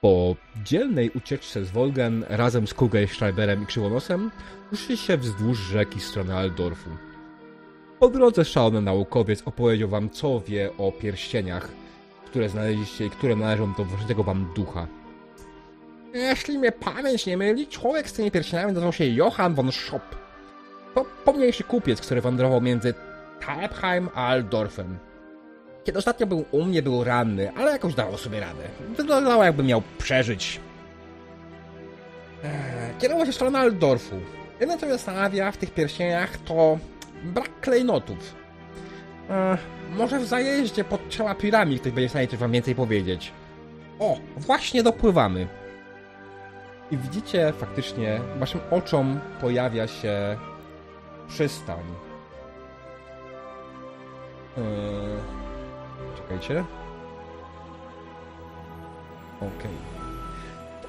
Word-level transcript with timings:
Po 0.00 0.36
dzielnej 0.64 1.10
ucieczce 1.10 1.64
z 1.64 1.70
Wolgen 1.70 2.24
razem 2.28 2.66
z 2.66 2.74
Kugelschreiberem 2.74 3.62
i 3.62 3.66
Krzywonosem 3.66 4.30
ruszyliście 4.70 5.18
wzdłuż 5.18 5.58
rzeki 5.58 6.00
w 6.00 6.04
stronę 6.04 6.36
Aldorfu. 6.36 6.90
Po 8.00 8.08
drodze 8.08 8.44
szalony 8.44 8.80
naukowiec 8.80 9.42
opowiedział 9.44 9.88
wam, 9.88 10.10
co 10.10 10.40
wie 10.40 10.70
o 10.78 10.92
pierścieniach, 10.92 11.68
które 12.26 12.48
znaleźliście 12.48 13.06
i 13.06 13.10
które 13.10 13.36
należą 13.36 13.72
do 13.78 13.84
waszego 13.84 14.24
wam 14.24 14.52
ducha. 14.56 14.86
Jeśli 16.14 16.58
mnie 16.58 16.72
pamięć 16.72 17.26
nie 17.26 17.36
myli, 17.36 17.66
człowiek 17.66 18.08
z 18.08 18.12
tymi 18.12 18.30
pierścieniami 18.30 18.72
nazywał 18.72 18.92
się 18.92 19.06
Johann 19.06 19.54
von 19.54 19.72
Schopp. 19.72 20.16
To 20.94 21.04
pomniejszy 21.24 21.64
kupiec, 21.64 22.00
który 22.00 22.20
wędrował 22.20 22.60
między 22.60 22.94
Talpheim 23.40 24.08
a 24.14 24.26
Aldorfem. 24.26 24.98
Kiedy 25.88 25.98
ostatnio 25.98 26.26
był 26.26 26.44
u 26.50 26.64
mnie, 26.64 26.82
był 26.82 27.04
ranny, 27.04 27.52
ale 27.56 27.72
jakoś 27.72 27.94
dawał 27.94 28.18
sobie 28.18 28.40
radę. 28.40 28.62
Wyglądało 28.96 29.44
jakby 29.44 29.62
miał 29.62 29.82
przeżyć. 29.98 30.60
Eee, 32.44 32.50
Kierował 32.98 33.26
się 33.26 33.32
w 33.32 33.34
stronę 33.34 33.58
Aldorfu. 33.58 34.14
Jedyne 34.60 34.78
co 34.78 34.86
mnie 34.86 34.94
zastanawia 34.94 35.52
w 35.52 35.56
tych 35.56 35.70
pierścieniach 35.70 36.36
to 36.36 36.78
brak 37.24 37.60
klejnotów. 37.60 38.34
Eee, 39.30 39.58
może 39.96 40.18
w 40.20 40.26
zajeździe 40.26 40.84
pod 40.84 41.08
trzema 41.08 41.34
pirami 41.34 41.78
ktoś 41.78 41.92
będzie 41.92 42.08
w 42.08 42.10
stanie 42.10 42.28
coś 42.28 42.38
wam 42.38 42.52
więcej 42.52 42.74
powiedzieć. 42.74 43.32
O, 43.98 44.16
właśnie 44.36 44.82
dopływamy. 44.82 45.46
I 46.90 46.96
widzicie 46.96 47.52
faktycznie, 47.58 48.20
waszym 48.38 48.60
oczom 48.70 49.20
pojawia 49.40 49.86
się 49.86 50.36
przystań. 51.28 51.84
Eee, 54.58 55.37
czekajcie. 56.28 56.64
Okej. 59.36 59.70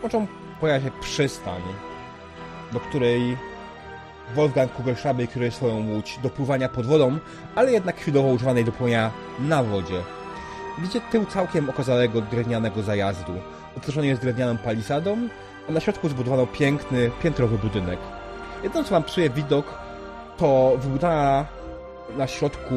Oczom 0.03 0.27
pojawia 0.61 0.85
się 0.85 0.91
przystań, 1.01 1.61
do 2.71 2.79
której 2.79 3.37
Wolfgang 4.35 4.73
Kugelschreiber 4.73 5.29
kieruje 5.29 5.51
swoją 5.51 5.87
łódź 5.87 6.19
do 6.23 6.29
pływania 6.29 6.69
pod 6.69 6.85
wodą, 6.85 7.17
ale 7.55 7.71
jednak 7.71 7.97
chwilowo 7.97 8.29
używanej 8.29 8.65
do 8.65 8.71
pływania 8.71 9.11
na 9.39 9.63
wodzie. 9.63 10.01
Widzicie 10.77 11.01
tył 11.01 11.25
całkiem 11.25 11.69
okazałego 11.69 12.21
drewnianego 12.21 12.81
zajazdu. 12.81 13.33
Otoczony 13.77 14.07
jest 14.07 14.21
drewnianą 14.21 14.57
palisadą, 14.57 15.17
a 15.69 15.71
na 15.71 15.79
środku 15.79 16.09
zbudowano 16.09 16.47
piękny, 16.47 17.11
piętrowy 17.23 17.57
budynek. 17.57 17.99
Jedno, 18.63 18.83
co 18.83 18.89
wam 18.89 19.03
psuje 19.03 19.29
widok, 19.29 19.65
to 20.37 20.77
wybudowany 20.77 21.45
na 22.17 22.27
środku, 22.27 22.75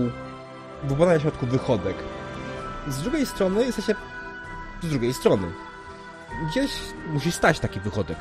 wybudowany 0.83 1.15
na 1.15 1.21
środku 1.21 1.47
wychodek. 1.47 1.97
Z 2.89 3.03
drugiej 3.03 3.27
strony 3.27 3.65
jesteście 3.67 3.95
z 4.83 4.89
drugiej 4.89 5.15
strony. 5.15 5.53
Gdzieś 6.51 6.71
musi 7.07 7.33
stać 7.33 7.61
taki 7.61 7.81
wychodek. 7.81 8.19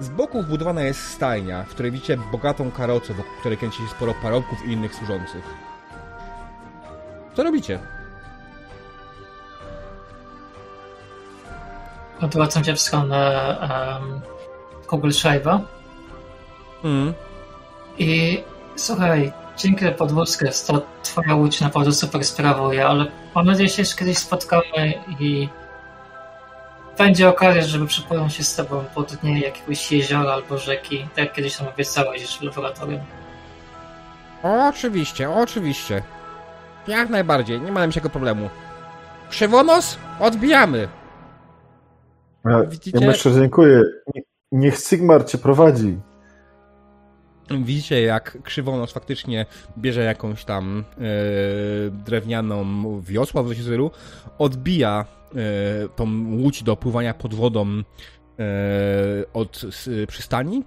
Z 0.00 0.08
boku 0.08 0.42
wbudowana 0.42 0.82
jest 0.82 1.08
stajnia, 1.08 1.64
w 1.64 1.68
której 1.68 1.92
widzicie 1.92 2.16
bogatą 2.16 2.70
karocę, 2.70 3.14
wokół 3.14 3.32
której 3.40 3.58
kręci 3.58 3.82
się 3.82 3.88
sporo 3.88 4.14
parobków 4.14 4.66
i 4.66 4.72
innych 4.72 4.94
służących. 4.94 5.44
Co 7.34 7.42
robicie? 7.42 7.78
Odwracam 12.20 12.64
się 12.64 12.74
w 12.74 12.80
stronę 12.80 13.56
um, 14.00 14.20
Kugelschreiber 14.86 15.60
Mm. 16.84 17.14
i 17.98 18.42
słuchaj, 18.76 19.32
dzięki 19.62 19.84
podwózkę 19.98 20.50
to 20.66 20.82
twoja 21.02 21.34
łódź 21.34 21.60
naprawdę 21.60 21.92
super 21.92 22.24
sprawuje, 22.24 22.86
ale 22.86 23.06
mam 23.34 23.46
nadzieję, 23.46 23.68
że 23.68 23.84
się 23.84 23.96
kiedyś 23.96 24.18
spotkamy 24.18 24.94
i 25.20 25.48
będzie 26.98 27.28
okazja, 27.28 27.62
żeby 27.62 27.86
przypłynąć 27.86 28.34
się 28.34 28.44
z 28.44 28.54
tobą 28.56 28.84
po 28.94 29.02
dnie 29.02 29.40
jakiegoś 29.40 29.92
jeziora 29.92 30.32
albo 30.32 30.58
rzeki, 30.58 30.98
tak 30.98 31.18
jak 31.18 31.32
kiedyś 31.32 31.56
tam 31.56 31.68
obiecałeś 31.68 32.38
w 32.38 32.42
laboratorium. 32.42 33.00
Oczywiście, 34.42 35.30
oczywiście. 35.30 36.02
Jak 36.88 37.10
najbardziej, 37.10 37.60
nie 37.60 37.72
ma 37.72 37.80
najmniejszego 37.80 38.10
problemu. 38.10 38.50
Krzywonos? 39.30 39.98
Odbijamy! 40.20 40.88
Ja, 42.44 42.62
Widzicie? 42.64 42.98
ja 43.00 43.06
myślę, 43.06 43.32
że 43.32 43.40
dziękuję. 43.40 43.82
Nie- 44.14 44.22
Niech 44.52 44.78
Sigmar 44.78 45.26
cię 45.26 45.38
prowadzi. 45.38 45.98
Widzicie, 47.58 48.02
jak 48.02 48.42
krzywonos 48.42 48.92
faktycznie 48.92 49.46
bierze 49.78 50.04
jakąś 50.04 50.44
tam 50.44 50.84
e, 50.98 51.02
drewnianą 51.90 53.00
wiosła 53.00 53.42
w 53.42 53.54
stylu, 53.54 53.90
odbija 54.38 55.04
e, 55.04 55.88
tą 55.88 56.06
łódź 56.30 56.62
do 56.62 56.76
pływania 56.76 57.14
pod 57.14 57.34
wodą 57.34 57.66
e, 57.68 57.82
od 59.32 59.62
przystani 60.08 60.64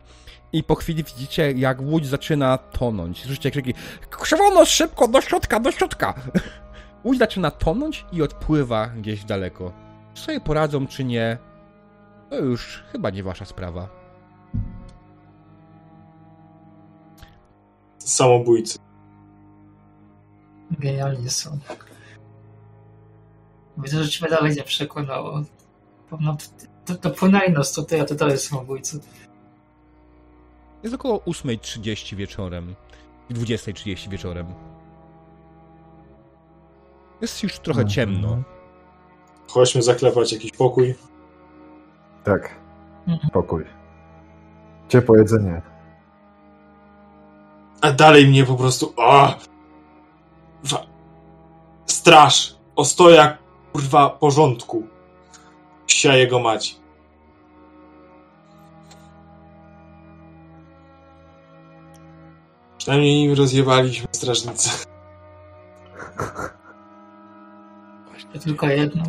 i 0.53 0.63
po 0.63 0.75
chwili 0.75 1.03
widzicie, 1.03 1.51
jak 1.51 1.81
łódź 1.81 2.05
zaczyna 2.05 2.57
tonąć. 2.57 3.23
Słyszycie 3.23 3.51
krzyki 3.51 3.73
Krzywonos, 4.09 4.69
szybko, 4.69 5.07
do 5.07 5.21
środka, 5.21 5.59
do 5.59 5.71
środka! 5.71 6.13
Łódź 7.05 7.19
zaczyna 7.19 7.51
tonąć 7.51 8.05
i 8.11 8.21
odpływa 8.21 8.87
gdzieś 8.87 9.23
daleko. 9.23 9.73
Czy 10.13 10.23
sobie 10.23 10.39
poradzą, 10.39 10.87
czy 10.87 11.03
nie, 11.03 11.37
to 12.29 12.35
już 12.35 12.83
chyba 12.91 13.09
nie 13.09 13.23
wasza 13.23 13.45
sprawa. 13.45 14.02
Samobójcy. 18.09 18.79
Genialnie 20.79 21.29
są. 21.29 21.59
Widzę, 23.77 24.03
że 24.03 24.09
ciebie 24.09 24.31
dalej 24.31 24.55
nie 24.55 24.63
przekonało. 24.63 25.41
Do- 26.85 26.95
dopłynęli 27.01 27.51
nas 27.53 27.73
tutaj, 27.73 27.99
a 27.99 28.05
ty 28.05 28.15
dalej 28.15 28.37
samobójcy. 28.37 28.99
Jest 30.83 30.95
około 30.95 31.19
8.30 31.19 32.15
wieczorem 32.15 32.75
i 33.29 33.33
20.30 33.33 34.09
wieczorem. 34.09 34.47
Jest 37.21 37.43
już 37.43 37.59
trochę 37.59 37.81
Mhm. 37.81 37.89
ciemno. 37.89 38.43
Chodźmy 39.47 39.81
zaklepać 39.81 40.33
jakiś 40.33 40.51
pokój. 40.51 40.95
Tak, 42.23 42.49
Mhm. 43.07 43.29
pokój. 43.29 43.65
Ciepłe 44.89 45.17
jedzenie. 45.19 45.61
A 47.83 47.91
dalej 47.91 48.27
mnie 48.27 48.43
po 48.45 48.55
prostu. 48.55 48.93
Wa- 50.63 50.85
Straż! 51.85 52.55
Ostoja, 52.75 53.37
kurwa, 53.73 54.09
porządku. 54.09 54.87
Psia 55.85 56.15
jego 56.15 56.39
mać. 56.39 56.75
Przynajmniej 62.77 63.23
im 63.25 63.33
rozjebaliśmy 63.33 64.07
strażnicę. 64.11 64.85
Ja 68.33 68.39
tylko 68.39 68.67
jedną. 68.67 69.03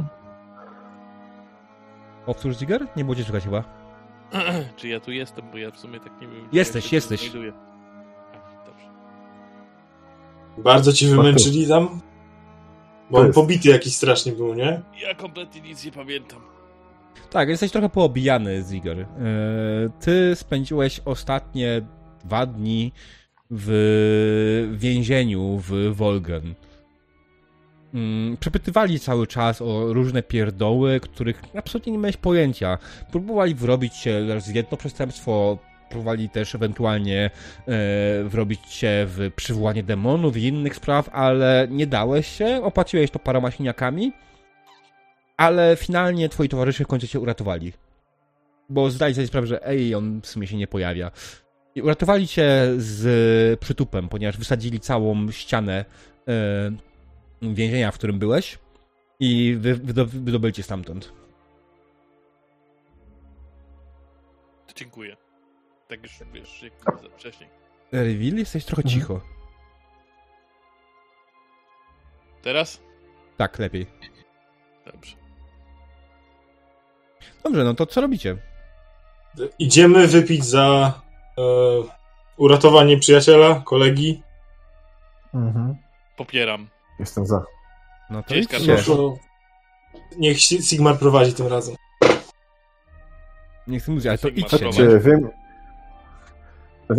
Powtórz, 2.27 2.57
Ziger? 2.57 2.87
Nie 2.97 3.17
cię 3.17 3.25
słychać 3.25 3.45
chyba. 3.45 3.65
Czy 4.77 4.89
ja 4.89 5.01
tu 5.01 5.13
jestem, 5.13 5.51
bo 5.51 5.59
ja 5.59 5.71
w 5.71 5.79
sumie 5.79 6.01
tak 6.01 6.21
nie 6.21 6.29
wiem. 6.29 6.49
Jesteś, 6.53 6.93
ja 6.93 6.97
jesteś. 6.97 7.21
znajduję. 7.21 7.53
Bardzo 10.59 10.93
ci 10.93 11.07
wymęczyli 11.07 11.69
tam? 11.69 12.01
Bo 13.11 13.19
on 13.19 13.33
pobity 13.33 13.69
jakiś 13.69 13.95
strasznie 13.95 14.33
był, 14.33 14.55
nie? 14.55 14.83
Ja 15.03 15.15
kompletnie 15.15 15.61
nic 15.61 15.85
nie 15.85 15.93
pamiętam. 15.93 16.41
Tak, 17.31 17.49
jesteś 17.49 17.71
trochę 17.73 17.89
poobijany, 17.89 18.63
Ziger. 18.63 18.99
Eee, 19.01 19.07
Ty 20.01 20.33
spędziłeś 20.35 21.01
ostatnie 21.05 21.83
dwa 22.25 22.47
dni 22.47 22.93
w 23.51 24.75
więzieniu 24.79 25.59
w 25.59 25.95
Wolgen. 25.97 26.55
Mm, 27.95 28.37
Przepytywali 28.37 29.01
cały 29.01 29.27
czas 29.27 29.63
o 29.63 29.93
różne 29.93 30.23
pierdoły, 30.23 31.01
których 31.01 31.43
absolutnie 31.59 31.93
nie 31.93 31.99
miałeś 31.99 32.17
pojęcia. 32.17 32.79
Próbowali 33.11 33.55
wrobić 33.55 33.95
się 33.95 34.27
w 34.53 34.55
jedno 34.55 34.77
przestępstwo, 34.77 35.59
próbowali 35.91 36.29
też 36.29 36.55
ewentualnie 36.55 37.25
e, 37.25 37.31
wrobić 38.25 38.61
się 38.69 39.07
w 39.07 39.31
przywołanie 39.37 39.83
demonów 39.83 40.37
i 40.37 40.43
innych 40.43 40.77
spraw, 40.77 41.09
ale 41.13 41.67
nie 41.71 41.87
dałeś 41.87 42.27
się, 42.27 42.63
opłaciłeś 42.63 43.11
to 43.11 43.19
paroma 43.19 43.51
siniakami, 43.51 44.13
ale 45.37 45.77
finalnie 45.77 46.29
twoi 46.29 46.49
towarzysze 46.49 46.85
w 46.85 46.87
końcu 46.87 47.07
cię 47.07 47.21
uratowali. 47.21 47.73
Bo 48.69 48.91
zdali 48.91 49.15
sobie 49.15 49.27
sprawę, 49.27 49.47
że 49.47 49.67
ej, 49.67 49.95
on 49.95 50.21
w 50.21 50.27
sumie 50.27 50.47
się 50.47 50.57
nie 50.57 50.67
pojawia. 50.67 51.11
I 51.75 51.83
uratowali 51.83 52.29
cię 52.29 52.51
z 52.77 53.61
przytupem, 53.61 54.09
ponieważ 54.09 54.39
wysadzili 54.39 54.81
całą 54.81 55.31
ścianę 55.31 55.85
e, 56.29 56.73
więzienia, 57.43 57.91
w 57.91 57.95
którym 57.95 58.19
byłeś 58.19 58.59
i 59.21 59.57
wy, 59.61 59.75
wydo, 59.75 60.07
wydobyli 60.07 60.53
cię 60.53 60.63
stamtąd. 60.63 61.13
Dziękuję. 64.77 65.17
Tak 65.95 66.03
już 66.03 66.19
wiesz, 66.33 66.63
jak 66.63 66.73
za- 67.03 67.09
wcześniej. 67.17 67.51
Rewil, 67.93 68.39
jesteś 68.39 68.65
trochę 68.65 68.83
Mhm. 68.83 68.95
cicho. 69.01 69.21
Teraz? 72.43 72.81
Tak, 73.37 73.59
lepiej. 73.59 73.87
Dobrze. 74.93 75.17
Dobrze, 77.45 77.65
no 77.65 77.75
to 77.75 77.87
co 77.87 78.01
robicie? 78.01 78.37
Idziemy 79.59 80.07
wypić 80.07 80.45
za 80.45 80.93
e, 81.39 81.43
uratowanie 82.37 82.99
przyjaciela, 82.99 83.63
kolegi. 83.65 84.23
Mhm. 85.35 85.77
Popieram. 86.17 86.69
Jestem 86.99 87.27
za. 87.27 87.45
No 88.11 88.23
to 88.23 88.35
jest? 88.35 88.51
No, 88.89 89.15
niech 90.19 90.39
Si- 90.41 90.63
Sigmar 90.63 90.99
prowadzi 90.99 91.35
tym 91.35 91.47
razem. 91.47 91.75
Nie 93.67 93.81
chcę 93.81 93.91
mówić, 93.93 94.07
ale 94.07 94.19
to 94.19 94.29
idźcie. 94.29 94.59
Wiem, 94.59 95.01
wie- 95.01 95.44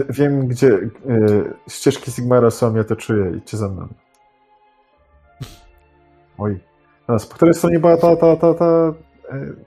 wiem, 0.09 0.47
gdzie 0.47 0.73
e, 0.73 0.89
ścieżki 1.69 2.11
Sigmara 2.11 2.51
są, 2.51 2.75
ja 2.75 2.83
to 2.83 2.95
czuję. 2.95 3.31
Idźcie 3.37 3.57
za 3.57 3.69
mną. 3.69 3.87
Oj. 6.37 6.59
Teraz, 7.07 7.25
po 7.25 7.35
której 7.35 7.53
stronie 7.53 7.79
była 7.79 7.97
ta, 7.97 8.15
ta, 8.15 8.35
ta, 8.35 8.53
ta 8.53 8.65
e, 8.65 8.93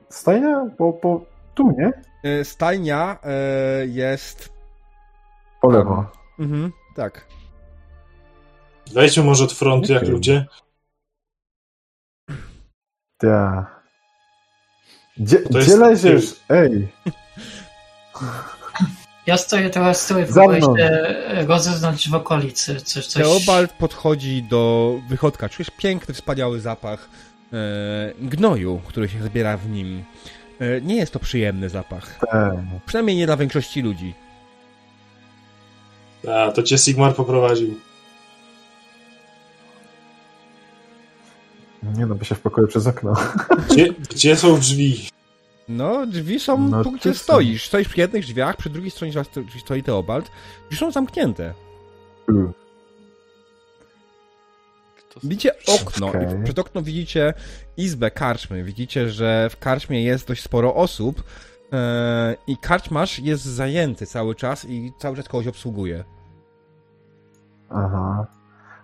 stajnia? 0.08 0.66
Bo, 0.78 0.92
bo 1.02 1.24
tu, 1.54 1.74
nie? 1.78 1.92
E, 2.24 2.44
Stajnia 2.44 3.18
e, 3.22 3.86
jest... 3.86 4.52
Po 5.60 5.70
lewo. 5.70 6.04
Mhm, 6.38 6.72
tak. 6.94 7.26
Wejdźmy 8.94 9.24
może 9.24 9.44
od 9.44 9.52
frontu, 9.52 9.92
jak 9.92 10.08
ludzie. 10.08 10.46
Ja. 13.22 13.66
Gdzie, 15.16 15.38
gdzie 15.38 15.58
jest- 15.58 15.78
leziesz? 15.78 16.40
Ej, 16.48 16.88
Ja 19.28 19.36
stoję 19.36 19.70
teraz 19.70 20.00
stoję, 20.00 20.26
Za 20.26 20.32
próbuję 20.40 20.58
mną. 20.58 20.76
się 20.76 21.16
rozeznać 21.46 22.08
w 22.08 22.14
okolicy. 22.14 22.80
Coś, 22.80 23.06
coś... 23.06 23.22
Teobald 23.22 23.72
podchodzi 23.72 24.42
do 24.42 24.94
wychodka. 25.08 25.48
Czujesz 25.48 25.70
piękny, 25.70 26.14
wspaniały 26.14 26.60
zapach 26.60 27.08
e, 27.52 27.56
gnoju, 28.20 28.80
który 28.86 29.08
się 29.08 29.22
zbiera 29.22 29.56
w 29.56 29.70
nim. 29.70 30.04
E, 30.60 30.80
nie 30.80 30.96
jest 30.96 31.12
to 31.12 31.18
przyjemny 31.18 31.68
zapach. 31.68 32.18
ten. 32.32 32.66
Przynajmniej 32.86 33.16
nie 33.16 33.26
dla 33.26 33.36
większości 33.36 33.82
ludzi. 33.82 34.14
A, 36.28 36.52
to 36.52 36.62
cię 36.62 36.78
Sigmar 36.78 37.14
poprowadził. 37.14 37.80
Nie 41.82 42.06
no, 42.06 42.14
by 42.14 42.24
się 42.24 42.34
w 42.34 42.40
pokoju 42.40 42.68
przez 42.68 42.86
okno. 42.86 43.14
Gdzie, 43.70 43.92
gdzie 44.10 44.36
są 44.36 44.58
drzwi? 44.58 45.08
No, 45.68 46.06
drzwi 46.06 46.40
są 46.40 46.68
No 46.68 46.84
tu, 46.84 46.92
gdzie 46.92 47.14
są. 47.14 47.18
stoisz. 47.22 47.66
Stoisz 47.68 47.88
przy 47.88 48.00
jednych 48.00 48.24
drzwiach, 48.24 48.56
przy 48.56 48.70
drugiej 48.70 48.90
stronie 48.90 49.12
drzwi 49.46 49.60
stoi 49.60 49.82
Teobald. 49.82 50.30
Drzwi 50.70 50.76
są 50.76 50.90
zamknięte. 50.90 51.54
Kto 54.96 55.20
Widzicie 55.22 55.50
okno 55.80 56.12
i 56.40 56.44
przed 56.44 56.58
okno 56.58 56.82
widzicie 56.82 57.34
izbę 57.76 58.10
karczmy. 58.10 58.64
Widzicie, 58.64 59.10
że 59.10 59.48
w 59.50 59.58
karczmie 59.58 60.04
jest 60.04 60.28
dość 60.28 60.42
sporo 60.42 60.74
osób 60.74 61.22
e, 61.72 62.36
i 62.46 62.56
karczmarz 62.56 63.18
jest 63.18 63.44
zajęty 63.44 64.06
cały 64.06 64.34
czas 64.34 64.64
i 64.64 64.92
cały 64.98 65.16
czas 65.16 65.28
kogoś 65.28 65.46
obsługuje. 65.46 66.04
Aha. 67.70 68.26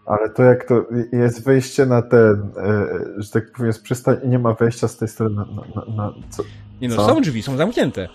Ale 0.06 0.31
to 0.31 0.42
jak 0.42 0.69
to 0.69 0.86
jest 1.12 1.44
wejście 1.44 1.86
na 1.86 2.02
ten, 2.02 2.52
e, 2.56 2.86
że 3.16 3.31
tak 3.31 3.52
powiem, 3.52 3.66
jest 3.66 3.82
przystań 3.82 4.16
i 4.25 4.28
nie 4.28 4.38
ma 4.38 4.54
wejścia 4.54 4.88
z 4.88 4.96
tej 4.96 5.08
strony 5.08 5.36
na, 5.36 5.44
na, 5.44 5.84
na, 5.96 5.96
na 5.96 6.12
co? 6.31 6.42
Nie 6.81 6.88
no, 6.88 6.97
Co? 6.97 7.09
są 7.09 7.21
drzwi, 7.21 7.43
są 7.43 7.56
zamknięte. 7.56 8.09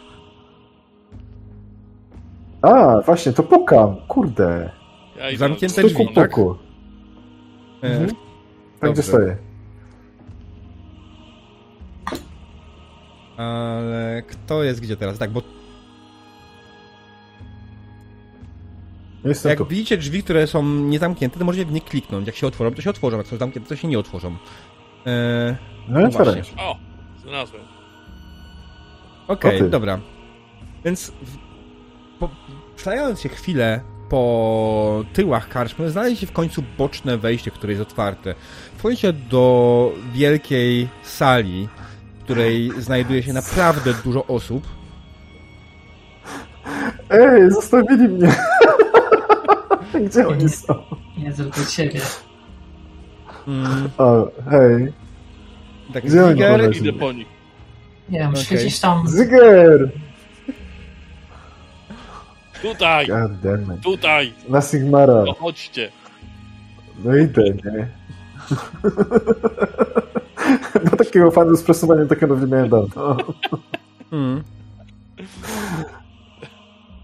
A, 2.61 3.01
właśnie, 3.01 3.33
to 3.33 3.43
pukam, 3.43 3.95
kurde. 4.07 4.71
Ja 5.17 5.29
idę 5.29 5.37
Zamknięte 5.39 5.83
drzwi, 5.83 6.13
tak? 6.15 6.29
puku. 6.29 6.55
E, 7.83 7.87
Mhm. 7.87 8.07
Tak, 8.09 8.15
Dobrze. 8.81 8.93
gdzie 8.93 9.03
stoję? 9.03 9.37
Ale 13.37 14.23
kto 14.27 14.63
jest 14.63 14.81
gdzie 14.81 14.97
teraz? 14.97 15.17
Tak, 15.17 15.31
bo 15.31 15.41
Jestem 19.25 19.49
jak 19.49 19.57
tu. 19.59 19.65
widzicie 19.65 19.97
drzwi, 19.97 20.23
które 20.23 20.47
są 20.47 20.63
niezamknięte, 20.63 21.39
to 21.39 21.45
możecie 21.45 21.65
w 21.65 21.71
nie 21.71 21.81
kliknąć. 21.81 22.27
Jak 22.27 22.35
się 22.35 22.47
otworzą, 22.47 22.71
to 22.75 22.81
się 22.81 22.89
otworzą. 22.89 23.17
Jak 23.17 23.27
są 23.27 23.37
zamknięte, 23.37 23.69
to 23.69 23.75
się 23.75 23.87
nie 23.87 23.99
otworzą. 23.99 24.35
E, 25.07 25.55
No 25.87 25.99
i 25.99 26.03
no 26.03 26.09
otwieraj. 26.09 26.33
właśnie. 26.35 26.63
O, 26.63 26.77
znalazłem. 27.21 27.61
Okej, 29.29 29.59
ty. 29.59 29.69
dobra. 29.69 29.99
Więc 30.85 31.11
w, 31.11 31.37
po, 32.19 32.29
się 33.15 33.29
chwilę 33.29 33.81
po 34.09 35.03
tyłach 35.13 35.49
karczmy, 35.49 35.89
znaleźliście 35.89 36.27
w 36.27 36.31
końcu 36.31 36.63
boczne 36.77 37.17
wejście, 37.17 37.51
które 37.51 37.73
jest 37.73 37.81
otwarte. 37.81 38.35
Wchodzicie 38.77 39.13
do 39.13 39.91
wielkiej 40.13 40.87
sali, 41.03 41.67
w 42.19 42.23
której 42.23 42.71
znajduje 42.77 43.23
się 43.23 43.33
naprawdę 43.33 43.93
dużo 44.03 44.25
osób. 44.27 44.67
Ej, 47.09 47.51
zostawili 47.51 48.07
mnie. 48.07 48.35
Gdzie 50.05 50.27
oni 50.27 50.49
są? 50.49 50.73
Nie 51.17 51.33
tylko 51.33 51.65
ciebie. 51.65 52.01
Mm, 53.47 53.89
O, 53.97 54.27
hej. 54.49 54.93
tak, 55.93 56.05
Gdzie 56.05 56.25
oni 56.25 56.33
Ziger? 56.33 56.75
Idę 56.77 56.93
po 56.93 57.11
nich. 57.11 57.38
Nie 58.09 58.19
wiem, 58.19 58.29
Okej. 58.29 58.43
świecisz 58.43 58.79
tam. 58.79 59.07
Zyger! 59.07 59.89
Tutaj, 62.61 63.07
tutaj, 63.83 64.33
Na 64.49 64.61
Sigmara. 64.61 65.23
no 65.25 65.33
chodźcie. 65.33 65.91
No 67.03 67.15
idę, 67.15 67.43
nie? 67.43 67.87
No 70.83 70.97
takiego 70.97 71.31
fanu 71.31 71.55
z 71.55 71.63
przesuwaniem 71.63 72.07
takiego 72.07 72.35
nie 72.39 72.47
miałem 72.47 72.69
dawno. 72.69 73.17
mm, 74.11 74.43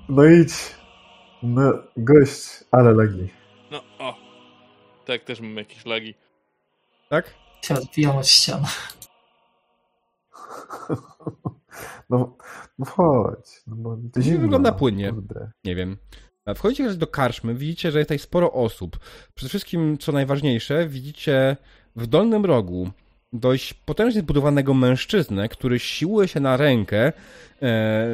No 0.10 0.25
idź. 0.25 0.54
No, 1.44 1.62
gość, 1.98 2.63
ale 2.72 2.94
lagi. 2.94 3.30
No, 3.72 3.81
o. 4.00 4.16
Tak, 5.06 5.24
też 5.24 5.40
mam 5.42 5.58
jakieś 5.58 5.86
lagi. 5.86 6.16
tak? 7.10 7.34
się 7.62 7.74
odbijam 7.75 8.18
od 8.18 8.28
ścian. 8.28 8.63
No, 12.09 12.38
no 12.80 12.86
chodź. 12.86 13.63
No, 13.68 13.75
bo 13.75 13.97
to 14.13 14.21
zimno. 14.21 14.39
wygląda 14.39 14.71
płynnie. 14.71 15.09
Kurde. 15.13 15.51
Nie 15.63 15.75
wiem. 15.75 15.97
Wchodzicie 16.56 16.83
teraz 16.83 16.97
do 16.97 17.07
karczmy, 17.07 17.56
widzicie, 17.56 17.92
że 17.92 18.00
jest 18.00 18.07
tutaj 18.07 18.19
sporo 18.19 18.51
osób. 18.51 19.00
Przede 19.36 19.50
wszystkim, 19.50 19.97
co 19.97 20.12
najważniejsze, 20.12 20.88
widzicie 20.88 21.57
w 21.95 22.07
dolnym 22.07 22.45
rogu 22.45 22.89
dość 23.33 23.74
potężnie 23.74 24.21
zbudowanego 24.21 24.74
mężczyznę, 24.74 25.50
który 25.50 25.79
siłuje 25.79 26.27
się 26.27 26.39
na 26.39 26.58
rękę 26.58 27.08
e, 27.08 27.13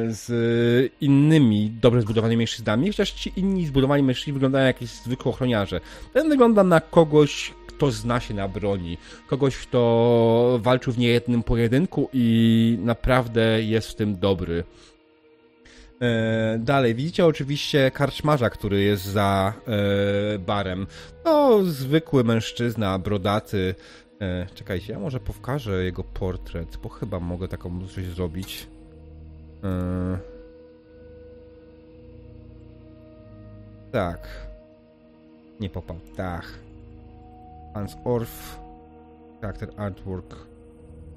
z 0.08 0.92
innymi 1.00 1.70
dobrze 1.80 2.02
zbudowanymi 2.02 2.38
mężczyznami, 2.38 2.86
chociaż 2.88 3.12
ci 3.12 3.32
inni 3.36 3.66
zbudowani 3.66 4.02
mężczyźni 4.02 4.32
wyglądają 4.32 4.66
jak 4.66 4.76
jakieś 4.76 4.90
zwykłe 4.90 5.32
ochroniarze. 5.32 5.80
Ten 6.12 6.28
wygląda 6.28 6.64
na 6.64 6.80
kogoś, 6.80 7.54
kto 7.76 7.90
zna 7.90 8.20
się 8.20 8.34
na 8.34 8.48
broni, 8.48 8.98
kogoś, 9.26 9.56
kto 9.56 10.58
walczył 10.62 10.92
w 10.92 10.98
niejednym 10.98 11.42
pojedynku 11.42 12.08
i 12.12 12.78
naprawdę 12.82 13.62
jest 13.62 13.88
w 13.88 13.94
tym 13.94 14.18
dobry. 14.18 14.64
E, 16.02 16.58
dalej, 16.58 16.94
widzicie 16.94 17.26
oczywiście 17.26 17.90
karczmarza, 17.90 18.50
który 18.50 18.82
jest 18.82 19.04
za 19.04 19.52
e, 19.66 20.38
barem. 20.38 20.86
To 21.24 21.64
zwykły 21.64 22.24
mężczyzna, 22.24 22.98
brodaty. 22.98 23.74
E, 24.20 24.46
czekajcie, 24.54 24.92
ja 24.92 24.98
może 24.98 25.20
powkażę 25.20 25.84
jego 25.84 26.04
portret, 26.04 26.78
bo 26.82 26.88
chyba 26.88 27.20
mogę 27.20 27.48
taką 27.48 27.88
coś 27.88 28.04
zrobić. 28.06 28.66
Tak. 33.92 34.28
Nie 35.60 35.70
popał. 35.70 35.96
Tak. 36.16 36.61
Hans 37.74 37.96
Orff. 38.04 38.58
Charakter 39.40 39.68
artwork. 39.76 40.36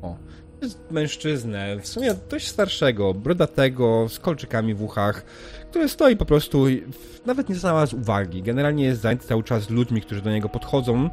O. 0.02 0.16
Jest 0.62 0.92
mężczyznę, 0.92 1.80
w 1.80 1.88
sumie 1.88 2.16
dość 2.30 2.48
starszego, 2.48 3.14
brodatego, 3.14 4.10
z 4.10 4.20
kolczykami 4.20 4.74
w 4.74 4.84
uchach, 4.84 5.26
który 5.70 5.90
stoi 5.90 6.18
po 6.18 6.26
prostu 6.26 6.66
nawet 7.26 7.50
nie 7.50 7.56
znalazł 7.56 7.98
uwagi. 7.98 8.42
Generalnie 8.44 8.86
jest 8.86 9.02
zajęty 9.02 9.28
cały 9.28 9.44
czas 9.44 9.70
ludźmi, 9.70 10.02
którzy 10.02 10.22
do 10.22 10.32
niego 10.32 10.50
podchodzą 10.50 11.10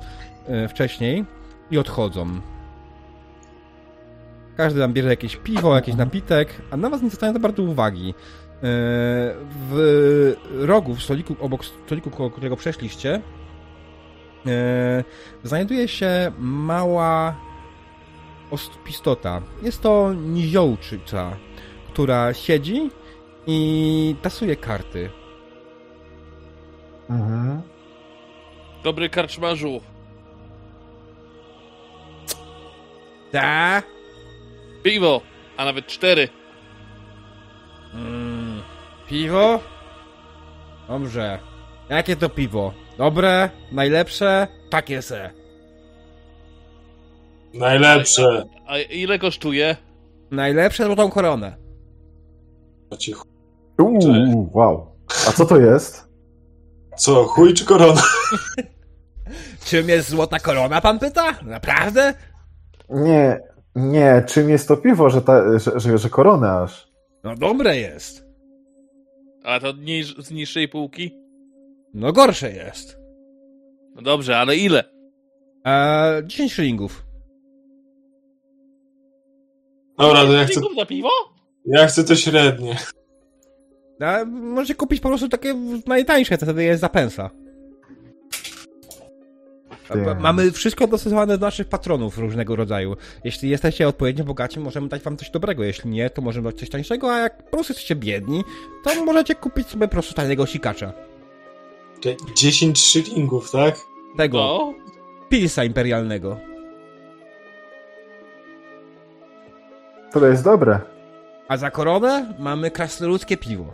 e, 0.46 0.68
wcześniej 0.68 1.24
i 1.70 1.78
odchodzą. 1.78 2.40
Każdy 4.56 4.80
tam 4.80 4.92
bierze 4.92 5.08
jakieś 5.08 5.36
piwo, 5.36 5.74
jakiś 5.74 5.94
napitek, 5.94 6.48
a 6.70 6.76
na 6.76 6.90
was 6.90 7.02
nie 7.02 7.08
zwracają 7.08 7.32
za 7.32 7.38
bardzo 7.38 7.62
uwagi. 7.62 8.10
E, 8.10 8.14
w 9.70 10.36
rogu, 10.50 10.94
w 10.94 11.02
stoliku, 11.02 11.36
obok 11.40 11.64
stoliku, 11.64 12.30
którego 12.30 12.56
przeszliście, 12.56 13.20
znajduje 15.44 15.88
się 15.88 16.32
mała 16.38 17.36
ostupistota. 18.50 19.42
Jest 19.62 19.82
to 19.82 20.14
niziołczyca, 20.14 21.36
która 21.92 22.34
siedzi 22.34 22.90
i 23.46 24.16
tasuje 24.22 24.56
karty. 24.56 25.10
Mhm. 27.10 27.62
Dobry 28.84 29.08
karczmarzu. 29.08 29.80
Ta? 33.32 33.82
Piwo. 34.82 35.20
A 35.56 35.64
nawet 35.64 35.86
cztery. 35.86 36.28
Mm, 37.94 38.62
piwo? 39.08 39.60
Dobrze. 40.88 41.38
Jakie 41.88 42.16
to 42.16 42.28
piwo? 42.28 42.72
Dobre? 42.98 43.50
Najlepsze? 43.72 44.48
Takie 44.70 45.02
se. 45.02 45.30
Najlepsze. 47.54 48.44
A 48.66 48.78
ile 48.78 49.18
kosztuje? 49.18 49.76
Najlepsze 50.30 50.84
złotą 50.84 51.10
koronę. 51.10 51.56
O 52.90 52.96
ci 52.96 53.12
chuj. 53.12 53.30
Uuu, 53.78 54.50
wow. 54.54 54.86
A 55.28 55.32
co 55.32 55.46
to 55.46 55.56
jest? 55.58 56.08
Co, 56.96 57.24
chuj 57.24 57.54
czy 57.54 57.64
korona? 57.64 58.02
Czym 59.66 59.88
jest 59.88 60.08
złota 60.08 60.38
korona, 60.38 60.80
pan 60.80 60.98
pyta? 60.98 61.32
Naprawdę? 61.42 62.14
Nie, 62.90 63.40
nie, 63.74 64.24
czym 64.28 64.50
jest 64.50 64.68
to 64.68 64.76
piwo, 64.76 65.10
że, 65.10 65.22
ta, 65.22 65.58
że, 65.58 65.80
że, 65.80 65.98
że 65.98 66.08
korona 66.10 66.62
aż? 66.62 66.88
No 67.24 67.36
dobre 67.36 67.76
jest. 67.76 68.24
A 69.44 69.60
to 69.60 69.72
z 70.18 70.30
niższej 70.30 70.68
półki? 70.68 71.21
No 71.94 72.12
gorsze 72.12 72.52
jest. 72.52 72.98
No 73.94 74.02
dobrze, 74.02 74.38
ale 74.38 74.56
ile? 74.56 74.84
Eee, 75.64 76.26
10 76.26 76.52
szylingów. 76.52 77.04
Dobra, 79.98 80.24
to 80.24 80.32
ja 80.32 80.44
chcę, 80.44 80.60
Za 80.78 80.86
piwo? 80.86 81.08
ja 81.66 81.86
chcę 81.86 82.04
to 82.04 82.16
średnie. 82.16 82.76
A 84.00 84.24
możecie 84.24 84.74
kupić 84.74 85.00
po 85.00 85.08
prostu 85.08 85.28
takie 85.28 85.54
najtańsze, 85.86 86.38
to 86.38 86.46
wtedy 86.46 86.64
jest 86.64 86.80
za 86.80 86.88
pensa. 86.88 87.30
Mamy 90.20 90.50
wszystko 90.50 90.86
dostosowane 90.86 91.38
do 91.38 91.46
naszych 91.46 91.68
patronów 91.68 92.18
różnego 92.18 92.56
rodzaju. 92.56 92.96
Jeśli 93.24 93.50
jesteście 93.50 93.88
odpowiednio 93.88 94.24
bogaci, 94.24 94.60
możemy 94.60 94.88
dać 94.88 95.02
wam 95.02 95.16
coś 95.16 95.30
dobrego. 95.30 95.64
Jeśli 95.64 95.90
nie, 95.90 96.10
to 96.10 96.22
możemy 96.22 96.50
dać 96.50 96.60
coś 96.60 96.70
tańszego, 96.70 97.14
a 97.14 97.18
jak 97.18 97.36
po 97.44 97.50
prostu 97.50 97.72
jesteście 97.72 97.96
biedni, 97.96 98.42
to 98.84 99.04
możecie 99.04 99.34
kupić 99.34 99.66
sobie 99.68 99.88
po 99.88 99.92
prostu 99.92 100.14
taniego 100.14 100.46
sikacza. 100.46 100.92
Czekaj, 102.02 102.16
10 102.34 102.80
szylingów, 102.80 103.50
tak? 103.50 103.74
Tego, 104.16 104.38
No. 104.38 104.74
pilsa 105.28 105.64
imperialnego. 105.64 106.36
To 110.12 110.26
jest 110.26 110.44
dobre. 110.44 110.80
A 111.48 111.56
za 111.56 111.70
koronę 111.70 112.34
mamy 112.38 112.70
krasnoludzkie 112.70 113.36
piwo. 113.36 113.64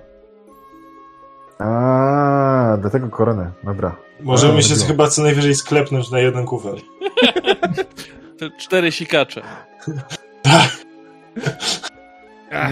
A, 1.58 2.76
do 2.82 2.90
tego 2.90 3.08
koronę, 3.08 3.52
dobra. 3.64 3.96
Możemy 4.20 4.58
A, 4.58 4.62
się 4.62 4.74
dobra. 4.74 4.86
chyba 4.86 5.08
co 5.08 5.22
najwyżej 5.22 5.54
sklepnąć 5.54 6.10
na 6.10 6.18
jeden 6.18 6.46
kufer. 6.46 6.74
Te 8.38 8.50
cztery 8.58 8.92
sikacze. 8.92 9.42
Ach. 10.44 10.76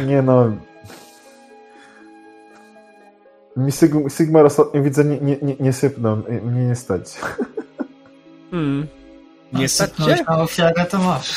Nie 0.07 0.23
no. 0.23 0.53
Mi 3.57 3.73
Sig- 3.73 4.11
Sigmar 4.17 4.47
ostatnio 4.47 4.83
widzę 4.83 5.05
nie, 5.05 5.21
nie, 5.21 5.37
nie, 5.43 5.57
nie 5.61 5.73
sypną, 5.73 6.23
mnie 6.43 6.67
nie 6.67 6.77
stać. 6.77 7.05
Hmm. 8.51 8.87
Nie 9.53 9.69
cię? 9.69 10.25
na 10.29 10.39
ofiarę 10.39 10.85
to 10.91 10.99
masz. 10.99 11.35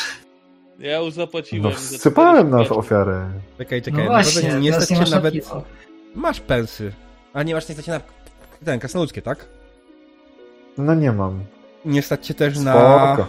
Ja 0.79 0.99
już 0.99 1.13
zapłaciłem. 1.13 1.63
No 1.63 1.71
wsypałem 1.71 2.49
na 2.49 2.59
ofiarę. 2.59 3.29
Czekaj, 3.57 3.79
No 3.79 3.85
czekaj. 3.85 4.05
właśnie, 4.05 4.41
naprawdę 4.41 4.61
nie 4.61 4.73
stać 4.73 4.89
na 5.09 5.15
nawet... 5.15 5.33
piwo. 5.33 5.63
Masz 6.15 6.39
pensy. 6.39 6.91
A 7.33 7.43
nie 7.43 7.53
masz 7.55 7.69
nie 7.69 7.73
stać 7.75 7.85
cię 7.85 7.91
na... 7.91 8.01
Ten, 8.65 8.79
krasnoludzkie, 8.79 9.21
tak? 9.21 9.45
No 10.77 10.95
nie 10.95 11.11
mam. 11.11 11.43
Nie 11.85 12.01
stać 12.01 12.27
cię 12.27 12.33
też 12.33 12.59
na... 12.59 12.73
Spoko. 12.73 13.27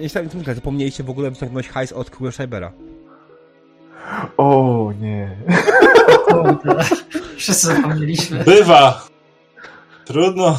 Nie 0.00 0.08
stać, 0.08 0.26
zapomnieliście 0.54 1.04
w 1.04 1.10
ogóle 1.10 1.30
wyciągnąć 1.30 1.68
hajs 1.68 1.92
od 1.92 2.10
Kugel 2.10 2.32
Schreibera. 2.32 2.72
O 4.36 4.92
nie. 5.00 5.36
Kurde. 6.28 6.84
Wszyscy 7.36 7.66
zapomnieliśmy. 7.66 8.44
Bywa! 8.44 9.06
Trudno. 10.04 10.58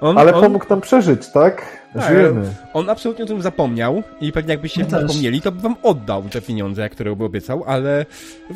On, 0.00 0.18
Ale 0.18 0.34
on, 0.34 0.42
pomógł 0.42 0.64
nam 0.70 0.80
przeżyć, 0.80 1.28
tak? 1.34 1.80
Tak. 1.94 2.08
Żyjemy. 2.08 2.54
on 2.72 2.90
absolutnie 2.90 3.24
o 3.24 3.28
tym 3.28 3.42
zapomniał 3.42 4.02
i 4.20 4.32
pewnie 4.32 4.50
jakbyście 4.50 4.84
też. 4.84 5.00
zapomnieli, 5.02 5.40
to 5.40 5.52
by 5.52 5.60
wam 5.62 5.76
oddał 5.82 6.22
te 6.22 6.40
pieniądze, 6.40 6.88
które 6.88 7.16
by 7.16 7.24
obiecał, 7.24 7.64
ale 7.66 8.06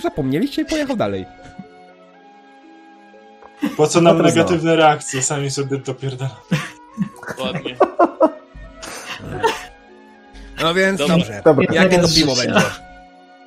zapomnieliście 0.02 0.62
i 0.62 0.64
pojechał 0.64 0.96
dalej. 0.96 1.26
Po 3.76 3.86
co 3.86 4.00
nam 4.00 4.18
No 4.18 4.24
negatywne 4.24 4.76
reakcje? 4.76 5.22
Sami 5.22 5.50
sobie 5.50 5.78
dopierdala. 5.78 6.40
Ładnie. 7.38 7.76
No 10.62 10.74
więc 10.74 10.98
dobrze. 10.98 11.42
Dobra. 11.44 11.74
Jakie 11.74 11.98
to 11.98 12.08
piwo 12.14 12.34
będzie? 12.36 12.60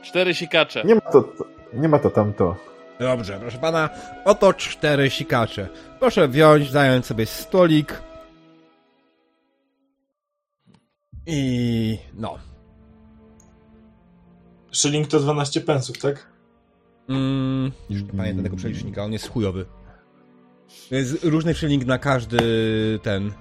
Cztery 0.08 0.34
sikacze. 0.34 0.84
Nie 0.84 0.96
ma 0.96 1.02
to, 1.02 1.24
to, 1.24 1.46
nie 1.74 1.90
ma 1.90 2.00
to 2.00 2.10
tamto. 2.10 2.56
Dobrze, 3.00 3.40
proszę 3.40 3.58
pana, 3.58 3.90
oto 4.26 4.54
cztery 4.54 5.10
sikacze. 5.10 5.68
Proszę 6.00 6.28
wziąć, 6.28 6.72
zająć 6.72 7.06
sobie 7.06 7.26
stolik. 7.26 8.02
I 11.26 11.98
no. 12.14 12.38
Szyling 14.72 15.08
to 15.08 15.20
12 15.20 15.62
pensów, 15.62 15.98
tak? 15.98 16.28
Mm, 17.10 17.72
już 17.90 18.04
nie 18.04 18.14
pamiętam 18.14 18.44
tego 18.44 18.56
przelicznika, 18.56 19.04
on 19.04 19.14
jest 19.14 19.30
chujowy. 19.30 19.66
Jest 20.92 21.24
różny 21.24 21.56
szyling 21.56 21.86
na 21.86 21.98
każdy 21.98 22.40
ten, 23.04 23.32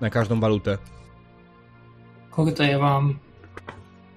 na 0.00 0.10
każdą 0.10 0.40
walutę. 0.40 0.78
Kurde, 2.30 2.66
ja 2.66 2.78
mam 2.78 3.18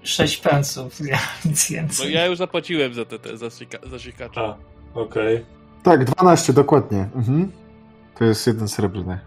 6 0.08 0.38
pensów, 0.38 1.00
ja 1.12 1.20
nic 1.46 1.70
No 1.70 1.76
więcej. 1.76 2.14
ja 2.14 2.26
już 2.26 2.38
zapłaciłem 2.38 2.94
za 2.94 3.06
te, 3.06 3.20
te 3.20 3.38
za, 3.38 3.50
sika, 3.50 3.78
za 3.90 4.00
sikacza. 4.00 4.42
A, 4.96 5.00
okej. 5.00 5.46
Tak, 5.84 6.06
12, 6.06 6.54
dokładnie. 6.54 7.10
Mhm. 7.16 7.52
To 8.20 8.26
jest 8.26 8.48
jeden 8.48 8.68
srebrny. 8.68 9.20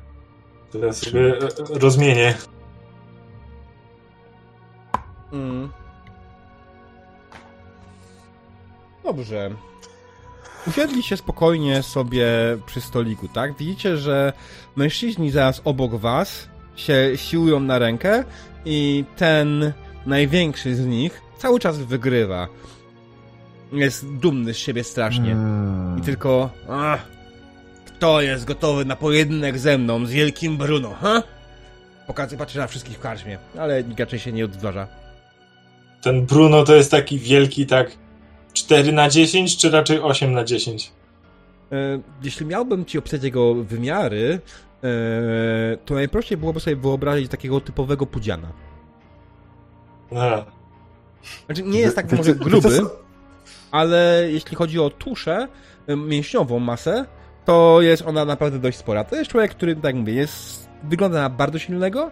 Teraz 0.72 0.96
sobie 0.99 1.20
e, 1.20 1.38
e, 1.38 1.78
rozmienię. 1.78 2.34
Mm. 5.32 5.68
Dobrze. 9.04 9.50
Usiedli 10.66 11.02
się 11.02 11.16
spokojnie 11.16 11.82
sobie 11.82 12.26
przy 12.66 12.80
stoliku, 12.80 13.28
tak? 13.28 13.56
Widzicie, 13.56 13.96
że 13.96 14.32
mężczyźni 14.76 15.30
zaraz 15.30 15.60
obok 15.64 15.94
was 15.94 16.49
się 16.76 17.12
siłują 17.16 17.60
na 17.60 17.78
rękę 17.78 18.25
i 18.64 19.04
ten 19.16 19.72
największy 20.07 20.75
z 20.75 20.87
nich 20.87 21.23
cały 21.38 21.61
czas 21.61 21.78
wygrywa. 21.78 22.49
Jest 23.73 24.07
dumny 24.16 24.54
z 24.54 24.59
siebie 24.59 24.85
strasznie. 24.85 25.33
Mm. 25.33 25.99
I 25.99 26.02
tylko... 26.02 26.50
Ach, 26.69 27.09
kto 27.87 28.21
jest 28.21 28.45
gotowy 28.45 28.85
na 28.85 28.97
pojedynek 28.97 29.59
ze 29.59 29.78
mną, 29.78 30.07
z 30.07 30.11
wielkim 30.11 30.57
Bruno, 30.57 30.95
ha? 31.00 31.23
Pokazy 32.07 32.37
patrzy 32.37 32.59
na 32.59 32.66
wszystkich 32.66 32.97
w 32.97 33.00
karczmie, 33.00 33.38
ale 33.59 33.85
nikt 33.85 34.00
raczej 34.00 34.19
się 34.19 34.33
nie 34.33 34.45
odważa. 34.45 34.87
Ten 36.02 36.26
Bruno 36.26 36.64
to 36.64 36.75
jest 36.75 36.90
taki 36.90 37.19
wielki, 37.19 37.66
tak 37.66 37.90
4 38.52 38.92
na 38.92 39.09
10, 39.09 39.57
czy 39.57 39.71
raczej 39.71 40.00
8 40.00 40.33
na 40.33 40.45
10? 40.45 40.92
E, 41.73 42.00
jeśli 42.23 42.47
miałbym 42.47 42.85
ci 42.85 42.99
opisać 42.99 43.23
jego 43.23 43.54
wymiary, 43.54 44.40
e, 44.85 45.76
to 45.85 45.95
najprościej 45.95 46.38
byłoby 46.38 46.61
sobie 46.61 46.76
wyobrazić 46.76 47.30
takiego 47.30 47.61
typowego 47.61 48.07
pudziana. 48.07 48.52
Znaczy, 51.47 51.62
nie 51.62 51.81
jest 51.81 51.97
tak 51.97 52.12
może 52.12 52.35
gruby, 52.35 52.81
ale 53.71 54.26
jeśli 54.31 54.57
chodzi 54.57 54.81
o 54.81 54.90
tuszę, 54.90 55.49
mięśniową 55.88 56.59
masę, 56.59 57.07
to 57.45 57.79
jest 57.81 58.02
ona 58.07 58.25
naprawdę 58.25 58.59
dość 58.59 58.79
spora. 58.79 59.05
To 59.05 59.17
jest 59.17 59.31
człowiek, 59.31 59.50
który, 59.50 59.75
tak 59.75 59.85
jak 59.85 59.95
mówię, 59.95 60.12
jest, 60.12 60.69
wygląda 60.83 61.23
na 61.23 61.31
bardzo 61.31 61.59
silnego 61.59 62.11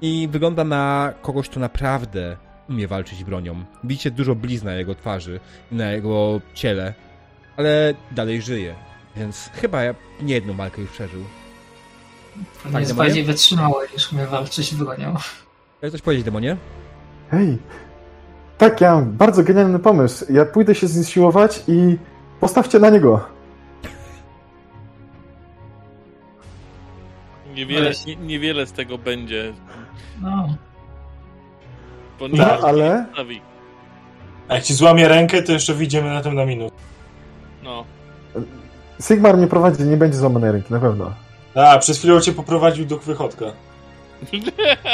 i 0.00 0.28
wygląda 0.30 0.64
na 0.64 1.12
kogoś, 1.22 1.48
kto 1.48 1.60
naprawdę 1.60 2.36
umie 2.68 2.88
walczyć 2.88 3.24
bronią. 3.24 3.64
Widzicie 3.84 4.10
dużo 4.10 4.34
blizn 4.34 4.66
na 4.66 4.74
jego 4.74 4.94
twarzy 4.94 5.40
i 5.72 5.74
na 5.74 5.90
jego 5.90 6.40
ciele, 6.54 6.94
ale 7.56 7.94
dalej 8.10 8.42
żyje. 8.42 8.74
Więc 9.16 9.50
chyba 9.54 9.82
ja 9.82 9.94
nie 10.22 10.34
jedną 10.34 10.54
walkę 10.54 10.82
już 10.82 10.90
przeżył. 10.90 11.20
On 12.66 12.72
tak, 12.72 12.80
jest 12.80 12.92
demonie? 12.92 13.08
bardziej 13.08 13.24
wytrzymały 13.24 13.88
niż 13.94 14.12
umie 14.12 14.26
walczyć 14.26 14.74
bronią. 14.74 15.14
Chcesz 15.78 15.92
coś 15.92 16.02
powiedzieć, 16.02 16.24
demonie? 16.24 16.56
Hej. 17.30 17.58
Tak, 18.58 18.80
ja 18.80 18.94
mam 18.94 19.12
bardzo 19.12 19.42
genialny 19.42 19.78
pomysł. 19.78 20.32
Ja 20.32 20.44
pójdę 20.44 20.74
się 20.74 20.88
zsiłować 20.88 21.62
i 21.68 21.98
postawcie 22.40 22.78
na 22.78 22.90
niego. 22.90 23.20
Niewiele, 27.54 27.90
nie, 28.06 28.16
niewiele 28.16 28.66
z 28.66 28.72
tego 28.72 28.98
będzie. 28.98 29.52
No, 30.22 30.48
Bo 32.18 32.28
No, 32.28 32.36
nie 32.36 32.46
ale- 32.46 33.06
stawi. 33.12 33.40
A 34.48 34.54
jak 34.54 34.64
ci 34.64 34.74
złamie 34.74 35.08
rękę, 35.08 35.42
to 35.42 35.52
jeszcze 35.52 35.74
wyjdziemy 35.74 36.10
na 36.10 36.22
tym 36.22 36.34
na 36.34 36.44
minut. 36.46 36.72
No. 37.64 37.84
Sigmar 39.02 39.36
mnie 39.36 39.46
prowadzi, 39.46 39.82
nie 39.84 39.96
będzie 39.96 40.18
złamanej 40.18 40.52
ręki, 40.52 40.72
na 40.72 40.80
pewno. 40.80 41.12
A, 41.54 41.78
przez 41.78 41.98
chwilę 41.98 42.20
cię 42.20 42.32
poprowadził 42.32 42.86
do 42.86 42.98
wychodka. 42.98 43.46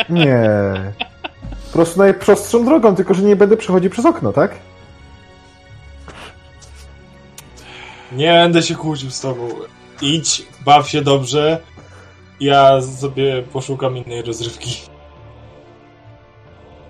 Nie 0.09 0.43
prostu 1.75 1.99
najprostszą 1.99 2.65
drogą, 2.65 2.95
tylko 2.95 3.15
że 3.15 3.23
nie 3.23 3.37
będę 3.37 3.57
przechodził 3.57 3.91
przez 3.91 4.07
okno, 4.07 4.33
tak? 4.33 4.55
Nie 8.13 8.33
będę 8.33 8.63
się 8.63 8.75
kłócił 8.75 9.11
z 9.11 9.21
tobą. 9.21 9.49
Idź, 10.03 10.47
baw 10.65 10.89
się 10.89 11.03
dobrze. 11.03 11.61
Ja 12.41 12.83
sobie 12.83 13.43
poszukam 13.43 13.97
innej 13.97 14.23
rozrywki. 14.23 14.77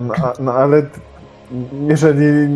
No, 0.01 0.15
no 0.39 0.53
ale 0.53 0.87
jeżeli 1.89 2.49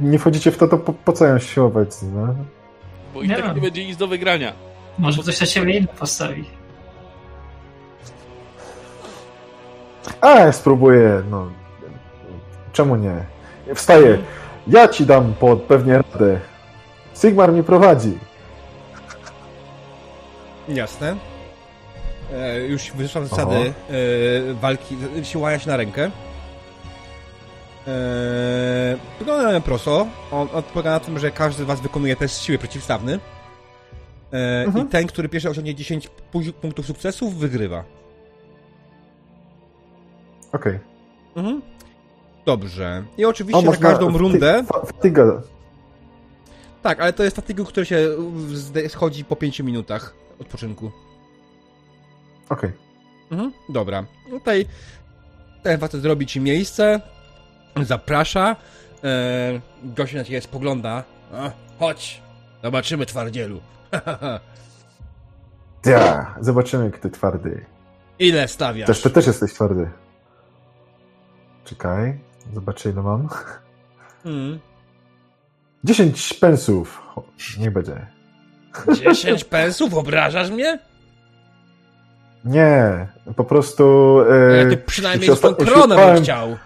nie 0.00 0.18
wchodzicie 0.18 0.50
w 0.50 0.58
to, 0.58 0.68
to 0.68 0.78
po, 0.78 0.92
po 0.92 1.12
co 1.12 1.26
ją 1.26 1.38
się 1.38 1.62
obecnie, 1.62 2.08
no? 2.08 2.34
Bo 3.14 3.22
i 3.22 3.28
nie 3.28 3.36
tak 3.36 3.54
nie 3.54 3.62
będzie 3.62 3.86
nic 3.86 3.96
do 3.96 4.06
wygrania. 4.06 4.52
Może 4.98 5.22
coś 5.22 5.40
na 5.40 5.46
siebie 5.46 5.78
inne 5.78 5.88
postawi. 5.88 6.44
A, 10.20 10.52
spróbuję, 10.52 11.22
no. 11.30 11.50
Czemu 12.72 12.96
nie? 12.96 13.14
Wstaję. 13.74 14.18
Ja 14.66 14.88
ci 14.88 15.06
dam 15.06 15.34
po 15.40 15.56
pewnie 15.56 15.92
radę. 15.92 16.40
Sigmar 17.14 17.52
mi 17.52 17.62
prowadzi. 17.62 18.18
Jasne. 20.68 21.16
E, 22.34 22.60
już 22.60 22.90
wyszłam 22.92 23.26
zasady 23.26 23.50
Oho. 23.56 23.64
e, 24.50 24.54
walki, 24.54 24.96
siłania 25.22 25.58
się 25.58 25.70
na 25.70 25.76
rękę. 25.76 26.10
E, 27.86 28.96
wygląda 29.18 29.52
na 29.52 29.60
prosto. 29.60 30.06
On, 30.32 30.48
on 30.54 30.62
polega 30.62 30.90
na 30.90 31.00
tym, 31.00 31.18
że 31.18 31.30
każdy 31.30 31.62
z 31.62 31.66
was 31.66 31.80
wykonuje 31.80 32.16
test 32.16 32.42
siły 32.42 32.58
przeciwstawny. 32.58 33.18
E, 34.32 34.64
Mhm. 34.66 34.86
I 34.86 34.90
ten, 34.90 35.06
który 35.06 35.28
pierwszy 35.28 35.50
osiągnie 35.50 35.74
10 35.74 36.08
pu- 36.32 36.52
punktów 36.52 36.86
sukcesów, 36.86 37.34
wygrywa. 37.36 37.84
Okej. 40.52 40.78
Mhm. 41.36 41.62
Dobrze. 42.46 43.04
I 43.18 43.24
oczywiście 43.24 43.62
na 43.70 43.76
każdą 43.76 44.18
rundę. 44.18 44.64
fa- 44.64 44.80
Fatiga. 44.86 45.42
Tak, 46.82 47.00
ale 47.00 47.12
to 47.12 47.24
jest 47.24 47.36
fatygu, 47.36 47.64
który 47.64 47.86
się 47.86 48.08
schodzi 48.88 49.24
po 49.24 49.36
5 49.36 49.60
minutach 49.60 50.14
odpoczynku. 50.40 50.90
Okej. 52.48 52.70
Mhm, 53.30 53.52
dobra. 53.68 54.04
Tutaj 54.30 54.66
ten 55.62 55.78
facet 55.80 56.00
zrobi 56.02 56.26
ci 56.26 56.40
miejsce, 56.40 57.00
zaprasza, 57.82 58.56
e, 59.04 59.60
gość 59.84 60.14
na 60.14 60.24
ciebie 60.24 60.40
spogląda. 60.40 61.04
A, 61.34 61.50
chodź, 61.78 62.22
zobaczymy 62.62 63.06
twardzielu. 63.06 63.60
Ja, 65.86 66.34
zobaczymy, 66.40 66.90
kto 66.90 67.10
twardy. 67.10 67.64
Ile 68.18 68.48
stawiasz? 68.48 68.86
Też, 68.86 69.02
ty 69.02 69.10
też 69.10 69.26
jesteś 69.26 69.52
twardy. 69.52 69.90
Czekaj. 71.76 72.18
Zobaczę, 72.54 72.90
ile 72.90 73.02
mam. 73.02 73.28
Mm. 74.24 74.58
10 75.84 76.34
pensów. 76.34 77.02
O, 77.16 77.22
Nie 77.58 77.70
będzie. 77.70 78.06
10 79.02 79.44
pensów? 79.58 79.94
Obrażasz 79.94 80.50
mnie? 80.50 80.78
Nie, 82.44 83.08
po 83.36 83.44
prostu. 83.44 83.84
E, 84.30 84.56
Ja 84.56 84.70
ty 84.70 84.76
przynajmniej 84.76 85.36
z 85.36 85.40
tą 85.40 85.54
koronę 85.54 85.96
bym 86.14 86.22
chciał. 86.22 86.56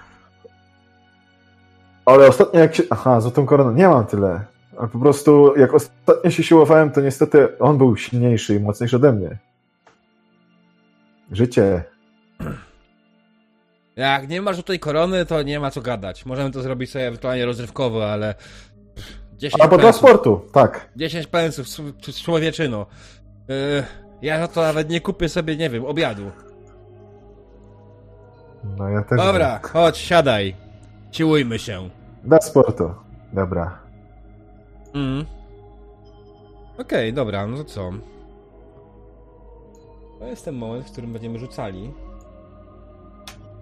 Ale 2.07 2.29
ostatnio 2.29 2.61
jak 2.61 2.75
się. 2.75 2.83
Aha, 2.91 3.21
złotą 3.21 3.47
koronę. 3.47 3.75
Nie 3.79 3.89
mam 3.89 4.07
tyle. 4.07 4.45
Ale 4.79 4.89
po 4.89 4.99
prostu, 4.99 5.57
jak 5.57 5.75
ostatnio 5.75 6.31
się 6.31 6.43
siłowałem, 6.43 6.91
to 6.91 7.01
niestety 7.01 7.59
on 7.59 7.79
był 7.79 7.97
silniejszy 7.97 8.55
i 8.55 8.61
mocniejszy 8.61 8.97
ode 8.97 9.13
mnie. 9.13 9.39
Życie. 11.33 11.85
Jak 13.97 14.29
nie 14.29 14.43
masz 14.43 14.57
tutaj 14.57 14.79
korony, 14.79 15.27
to 15.27 15.43
nie 15.43 15.61
ma 15.61 15.71
co 15.71 15.81
gadać. 15.81 16.27
Możemy 16.27 16.51
to 16.51 16.63
zrobić 16.63 16.91
sobie 16.91 17.07
ewentualnie 17.07 17.47
rozrywkowo, 17.47 18.11
ale... 18.13 18.35
pff, 18.95 19.19
10 19.37 19.63
A 19.63 19.69
bo 19.69 19.79
dla 19.79 19.93
sportu, 19.93 20.41
tak. 20.53 20.89
10 20.97 21.27
pensów, 21.27 21.67
człowieczyno. 22.25 22.87
Yy, 23.49 23.85
ja 24.23 24.39
za 24.39 24.49
to 24.49 24.61
nawet 24.61 24.91
nie 24.91 25.01
kupię 25.01 25.29
sobie, 25.29 25.57
nie 25.57 25.71
wiem, 25.71 25.85
obiadu. 25.85 26.31
No 28.79 28.89
ja 28.89 29.03
też. 29.03 29.19
Dobra, 29.19 29.61
chodź, 29.63 29.99
siadaj. 29.99 30.55
Siłujmy 31.13 31.59
się. 31.59 31.91
Dla 32.25 32.41
sportu. 32.41 32.95
Dobra. 33.33 33.79
Mhm. 34.95 35.27
Okej, 36.79 37.13
dobra, 37.13 37.47
no 37.47 37.57
to 37.57 37.65
co? 37.65 37.91
To 40.19 40.27
jest 40.27 40.45
ten 40.45 40.55
moment, 40.55 40.87
w 40.87 40.93
którym 40.93 41.13
będziemy 41.13 41.39
rzucali 41.39 41.93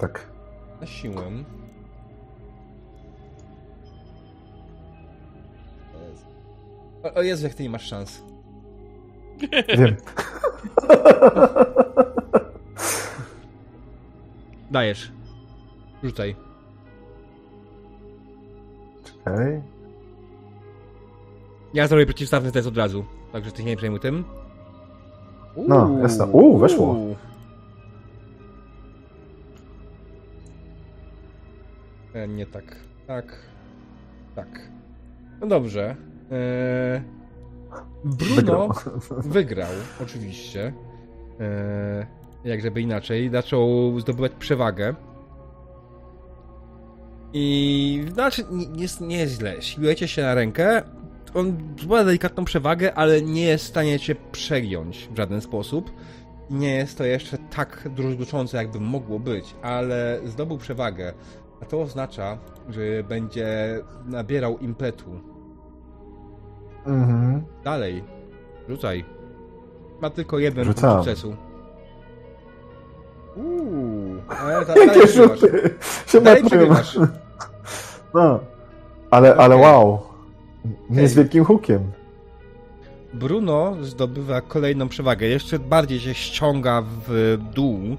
Tak. 0.04 0.26
na 0.80 0.86
siłę. 0.86 1.22
O 5.94 5.98
Jezu. 6.02 6.24
O, 7.14 7.22
Jezu, 7.22 7.44
jak 7.46 7.54
ty 7.54 7.62
nie 7.62 7.70
masz 7.70 7.86
szans. 7.86 8.22
Wiem. 9.78 9.96
Dajesz. 14.70 15.12
Rzucaj. 16.02 16.36
Czekaj. 19.04 19.62
Ja 21.74 21.86
zrobię 21.86 22.06
przeciwstawny 22.06 22.52
test 22.52 22.68
od 22.68 22.76
razu, 22.76 23.04
także 23.32 23.52
ty 23.52 23.58
się 23.58 23.64
nie 23.68 23.76
przejmuj 23.76 24.00
tym. 24.00 24.24
No, 25.56 25.98
jasne. 26.02 26.26
Uuu, 26.26 26.58
weszło. 26.58 26.86
Uuu. 26.86 27.16
E, 32.14 32.29
nie 32.29 32.46
tak. 32.46 32.64
Tak. 33.07 33.37
Tak. 34.35 34.68
No 35.40 35.46
dobrze. 35.46 35.96
E, 36.33 37.03
Bruno 38.05 38.35
Wygrał. 38.35 38.72
wygrał, 39.11 39.70
oczywiście. 40.03 40.72
E, 41.40 42.07
jak 42.44 42.61
żeby 42.62 42.81
inaczej. 42.81 43.31
Zaczął 43.31 44.00
zdobywać 44.00 44.33
przewagę. 44.38 44.94
I 47.33 48.05
znaczy, 48.12 48.44
nie, 48.50 48.66
nie, 49.00 49.18
jest- 49.18 49.38
źle. 49.38 49.62
Siłujecie 49.62 50.09
się 50.09 50.22
na 50.22 50.35
rękę. 50.35 50.83
On 51.35 51.57
zdobywa 51.79 52.05
delikatną 52.05 52.44
przewagę, 52.44 52.94
ale 52.94 53.22
nie 53.22 53.44
jest 53.44 53.64
w 53.64 53.68
stanie 53.68 53.98
cię 53.98 54.14
przegiąć 54.33 55.09
w 55.12 55.16
żaden 55.16 55.40
sposób. 55.40 55.90
Nie 56.50 56.74
jest 56.74 56.98
to 56.98 57.05
jeszcze 57.05 57.38
tak 57.38 57.88
druzgoczące, 57.96 58.57
jakby 58.57 58.81
mogło 58.81 59.18
być, 59.18 59.55
ale 59.62 60.20
zdobył 60.24 60.59
przewagę. 60.59 61.12
A 61.64 61.66
to 61.66 61.81
oznacza, 61.81 62.38
że 62.68 62.81
będzie 63.09 63.79
nabierał 64.07 64.59
impetu. 64.59 65.11
Mhm. 66.87 67.44
Dalej. 67.64 68.05
Rzucaj. 68.68 69.05
Ma 70.03 70.11
tylko 70.11 70.38
jeden 70.38 70.64
punkt 70.64 70.81
Rzucam. 70.81 70.96
sukcesu. 70.96 71.37
Uuu, 73.37 74.16
ale 74.29 74.64
dalej 74.66 75.09
rzuty 75.09 75.74
się 76.09 76.20
Dalej 76.20 76.44
przegrywasz. 76.44 76.98
No. 78.14 78.40
Ale, 79.11 79.37
ale 79.37 79.55
Okej. 79.55 79.66
wow. 79.66 79.98
Nie 80.90 81.09
z 81.09 81.14
wielkim 81.14 81.44
hukiem. 81.44 81.92
Bruno 83.14 83.77
zdobywa 83.83 84.40
kolejną 84.40 84.88
przewagę. 84.88 85.27
Jeszcze 85.27 85.59
bardziej 85.59 86.00
się 86.00 86.14
ściąga 86.14 86.83
w 87.09 87.38
dół. 87.55 87.96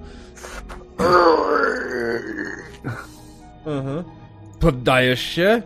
Mhm. 3.66 4.04
Poddajesz 4.60 5.22
się? 5.22 5.62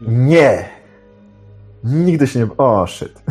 Nie. 0.00 0.68
Nigdy 1.84 2.26
się 2.26 2.38
nie... 2.38 2.46
O, 2.58 2.86
shit. 2.86 3.22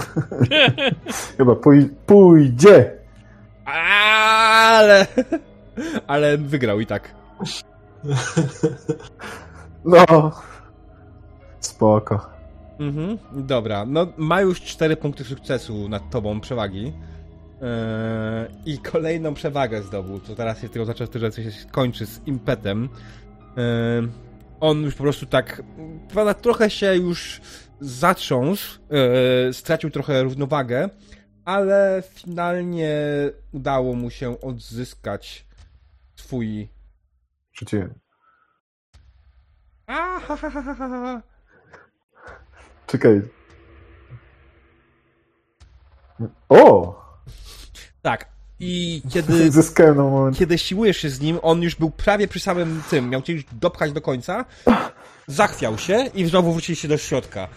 Chyba 1.38 1.56
pój... 1.56 1.89
pójdzie. 2.06 2.91
Ale... 3.65 5.08
Ale 6.08 6.38
wygrał 6.38 6.80
i 6.80 6.86
tak. 6.86 7.15
No. 9.86 10.32
Spoko. 11.60 12.30
Mhm, 12.80 13.17
dobra. 13.32 13.86
No, 13.86 14.08
ma 14.17 14.41
już 14.41 14.62
4 14.62 14.95
punkty 14.97 15.24
sukcesu 15.24 15.89
nad 15.89 16.10
tobą 16.10 16.39
przewagi. 16.41 16.93
Yy, 17.62 17.67
I 18.65 18.80
kolejną 18.80 19.34
przewagę 19.34 19.84
zdobył, 19.84 20.19
co 20.19 20.36
teraz 20.36 20.62
się 20.62 20.69
tylko 20.69 20.82
oznacza, 20.82 21.19
że 21.19 21.32
coś 21.32 21.45
się 21.45 21.52
skończy 21.52 22.06
z 22.06 22.28
impetem. 22.28 22.89
Yy, 23.58 23.63
on 24.60 24.84
już 24.84 24.95
po 24.95 25.04
prostu 25.04 25.26
tak 25.26 25.63
trochę 26.41 26.69
się 26.69 26.95
już 26.95 27.41
zatrząsł, 27.80 28.80
yy, 29.45 29.54
stracił 29.54 29.89
trochę 29.89 30.24
równowagę, 30.24 30.89
ale 31.45 32.04
finalnie 32.10 32.95
udało 33.52 33.93
mu 33.93 34.10
się 34.10 34.41
odzyskać 34.41 35.45
swój... 36.15 36.69
Ahahaha. 39.88 41.21
Czekaj. 42.88 43.21
O! 46.50 47.00
Tak. 48.01 48.25
I 48.59 49.01
kiedy, 49.09 49.49
kiedy 50.39 50.57
siłujesz 50.57 50.97
się 50.97 51.09
z 51.09 51.21
nim, 51.21 51.39
on 51.41 51.61
już 51.61 51.75
był 51.75 51.91
prawie 51.91 52.27
przy 52.27 52.39
samym 52.39 52.81
tym, 52.89 53.09
miał 53.09 53.21
cię 53.21 53.33
już 53.33 53.43
dopchać 53.51 53.91
do 53.91 54.01
końca, 54.01 54.45
zachwiał 55.27 55.77
się 55.77 56.05
i 56.13 56.25
znowu 56.25 56.51
wróciliście 56.51 56.87
do 56.87 56.97
środka. 56.97 57.47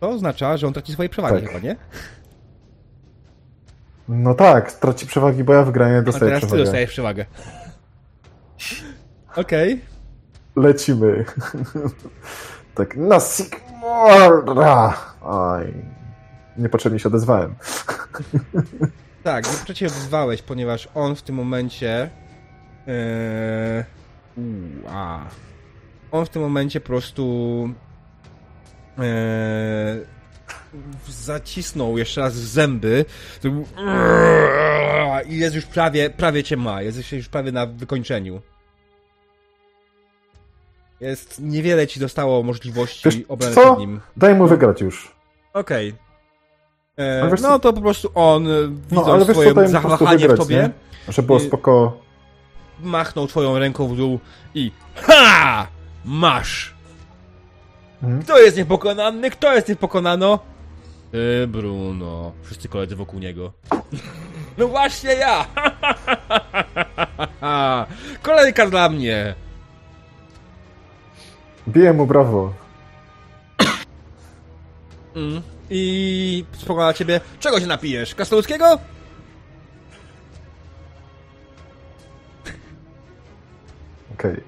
To 0.00 0.08
oznacza, 0.10 0.56
że 0.56 0.66
on 0.66 0.72
traci 0.72 0.92
swoje 0.92 1.08
przewagi 1.08 1.42
Tak. 1.42 1.46
chyba, 1.52 1.60
nie? 1.64 1.76
No 4.08 4.34
tak, 4.34 4.72
traci 4.72 5.06
przewagi, 5.06 5.44
bo 5.44 5.52
ja 5.54 5.62
wygranie 5.62 5.98
A 5.98 6.02
dostaję 6.02 6.24
teraz 6.26 6.40
ty 6.40 6.46
przewagę. 6.46 6.64
dostajesz 6.64 6.90
przewagę. 6.90 7.26
Okej. 9.36 9.80
Lecimy. 10.56 11.24
tak, 12.74 12.96
na 12.96 13.20
Sigmara! 13.20 14.94
Aj. 15.24 15.74
Niepotrzebnie 16.58 16.98
się 16.98 17.08
odezwałem. 17.08 17.54
Tak, 19.22 19.68
nie 19.68 19.74
cię 19.74 19.86
wzwałeś, 19.86 20.42
ponieważ 20.42 20.88
on 20.94 21.16
w 21.16 21.22
tym 21.22 21.34
momencie. 21.34 22.10
Yy, 22.86 23.84
uu, 24.36 24.88
a. 24.88 25.20
On 26.10 26.26
w 26.26 26.28
tym 26.28 26.42
momencie 26.42 26.80
po 26.80 26.86
prostu. 26.86 27.68
Yy, 28.98 29.04
zacisnął 31.08 31.98
jeszcze 31.98 32.20
raz 32.20 32.34
zęby. 32.34 33.04
I 35.28 35.38
jest 35.38 35.54
już 35.54 35.64
prawie, 35.66 36.10
prawie 36.10 36.44
cię 36.44 36.56
ma. 36.56 36.82
Jest 36.82 37.12
już 37.12 37.28
prawie 37.28 37.52
na 37.52 37.66
wykończeniu. 37.66 38.40
Jest. 41.00 41.40
Niewiele 41.40 41.86
ci 41.86 42.00
zostało 42.00 42.42
możliwości 42.42 43.10
Wiesz 43.10 43.20
obrony 43.28 43.54
co? 43.54 43.60
przed 43.60 43.78
nim. 43.78 44.00
Daj 44.16 44.34
mu 44.34 44.46
wygrać 44.46 44.80
już. 44.80 45.14
Okej. 45.52 45.94
E, 46.96 47.30
No 47.42 47.58
to 47.58 47.72
po 47.72 47.80
prostu 47.80 48.10
on, 48.14 48.46
e, 48.46 48.50
No, 48.50 48.68
widząc 48.90 49.08
ale 49.08 49.18
wiesz 49.18 49.26
co, 49.26 49.32
swoje 49.50 49.68
zawahanie 49.68 50.28
w 50.28 50.36
tobie, 50.36 50.56
nie? 50.56 50.70
Żeby 51.12 51.26
było 51.26 51.40
spoko. 51.40 51.98
machnął 52.80 53.26
twoją 53.26 53.58
ręką 53.58 53.88
w 53.88 53.96
dół 53.96 54.18
i 54.54 54.72
HA! 54.94 55.66
Masz! 56.04 56.74
Mhm. 58.02 58.22
Kto 58.22 58.38
jest 58.38 58.56
niepokonany? 58.56 59.30
Kto 59.30 59.54
jest 59.54 59.68
niepokonano? 59.68 60.38
Ty, 61.12 61.46
Bruno. 61.48 62.32
Wszyscy 62.42 62.68
koledzy 62.68 62.96
wokół 62.96 63.18
niego. 63.20 63.52
No 64.58 64.68
właśnie 64.68 65.10
ja! 65.14 65.46
Kolejka 68.22 68.66
dla 68.70 68.88
mnie! 68.88 69.34
Biję 71.68 71.92
mu 71.92 72.06
brawo. 72.06 72.52
Mm. 75.16 75.42
I 75.70 76.44
spogląda 76.52 76.86
na 76.86 76.94
ciebie. 76.94 77.20
Czego 77.40 77.60
się 77.60 77.66
napijesz? 77.66 78.14
Krasnoludzkiego? 78.14 78.78
Okej. 84.14 84.40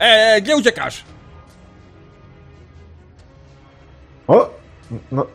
Eee, 0.00 0.42
gdzie 0.42 0.56
uciekasz? 0.56 1.04
O! 4.26 4.50
No. 5.12 5.26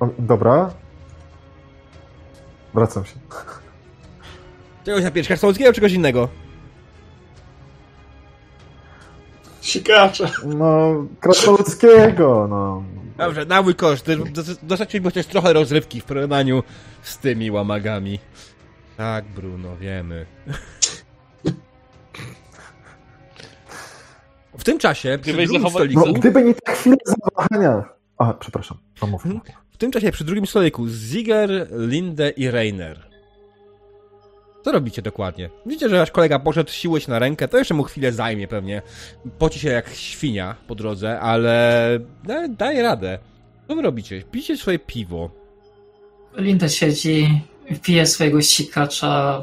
O, 0.00 0.08
dobra. 0.18 0.70
Wracam 2.74 3.04
się. 3.04 3.14
Czego 4.84 4.98
się 4.98 5.04
napijesz? 5.04 5.26
Krasnoludzkiego 5.26 5.70
czy 5.70 5.74
czegoś 5.74 5.92
innego? 5.92 6.28
Sikacza. 9.64 10.30
No, 10.46 10.94
krasnoludzkiego, 11.20 12.46
no. 12.50 12.82
Dobrze, 13.18 13.44
na 13.46 13.62
mój 13.62 13.74
koszt. 13.74 14.06
Dostarczyliśmy 14.62 15.10
chociaż 15.10 15.26
trochę 15.26 15.52
rozrywki 15.52 16.00
w 16.00 16.04
porównaniu 16.04 16.62
z 17.02 17.18
tymi 17.18 17.50
łamagami. 17.50 18.18
Tak, 18.96 19.24
Bruno, 19.24 19.76
wiemy. 19.76 20.26
W 24.58 24.64
tym 24.64 24.78
czasie, 24.78 25.18
przy 25.22 25.32
Gdybyś 25.32 25.46
drugim 25.48 25.62
zachował- 25.62 25.86
No, 25.94 26.00
stoliku, 26.00 26.20
gdyby 26.20 26.42
nie 26.44 26.54
ta 26.54 26.72
chwila 26.72 26.96
zawahania. 27.04 27.84
A, 28.18 28.32
przepraszam. 28.34 28.78
Mów. 29.06 29.26
Mhm. 29.26 29.40
w 29.70 29.76
tym 29.76 29.90
czasie 29.92 30.12
przy 30.12 30.24
drugim 30.24 30.46
stoliku 30.46 30.88
Ziger, 30.88 31.68
Linde 31.88 32.30
i 32.30 32.50
Rainer. 32.50 33.13
Co 34.64 34.72
robicie 34.72 35.02
dokładnie? 35.02 35.50
Widzicie, 35.66 35.88
że 35.88 35.98
wasz 35.98 36.10
kolega 36.10 36.38
poszedł 36.38 36.70
siłę 36.70 37.00
się 37.00 37.10
na 37.10 37.18
rękę, 37.18 37.48
to 37.48 37.58
jeszcze 37.58 37.74
mu 37.74 37.82
chwilę 37.82 38.12
zajmie 38.12 38.48
pewnie. 38.48 38.82
Poci 39.38 39.60
się 39.60 39.68
jak 39.68 39.88
świnia 39.94 40.56
po 40.66 40.74
drodze, 40.74 41.20
ale 41.20 41.98
da, 42.24 42.48
daje 42.48 42.82
radę. 42.82 43.18
Co 43.68 43.76
wy 43.76 43.82
robicie? 43.82 44.22
Pijcie 44.22 44.56
swoje 44.56 44.78
piwo. 44.78 45.30
Linda 46.36 46.68
siedzi, 46.68 47.42
pije 47.82 48.06
swojego 48.06 48.42
sikacza, 48.42 49.42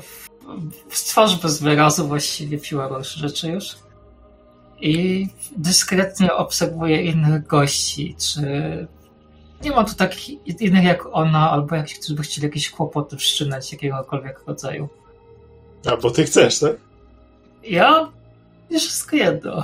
w, 0.89 1.03
twarz 1.03 1.41
bez 1.41 1.61
wyrazu 1.61 2.07
właściwie 2.07 2.57
piła 2.57 2.87
różne 2.87 3.03
rzeczy 3.03 3.51
już. 3.51 3.75
I 4.81 5.27
dyskretnie 5.57 6.33
obserwuje 6.33 7.01
innych 7.01 7.47
gości, 7.47 8.15
czy 8.19 8.41
nie 9.63 9.71
ma 9.71 9.83
tu 9.83 9.95
takich 9.95 10.61
innych 10.61 10.83
jak 10.83 11.05
ona, 11.11 11.51
albo 11.51 11.75
jak 11.75 11.87
którzy 11.89 12.15
by 12.15 12.23
chcieli 12.23 12.47
jakieś 12.47 12.69
kłopoty 12.69 13.17
wszczynać 13.17 13.71
jakiegokolwiek 13.71 14.47
rodzaju. 14.47 14.89
A, 15.85 15.97
bo 15.97 16.11
ty 16.11 16.23
chcesz, 16.23 16.59
tak? 16.59 16.75
Ja 17.63 18.09
jest 18.69 18.85
wszystko 18.85 19.15
jedno. 19.15 19.63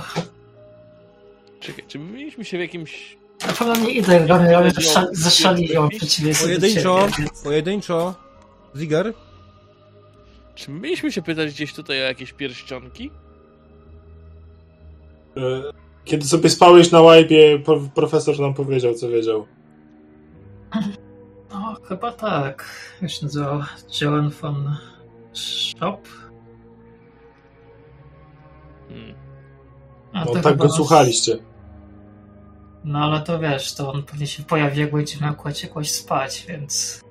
Czekaj, 1.60 1.84
czy 1.88 1.98
my 1.98 2.12
mieliśmy 2.12 2.44
się 2.44 2.56
w 2.58 2.60
jakimś... 2.60 3.16
Na 3.46 3.52
pewno 3.52 3.76
nie 3.76 3.90
idę, 3.90 4.26
robię, 4.26 4.52
robię 4.52 4.70
zaszali 5.12 5.68
ją 5.68 5.88
przeciwnie 5.88 6.32
Pojedynczo, 6.34 7.00
siebie, 7.00 7.14
więc- 7.18 7.42
pojedynczo. 7.42 8.14
Ziger? 8.76 9.12
Czy 10.54 10.70
my 10.70 10.80
mieliśmy 10.80 11.12
się 11.12 11.22
pytać 11.22 11.50
gdzieś 11.50 11.74
tutaj 11.74 12.00
o 12.00 12.04
jakieś 12.04 12.32
pierścionki? 12.32 13.10
E, 15.36 15.40
Kiedy 16.04 16.24
sobie 16.26 16.50
spałeś 16.50 16.90
na 16.90 17.00
łajbie, 17.00 17.58
profesor 17.94 18.40
nam 18.40 18.54
powiedział, 18.54 18.94
co 18.94 19.08
wiedział. 19.08 19.46
No, 21.50 21.76
chyba 21.88 22.12
tak. 22.12 22.64
Się 23.06 23.24
nazywał? 23.26 23.62
Joan 24.00 24.30
von 24.30 24.76
Shop? 25.38 25.98
Hmm. 28.88 29.14
A 30.12 30.24
No 30.24 30.32
to 30.32 30.40
tak 30.40 30.56
go 30.56 30.70
słuchaliście. 30.70 31.38
No 32.84 32.98
ale 32.98 33.20
to 33.20 33.38
wiesz, 33.38 33.74
to 33.74 33.92
on 33.92 34.02
pewnie 34.02 34.26
się 34.26 34.42
pojawi, 34.42 34.80
jak 34.80 34.92
będzie 34.92 35.20
miał 35.20 35.34
kłaść 35.34 35.62
jakoś 35.62 35.90
spać, 35.90 36.44
więc... 36.48 37.04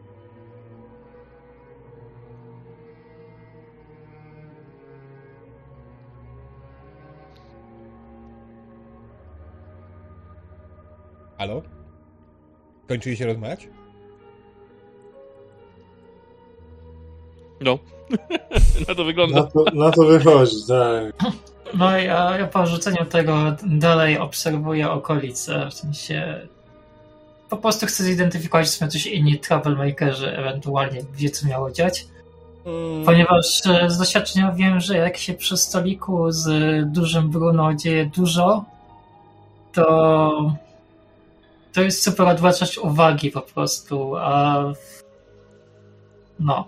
Halo? 11.38 11.62
Kończyli 12.88 13.18
się 13.18 13.26
rozmawiać? 13.26 13.68
No. 17.62 17.80
Na 18.88 18.96
to 18.96 19.04
wygląda. 19.04 19.36
Na 19.36 19.44
to, 19.44 19.66
na 19.74 19.92
to 19.92 20.06
wychodzi, 20.06 20.56
tak. 20.68 21.32
No 21.74 21.98
ja, 21.98 22.38
ja 22.38 22.48
po 22.48 22.66
rzuceniu 22.66 23.06
tego 23.06 23.56
dalej 23.66 24.18
obserwuję 24.20 24.92
okolice, 24.92 25.68
w 25.70 25.74
sensie... 25.74 26.48
Po 27.50 27.58
prostu 27.58 27.86
chcę 27.86 28.04
zidentyfikować, 28.04 28.68
czy 28.68 28.74
są 28.74 28.88
coś 28.88 29.06
inni 29.06 29.40
troublemakerzy, 29.40 30.38
ewentualnie 30.38 31.04
gdzie 31.16 31.30
co 31.30 31.48
miało 31.48 31.72
dziać. 31.72 32.08
Mm, 32.66 33.06
Ponieważ 33.06 33.62
e, 33.66 33.90
z 33.90 33.98
doświadczenia 33.98 34.52
wiem, 34.52 34.80
że 34.80 34.98
jak 34.98 35.18
się 35.18 35.34
przy 35.34 35.58
stoliku 35.58 36.32
z 36.32 36.48
dużym 36.92 37.30
Bruno 37.30 37.74
dzieje 37.74 38.06
dużo, 38.16 38.66
to 39.74 40.58
to 41.74 41.82
jest 41.82 42.04
super 42.04 42.28
odwracać 42.28 42.78
uwagi 42.78 43.32
po 43.32 43.42
prostu, 43.42 44.16
a 44.16 44.64
no. 46.40 46.68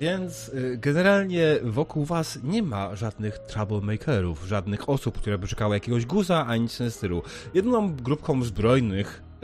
Więc 0.00 0.48
y, 0.48 0.78
generalnie 0.78 1.56
wokół 1.62 2.04
was 2.04 2.38
nie 2.42 2.62
ma 2.62 2.96
żadnych 2.96 3.38
troublemakerów, 3.38 4.44
żadnych 4.46 4.88
osób, 4.88 5.18
które 5.18 5.38
by 5.38 5.48
czekały 5.48 5.76
jakiegoś 5.76 6.06
guza, 6.06 6.46
ani 6.46 6.62
nic 6.62 6.78
w 6.78 6.90
stylu. 6.90 7.22
Jedyną 7.54 7.96
grupką 7.96 8.42
zbrojnych 8.42 9.22
y, 9.22 9.38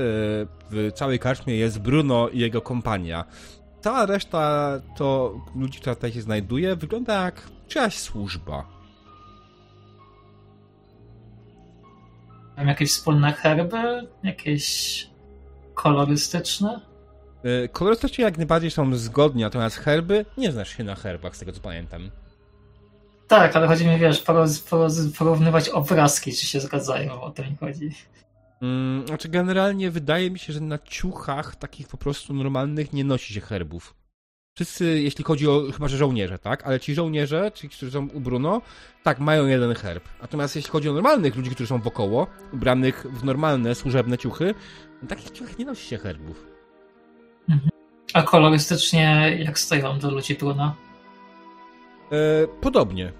w 0.70 0.92
całej 0.94 1.18
karczmie 1.18 1.56
jest 1.56 1.78
Bruno 1.78 2.28
i 2.28 2.38
jego 2.38 2.60
kompania. 2.60 3.24
Cała 3.80 4.06
reszta 4.06 4.72
to 4.96 5.40
ludzi, 5.56 5.80
która 5.80 5.94
tutaj 5.94 6.12
się 6.12 6.22
znajduje, 6.22 6.76
wygląda 6.76 7.24
jak 7.24 7.48
czyjaś 7.68 7.98
służba. 7.98 8.76
Mam 12.56 12.68
jakieś 12.68 12.92
wspólne 12.92 13.32
herby, 13.32 14.08
jakieś 14.22 15.06
kolorystyczne. 15.74 16.95
Y, 17.44 17.68
Kolorystycznie 17.68 18.24
jak 18.24 18.36
najbardziej 18.36 18.70
są 18.70 18.94
zgodni, 18.94 19.42
natomiast 19.42 19.76
herby, 19.76 20.24
nie 20.38 20.52
znasz 20.52 20.76
się 20.76 20.84
na 20.84 20.94
herbach, 20.94 21.36
z 21.36 21.38
tego 21.38 21.52
co 21.52 21.60
pamiętam. 21.60 22.10
Tak, 23.28 23.56
ale 23.56 23.66
chodzi 23.66 23.86
mi, 23.86 23.98
wiesz, 23.98 24.22
poroz, 24.22 24.60
poroz, 24.60 25.00
porównywać 25.18 25.68
obrazki, 25.68 26.32
czy 26.32 26.46
się 26.46 26.60
zgadzają, 26.60 27.20
o 27.20 27.30
to 27.30 27.42
mi 27.42 27.56
chodzi. 27.56 27.90
Mm, 28.62 29.06
znaczy, 29.06 29.28
generalnie 29.28 29.90
wydaje 29.90 30.30
mi 30.30 30.38
się, 30.38 30.52
że 30.52 30.60
na 30.60 30.78
ciuchach 30.78 31.56
takich 31.56 31.88
po 31.88 31.96
prostu 31.96 32.34
normalnych 32.34 32.92
nie 32.92 33.04
nosi 33.04 33.34
się 33.34 33.40
herbów. 33.40 33.94
Wszyscy, 34.54 35.00
jeśli 35.00 35.24
chodzi 35.24 35.48
o, 35.48 35.62
chyba 35.72 35.88
że 35.88 35.96
żołnierze, 35.96 36.38
tak? 36.38 36.66
Ale 36.66 36.80
ci 36.80 36.94
żołnierze, 36.94 37.52
ci, 37.54 37.68
którzy 37.68 37.92
są 37.92 38.08
u 38.08 38.20
Bruno, 38.20 38.62
tak, 39.02 39.18
mają 39.18 39.46
jeden 39.46 39.74
herb. 39.74 40.04
Natomiast 40.22 40.56
jeśli 40.56 40.70
chodzi 40.70 40.88
o 40.88 40.92
normalnych 40.92 41.36
ludzi, 41.36 41.50
którzy 41.50 41.66
są 41.66 41.78
wokoło, 41.80 42.26
ubranych 42.52 43.06
w 43.12 43.24
normalne, 43.24 43.74
służebne 43.74 44.18
ciuchy, 44.18 44.54
takich 45.08 45.30
ciuchach 45.30 45.58
nie 45.58 45.64
nosi 45.64 45.88
się 45.88 45.98
herbów. 45.98 46.55
A 48.16 48.22
kolorystycznie 48.22 49.36
jak 49.38 49.58
stoją 49.58 49.98
do 49.98 50.10
ludzi 50.10 50.34
Bruna? 50.34 50.74
E, 52.12 52.46
podobnie. 52.60 53.12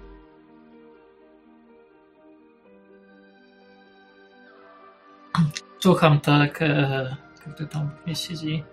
Słucham 5.79 6.19
tak, 6.19 6.61
e, 6.61 7.15
który 7.39 7.67
tam 7.69 7.89
nie 8.07 8.15
siedzi. 8.15 8.63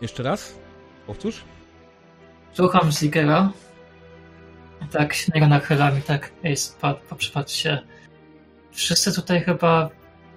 Jeszcze 0.00 0.22
raz? 0.22 0.58
Powtórz? 1.06 1.44
Słucham 2.52 2.92
Zigera. 2.92 3.52
Tak 4.90 5.14
się 5.14 5.32
niego 5.34 5.48
nachylam 5.48 5.98
i 5.98 6.02
tak, 6.02 6.32
ej, 6.44 6.56
spadł, 6.56 7.00
poprzypatrz 7.08 7.54
się. 7.54 7.78
Wszyscy 8.72 9.14
tutaj 9.14 9.40
chyba 9.40 9.90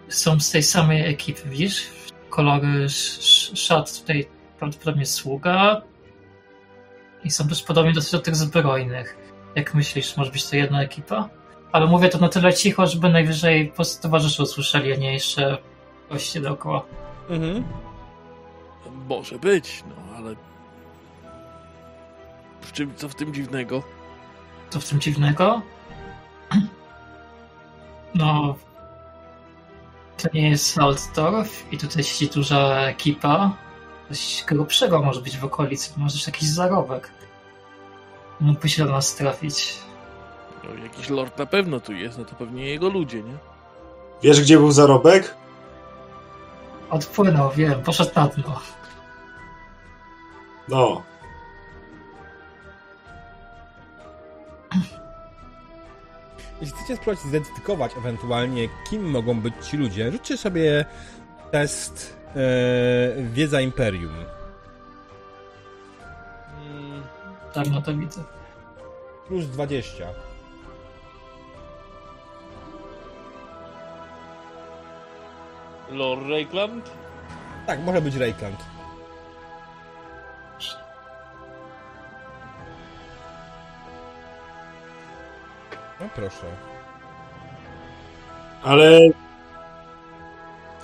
są 0.09 0.39
z 0.39 0.51
tej 0.51 0.63
samej 0.63 1.09
ekipy, 1.09 1.49
widzisz? 1.49 1.87
Kolory 2.29 2.83
sz- 2.85 3.19
sz- 3.19 3.59
szat 3.59 3.99
tutaj 3.99 4.27
prawdopodobnie 4.59 5.05
sługa. 5.05 5.81
I 7.23 7.31
są 7.31 7.47
też 7.47 7.63
podobnie 7.63 7.93
dosyć 7.93 8.11
do 8.11 8.19
tych 8.19 8.35
zbrojnych. 8.35 9.17
Jak 9.55 9.73
myślisz, 9.73 10.17
może 10.17 10.31
być 10.31 10.49
to 10.49 10.55
jedna 10.55 10.81
ekipa? 10.81 11.29
Ale 11.71 11.85
mówię 11.85 12.09
to 12.09 12.17
na 12.17 12.29
tyle 12.29 12.53
cicho, 12.53 12.87
żeby 12.87 13.09
najwyżej 13.09 13.67
po 13.67 13.75
prostu 13.75 14.01
towarzysze 14.03 14.43
usłyszeli, 14.43 14.93
a 14.93 14.95
nie 14.95 15.13
jeszcze 15.13 15.57
goście 16.09 16.41
dookoła. 16.41 16.85
Mhm. 17.29 17.63
Może 19.07 19.39
być, 19.39 19.83
no 19.89 20.15
ale... 20.17 20.35
W 22.61 22.71
czym, 22.71 22.95
co 22.95 23.09
w 23.09 23.15
tym 23.15 23.33
dziwnego? 23.33 23.83
Co 24.69 24.79
w 24.79 24.89
tym 24.89 24.99
dziwnego? 24.99 25.61
No. 28.15 28.55
To 30.17 30.29
nie 30.33 30.49
jest 30.49 30.77
Altdorf 30.77 31.73
i 31.73 31.77
tutaj 31.77 32.03
siedzi 32.03 32.33
duża 32.33 32.81
ekipa. 32.81 33.51
Coś 34.09 34.43
grubszego 34.47 35.01
może 35.01 35.21
być 35.21 35.37
w 35.37 35.45
okolicy, 35.45 35.91
może 35.97 36.17
jakiś 36.27 36.49
zarobek. 36.49 37.11
Mógłby 38.39 38.69
się 38.69 38.85
do 38.85 38.91
nas 38.91 39.15
trafić. 39.15 39.77
No, 40.63 40.83
jakiś 40.83 41.09
lord 41.09 41.37
na 41.37 41.45
pewno 41.45 41.79
tu 41.79 41.93
jest, 41.93 42.17
no 42.17 42.25
to 42.25 42.35
pewnie 42.35 42.65
jego 42.65 42.89
ludzie, 42.89 43.23
nie? 43.23 43.37
Wiesz, 44.23 44.41
gdzie 44.41 44.57
był 44.57 44.71
zarobek? 44.71 45.35
Odpłynął, 46.89 47.51
wiem, 47.51 47.83
poszedł 47.83 48.11
na 48.15 48.27
dno. 48.27 48.61
No. 50.69 51.01
Jeśli 56.61 56.77
chcecie 56.77 56.95
spróbować 56.95 57.19
zidentyfikować 57.25 57.91
ewentualnie, 57.97 58.69
kim 58.89 59.09
mogą 59.09 59.39
być 59.41 59.53
ci 59.61 59.77
ludzie, 59.77 60.11
rzućcie 60.11 60.37
sobie 60.37 60.85
test 61.51 62.17
e, 62.35 62.39
Wiedza 63.23 63.61
Imperium. 63.61 64.13
Mm, 66.61 67.03
Tak, 67.53 67.69
no 67.71 67.81
to 67.81 67.93
widzę. 67.97 68.23
Plus 69.27 69.45
20. 69.45 70.05
Lord 75.91 76.21
Rakeland? 76.29 76.91
Tak, 77.67 77.79
może 77.79 78.01
być 78.01 78.15
Rejkland. 78.15 78.76
No 86.01 86.09
proszę. 86.15 86.45
Ale 88.63 88.99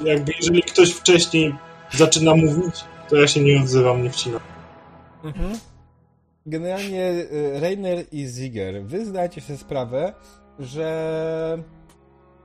jakby 0.02 0.32
jeżeli 0.32 0.64
ktoś 0.64 0.94
wcześniej 0.94 1.56
zaczyna 1.92 2.36
mówić, 2.36 2.86
to 3.10 3.16
ja 3.16 3.28
się 3.28 3.42
nie 3.42 3.62
odzywam, 3.62 4.04
nie 4.04 4.10
wcinam. 4.10 4.42
Mhm. 5.24 5.60
Generalnie 6.46 7.12
y, 7.12 7.60
Reiner 7.60 8.06
i 8.12 8.28
Ziger, 8.28 8.84
wy 8.84 9.06
zdajecie 9.06 9.42
sobie 9.42 9.60
sprawę, 9.60 10.14
że 10.60 11.58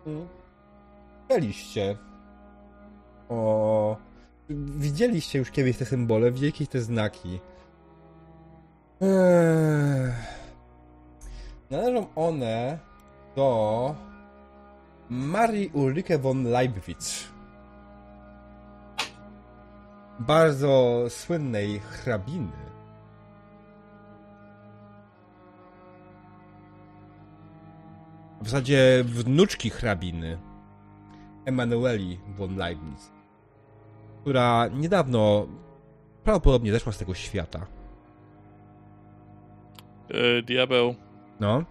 mm, 0.07 0.29
byliście 1.29 1.97
o... 3.29 3.97
Widzieliście 4.79 5.39
już 5.39 5.51
kiedyś 5.51 5.77
te 5.77 5.85
symbole, 5.85 6.33
widzieliście 6.33 6.67
te 6.67 6.81
znaki. 6.81 7.41
Ech. 9.01 10.38
Należą 11.71 12.07
one 12.17 12.79
do 13.37 13.95
Marii 15.11 15.71
Ulrike 15.73 16.19
von 16.19 16.45
Leibwitz. 16.45 17.29
Bardzo 20.19 21.05
słynnej 21.09 21.79
hrabiny. 21.79 22.53
W 28.43 28.45
zasadzie 28.49 29.05
wnuczki 29.05 29.71
hrabiny 29.71 30.39
Emanueli 31.45 32.21
von 32.37 32.57
Leibniz, 32.57 33.13
która 34.21 34.69
niedawno 34.69 35.47
prawdopodobnie 36.25 36.73
zeszła 36.73 36.93
z 36.93 36.99
tego 36.99 37.15
świata. 37.15 37.67
E, 40.09 40.43
diabeł. 40.43 41.08
No. 41.41 41.65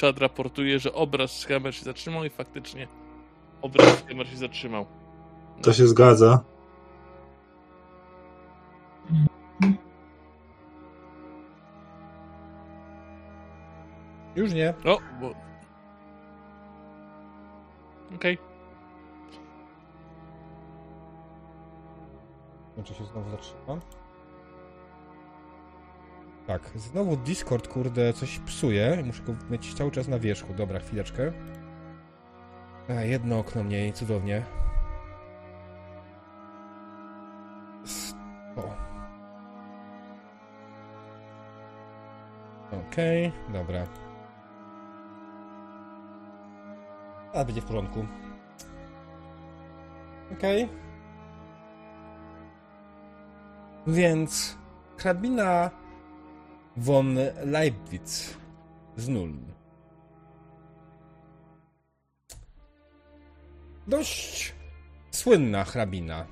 Chad 0.00 0.18
raportuje, 0.18 0.78
że 0.78 0.92
obraz 0.92 1.38
z 1.38 1.46
kamer 1.46 1.74
się 1.74 1.84
zatrzymał 1.84 2.24
i 2.24 2.30
faktycznie 2.30 2.88
obraz 3.62 3.98
z 3.98 4.02
kamer 4.02 4.28
się 4.28 4.36
zatrzymał. 4.36 4.86
To 5.62 5.72
się 5.72 5.86
zgadza. 5.86 6.44
Już 14.36 14.52
nie. 14.52 14.74
O, 14.84 14.98
bo... 15.20 15.34
Okej. 18.14 18.38
Znaczy 22.74 22.94
się 22.94 23.04
znowu 23.04 23.30
zatrzyma. 23.30 23.78
Tak, 26.48 26.62
znowu 26.74 27.16
Discord, 27.16 27.68
kurde, 27.68 28.12
coś 28.12 28.38
psuje. 28.38 29.02
Muszę 29.06 29.22
go 29.22 29.34
mieć 29.50 29.74
cały 29.74 29.90
czas 29.90 30.08
na 30.08 30.18
wierzchu. 30.18 30.54
Dobra, 30.54 30.80
chwileczkę. 30.80 31.32
A, 32.88 32.92
jedno 32.92 33.38
okno 33.38 33.64
mniej, 33.64 33.92
cudownie. 33.92 34.42
O. 38.56 38.76
Okej, 42.76 43.32
dobra. 43.52 43.86
A, 47.34 47.44
będzie 47.44 47.60
w 47.60 47.64
porządku. 47.64 48.06
Okej. 50.32 50.68
Więc 53.86 54.58
hrabina 54.98 55.70
von 56.78 57.18
Leibwitz 57.44 58.36
z 58.96 59.08
Nuln. 59.08 59.38
Dość 63.86 64.54
słynna 65.10 65.64
hrabina. 65.64 66.26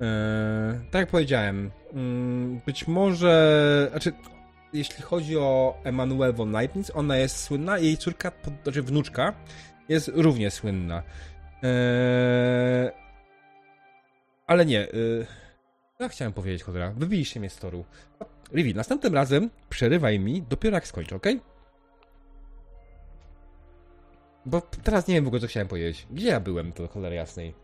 Eee, 0.00 0.78
tak 0.90 1.00
jak 1.00 1.08
powiedziałem, 1.08 1.70
mm, 1.92 2.60
być 2.66 2.88
może, 2.88 3.86
znaczy, 3.90 4.12
jeśli 4.72 5.02
chodzi 5.02 5.36
o 5.36 5.80
Emanuel 5.84 6.32
von 6.34 6.52
Leibniz, 6.52 6.90
ona 6.94 7.16
jest 7.16 7.36
słynna, 7.36 7.78
jej 7.78 7.96
córka, 7.96 8.32
znaczy 8.62 8.82
wnuczka, 8.82 9.34
jest 9.88 10.10
równie 10.14 10.50
słynna. 10.50 11.02
Eee, 11.62 12.90
ale 14.46 14.66
nie, 14.66 14.82
y, 14.82 15.26
ja 15.98 16.08
chciałem 16.08 16.32
powiedzieć, 16.32 16.62
cholera, 16.62 16.92
wybiliście 16.96 17.40
mnie 17.40 17.50
z 17.50 17.56
toru. 17.56 17.84
Rivi, 18.52 18.74
następnym 18.74 19.14
razem 19.14 19.50
przerywaj 19.68 20.18
mi 20.18 20.42
dopiero 20.42 20.74
jak 20.74 20.86
skończę, 20.86 21.16
ok? 21.16 21.26
Bo 24.46 24.60
teraz 24.60 25.08
nie 25.08 25.14
wiem 25.14 25.24
w 25.24 25.26
ogóle, 25.26 25.40
co 25.40 25.46
chciałem 25.46 25.68
powiedzieć. 25.68 26.06
Gdzie 26.10 26.28
ja 26.28 26.40
byłem, 26.40 26.72
to 26.72 26.88
cholery 26.88 27.16
jasnej? 27.16 27.54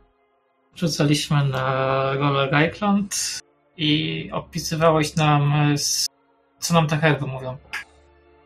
Rzucaliśmy 0.74 1.44
na 1.44 2.12
rolę 2.14 2.50
Reikland 2.50 3.40
i 3.76 4.30
opisywałeś 4.32 5.16
nam, 5.16 5.52
co 6.58 6.74
nam 6.74 6.86
te 6.86 6.96
herby 6.96 7.26
mówią. 7.26 7.56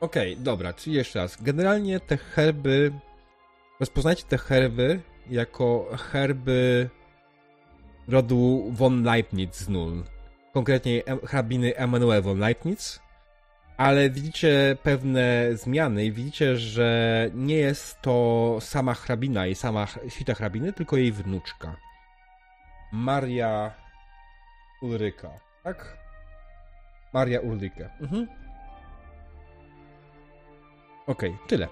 Okej, 0.00 0.36
dobra, 0.36 0.72
czyli 0.72 0.96
jeszcze 0.96 1.18
raz. 1.18 1.42
Generalnie 1.42 2.00
te 2.00 2.16
herby. 2.16 2.92
Rozpoznajcie 3.80 4.24
te 4.28 4.38
herby 4.38 5.00
jako 5.30 5.88
herby 5.98 6.90
rodu 8.08 8.70
von 8.72 9.04
Leibniz 9.04 9.56
z 9.56 9.68
Null. 9.68 10.04
Konkretnie 10.52 11.02
hrabiny 11.24 11.76
Emanuel 11.76 12.22
von 12.22 12.38
Leibniz. 12.38 13.00
Ale 13.76 14.10
widzicie 14.10 14.76
pewne 14.82 15.56
zmiany 15.56 16.04
i 16.04 16.12
widzicie, 16.12 16.56
że 16.56 17.30
nie 17.34 17.56
jest 17.56 18.02
to 18.02 18.56
sama 18.60 18.94
hrabina 18.94 19.46
i 19.46 19.54
sama 19.54 19.86
świta 20.08 20.34
hrabiny, 20.34 20.72
tylko 20.72 20.96
jej 20.96 21.12
wnuczka. 21.12 21.76
Maria 22.92 23.74
Ulryka, 24.82 25.30
tak? 25.64 25.96
Maria 27.12 27.40
Ulrykę. 27.40 27.90
Mhm. 28.00 28.26
Okej, 31.06 31.36
tyle. 31.46 31.68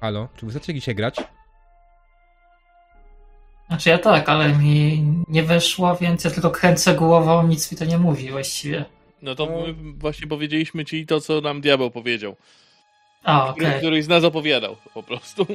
Halo, 0.00 0.28
czy 0.36 0.46
wy 0.46 0.50
chcecie 0.52 0.74
dzisiaj 0.74 0.94
grać? 0.94 1.16
Znaczy 3.68 3.90
ja 3.90 3.98
tak, 3.98 4.28
ale 4.28 4.48
mi 4.54 5.02
nie 5.28 5.42
weszło, 5.42 5.96
więc 5.96 6.24
ja 6.24 6.30
tylko 6.30 6.50
kręcę 6.50 6.94
głową, 6.94 7.46
nic 7.46 7.72
mi 7.72 7.78
to 7.78 7.84
nie 7.84 7.98
mówi 7.98 8.30
właściwie. 8.30 8.84
No 9.22 9.34
to 9.34 9.46
No. 9.46 9.52
my 9.66 9.92
właśnie 9.98 10.26
powiedzieliśmy 10.26 10.84
ci 10.84 11.06
to, 11.06 11.20
co 11.20 11.40
nam 11.40 11.60
diabeł 11.60 11.90
powiedział. 11.90 12.36
A, 13.24 13.52
Który, 13.52 13.66
okej. 13.66 13.78
Któryś 13.78 14.04
z 14.04 14.08
nas 14.08 14.24
opowiadał 14.24 14.76
po 14.94 15.02
prostu. 15.02 15.46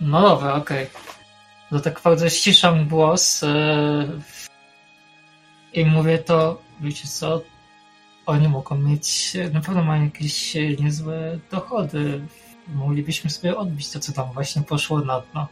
No 0.00 0.22
dobra, 0.22 0.54
okej. 0.54 0.86
No 1.70 1.80
tak 1.80 2.00
bardzo 2.04 2.28
ściszam 2.30 2.88
głos 2.88 3.42
yy, 3.42 3.48
i 5.72 5.86
mówię 5.86 6.18
to, 6.18 6.62
wiecie 6.80 7.08
co, 7.08 7.42
oni 8.26 8.48
mogą 8.48 8.78
mieć, 8.78 9.36
na 9.52 9.60
pewno 9.60 9.82
mają 9.82 10.04
jakieś 10.04 10.54
niezłe 10.80 11.38
dochody. 11.50 12.20
Moglibyśmy 12.68 13.30
sobie 13.30 13.56
odbić 13.56 13.90
to, 13.90 14.00
co 14.00 14.12
tam 14.12 14.32
właśnie 14.32 14.62
poszło 14.62 15.00
na 15.00 15.20
dno. 15.20 15.46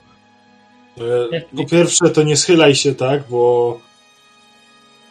E, 1.33 1.41
Po 1.57 1.65
pierwsze, 1.65 2.11
to 2.11 2.23
nie 2.23 2.37
schylaj 2.37 2.75
się 2.75 2.95
tak, 2.95 3.23
bo 3.29 3.81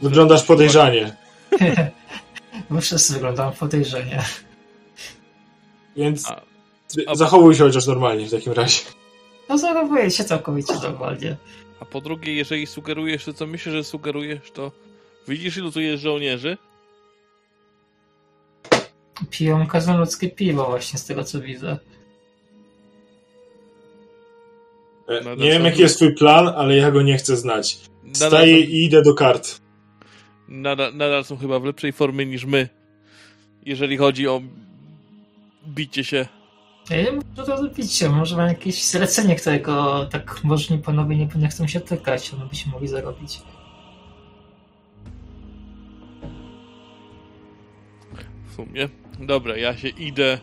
wyglądasz 0.01 0.43
podejrzanie. 0.43 1.15
Bo 2.69 2.81
wszyscy 2.81 3.13
wyglądają 3.13 3.51
podejrzanie. 3.51 4.23
Więc 5.95 6.27
A- 6.31 6.41
a- 7.07 7.15
zachowuj 7.15 7.55
się 7.55 7.63
chociaż 7.63 7.85
normalnie 7.87 8.27
w 8.27 8.31
takim 8.31 8.53
razie. 8.53 8.79
No 9.49 9.57
zachowuję 9.57 10.11
się 10.11 10.23
całkowicie 10.23 10.73
normalnie. 10.73 11.37
A 11.79 11.85
po 11.85 12.01
drugie, 12.01 12.33
jeżeli 12.35 12.67
sugerujesz 12.67 13.25
to, 13.25 13.33
co 13.33 13.47
myślę, 13.47 13.71
że 13.71 13.83
sugerujesz, 13.83 14.51
to 14.51 14.71
widzisz, 15.27 15.57
ilu 15.57 15.71
tu 15.71 15.81
jest 15.81 16.03
żołnierzy? 16.03 16.57
Piją 19.29 19.67
krasnoludzkie 19.67 20.29
piwo 20.29 20.65
właśnie 20.65 20.99
z 20.99 21.05
tego, 21.05 21.23
co 21.23 21.41
widzę. 21.41 21.77
E, 25.07 25.21
No 25.23 25.35
Nie 25.35 25.51
wiem, 25.51 25.65
jaki 25.65 25.81
jest 25.81 25.95
twój 25.95 26.15
plan, 26.15 26.47
ale 26.47 26.75
ja 26.77 26.91
go 26.91 27.01
nie 27.01 27.17
chcę 27.17 27.37
znać. 27.37 27.79
Nadal 28.21 28.41
są, 28.41 28.47
i 28.47 28.83
idę 28.85 29.01
do 29.01 29.13
kart. 29.13 29.61
nadal, 30.47 30.95
nadal 30.97 31.23
są 31.25 31.37
chyba 31.37 31.59
w 31.59 31.63
lepszej 31.65 31.91
formie 31.93 32.25
niż 32.25 32.45
my, 32.45 32.69
jeżeli 33.65 33.97
chodzi 33.97 34.27
o 34.27 34.41
bicie 35.67 36.03
się. 36.03 36.25
Ja 36.89 36.97
nie 36.97 37.03
wiem, 37.03 37.21
co 37.35 37.43
to 37.45 37.57
zrobicie. 37.57 38.09
Może 38.09 38.37
mam 38.37 38.47
jakieś 38.47 38.83
zlecenie, 38.85 39.35
którego 39.35 40.05
tak 40.11 40.43
możni 40.43 40.77
panowie 40.77 41.15
nie, 41.17 41.27
nie 41.35 41.47
chcą 41.47 41.67
się 41.67 41.79
tykać, 41.79 42.33
one 42.33 42.45
byśmy 42.45 42.71
mogli 42.71 42.87
zarobić. 42.87 43.39
W 48.51 48.55
sumie. 48.55 48.89
Dobra, 49.21 49.57
ja 49.57 49.77
się 49.77 49.87
idę. 49.87 50.37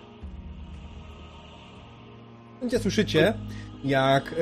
Gdzie 2.62 2.79
słyszycie, 2.79 3.35
jak 3.85 4.33
e, 4.33 4.37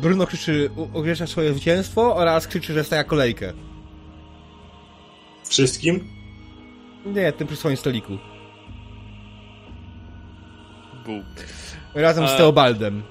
Bruno 0.00 0.26
krzyczy, 0.26 0.70
ogłasza 0.94 1.26
swoje 1.26 1.50
zwycięstwo 1.52 2.16
oraz 2.16 2.46
krzyczy, 2.46 2.72
że 2.72 2.84
staje 2.84 3.04
kolejkę. 3.04 3.52
Wszystkim? 5.48 6.08
Nie, 7.06 7.32
tym 7.32 7.46
przy 7.46 7.56
swoim 7.56 7.76
stoliku. 7.76 8.18
Bu. 11.06 11.12
Razem 11.94 12.28
z 12.28 12.30
A- 12.30 12.36
Teobaldem. 12.36 13.02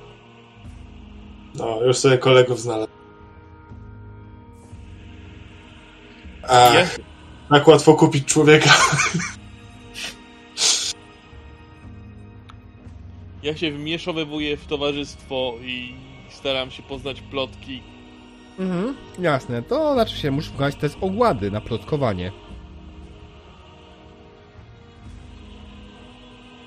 No, 1.56 1.84
już 1.84 1.98
sobie 1.98 2.18
kolegów 2.18 2.60
znalazł. 2.62 2.92
Ach, 6.50 6.74
Ja, 6.74 6.86
tak 7.50 7.68
łatwo 7.68 7.94
kupić 7.94 8.26
człowieka. 8.26 8.70
ja 13.44 13.58
się 13.58 13.72
wmieszowywuję 13.72 14.58
w 14.58 14.66
towarzystwo 14.66 15.54
i 15.62 15.94
staram 16.30 16.72
się 16.72 16.84
poznać 16.84 17.22
plotki. 17.22 17.82
Mhm, 18.60 18.96
jasne. 19.20 19.62
To 19.64 19.94
znaczy 19.94 20.18
się, 20.18 20.32
musisz 20.32 20.52
wykonać 20.52 20.76
test 20.76 20.98
ogłady 21.02 21.52
na 21.52 21.62
plotkowanie. 21.62 22.32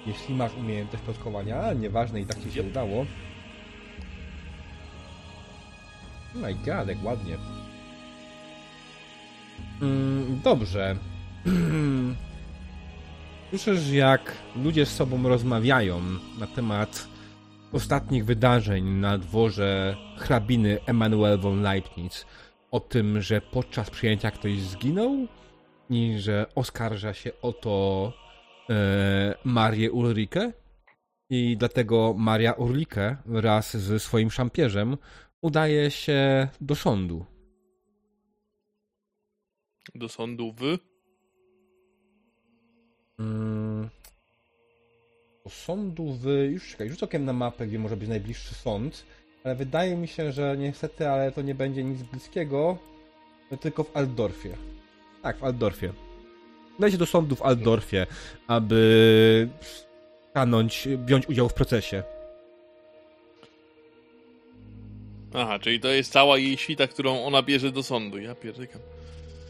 Jeśli 0.07 0.35
masz 0.35 0.55
umiejętność 0.55 1.05
plotkowania, 1.05 1.57
ale 1.57 1.77
nieważne 1.77 2.21
i 2.21 2.27
tak 2.27 2.43
ci 2.43 2.53
się 2.53 2.61
Yep. 2.61 2.71
udało. 2.71 3.01
Oh 3.01 3.07
my 6.35 6.55
god, 6.55 6.89
jak 6.89 7.05
ładnie. 7.05 7.37
Mm, 9.83 10.41
dobrze. 10.45 10.97
Słyszysz, 13.53 13.91
jak 13.91 14.37
ludzie 14.57 14.87
z 14.87 14.97
sobą 14.97 15.29
rozmawiają 15.29 16.01
na 16.39 16.47
temat 16.47 17.09
ostatnich 17.73 18.25
wydarzeń 18.25 18.85
na 18.85 19.19
dworze 19.19 19.97
hrabiny 20.19 20.79
Emanuel 20.87 21.39
von 21.39 21.63
Leibniz. 21.63 22.27
O 22.71 22.81
tym, 22.81 23.21
że 23.21 23.41
podczas 23.41 23.91
przyjęcia 23.91 24.31
ktoś 24.31 24.61
zginął 24.61 25.27
i 25.91 26.19
że 26.19 26.47
oskarża 26.55 27.15
się 27.15 27.31
o 27.43 27.53
to 27.53 28.13
e, 28.71 29.35
Marię 29.45 29.93
Ulrikę. 29.93 30.53
I 31.31 31.57
dlatego 31.57 32.15
Maria 32.19 32.53
Ulrike 32.53 33.17
wraz 33.27 33.77
ze 33.77 34.01
swoim 34.01 34.31
szampierzem 34.31 34.97
udaje 35.41 35.91
się 35.91 36.49
do 36.61 36.75
sądu. 36.75 37.27
Do 39.95 40.09
sądu 40.09 40.53
w. 40.53 40.92
Mm. 43.23 43.89
Do 45.45 45.51
sądu 45.51 46.13
w... 46.13 46.27
Już 46.51 46.71
czekaj, 46.71 46.89
rzuć 46.89 47.03
okiem 47.03 47.25
na 47.25 47.33
mapę, 47.33 47.67
gdzie 47.67 47.79
może 47.79 47.97
być 47.97 48.09
najbliższy 48.09 48.55
sąd. 48.55 49.05
Ale 49.45 49.55
wydaje 49.55 49.97
mi 49.97 50.09
się, 50.09 50.33
że 50.33 50.57
niestety, 50.59 51.09
ale 51.09 51.33
to 51.33 51.43
nie 51.43 51.55
będzie 51.55 51.85
nic 51.85 52.03
bliskiego. 52.03 52.79
Tylko 53.61 53.85
w 53.85 53.97
Altdorfie. 53.97 54.51
Tak, 55.23 55.39
w 55.39 55.45
Altdorfie. 55.45 55.93
Udajcie 56.79 56.99
do 56.99 57.07
sądu 57.07 57.37
w 57.37 57.43
Altdorfie, 57.43 58.07
aby 58.47 59.49
stanąć, 60.31 60.89
wziąć 61.07 61.29
udział 61.29 61.49
w 61.49 61.55
procesie. 61.55 62.03
Aha, 65.35 65.59
czyli 65.59 65.81
to 65.81 65.89
jest 65.89 66.13
cała 66.13 66.39
jej 66.39 66.57
świta, 66.57 66.87
którą 66.87 67.25
ona 67.25 67.43
bierze 67.43 67.73
do 67.73 67.83
sądu. 67.83 68.19
Ja 68.19 68.35
pierdykam. 68.35 68.81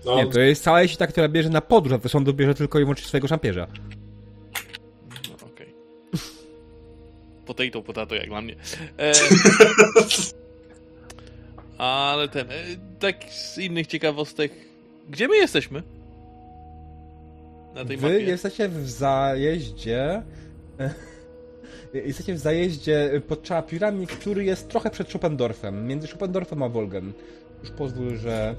No, 0.05 0.17
Nie, 0.17 0.27
to 0.27 0.41
jest 0.41 0.65
cała 0.65 0.83
jeśli 0.83 0.97
ta, 0.97 1.07
która 1.07 1.29
bierze 1.29 1.49
na 1.49 1.61
podróż, 1.61 1.93
a 1.93 1.99
do 1.99 2.09
sądu 2.09 2.35
bierze 2.35 2.55
tylko 2.55 2.79
i 2.79 2.83
wyłącznie 2.83 3.07
swojego 3.07 3.29
szampierza. 3.29 3.67
No, 5.29 5.47
okej. 5.47 5.75
Potato, 7.47 7.83
potato, 7.83 8.15
jak 8.15 8.27
dla 8.29 8.41
mnie. 8.43 8.57
E, 8.99 9.13
ale 11.79 12.29
ten, 12.29 12.51
e, 12.51 12.55
tak 12.99 13.25
z 13.25 13.59
innych 13.59 13.87
ciekawostek. 13.87 14.53
Gdzie 15.11 15.29
my 15.29 15.37
jesteśmy? 15.37 15.83
Na 17.75 17.85
tej 17.85 17.97
Wy 17.97 18.09
mapie? 18.13 18.25
jesteście 18.25 18.69
w 18.69 18.91
zajeździe. 18.91 20.23
Jesteście 21.95 22.35
w 22.35 22.39
zajeździe 22.39 23.23
pod 23.29 23.43
Czapirami, 23.43 24.07
który 24.07 24.45
jest 24.45 24.69
trochę 24.69 24.91
przed 24.91 25.09
Schopendorfem. 25.09 25.87
Między 25.87 26.07
Schopendorfem 26.07 26.63
a 26.63 26.69
Wolgem. 26.69 27.13
Już 27.63 27.71
pozwól, 27.71 28.17
że. 28.17 28.55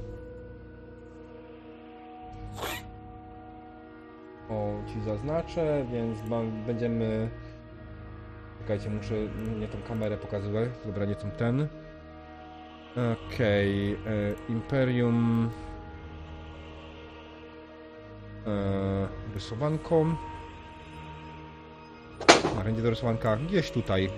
O, 4.49 4.73
ci 4.87 5.01
zaznaczę, 5.01 5.85
więc 5.91 6.19
będziemy. 6.65 7.29
Czekajcie, 8.59 8.89
muszę 8.89 9.13
nie 9.59 9.67
tą 9.67 9.77
kamerę 9.87 10.17
pokazywać. 10.17 10.69
Dobra, 10.85 11.05
nie 11.05 11.15
tą 11.15 11.31
ten. 11.31 11.67
Okej, 13.27 13.93
e, 13.93 13.97
Imperium. 14.49 15.49
E, 18.47 19.07
rysowanką. 19.33 20.15
Narzędzie 22.55 22.81
do 22.81 22.89
rysowanka 22.89 23.37
gdzieś 23.37 23.71
tutaj. 23.71 24.09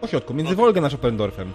Po 0.00 0.06
środku, 0.06 0.34
między 0.34 0.56
Wolgę 0.56 0.84
a 0.84 0.88
Schopendorfem. 0.88 1.52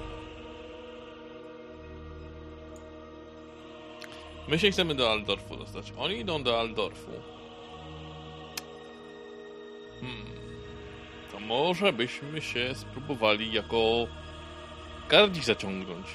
My 4.47 4.59
się 4.59 4.71
chcemy 4.71 4.95
do 4.95 5.11
Aldorfu 5.11 5.57
dostać. 5.57 5.93
Oni 5.97 6.17
idą 6.17 6.43
do 6.43 6.59
Aldorfu. 6.59 7.11
Hmm. 10.01 10.25
To 11.31 11.39
może 11.39 11.93
byśmy 11.93 12.41
się 12.41 12.75
spróbowali 12.75 13.53
jako 13.53 14.07
gardzi 15.09 15.41
zaciągnąć. 15.41 16.07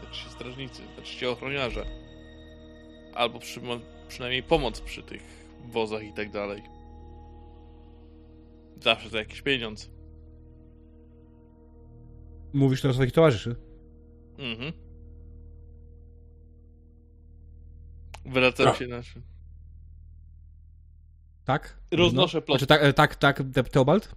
Znaczy 0.00 0.30
strażnicy, 0.30 0.82
znaczy 0.94 1.30
ochroniarze. 1.30 1.86
Albo 3.14 3.38
przy, 3.38 3.60
przynajmniej 4.08 4.42
pomoc 4.42 4.80
przy 4.80 5.02
tych 5.02 5.22
wozach 5.64 6.02
i 6.02 6.12
tak 6.12 6.30
dalej. 6.30 6.62
Zawsze 8.80 9.08
za 9.08 9.18
jakiś 9.18 9.42
pieniądz. 9.42 9.90
Mówisz 12.52 12.82
to 12.82 12.88
o 12.88 12.92
swoich 12.92 13.12
towarzyszy? 13.12 13.56
Mhm. 14.38 14.81
Wracam 18.26 18.66
Tak. 18.66 18.76
się 18.76 18.86
na 18.86 19.02
czym. 19.02 19.22
Tak? 21.44 21.76
Roznoszę 21.92 22.38
no. 22.38 22.42
plotki. 22.42 22.66
Znaczy, 22.66 22.80
tak, 22.82 22.82
e, 22.88 22.92
tak, 22.92 23.14
tak, 23.16 23.42
Te- 23.54 23.64
Teobald? 23.64 24.14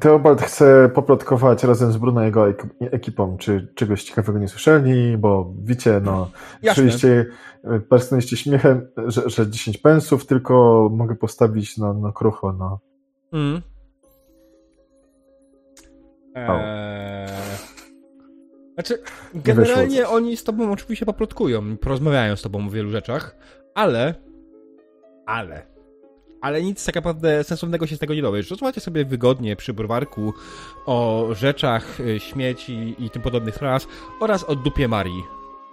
Teobald 0.00 0.42
chce 0.42 0.90
poplotkować 0.94 1.64
razem 1.64 1.92
z 1.92 1.96
Bruno 1.96 2.22
i 2.22 2.24
jego 2.24 2.48
ek- 2.48 2.66
ekipą, 2.80 3.36
czy 3.36 3.72
czegoś 3.74 4.04
ciekawego 4.04 4.38
nie 4.38 4.48
słyszeli, 4.48 5.16
bo 5.18 5.52
wiecie, 5.62 6.00
no, 6.04 6.30
Jasne. 6.62 6.82
słyszeliście, 6.82 7.26
e, 7.64 7.80
parsknęliście 7.80 8.36
śmiechem, 8.36 8.88
że, 9.06 9.30
że 9.30 9.50
10 9.50 9.78
pensów 9.78 10.26
tylko 10.26 10.88
mogę 10.92 11.14
postawić 11.16 11.78
na, 11.78 11.92
na 11.92 12.12
krucho, 12.12 12.52
no. 12.52 12.78
Mm. 13.32 13.62
Eee... 16.34 17.25
Znaczy, 18.76 18.98
generalnie 19.34 20.08
oni 20.08 20.36
z 20.36 20.44
tobą 20.44 20.72
oczywiście 20.72 21.06
poplotkują, 21.06 21.76
porozmawiają 21.76 22.36
z 22.36 22.42
tobą 22.42 22.66
o 22.66 22.70
wielu 22.70 22.90
rzeczach, 22.90 23.36
ale... 23.74 24.14
Ale... 25.26 25.66
Ale 26.40 26.62
nic 26.62 26.84
tak 26.84 26.94
naprawdę 26.94 27.44
sensownego 27.44 27.86
się 27.86 27.96
z 27.96 27.98
tego 27.98 28.14
nie 28.14 28.22
dowiesz. 28.22 28.50
Rozmawiacie 28.50 28.80
sobie 28.80 29.04
wygodnie 29.04 29.56
przy 29.56 29.74
browarku 29.74 30.32
o 30.86 31.28
rzeczach, 31.32 32.00
y, 32.00 32.20
śmieci 32.20 32.94
i 32.98 33.10
tym 33.10 33.22
podobnych 33.22 33.54
sprawach 33.54 33.82
oraz 34.20 34.44
o 34.44 34.56
dupie 34.56 34.88
Marii. 34.88 35.22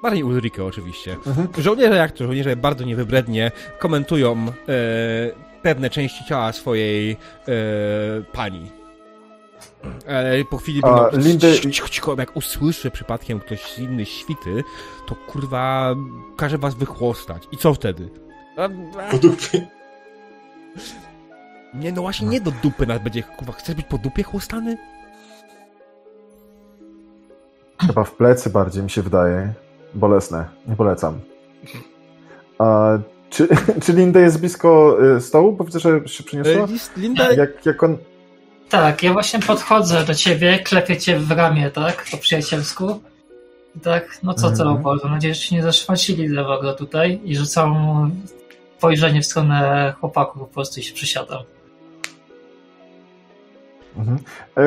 Marii 0.04 0.24
Ulrike 0.24 0.66
oczywiście. 0.66 1.14
Mhm. 1.28 1.48
Żołnierze, 1.58 1.96
jak 1.96 2.12
to 2.12 2.26
żołnierze 2.26 2.56
bardzo 2.56 2.84
niewybrednie 2.84 3.52
komentują 3.80 4.38
e, 4.38 4.52
pewne 5.62 5.90
części 5.90 6.26
ciała 6.26 6.52
swojej 6.52 7.12
e, 7.12 7.16
pani. 8.34 8.83
Ale 10.08 10.46
po 10.46 10.58
chwili 10.58 10.82
A, 10.84 10.88
będą 11.12 11.18
Lindy- 11.30 11.54
cicho, 11.56 11.70
cicho, 11.72 11.90
cicho, 11.90 12.16
jak 12.18 12.36
usłyszy 12.38 12.92
przypadkiem 12.92 13.40
ktoś 13.40 13.62
z 13.74 13.80
innej 13.80 14.06
świty, 14.06 14.64
to 15.08 15.16
kurwa 15.16 15.96
każe 16.38 16.58
was 16.58 16.76
wychłostać. 16.76 17.44
I 17.52 17.58
co 17.58 17.74
wtedy? 17.74 18.10
A, 18.58 18.70
Po 19.12 19.18
dupie. 19.18 19.68
nie, 21.74 21.92
no 21.92 22.02
właśnie 22.02 22.28
nie 22.28 22.42
do 22.42 22.52
dupy 22.64 22.86
nas 22.88 23.04
będzie, 23.04 23.24
kurwa, 23.24 23.54
chcesz 23.54 23.76
być 23.76 23.86
po 23.86 23.98
dupie 23.98 24.24
chłostany? 24.24 24.78
Chyba 27.88 28.04
w 28.04 28.12
plecy 28.12 28.50
bardziej 28.50 28.84
mi 28.84 28.90
się 28.90 29.02
wydaje. 29.02 29.54
Bolesne, 29.94 30.46
nie 30.68 30.76
polecam. 30.76 31.20
A, 32.60 32.98
czy, 33.30 33.48
czy 33.84 33.94
Linda 33.94 34.20
jest 34.20 34.40
blisko 34.40 34.98
y, 35.18 35.22
stołu? 35.22 35.52
Bo 35.52 35.64
widzę, 35.64 35.80
że 35.80 36.08
się 36.08 36.24
przyniosła. 36.24 36.54
E, 36.54 37.00
Linda, 37.00 37.32
Jak, 37.34 37.66
jak 37.66 37.84
on... 37.84 37.98
Tak, 38.70 39.04
ja 39.04 39.14
właśnie 39.14 39.40
podchodzę 39.40 40.04
do 40.06 40.16
ciebie, 40.16 40.60
klepię 40.60 40.98
cię 40.98 41.20
w 41.20 41.32
ramię, 41.32 41.72
tak? 41.72 42.06
Po 42.12 42.18
przyjacielsku. 42.18 43.02
I 43.76 43.80
tak, 43.80 44.18
no 44.24 44.34
co 44.34 44.48
Mhm. 44.48 44.84
to, 44.84 44.98
Mam 45.04 45.12
nadzieję, 45.14 45.34
że 45.34 45.42
się 45.42 45.56
nie 45.56 45.64
zaszwacili 45.64 46.28
lewego 46.28 46.74
tutaj 46.74 47.22
i 47.24 47.36
rzucam 47.36 47.76
spojrzenie 48.78 49.22
w 49.22 49.26
stronę 49.26 49.94
chłopaków 50.00 50.42
po 50.42 50.48
prostu 50.48 50.80
i 50.80 50.84
się 50.84 50.94
przysiadam. 50.94 51.44
Mhm. 53.98 54.18
E, 54.58 54.64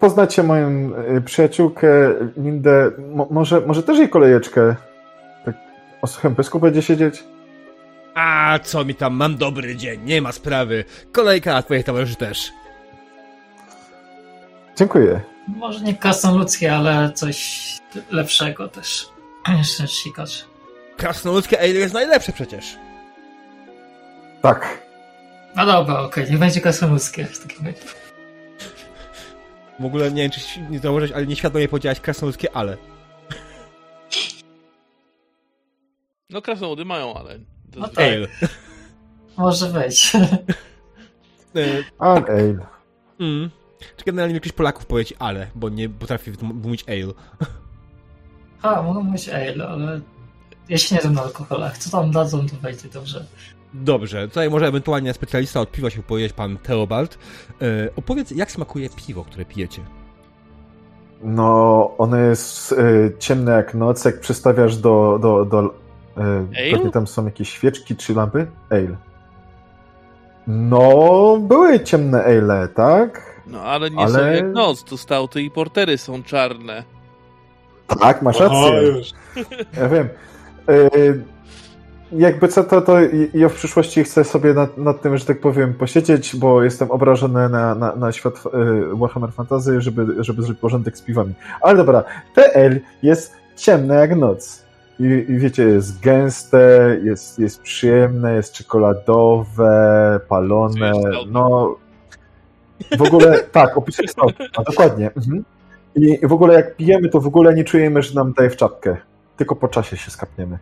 Poznacie 0.00 0.42
moją 0.42 0.90
e, 0.96 1.20
przyjaciółkę 1.20 1.88
Lindę. 2.36 2.90
Mo, 3.14 3.28
może, 3.30 3.60
może 3.60 3.82
też 3.82 3.98
jej 3.98 4.08
kolejeczkę? 4.08 4.76
Tak 5.44 5.54
o 6.02 6.06
suchym 6.06 6.34
pysku 6.34 6.60
będzie 6.60 6.82
siedzieć? 6.82 7.24
a 8.14 8.58
co 8.62 8.84
mi 8.84 8.94
tam, 8.94 9.14
mam 9.14 9.36
dobry 9.36 9.76
dzień, 9.76 10.00
nie 10.04 10.22
ma 10.22 10.32
sprawy. 10.32 10.84
Kolejka 11.12 11.52
na 11.52 11.62
twoich 11.62 11.84
towarzyszy 11.84 12.16
też. 12.16 12.50
Dziękuję. 14.80 15.20
Może 15.48 15.80
nie 15.80 15.94
krasnoludzkie, 15.94 16.74
ale 16.76 17.12
coś 17.12 17.60
lepszego 18.10 18.68
też. 18.68 19.08
Jeszcze 19.58 19.88
sikacz. 19.88 20.44
Krasnoludzkie 20.96 21.58
ale 21.58 21.68
jest 21.68 21.94
najlepsze 21.94 22.32
przecież. 22.32 22.76
Tak. 24.42 24.82
No 25.56 25.66
dobra, 25.66 26.00
okej, 26.00 26.30
nie 26.30 26.38
będzie 26.38 26.60
krasnoludzkie 26.60 27.24
w 27.24 27.38
takim 27.42 27.66
razie. 27.66 27.78
W 29.80 29.84
ogóle 29.84 30.10
nie 30.12 30.22
wiem, 30.22 30.30
czy 30.30 30.60
nie 30.70 30.78
zauważyłeś, 30.78 31.12
ale 31.12 31.26
nieświadomie 31.26 31.68
powiedziałeś 31.68 32.00
krasnoludzkie 32.00 32.56
ale. 32.56 32.76
No 36.30 36.42
krasnoludy 36.42 36.84
mają, 36.84 37.14
ale... 37.14 37.38
No 37.76 37.88
tak. 37.88 37.98
Ale. 37.98 38.26
Może 39.36 39.66
być. 39.66 40.12
E, 41.56 41.82
Ale 41.98 42.24
ale. 42.28 42.66
mm. 43.20 43.50
Czy 43.96 44.04
generalnie 44.04 44.34
większość 44.34 44.56
Polaków 44.56 44.86
powie 44.86 45.04
ci 45.04 45.14
ale, 45.18 45.46
bo 45.54 45.68
nie 45.68 45.88
potrafi 45.88 46.30
wymówić 46.30 46.84
ale. 46.88 47.12
A, 48.62 48.82
mogę 48.82 49.00
mówić 49.00 49.28
ale, 49.28 49.68
ale 49.68 50.00
ja 50.68 50.78
się 50.78 50.94
nie 50.94 51.00
znam 51.00 51.14
na 51.14 51.22
alkoholach. 51.22 51.78
Co 51.78 51.90
tam 51.90 52.10
dadzą, 52.10 52.46
to 52.46 52.56
będzie 52.62 52.88
dobrze. 52.88 53.24
Dobrze, 53.74 54.28
tutaj 54.28 54.50
może 54.50 54.66
ewentualnie 54.66 55.14
specjalista 55.14 55.60
od 55.60 55.70
piwa 55.70 55.90
się 55.90 56.02
powiedzieć 56.02 56.32
pan 56.32 56.58
Teobald. 56.58 57.18
E, 57.62 57.88
opowiedz, 57.96 58.30
jak 58.30 58.50
smakuje 58.50 58.88
piwo, 59.06 59.24
które 59.24 59.44
pijecie. 59.44 59.82
No, 61.22 61.90
ono 61.98 62.16
jest 62.16 62.72
e, 62.72 62.76
ciemne 63.18 63.52
jak 63.52 63.74
noc, 63.74 64.04
jak 64.04 64.20
przystawiasz 64.20 64.76
do... 64.76 65.18
do, 65.22 65.44
do 65.44 65.58
e, 65.60 66.46
Ale? 66.58 66.70
pewnie 66.72 66.90
tam 66.90 67.06
są 67.06 67.24
jakieś 67.24 67.50
świeczki 67.50 67.96
czy 67.96 68.14
lampy? 68.14 68.46
Ale. 68.70 68.96
No, 70.46 71.38
były 71.40 71.80
ciemne 71.80 72.24
ale, 72.24 72.68
tak? 72.68 73.29
No 73.50 73.62
ale 73.62 73.90
nie 73.90 73.98
Ale- 73.98 74.12
są 74.12 74.26
jak 74.26 74.46
noc, 74.54 74.84
to 74.84 74.96
stałty 74.96 75.42
i 75.42 75.50
portery 75.50 75.98
są 75.98 76.22
czarne. 76.22 76.84
Tak, 78.00 78.22
masz 78.22 78.40
O, 78.40 78.44
rację. 78.44 78.82
już. 78.82 79.10
Ja 79.80 79.88
wiem. 79.88 80.08
E, 80.68 80.90
jakby 82.12 82.48
co, 82.48 82.64
to, 82.64 82.80
to 82.80 82.96
ja 83.34 83.48
w 83.48 83.54
przyszłości 83.54 84.04
chcę 84.04 84.24
sobie 84.24 84.54
nad, 84.54 84.78
nad 84.78 85.02
tym, 85.02 85.18
że 85.18 85.24
tak 85.24 85.40
powiem, 85.40 85.74
posiedzieć, 85.74 86.36
bo 86.36 86.62
jestem 86.62 86.90
obrażony 86.90 87.48
na, 87.48 87.74
na, 87.74 87.96
na 87.96 88.12
świat 88.12 88.34
e, 88.46 88.50
Warhammer 88.96 89.32
Fantasy, 89.32 89.80
żeby, 89.80 90.24
żeby 90.24 90.42
zrobić 90.42 90.60
porządek 90.60 90.96
z 90.98 91.02
piwami. 91.02 91.34
Ale 91.60 91.76
dobra, 91.76 92.04
TL 92.34 92.76
jest 93.02 93.36
ciemne 93.56 93.94
jak 93.94 94.16
noc. 94.16 94.62
I, 95.00 95.04
I 95.04 95.38
wiecie, 95.38 95.62
jest 95.62 96.00
gęste, 96.00 96.96
jest, 97.04 97.38
jest 97.38 97.62
przyjemne, 97.62 98.34
jest 98.34 98.52
czekoladowe, 98.52 100.20
palone, 100.28 100.92
no... 101.30 101.76
W 102.98 103.02
ogóle, 103.02 103.38
tak, 103.38 103.76
opisuję 103.76 104.08
stout, 104.08 104.34
no, 104.58 104.64
dokładnie. 104.64 105.10
Mhm. 105.16 105.44
I 105.94 106.26
w 106.26 106.32
ogóle 106.32 106.54
jak 106.54 106.76
pijemy, 106.76 107.08
to 107.08 107.20
w 107.20 107.26
ogóle 107.26 107.54
nie 107.54 107.64
czujemy, 107.64 108.02
że 108.02 108.14
nam 108.14 108.32
daje 108.32 108.50
w 108.50 108.56
czapkę. 108.56 108.96
Tylko 109.36 109.56
po 109.56 109.68
czasie 109.68 109.96
się 109.96 110.10
skapniemy. 110.10 110.58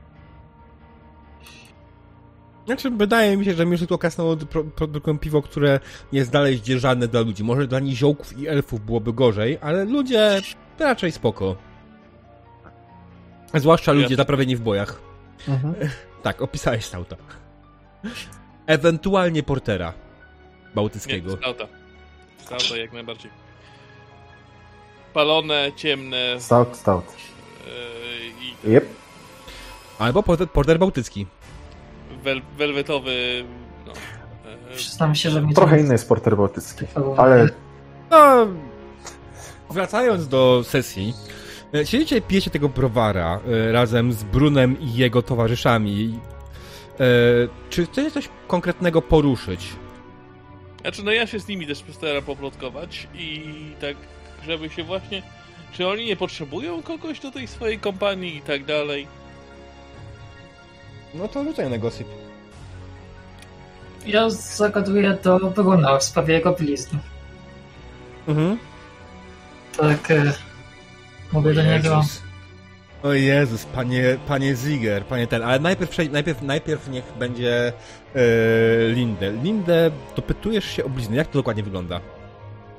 Znaczy, 2.66 2.90
wydaje 2.90 3.36
mi 3.36 3.44
się, 3.44 3.54
że 3.54 3.64
krasnolud 3.98 4.44
pro- 4.44 4.64
produkują 4.64 5.18
piwo, 5.18 5.42
które 5.42 5.80
jest 6.12 6.30
dalej 6.30 6.56
zdzierżane 6.56 7.08
dla 7.08 7.20
ludzi. 7.20 7.44
Może 7.44 7.66
dla 7.66 7.80
niziołków 7.80 8.38
i 8.38 8.48
elfów 8.48 8.80
byłoby 8.86 9.12
gorzej, 9.12 9.58
ale 9.60 9.84
ludzie 9.84 10.40
to 10.78 10.84
raczej 10.84 11.12
spoko. 11.12 11.56
Zwłaszcza 13.54 13.92
ludzie 13.92 14.16
zaprawieni 14.16 14.56
w 14.56 14.60
bojach. 14.60 15.00
Tak, 16.22 16.42
opisałeś 16.42 16.84
stauta. 16.84 17.16
Ewentualnie 18.66 19.42
portera 19.42 19.86
Nie, 19.86 20.74
bałtyckiego. 20.74 21.36
Stałta 22.48 22.76
jak 22.76 22.92
najbardziej. 22.92 23.30
Palone, 25.14 25.72
ciemne 25.76 26.36
Stout, 26.38 26.76
stout. 26.76 27.04
yy, 28.64 28.70
i 28.70 28.74
Yep. 28.74 28.84
Albo 29.98 30.22
porter, 30.22 30.48
porter 30.50 30.78
bałtycki. 30.78 31.26
wel, 32.24 32.40
welwetowy. 32.58 33.44
No, 33.86 33.92
yy, 34.70 34.76
Przyznam 34.76 35.14
się, 35.14 35.30
że 35.30 35.42
mnie 35.42 35.54
Trochę 35.54 35.76
to- 35.76 35.82
inny 35.82 35.94
jest 35.94 36.08
porter 36.08 36.36
bałtycki. 36.36 36.86
Ale 37.16 37.48
No, 38.10 38.46
wracając 39.70 40.28
do 40.28 40.62
sesji. 40.64 41.14
e, 41.74 41.86
Siedzicie 41.86 42.16
i 42.16 42.22
pijecie 42.22 42.50
tego 42.50 42.68
browara 42.68 43.40
e, 43.68 43.72
razem 43.72 44.12
z 44.12 44.24
Brunem 44.24 44.80
i 44.80 44.94
jego 44.94 45.22
towarzyszami. 45.22 46.20
E, 47.00 47.04
Czy 47.70 47.86
chcecie 47.86 48.10
coś 48.10 48.28
konkretnego 48.46 49.02
poruszyć? 49.02 49.68
Znaczy, 50.80 51.02
no 51.02 51.12
ja 51.12 51.26
się 51.26 51.40
z 51.40 51.48
nimi 51.48 51.66
też 51.66 51.82
postaram 51.82 52.22
poplotkować 52.22 53.08
i 53.14 53.54
tak, 53.80 53.96
żeby 54.46 54.70
się 54.70 54.84
właśnie 54.84 55.22
Czy 55.72 55.88
oni 55.88 56.06
nie 56.06 56.16
potrzebują 56.16 56.82
kogoś 56.82 57.20
do 57.20 57.30
tej 57.30 57.46
swojej 57.46 57.78
kompanii 57.78 58.36
i 58.36 58.42
tak 58.42 58.64
dalej? 58.64 59.06
No 61.14 61.28
to 61.28 61.44
rzucaj 61.44 61.70
na 61.70 61.78
gossip. 61.78 62.08
Ja 64.06 64.30
zagaduję 64.30 65.18
do 65.22 65.38
Bruna 65.38 65.98
w 65.98 66.04
sprawie 66.04 66.34
jego 66.34 66.52
blizn. 66.52 66.96
Mhm. 68.28 68.58
Tak, 69.76 70.10
e, 70.10 70.32
mówię 71.32 71.54
do 71.54 71.62
niego. 71.62 71.96
Jezus. 71.96 72.27
O 73.02 73.12
Jezus, 73.12 73.64
panie, 73.64 74.16
panie 74.28 74.54
Ziger, 74.54 75.04
panie 75.04 75.26
ten, 75.26 75.42
ale 75.42 75.58
najpierw, 75.58 75.98
najpierw, 76.12 76.42
najpierw 76.42 76.88
niech 76.88 77.04
będzie 77.18 77.72
e, 78.14 78.20
Lindę. 78.88 79.32
Lindę, 79.32 79.90
dopytujesz 80.16 80.64
się 80.64 80.84
o 80.84 80.88
blizny, 80.88 81.16
jak 81.16 81.26
to 81.28 81.38
dokładnie 81.38 81.62
wygląda? 81.62 82.00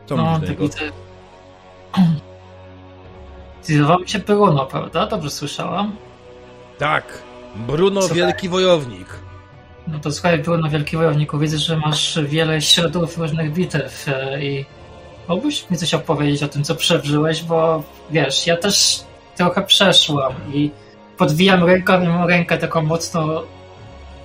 Co 0.05 0.15
No, 0.15 0.23
mówisz 0.23 0.39
do 0.39 0.45
to 0.45 0.51
niego? 0.51 0.63
widzę. 0.63 0.79
Się 4.05 4.19
Bruno, 4.19 4.65
prawda? 4.65 5.05
Dobrze 5.07 5.29
słyszałam. 5.29 5.95
Tak, 6.77 7.21
Bruno 7.55 8.01
Słuchaj. 8.01 8.17
Wielki 8.17 8.49
Wojownik. 8.49 9.07
No 9.87 9.99
to 9.99 10.11
słuchaj, 10.11 10.39
Bruno, 10.39 10.69
wielki 10.69 10.97
wojowniku, 10.97 11.37
widzę, 11.39 11.57
że 11.57 11.77
masz 11.77 12.19
wiele 12.23 12.61
środków 12.61 13.17
różnych 13.17 13.53
bitew 13.53 14.07
e, 14.07 14.43
i 14.45 14.65
mógłbyś 15.27 15.69
mi 15.69 15.77
coś 15.77 15.93
opowiedzieć 15.93 16.43
o 16.43 16.47
tym, 16.47 16.63
co 16.63 16.75
przeżyłeś, 16.75 17.43
bo 17.43 17.83
wiesz, 18.11 18.47
ja 18.47 18.57
też 18.57 19.03
trochę 19.39 19.61
przeszłam 19.61 20.33
i 20.53 20.71
podwijam 21.17 21.63
rękę, 21.63 21.99
mam 21.99 22.27
rękę 22.27 22.57
taką 22.57 22.81
mocno 22.81 23.43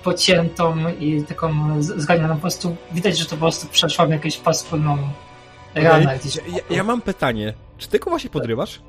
pociętą 0.02 0.74
i 1.00 1.22
taką 1.28 1.82
zranioną, 1.82 2.34
po 2.34 2.40
prostu 2.40 2.76
widać, 2.92 3.18
że 3.18 3.24
to 3.24 3.30
po 3.30 3.36
prostu 3.36 3.66
przeszłam 3.68 4.10
jakąś 4.10 4.36
paskudną 4.36 4.98
ranę 5.74 6.04
Okej, 6.04 6.18
gdzieś. 6.18 6.36
ja, 6.36 6.42
ja, 6.70 6.76
ja 6.76 6.84
mam 6.84 7.00
pytanie, 7.02 7.54
czy 7.78 7.88
ty 7.88 7.98
go 7.98 8.10
właśnie 8.10 8.30
podrywasz? 8.30 8.80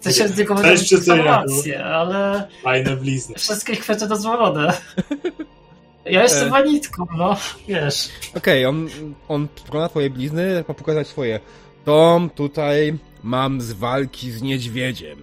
Chcę 0.00 0.12
się 0.12 0.28
z 0.28 0.38
niego 0.38 0.54
Też 0.54 0.92
informacje, 0.92 1.84
ale 1.84 2.48
Fajne 2.62 2.96
blizny. 2.96 3.34
wszystkie 3.34 3.76
kwestie 3.76 4.06
dozwolone. 4.06 4.72
Ja 6.10 6.22
jestem 6.22 6.48
E. 6.48 6.50
manitką, 6.50 7.06
no, 7.16 7.36
wiesz. 7.68 8.08
Okej, 8.36 8.66
on, 8.66 8.88
on 9.28 9.48
pokona 9.48 9.88
twoje 9.88 10.10
blizny, 10.10 10.64
ma 10.68 10.74
pokazać 10.74 11.06
swoje. 11.06 11.40
Tom, 11.84 12.30
tutaj 12.30 12.98
mam 13.26 13.60
z 13.60 13.72
walki 13.72 14.30
z 14.30 14.42
niedźwiedziem. 14.42 15.18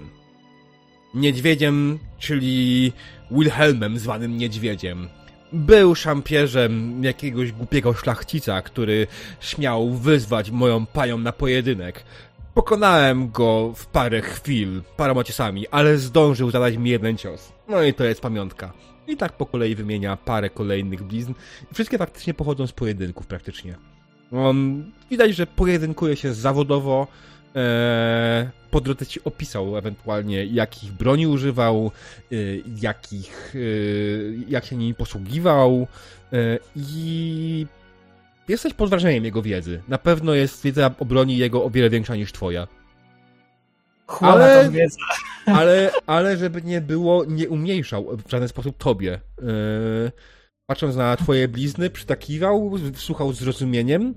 Niedźwiedziem, 1.13 1.99
czyli 2.19 2.93
Wilhelmem, 3.31 3.99
zwanym 3.99 4.37
niedźwiedziem. 4.37 5.09
Był 5.53 5.95
szampierzem 5.95 7.03
jakiegoś 7.03 7.51
głupiego 7.51 7.93
szlachcica, 7.93 8.61
który 8.61 9.07
śmiał 9.39 9.89
wyzwać 9.89 10.51
moją 10.51 10.85
panią 10.85 11.17
na 11.17 11.31
pojedynek. 11.31 12.03
Pokonałem 12.53 13.31
go 13.31 13.73
w 13.75 13.85
parę 13.85 14.21
chwil, 14.21 14.81
paroma 14.97 15.23
ciosami, 15.23 15.67
ale 15.67 15.97
zdążył 15.97 16.51
zadać 16.51 16.77
mi 16.77 16.89
jeden 16.89 17.17
cios. 17.17 17.53
No 17.67 17.83
i 17.83 17.93
to 17.93 18.03
jest 18.03 18.21
pamiątka. 18.21 18.73
I 19.07 19.17
tak 19.17 19.37
po 19.37 19.45
kolei 19.45 19.75
wymienia 19.75 20.17
parę 20.17 20.49
kolejnych 20.49 21.03
blizn. 21.03 21.33
Wszystkie 21.73 21.97
faktycznie 21.97 22.33
pochodzą 22.33 22.67
z 22.67 22.71
pojedynków 22.71 23.27
praktycznie. 23.27 23.75
On, 24.31 24.83
widać, 25.09 25.35
że 25.35 25.47
pojedynkuje 25.47 26.15
się 26.15 26.33
zawodowo. 26.33 27.07
Eee, 27.55 28.49
po 28.71 28.81
drodze 28.81 29.05
ci 29.05 29.23
opisał 29.23 29.77
ewentualnie, 29.77 30.45
jakich 30.45 30.91
broni 30.91 31.27
używał, 31.27 31.91
e, 32.31 32.35
jakich, 32.81 33.55
e, 33.55 33.59
jak 34.47 34.65
się 34.65 34.75
nimi 34.75 34.93
posługiwał 34.93 35.87
e, 36.33 36.59
i 36.75 37.67
jesteś 38.47 38.73
pod 38.73 38.89
wrażeniem 38.89 39.25
jego 39.25 39.41
wiedzy. 39.41 39.81
Na 39.87 39.97
pewno 39.97 40.33
jest 40.33 40.63
wiedza 40.63 40.91
o 40.99 41.05
broni 41.05 41.37
jego 41.37 41.63
o 41.63 41.69
wiele 41.69 41.89
większa 41.89 42.15
niż 42.15 42.31
twoja. 42.31 42.67
Ale-. 44.07 44.69
Ale, 45.45 45.91
ale 46.07 46.37
żeby 46.37 46.61
nie 46.61 46.81
było, 46.81 47.25
nie 47.25 47.49
umniejszał 47.49 48.17
w 48.17 48.31
żaden 48.31 48.47
sposób 48.47 48.77
tobie. 48.77 49.19
Patrząc 50.65 50.95
na 50.95 51.17
twoje 51.17 51.47
blizny, 51.47 51.89
przytakiwał, 51.89 52.71
słuchał 52.95 53.33
z 53.33 53.39
zrozumieniem 53.39 54.13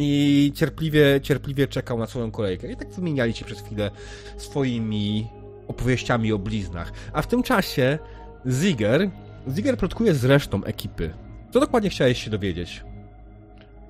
i 0.00 0.52
cierpliwie, 0.54 1.20
cierpliwie 1.22 1.68
czekał 1.68 1.98
na 1.98 2.06
swoją 2.06 2.30
kolejkę. 2.30 2.72
I 2.72 2.76
tak 2.76 2.88
wymieniali 2.88 3.32
się 3.32 3.44
przez 3.44 3.60
chwilę 3.60 3.90
swoimi 4.36 5.26
opowieściami 5.68 6.32
o 6.32 6.38
bliznach. 6.38 6.92
A 7.12 7.22
w 7.22 7.26
tym 7.26 7.42
czasie 7.42 7.98
Ziger, 8.46 9.10
Ziger 9.48 9.76
plotkuje 9.76 10.14
z 10.14 10.24
resztą 10.24 10.64
ekipy. 10.64 11.14
Co 11.50 11.60
dokładnie 11.60 11.90
chciałeś 11.90 12.24
się 12.24 12.30
dowiedzieć? 12.30 12.84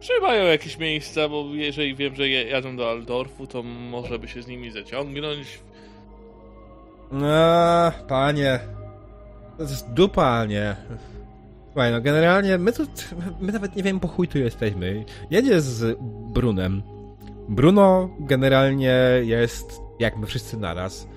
Czy 0.00 0.20
mają 0.20 0.44
jakieś 0.44 0.78
miejsca, 0.78 1.28
bo 1.28 1.44
jeżeli 1.52 1.96
wiem, 1.96 2.14
że 2.14 2.28
jadą 2.28 2.76
do 2.76 2.90
Aldorfu, 2.90 3.46
to 3.46 3.62
może 3.62 4.18
by 4.18 4.28
się 4.28 4.42
z 4.42 4.46
nimi 4.46 4.70
zaciągnąć. 4.70 5.60
No, 7.12 7.92
panie. 8.08 8.60
To 9.56 9.62
jest 9.62 9.92
dupa, 9.92 10.44
nie. 10.44 10.76
Słuchaj, 11.72 11.92
no 11.92 12.00
generalnie 12.00 12.58
my 12.58 12.72
tu, 12.72 12.86
my 13.40 13.52
nawet 13.52 13.76
nie 13.76 13.82
wiemy 13.82 14.00
po 14.00 14.08
chuj 14.08 14.28
tu 14.28 14.38
jesteśmy. 14.38 15.04
Jedzie 15.30 15.60
z 15.60 15.98
Brunem. 16.34 16.82
Bruno 17.48 18.10
generalnie 18.20 18.96
jest 19.22 19.80
jak 19.98 20.16
my 20.16 20.26
wszyscy 20.26 20.56
naraz. 20.56 21.08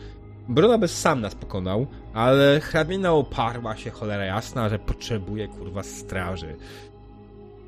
Bruno 0.50 0.78
by 0.78 0.88
sam 0.88 1.22
nas 1.22 1.36
pokonał, 1.36 1.88
ale 2.14 2.60
hrabina 2.60 3.12
oparła 3.12 3.78
się 3.78 3.90
cholera 3.92 4.26
jasna, 4.26 4.70
że 4.70 4.80
potrzebuje 4.80 5.48
kurwa 5.48 5.84
straży. 5.84 6.56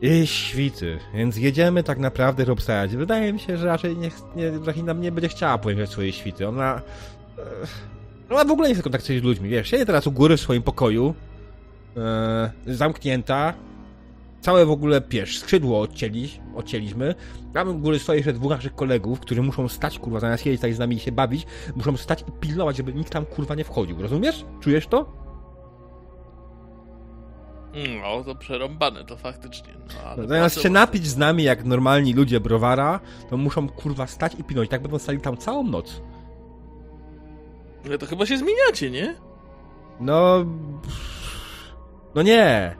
I 0.02 0.28
świty, 0.28 1.00
więc 1.14 1.38
jedziemy 1.38 1.84
tak 1.84 2.00
naprawdę 2.00 2.52
obstawiać. 2.52 2.96
Wydaje 2.96 3.34
mi 3.34 3.40
się, 3.40 3.58
że 3.58 3.68
raczej 3.68 3.98
nie, 3.98 4.12
nie, 4.36 4.94
nie 4.94 5.12
będzie 5.12 5.30
chciała 5.30 5.58
pojechać 5.58 5.90
swojej 5.90 6.14
świty. 6.14 6.48
Ona... 6.48 6.82
Ona 8.30 8.46
w 8.46 8.52
ogóle 8.52 8.70
nie 8.70 8.74
chce 8.74 8.84
kontaktować 8.84 9.22
z 9.22 9.24
ludźmi, 9.24 9.50
wiesz, 9.50 9.70
siedzi 9.70 9.86
teraz 9.86 10.08
u 10.08 10.12
góry 10.12 10.38
w 10.38 10.42
swoim 10.42 10.64
pokoju, 10.64 11.14
e, 11.98 12.52
zamknięta, 12.66 13.54
całe 14.42 14.66
w 14.66 14.72
ogóle, 14.72 15.02
wiesz, 15.10 15.40
skrzydło 15.40 15.82
odcięli, 15.82 16.30
odcięliśmy, 16.56 17.16
tam 17.54 17.70
u 17.70 17.74
góry 17.80 18.00
stoi 18.00 18.18
jeszcze 18.18 18.34
dwóch 18.34 18.52
naszych 18.52 18.76
kolegów, 18.76 19.20
którzy 19.20 19.42
muszą 19.42 19.68
stać, 19.68 20.00
kurwa, 20.00 20.20
zamiast 20.20 20.44
siedzieć 20.44 20.62
tak 20.62 20.74
z 20.74 20.80
nami 20.80 20.96
i 20.96 21.00
się 21.00 21.12
bawić, 21.12 21.48
muszą 21.76 21.98
stać 21.98 22.26
i 22.28 22.32
pilnować, 22.32 22.78
żeby 22.78 22.94
nikt 22.94 23.14
tam, 23.14 23.26
kurwa, 23.26 23.56
nie 23.56 23.64
wchodził, 23.64 24.02
rozumiesz? 24.02 24.46
Czujesz 24.60 24.88
to? 24.88 25.26
No, 28.02 28.24
to 28.24 28.36
przerąbane 28.36 29.06
to 29.06 29.18
faktycznie. 29.18 29.74
No, 29.74 30.10
ale 30.10 30.28
Zamiast 30.28 30.62
się 30.62 30.70
napić 30.70 31.08
z 31.08 31.18
nami 31.18 31.44
jak 31.44 31.66
normalni 31.66 32.14
ludzie 32.14 32.40
browara, 32.40 33.00
to 33.30 33.38
muszą, 33.38 33.70
kurwa, 33.70 34.08
stać 34.08 34.36
i 34.40 34.44
pilnować, 34.44 34.70
tak 34.70 34.82
będą 34.82 35.00
stali 35.00 35.20
tam 35.20 35.38
całą 35.38 35.64
noc. 35.64 36.02
Ale 37.86 37.98
to 37.98 38.06
chyba 38.06 38.26
się 38.26 38.38
zmieniacie, 38.38 38.92
nie? 38.92 39.16
No. 40.00 40.46
No 42.16 42.22
nie. 42.22 42.76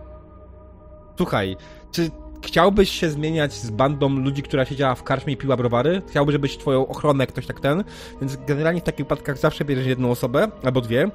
Słuchaj, 1.18 1.58
czy 1.92 2.10
chciałbyś 2.46 2.90
się 2.90 3.10
zmieniać 3.10 3.54
z 3.54 3.70
bandą 3.72 4.10
ludzi, 4.10 4.44
która 4.44 4.66
siedziała 4.66 4.96
w 4.96 5.04
karczmie 5.04 5.34
i 5.34 5.38
piła 5.38 5.58
browary? 5.58 6.02
Chciałbyś, 6.10 6.34
żebyś 6.34 6.58
twoją 6.58 6.88
ochronę 6.88 7.28
ktoś 7.28 7.46
tak 7.46 7.60
ten? 7.60 7.84
Więc 8.22 8.38
generalnie 8.48 8.82
w 8.82 8.84
takich 8.84 9.06
wypadkach 9.06 9.38
zawsze 9.38 9.66
bierzesz 9.66 9.86
jedną 9.86 10.12
osobę, 10.12 10.48
albo 10.64 10.82
dwie 10.82 11.10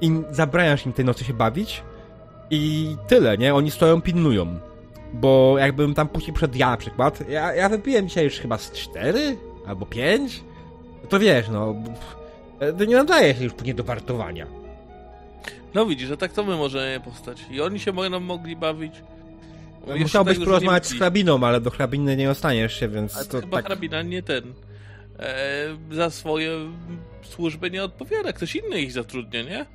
i 0.00 0.22
zabraniasz 0.30 0.86
im 0.86 0.92
tej 0.92 1.04
nocy 1.04 1.24
się 1.24 1.34
bawić 1.34 1.82
i 2.50 2.96
tyle, 3.06 3.38
nie? 3.38 3.54
Oni 3.54 3.70
stoją, 3.70 4.00
pilnują. 4.00 4.58
Bo 5.12 5.54
jakbym 5.58 5.94
tam 5.94 6.08
puścił 6.08 6.34
przed 6.34 6.56
ja 6.56 6.70
na 6.70 6.76
przykład, 6.76 7.28
ja, 7.28 7.54
ja 7.54 7.68
wypiłem 7.68 8.08
dzisiaj 8.08 8.24
już 8.24 8.34
chyba 8.34 8.58
z 8.58 8.72
cztery 8.72 9.36
albo 9.66 9.86
pięć, 9.86 10.44
to 11.08 11.18
wiesz, 11.18 11.48
no... 11.48 11.74
To 12.78 12.84
nie 12.84 12.96
nadaje 12.96 13.34
się 13.34 13.44
już 13.44 13.52
później 13.52 13.74
do 13.74 13.84
wartowania. 13.84 14.59
No 15.74 15.86
widzisz, 15.86 16.10
a 16.10 16.16
tak 16.16 16.32
to 16.32 16.44
my 16.44 16.56
możemy 16.56 17.00
postać. 17.04 17.46
I 17.50 17.60
oni 17.60 17.80
się 17.80 17.92
będą 17.92 18.20
mogli 18.20 18.56
bawić. 18.56 18.94
No, 19.86 19.96
Musiałbyś 19.96 20.34
tego, 20.34 20.44
że 20.44 20.50
porozmawiać 20.50 20.86
z 20.86 20.92
hrabiną, 20.92 21.46
ale 21.46 21.60
do 21.60 21.70
hrabiny 21.70 22.16
nie 22.16 22.30
ostaniesz 22.30 22.80
się, 22.80 22.88
więc 22.88 23.16
Ale 23.16 23.24
to, 23.24 23.40
chyba 23.40 23.56
tak... 23.56 23.66
hrabina 23.66 24.02
nie 24.02 24.22
ten. 24.22 24.54
E, 25.18 25.66
za 25.90 26.10
swoje 26.10 26.52
służby 27.22 27.70
nie 27.70 27.84
odpowiada. 27.84 28.32
Ktoś 28.32 28.56
inny 28.56 28.80
ich 28.80 28.92
zatrudnia, 28.92 29.42
nie? 29.42 29.66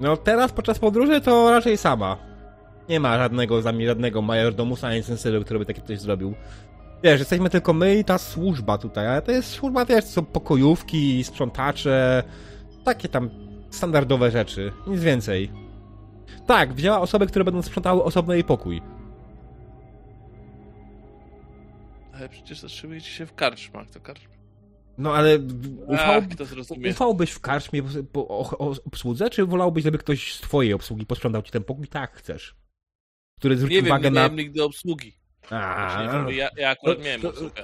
No 0.00 0.16
teraz 0.16 0.52
podczas 0.52 0.78
podróży 0.78 1.20
to 1.20 1.50
raczej 1.50 1.76
sama. 1.76 2.16
Nie 2.88 3.00
ma 3.00 3.18
żadnego 3.18 3.62
żadnego 3.62 4.22
majordomusa 4.22 4.88
ani 4.88 5.02
sensylu, 5.02 5.44
który 5.44 5.58
by 5.58 5.66
takie 5.66 5.82
coś 5.82 6.00
zrobił. 6.00 6.34
Wiesz, 7.02 7.18
jesteśmy 7.18 7.50
tylko 7.50 7.72
my 7.72 7.96
i 7.96 8.04
ta 8.04 8.18
służba 8.18 8.78
tutaj, 8.78 9.06
ale 9.08 9.22
to 9.22 9.32
jest 9.32 9.50
służba, 9.50 9.84
wiesz, 9.84 10.04
są 10.04 10.24
pokojówki, 10.24 11.24
sprzątacze, 11.24 12.22
takie 12.84 13.08
tam 13.08 13.30
standardowe 13.70 14.30
rzeczy, 14.30 14.72
nic 14.86 15.00
więcej. 15.00 15.50
Tak, 16.46 16.74
wzięła 16.74 17.00
osoby, 17.00 17.26
które 17.26 17.44
będą 17.44 17.62
sprzątały 17.62 18.04
osobno 18.04 18.34
jej 18.34 18.44
pokój. 18.44 18.82
Ale 22.12 22.28
przecież 22.28 22.58
zatrzymujecie 22.60 23.10
się 23.10 23.26
w 23.26 23.34
karczmach, 23.34 23.90
to 23.90 24.00
karczma. 24.00 24.34
No 24.98 25.14
ale 25.14 25.38
ufał, 25.86 26.14
Ach, 26.14 26.24
ufałbyś 26.90 27.30
w 27.30 27.40
karczmie 27.40 27.82
po, 28.12 28.28
o, 28.28 28.58
o 28.58 28.74
obsłudze, 28.86 29.30
czy 29.30 29.46
wolałbyś, 29.46 29.84
żeby 29.84 29.98
ktoś 29.98 30.34
z 30.34 30.40
twojej 30.40 30.72
obsługi 30.72 31.06
posprzątał 31.06 31.42
ci 31.42 31.52
ten 31.52 31.64
pokój? 31.64 31.88
Tak 31.88 32.12
chcesz. 32.16 32.54
Który 33.38 33.56
zwróci 33.56 33.74
Nie 33.74 33.82
wiem, 33.82 33.90
uwagę 33.90 34.04
nie 34.10 34.14
na... 34.14 34.20
miałem 34.20 34.36
nigdy 34.36 34.64
obsługi. 34.64 35.12
A, 35.50 36.08
Właśnie, 36.12 36.36
ja, 36.36 36.48
ja 36.56 36.70
akurat 36.70 36.98
to- 36.98 37.04
miałem 37.04 37.20
to- 37.20 37.28
obsługę. 37.28 37.62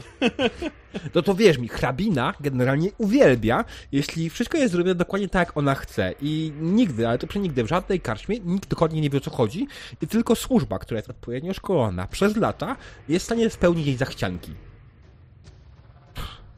No 1.14 1.22
to 1.22 1.34
wierz 1.34 1.58
mi, 1.58 1.68
hrabina 1.68 2.34
generalnie 2.40 2.90
uwielbia, 2.98 3.64
jeśli 3.92 4.30
wszystko 4.30 4.58
jest 4.58 4.72
zrobione 4.72 4.94
dokładnie 4.94 5.28
tak, 5.28 5.48
jak 5.48 5.56
ona 5.56 5.74
chce. 5.74 6.14
I 6.20 6.52
nigdy, 6.60 7.08
ale 7.08 7.18
to 7.18 7.26
przenigdy, 7.26 7.64
w 7.64 7.68
żadnej 7.68 8.00
karczmie 8.00 8.40
nikt 8.40 8.68
dokładnie 8.68 9.00
nie 9.00 9.10
wie 9.10 9.18
o 9.18 9.20
co 9.20 9.30
chodzi 9.30 9.66
i 10.02 10.06
tylko 10.06 10.34
służba, 10.34 10.78
która 10.78 10.98
jest 10.98 11.10
odpowiednio 11.10 11.54
szkolona 11.54 12.06
przez 12.06 12.36
lata, 12.36 12.76
jest 13.08 13.22
w 13.24 13.26
stanie 13.26 13.50
spełnić 13.50 13.86
jej 13.86 13.96
zachcianki. 13.96 14.52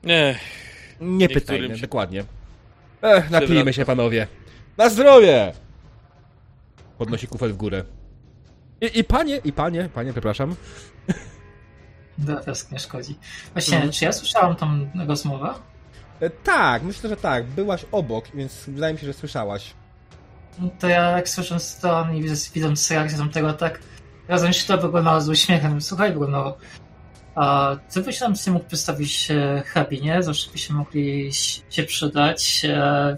Nie, 0.04 0.38
Nie 1.00 1.28
pytajmy, 1.28 1.76
się- 1.76 1.82
dokładnie. 1.82 2.24
Ech, 3.02 3.30
napijmy 3.30 3.72
się, 3.72 3.84
panowie. 3.84 4.26
Na 4.76 4.90
zdrowie! 4.90 5.52
Podnosi 6.98 7.26
kufel 7.26 7.52
w 7.52 7.56
górę. 7.56 7.84
I, 8.80 8.98
I 8.98 9.04
panie, 9.04 9.40
i 9.44 9.52
panie, 9.52 9.88
panie, 9.94 10.12
przepraszam. 10.12 10.54
Drobiazg 12.18 12.72
nie 12.72 12.78
szkodzi. 12.78 13.18
Właśnie, 13.52 13.74
Mhm. 13.76 13.92
czy 13.92 14.04
ja 14.04 14.12
słyszałam 14.12 14.56
tą 14.56 14.90
rozmowę? 15.06 15.54
E, 16.20 16.30
tak, 16.30 16.82
myślę, 16.82 17.10
że 17.10 17.16
tak. 17.16 17.46
Byłaś 17.46 17.84
obok, 17.92 18.24
więc 18.34 18.64
wydaje 18.68 18.94
mi 18.94 19.00
się, 19.00 19.06
że 19.06 19.12
słyszałaś. 19.12 19.74
No 20.58 20.68
to 20.80 20.88
ja 20.88 21.02
jak 21.10 21.28
słysząc 21.28 21.80
to 21.80 22.06
i 22.14 22.22
widząc- 22.22 22.90
reakcję 22.90 23.18
tamtego, 23.18 23.52
tak 23.52 23.80
razem 24.28 24.52
się 24.52 24.66
to 24.66 24.78
wyglądało 24.78 25.20
z 25.20 25.28
uśmiechem. 25.28 25.80
Słuchaj 25.80 26.12
Bruno, 26.12 26.56
a 27.34 27.76
ty 27.92 28.02
byś 28.02 28.20
nam 28.20 28.36
się 28.36 28.50
mógł 28.50 28.66
przedstawić 28.66 29.30
e, 29.30 29.62
hrabinie, 29.66 30.22
zawsze 30.22 30.50
byśmy 30.50 30.76
mogli 30.76 31.30
się 31.70 31.82
przydać. 31.82 32.62
E, 32.64 33.16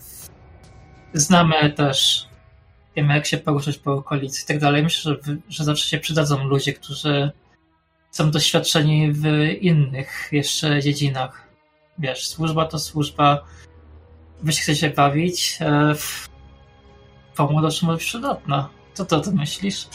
znamy 1.15 1.71
też, 1.73 2.29
wiemy 2.97 3.15
jak 3.15 3.27
się 3.27 3.39
poruszać 3.39 3.79
po 3.79 3.93
okolicy 3.95 4.43
i 4.45 4.47
tak 4.47 4.59
dalej. 4.59 4.83
Myślę, 4.83 5.15
że, 5.25 5.37
że 5.49 5.65
zawsze 5.65 5.89
się 5.89 5.99
przydadzą 5.99 6.45
ludzie, 6.45 6.73
którzy 6.73 7.31
są 8.11 8.31
doświadczeni 8.31 9.13
w 9.13 9.25
innych 9.61 10.29
jeszcze 10.33 10.83
dziedzinach. 10.83 11.49
Wiesz, 11.99 12.29
służba 12.29 12.65
to 12.65 12.79
służba, 12.79 13.45
wy 14.43 14.53
się 14.53 14.61
chcecie 14.63 14.91
bawić, 14.91 15.59
e, 15.61 15.95
pomoc 17.37 17.83
może 17.83 17.93
być 17.99 18.05
przydatna. 18.07 18.69
Co 18.95 19.05
to 19.05 19.21
ty 19.21 19.33
myślisz? 19.33 19.89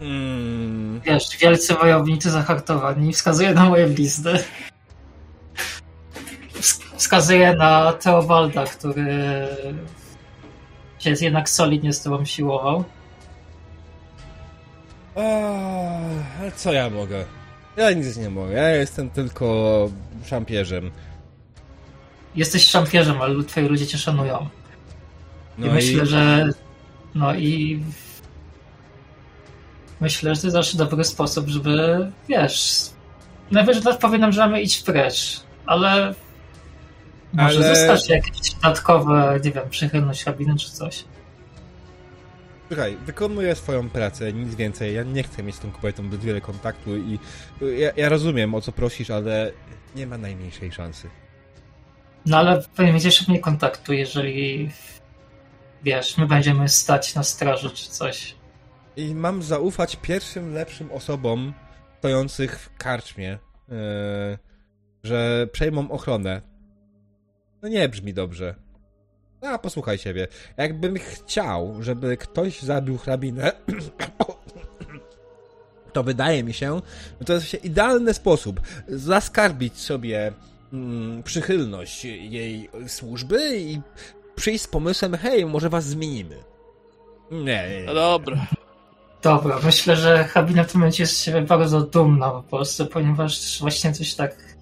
Mm, 0.00 1.00
Wiesz, 1.00 1.36
wielcy 1.40 1.74
wojownicy 1.74 2.30
zahartowani, 2.30 3.12
wskazuje 3.12 3.54
na 3.54 3.68
moje 3.68 3.86
blizny. 3.86 4.44
Wsk- 6.54 6.96
Wskazuje 6.96 7.54
na 7.54 7.92
Teobalda, 7.92 8.64
który 8.64 9.06
się 10.98 11.10
jednak 11.20 11.48
solidnie 11.50 11.92
z 11.92 12.02
tobą 12.02 12.24
siłował. 12.24 12.84
Ale 15.16 16.52
co 16.56 16.72
ja 16.72 16.90
mogę? 16.90 17.24
Ja 17.76 17.92
nic 17.92 18.16
nie 18.16 18.30
mogę. 18.30 18.52
Ja 18.52 18.70
jestem 18.70 19.10
tylko 19.10 19.88
szampierzem. 20.26 20.90
Jesteś 22.34 22.66
szampierzem, 22.66 23.22
ale 23.22 23.44
twoi 23.44 23.68
ludzie 23.68 23.86
cię 23.86 23.98
szanują. 23.98 24.48
No 25.58 25.66
I 25.66 25.70
myślę, 25.70 26.06
że. 26.06 26.48
No 27.14 27.34
i. 27.34 27.82
Myślę, 30.00 30.34
że 30.34 30.40
to 30.40 30.46
jest 30.46 30.54
zawsze 30.54 30.78
dobry 30.78 31.04
sposób, 31.04 31.48
żeby. 31.48 32.10
Wiesz. 32.28 32.82
Najwyżej 33.50 33.82
teraz 33.82 33.98
powinnam, 34.00 34.32
że 34.32 34.40
mamy 34.40 34.62
iść 34.62 34.82
precz, 34.82 35.40
ale. 35.66 36.14
Może 37.32 37.58
Ale- 37.58 37.74
zostać 37.76 38.08
jakieś 38.08 38.50
dodatkowe, 38.54 39.40
nie 39.44 39.50
wiem, 39.50 39.70
przychylność 39.70 40.26
rabiny 40.26 40.56
czy 40.56 40.70
coś. 40.70 41.04
Słuchaj, 42.68 42.96
wykonuję 43.06 43.54
swoją 43.54 43.90
pracę, 43.90 44.32
nic 44.32 44.54
więcej. 44.54 44.94
Ja 44.94 45.02
nie 45.02 45.22
chcę 45.22 45.42
mieć 45.42 45.54
z 45.56 45.58
tą 45.58 45.72
kobietą 45.72 46.02
zbyt 46.02 46.20
wiele 46.20 46.40
kontaktu 46.40 46.96
i 46.96 47.18
ja, 47.60 47.90
ja 47.96 48.08
rozumiem 48.08 48.54
o 48.54 48.60
co 48.60 48.72
prosisz, 48.72 49.10
ale 49.10 49.52
nie 49.96 50.06
ma 50.06 50.18
najmniejszej 50.18 50.72
szansy. 50.72 51.10
No 52.26 52.36
ale 52.38 52.62
jeszcze 53.04 53.24
mniej 53.28 53.40
kontaktu, 53.40 53.92
jeżeli. 53.92 54.70
Wiesz, 55.82 56.18
my 56.18 56.26
będziemy 56.26 56.68
stać 56.68 57.14
na 57.14 57.22
straży 57.22 57.70
czy 57.70 57.90
coś. 57.90 58.34
I 58.96 59.14
mam 59.14 59.42
zaufać 59.42 59.96
pierwszym 59.96 60.54
lepszym 60.54 60.92
osobom 60.92 61.54
stojących 61.98 62.60
w 62.60 62.76
karczmie, 62.76 63.38
yy, 63.68 63.76
że 65.02 65.46
przejmą 65.52 65.90
ochronę. 65.90 66.42
No 67.62 67.68
nie 67.68 67.88
brzmi 67.88 68.14
dobrze. 68.14 68.63
A, 69.44 69.58
posłuchaj 69.58 69.98
siebie. 69.98 70.28
Jakbym 70.56 70.98
chciał, 70.98 71.76
żeby 71.80 72.16
ktoś 72.16 72.62
zabił 72.62 72.98
hrabinę, 72.98 73.52
to 75.92 76.02
wydaje 76.02 76.44
mi 76.44 76.52
się, 76.52 76.80
że 77.20 77.26
to 77.26 77.32
jest 77.32 77.44
właśnie 77.44 77.58
idealny 77.58 78.14
sposób 78.14 78.60
zaskarbić 78.88 79.78
sobie 79.78 80.32
mm, 80.72 81.22
przychylność 81.22 82.04
jej 82.04 82.70
służby 82.86 83.58
i 83.58 83.80
przyjść 84.36 84.64
z 84.64 84.68
pomysłem, 84.68 85.14
hej, 85.14 85.46
może 85.46 85.68
was 85.68 85.84
zmienimy. 85.84 86.36
Nie, 87.30 87.68
nie, 87.68 87.80
nie. 87.80 87.86
no 87.86 87.94
dobra. 87.94 88.46
Dobra, 89.22 89.58
myślę, 89.64 89.96
że 89.96 90.24
Habina 90.24 90.64
w 90.64 90.72
tym 90.72 90.80
momencie 90.80 91.02
jest 91.02 91.16
z 91.16 91.22
siebie 91.22 91.42
bardzo 91.42 91.80
dumna 91.80 92.30
po 92.30 92.42
prostu, 92.42 92.86
ponieważ 92.86 93.60
właśnie 93.60 93.92
coś 93.92 94.14
tak. 94.14 94.53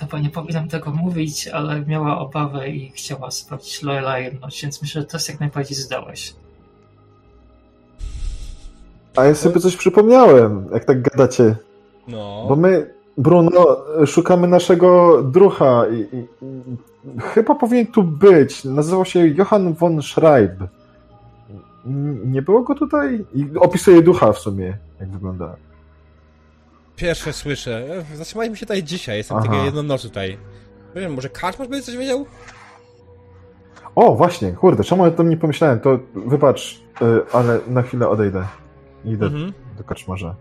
Chyba 0.00 0.18
nie 0.18 0.30
powinnam 0.30 0.68
tego 0.68 0.90
mówić, 0.90 1.48
ale 1.48 1.80
miała 1.86 2.18
obawę 2.18 2.68
i 2.68 2.90
chciała 2.90 3.30
sprawdzić 3.30 3.82
lojalność, 3.82 4.62
więc 4.62 4.82
myślę, 4.82 5.00
że 5.00 5.06
to 5.06 5.16
jest 5.16 5.28
jak 5.28 5.40
najbardziej 5.40 5.76
zdałeś. 5.76 6.34
A 9.16 9.24
ja 9.24 9.34
sobie 9.34 9.60
coś 9.60 9.76
przypomniałem, 9.76 10.68
jak 10.72 10.84
tak 10.84 11.02
gadacie. 11.02 11.56
No. 12.08 12.44
Bo 12.48 12.56
my, 12.56 12.94
Bruno, 13.18 13.76
szukamy 14.06 14.48
naszego 14.48 15.22
drucha 15.22 15.86
i, 15.88 16.16
i, 16.16 16.26
i 16.42 17.20
chyba 17.20 17.54
powinien 17.54 17.86
tu 17.86 18.02
być. 18.02 18.64
Nazywał 18.64 19.04
się 19.04 19.26
Johann 19.26 19.74
von 19.74 20.02
Schreib. 20.02 20.52
Nie 22.24 22.42
było 22.42 22.62
go 22.62 22.74
tutaj? 22.74 23.24
I 23.34 23.46
opisuje 23.58 24.02
ducha 24.02 24.32
w 24.32 24.38
sumie, 24.38 24.76
jak 25.00 25.08
wygląda. 25.08 25.56
Pierwsze 27.00 27.32
słyszę. 27.32 27.86
Zatrzymaliśmy 28.14 28.56
się 28.56 28.66
tutaj 28.66 28.82
dzisiaj, 28.82 29.16
jestem 29.16 29.36
Aha. 29.36 29.46
tylko 29.48 29.64
jedną 29.64 29.82
noc 29.82 30.02
tutaj. 30.02 30.38
Nie 30.94 31.00
wiem, 31.00 31.14
może 31.14 31.28
Kaczmarz 31.28 31.68
będzie 31.68 31.86
coś 31.86 31.96
wiedział? 31.96 32.26
O, 33.94 34.14
właśnie, 34.14 34.52
kurde, 34.52 34.84
czemu 34.84 35.02
o 35.02 35.10
tym 35.10 35.30
nie 35.30 35.36
pomyślałem? 35.36 35.80
To 35.80 35.98
wybacz, 36.14 36.80
y, 37.02 37.32
ale 37.32 37.60
na 37.66 37.82
chwilę 37.82 38.08
odejdę. 38.08 38.46
Idę 39.04 39.26
Mhm. 39.26 39.52
do 39.78 39.84
kaczmarza. 39.84 40.36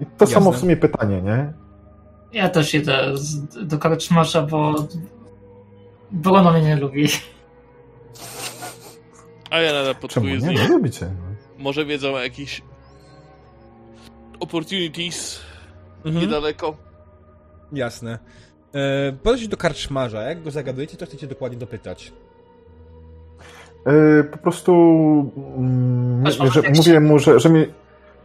I 0.00 0.06
to 0.06 0.10
Jasne. 0.20 0.34
samo 0.34 0.52
w 0.52 0.56
sumie 0.58 0.76
pytanie, 0.76 1.22
nie? 1.22 1.52
Ja 2.32 2.48
też 2.48 2.74
idę 2.74 3.10
z, 3.14 3.66
do 3.66 3.78
karczmarza, 3.78 4.42
bo 4.42 4.74
Bruno 6.12 6.52
mnie 6.52 6.62
nie 6.62 6.76
lubi. 6.76 7.08
A 9.50 9.58
ja 9.60 9.72
nadal 9.72 9.94
podkuję 9.94 10.40
z 10.40 10.44
nie? 10.44 10.48
nim. 10.54 10.58
No 10.68 10.68
lubicie. 10.76 11.10
Może 11.58 11.84
wiedzą 11.84 12.14
o 12.14 12.18
jakichś 12.22 12.62
opportunities 14.40 15.40
Mhm. 16.04 16.24
niedaleko. 16.24 16.76
Jasne. 17.72 18.18
E, 18.74 19.48
do 19.48 19.56
karczmarza, 19.56 20.22
jak 20.22 20.42
go 20.42 20.50
zagadujecie, 20.50 20.96
to 20.96 21.06
chcecie 21.06 21.26
dokładnie 21.26 21.58
dopytać. 21.58 22.12
Y, 24.20 24.24
po 24.24 24.38
prostu 24.38 24.72
mm, 25.56 26.26
Aż 26.26 26.52
że, 26.52 26.62
mówię 26.62 27.00
mu, 27.00 27.18
że, 27.18 27.40
że, 27.40 27.48
mi, 27.48 27.66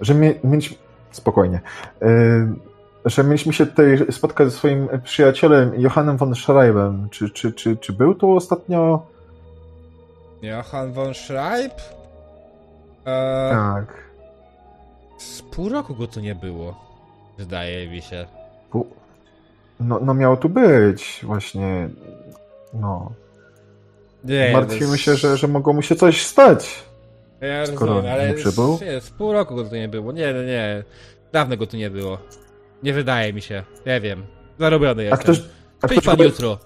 że 0.01 0.13
mi, 0.13 0.34
mieliśmy... 0.43 0.78
Spokojnie. 1.11 1.61
Y, 2.01 2.07
że 3.05 3.23
mieliśmy 3.23 3.53
się 3.53 3.65
tutaj 3.65 4.05
spotkać 4.11 4.51
ze 4.51 4.57
swoim 4.57 4.88
przyjacielem 5.03 5.71
Johannem 5.78 6.17
von 6.17 6.36
Schreibem. 6.36 7.07
Czy, 7.11 7.30
czy, 7.30 7.53
czy, 7.53 7.78
czy 7.78 7.93
był 7.93 8.15
tu 8.15 8.32
ostatnio? 8.32 9.05
Johann 10.41 10.93
von 10.93 11.13
Schreib? 11.13 11.73
E, 13.05 13.49
Tak. 13.51 13.93
z 15.17 15.41
pół 15.41 15.69
roku 15.69 15.95
go 15.95 16.07
tu 16.07 16.19
nie 16.19 16.36
było. 16.36 16.86
Zdaje 17.39 17.88
mi 17.89 18.01
się. 18.01 18.25
No, 19.79 19.99
no 19.99 20.13
miał 20.13 20.38
tu 20.38 20.49
być 20.49 21.19
właśnie. 21.23 21.89
No. 22.73 23.11
Nie, 24.23 24.49
Martwimy 24.53 24.91
to 24.91 24.97
się, 24.97 25.11
jest- 25.11 25.21
że, 25.23 25.38
że 25.38 25.47
mogło 25.47 25.73
mu 25.73 25.81
się 25.81 25.95
coś 25.95 26.25
stać. 26.25 26.83
Ja 27.41 27.65
skoro 27.65 27.93
rozumiem, 27.93 28.13
ale 28.13 28.27
nie 28.27 28.33
przybył? 28.33 28.79
Nie, 28.81 29.01
z 29.01 29.09
pół 29.09 29.31
roku 29.33 29.55
go 29.55 29.63
tu 29.63 29.75
nie 29.75 29.88
było. 29.88 30.11
Nie, 30.11 30.33
nie. 30.33 30.83
Dawno 31.31 31.57
go 31.57 31.67
tu 31.67 31.77
nie 31.77 31.89
było. 31.89 32.17
Nie 32.83 32.93
wydaje 32.93 33.33
mi 33.33 33.41
się. 33.41 33.63
Nie 33.85 34.01
wiem. 34.01 34.25
Zarobiony 34.59 35.01
A 35.01 35.05
jestem. 35.05 35.19
ktoś. 35.35 35.41
A 35.81 35.88
ktoś 35.88 36.05
pan 36.05 36.17
go, 36.17 36.23
jutro. 36.23 36.57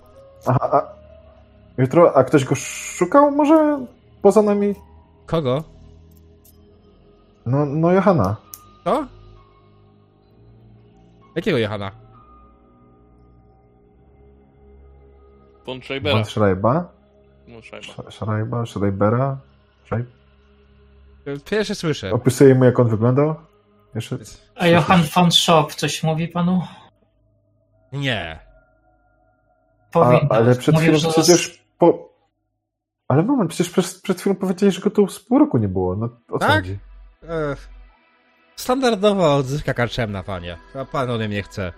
aha, 0.45 0.69
a, 0.71 1.81
jutro, 1.81 2.15
a 2.17 2.23
ktoś 2.23 2.45
go 2.45 2.55
szukał 2.55 3.31
może 3.31 3.85
poza 4.21 4.41
nami? 4.41 4.75
Kogo? 5.25 5.63
No, 7.45 7.65
no 7.65 7.91
Johanna. 7.91 8.35
Co? 8.83 9.05
Jakiego 11.35 11.57
Johana? 11.57 11.91
Von 15.65 15.81
Schreibera. 15.81 16.15
Von 16.15 16.25
Schreiba? 16.25 16.93
No, 17.47 17.61
Schreiber. 17.61 17.89
Sch- 17.95 18.11
Schreiba? 18.11 18.65
Schreibera? 18.65 19.37
Schreib? 19.85 20.07
Pierwsze 21.49 21.75
słyszę. 21.75 22.11
Opisuje 22.11 22.55
mu 22.55 22.65
jak 22.65 22.79
on 22.79 22.87
wyglądał? 22.89 23.35
Jeszcze? 23.95 24.17
A 24.55 24.67
Johann 24.67 25.03
von 25.15 25.31
Schop 25.31 25.75
coś 25.75 26.03
mówi 26.03 26.27
panu? 26.27 26.61
Nie. 27.91 28.39
A, 29.93 30.19
ale 30.29 30.55
przed 30.55 30.75
chwilą 30.75 30.93
Mówił, 30.93 30.97
że 30.99 31.09
przecież 31.09 31.63
po... 31.77 32.11
Ale 33.07 33.23
moment, 33.23 33.49
przecież 33.49 33.69
przed, 33.73 34.01
przed 34.01 34.19
chwilą 34.19 34.35
powiedzieli, 34.35 34.71
że 34.71 34.81
go 34.81 34.89
tu 34.89 35.07
z 35.07 35.19
pół 35.19 35.39
roku 35.39 35.57
nie 35.57 35.67
było. 35.67 35.95
No, 35.95 36.05
o 36.29 36.39
co 36.39 36.47
Tak? 36.47 36.51
chodzi? 36.51 36.79
Ech. 37.23 37.69
Standardowa 38.61 39.35
odzyska 39.35 39.73
karczemna, 39.73 40.23
panie. 40.23 40.57
A 40.75 40.85
pan 40.85 41.09
ode 41.09 41.27
mnie 41.27 41.43
chce. 41.43 41.73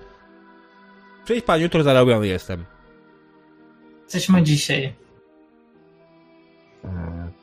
Przyjdź 1.25 1.45
pan 1.45 1.61
jutro, 1.61 1.83
zarobiony 1.83 2.27
jestem. 2.27 2.65
Jesteśmy 4.03 4.43
dzisiaj. 4.43 4.93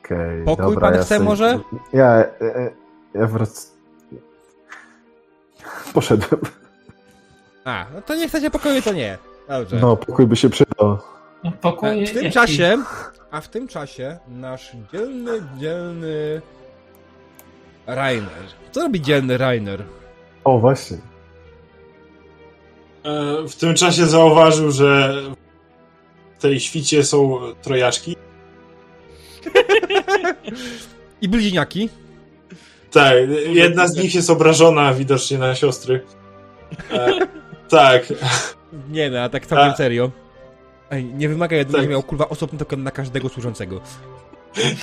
Okej, 0.03 0.43
Pokój 0.45 0.65
dobra, 0.65 0.81
pan 0.81 0.93
ja 0.93 0.99
chce 1.01 1.15
sobie- 1.15 1.25
może? 1.29 1.59
Ja, 1.93 2.05
e, 2.15 2.29
e, 2.41 2.71
ja 3.13 3.27
wrac... 3.27 3.67
Poszedłem. 5.93 6.41
A, 7.65 7.85
no 7.95 8.01
to 8.01 8.15
nie 8.15 8.27
chcecie 8.27 8.51
pokoju, 8.51 8.81
to 8.81 8.93
nie. 8.93 9.17
Dobrze. 9.49 9.77
No, 9.81 9.95
pokój 9.97 10.27
by 10.27 10.35
się 10.35 10.49
przydał. 10.49 10.97
No, 11.43 11.51
Pokój 11.61 12.03
E, 12.03 12.07
w 12.07 12.13
tym 12.13 12.23
jaki? 12.23 12.33
czasie, 12.33 12.77
a 13.31 13.41
w 13.41 13.47
tym 13.49 13.67
czasie 13.67 14.17
nasz 14.27 14.71
dzielny, 14.93 15.31
dzielny 15.57 16.41
Rainer. 17.87 18.29
Co 18.71 18.81
robi 18.81 19.01
dzielny 19.01 19.37
Rainer? 19.37 19.83
O, 20.43 20.59
właśnie. 20.59 20.97
E, 23.03 23.47
W 23.47 23.55
tym 23.55 23.75
czasie 23.75 24.05
zauważył, 24.05 24.71
że 24.71 25.13
w 26.37 26.41
tej 26.41 26.59
świcie 26.59 27.03
są 27.03 27.39
trojaczki. 27.61 28.15
I 31.21 31.29
bliźniaki? 31.29 31.89
Tak, 32.91 33.13
jedna 33.47 33.87
z 33.87 33.95
nich 33.97 34.15
jest 34.15 34.29
obrażona 34.29 34.93
widocznie 34.93 35.37
na 35.37 35.55
siostry. 35.55 36.01
E, 36.91 37.19
tak, 37.69 38.13
Nie 38.89 39.09
no, 39.09 39.19
a 39.19 39.29
tak 39.29 39.45
całkiem 39.45 39.71
A- 39.71 39.75
serio. 39.75 40.11
Ej, 40.91 41.05
nie 41.05 41.29
wymaga 41.29 41.57
jednak, 41.57 41.81
Tak. 41.81 41.89
miał 41.89 42.03
kurwa 42.03 42.29
osobny 42.29 42.59
token 42.59 42.83
na 42.83 42.91
każdego 42.91 43.29
służącego. 43.29 43.81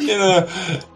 nie 0.00 0.18
no, 0.18 0.32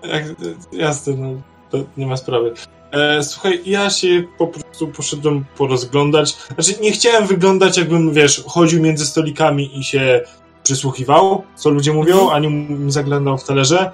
jak, 0.08 0.24
jasne, 0.72 1.14
no, 1.16 1.40
to 1.72 1.78
nie 1.96 2.06
ma 2.06 2.16
sprawy. 2.16 2.54
E, 2.92 3.22
słuchaj, 3.22 3.60
ja 3.66 3.90
się 3.90 4.24
po 4.38 4.46
prostu 4.46 4.88
poszedłem 4.88 5.44
porozglądać. 5.56 6.36
Znaczy, 6.54 6.80
nie 6.80 6.92
chciałem 6.92 7.26
wyglądać, 7.26 7.78
jakbym, 7.78 8.12
wiesz, 8.12 8.42
chodził 8.46 8.82
między 8.82 9.06
stolikami 9.06 9.78
i 9.78 9.84
się 9.84 10.20
przysłuchiwał, 10.62 11.42
co 11.56 11.70
ludzie 11.70 11.92
mówią, 11.92 12.20
Mhm. 12.20 12.30
ani 12.34 12.92
zaglądał 12.92 13.38
w 13.38 13.44
talerze. 13.44 13.92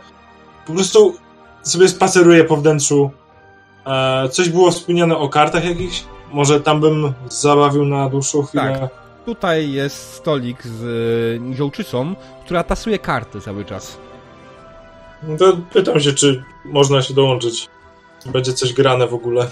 Po 0.66 0.72
prostu 0.72 1.14
sobie 1.62 1.88
spaceruję 1.88 2.44
po 2.44 2.56
wnętrzu. 2.56 3.10
E, 3.86 4.28
coś 4.28 4.48
było 4.48 4.70
wspomniane 4.70 5.16
o 5.16 5.28
kartach 5.28 5.64
jakichś? 5.64 6.04
Może 6.32 6.60
tam 6.60 6.80
bym 6.80 7.12
zabawił 7.28 7.84
na 7.84 8.08
dłuższą 8.08 8.42
chwilę. 8.42 8.78
Tak. 8.80 8.90
Tutaj 9.24 9.72
jest 9.72 10.12
stolik 10.12 10.62
z 10.62 10.82
y, 10.82 11.40
która 12.44 12.64
tasuje 12.64 12.98
karty 12.98 13.40
cały 13.40 13.64
czas. 13.64 13.98
No 15.22 15.36
to 15.36 15.56
pytam 15.72 16.00
się, 16.00 16.12
czy 16.12 16.44
można 16.64 17.02
się 17.02 17.14
dołączyć. 17.14 17.68
Będzie 18.26 18.52
coś 18.52 18.72
grane 18.72 19.06
w 19.06 19.14
ogóle. 19.14 19.46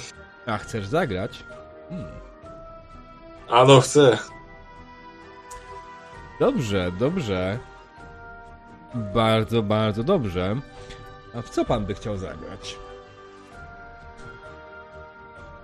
A 0.46 0.58
chcesz 0.58 0.86
zagrać? 0.86 1.42
Hmm. 1.88 2.06
A 3.48 3.64
no, 3.64 3.80
chcę. 3.80 4.18
Dobrze, 6.40 6.92
dobrze. 6.98 7.58
Bardzo, 8.94 9.62
bardzo 9.62 10.04
dobrze. 10.04 10.56
A 11.34 11.42
w 11.42 11.50
co 11.50 11.64
pan 11.64 11.86
by 11.86 11.94
chciał 11.94 12.16
zagrać? 12.16 12.76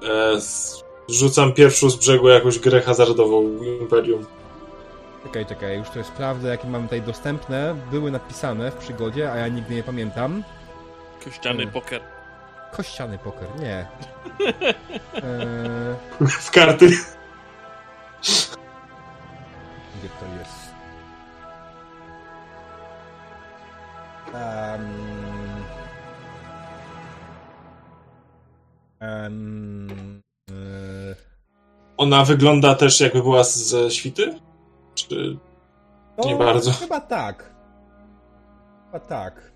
E, 0.08 0.38
rzucam 1.08 1.52
pierwszą 1.52 1.90
z 1.90 1.96
brzegu 1.96 2.28
jakąś 2.28 2.58
grę 2.58 2.80
hazardową 2.80 3.42
Imperium. 3.80 4.26
Czekaj, 5.22 5.46
czekaj, 5.46 5.78
już 5.78 5.90
to 5.90 6.04
sprawdzę, 6.04 6.48
jakie 6.48 6.68
mamy 6.68 6.84
tutaj 6.84 7.02
dostępne. 7.02 7.74
Były 7.90 8.10
napisane 8.10 8.70
w 8.70 8.76
przygodzie, 8.76 9.32
a 9.32 9.36
ja 9.36 9.48
nigdy 9.48 9.74
nie 9.74 9.82
pamiętam. 9.82 10.44
Kościany 11.24 11.56
Hmm. 11.56 11.72
poker. 11.72 12.00
Kościany 12.72 13.18
poker, 13.18 13.48
nie. 13.60 13.86
Eee, 15.14 16.26
W 16.40 16.50
karty. 16.50 16.86
gdzie 19.98 20.08
to 20.20 20.26
jest? 20.38 20.72
Um, 24.34 24.92
um, 29.00 30.22
eee, 30.50 31.14
Ona 31.96 32.24
wygląda 32.24 32.74
też 32.74 33.00
jakby 33.00 33.22
była 33.22 33.44
z- 33.44 33.56
ze 33.56 33.90
świty? 33.90 34.38
Czy... 34.94 35.38
Nie 36.24 36.36
bardzo. 36.36 36.70
No, 36.70 36.76
Chyba 36.76 37.00
tak. 37.00 37.54
Chyba 38.86 39.00
tak. 39.00 39.52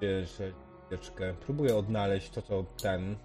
Jeszcze 0.00 0.52
chwileczkę. 0.86 1.34
Próbuję 1.44 1.76
odnaleźć 1.76 2.30
to, 2.30 2.42
co 2.42 2.64
ten. 2.82 3.16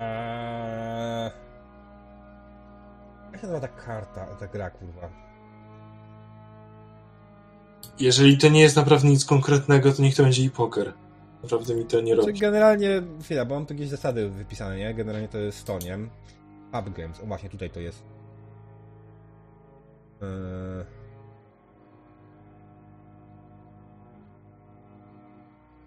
Eee... 0.00 1.30
Jak 3.32 3.40
się 3.40 3.46
nazywa 3.46 3.60
ta 3.60 3.68
karta, 3.68 4.26
ta 4.26 4.46
gra, 4.46 4.70
kurwa? 4.70 5.08
Jeżeli 7.98 8.38
to 8.38 8.48
nie 8.48 8.60
jest 8.60 8.76
naprawdę 8.76 9.08
nic 9.08 9.24
konkretnego, 9.24 9.92
to 9.92 10.02
niech 10.02 10.16
to 10.16 10.22
będzie 10.22 10.42
i 10.42 10.50
poker. 10.50 10.92
Naprawdę 11.46 11.74
mi 11.74 11.84
to 11.84 12.00
nie 12.00 12.14
Znaczy, 12.14 12.26
robi. 12.28 12.40
generalnie, 12.40 13.02
chwila, 13.22 13.44
bo 13.44 13.54
mam 13.54 13.66
tu 13.66 13.74
jakieś 13.74 13.88
zasady 13.88 14.28
wypisane, 14.28 14.76
nie? 14.76 14.94
Generalnie 14.94 15.28
to 15.28 15.38
jest 15.38 15.64
to, 15.66 15.78
nie? 15.78 15.98
Pub 16.72 16.94
Games, 16.96 17.20
o 17.20 17.26
właśnie, 17.26 17.48
tutaj 17.50 17.70
to 17.70 17.80
jest. 17.80 18.02
Eee... 20.22 20.84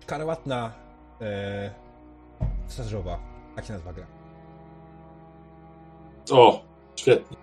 Karłatna 0.06 0.72
eee... 1.22 1.70
Sarzowa. 2.68 3.20
Jak 3.56 3.66
się 3.66 3.74
nazywa 3.74 3.94
gra? 3.94 4.06
O, 6.32 6.62
świetnie. 6.96 7.38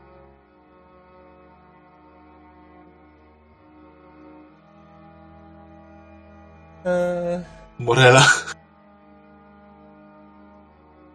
Eee... 6.85 7.41
Morela. 7.79 8.27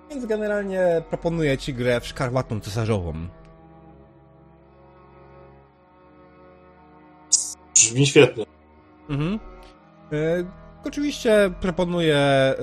Więc 0.09 0.25
generalnie 0.25 1.01
proponuję 1.09 1.57
ci 1.57 1.73
grę 1.73 1.99
w 2.01 2.07
szkarłatną 2.07 2.59
cesarzową. 2.59 3.13
Brzmi 7.73 8.07
świetnie. 8.07 8.45
Mhm. 9.09 9.39
E, 10.13 10.17
oczywiście 10.85 11.51
proponuję, 11.61 12.17
e, 12.17 12.55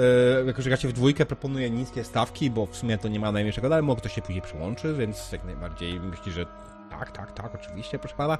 jako 0.46 0.62
że 0.62 0.68
gracie 0.70 0.88
w 0.88 0.92
dwójkę, 0.92 1.26
proponuję 1.26 1.70
niskie 1.70 2.04
stawki, 2.04 2.50
bo 2.50 2.66
w 2.66 2.76
sumie 2.76 2.98
to 2.98 3.08
nie 3.08 3.20
ma 3.20 3.32
najmniejszego 3.32 3.68
dalej, 3.68 3.96
ktoś 3.96 4.14
się 4.14 4.22
później 4.22 4.42
przyłączy, 4.42 4.94
więc 4.94 5.32
jak 5.32 5.44
najbardziej 5.44 6.00
myśli, 6.00 6.32
że 6.32 6.46
tak, 6.90 7.10
tak, 7.12 7.32
tak, 7.32 7.54
oczywiście, 7.54 7.98
proszę 7.98 8.16
pana. 8.16 8.38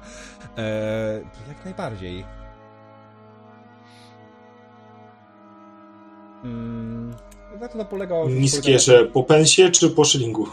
E, 0.57 1.21
jak 1.47 1.65
najbardziej. 1.65 2.25
Mm, 6.43 7.13
na 7.59 7.67
to 7.67 7.85
polega... 7.85 8.15
Niskie, 8.27 8.61
polega- 8.61 8.79
że 8.79 9.05
po 9.05 9.23
pensie 9.23 9.69
czy 9.71 9.89
po 9.89 10.05
szylingu? 10.05 10.47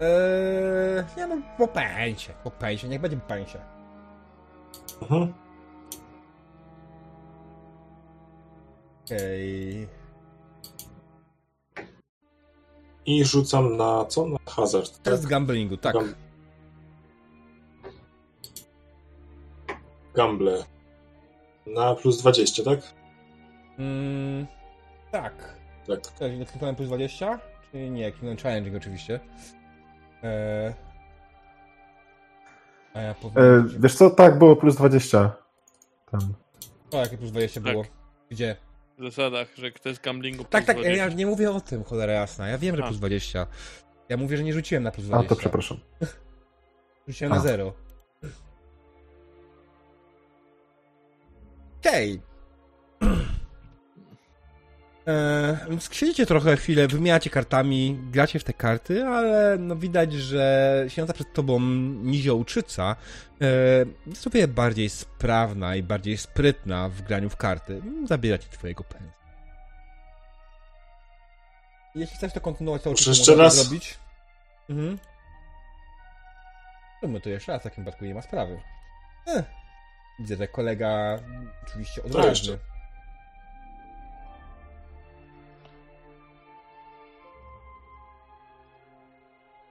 Eee, 0.00 1.04
nie 1.16 1.26
no, 1.26 1.36
po 1.58 1.68
pęcie, 1.68 2.32
po 2.44 2.50
pęcie, 2.50 2.88
niech 2.88 3.00
będzie 3.00 3.16
po 3.16 3.26
pęcie. 3.26 3.58
Mhm. 5.02 5.32
Okej. 9.04 9.88
I 13.06 13.24
rzucam 13.24 13.76
na 13.76 14.04
co? 14.04 14.26
Na 14.26 14.38
hazard. 14.46 14.92
Tak? 14.92 15.02
Test 15.02 15.26
gamblingu, 15.26 15.76
tak. 15.76 15.94
Gam- 15.94 16.14
Gamble. 20.14 20.64
Na 21.66 21.94
plus 21.94 22.18
20, 22.22 22.64
tak? 22.64 22.80
Mm, 23.78 24.46
tak. 25.10 25.58
Tak. 25.86 26.00
Czyli 26.18 26.46
kliknąłem 26.46 26.76
plus 26.76 26.88
20? 26.88 27.38
Czy 27.72 27.90
nie? 27.90 28.10
Kliknąłem 28.10 28.36
challenging 28.36 28.76
oczywiście. 28.76 29.20
Eee... 30.22 30.72
A 32.94 33.00
ja 33.00 33.14
powiem... 33.14 33.68
wiesz 33.78 33.94
co, 33.94 34.10
tak, 34.10 34.38
było 34.38 34.56
plus 34.56 34.76
20. 34.76 35.32
Tam. 36.10 36.20
O, 36.92 36.96
jakie 36.96 37.18
plus 37.18 37.30
20 37.30 37.60
Tak. 37.60 37.72
było? 37.72 37.84
Gdzie? 38.30 38.56
W 38.98 39.02
zasadach, 39.02 39.48
że 39.56 39.70
kto 39.70 39.88
jest 39.88 40.02
gamblingu 40.02 40.44
Tak, 40.44 40.64
tak, 40.64 40.76
plus 40.76 40.86
ja 40.86 40.92
20. 40.92 41.18
nie 41.18 41.26
mówię 41.26 41.50
o 41.50 41.60
tym, 41.60 41.84
cholera 41.84 42.12
jasna. 42.12 42.48
Ja 42.48 42.58
wiem, 42.58 42.76
że 42.76 42.82
A. 42.82 42.86
plus 42.86 42.98
20. 42.98 43.46
Ja 44.08 44.16
mówię, 44.16 44.36
że 44.36 44.44
nie 44.44 44.52
rzuciłem 44.52 44.82
na 44.82 44.90
plus 44.90 45.06
A, 45.06 45.08
20. 45.08 45.28
to 45.28 45.36
przepraszam. 45.36 45.78
Rzuciłem 47.08 47.32
na 47.32 47.38
A. 47.38 47.40
0. 47.40 47.72
Okej. 51.80 52.14
E, 52.14 52.18
więc 55.68 55.94
siedzicie 55.94 56.26
trochę 56.26 56.56
chwilę, 56.56 56.88
wymieniacie 56.88 57.30
kartami, 57.30 57.98
gracie 58.10 58.38
w 58.38 58.44
te 58.44 58.52
karty, 58.52 59.04
ale 59.04 59.56
no 59.58 59.76
widać, 59.76 60.12
że 60.12 60.84
siedząca 60.88 61.12
przed 61.12 61.32
tobą 61.32 61.60
niziołczyca 62.02 62.96
e, 63.40 63.46
jest 64.06 64.26
o 64.26 64.30
wiele 64.30 64.48
bardziej 64.48 64.88
sprawna 64.88 65.76
i 65.76 65.82
bardziej 65.82 66.16
sprytna 66.16 66.88
w 66.88 67.02
graniu 67.02 67.30
w 67.30 67.36
karty. 67.36 67.82
Zabiera 68.04 68.38
ci 68.38 68.48
twojego 68.48 68.84
pensa. 68.84 69.12
Jeśli 71.94 72.16
chcesz 72.16 72.32
to 72.32 72.40
kontynuować, 72.40 72.82
to 72.82 72.90
oczywiście 72.90 73.32
jeszcze 73.32 73.42
raz? 73.42 73.54
zrobić. 73.54 73.98
Mhm. 74.70 74.98
Zróbmy 77.00 77.20
to 77.20 77.28
jeszcze 77.28 77.52
raz, 77.52 77.60
w 77.60 77.64
takim 77.64 77.84
przypadku 77.84 78.04
nie 78.04 78.14
ma 78.14 78.22
sprawy. 78.22 78.60
Eh. 79.26 79.44
Widzę, 80.18 80.36
że 80.36 80.48
kolega 80.48 81.18
oczywiście 81.66 82.02
odważny. 82.02 82.58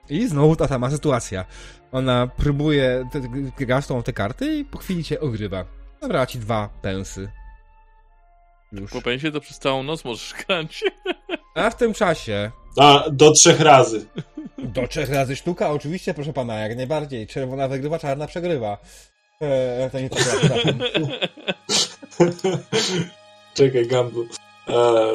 I 0.10 0.28
znowu 0.28 0.56
ta 0.56 0.68
sama 0.68 0.90
sytuacja. 0.92 1.46
Ona 1.92 2.28
próbuje, 2.28 3.10
te- 3.12 3.66
gra 3.66 3.82
z 3.82 3.88
tą 3.88 4.04
te 4.04 4.14
karty 4.14 4.56
i 4.58 4.66
po 4.66 4.78
chwili 4.78 5.04
cię 5.04 5.20
ogrywa. 5.20 5.66
Zabrała 6.02 6.26
ci 6.26 6.40
dwa 6.40 6.70
pensy. 6.82 7.30
Już. 8.72 8.92
Po 8.92 9.02
pensie 9.02 9.32
to 9.32 9.42
przez 9.42 9.60
całą 9.60 9.84
noc 9.84 10.06
możesz 10.06 10.34
grać. 10.48 10.84
A 11.56 11.70
w 11.70 11.76
tym 11.76 11.94
czasie 11.94 12.52
A, 12.78 13.04
do 13.12 13.32
trzech 13.32 13.60
razy. 13.60 14.06
do 14.58 14.88
trzech 14.88 15.10
razy 15.10 15.36
sztuka, 15.36 15.70
oczywiście, 15.72 16.14
proszę 16.14 16.34
pana, 16.34 16.56
jak 16.56 16.78
najbardziej. 16.78 17.28
Czerwona 17.28 17.68
wygrywa, 17.68 18.00
czarna 18.00 18.28
przegrywa. 18.28 18.78
Eee, 19.42 19.90
to 19.92 20.00
nie 20.00 20.10
to 20.10 20.16
prawda. 20.16 20.56
Czekaj, 23.54 23.88
Gamble. 23.88 24.24
E, 24.68 25.08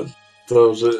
dobrze. 0.50 0.90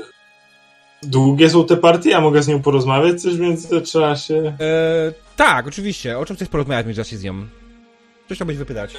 Długie 1.03 1.51
są 1.51 1.67
te 1.67 1.77
partie? 1.77 2.11
Ja 2.11 2.21
mogę 2.21 2.43
z 2.43 2.49
nią 2.49 2.63
porozmawiać 2.63 3.23
coś 3.23 3.35
w 3.35 3.41
międzyczasie? 3.41 4.57
Eee, 4.61 5.13
tak, 5.37 5.67
oczywiście. 5.67 6.19
O 6.19 6.27
czym 6.27 6.37
chcesz 6.37 6.49
porozmawiać 6.49 6.85
w 6.85 6.87
międzyczasie 6.87 7.17
z 7.17 7.23
nią? 7.23 7.47
Coś 8.29 8.39
chciałbyś 8.39 8.57
wypytać? 8.57 8.95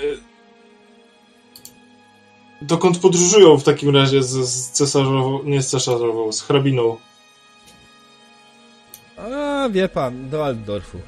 Dokąd 2.61 2.97
podróżują 2.99 3.57
w 3.57 3.63
takim 3.63 3.95
razie 3.95 4.23
z, 4.23 4.29
z 4.29 4.71
cesarzową, 4.71 5.43
nie 5.43 5.61
z 5.61 5.67
cesarzową, 5.67 6.31
z 6.31 6.41
hrabiną? 6.41 6.97
A, 9.17 9.69
wie 9.69 9.89
pan, 9.89 10.29
do 10.29 10.45
Altdorfu. 10.45 10.99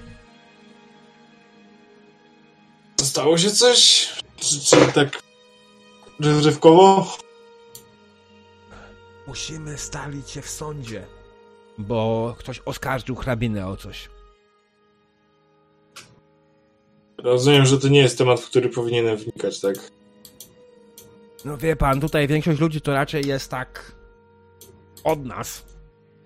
Stało 3.01 3.37
się 3.37 3.51
coś? 3.51 4.09
Czy, 4.37 4.59
czy 4.59 4.75
tak 4.93 5.23
rozrywkowo? 6.19 7.17
Musimy 9.27 9.77
stalić 9.77 10.29
się 10.29 10.41
w 10.41 10.49
sądzie. 10.49 11.05
Bo 11.77 12.35
ktoś 12.39 12.59
oskarżył 12.65 13.15
hrabinę 13.15 13.67
o 13.67 13.77
coś. 13.77 14.09
Rozumiem, 17.17 17.65
że 17.65 17.79
to 17.79 17.87
nie 17.87 17.99
jest 17.99 18.17
temat, 18.17 18.39
w 18.39 18.49
który 18.49 18.69
powinienem 18.69 19.17
wnikać, 19.17 19.61
tak? 19.61 19.75
No 21.45 21.57
wie 21.57 21.75
pan, 21.75 22.01
tutaj 22.01 22.27
większość 22.27 22.59
ludzi 22.59 22.81
to 22.81 22.93
raczej 22.93 23.27
jest 23.27 23.51
tak 23.51 23.95
od 25.03 25.25
nas. 25.25 25.65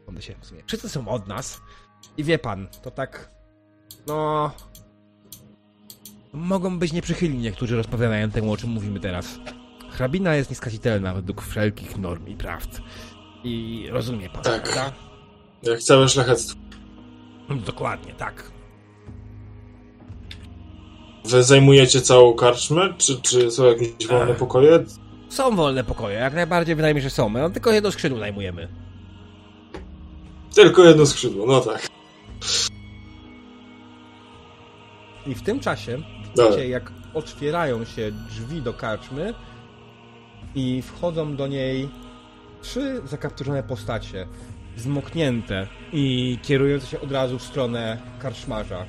One 0.08 0.22
się 0.22 0.36
w 0.41 0.45
sumie. 0.45 0.64
Wszyscy 0.68 0.89
są 0.89 1.08
od 1.08 1.28
nas. 1.28 1.62
I 2.18 2.24
wie 2.24 2.39
pan, 2.39 2.68
to 2.82 2.91
tak. 2.91 3.30
No. 4.08 4.52
Mogą 6.34 6.80
być 6.80 6.93
nieprzychylni 6.93 7.38
niektórzy 7.38 7.76
rozmawiają 7.76 8.32
temu, 8.32 8.52
o 8.52 8.58
czym 8.58 8.70
mówimy 8.70 9.00
teraz. 9.00 9.39
Hrabina 10.00 10.36
jest 10.36 10.50
nieskazitelna 10.50 11.14
według 11.14 11.41
wszelkich 11.41 11.97
norm 11.97 12.28
i 12.28 12.36
prawd. 12.36 12.82
I 13.43 13.86
rozumie 13.91 14.30
pan, 14.30 14.43
Tak. 14.43 14.64
prawda? 14.64 14.91
Jak 15.64 15.80
całe 15.80 16.10
szlachectwo. 16.10 16.60
Dokładnie, 17.66 18.14
tak. 18.14 18.52
Wy 21.26 21.43
zajmujecie 21.43 22.02
całą 22.02 22.34
karczmę? 22.34 22.93
Czy, 22.97 23.22
czy 23.22 23.52
są 23.52 23.66
jakieś 23.66 24.08
wolne 24.08 24.32
Ech. 24.32 24.38
pokoje? 24.38 24.84
Są 25.30 25.56
wolne 25.56 25.84
pokoje, 25.84 26.16
jak 26.20 26.34
najbardziej 26.34 26.76
wydaje 26.76 26.93
mi 26.93 27.02
się, 27.02 27.10
że 27.10 27.16
są. 27.16 27.34
Tylko 27.54 27.72
jedno 27.72 27.91
skrzydło 27.91 28.20
najmujemy. 28.20 28.68
Tylko 30.56 30.84
jedno 30.84 31.06
skrzydło, 31.06 31.45
no 31.47 31.62
tak. 31.62 31.88
I 35.28 35.36
w 35.36 35.41
tym 35.41 35.60
czasie 35.60 35.97
widzicie, 36.38 36.68
jak 36.70 36.91
otwierają 37.14 37.86
się 37.86 38.12
drzwi 38.12 38.62
do 38.62 38.74
karczmy 38.74 39.34
i 40.56 40.82
wchodzą 40.82 41.36
do 41.36 41.47
niej 41.47 41.89
trzy 42.62 43.02
zakapturzone 43.06 43.64
postacie, 43.64 44.28
zmoknięte 44.78 45.68
i 45.93 46.38
kierujące 46.43 46.88
się 46.88 47.02
od 47.02 47.12
razu 47.12 47.39
w 47.39 47.43
stronę 47.43 47.97
karczmarza. 48.20 48.86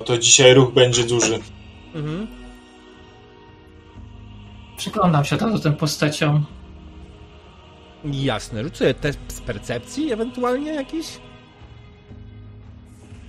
No 0.00 0.06
to 0.06 0.18
dzisiaj 0.18 0.54
ruch 0.54 0.72
będzie 0.72 1.04
duży. 1.04 1.38
Mhm. 1.94 2.26
Przyglądam 4.76 5.24
się 5.24 5.36
teraz 5.36 5.62
tym 5.62 5.76
postaciom. 5.76 6.46
Jasne, 8.04 8.62
rzucę 8.64 8.94
test 8.94 9.18
z 9.28 9.40
percepcji 9.40 10.12
ewentualnie 10.12 10.74
jakiś? 10.74 11.06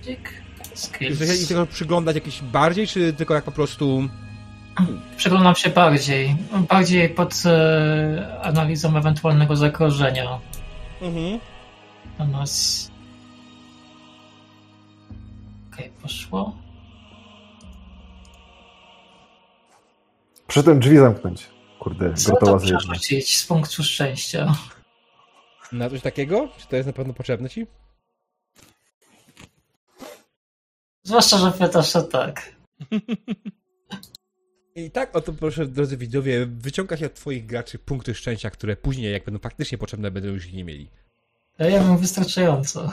Tyk. 0.04 0.42
Czy 0.74 0.80
Skills. 0.80 1.16
chcecie 1.16 1.42
ich 1.42 1.48
tego 1.48 1.66
przyglądać 1.66 2.14
jakiś 2.14 2.42
bardziej, 2.42 2.86
czy 2.86 3.12
tylko 3.12 3.34
jak 3.34 3.44
po 3.44 3.52
prostu... 3.52 4.08
Przyglądam 5.16 5.54
się 5.54 5.70
bardziej. 5.70 6.36
Bardziej 6.68 7.08
pod 7.08 7.42
e, 7.46 8.40
analizą 8.42 8.96
ewentualnego 8.96 9.56
zagrożenia 9.56 10.38
Mhm. 11.02 11.40
na 12.18 12.24
nas. 12.24 12.90
Okej, 15.72 15.90
poszło. 16.02 16.56
Przy 20.46 20.62
tym 20.62 20.80
drzwi 20.80 20.96
zamknąć. 20.98 21.46
Kurde, 21.78 22.14
Co 22.14 22.32
gotowa 22.32 22.52
to 22.52 22.58
przerzucić 22.58 23.36
z 23.38 23.46
punktu 23.46 23.82
szczęścia? 23.82 24.54
Na 25.72 25.90
coś 25.90 26.00
takiego? 26.00 26.48
Czy 26.58 26.66
to 26.66 26.76
jest 26.76 26.86
na 26.86 26.92
pewno 26.92 27.14
potrzebne 27.14 27.48
ci? 27.50 27.66
Zwłaszcza, 31.02 31.38
że 31.38 31.52
pytasz, 31.52 31.92
że 31.92 32.02
tak. 32.02 32.52
I 34.76 34.90
tak 34.90 35.16
oto 35.16 35.32
proszę, 35.32 35.66
drodzy 35.66 35.96
widzowie, 35.96 36.46
wyciąga 36.46 36.96
się 36.96 37.06
od 37.06 37.14
twoich 37.14 37.46
graczy 37.46 37.78
punkty 37.78 38.14
szczęścia, 38.14 38.50
które 38.50 38.76
później, 38.76 39.12
jak 39.12 39.24
będą 39.24 39.40
faktycznie 39.40 39.78
potrzebne, 39.78 40.10
będą 40.10 40.28
już 40.28 40.46
ich 40.46 40.52
nie 40.54 40.64
mieli. 40.64 40.90
Ja 41.58 41.68
ja 41.68 41.82
mam 41.82 41.98
wystarczająco. 41.98 42.92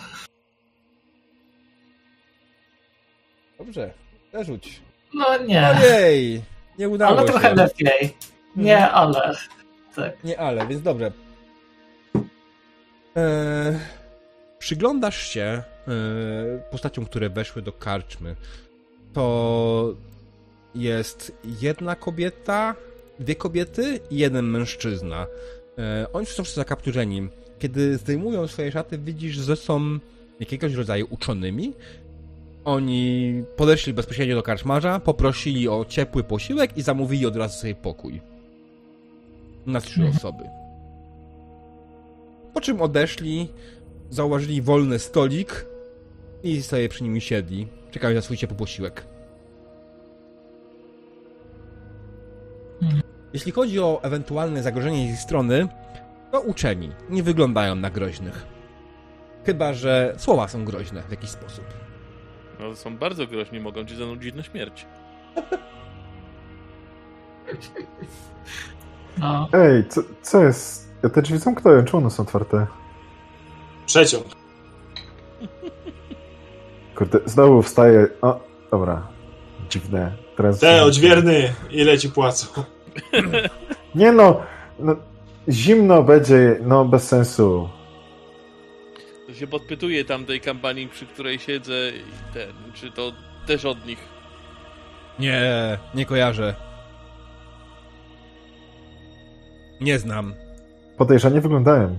Dobrze, 3.57 3.93
zarzuć. 4.33 4.81
No 5.13 5.37
nie. 5.37 5.69
Ojej! 5.69 6.41
Nie 6.79 6.89
udało 6.89 7.17
Ale 7.17 7.27
się. 7.27 7.33
trochę 7.33 7.55
lepiej. 7.55 8.17
Nie, 8.55 8.89
ale. 8.89 9.35
Tak. 9.95 10.23
Nie 10.23 10.39
ale, 10.39 10.67
więc 10.67 10.81
dobrze. 10.81 11.11
Eee, 13.15 13.79
przyglądasz 14.59 15.27
się 15.27 15.63
postaciom, 16.71 17.05
które 17.05 17.29
weszły 17.29 17.61
do 17.61 17.71
karczmy. 17.71 18.35
To 19.13 19.95
jest 20.75 21.31
jedna 21.61 21.95
kobieta, 21.95 22.75
dwie 23.19 23.35
kobiety 23.35 23.99
i 24.11 24.17
jeden 24.17 24.45
mężczyzna. 24.45 25.27
Eee, 25.77 26.05
oni 26.13 26.25
są 26.25 26.43
wszyscy 26.43 26.59
zakapturzeni. 26.59 27.27
Kiedy 27.59 27.97
zdejmują 27.97 28.47
swoje 28.47 28.71
szaty, 28.71 28.97
widzisz, 28.97 29.35
że 29.35 29.55
są 29.55 29.99
jakiegoś 30.39 30.73
rodzaju 30.73 31.07
uczonymi. 31.09 31.73
Oni 32.65 33.33
podeszli 33.55 33.93
bezpośrednio 33.93 34.35
do 34.35 34.43
karczmarza, 34.43 34.99
poprosili 34.99 35.67
o 35.69 35.85
ciepły 35.85 36.23
posiłek 36.23 36.77
i 36.77 36.81
zamówili 36.81 37.25
od 37.25 37.35
razu 37.35 37.59
sobie 37.59 37.75
pokój. 37.75 38.21
Na 39.65 39.81
trzy 39.81 40.01
Mhm. 40.01 40.17
osoby. 40.17 40.43
Po 42.53 42.61
czym 42.61 42.81
odeszli, 42.81 43.47
zauważyli 44.09 44.61
wolny 44.61 44.99
stolik 44.99 45.65
i 46.43 46.61
sobie 46.61 46.89
przy 46.89 47.03
nim 47.03 47.19
siedli, 47.19 47.67
czekając 47.91 48.15
na 48.15 48.21
swój 48.21 48.37
ciepły 48.37 48.57
posiłek. 48.57 49.05
Jeśli 53.33 53.51
chodzi 53.51 53.79
o 53.79 53.99
ewentualne 54.03 54.63
zagrożenie 54.63 55.07
z 55.07 55.13
ich 55.13 55.19
strony, 55.19 55.67
to 56.31 56.41
uczeni 56.41 56.91
nie 57.09 57.23
wyglądają 57.23 57.75
na 57.75 57.89
groźnych. 57.89 58.45
Chyba, 59.45 59.73
że 59.73 60.15
słowa 60.17 60.47
są 60.47 60.65
groźne 60.65 61.03
w 61.03 61.11
jakiś 61.11 61.29
sposób. 61.29 61.65
No, 62.59 62.75
są 62.75 62.97
bardzo 62.97 63.27
groźni, 63.27 63.59
mogą 63.59 63.85
ci 63.85 63.95
zanudzić 63.95 64.35
na 64.35 64.43
śmierć. 64.43 64.85
No. 69.17 69.49
Ej, 69.53 69.87
co, 69.89 70.01
co 70.21 70.43
jest? 70.43 70.89
Ja 71.03 71.09
te 71.09 71.21
drzwi 71.21 71.37
zamknąłem, 71.37 71.85
czemu 71.85 71.97
one 71.97 72.11
są 72.11 72.23
otwarte? 72.23 72.67
Przeciąg. 73.85 74.38
Kurde, 76.99 77.19
znowu 77.25 77.61
wstaję. 77.61 78.07
O, 78.21 78.39
dobra. 78.71 79.07
Dziwne. 79.69 80.11
teraz... 80.35 80.59
Te, 80.59 80.83
odźwierny, 80.83 81.53
ile 81.71 81.97
ci 81.97 82.09
płacą? 82.09 82.47
Nie 83.95 84.11
no, 84.11 84.41
no, 84.79 84.95
zimno 85.49 86.03
będzie, 86.03 86.59
no 86.61 86.85
bez 86.85 87.07
sensu. 87.07 87.69
To 89.27 89.33
się 89.33 89.47
podpytuje 89.47 90.05
tamtej 90.05 90.41
kampanii, 90.41 90.87
przy 90.87 91.05
której 91.05 91.39
siedzę 91.39 91.73
i 91.73 92.33
ten, 92.33 92.49
czy 92.73 92.91
to 92.91 93.11
też 93.47 93.65
od 93.65 93.85
nich. 93.85 93.99
Nie, 95.19 95.41
nie 95.95 96.05
kojarzę. 96.05 96.55
Nie 99.81 99.99
znam. 99.99 100.33
Podejrzanie 100.97 101.41
wyglądają. 101.41 101.97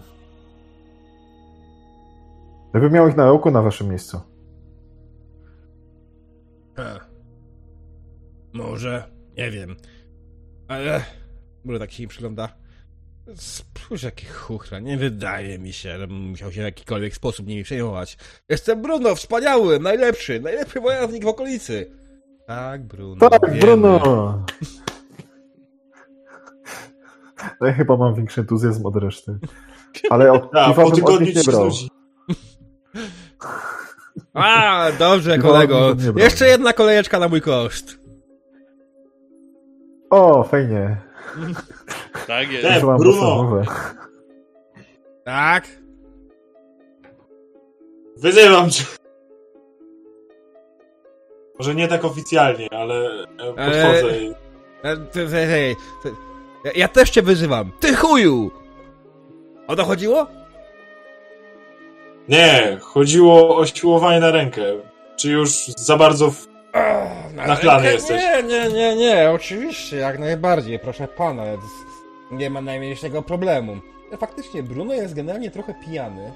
Jakby 2.74 2.90
miał 2.90 3.08
ich 3.08 3.16
na 3.16 3.30
oku 3.30 3.50
na 3.50 3.62
waszym 3.62 3.88
miejscu. 3.88 4.29
E. 6.80 7.00
Może, 8.52 9.04
nie 9.36 9.50
wiem. 9.50 9.76
Ale 10.68 11.04
może 11.64 11.78
tak 11.78 11.92
się 11.92 12.08
przygląda. 12.08 12.48
Spójrz 13.34 14.02
jaki 14.02 14.26
chuchra, 14.26 14.78
nie 14.78 14.96
wydaje 14.96 15.58
mi 15.58 15.72
się, 15.72 15.98
że 15.98 16.06
musiał 16.06 16.52
się 16.52 16.60
w 16.60 16.64
jakikolwiek 16.64 17.14
sposób 17.14 17.46
nimi 17.46 17.62
przejmować. 17.62 18.18
Jestem 18.48 18.82
Bruno, 18.82 19.14
wspaniały, 19.14 19.80
najlepszy, 19.80 20.40
najlepszy 20.40 20.80
wojownik 20.80 21.24
w 21.24 21.28
okolicy. 21.28 21.90
Tak, 22.46 22.86
Bruno. 22.86 23.30
Tak, 23.30 23.46
wiemy. 23.46 23.60
Bruno! 23.60 24.44
No 27.60 27.66
ja 27.66 27.72
chyba 27.72 27.96
mam 27.96 28.14
większy 28.14 28.40
entuzjazm 28.40 28.86
od 28.86 28.96
reszty. 28.96 29.38
Ale 30.10 30.32
od 30.32 30.56
A, 30.56 30.74
po 30.74 30.90
tygodniu 30.90 31.32
ci. 31.32 31.88
A, 34.34 34.86
dobrze, 34.98 35.36
Piwa 35.36 35.48
kolego. 35.48 35.94
brał. 35.94 36.18
Jeszcze 36.18 36.46
jedna 36.46 36.72
kolejeczka 36.72 37.18
na 37.18 37.28
mój 37.28 37.40
koszt. 37.40 37.98
O, 40.10 40.44
fajnie. 40.44 40.96
Tak 42.26 42.50
jest. 42.52 42.68
Te, 42.68 42.76
Użyłam 42.76 42.98
Bruno. 42.98 43.62
Tak? 45.24 45.68
Wyzywam 48.16 48.70
cię. 48.70 48.84
Może 51.58 51.74
nie 51.74 51.88
tak 51.88 52.04
oficjalnie, 52.04 52.68
ale 52.72 52.94
e, 53.22 53.26
podchodzę 53.46 54.18
i... 54.18 54.34
E, 56.64 56.72
ja 56.74 56.88
też 56.88 57.10
cię 57.10 57.22
wyzywam. 57.22 57.72
Ty 57.80 57.94
chuju! 57.94 58.50
O 59.66 59.76
to 59.76 59.84
chodziło? 59.84 60.26
Nie, 62.30 62.78
chodziło 62.80 63.56
o 63.56 63.66
siłowanie 63.66 64.20
na 64.20 64.30
rękę. 64.30 64.62
Czy 65.16 65.30
już 65.30 65.66
za 65.66 65.96
bardzo... 65.96 66.30
W... 66.30 66.48
na 67.34 67.46
Nachlany 67.46 67.92
jesteś. 67.92 68.22
Nie, 68.22 68.42
nie, 68.42 68.68
nie, 68.68 68.96
nie, 68.96 69.30
oczywiście, 69.30 69.96
jak 69.96 70.18
najbardziej, 70.18 70.78
proszę 70.78 71.08
pana. 71.08 71.42
Nie 72.30 72.50
ma 72.50 72.60
najmniejszego 72.60 73.22
problemu. 73.22 73.76
E, 74.12 74.16
Faktycznie, 74.16 74.62
Bruno 74.62 74.94
jest 74.94 75.14
generalnie 75.14 75.50
trochę 75.50 75.74
pijany. 75.74 76.32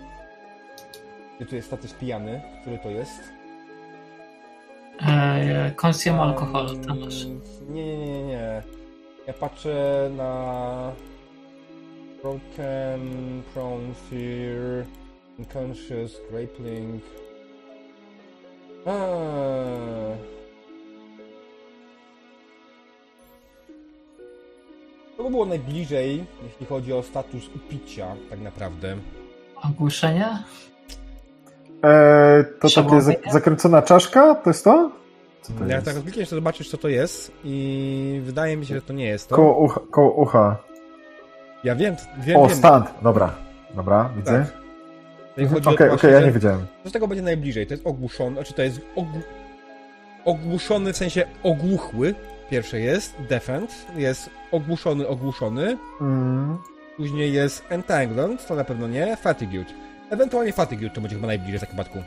Gdzie 1.36 1.46
tu 1.46 1.56
jest 1.56 1.68
status 1.68 1.92
pijany? 1.92 2.42
Który 2.60 2.78
to 2.78 2.90
jest? 2.90 3.20
E, 5.06 5.70
consume 5.76 6.20
alkohol, 6.20 6.68
tam 6.86 7.00
masz. 7.00 7.24
Nie, 7.68 7.96
nie, 7.96 8.06
nie, 8.06 8.24
nie. 8.24 8.62
Ja 9.26 9.32
patrzę 9.32 10.10
na 10.16 10.92
Broken, 12.22 13.42
Prone 13.54 13.94
Fear, 13.94 14.84
Unconscious, 15.38 16.20
Grappling. 16.30 17.02
Eee. 18.86 20.16
To 25.16 25.22
by 25.24 25.30
było 25.30 25.46
najbliżej, 25.46 26.24
jeśli 26.42 26.66
chodzi 26.66 26.92
o 26.92 27.02
status 27.02 27.48
upicia, 27.56 28.06
tak 28.30 28.40
naprawdę. 28.40 28.96
Ogłuszenie? 29.70 30.26
E, 31.84 32.44
to 32.60 32.68
Trzeba 32.68 33.00
takie 33.00 33.30
zakręcona 33.32 33.82
czaszka? 33.82 34.34
To 34.34 34.50
jest 34.50 34.64
to? 34.64 34.90
Co 35.42 35.52
to 35.52 35.60
Jak 35.66 35.70
jest? 35.70 35.84
tak 35.96 36.02
klikniesz, 36.04 36.28
to 36.28 36.34
zobaczysz, 36.34 36.68
co 36.70 36.78
to 36.78 36.88
jest 36.88 37.32
i 37.44 38.20
wydaje 38.24 38.56
mi 38.56 38.66
się, 38.66 38.74
że 38.74 38.82
to 38.82 38.92
nie 38.92 39.04
jest 39.06 39.28
to. 39.28 39.36
Koło 39.36 39.58
ucha. 39.58 39.80
Koło 39.90 40.12
ucha. 40.12 40.56
Ja 41.64 41.74
wiem, 41.74 41.96
wiem, 42.18 42.36
O, 42.36 42.46
wiem. 42.46 42.56
stand. 42.56 42.94
Dobra. 43.02 43.34
Dobra, 43.74 44.10
widzę. 44.16 44.44
Tak. 44.52 44.63
Jeżeli 45.36 45.60
Okej, 45.60 45.74
okej, 45.74 45.76
to 45.76 45.86
właśnie, 45.86 46.10
ja 46.10 46.20
nie 46.20 46.32
wiedziałem. 46.32 46.66
Co 46.84 46.90
z 46.90 46.92
tego 46.92 47.08
będzie 47.08 47.22
najbliżej? 47.22 47.66
To 47.66 47.74
jest 47.74 47.86
ogłuszony, 47.86 48.36
znaczy 48.36 48.52
to 48.52 48.62
jest 48.62 48.80
ogł... 48.96 49.20
ogłuszony 50.24 50.92
w 50.92 50.96
sensie 50.96 51.24
ogłuchły. 51.42 52.14
Pierwsze 52.50 52.80
jest 52.80 53.16
defend, 53.28 53.86
jest 53.96 54.30
ogłuszony, 54.52 55.08
ogłuszony. 55.08 55.76
Mm. 56.00 56.58
Później 56.96 57.32
jest 57.32 57.64
entangled, 57.68 58.46
to 58.46 58.54
na 58.54 58.64
pewno 58.64 58.88
nie. 58.88 59.16
Fatigued. 59.16 59.68
Ewentualnie 60.10 60.52
fatigued 60.52 60.94
to 60.94 61.00
będzie 61.00 61.16
chyba 61.16 61.26
najbliżej 61.26 61.58
w 61.58 61.60
takim 61.60 61.76
przypadku. 61.76 61.98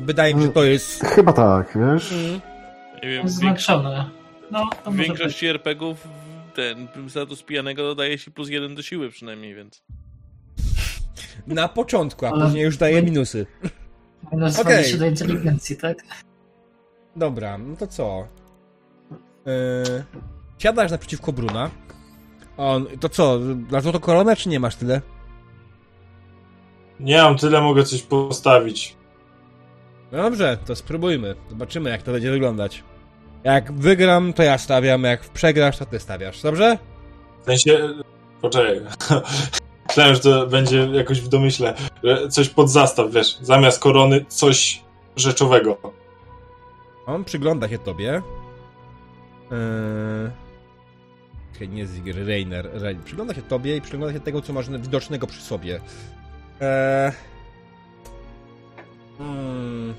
Wydaje 0.00 0.34
mi 0.34 0.40
się, 0.40 0.46
że 0.46 0.52
to 0.52 0.64
jest... 0.64 1.04
Chyba 1.04 1.32
tak, 1.32 1.78
wiesz? 1.80 2.12
Mm, 2.12 2.40
Nie 3.02 3.10
wiem, 3.10 3.28
Zwiększone. 3.28 4.10
No, 4.50 4.70
to 4.84 4.90
w 4.90 4.96
większości 4.96 5.46
RPGów 5.46 6.08
ten 6.54 6.88
status 7.08 7.42
pijanego 7.42 7.82
dodaje 7.82 8.18
się 8.18 8.30
plus 8.30 8.48
jeden 8.48 8.74
do 8.74 8.82
siły 8.82 9.10
przynajmniej, 9.10 9.54
więc... 9.54 9.82
na 11.48 11.68
początku, 11.68 12.26
a 12.26 12.30
Ale- 12.30 12.44
później 12.44 12.64
już 12.64 12.76
daje 12.76 13.02
minusy. 13.02 13.46
Minus 14.32 14.58
Okej. 14.58 14.74
20 14.74 14.98
do 14.98 15.06
inteligencji, 15.06 15.76
tak? 15.76 15.98
Dobra, 17.16 17.58
no 17.58 17.76
to 17.76 17.86
co? 17.86 18.26
Yy, 19.46 20.04
siadasz 20.58 20.90
naprzeciwko 20.90 21.32
Bruna. 21.32 21.70
On, 22.56 22.86
to 23.00 23.08
co, 23.08 23.38
na 23.70 23.80
złotą 23.80 23.98
koronę, 24.00 24.36
czy 24.36 24.48
nie 24.48 24.60
masz 24.60 24.76
tyle? 24.76 25.00
Nie 27.00 27.22
mam 27.22 27.36
tyle, 27.36 27.60
mogę 27.60 27.84
coś 27.84 28.02
postawić. 28.02 28.96
No 30.12 30.22
dobrze, 30.22 30.58
to 30.66 30.76
spróbujmy. 30.76 31.34
Zobaczymy, 31.50 31.90
jak 31.90 32.02
to 32.02 32.12
będzie 32.12 32.30
wyglądać. 32.30 32.84
Jak 33.44 33.72
wygram, 33.72 34.32
to 34.32 34.42
ja 34.42 34.58
stawiam, 34.58 35.04
jak 35.04 35.20
przegrasz, 35.20 35.78
to 35.78 35.86
ty 35.86 35.98
stawiasz, 35.98 36.42
dobrze? 36.42 36.78
W 37.42 37.44
sensie... 37.44 37.88
Poczekaj. 38.40 38.80
Myślałem, 39.88 40.14
że 40.14 40.20
to 40.20 40.46
będzie 40.46 40.88
jakoś 40.92 41.20
w 41.20 41.28
domyśle, 41.28 41.74
że 42.04 42.28
coś 42.28 42.48
pod 42.48 42.70
zastaw, 42.70 43.10
wiesz, 43.10 43.38
zamiast 43.42 43.80
korony 43.80 44.24
coś 44.28 44.82
rzeczowego. 45.16 45.78
On 47.06 47.24
przygląda 47.24 47.68
się 47.68 47.78
tobie. 47.78 48.22
Yy... 49.50 50.30
Nie 51.68 51.86
Zigger, 51.86 52.26
Rainer. 52.28 52.70
Rainer. 52.72 53.04
Przygląda 53.04 53.34
się 53.34 53.42
tobie 53.42 53.76
i 53.76 53.80
przygląda 53.80 54.14
się 54.14 54.20
tego, 54.20 54.42
co 54.42 54.52
masz 54.52 54.70
widocznego 54.70 55.26
przy 55.26 55.42
sobie. 55.42 55.80
Eee... 56.60 57.12
Hmm. 59.18 59.94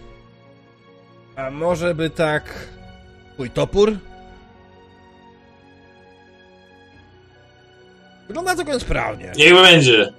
A 1.35 1.51
może 1.51 1.95
by 1.95 2.09
tak... 2.09 2.69
Twój 3.33 3.49
topór? 3.49 3.97
Wygląda 8.29 8.55
całkiem 8.55 8.79
sprawnie. 8.79 9.31
Niech 9.37 9.53
będzie. 9.53 10.13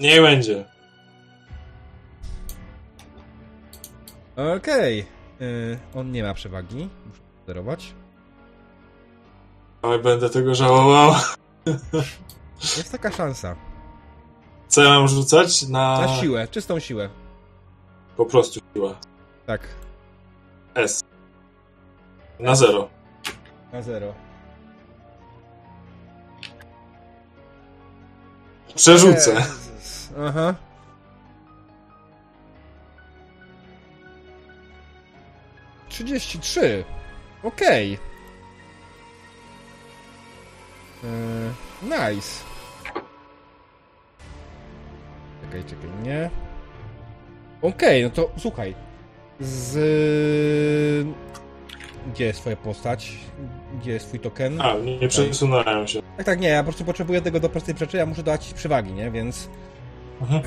Niech 0.00 0.22
będzie. 0.22 0.64
Okej. 4.56 5.06
Yy, 5.40 5.78
on 5.94 6.12
nie 6.12 6.22
ma 6.22 6.34
przewagi. 6.34 6.88
Muszę 7.06 7.20
sterować. 7.42 7.94
Oj, 9.82 9.98
będę 9.98 10.30
tego 10.30 10.54
żałował. 10.54 11.14
Jest 12.60 12.92
taka 12.92 13.10
szansa. 13.12 13.56
Co 14.68 14.82
ja 14.82 14.90
mam 14.90 15.08
rzucać? 15.08 15.68
Na... 15.68 16.00
Na 16.00 16.08
siłę, 16.08 16.48
czystą 16.48 16.78
siłę. 16.78 17.08
Po 18.16 18.26
prostu 18.26 18.60
siła. 18.74 18.94
Tak, 19.46 19.60
S. 20.74 21.04
Na 22.40 22.54
zero. 22.54 22.88
na 23.72 23.82
zero. 23.82 24.25
Przerzucę. 28.76 29.30
Jezus. 29.34 30.10
Aha. 30.26 30.54
Trzydzieści 35.88 36.38
trzy. 36.38 36.84
Okej. 37.42 37.98
Eee, 41.04 41.10
Nice. 41.82 42.44
Czekaj, 45.44 45.64
czekaj, 45.64 45.90
nie. 46.02 46.30
Okej, 47.62 48.02
no 48.02 48.10
to 48.10 48.30
słuchaj. 48.38 48.74
Z... 49.40 49.76
Gdzie 52.12 52.24
jest 52.24 52.40
twoja 52.40 52.56
postać? 52.56 53.12
Gdzie 53.80 53.92
jest 53.92 54.06
twój 54.06 54.20
token? 54.20 54.60
A, 54.60 54.74
nie, 54.74 54.98
nie 54.98 55.08
przesunąłem 55.08 55.88
się. 55.88 56.05
Tak, 56.16 56.26
tak, 56.26 56.40
nie, 56.40 56.48
ja 56.48 56.58
po 56.58 56.64
prostu 56.64 56.84
potrzebuję 56.84 57.20
tego 57.22 57.40
do 57.40 57.48
prostej 57.48 57.74
rzeczy, 57.78 57.96
ja 57.96 58.06
muszę 58.06 58.22
dać 58.22 58.46
ci 58.46 58.54
przewagi, 58.54 58.92
nie? 58.92 59.10
Więc 59.10 59.48
Mhm. 60.20 60.42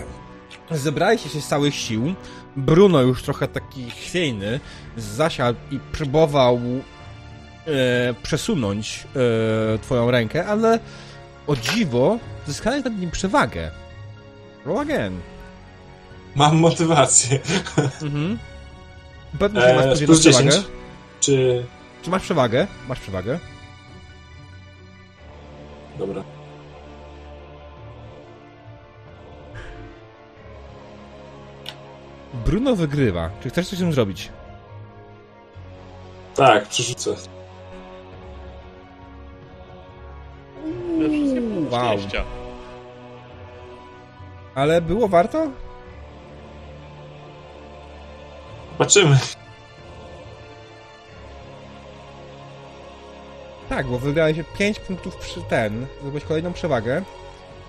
zebraliście 0.72 1.30
się 1.30 1.42
z 1.42 1.48
całych 1.48 1.76
sił. 1.76 2.14
Bruno 2.56 3.02
już 3.02 3.24
trochę 3.24 3.48
taki 3.48 3.92
chwiejny 3.92 4.60
zasiadł 4.98 5.60
i 5.72 5.80
próbował 5.80 6.60
e, 7.68 8.14
przesunąć 8.24 9.08
e, 9.76 9.78
twoją 9.78 10.12
rękę, 10.12 10.46
ale 10.48 10.80
o 11.48 11.56
dziwo 11.56 12.18
zyskałeś 12.48 12.84
nad 12.84 13.00
nim 13.00 13.12
przewagę. 13.12 13.72
Roll 14.66 14.80
again. 14.80 15.20
Mam 16.36 16.58
motywację. 16.58 17.40
Mhm. 18.02 18.40
Pewnie, 19.40 19.62
że 19.62 19.76
masz 19.76 19.86
Eee, 19.86 20.06
plus 20.06 20.06
plus 20.06 20.26
jedną 20.26 20.32
przewagę. 20.32 20.52
10. 20.52 20.66
Czy... 21.20 21.66
Czy 22.02 22.10
masz 22.10 22.22
przewagę? 22.22 22.68
Masz 22.88 23.00
przewagę. 23.00 23.40
Dobra. 26.00 26.24
Bruno 32.46 32.76
wygrywa. 32.76 33.30
Czy 33.44 33.50
chcesz 33.50 33.70
coś 33.70 33.78
z 33.78 33.82
tym 33.82 33.94
zrobić? 33.94 34.30
Tak, 36.36 36.68
przerzucę. 36.68 37.16
Wow. 41.72 41.98
Ale 44.56 44.82
było 44.82 45.08
warto? 45.08 45.48
Zobaczymy. 48.72 49.18
Tak, 53.70 53.88
bo 53.88 54.00
wygrałeś 54.00 54.38
5 54.58 54.80
punktów 54.80 55.16
przy 55.16 55.42
ten, 55.42 55.86
zdobyłeś 56.02 56.24
kolejną 56.24 56.54
przewagę. 56.54 57.02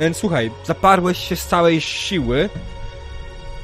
Więc 0.01 0.17
słuchaj, 0.17 0.51
zaparłeś 0.65 1.19
się 1.19 1.37
z 1.37 1.47
całej 1.47 1.81
siły 1.81 2.49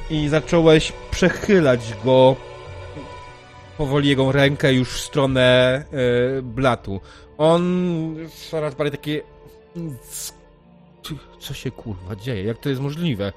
i 0.09 0.27
zacząłeś 0.29 0.93
przechylać 1.11 1.93
go 2.05 2.35
powoli 3.77 4.09
jego 4.09 4.31
rękę 4.31 4.73
już 4.73 4.89
w 4.89 5.05
stronę 5.05 5.83
y, 6.39 6.41
blatu. 6.41 7.01
On 7.37 8.15
coraz 8.49 8.75
bardziej 8.75 8.91
takie 8.91 9.21
co 11.39 11.53
się 11.53 11.71
kurwa 11.71 12.15
dzieje? 12.15 12.43
Jak 12.43 12.57
to 12.57 12.69
jest 12.69 12.81
możliwe? 12.81 13.33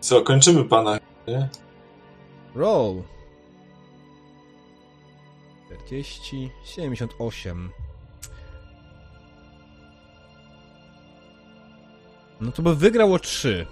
Co, 0.00 0.22
kończymy 0.22 0.64
pana, 0.64 0.98
nie? 1.28 1.48
Roll. 2.54 3.02
40, 5.86 6.50
78. 6.64 7.70
No 12.40 12.52
to 12.52 12.62
by 12.62 12.74
wygrał 12.74 13.12
o 13.14 13.18
3. 13.18 13.66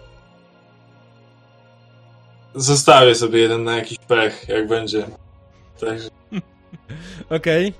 Zostawię 2.54 3.14
sobie 3.14 3.38
jeden 3.40 3.64
na 3.64 3.76
jakiś 3.76 3.98
pech, 3.98 4.48
jak 4.48 4.68
będzie. 4.68 5.06
Także 5.80 6.08
Okej. 7.36 7.72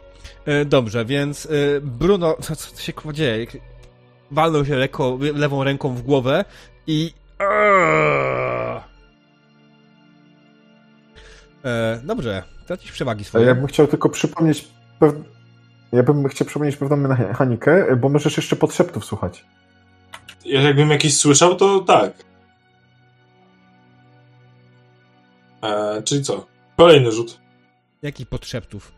E, 0.45 0.65
Dobrze, 0.65 1.05
więc 1.05 1.47
e, 1.47 1.51
Bruno. 1.81 2.37
Co, 2.41 2.57
co 2.57 2.81
się 2.83 2.93
kurwa 2.93 3.13
dzieje? 3.13 3.47
Walnął 4.31 4.65
się 4.65 4.77
lekko, 4.77 5.19
lewą 5.35 5.65
ręką 5.65 5.95
w 5.95 6.03
głowę 6.03 6.45
i. 6.87 7.13
E, 11.65 12.01
dobrze, 12.05 12.54
tracisz 12.65 12.93
przewagi 12.93 13.25
swoje. 13.25 13.47
ja 13.47 13.55
bym 13.55 13.67
chciał 13.67 13.87
tylko 13.87 14.09
przypomnieć 14.09 14.69
pew... 14.99 15.15
Ja 15.93 16.03
bym 16.03 16.29
chciał 16.29 16.47
przypomnieć 16.47 16.77
pewną 16.77 16.97
mechanikę, 16.97 17.97
bo 17.97 18.09
możesz 18.09 18.37
jeszcze 18.37 18.57
podszeptów 18.57 19.05
słuchać. 19.05 19.45
ja 20.45 20.63
jakbym 20.63 20.91
jakiś 20.91 21.17
słyszał, 21.19 21.57
to 21.57 21.81
tak. 21.81 22.13
E, 25.63 26.03
czyli 26.03 26.23
co? 26.23 26.47
Kolejny 26.77 27.13
rzut. 27.13 27.41
Jakich 28.03 28.27
podszeptów? 28.29 28.93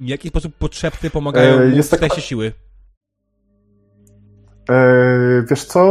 W 0.00 0.06
jaki 0.08 0.28
sposób 0.28 0.54
podszepty 0.56 1.10
pomagają 1.10 1.58
E, 1.60 1.66
mu 1.68 1.76
jest 1.76 1.90
taka- 1.90 2.20
siły? 2.20 2.52
Eee, 4.70 5.44
wiesz 5.50 5.64
co, 5.64 5.82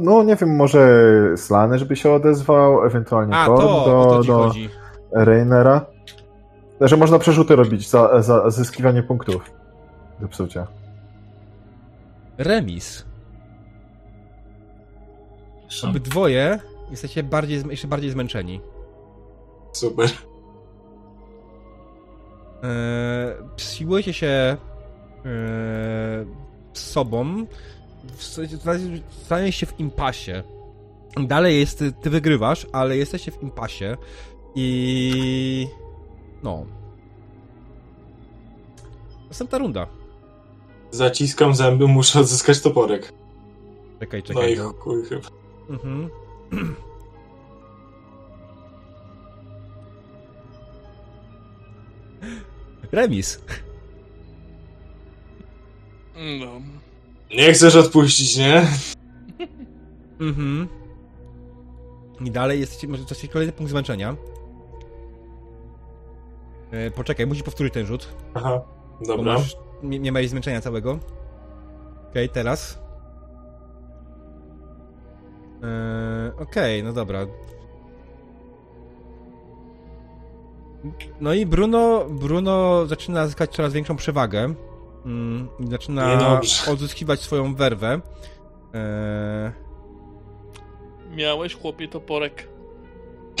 no 0.00 0.22
nie 0.22 0.36
wiem, 0.36 0.56
może 0.56 0.88
Slany, 1.36 1.78
żeby 1.78 1.96
się 1.96 2.12
odezwał, 2.12 2.84
ewentualnie 2.84 3.34
A, 3.36 3.46
to 3.46 3.56
do, 3.56 4.22
do. 4.26 4.52
Reinera. 5.12 5.86
Że 6.80 6.96
można 6.96 7.18
przerzuty 7.18 7.56
robić 7.56 7.88
za, 7.90 8.22
za 8.22 8.50
zyskiwanie 8.50 9.02
punktów. 9.02 9.50
Zepsucia. 10.20 10.66
Remis. 12.38 13.06
Obydwoje 15.84 16.58
jesteście 16.90 17.22
bardziej, 17.22 17.62
jeszcze 17.70 17.88
bardziej 17.88 18.10
zmęczeni. 18.10 18.60
Super. 19.72 20.06
Eee, 22.62 23.34
siłujecie 23.56 24.12
się 24.12 24.26
eee, 25.24 26.26
z 26.72 26.80
sobą. 26.90 27.46
Znaleźliście 29.26 29.52
się 29.60 29.66
w 29.66 29.80
impasie. 29.80 30.42
Dalej 31.16 31.60
jest, 31.60 31.84
ty 32.02 32.10
wygrywasz, 32.10 32.66
ale 32.72 32.96
jesteście 32.96 33.30
w 33.32 33.42
impasie 33.42 33.96
i 34.54 35.68
no. 36.42 36.66
Następna 39.28 39.58
runda. 39.58 39.86
Zaciskam 40.90 41.54
zęby, 41.54 41.88
muszę 41.88 42.20
odzyskać 42.20 42.60
toporek. 42.60 43.12
Czekaj, 44.00 44.20
No 44.20 44.26
czekaj. 44.26 44.54
i 44.54 44.56
no. 44.58 44.72
chuj 44.72 45.04
chyba. 45.04 45.28
Mhm. 45.70 46.10
Remis. 52.92 53.40
No. 56.16 56.60
Nie 57.34 57.52
chcesz 57.52 57.76
odpuścić, 57.76 58.36
nie? 58.36 58.66
Mhm. 60.20 60.68
I 62.20 62.30
dalej 62.30 62.60
jesteście, 62.60 62.88
może 62.88 63.04
to 63.04 63.14
jest 63.14 63.32
kolejny 63.32 63.52
punkt 63.52 63.70
zmęczenia. 63.70 64.16
E, 66.70 66.90
poczekaj, 66.90 67.26
musisz 67.26 67.42
powtórzyć 67.42 67.74
ten 67.74 67.86
rzut. 67.86 68.16
Aha, 68.34 68.60
dobra. 69.06 69.32
masz, 69.32 69.56
nie, 69.82 69.98
nie 69.98 70.12
miałeś 70.12 70.30
zmęczenia 70.30 70.60
całego. 70.60 70.98
Okej, 72.10 72.28
teraz. 72.28 72.78
E, 75.62 76.32
Okej, 76.38 76.82
no 76.82 76.92
dobra. 76.92 77.26
No 81.20 81.34
i 81.34 81.46
Bruno, 81.46 82.04
Bruno 82.10 82.86
zaczyna 82.86 83.26
zyskać 83.26 83.50
coraz 83.50 83.72
większą 83.72 83.96
przewagę. 83.96 84.54
Mm, 85.06 85.48
i 85.60 85.66
zaczyna 85.66 86.14
Niedobrze. 86.14 86.72
odzyskiwać 86.72 87.20
swoją 87.20 87.54
werwę. 87.54 88.00
E, 88.74 89.52
Miałeś, 91.14 91.54
chłopie, 91.54 91.88
toporek. 91.88 92.48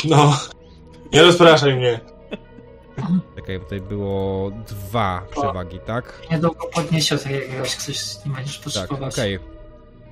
No. 0.04 0.36
Nie 1.12 1.22
rozpraszaj 1.22 1.74
mnie. 1.76 2.00
Czekaj, 3.36 3.60
tutaj 3.60 3.80
było 3.80 4.50
dwa 4.50 5.22
przewagi, 5.30 5.78
tak? 5.86 6.22
Niedługo 6.30 6.66
podniesie 6.74 7.18
tak 7.18 7.32
jakiegoś 7.32 7.76
ktoś 7.76 7.98
z 7.98 8.24
nim 8.24 8.34
będziesz 8.34 8.54
Tak, 8.56 8.64
potrzebować. 8.64 9.14
okej. 9.14 9.38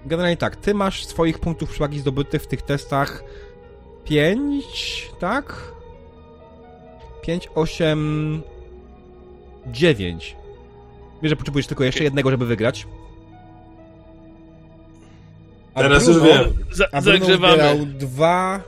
Generalnie 0.06 0.36
tak, 0.36 0.56
ty 0.56 0.74
masz 0.74 1.05
swoich 1.06 1.39
punktów 1.39 1.70
przewagi 1.70 2.01
zdobytych 2.01 2.43
w 2.43 2.47
tych 2.47 2.62
testach 2.62 3.24
5, 4.05 5.10
tak? 5.18 5.72
5, 7.22 7.48
8, 7.55 8.43
9. 9.66 10.36
Wiesz, 11.24 11.30
że 11.30 11.36
potrzebujesz 11.36 11.66
tylko 11.66 11.84
jeszcze 11.84 12.05
jednego, 12.05 12.30
żeby 12.30 12.46
wygrać. 12.46 12.86
A 15.74 15.80
Teraz 15.82 16.06
już 16.09 16.22
wiem. 16.22 16.44
Za 16.72 16.84
A 16.92 17.01
Bruno 17.01 17.18
zagrzewamy. 17.18 17.86
dwa. 17.86 18.60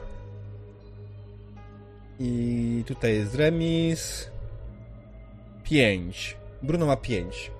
I 2.20 2.84
tutaj 2.86 3.14
jest 3.14 3.34
remis. 3.34 4.30
5. 5.64 6.36
Bruno 6.62 6.86
ma 6.86 6.96
5. 6.96 7.50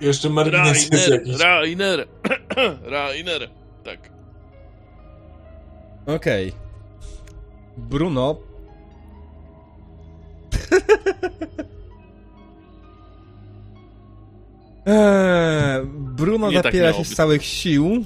Jeszcze 0.00 0.30
margines 0.30 0.90
jest 0.92 1.08
Rainer, 1.08 1.26
jakiś. 1.26 1.40
Rainer. 1.40 2.06
Rainer. 2.92 3.50
Tak. 3.84 4.10
Okej. 6.06 6.52
Bruno. 7.76 8.36
Eee, 14.86 15.86
Bruno 15.86 16.48
Nie 16.50 16.56
tak 16.56 16.64
zapiera 16.64 16.90
miało 16.90 17.04
się 17.04 17.10
z 17.10 17.16
całych 17.16 17.44
sił. 17.44 18.04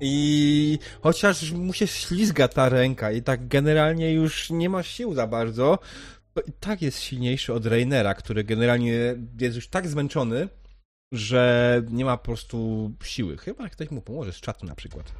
I 0.00 0.78
chociaż 1.02 1.52
mu 1.52 1.72
się 1.72 1.86
ślizga 1.86 2.48
ta 2.48 2.68
ręka 2.68 3.12
i 3.12 3.22
tak 3.22 3.48
generalnie 3.48 4.12
już 4.12 4.50
nie 4.50 4.68
ma 4.68 4.82
sił 4.82 5.14
za 5.14 5.26
bardzo, 5.26 5.78
to 6.34 6.40
i 6.40 6.52
tak 6.60 6.82
jest 6.82 7.00
silniejszy 7.00 7.52
od 7.52 7.66
Reinera, 7.66 8.14
który 8.14 8.44
generalnie 8.44 8.92
jest 9.40 9.56
już 9.56 9.68
tak 9.68 9.88
zmęczony, 9.88 10.48
że 11.12 11.82
nie 11.90 12.04
ma 12.04 12.16
po 12.16 12.24
prostu 12.24 12.90
siły. 13.02 13.36
Chyba 13.36 13.62
jak 13.62 13.72
ktoś 13.72 13.90
mu 13.90 14.02
pomoże 14.02 14.32
z 14.32 14.40
czatu 14.40 14.66
na 14.66 14.74
przykład. 14.74 15.12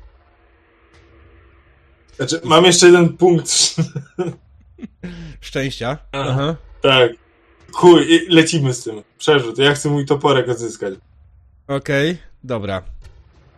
Znaczy, 2.16 2.40
mam 2.44 2.64
jeszcze 2.64 2.86
jeden 2.86 3.16
punkt. 3.16 3.74
Szczęścia. 5.40 5.98
Aha. 6.12 6.30
Aha. 6.30 6.56
tak. 6.82 7.23
Chuj, 7.74 8.26
lecimy 8.28 8.74
z 8.74 8.84
tym. 8.84 9.02
Przerzut. 9.18 9.58
Ja 9.58 9.74
chcę 9.74 9.88
mój 9.90 10.06
toporek 10.06 10.48
odzyskać. 10.48 10.94
Okej, 11.68 12.18
dobra. 12.44 12.82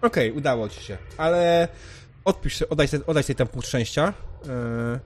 Okej, 0.02 0.32
udało 0.32 0.68
ci 0.68 0.82
się. 0.82 0.98
Ale 1.16 1.68
odpisz, 2.24 2.62
oddaj, 2.62 2.88
oddaj 3.06 3.22
sobie 3.22 3.34
ten 3.34 3.46
punkt 3.46 3.68
szczęścia. 3.68 4.12
Yy, 4.44 4.50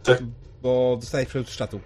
Tak. 0.03 0.23
Bo 0.63 0.97
dostajesz 1.01 1.29
przerzut 1.29 1.49
z 1.49 1.57
czatu. 1.57 1.81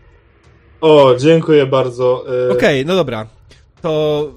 O, 0.81 1.15
dziękuję 1.19 1.67
bardzo. 1.67 2.25
E, 2.49 2.53
Okej, 2.53 2.87
no 2.87 2.95
dobra. 2.95 3.27
To 3.83 4.33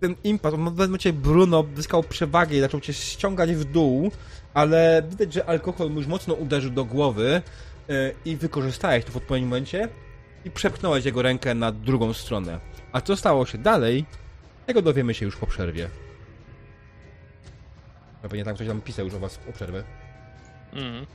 ten 0.00 0.14
impas, 0.24 0.54
w 0.54 0.56
pewnym 0.56 0.74
momencie 0.76 1.12
Bruno 1.12 1.64
zyskał 1.76 2.02
przewagę 2.02 2.56
i 2.56 2.60
zaczął 2.60 2.80
cię 2.80 2.92
ściągać 2.92 3.54
w 3.54 3.64
dół, 3.64 4.10
ale 4.54 5.02
widać, 5.10 5.32
że 5.32 5.44
alkohol 5.44 5.90
mu 5.90 5.98
już 5.98 6.06
mocno 6.06 6.34
uderzył 6.34 6.70
do 6.70 6.84
głowy 6.84 7.42
yy, 7.88 8.14
i 8.24 8.36
wykorzystałeś 8.36 9.04
to 9.04 9.12
w 9.12 9.16
odpowiednim 9.16 9.48
momencie 9.48 9.88
i 10.46 10.50
przepchnąłeś 10.50 11.04
jego 11.04 11.22
rękę 11.22 11.54
na 11.54 11.72
drugą 11.72 12.12
stronę. 12.12 12.60
A 12.92 13.00
co 13.00 13.16
stało 13.16 13.46
się 13.46 13.58
dalej, 13.58 14.04
tego 14.66 14.82
dowiemy 14.82 15.14
się 15.14 15.24
już 15.26 15.36
po 15.36 15.46
przerwie. 15.46 15.88
Pewnie 18.22 18.44
tam 18.44 18.54
ktoś 18.54 18.68
tam 18.68 18.80
pisał 18.80 19.04
już 19.04 19.14
o 19.14 19.18
was 19.18 19.38
o 19.50 19.52
przerwę. 19.52 19.84
Mhm. 20.72 21.06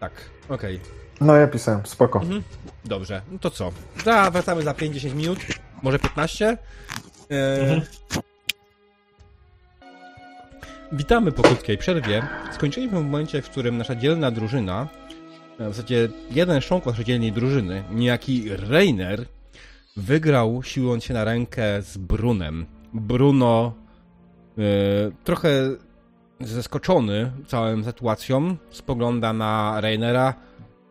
Tak, 0.00 0.12
okej. 0.48 0.80
No 1.20 1.36
ja 1.36 1.46
pisałem, 1.46 1.86
spoko. 1.86 2.20
Mhm. 2.20 2.42
Dobrze, 2.84 3.22
no 3.30 3.38
to 3.38 3.50
co? 3.50 3.72
Da, 4.04 4.30
wracamy 4.30 4.62
za 4.62 4.72
5-10 4.72 5.14
minut, 5.14 5.38
może 5.82 5.98
15. 5.98 6.58
E... 7.30 7.80
Witamy 10.92 11.32
po 11.32 11.42
krótkiej 11.42 11.78
przerwie. 11.78 12.22
Skończyliśmy 12.52 13.00
w 13.00 13.04
momencie, 13.04 13.42
w 13.42 13.50
którym 13.50 13.78
nasza 13.78 13.94
dzielna 13.94 14.30
drużyna, 14.30 14.88
w 15.58 15.74
zasadzie 15.74 16.08
jeden 16.30 16.60
członk 16.60 16.86
naszej 16.86 17.04
dzielnej 17.04 17.32
drużyny, 17.32 17.84
niejaki 17.90 18.56
Reiner, 18.56 19.26
wygrał 19.96 20.62
siłując 20.62 21.04
się 21.04 21.14
na 21.14 21.24
rękę 21.24 21.82
z 21.82 21.96
Brunem. 21.96 22.66
Bruno 22.94 23.72
e, 24.58 24.62
trochę 25.24 25.48
zaskoczony 26.40 27.32
całą 27.46 27.84
sytuacją 27.84 28.56
spogląda 28.70 29.32
na 29.32 29.80
Reinera. 29.80 30.34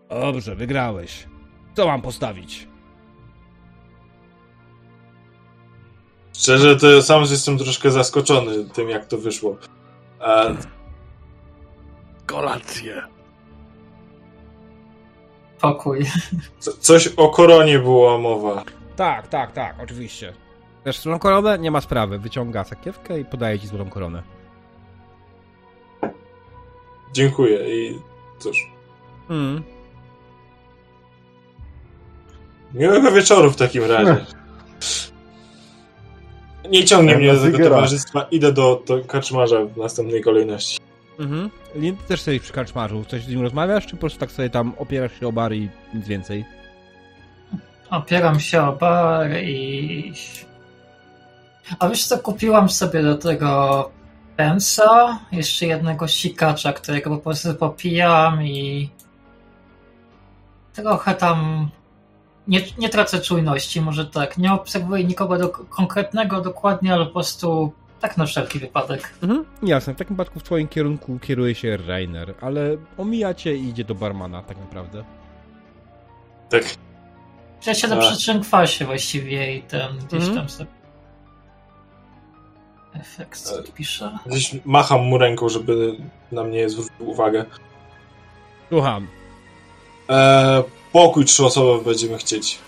Dobrze, 0.09 0.55
wygrałeś. 0.55 1.27
Co 1.75 1.87
mam 1.87 2.01
postawić? 2.01 2.67
Szczerze, 6.33 6.75
to 6.75 7.01
sam 7.01 7.21
jestem 7.21 7.57
troszkę 7.57 7.91
zaskoczony 7.91 8.69
tym, 8.73 8.89
jak 8.89 9.05
to 9.05 9.17
wyszło. 9.17 9.57
E, 10.21 10.55
Kolację. 12.25 13.14
Pokój. 15.61 16.05
co, 16.59 16.71
coś 16.71 17.07
o 17.07 17.29
koronie 17.29 17.79
była 17.79 18.17
mowa. 18.17 18.63
Tak, 18.95 19.27
tak, 19.27 19.51
tak, 19.51 19.75
oczywiście. 19.83 20.33
Chcesz 20.81 20.99
złotą 20.99 21.19
koronę? 21.19 21.59
Nie 21.59 21.71
ma 21.71 21.81
sprawy. 21.81 22.19
Wyciąga 22.19 22.63
sakiewkę 22.63 23.19
i 23.19 23.25
podaje 23.25 23.59
ci 23.59 23.67
złotą 23.67 23.89
koronę. 23.89 24.23
Dziękuję 27.13 27.75
i 27.75 27.99
cóż. 28.39 28.57
Mm. 29.29 29.63
Miłego 32.73 33.11
wieczoru 33.11 33.51
w 33.51 33.55
takim 33.55 33.83
razie. 33.83 34.25
Nie 36.69 36.85
ciągnie 36.85 37.17
mnie 37.17 37.33
do 37.33 37.41
tego 37.41 37.57
towarzystwa. 37.57 38.27
Idę 38.31 38.51
do, 38.51 38.83
do 38.87 39.03
kaczmarza 39.03 39.65
w 39.65 39.77
następnej 39.77 40.21
kolejności. 40.21 40.79
Mhm. 41.19 41.49
Lin, 41.75 41.97
też 41.97 42.21
sobie 42.21 42.39
przy 42.39 42.53
karczmarzu. 42.53 43.05
Coś 43.05 43.23
z 43.23 43.27
nim 43.27 43.41
rozmawiasz, 43.41 43.85
czy 43.85 43.91
po 43.91 43.99
prostu 43.99 44.19
tak 44.19 44.31
sobie 44.31 44.49
tam 44.49 44.73
opierasz 44.77 45.19
się 45.19 45.27
o 45.27 45.31
bar 45.31 45.53
i 45.53 45.69
nic 45.93 46.07
więcej? 46.07 46.45
Opieram 47.89 48.39
się 48.39 48.63
o 48.63 48.73
bar 48.73 49.31
i... 49.43 50.13
A 51.79 51.89
wiesz 51.89 52.05
co, 52.05 52.17
kupiłam 52.17 52.69
sobie 52.69 53.03
do 53.03 53.17
tego 53.17 53.91
pensa, 54.35 55.19
jeszcze 55.31 55.65
jednego 55.65 56.07
sikacza, 56.07 56.73
którego 56.73 57.09
po 57.09 57.17
prostu 57.17 57.55
popijam 57.55 58.43
i 58.43 58.89
trochę 60.73 61.15
tam 61.15 61.69
nie, 62.47 62.61
nie 62.77 62.89
tracę 62.89 63.21
czujności, 63.21 63.81
może 63.81 64.05
tak. 64.05 64.37
Nie 64.37 64.53
obserwuję 64.53 65.03
nikogo 65.03 65.37
do, 65.37 65.49
konkretnego 65.49 66.41
dokładnie, 66.41 66.93
ale 66.93 67.05
po 67.05 67.11
prostu 67.11 67.71
tak 68.07 68.17
na 68.17 68.25
wszelki 68.25 68.59
wypadek. 68.59 69.13
Mhm. 69.23 69.45
Jasne, 69.63 69.93
w 69.93 69.97
takim 69.97 70.15
przypadku 70.15 70.39
w 70.39 70.43
twoim 70.43 70.67
kierunku 70.67 71.19
kieruje 71.19 71.55
się 71.55 71.77
Rainer, 71.77 72.33
ale 72.41 72.77
omija 72.97 73.33
cię 73.33 73.55
i 73.55 73.69
idzie 73.69 73.83
do 73.83 73.95
barmana 73.95 74.41
tak 74.43 74.57
naprawdę. 74.57 75.03
Tak. 76.49 76.63
Ja 77.65 77.73
siedzę 77.73 77.95
A. 77.95 77.99
przy 77.99 78.17
czym 78.21 78.41
kwasie 78.41 78.85
właściwie 78.85 79.55
i 79.55 79.61
ten 79.61 79.97
gdzieś 79.97 80.13
Mhm. 80.19 80.35
tam 80.35 80.49
sobie... 80.49 80.69
Efekt, 82.93 83.39
co 83.39 83.63
tu 83.63 83.71
pisze? 83.71 84.19
Gdzieś 84.25 84.55
macham 84.65 85.01
mu 85.01 85.17
ręką, 85.17 85.49
żeby 85.49 85.97
na 86.31 86.43
mnie 86.43 86.69
zwrócił 86.69 87.09
uwagę. 87.09 87.45
Słucham. 88.69 89.07
E, 90.09 90.63
pokój 90.91 91.25
trzyosobowy 91.25 91.85
będziemy 91.85 92.17
chcieć. 92.17 92.59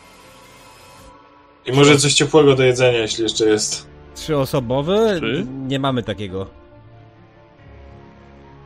I 1.65 1.71
może 1.71 1.97
coś 1.97 2.13
ciepłego 2.13 2.55
do 2.55 2.63
jedzenia, 2.63 2.97
jeśli 2.97 3.23
jeszcze 3.23 3.45
jest. 3.45 3.87
Trzyosobowy? 4.17 5.15
Trzy? 5.17 5.45
Nie 5.67 5.79
mamy 5.79 6.03
takiego. 6.03 6.47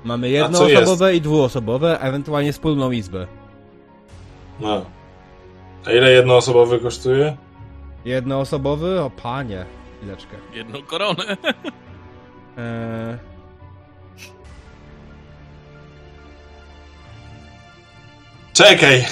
Mamy 0.04 0.30
jednoosobowe 0.30 1.16
i 1.16 1.22
dwuosobowe, 1.22 2.00
a 2.00 2.08
ewentualnie 2.08 2.54
wspólną 2.54 2.92
izbę. 2.92 3.28
No. 4.60 4.86
A 5.86 5.92
ile 5.92 6.12
jednoosobowy 6.12 6.80
kosztuje? 6.80 7.38
Jednoosobowy? 8.06 9.02
O 9.02 9.10
panie. 9.10 9.66
Chwileczkę. 9.98 10.38
Jedną 10.54 10.82
koronę. 10.82 11.24
Eee... 12.58 13.18
Czekaj! 18.54 19.06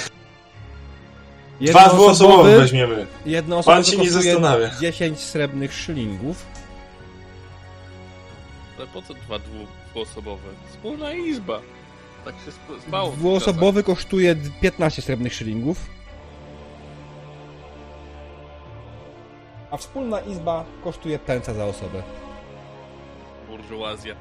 Dwa 1.60 1.88
dwuosobowe 1.88 2.56
weźmiemy. 2.58 3.06
Jednoosobowy 3.26 3.82
Pan 3.82 3.92
się 3.92 3.96
nie 3.98 4.10
zastanawia. 4.10 4.70
10 4.80 5.18
srebrnych 5.20 5.72
szylingów. 5.74 6.46
Ale 8.78 8.86
po 8.86 9.02
co 9.02 9.14
dwa 9.14 9.38
dwu- 9.38 9.66
dwuosobowe? 9.90 10.48
Wspólna 10.70 11.12
izba. 11.12 11.60
Tak 12.24 12.34
się 12.44 12.48
sp- 12.58 12.80
spało. 12.88 13.10
Dwuosobowy 13.10 13.82
kosztuje 13.82 14.36
15 14.60 15.02
srebrnych 15.02 15.34
szylingów. 15.34 15.86
A 19.70 19.76
wspólna 19.76 20.20
izba 20.20 20.64
kosztuje 20.84 21.18
pęca 21.18 21.54
za 21.54 21.64
osobę. 21.64 22.02
Burżuazja. 23.48 24.14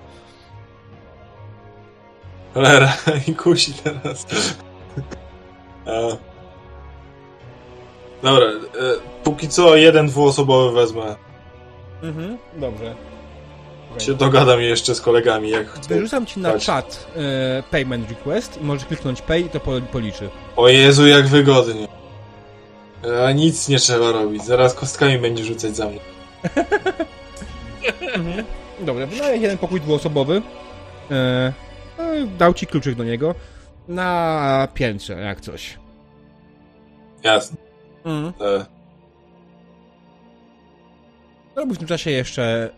Cholera, 2.54 2.94
i 3.28 3.36
kusi 3.36 3.74
teraz. 3.74 4.26
E. 5.88 6.18
Dobra, 8.24 8.46
e, 8.46 8.52
póki 9.24 9.48
co 9.50 9.76
jeden 9.76 10.08
dwuosobowy 10.08 10.76
wezmę. 10.76 11.16
Mhm, 12.04 12.38
dobrze. 12.58 12.96
Się 13.98 14.14
dogadam 14.14 14.62
jeszcze 14.62 14.96
z 14.96 15.02
kolegami, 15.02 15.50
jak 15.50 15.70
chcą. 15.70 15.90
Wyrzucam 15.90 16.26
ci 16.26 16.40
na 16.40 16.52
Chodź. 16.52 16.66
czat 16.66 17.08
e, 17.16 17.64
payment 17.72 18.10
request 18.10 18.62
i 18.62 18.64
możesz 18.64 18.86
kliknąć 18.86 19.22
pay 19.22 19.40
i 19.40 19.50
to 19.50 19.60
po, 19.60 19.72
policzy. 19.92 20.30
O 20.56 20.68
Jezu, 20.70 21.08
jak 21.08 21.28
wygodnie. 21.28 21.88
A 23.28 23.32
nic 23.32 23.70
nie 23.70 23.80
trzeba 23.80 24.12
robić, 24.12 24.44
zaraz 24.44 24.74
kostkami 24.74 25.18
będzie 25.18 25.44
rzucać 25.44 25.76
za 25.76 25.90
mną. 25.90 26.00
Dobra, 28.80 29.06
wynająłeś 29.06 29.42
jeden 29.42 29.58
pokój 29.58 29.82
dwuosobowy. 29.82 30.42
E, 31.12 31.54
no, 31.98 32.04
dał 32.38 32.54
ci 32.54 32.68
kluczyk 32.68 32.96
do 32.96 33.04
niego. 33.04 33.36
Na 33.88 34.68
piętrze, 34.74 35.14
jak 35.14 35.42
coś. 35.42 35.78
Jasne. 37.24 37.69
Mhm. 38.06 38.34
E, 38.42 38.66
Robisz 41.56 41.76
w 41.76 41.80
tym 41.80 41.88
czasie 41.88 42.12
jeszcze 42.12 42.70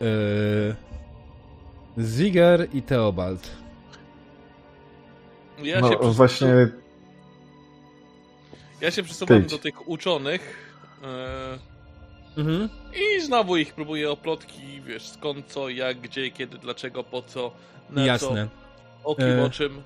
e, 1.98 2.02
Ziger 2.04 2.68
i 2.74 2.82
Theobald. 2.82 3.52
Ja, 5.64 5.76
się 5.76 5.82
No 5.82 5.88
przesuwam, 5.90 6.14
właśnie, 6.14 6.48
ja 8.82 8.92
się 8.92 9.04
przesuwam 9.04 9.46
do 9.46 9.58
tych 9.58 9.90
uczonych 9.90 10.72
e, 11.04 11.72
Mhm. 12.38 12.70
i 13.18 13.22
znowu 13.22 13.58
ich 13.58 13.74
próbuję 13.74 14.12
o 14.12 14.18
plotki, 14.18 14.82
wiesz, 14.82 15.08
skąd, 15.10 15.46
co, 15.48 15.70
jak, 15.70 16.00
gdzie, 16.00 16.32
kiedy, 16.32 16.58
dlaczego, 16.58 17.04
po 17.04 17.22
co, 17.22 17.52
na 17.90 18.06
Jasne. 18.06 18.48
co, 19.04 19.10
o 19.10 19.16
kim, 19.16 19.26
E, 19.40 19.44
o 19.46 19.50
czym. 19.50 19.82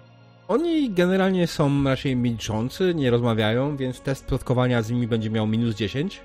Oni 0.47 0.91
generalnie 0.91 1.47
są 1.47 1.84
raczej 1.84 2.15
milczący, 2.15 2.95
nie 2.95 3.11
rozmawiają, 3.11 3.77
więc 3.77 4.01
test 4.01 4.26
plotkowania 4.26 4.81
z 4.81 4.91
nimi 4.91 5.07
będzie 5.07 5.30
miał 5.30 5.47
minus 5.47 5.76
10. 5.76 6.22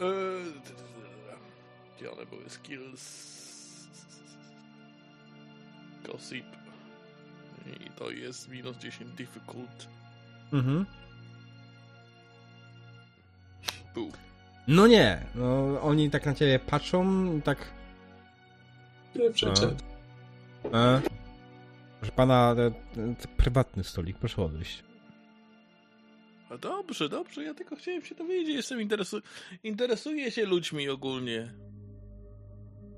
E, 0.00 0.04
Gdzie 1.96 2.12
one 2.12 2.26
były? 2.26 2.50
Skills. 2.50 3.28
Gossip. 6.04 6.44
I 7.86 7.90
to 7.90 8.10
jest 8.10 8.48
minus 8.48 8.76
10 8.76 9.10
difficult. 9.10 9.88
Mhm. 10.52 10.86
Był. 13.94 14.12
No 14.68 14.86
nie, 14.86 15.20
no 15.34 15.80
oni 15.82 16.10
tak 16.10 16.26
na 16.26 16.34
ciebie 16.34 16.58
patrzą 16.58 17.24
i 17.38 17.42
tak... 17.42 17.58
Nie, 19.14 19.30
przecież. 19.30 19.70
E, 20.64 21.00
proszę 22.00 22.12
pana, 22.16 22.54
e, 22.58 22.66
e, 22.66 22.72
prywatny 23.36 23.84
stolik, 23.84 24.18
proszę 24.18 24.42
odejść. 24.42 24.84
No 26.50 26.58
dobrze, 26.58 27.08
dobrze, 27.08 27.44
ja 27.44 27.54
tylko 27.54 27.76
chciałem 27.76 28.04
się 28.04 28.14
dowiedzieć, 28.14 28.56
jestem 28.56 28.80
interesu... 28.80 29.20
interesuję 29.64 30.30
się 30.30 30.46
ludźmi 30.46 30.88
ogólnie. 30.88 31.54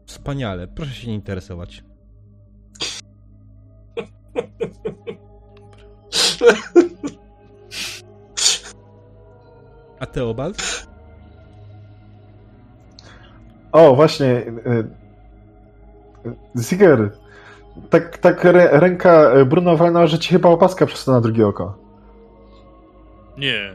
Wspaniale, 0.07 0.69
proszę 0.69 0.93
się 0.93 1.09
nie 1.09 1.15
interesować. 1.15 1.85
A 10.01 10.07
Teobald? 10.07 10.87
O, 13.73 13.95
właśnie. 13.95 14.27
y, 14.27 14.85
Ziger. 16.59 17.11
Tak, 17.90 18.19
tak 18.19 18.44
rę, 18.44 18.69
ręka 18.73 19.35
y, 19.36 19.44
Bruno 19.44 19.77
walnęła, 19.77 20.07
że 20.07 20.19
ci 20.19 20.28
chyba 20.31 20.48
opaska 20.48 20.86
przestała 20.86 21.16
na 21.19 21.23
drugie 21.23 21.47
oko. 21.47 21.74
Nie. 23.39 23.74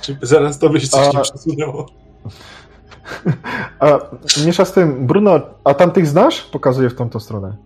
Czy 0.00 0.16
zaraz 0.22 0.58
to 0.58 0.68
byś 0.70 0.88
coś 0.88 1.14
A- 1.14 1.18
nie 1.18 1.22
przesunęło? 1.22 1.86
A 3.80 3.98
miesza 4.46 4.64
z 4.64 4.72
tym, 4.72 5.06
Bruno, 5.06 5.40
a 5.64 5.74
tamtych 5.74 6.06
znasz? 6.06 6.42
Pokazuje 6.42 6.90
w 6.90 6.94
tamtą 6.94 7.20
stronę. 7.20 7.56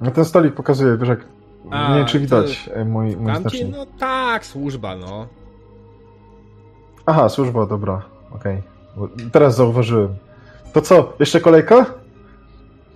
No 0.00 0.10
ten 0.10 0.24
stolik 0.24 0.54
pokazuje, 0.54 0.96
wiesz 0.96 1.08
jak... 1.08 1.20
A, 1.70 1.90
nie 1.90 1.96
wiem, 1.98 2.06
czy 2.06 2.12
to- 2.12 2.20
widać 2.20 2.70
e, 2.74 2.84
mój, 2.84 3.16
mój 3.16 3.26
Tamci? 3.32 3.40
znacznik. 3.42 3.76
No 3.76 3.86
tak, 3.98 4.46
służba, 4.46 4.96
no. 4.96 5.26
Aha, 7.06 7.28
służba, 7.28 7.66
dobra, 7.66 8.02
okej. 8.34 8.62
Bo 8.96 9.08
Teraz 9.32 9.56
zauważyłem. 9.56 10.16
To 10.72 10.80
co, 10.82 11.12
jeszcze 11.20 11.40
kolejka? 11.40 11.86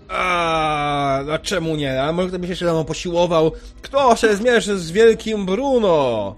A, 0.09 1.19
a 1.33 1.39
czemu 1.39 1.77
nie? 1.77 2.03
A 2.03 2.13
może 2.13 2.29
ktoś 2.29 2.41
by 2.41 2.47
się 2.47 2.51
jeszcze 2.53 2.67
ze 2.67 2.73
mną 2.73 2.85
posiłował? 2.85 3.51
Kto 3.83 4.17
się 4.17 4.37
zmierzy 4.37 4.79
z 4.79 4.91
wielkim 4.91 5.47
Bruno? 5.47 5.89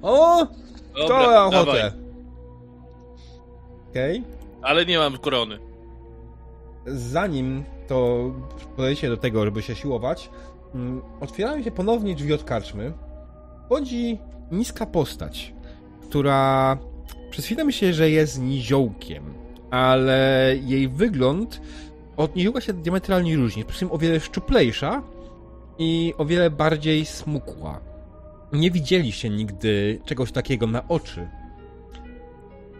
O? 0.02 0.46
To 0.94 1.08
Dobra, 1.08 1.22
ja 1.22 1.28
dawaj. 1.50 1.62
ochotę. 1.62 1.92
Okej. 3.90 4.24
Ale 4.62 4.86
nie 4.86 4.98
mam 4.98 5.18
korony. 5.18 5.58
Zanim 6.86 7.64
to 7.88 8.18
podejście 8.76 9.08
do 9.08 9.16
tego, 9.16 9.44
żeby 9.44 9.62
się 9.62 9.74
siłować, 9.74 10.30
mm, 10.74 11.02
otwierają 11.20 11.62
się 11.62 11.70
ponownie 11.70 12.14
drzwi 12.14 12.32
od 12.34 12.44
karczmy. 12.44 12.92
Chodzi 13.68 14.18
niska 14.50 14.86
postać, 14.86 15.54
która 16.08 16.76
przez 17.32 17.44
chwilę 17.44 17.64
myślę, 17.64 17.92
że 17.92 18.10
jest 18.10 18.42
niziołkiem, 18.42 19.34
ale 19.70 20.54
jej 20.62 20.88
wygląd 20.88 21.60
od 22.16 22.36
niziołka 22.36 22.60
się 22.60 22.72
diametralnie 22.72 23.36
różni. 23.36 23.64
Przy 23.64 23.78
tym 23.78 23.92
o 23.92 23.98
wiele 23.98 24.20
szczuplejsza 24.20 25.02
i 25.78 26.14
o 26.18 26.24
wiele 26.24 26.50
bardziej 26.50 27.04
smukła. 27.04 27.80
Nie 28.52 28.70
widzieliście 28.70 29.30
nigdy 29.30 30.00
czegoś 30.04 30.32
takiego 30.32 30.66
na 30.66 30.88
oczy. 30.88 31.28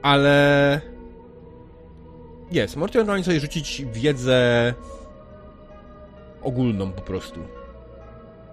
Ale 0.02 0.80
jest. 2.50 2.76
Możecie 2.76 2.98
ewentualnie 2.98 3.24
sobie 3.24 3.40
rzucić 3.40 3.84
wiedzę 3.92 4.74
ogólną 6.42 6.92
po 6.92 7.02
prostu. 7.02 7.40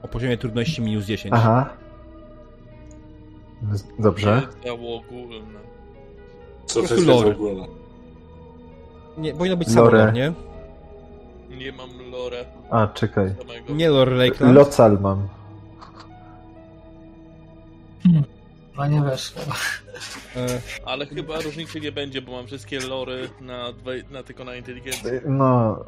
O 0.01 0.07
poziomie 0.07 0.37
trudności 0.37 0.81
minus 0.81 1.05
10. 1.05 1.33
Aha. 1.37 1.69
Dobrze. 3.99 4.47
Wiedza 4.55 4.73
ogólna. 4.73 5.68
Co 6.69 6.83
to 6.83 6.93
jest 6.95 7.07
lore. 7.07 7.35
Nie, 9.17 9.33
powinno 9.33 9.57
być 9.57 9.75
Lore. 9.75 9.99
samo, 9.99 10.11
nie? 10.11 10.33
Nie 11.57 11.71
mam 11.71 11.89
lore 12.11 12.45
A, 12.69 12.87
czekaj. 12.87 13.33
samego. 13.37 13.73
Nie 13.73 13.89
Lore 13.89 14.15
Lakeland. 14.15 14.55
Local 14.55 14.97
mam. 15.01 15.27
Chyba 18.71 18.87
nie 18.87 19.01
wiesz. 19.11 19.31
chyba. 19.31 19.55
E, 20.47 20.61
Ale 20.85 21.05
chyba 21.05 21.41
różnicy 21.41 21.79
nie 21.81 21.91
będzie, 21.91 22.21
bo 22.21 22.31
mam 22.31 22.47
wszystkie 22.47 22.79
lory 22.79 23.29
na, 23.41 23.73
dwe, 23.73 23.91
na 24.11 24.23
tylko 24.23 24.43
na 24.43 24.55
inteligencję. 24.55 25.21
No, 25.25 25.79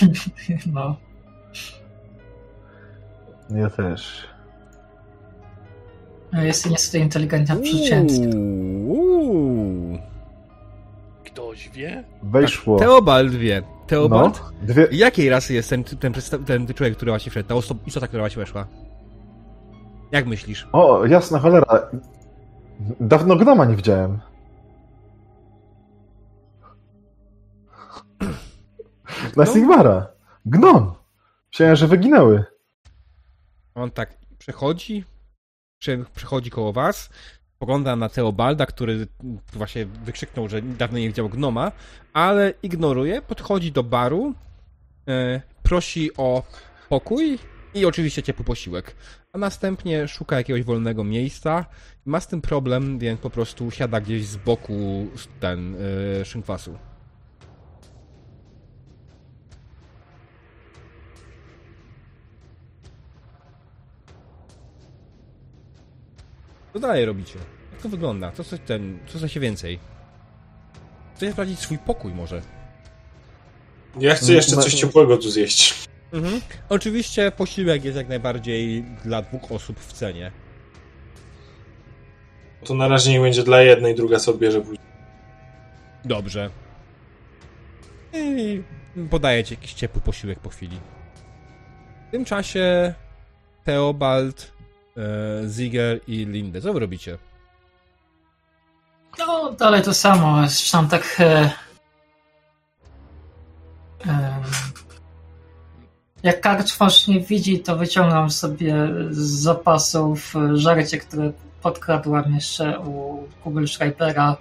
No. 0.72 0.96
ja 3.50 3.70
też. 3.70 4.26
Jest 6.32 6.70
niestety 6.70 6.98
inteligentna 6.98 7.56
przeciętnie. 7.56 8.28
Ktoś 11.32 11.68
wie? 11.68 12.04
Wejszło. 12.22 12.78
Teobald 12.78 13.34
wie. 13.34 13.62
Teobald? 13.86 14.42
No, 14.44 14.50
dwie... 14.66 14.88
Jakiej 14.92 15.28
rasy 15.30 15.54
jest 15.54 15.70
ten, 15.70 15.84
ten, 15.84 16.12
ten 16.46 16.66
człowiek, 16.74 16.96
który 16.96 17.10
właśnie 17.12 17.30
wszedł? 17.30 17.48
Ta 17.48 17.54
oso- 17.54 17.76
istota, 17.86 18.08
która 18.08 18.22
właśnie 18.22 18.40
weszła? 18.40 18.66
Jak 20.12 20.26
myślisz? 20.26 20.68
O, 20.72 21.06
jasna 21.06 21.38
cholera. 21.38 21.90
Dawno 23.00 23.36
gnoma 23.36 23.64
nie 23.64 23.76
widziałem. 23.76 24.18
Na 29.36 29.44
No. 29.44 29.46
Sigmara. 29.46 30.06
Gnom. 30.46 30.94
Myślałem, 31.52 31.76
że 31.76 31.86
wyginęły. 31.88 32.44
On 33.74 33.90
tak 33.90 34.18
przechodzi, 34.38 35.04
prze, 35.78 35.98
przechodzi 36.14 36.50
koło 36.50 36.72
was, 36.72 37.10
pogląda 37.62 37.96
na 37.96 38.08
Teobalda, 38.08 38.66
który 38.66 39.06
właśnie 39.52 39.86
wykrzyknął, 39.86 40.48
że 40.48 40.62
dawno 40.62 40.98
nie 40.98 41.08
widział 41.08 41.28
gnoma, 41.28 41.72
ale 42.12 42.54
ignoruje, 42.62 43.22
podchodzi 43.22 43.72
do 43.72 43.82
baru, 43.82 44.34
e, 45.08 45.42
prosi 45.62 46.16
o 46.16 46.42
pokój 46.88 47.38
i 47.74 47.86
oczywiście 47.86 48.22
ciepły 48.22 48.44
posiłek. 48.44 48.96
A 49.32 49.38
następnie 49.38 50.08
szuka 50.08 50.36
jakiegoś 50.36 50.62
wolnego 50.62 51.04
miejsca. 51.04 51.66
Ma 52.04 52.20
z 52.20 52.26
tym 52.26 52.40
problem, 52.40 52.98
więc 52.98 53.20
po 53.20 53.30
prostu 53.30 53.70
siada 53.70 54.00
gdzieś 54.00 54.26
z 54.26 54.36
boku 54.36 55.06
ten 55.40 55.76
e, 56.20 56.24
szynkwasu. 56.24 56.78
Co 66.72 66.78
dalej 66.80 67.04
robicie? 67.04 67.38
Jak 67.72 67.82
to 67.82 67.88
wygląda? 67.88 68.32
Co 68.32 68.44
coś 68.44 68.60
ten, 68.66 68.98
co 69.06 69.18
coś 69.18 69.38
więcej? 69.38 69.78
Chcecie 71.16 71.32
sprawdzić 71.32 71.58
swój 71.58 71.78
pokój 71.78 72.14
może? 72.14 72.42
Ja 74.00 74.14
chcę 74.14 74.32
jeszcze 74.32 74.56
No, 74.56 74.62
coś 74.62 74.74
ciepłego 74.74 75.16
tu 75.16 75.30
zjeść. 75.30 75.88
Mhm. 76.12 76.40
Oczywiście 76.68 77.32
posiłek 77.32 77.84
jest 77.84 77.96
jak 77.96 78.08
najbardziej 78.08 78.84
dla 79.04 79.22
dwóch 79.22 79.52
osób 79.52 79.80
w 79.80 79.92
cenie. 79.92 80.32
To 82.64 82.74
na 82.74 82.88
razie 82.88 83.10
nie 83.12 83.20
będzie 83.20 83.42
dla 83.42 83.62
jednej, 83.62 83.94
druga 83.94 84.18
sobie 84.18 84.38
bierze 84.38 84.60
później. 84.60 84.78
Dobrze. 86.04 86.50
I 88.14 88.62
podaję 89.10 89.44
ci 89.44 89.54
jakiś 89.54 89.72
ciepły 89.72 90.00
posiłek 90.00 90.38
po 90.38 90.48
chwili. 90.48 90.80
W 92.08 92.10
tym 92.10 92.24
czasie 92.24 92.94
Theobald, 93.64 94.51
e, 94.96 95.48
Ziger 95.48 96.00
i 96.06 96.26
Linde. 96.26 96.60
Co 96.60 96.72
wy 96.72 96.80
robicie? 96.80 97.18
No, 99.18 99.52
dalej 99.52 99.82
to 99.82 99.94
samo. 99.94 100.36
Zresztą 100.48 100.88
tak. 100.88 101.16
E, 101.20 101.50
em, 104.06 104.42
jak 106.22 106.40
karczmarz 106.40 107.08
nie 107.08 107.20
widzi, 107.20 107.60
to 107.60 107.76
wyciągam 107.76 108.30
sobie 108.30 108.74
z 109.10 109.18
zapasów 109.18 110.34
żarcie, 110.54 110.98
które 110.98 111.32
podkradłam 111.62 112.34
jeszcze 112.34 112.78
u 112.80 113.22
Kugelschreibera 113.42 114.36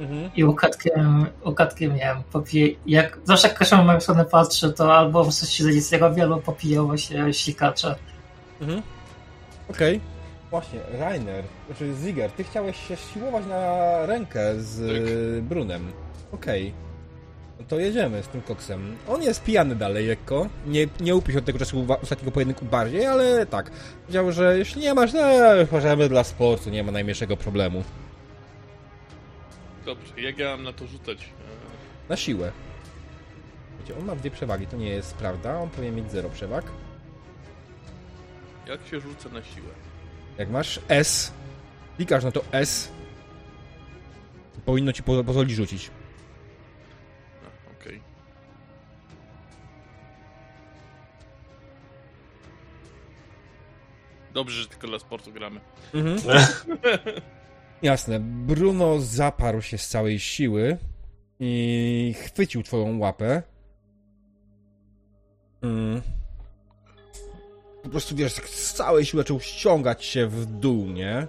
Mhm. 0.00 0.30
i 0.36 0.44
ukradkiem, 0.44 1.26
ukradkiem 1.44 1.92
nie 1.94 2.00
wiem, 2.00 2.22
popiję, 2.32 2.68
jak 2.86 3.18
zawsze 3.24 3.48
jak 3.48 3.56
ktoś 3.56 3.70
na 3.70 3.82
moją 3.82 4.00
stronę 4.00 4.24
patrzy, 4.24 4.72
to 4.72 4.96
albo 4.96 5.30
coś 5.30 5.48
się 5.48 5.64
nic 5.64 5.92
nie 5.92 5.98
robi, 5.98 6.20
albo 6.20 6.36
popijało 6.36 6.96
się 6.96 7.32
sikacza. 7.34 7.94
Mhm. 8.60 8.82
Okej. 9.70 10.00
Właśnie, 10.50 10.80
Rainer, 10.98 11.44
znaczy 11.66 11.94
Ziger, 11.94 12.30
ty 12.30 12.44
chciałeś 12.44 12.88
się 12.88 12.96
siłować 12.96 13.46
na 13.46 14.06
rękę 14.06 14.60
z 14.60 14.80
e, 14.80 15.42
Brunem. 15.42 15.92
Okej. 16.32 16.72
No 17.60 17.64
to 17.68 17.78
jedziemy 17.78 18.22
z 18.22 18.28
tym 18.28 18.42
koksem. 18.42 18.96
On 19.08 19.22
jest 19.22 19.44
pijany 19.44 19.76
dalej 19.76 20.06
lekko. 20.06 20.48
Nie, 20.66 20.86
nie 21.00 21.16
upił 21.16 21.32
się 21.32 21.38
od 21.38 21.44
tego 21.44 21.58
czasu 21.58 21.86
ostatniego 22.02 22.32
pojedynku 22.32 22.64
bardziej, 22.64 23.06
ale 23.06 23.46
tak. 23.46 23.70
Powiedział, 24.00 24.32
że 24.32 24.58
jeśli 24.58 24.82
nie 24.82 24.94
masz, 24.94 25.12
no 25.12 25.20
możemy 25.72 26.08
dla 26.08 26.24
sportu, 26.24 26.70
nie 26.70 26.82
ma 26.82 26.92
najmniejszego 26.92 27.36
problemu. 27.36 27.84
Dobrze, 29.84 30.20
jak 30.20 30.38
ja 30.38 30.50
mam 30.50 30.62
na 30.62 30.72
to 30.72 30.86
rzucać? 30.86 31.28
Na 32.08 32.16
siłę. 32.16 32.52
Wiecie, 33.80 33.98
on 34.00 34.04
ma 34.04 34.16
dwie 34.16 34.30
przewagi, 34.30 34.66
to 34.66 34.76
nie 34.76 34.88
jest 34.88 35.14
prawda. 35.14 35.58
On 35.58 35.70
powinien 35.70 35.94
mieć 35.94 36.10
zero 36.10 36.28
przewag. 36.28 36.64
Jak 38.66 38.86
się 38.86 39.00
rzuca 39.00 39.28
na 39.28 39.42
siłę? 39.42 39.68
Jak 40.38 40.50
masz 40.50 40.80
S, 40.88 41.32
klikasz 41.96 42.24
na 42.24 42.32
to 42.32 42.44
S, 42.52 42.92
powinno 44.64 44.92
ci 44.92 45.02
po- 45.02 45.24
pozwolić 45.24 45.56
rzucić. 45.56 45.90
Okej. 47.80 48.00
Dobrze, 54.34 54.62
że 54.62 54.68
tylko 54.68 54.86
dla 54.86 54.98
sportu 54.98 55.32
gramy. 55.32 55.60
Mhm. 55.94 56.18
Jasne. 57.82 58.20
Bruno 58.20 59.00
zaparł 59.00 59.62
się 59.62 59.78
z 59.78 59.88
całej 59.88 60.18
siły 60.20 60.78
i 61.40 62.14
chwycił 62.24 62.62
twoją 62.62 62.98
łapę. 62.98 63.42
Mm. 65.62 66.02
Po 67.84 67.88
prostu 67.90 68.16
wiesz, 68.16 68.34
tak 68.34 68.48
z 68.48 68.72
całej 68.72 69.04
siły 69.04 69.22
zaczął 69.22 69.40
ściągać 69.40 70.04
się 70.04 70.26
w 70.26 70.46
dół, 70.46 70.86
nie? 70.86 71.26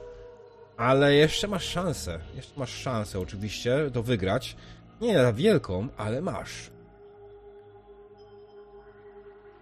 Ale 0.77 1.13
jeszcze 1.13 1.47
masz 1.47 1.63
szansę. 1.63 2.19
Jeszcze 2.35 2.59
masz 2.59 2.73
szansę 2.73 3.19
oczywiście 3.19 3.91
to 3.93 4.03
wygrać. 4.03 4.55
Nie 5.01 5.13
na 5.13 5.33
wielką, 5.33 5.87
ale 5.97 6.21
masz. 6.21 6.69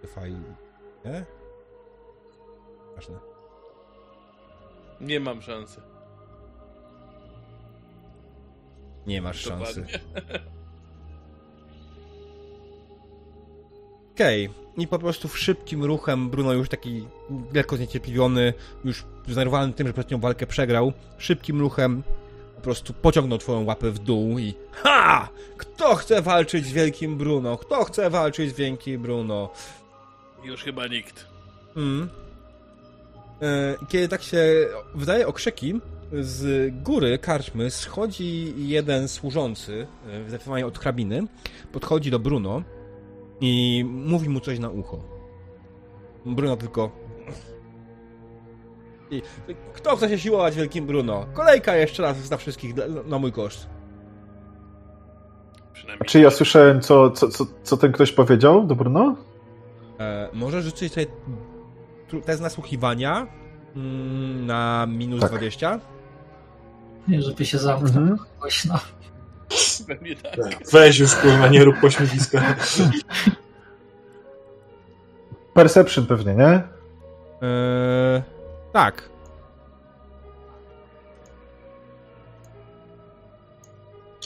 Fajnie. 0.06 0.54
Nie? 1.04 1.24
Ważne. 2.94 3.18
Nie 5.00 5.20
mam 5.20 5.42
szansy. 5.42 5.80
Nie 9.06 9.22
masz 9.22 9.40
szansy. 9.40 9.86
Okej. 14.14 14.63
I 14.76 14.86
po 14.88 14.98
prostu 14.98 15.28
w 15.28 15.38
szybkim 15.38 15.84
ruchem 15.84 16.30
Bruno 16.30 16.52
już 16.52 16.68
taki 16.68 17.06
lekko 17.54 17.76
zniecierpliwiony, 17.76 18.54
już 18.84 19.04
zdenerwowany 19.28 19.72
tym, 19.72 19.86
że 19.86 19.92
przednią 19.92 20.18
walkę 20.20 20.46
przegrał, 20.46 20.92
szybkim 21.18 21.60
ruchem 21.60 22.02
po 22.56 22.60
prostu 22.60 22.92
pociągnął 22.92 23.38
twoją 23.38 23.64
łapę 23.64 23.90
w 23.90 23.98
dół 23.98 24.38
i 24.38 24.54
HA! 24.72 25.28
Kto 25.56 25.94
chce 25.94 26.22
walczyć 26.22 26.66
z 26.66 26.72
wielkim 26.72 27.18
Bruno? 27.18 27.56
Kto 27.56 27.84
chce 27.84 28.10
walczyć 28.10 28.50
z 28.50 28.54
wielkim 28.54 29.02
Bruno? 29.02 29.50
Już 30.44 30.62
chyba 30.64 30.86
nikt. 30.86 31.26
Mm. 31.76 32.08
E, 33.42 33.74
Kiedy 33.88 34.08
tak 34.08 34.22
się 34.22 34.38
wydaje 34.94 35.26
okrzyki, 35.26 35.80
z 36.20 36.72
góry 36.82 37.18
karczmy 37.18 37.70
schodzi 37.70 38.54
jeden 38.56 39.08
służący, 39.08 39.86
e, 40.08 40.28
zdecydowanie 40.28 40.66
od 40.66 40.78
hrabiny, 40.78 41.26
podchodzi 41.72 42.10
do 42.10 42.18
Bruno 42.18 42.62
i 43.44 43.84
mówi 43.84 44.28
mu 44.28 44.40
coś 44.40 44.58
na 44.58 44.68
ucho. 44.70 44.98
Bruno 46.26 46.56
tylko... 46.56 46.90
I, 49.10 49.22
kto 49.74 49.96
chce 49.96 50.08
się 50.08 50.18
siłować 50.18 50.56
wielkim 50.56 50.86
Bruno? 50.86 51.26
Kolejka 51.34 51.76
jeszcze 51.76 52.02
raz 52.02 52.30
na 52.30 52.36
wszystkich 52.36 52.74
na 53.06 53.18
mój 53.18 53.32
koszt. 53.32 53.68
Przynajmniej. 55.72 56.06
Czy 56.08 56.20
ja 56.20 56.30
słyszałem, 56.30 56.80
co, 56.80 57.10
co, 57.10 57.28
co, 57.28 57.46
co 57.62 57.76
ten 57.76 57.92
ktoś 57.92 58.12
powiedział 58.12 58.66
do 58.66 58.74
Bruno? 58.74 59.16
E, 60.00 60.28
możesz 60.32 60.64
rzucić 60.64 60.92
sobie 60.92 61.06
test 62.24 62.42
nasłuchiwania 62.42 63.26
mm, 63.76 64.46
na 64.46 64.86
minus 64.88 65.20
Tak. 65.20 65.30
20. 65.30 65.80
Nie, 67.08 67.22
żeby 67.22 67.44
się 67.46 67.58
zamknął 67.58 68.02
Mhm. 68.02 68.18
głośno. 68.40 68.74
Pewnie 69.86 70.16
tak. 70.16 70.34
Weź 70.72 70.98
już, 70.98 71.14
kurwa, 71.14 71.48
nie 71.48 71.64
rób 71.64 71.80
pośmiewiska. 71.80 72.56
Perception 75.54 76.06
pewnie, 76.06 76.34
nie? 76.34 76.62
Eee, 77.42 78.22
tak. 78.72 79.08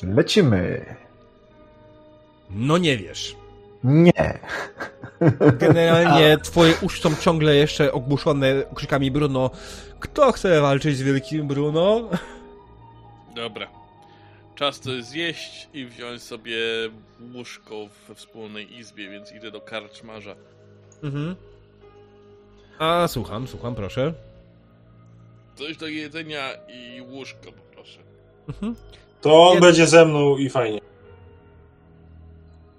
Lecimy. 0.02 0.84
No 2.50 2.78
nie 2.78 2.96
wiesz. 2.96 3.36
Nie. 3.84 4.38
Generalnie 5.52 6.38
twoje 6.42 6.74
uszy 6.82 7.02
są 7.02 7.16
ciągle 7.16 7.54
jeszcze 7.54 7.92
ogłuszone 7.92 8.62
okrzykami 8.72 9.10
Bruno. 9.10 9.50
Kto 10.00 10.32
chce 10.32 10.60
walczyć 10.60 10.96
z 10.96 11.02
wielkim 11.02 11.48
Bruno? 11.48 12.08
Dobra. 13.34 13.77
Czas 14.59 14.80
to 14.80 15.02
zjeść 15.02 15.68
i 15.74 15.86
wziąć 15.86 16.22
sobie 16.22 16.56
łóżko 17.35 17.89
we 18.09 18.14
wspólnej 18.14 18.78
izbie, 18.78 19.10
więc 19.10 19.32
idę 19.32 19.51
do 19.51 19.60
karczmarza. 19.60 20.35
Mhm. 21.02 21.36
A, 22.78 23.09
słucham, 23.09 23.48
słucham, 23.48 23.74
proszę. 23.74 24.14
Coś 25.55 25.76
do 25.76 25.86
jedzenia 25.86 26.52
i 26.68 27.02
łóżko 27.02 27.52
poproszę. 27.52 28.01
Mhm. 28.48 28.74
To 29.20 29.51
on 29.51 29.60
będzie 29.60 29.86
ze 29.86 30.05
mną 30.05 30.36
i 30.36 30.51
fajnie. 30.51 30.80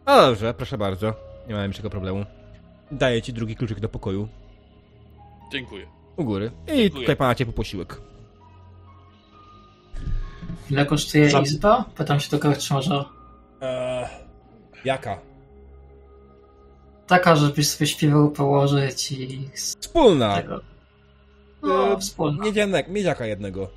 A 0.06 0.22
dobrze, 0.22 0.53
proszę 0.53 0.77
bardzo. 0.77 1.14
Nie 1.47 1.56
ma 1.56 1.61
większego 1.61 1.89
problemu. 1.89 2.26
Daję 2.91 3.22
ci 3.22 3.34
drugi 3.34 3.56
kluczyk 3.56 3.80
do 3.80 3.89
pokoju. 3.89 4.27
Dziękuję. 5.51 5.88
U 6.15 6.23
góry. 6.23 6.51
I 6.76 6.91
tutaj 6.91 7.15
pana 7.15 7.35
ciepły 7.35 7.53
posiłek. 7.53 8.09
Ile 10.69 10.85
kosztuje 10.85 11.29
Za- 11.29 11.39
izba? 11.39 11.85
Pytam 11.95 12.19
się 12.19 12.29
do 12.31 12.39
karczmarza. 12.39 13.05
Eee, 13.61 14.07
jaka? 14.85 15.17
Taka, 17.07 17.35
żebyś 17.35 17.69
sobie 17.69 17.87
śpiewał 17.87 18.31
położyć 18.31 19.11
i 19.11 19.49
Wspólna. 19.55 20.35
tego. 20.41 20.61
No, 21.61 21.93
E, 21.93 21.97
wspólna. 21.97 22.43
Miedzianek, 22.43 22.87
miedziaka 22.87 23.25
jednego. 23.25 23.69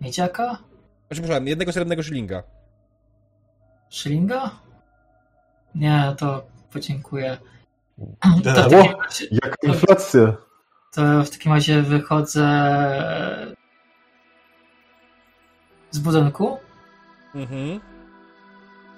Miedziaka? 0.00 0.44
Znaczy, 0.46 1.22
przepraszam, 1.22 1.46
jednego 1.46 1.72
srebrnego 1.72 2.02
szylinga. 2.02 2.42
Szylinga? 3.90 4.50
Nie, 5.74 6.14
to 6.18 6.46
podziękuję. 6.72 7.38
To 8.44 8.54
razie, 8.54 8.94
Jaka 9.30 9.56
inflacja. 9.62 10.36
to 10.92 11.24
w 11.24 11.30
takim 11.30 11.52
razie 11.52 11.82
wychodzę 11.82 12.46
z 15.90 15.98
budynku. 15.98 16.58
Mhm. 17.34 17.80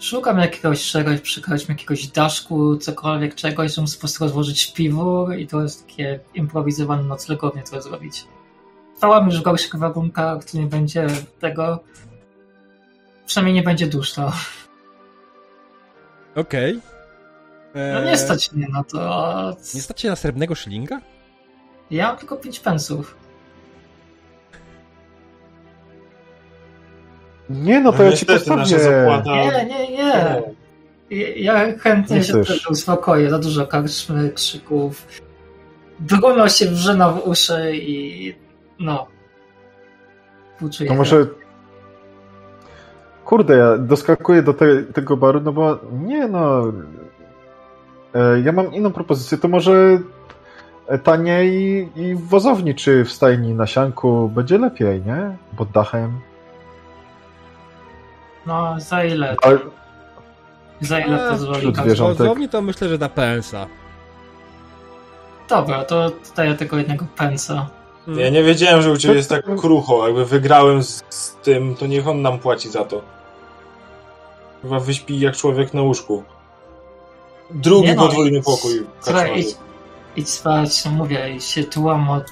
Szukam 0.01 0.39
jakiegoś 0.39 0.91
czegoś, 0.91 1.21
przykładźmy 1.21 1.75
jakiegoś 1.75 2.07
daszku, 2.07 2.77
cokolwiek 2.77 3.35
czegoś, 3.35 3.75
żeby 3.75 3.89
po 3.95 3.99
prostu 3.99 4.25
rozłożyć 4.25 4.61
śpiwór 4.61 5.35
i 5.35 5.47
to 5.47 5.63
jest 5.63 5.87
takie 5.87 6.21
improwizowane 6.35 7.03
noclegownie 7.03 7.63
to 7.63 7.83
zrobić. 7.83 8.25
Spałam 8.97 9.27
już 9.27 9.41
w 9.41 9.43
gorszych 9.43 9.77
warunkach, 9.77 10.45
tu 10.45 10.59
nie 10.59 10.67
będzie 10.67 11.07
tego... 11.41 11.85
Przynajmniej 13.27 13.55
nie 13.55 13.63
będzie 13.63 13.87
duszno. 13.87 14.33
Okej. 16.37 16.81
No 17.75 17.81
Eee, 17.81 18.05
nie 18.05 18.19
stać 18.19 18.53
mnie 18.53 18.67
na 18.69 18.85
to. 18.85 19.57
Nie 19.75 19.83
stać 19.83 20.01
się 20.01 20.09
na 20.09 20.17
srebrnego 20.17 20.55
szylinga? 20.55 21.01
Ja 21.91 22.09
mam 22.09 22.17
tylko 22.17 22.37
5 22.37 22.61
pensów. 22.61 23.17
Nie, 27.51 27.81
no 27.81 27.93
to 27.93 28.03
ja 28.03 28.13
ci 28.13 28.27
postawię. 28.27 28.79
zapłata... 28.79 29.31
Nie, 29.31 29.67
nie, 29.67 29.91
nie. 29.91 30.43
Ja 31.37 31.79
chętnie 31.79 32.17
Nie 32.17 32.25
się 32.25 32.43
uspokoję. 32.71 33.31
Za 33.31 33.39
dużo 33.39 33.67
karczmy, 33.67 34.31
krzyków. 34.31 35.07
Bruno 36.01 36.49
się 36.49 36.67
wrzyna 36.67 37.11
w 37.11 37.29
uszy 37.29 37.73
i 37.77 38.35
no. 38.81 39.07
Współczuję. 40.55 40.89
To 40.91 40.95
może... 40.97 41.27
Kurde, 43.25 43.57
ja 43.57 43.79
doskakuję 43.79 44.43
do 44.43 44.55
te, 44.55 44.83
tego 44.83 45.17
baru, 45.17 45.41
no 45.41 45.53
bo 45.53 45.79
nie 45.93 46.29
no... 46.29 46.73
E, 48.15 48.41
Ja 48.41 48.53
mam 48.53 48.75
inną 48.75 48.93
propozycję, 48.93 49.39
to 49.39 49.49
może 49.49 49.99
taniej 51.03 51.89
i 51.97 52.15
w 52.15 52.29
wozowni 52.29 52.75
czy 52.75 53.05
w 53.05 53.13
stajni 53.13 53.55
na 53.55 53.67
sianku 53.67 54.29
będzie 54.35 54.59
lepiej, 54.59 55.03
nie? 55.03 55.37
Pod 55.57 55.71
dachem. 55.71 56.21
No, 58.51 58.75
za 58.81 59.05
ile? 59.05 59.37
Ale 59.43 59.59
Za 60.81 60.99
ile 61.01 61.25
Eee, 61.25 61.31
pozwoli. 61.31 61.73
Wozowni 61.99 62.49
to 62.49 62.63
myślę, 62.63 62.89
że 62.89 62.99
na 62.99 63.09
pensa. 63.09 63.67
Dobra, 65.49 65.85
to 65.85 66.13
daję 66.37 66.55
tego 66.55 66.79
jednego 66.79 67.07
pensa. 67.17 67.67
Ja 68.07 68.31
nie 68.31 68.43
wiedziałem, 68.43 68.83
że 68.83 68.91
u 68.93 68.97
ciebie 68.97 69.15
jest 69.15 69.29
tak 69.29 69.57
krucho. 69.57 70.07
Jakby 70.07 70.25
wygrałem 70.25 70.83
z, 70.83 71.03
z 71.09 71.35
tym, 71.43 71.75
to 71.77 71.87
niech 71.87 72.09
on 72.09 72.23
nam 72.23 72.39
płaci 72.39 72.69
za 72.71 72.85
to. 72.85 73.03
Chyba 74.63 74.81
wyśpi 74.81 75.21
jak 75.21 75.37
człowiek 75.37 75.75
na 75.75 75.83
łóżku. 75.83 76.23
Drugi 77.51 77.89
Nie 77.89 77.95
no, 77.95 78.03
podwójny 78.03 78.39
idź- 78.39 78.45
pokój. 78.45 78.87
Słuchaj, 79.01 79.41
idź, 79.41 79.57
idź 80.17 80.29
spać, 80.29 80.85
no 80.85 80.91
mówię, 80.91 81.31
i 81.37 81.41
się 81.41 81.65
tułam 81.65 82.11
od 82.11 82.27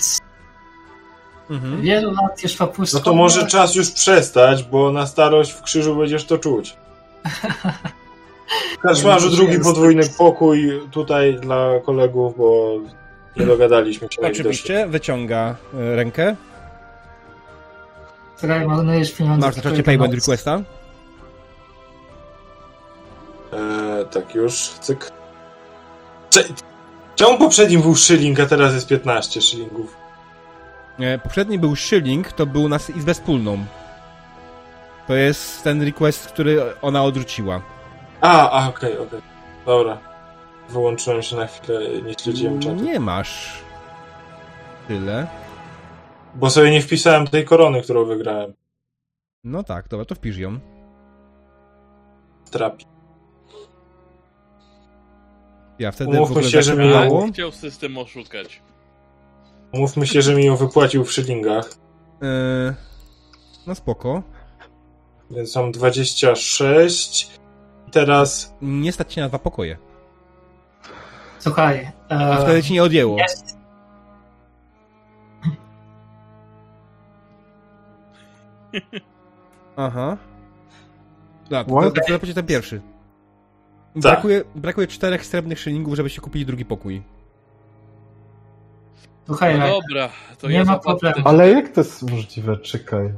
Mhm. 1.51 1.81
wielu 1.83 2.11
lat 2.11 2.43
już 2.43 2.57
prostu. 2.57 2.97
No 2.97 3.03
to 3.05 3.15
może 3.15 3.47
czas 3.47 3.75
już 3.75 3.91
przestać, 3.91 4.63
bo 4.65 4.93
na 4.93 5.07
starość 5.07 5.51
w 5.53 5.63
krzyżu 5.63 5.97
będziesz 5.97 6.25
to 6.25 6.39
czuć. 6.39 6.77
Kaszmarzu 8.83 9.31
drugi 9.31 9.53
jest- 9.53 9.65
podwójny 9.65 10.03
pokój 10.19 10.81
tutaj 10.91 11.35
dla 11.41 11.71
kolegów, 11.87 12.37
bo 12.37 12.73
nie 13.37 13.47
dogadaliśmy 13.47 14.09
się. 14.11 14.21
Oczywiście, 14.23 14.87
wyciąga 14.87 15.57
e, 15.75 15.97
rękę. 15.97 16.37
Słuchaj, 18.37 18.67
marnujesz 18.67 19.13
pieniądze. 19.13 19.47
Masz 19.47 19.57
na 19.57 19.63
czacie 19.63 19.83
payment 19.83 20.15
requesta. 20.15 20.61
Eee, 23.53 24.05
tak 24.11 24.35
już, 24.35 24.55
cyk. 24.69 25.11
Cze- 26.31 26.45
Czemu 27.17 27.39
poprzednim 27.39 27.83
był 27.83 27.97
szyling, 27.97 28.41
a 28.41 28.47
teraz 28.47 28.75
jest 28.75 28.87
15 28.87 29.43
szylingów? 29.43 29.97
E, 31.01 31.19
Poprzedni 31.19 31.59
był 31.59 31.77
shilling, 31.77 32.33
to 32.33 32.47
był 32.47 32.69
na 32.69 32.79
izbę 32.97 33.15
wspólną. 33.15 33.65
To 35.07 35.15
jest 35.15 35.65
ten 35.65 35.83
request, 35.83 36.27
który 36.29 36.81
ona 36.83 37.05
odrzuciła. 37.05 37.63
A, 38.21 38.51
a 38.51 38.69
okej, 38.69 38.99
okej. 38.99 39.21
Dobra. 39.67 39.99
Wyłączyłem 40.69 41.23
się 41.23 41.37
na 41.37 41.47
chwilę, 41.47 41.81
nie 42.03 42.15
śledziłem 42.15 42.61
czatu. 42.61 42.75
Nie 42.75 43.01
masz 43.01 43.63
tyle. 44.89 45.27
Bo 46.35 46.51
sobie 46.51 46.71
nie 46.71 46.83
wpisałem 46.83 47.27
tej 47.27 47.45
korony, 47.45 47.83
którą 47.83 48.05
wygrałem. 48.05 48.53
No 49.45 49.63
tak, 49.63 49.89
dobra, 49.89 50.05
to 50.05 50.15
wpisz 50.15 50.37
ją. 50.39 50.59
Trapi. 52.51 52.85
Ja 55.79 55.93
wtedy 55.93 56.11
Umówmy 56.11 56.27
w 56.27 56.31
ogóle 56.31 56.51
się, 56.51 56.63
że 56.63 56.77
zakonało. 56.77 57.27
Chciał 57.33 57.53
system 57.53 57.99
oszukać. 57.99 58.63
Mówmy 59.73 60.07
się, 60.07 60.23
że 60.23 60.35
mi 60.35 60.45
ją 60.45 60.57
wypłacił 60.57 61.05
w 61.05 61.13
szylingach. 61.13 61.71
E, 62.23 62.75
No 63.67 63.75
spoko. 63.75 64.23
Więc 65.31 65.57
mam 65.57 65.73
26. 65.73 67.31
I 67.89 67.91
teraz... 67.91 68.55
Nie 68.63 68.93
stać 68.93 69.13
się 69.13 69.21
na 69.21 69.29
dwa 69.29 69.39
pokoje. 69.39 69.77
Słuchaj, 71.39 71.91
A 72.09 72.39
e, 72.39 72.43
wtedy 72.43 72.63
ci 72.63 72.73
nie 72.73 72.83
odjęło. 72.83 73.19
jest, 73.19 73.59
Aha. 79.77 80.17
Dobra, 81.51 81.65
to, 81.65 81.91
to, 81.91 82.19
to 82.19 82.35
ten 82.35 82.47
pierwszy. 82.47 82.81
Tak. 83.95 84.03
Brakuje, 84.03 84.45
brakuje 84.55 84.87
czterech 84.87 85.27
srebrnych 85.27 85.59
szylingów, 85.59 85.95
żebyście 85.95 86.21
kupili 86.21 86.47
drugi 86.47 86.65
pokój. 86.65 87.03
Słuchaj, 89.29 89.59
No 89.59 89.67
dobra, 89.67 90.09
to 90.39 90.49
Nie 90.49 90.55
ja 90.55 90.65
ma 90.65 90.79
problemu. 90.79 91.17
Ale 91.25 91.51
jak 91.51 91.69
to 91.69 91.81
jest 91.81 92.11
możliwe? 92.11 92.57
Czekaj. 92.57 93.13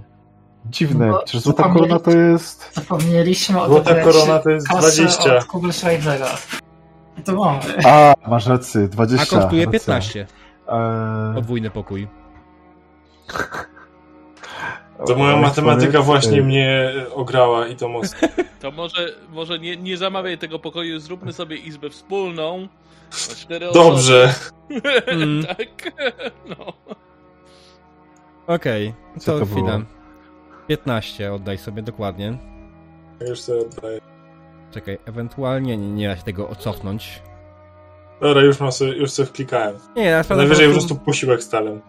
Dziwne. 0.66 1.06
No, 1.06 1.22
Przecież 1.24 1.42
złota 1.42 1.62
korona 1.68 1.98
to 1.98 2.10
jest... 2.10 2.70
zapomnieliśmy 2.74 3.54
Złota 3.54 3.90
odebrać 3.90 4.04
korona 4.04 4.38
to 4.38 4.50
jest 4.50 4.68
kasę 4.68 5.02
20. 5.02 5.36
od 5.36 5.44
Google 5.44 5.70
Schreibera. 5.70 6.28
I 7.18 7.22
to 7.22 7.32
mamy. 7.34 7.60
A, 7.84 8.14
masz 8.28 8.46
rację, 8.46 8.88
20. 8.88 9.36
A 9.36 9.40
kosztuje 9.40 9.64
racja. 9.64 9.80
15. 9.80 10.26
Eee, 10.68 11.34
Podwójny 11.34 11.70
pokój. 11.70 12.08
To 15.06 15.16
moja 15.16 15.34
Oj, 15.34 15.40
matematyka 15.40 15.92
powiedz, 15.92 16.06
właśnie 16.06 16.42
mnie 16.42 16.92
ograła 17.14 17.66
i 17.66 17.76
to 17.76 17.88
mocno. 17.88 18.28
To 18.60 18.70
może, 18.70 19.08
może 19.30 19.58
nie, 19.58 19.76
nie 19.76 19.96
zamawiaj 19.96 20.38
tego 20.38 20.58
pokoju, 20.58 21.00
zróbmy 21.00 21.32
sobie 21.32 21.56
izbę 21.56 21.90
wspólną. 21.90 22.68
Na. 23.50 23.72
Dobrze. 23.72 24.34
Mm. 25.06 25.44
tak. 25.46 25.92
No. 26.48 26.72
Okej, 28.46 28.94
Co 29.18 29.32
to 29.32 29.38
to 29.38 29.46
chwilę. 29.46 29.62
było? 29.62 29.80
15 30.68 31.32
oddaj 31.32 31.58
sobie 31.58 31.82
dokładnie. 31.82 32.38
Już 33.28 33.40
sobie 33.40 33.60
oddaję. 33.60 34.00
Czekaj, 34.70 34.98
ewentualnie 35.06 35.76
nie, 35.76 35.90
nie 35.92 36.08
da 36.08 36.16
się 36.16 36.22
tego 36.22 36.48
ocofnąć. 36.48 37.22
Dobra, 38.20 38.42
już 38.42 38.60
mam 38.60 38.72
sobie, 38.72 38.92
już 38.96 39.10
sobie 39.10 39.26
wklikałem. 39.26 39.76
Nie, 39.96 40.04
ja 40.04 40.22
sprawdzam 40.22 40.38
Najwyżej 40.46 40.66
po 40.66 40.72
prostu- 40.72 40.88
prostu 40.88 41.04
posiłek 41.06 41.42
stałem. 41.42 41.80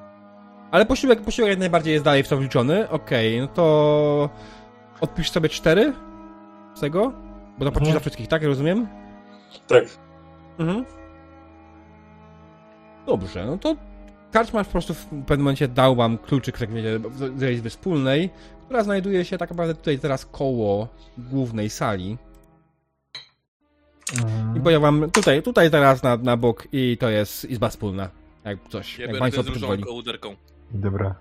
Ale 0.72 0.86
posiłek, 0.86 1.22
posiłek 1.22 1.50
jak 1.50 1.60
najbardziej 1.60 1.94
jest 1.94 2.06
dalej 2.06 2.24
w 2.24 2.28
to 2.28 2.38
wliczony. 2.38 2.90
Okej, 2.90 3.40
no 3.42 3.48
to 3.48 4.30
odpisz 5.02 5.32
sobie 5.32 5.50
4 5.50 5.94
z 6.76 6.80
tego, 6.80 7.12
bo 7.58 7.66
zapłacisz 7.66 7.88
Mhm. 7.88 7.94
za 7.94 8.00
wszystkich, 8.00 8.28
tak? 8.28 8.44
Rozumiem? 8.44 8.88
Tak. 9.68 9.84
Mhm. 10.60 10.86
Dobrze, 13.12 13.46
no 13.46 13.58
to 13.58 13.76
Karczmarz 14.32 14.68
po 14.68 14.72
prostu 14.72 14.94
w 14.94 15.06
pewnym 15.06 15.40
momencie 15.40 15.68
dał 15.68 15.96
wam 15.96 16.18
kluczyk 16.18 16.62
jak 16.62 16.72
wiecie, 16.72 17.00
z 17.38 17.54
izby 17.54 17.70
wspólnej, 17.70 18.30
która 18.66 18.84
znajduje 18.84 19.26
się 19.26 19.38
tak 19.38 19.50
naprawdę 19.50 19.76
tutaj 19.76 20.00
teraz 20.00 20.26
koło 20.26 20.88
głównej 21.18 21.70
sali. 21.70 22.18
Mhm. 24.18 24.58
I 24.58 24.62
powiem 24.62 24.82
wam 24.82 25.12
tutaj, 25.12 25.44
tutaj 25.44 25.72
teraz 25.72 26.04
na, 26.04 26.18
na 26.18 26.38
bok 26.38 26.68
i 26.72 26.98
to 27.00 27.10
jest 27.10 27.46
izba 27.46 27.70
wspólna. 27.70 28.10
Jak 28.44 28.60
coś, 28.70 29.00
Ja 29.00 29.08
jak 29.08 29.20
państwo 29.20 29.44
z 29.44 29.48
różą 29.48 29.60
pozwoli. 29.60 29.84
kołderką. 29.84 30.36
Dobra. 30.72 31.16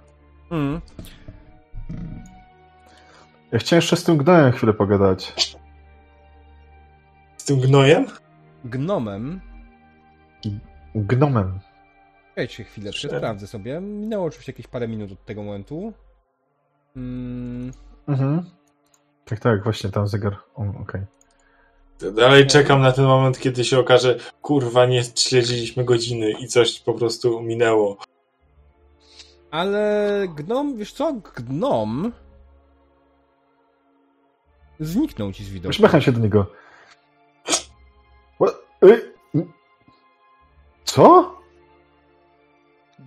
Mm. 0.51 0.81
Ja 3.53 3.59
chciałem 3.59 3.79
jeszcze 3.81 3.97
z 3.97 4.05
tym 4.05 4.17
gnojem 4.17 4.53
chwilę 4.53 4.73
pogadać. 4.73 5.33
Z 7.37 7.45
tym 7.45 7.61
gnojem? 7.61 8.07
Gnomem 8.65 9.41
Gnomem. 10.95 11.61
Czekajcie 12.31 12.65
chwileczkę, 12.65 12.99
Cztery. 13.09 13.17
sprawdzę 13.19 13.47
sobie. 13.47 13.81
Minęło 13.81 14.25
oczywiście 14.27 14.53
jakieś 14.53 14.67
parę 14.67 14.89
minut 14.89 15.13
od 15.13 15.25
tego 15.25 15.43
momentu. 15.43 15.93
Mm, 16.97 17.73
Mhm. 18.09 18.51
Tak, 19.25 19.41
tak, 19.41 19.65
właśnie 19.65 19.91
tam 19.91 20.09
zegar. 20.09 20.37
O, 20.55 20.65
Okej. 20.83 21.03
Dalej 22.17 22.47
czekam 22.47 22.81
na 22.81 22.93
ten 22.93 23.05
moment, 23.05 23.39
kiedy 23.39 23.65
się 23.65 23.79
okaże, 23.79 24.19
kurwa, 24.43 24.87
nie 24.87 25.03
śledziliśmy 25.05 25.85
godziny 25.85 26.31
i 26.31 26.47
coś 26.49 26.81
po 26.81 26.95
prostu 26.95 27.41
minęło. 27.43 27.97
ale 29.51 30.27
gnom, 30.37 30.77
wiesz 30.77 30.93
co? 30.93 31.13
Gnom 31.37 32.13
zniknął 34.81 35.33
ci 35.33 35.45
z 35.45 35.49
widoku. 35.49 35.71
Uśmiecham 35.71 36.01
się 36.01 36.13
do 36.13 36.21
niego. 36.21 36.47
What? 38.41 38.55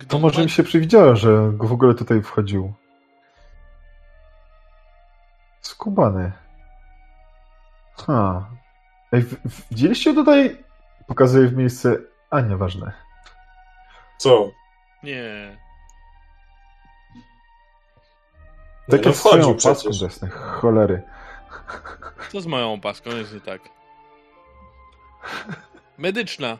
Co? 0.00 0.06
To 0.08 0.18
może 0.18 0.42
mi 0.42 0.50
się 0.50 0.62
przewidziało, 0.62 1.16
że 1.16 1.50
w 1.50 1.72
ogóle 1.72 1.94
tutaj 1.94 2.22
wchodził. 2.22 2.72
Skubany. 5.60 6.32
Ha. 8.06 8.50
Ej, 9.12 9.24
widzieliście 9.70 10.14
tutaj? 10.14 10.64
Pokazuję 11.06 11.48
w 11.48 11.56
miejsce. 11.56 11.96
A, 12.30 12.40
nieważne. 12.40 12.92
Co? 14.18 14.50
Nie. 15.02 15.58
Tak 18.90 19.04
no 19.04 19.10
jak 19.10 19.16
z 19.16 19.22
paską 19.22 19.90
cholery. 20.30 21.02
Co 22.32 22.40
z 22.40 22.46
moją 22.46 22.72
opaską 22.72 23.10
jest 23.10 23.34
nie 23.34 23.40
tak? 23.40 23.62
Medyczna. 25.98 26.58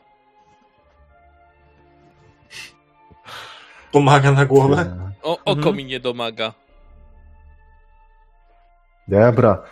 Pomaga 3.94 4.32
na 4.32 4.44
głowę? 4.46 4.96
O, 5.22 5.38
oko 5.38 5.50
Mhm. 5.52 5.76
mi 5.76 5.84
nie 5.84 6.00
domaga. 6.00 6.52
Dobra. 9.08 9.62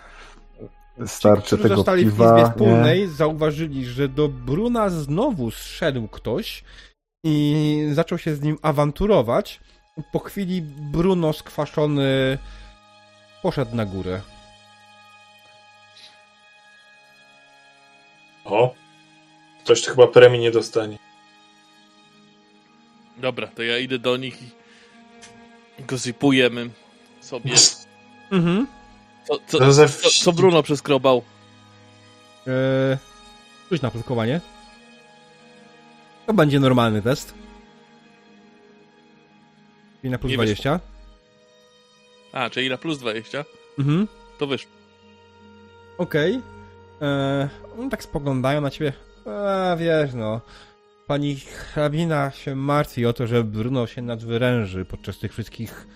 Starczy 1.06 1.58
tego 1.58 1.76
zostali 1.76 2.04
w 2.04 2.12
piwa. 2.12 2.24
izbie 2.24 2.42
nie? 2.42 2.50
wspólnej, 2.50 3.08
zauważyli, 3.08 3.84
że 3.86 4.08
do 4.08 4.28
Bruna 4.28 4.88
znowu 4.88 5.50
zszedł 5.50 6.08
ktoś 6.08 6.64
i 7.24 7.88
zaczął 7.92 8.18
się 8.18 8.34
z 8.34 8.40
nim 8.42 8.58
awanturować. 8.62 9.60
Po 10.12 10.18
chwili 10.18 10.62
Bruno 10.62 11.32
skwaszony 11.32 12.38
poszedł 13.42 13.76
na 13.76 13.86
górę. 13.86 14.20
O. 18.44 18.74
Ktoś 19.64 19.82
chyba 19.82 20.06
premii 20.06 20.40
nie 20.40 20.50
dostanie. 20.50 20.98
Dobra, 23.22 23.46
to 23.46 23.62
ja 23.62 23.78
idę 23.78 23.98
do 23.98 24.16
nich 24.16 24.42
i 25.78 25.84
gosypujemy 25.84 26.70
sobie. 27.20 27.52
Mhm. 28.30 28.66
Co, 29.26 29.38
co, 29.46 29.88
co, 29.88 30.10
co 30.10 30.32
Bruno 30.32 30.62
przeskrobał? 30.62 31.22
Eee, 32.46 32.98
rzuć 33.70 33.82
na 33.82 33.90
plotkowanie. 33.90 34.40
To 36.26 36.34
będzie 36.34 36.60
normalny 36.60 37.02
test. 37.02 37.34
Czyli 40.00 40.10
na 40.10 40.18
plus 40.18 40.30
Nie 40.30 40.36
20. 40.36 40.80
A, 42.32 42.50
czyli 42.50 42.68
na 42.68 42.78
plus 42.78 42.98
20? 42.98 43.44
Mhm. 43.78 44.08
To 44.38 44.46
wyszło. 44.46 44.70
Okej. 45.98 46.40
Eee, 47.00 47.48
oni 47.78 47.90
tak 47.90 48.02
spoglądają 48.02 48.60
na 48.60 48.70
ciebie. 48.70 48.92
A 49.26 49.76
wiesz 49.76 50.14
no. 50.14 50.40
Pani 51.12 51.36
hrabina 51.36 52.30
się 52.30 52.54
martwi 52.54 53.06
o 53.06 53.12
to, 53.12 53.26
że 53.26 53.44
Bruno 53.44 53.86
się 53.86 54.02
nadwyręży 54.02 54.84
podczas 54.84 55.18
tych 55.18 55.32
wszystkich 55.32 55.86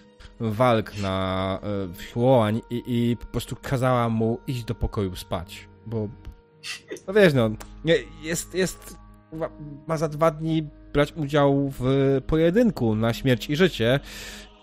walk 0.41 0.99
na 0.99 1.59
e, 1.63 2.03
siłowań 2.03 2.61
i, 2.71 2.83
i 2.87 3.17
po 3.17 3.27
prostu 3.27 3.57
kazała 3.63 4.09
mu 4.09 4.39
iść 4.47 4.65
do 4.65 4.75
pokoju 4.75 5.17
spać, 5.17 5.69
bo 5.87 6.09
no 7.07 7.15
wiesz 7.15 7.35
no, 7.35 7.51
jest, 8.23 8.55
jest 8.55 8.97
ma- 9.33 9.51
ma 9.87 9.97
za 9.97 10.09
dwa 10.09 10.31
dni 10.31 10.69
brać 10.93 11.13
udział 11.13 11.73
w 11.79 11.85
pojedynku 12.27 12.95
na 12.95 13.13
śmierć 13.13 13.51
i 13.51 13.57
życie, 13.57 14.01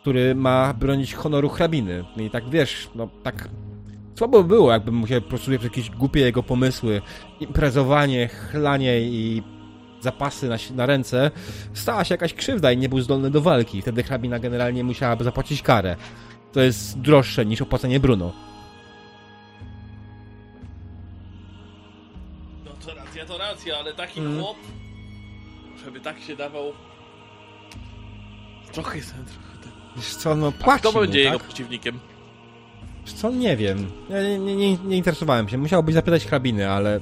który 0.01 0.35
ma 0.35 0.73
bronić 0.73 1.13
honoru 1.13 1.49
hrabiny. 1.49 2.05
I 2.17 2.29
tak 2.29 2.49
wiesz, 2.49 2.89
no 2.95 3.09
tak 3.23 3.49
słabo 4.15 4.43
by 4.43 4.47
było, 4.47 4.71
jakby 4.71 4.91
mu 4.91 5.07
się 5.07 5.21
po 5.21 5.29
prostu 5.29 5.51
jakieś 5.51 5.89
głupie 5.89 6.19
jego 6.19 6.43
pomysły, 6.43 7.01
imprezowanie, 7.39 8.27
chlanie 8.27 9.01
i 9.01 9.43
zapasy 10.03 10.49
na, 10.49 10.55
na 10.75 10.85
ręce, 10.85 11.31
stała 11.73 12.03
się 12.03 12.13
jakaś 12.13 12.33
krzywda 12.33 12.71
i 12.71 12.77
nie 12.77 12.89
był 12.89 13.01
zdolny 13.01 13.31
do 13.31 13.41
walki. 13.41 13.81
Wtedy 13.81 14.03
hrabina 14.03 14.39
generalnie 14.39 14.83
musiałaby 14.83 15.23
zapłacić 15.23 15.61
karę. 15.61 15.95
To 16.51 16.61
jest 16.61 16.99
droższe 16.99 17.45
niż 17.45 17.61
opłacenie 17.61 17.99
Bruno. 17.99 18.33
No 22.65 22.71
to 22.85 22.93
racja, 22.95 23.25
to 23.25 23.37
racja, 23.37 23.77
ale 23.77 23.93
taki 23.93 24.19
Mm. 24.19 24.39
chłop, 24.41 24.57
żeby 25.85 25.99
tak 25.99 26.19
się 26.19 26.35
dawał... 26.35 26.73
Trochę 28.71 28.97
jestem 28.97 29.25
trochę... 29.25 29.57
ten- 29.63 29.71
Wiesz 29.95 30.15
co, 30.15 30.35
no 30.35 30.51
płaci 30.51 30.79
kto 30.79 30.91
mu, 30.91 30.99
będzie 30.99 31.23
tak? 31.23 31.33
jego 31.33 31.45
przeciwnikiem? 31.45 31.99
Wiesz 33.05 33.13
co, 33.13 33.31
nie 33.31 33.57
wiem. 33.57 33.91
Ja 34.09 34.23
nie, 34.23 34.39
nie, 34.39 34.55
nie, 34.55 34.77
nie 34.77 34.97
interesowałem 34.97 35.49
się. 35.49 35.57
Musiałbyś 35.57 35.93
zapytać 35.95 36.25
hrabiny, 36.25 36.69
ale... 36.69 36.99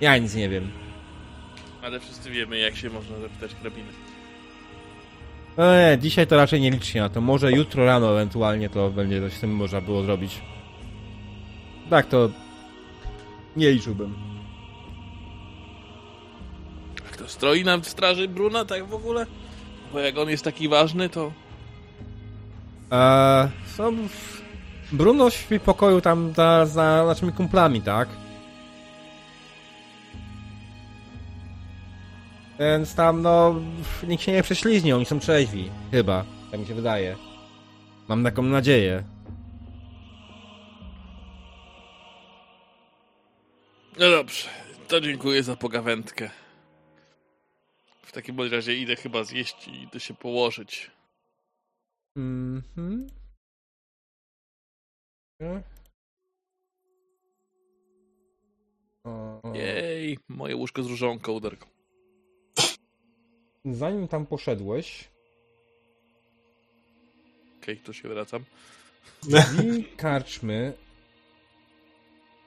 Ja 0.00 0.18
nic 0.18 0.34
nie 0.34 0.48
wiem. 0.48 0.70
Ale 1.84 2.00
wszyscy 2.00 2.30
wiemy, 2.30 2.58
jak 2.58 2.76
się 2.76 2.90
można 2.90 3.18
zapytać 3.18 3.54
hrabiny. 3.54 3.88
No 5.56 5.76
nie, 5.76 5.98
dzisiaj 6.00 6.26
to 6.26 6.36
raczej 6.36 6.60
nie 6.60 6.70
liczy 6.70 6.86
się 6.86 7.00
na 7.00 7.08
to. 7.08 7.20
Może 7.20 7.52
jutro 7.52 7.84
rano 7.84 8.12
ewentualnie 8.12 8.68
to 8.68 8.90
będzie 8.90 9.20
coś 9.20 9.32
z 9.32 9.40
tym 9.40 9.56
można 9.56 9.80
było 9.80 10.02
zrobić. 10.02 10.40
Tak, 11.90 12.06
to... 12.06 12.30
Nie 13.56 13.72
liczyłbym. 13.72 14.14
A 17.06 17.12
kto 17.12 17.28
stroi 17.28 17.64
nam 17.64 17.82
w 17.82 17.88
straży 17.88 18.28
Bruna, 18.28 18.64
tak 18.64 18.86
w 18.86 18.94
ogóle? 18.94 19.26
Bo 19.92 20.00
jak 20.00 20.18
on 20.18 20.28
jest 20.28 20.44
taki 20.44 20.68
ważny, 20.68 21.08
to... 21.08 21.32
Eee, 22.90 23.48
są... 23.76 23.96
Bruno 24.92 25.30
śpi 25.30 25.58
w 25.58 25.62
pokoju 25.62 26.00
tam 26.00 26.32
za, 26.32 26.66
za 26.66 27.04
naszymi 27.06 27.32
kumplami, 27.32 27.82
tak? 27.82 28.08
Więc 32.58 32.94
tam, 32.94 33.22
no, 33.22 33.54
nikt 34.08 34.22
się 34.22 34.32
nie 34.32 34.42
prześliźni, 34.42 34.92
oni 34.92 35.06
są 35.06 35.20
trzeźwi. 35.20 35.70
Chyba, 35.90 36.24
tak 36.50 36.60
mi 36.60 36.66
się 36.66 36.74
wydaje. 36.74 37.16
Mam 38.08 38.24
taką 38.24 38.42
nadzieję. 38.42 39.04
No 43.98 44.10
dobrze, 44.10 44.48
to 44.88 45.00
dziękuję 45.00 45.42
za 45.42 45.56
pogawędkę. 45.56 46.30
W 48.02 48.12
takim 48.12 48.36
bądź 48.36 48.52
razie 48.52 48.76
idę 48.76 48.96
chyba 48.96 49.24
zjeść 49.24 49.68
i 49.68 49.82
idę 49.82 50.00
się 50.00 50.14
położyć. 50.14 50.90
Mhm. 52.16 53.06
O. 59.04 59.52
Jej, 59.54 60.18
moje 60.28 60.56
łóżko 60.56 60.82
z 60.82 60.86
różową 60.86 61.18
kołderką. 61.18 61.73
Zanim 63.64 64.08
tam 64.08 64.26
poszedłeś, 64.26 65.08
Okej, 67.62 67.76
tu 67.76 67.92
się 67.92 68.08
wracam. 68.08 68.44
drzwi 69.22 69.84
karczmy, 69.96 70.72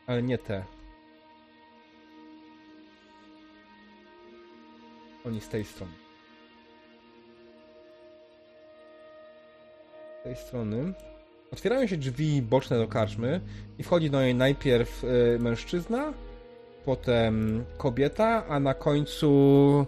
ale 0.07 0.23
nie 0.23 0.37
te. 0.37 0.63
Oni 5.25 5.41
z 5.41 5.49
tej 5.49 5.65
strony. 5.65 5.91
Z 10.21 10.23
tej 10.23 10.35
strony. 10.35 10.93
Otwierają 11.51 11.87
się 11.87 11.97
drzwi 11.97 12.41
boczne 12.41 12.77
do 12.77 12.87
karczmy 12.87 13.41
i 13.79 13.83
wchodzi 13.83 14.09
do 14.09 14.21
niej 14.21 14.35
najpierw 14.35 15.03
y, 15.03 15.37
mężczyzna, 15.39 16.13
potem 16.85 17.65
kobieta, 17.77 18.45
a 18.47 18.59
na 18.59 18.73
końcu 18.73 19.85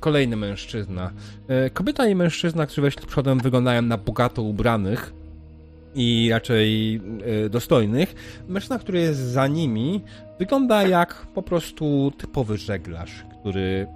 kolejny 0.00 0.36
mężczyzna. 0.36 1.10
Y, 1.66 1.70
kobieta 1.70 2.06
i 2.06 2.14
mężczyzna, 2.14 2.66
którzy 2.66 2.82
weszli 2.82 3.06
przodem, 3.06 3.38
wyglądają 3.38 3.82
na 3.82 3.96
bogato 3.96 4.42
ubranych 4.42 5.12
i 5.94 6.28
raczej 6.32 7.00
y, 7.46 7.50
dostojnych. 7.50 8.14
Mężczyzna, 8.48 8.78
który 8.78 9.00
jest 9.00 9.20
za 9.20 9.46
nimi, 9.46 10.00
wygląda 10.38 10.82
jak 10.82 11.26
po 11.34 11.42
prostu 11.42 12.12
typowy 12.18 12.58
żeglarz, 12.58 13.24
który 13.40 13.86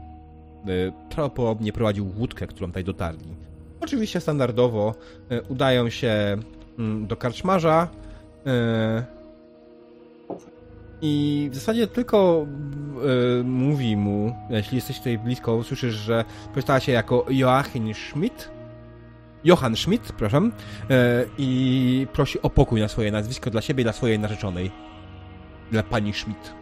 y, 0.68 0.92
prawdopodobnie 1.10 1.72
prowadził 1.72 2.12
łódkę, 2.18 2.46
którą 2.46 2.66
tutaj 2.66 2.84
dotarli. 2.84 3.34
Oczywiście 3.80 4.20
standardowo 4.20 4.94
udają 5.48 5.90
się 5.90 6.36
mm, 6.78 7.06
do 7.06 7.16
karczmarza 7.16 7.88
i 11.02 11.48
w 11.52 11.55
zasadzie 11.55 11.86
tylko 11.86 12.47
y, 13.40 13.44
mówi 13.44 13.97
mu, 13.97 14.36
jeśli 14.51 14.77
jesteś 14.77 14.98
tutaj 14.98 15.18
blisko, 15.18 15.62
słyszysz, 15.62 15.94
że 15.94 16.24
przedstawia 16.52 16.81
się 16.81 16.93
jako 16.93 17.27
Joachim 17.28 17.94
Schmidt, 17.94 18.51
Johann 19.44 19.77
Schmidt, 19.77 20.02
przepraszam, 20.02 20.52
e, 20.90 21.24
i 21.39 22.06
prosi 22.12 22.43
o 22.43 22.51
pokój 22.51 22.81
na 22.81 22.89
swoje 22.89 23.12
nazwisko 23.12 23.51
dla 23.51 23.60
siebie 23.60 23.82
i 23.82 23.85
dla 23.85 23.93
swojej 23.93 24.18
narzeczonej. 24.18 24.70
Dla 25.70 25.82
pani 25.82 26.12
Schmidt. 26.12 26.55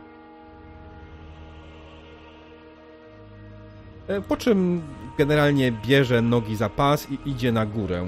E, 4.08 4.20
Po 4.20 4.36
czym 4.36 4.82
generalnie 5.18 5.72
bierze 5.72 6.22
nogi 6.22 6.56
za 6.56 6.68
pas 6.68 7.10
i 7.10 7.30
idzie 7.30 7.52
na 7.52 7.66
górę. 7.66 8.06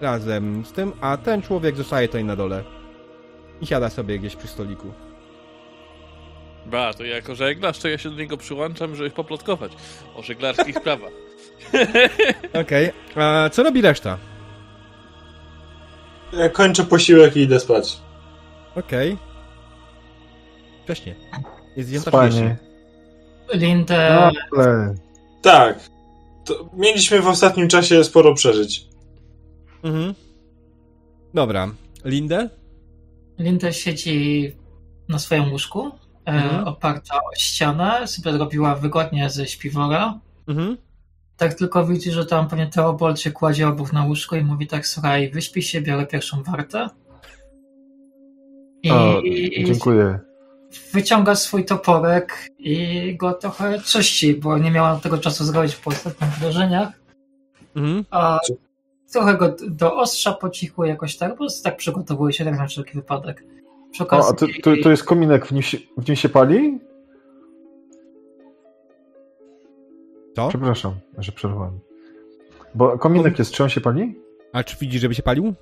Razem 0.00 0.64
z 0.64 0.72
tym, 0.72 0.92
a 1.00 1.16
ten 1.16 1.42
człowiek 1.42 1.76
zostaje 1.76 2.08
tutaj 2.08 2.24
na 2.24 2.36
dole. 2.36 2.64
I 3.60 3.66
siada 3.66 3.90
sobie 3.90 4.18
gdzieś 4.18 4.36
przy 4.36 4.48
stoliku. 4.48 4.92
Ba, 6.66 6.94
to 6.94 7.04
jako 7.04 7.34
żeglarz, 7.34 7.78
to 7.78 7.88
ja 7.88 7.98
się 7.98 8.10
do 8.10 8.16
niego 8.16 8.36
przyłączam, 8.36 8.96
żeby 8.96 9.10
poplotkować 9.10 9.72
o 10.16 10.22
żeglarskich 10.22 10.76
sprawach. 10.76 11.12
Okej, 12.62 12.90
a 13.16 13.50
co 13.52 13.62
robi 13.62 13.80
reszta? 13.80 14.18
Ja 16.32 16.48
kończę 16.48 16.84
posiłek 16.84 17.36
i 17.36 17.40
idę 17.40 17.60
spać. 17.60 17.98
Okej. 18.76 19.18
Wcześnie. 20.84 21.14
Jest 21.76 21.90
9.30. 21.90 22.00
Spanie. 22.00 22.56
Lindę 23.52 24.14
No, 24.14 24.30
ale... 24.58 24.94
Tak. 25.42 25.90
To 26.44 26.70
mieliśmy 26.72 27.20
w 27.20 27.28
ostatnim 27.28 27.68
czasie 27.68 28.04
sporo 28.04 28.34
przeżyć. 28.34 28.86
Mhm. 29.82 30.14
Dobra. 31.34 31.68
Lindę? 32.04 32.50
Linda 33.38 33.72
siedzi 33.72 34.52
na 35.08 35.18
swoim 35.18 35.52
łóżku, 35.52 35.86
e, 36.26 36.30
Mhm. 36.32 36.68
oparta 36.68 37.16
o 37.16 37.34
ścianę, 37.38 38.06
sobie 38.08 38.38
robiła 38.38 38.74
wygodnie 38.74 39.30
ze 39.30 39.46
śpiwora. 39.46 40.20
Mhm. 40.48 40.76
Tak 41.36 41.54
tylko 41.54 41.86
widzi, 41.86 42.10
że 42.10 42.26
tam 42.26 42.48
pewnie 42.48 42.66
Teobold 42.66 43.20
się 43.20 43.30
kładzie 43.30 43.68
obok 43.68 43.92
na 43.92 44.04
łóżku 44.04 44.36
i 44.36 44.44
mówi 44.44 44.66
tak, 44.66 44.86
słuchaj, 44.86 45.30
wyśpij 45.30 45.62
się, 45.62 45.80
biorę 45.80 46.06
pierwszą 46.06 46.42
wartę. 46.42 46.88
I, 48.82 48.90
O, 48.90 49.20
i 49.20 49.64
dziękuję. 49.64 50.18
wyciąga 50.92 51.34
swój 51.34 51.64
toporek 51.64 52.48
i 52.58 53.16
go 53.16 53.32
trochę 53.32 53.80
czyści, 53.80 54.34
bo 54.34 54.58
nie 54.58 54.70
miała 54.70 54.96
tego 55.00 55.18
czasu 55.18 55.44
zrobić 55.44 55.76
po 55.76 55.90
ostatnich 55.90 56.30
wrażeniach. 56.30 56.88
Mhm. 57.76 58.04
A 58.10 58.38
trochę 59.14 59.34
go 59.34 59.56
do 59.68 59.96
ostrza 59.96 60.32
po 60.32 60.50
cichu 60.50 60.84
jakoś 60.84 61.16
tak, 61.16 61.30
po 61.30 61.36
prostu 61.36 61.64
tak 61.64 61.76
przygotowuje 61.76 62.32
się 62.32 62.44
tak 62.44 62.58
na 62.58 62.66
wszelki 62.66 62.92
wypadek. 62.94 63.44
Przy 63.90 64.08
O, 64.08 64.28
a 64.28 64.32
to, 64.32 64.46
to, 64.62 64.70
to 64.82 64.90
jest 64.90 65.04
kominek, 65.04 65.46
w 65.46 65.52
nim, 65.52 65.62
się, 65.62 65.78
w 65.96 66.08
nim 66.08 66.16
się 66.16 66.28
pali? 66.28 66.78
Co? 70.36 70.48
Przepraszam, 70.48 70.94
że 71.18 71.32
przerwałem. 71.32 71.78
Bo 72.74 72.98
kominek 72.98 73.38
jest, 73.38 73.52
czy 73.52 73.62
on 73.62 73.68
się 73.68 73.80
pali? 73.80 74.18
A 74.52 74.64
czy 74.64 74.76
widzisz, 74.80 75.00
żeby 75.00 75.14
się 75.14 75.22
palił? 75.22 75.54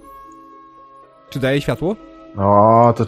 Czy 1.31 1.41
daje 1.41 1.61
światło? 1.61 1.97
No, 2.37 2.95
to... 2.97 3.07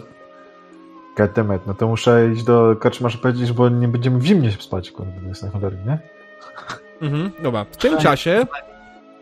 Goddammit, 1.17 1.61
no 1.67 1.73
to 1.73 1.87
muszę 1.87 2.31
iść 2.33 2.43
do 2.43 2.75
karczmarza 2.75 3.17
powiedzieć, 3.17 3.51
bo 3.51 3.69
nie 3.69 3.87
będziemy 3.87 4.19
w 4.19 4.25
zimnie 4.25 4.51
spać, 4.51 4.91
kurde, 4.91 5.21
to 5.21 5.27
jest 5.27 5.43
na 5.43 5.49
cholery, 5.49 5.77
nie? 5.85 5.99
Mhm. 7.01 7.31
Dobra. 7.43 7.65
W 7.71 7.77
tym 7.77 7.97
czasie 7.97 8.45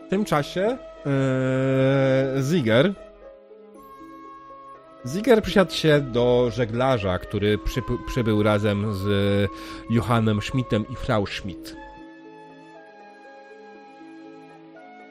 w 0.06 0.10
tym 0.10 0.24
czasie 0.24 0.78
yy, 1.06 2.42
Ziger 2.42 2.94
Ziger 5.06 5.42
przysiadł 5.42 5.72
się 5.72 6.00
do 6.00 6.50
żeglarza, 6.50 7.18
który 7.18 7.58
przybył 8.06 8.42
razem 8.42 8.94
z 8.94 9.06
Johannem 9.90 10.42
Schmidtem 10.42 10.84
i 10.88 10.96
Frau 10.96 11.26
Schmidt. 11.26 11.76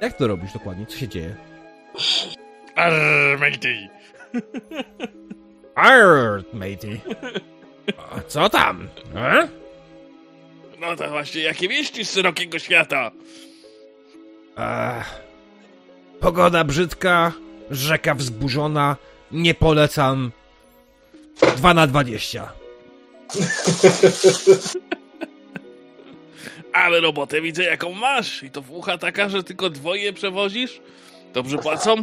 Jak 0.01 0.13
to 0.13 0.27
robisz 0.27 0.53
dokładnie? 0.53 0.85
Co 0.85 0.97
się 0.97 1.07
dzieje? 1.07 1.35
Arr, 2.75 3.39
matey. 3.39 3.89
Arr, 5.75 6.43
matey. 6.53 7.01
A 7.97 8.21
co 8.21 8.49
tam? 8.49 8.87
E? 9.15 9.47
No 10.79 10.95
to 10.95 11.09
właśnie, 11.09 11.41
jakie 11.41 11.67
wieści 11.67 12.05
z 12.05 12.13
szerokiego 12.13 12.59
świata? 12.59 13.11
Ech. 14.57 15.32
Pogoda 16.23 16.63
brzydka, 16.63 17.31
rzeka 17.71 18.15
wzburzona, 18.15 18.97
nie 19.31 19.53
polecam. 19.53 20.31
2 21.57 21.73
na 21.73 21.87
20. 21.87 22.51
Ale 26.73 27.01
robotę 27.01 27.41
widzę 27.41 27.63
jaką 27.63 27.93
masz 27.93 28.43
i 28.43 28.51
to 28.51 28.61
fucha 28.61 28.97
taka, 28.97 29.29
że 29.29 29.43
tylko 29.43 29.69
dwoje 29.69 30.13
przewozisz? 30.13 30.81
Dobrze 31.33 31.57
płacą? 31.57 31.95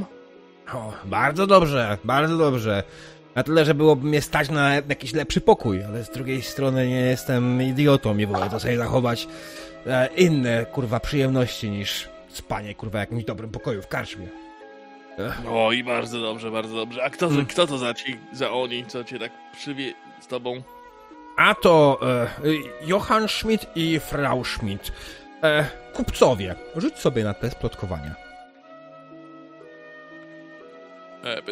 O, 0.74 0.92
bardzo 1.04 1.46
dobrze, 1.46 1.98
bardzo 2.04 2.38
dobrze. 2.38 2.82
Na 3.34 3.42
tyle, 3.42 3.64
że 3.64 3.74
byłoby 3.74 4.06
mnie 4.06 4.22
stać 4.22 4.50
na 4.50 4.74
jakiś 4.74 5.12
lepszy 5.12 5.40
pokój, 5.40 5.84
ale 5.84 6.04
z 6.04 6.10
drugiej 6.10 6.42
strony 6.42 6.88
nie 6.88 7.00
jestem 7.00 7.62
idiotą 7.62 8.18
i 8.18 8.26
wolę 8.26 8.50
to 8.50 8.60
sobie 8.60 8.76
zachować 8.76 9.28
e, 9.86 10.08
inne, 10.16 10.66
kurwa, 10.66 11.00
przyjemności 11.00 11.70
niż 11.70 12.08
spanie, 12.32 12.74
kurwa, 12.74 12.98
w 12.98 13.00
jakimś 13.00 13.24
dobrym 13.24 13.50
pokoju 13.50 13.82
w 13.82 13.88
karczmie. 13.88 14.28
No 15.44 15.72
i 15.72 15.84
bardzo 15.84 16.20
dobrze, 16.20 16.50
bardzo 16.50 16.74
dobrze. 16.76 17.04
A 17.04 17.10
kto, 17.10 17.26
Mm. 17.26 17.46
kto 17.46 17.66
to 17.66 17.78
za 17.78 17.94
ci, 17.94 18.16
za 18.32 18.50
oni, 18.52 18.86
co 18.86 19.04
cię 19.04 19.18
tak 19.18 19.32
przywie 19.52 19.94
z 20.20 20.26
tobą? 20.26 20.62
A 21.36 21.54
to 21.54 22.00
e, 22.02 22.28
Johann 22.86 23.28
Schmidt 23.28 23.66
i 23.74 24.00
Frau 24.00 24.44
Schmidt. 24.44 24.92
E, 25.42 25.66
kupcowie, 25.92 26.54
rzuć 26.76 26.98
sobie 26.98 27.24
na 27.24 27.34
test 27.34 27.56
plotkowania. 27.56 28.14
E, 31.24 31.42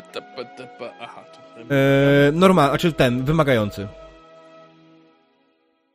aha, 1.00 1.24
ten. 1.54 1.66
E, 1.72 2.32
normal, 2.32 2.68
znaczy 2.68 2.92
ten, 2.92 3.24
wymagający. 3.24 3.88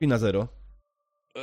I 0.01 0.07
na 0.07 0.17
zero. 0.17 0.47
E, 1.37 1.41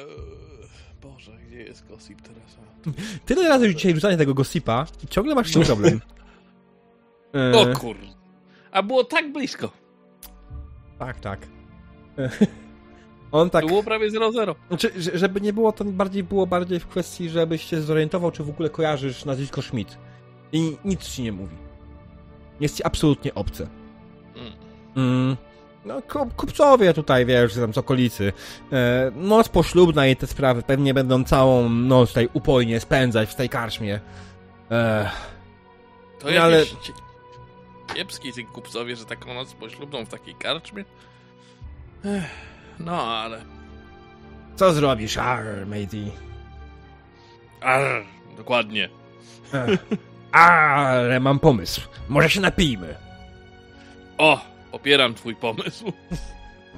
Boże, 1.02 1.32
gdzie 1.46 1.62
jest 1.62 1.86
gossip 1.88 2.20
teraz? 2.22 2.39
Tyle 3.26 3.48
razy 3.48 3.66
już 3.66 3.74
dzisiaj 3.74 3.94
rzucanie 3.94 4.16
tego 4.16 4.34
gossipa 4.34 4.86
i 5.04 5.06
ciągle 5.06 5.34
masz 5.34 5.48
z 5.50 5.52
tym 5.52 5.62
problem. 5.62 6.00
E, 7.34 7.52
O 7.58 7.76
kur... 7.78 7.96
A 8.72 8.82
było 8.82 9.04
tak 9.04 9.32
blisko. 9.32 9.70
Tak, 10.98 11.20
tak. 11.20 11.46
On 13.32 13.50
tak. 13.50 13.66
Było 13.66 13.82
prawie 13.82 14.10
0-0. 14.10 14.54
Znaczy, 14.68 14.90
że- 14.96 15.18
żeby 15.18 15.40
nie 15.40 15.52
było, 15.52 15.72
to 15.72 15.84
bardziej 15.84 16.22
było 16.22 16.46
bardziej 16.46 16.80
w 16.80 16.86
kwestii, 16.86 17.28
żebyś 17.28 17.64
się 17.64 17.80
zorientował, 17.82 18.30
czy 18.30 18.44
w 18.44 18.48
ogóle 18.50 18.70
kojarzysz 18.70 19.24
nazwisko 19.24 19.62
Schmidt. 19.62 19.98
I 20.52 20.76
nic 20.84 21.04
ci 21.08 21.22
nie 21.22 21.32
mówi. 21.32 21.56
Jest 22.60 22.76
ci 22.76 22.84
absolutnie 22.84 23.34
obce. 23.34 23.68
Mm. 24.96 25.36
No, 25.84 26.02
kup- 26.02 26.34
kupcowie 26.36 26.94
tutaj, 26.94 27.26
wiesz, 27.26 27.54
tam 27.54 27.74
z 27.74 27.78
okolicy. 27.78 28.32
E, 28.72 29.10
noc 29.14 29.48
poślubna 29.48 30.06
i 30.06 30.16
te 30.16 30.26
sprawy 30.26 30.62
pewnie 30.62 30.94
będą 30.94 31.24
całą 31.24 31.68
noc 31.68 32.08
tutaj 32.08 32.28
upojnie 32.32 32.80
spędzać 32.80 33.30
w 33.30 33.34
tej 33.34 33.48
karczmie. 33.48 34.00
E, 34.70 35.10
To 36.18 36.30
No, 36.30 36.40
ale- 36.40 36.64
kiepski 37.94 38.32
ci 38.32 38.44
kupcowie, 38.44 38.96
że 38.96 39.04
taką 39.04 39.34
noc 39.34 39.52
poślubną 39.52 40.04
w 40.04 40.08
takiej 40.08 40.34
karczmie? 40.34 40.84
Ech, 42.04 42.24
no, 42.80 43.02
ale... 43.02 43.44
co 44.56 44.72
zrobisz, 44.72 45.16
ar, 45.18 45.44
matey? 45.66 46.12
Arr, 47.60 48.02
dokładnie. 48.36 48.88
E, 49.54 49.78
ale 50.32 51.20
mam 51.20 51.38
pomysł. 51.38 51.80
Może 52.08 52.30
się 52.30 52.40
napijmy. 52.40 52.94
O, 54.18 54.40
popieram 54.72 55.14
twój 55.14 55.36
pomysł. 55.36 55.92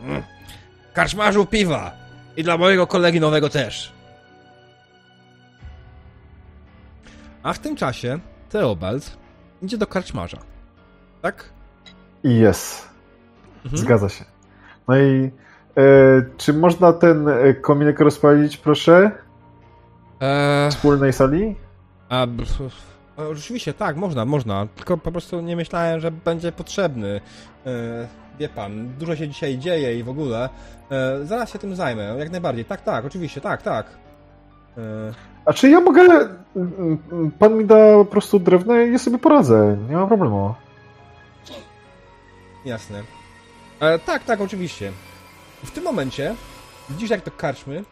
Mm. 0.04 0.22
Karczmarzu 0.94 1.46
piwa. 1.46 1.92
I 2.36 2.42
dla 2.42 2.58
mojego 2.58 2.86
kolegi 2.86 3.20
nowego 3.20 3.48
też. 3.48 3.92
A 7.42 7.52
w 7.52 7.58
tym 7.58 7.76
czasie 7.76 8.18
Theobald 8.48 9.16
idzie 9.62 9.78
do 9.78 9.86
karczmarza. 9.86 10.38
Tak? 11.22 11.44
I 12.24 12.36
jest. 12.36 12.88
Mhm. 13.64 13.76
Zgadza 13.82 14.08
się. 14.08 14.24
No 14.88 14.96
i 14.98 15.30
e, 15.76 15.82
czy 16.36 16.52
można 16.52 16.92
ten 16.92 17.28
e, 17.28 17.54
kominek 17.54 18.00
rozpalić, 18.00 18.56
proszę? 18.56 19.10
Eee, 20.20 20.70
W 20.70 20.74
wspólnej 20.74 21.12
sali? 21.12 21.56
a, 22.08 22.26
rzeczywiście, 23.32 23.74
tak, 23.74 23.96
można, 23.96 24.24
można. 24.24 24.66
Tylko 24.76 24.96
po 24.96 25.12
prostu 25.12 25.40
nie 25.40 25.56
myślałem, 25.56 26.00
że 26.00 26.10
będzie 26.10 26.52
potrzebny. 26.52 27.20
Eee, 27.66 27.72
wie 28.38 28.48
pan, 28.48 28.88
dużo 28.98 29.16
się 29.16 29.28
dzisiaj 29.28 29.58
dzieje 29.58 29.98
i 29.98 30.02
w 30.02 30.08
ogóle. 30.08 30.48
Eee, 30.90 31.26
zaraz 31.26 31.52
się 31.52 31.58
tym 31.58 31.76
zajmę, 31.76 32.14
jak 32.18 32.30
najbardziej. 32.30 32.64
Tak, 32.64 32.80
tak, 32.82 33.04
oczywiście, 33.04 33.40
tak, 33.40 33.62
tak. 33.62 33.86
Eee, 34.78 34.82
A 35.44 35.52
czy 35.52 35.70
ja 35.70 35.80
mogę... 35.80 36.02
m, 36.56 36.98
m, 37.12 37.30
Pan 37.38 37.54
mi 37.58 37.64
da 37.64 37.76
po 37.94 38.04
prostu 38.04 38.38
drewno 38.38 38.80
i 38.80 38.92
ja 38.92 38.98
sobie 38.98 39.18
poradzę. 39.18 39.76
Nie 39.88 39.96
ma 39.96 40.06
problemu. 40.06 40.54
Jasne. 42.64 43.02
E, 43.80 43.98
tak, 43.98 44.24
tak, 44.24 44.40
oczywiście. 44.40 44.92
W 45.64 45.70
tym 45.70 45.84
momencie 45.84 46.34
widzisz, 46.90 47.10
jak 47.10 47.24
do 47.24 47.30
karczmy 47.30 47.84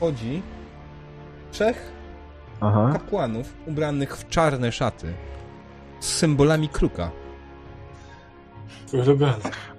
chodzi 0.00 0.42
trzech 1.52 1.92
Aha. 2.60 2.90
kapłanów 2.92 3.54
ubranych 3.66 4.16
w 4.16 4.28
czarne 4.28 4.72
szaty 4.72 5.14
z 6.00 6.06
symbolami 6.06 6.68
kruka. 6.68 7.10
Ulubiony. 8.92 9.32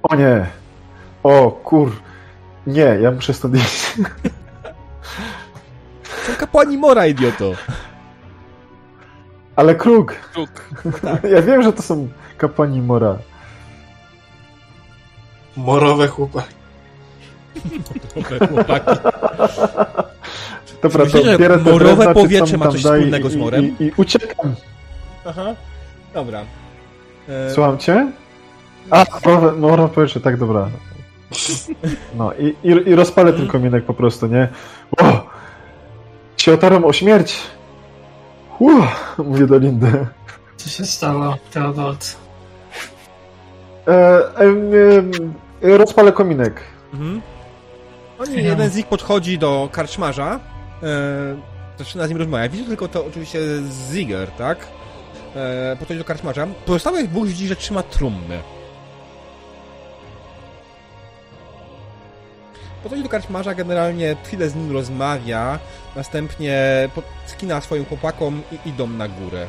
O 0.04 0.16
nie. 0.16 0.46
O 1.24 1.52
kur... 1.52 1.92
Nie, 2.68 2.82
ja 3.02 3.12
muszę 3.12 3.34
stąd 3.34 3.56
iść. 3.56 3.96
Są 6.26 6.36
kapłani 6.38 6.78
Mora, 6.78 7.08
idioto! 7.08 7.52
Ale 9.56 9.76
kruk. 9.76 10.14
Kruk. 10.14 10.50
Ja 11.32 11.42
wiem, 11.42 11.64
że 11.64 11.74
to 11.74 11.82
są 11.82 12.08
kapłani 12.38 12.82
Mora. 12.82 13.18
Morowe 15.58 16.08
chłopaki. 16.08 16.56
Chłopaki. 18.50 19.00
Dobra, 20.82 21.04
Myślicie, 21.04 21.32
to 21.32 21.38
bierę 21.40 21.58
te 21.58 21.72
morowe 21.72 21.96
drewna, 21.96 22.14
powietrze 22.14 22.58
ma 22.58 22.68
coś 22.68 22.80
wspólnego 22.82 23.30
z 23.30 23.36
i- 23.36 23.38
morem? 23.38 23.66
I, 23.80 23.84
i 23.84 23.92
uciekam. 23.98 24.56
Aha. 25.26 25.56
Dobra. 26.14 26.42
E, 27.30 27.52
Słucham 27.52 27.78
cię? 27.78 28.12
A, 28.90 29.06
morowe, 29.26 29.52
morowe 29.52 29.94
powietrze, 29.94 30.20
tak, 30.22 30.38
dobra. 30.38 30.70
No 32.18 32.34
i, 32.34 32.56
i, 32.64 32.70
i 32.90 32.96
rozpalę 32.96 33.34
ten 33.34 33.48
kominek 33.48 33.86
po 33.86 33.94
prostu, 33.94 34.28
nie? 34.28 34.48
O! 34.98 35.30
Się 36.38 36.54
otarłem 36.54 36.86
o 36.86 36.94
śmierć! 36.94 37.40
Uff, 38.60 39.16
mówię 39.18 39.48
do 39.48 39.58
Lindy. 39.58 40.08
Co 40.58 40.70
się 40.70 40.86
stało, 40.86 41.38
Teobold? 41.54 42.18
E, 43.88 43.92
em, 44.36 44.72
em, 44.98 45.34
rozpalę 45.78 46.12
kominek. 46.12 46.62
Mhm. 46.94 47.22
Oni, 48.20 48.44
jeden 48.44 48.70
z 48.70 48.76
nich 48.76 48.88
podchodzi 48.88 49.38
do 49.38 49.70
karczmarza, 49.72 50.40
e, 50.84 51.38
zaczyna 51.78 52.08
z 52.08 52.10
nim 52.10 52.18
rozmawiać. 52.18 52.52
Widzisz 52.52 52.68
tylko 52.68 52.88
to 52.88 53.06
oczywiście 53.06 53.40
Ziger, 53.92 54.32
tak? 54.32 54.68
E, 55.36 55.76
podchodzi 55.80 56.00
do 56.00 56.06
karczmarza. 56.06 56.48
Pozostałych 56.66 57.10
dwóch 57.10 57.28
widzi, 57.28 57.48
że 57.48 57.56
trzyma 57.56 57.84
trumnę. 57.84 58.40
Podchodzi 62.84 63.04
do 63.04 63.10
karczmarza, 63.10 63.56
generalnie 63.56 64.16
chwilę 64.24 64.50
z 64.50 64.56
nim 64.56 64.72
rozmawia, 64.72 65.60
następnie 65.96 66.90
skina 67.26 67.62
swoim 67.62 67.86
chłopakom 67.86 68.42
i 68.52 68.70
idą 68.70 68.88
na 68.88 69.08
górę. 69.08 69.48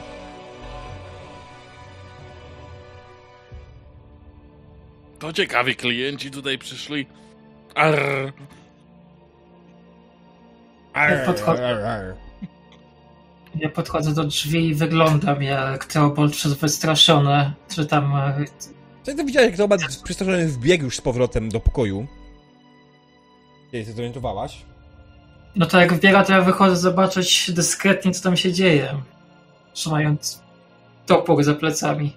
To 5.18 5.32
ciekawi 5.32 5.76
klienci 5.76 6.30
tutaj 6.30 6.58
przyszli. 6.58 7.06
Arr. 7.74 8.32
Ja 10.94 11.26
podchodzę, 11.26 12.14
ja 13.54 13.68
podchodzę 13.68 14.14
do 14.14 14.24
drzwi 14.24 14.68
i 14.68 14.74
wyglądam 14.74 15.42
jak 15.42 15.84
Teobold 15.84 16.32
przez 16.32 16.52
wystraszony, 16.54 17.52
czy 17.68 17.86
tam... 17.86 18.16
e, 18.16 18.44
Co 19.02 19.14
ty 19.14 19.24
widziałeś, 19.24 19.46
jak 19.48 19.56
zobacz, 19.56 19.80
przestraszony 20.04 20.48
wbiegł 20.48 20.84
już 20.84 20.96
z 20.96 21.00
powrotem 21.00 21.48
do 21.48 21.60
pokoju? 21.60 22.06
Kiedy 23.72 23.84
się 23.84 23.92
zorientowałaś? 23.92 24.64
No 25.56 25.66
to 25.66 25.80
jak 25.80 25.92
wbiega, 25.92 26.24
to 26.24 26.32
ja 26.32 26.40
wychodzę 26.42 26.76
zobaczyć 26.76 27.50
dyskretnie, 27.52 28.12
co 28.12 28.22
tam 28.22 28.36
się 28.36 28.52
dzieje. 28.52 28.94
Trzymając 29.72 30.42
topór 31.06 31.44
za 31.44 31.54
plecami. 31.54 32.16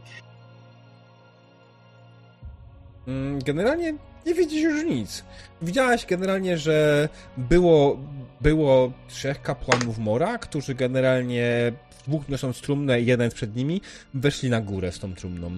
Mm, 3.07 3.39
Generalnie 3.39 3.93
nie 4.25 4.33
widzisz 4.33 4.63
już 4.63 4.83
nic. 4.83 5.23
Widziałaś 5.61 6.05
generalnie, 6.05 6.57
że 6.57 7.09
było, 7.37 7.97
było 8.41 8.91
trzech 9.07 9.41
kapłanów 9.41 9.97
Mora, 9.97 10.37
którzy 10.37 10.75
generalnie 10.75 11.71
dwóch 12.07 12.29
niosą 12.29 12.53
trumnę 12.53 13.01
i 13.01 13.05
jeden 13.05 13.25
jest 13.25 13.35
przed 13.35 13.55
nimi, 13.55 13.81
weszli 14.13 14.49
na 14.49 14.61
górę 14.61 14.91
z 14.91 14.99
tą 14.99 15.15
trumną. 15.15 15.51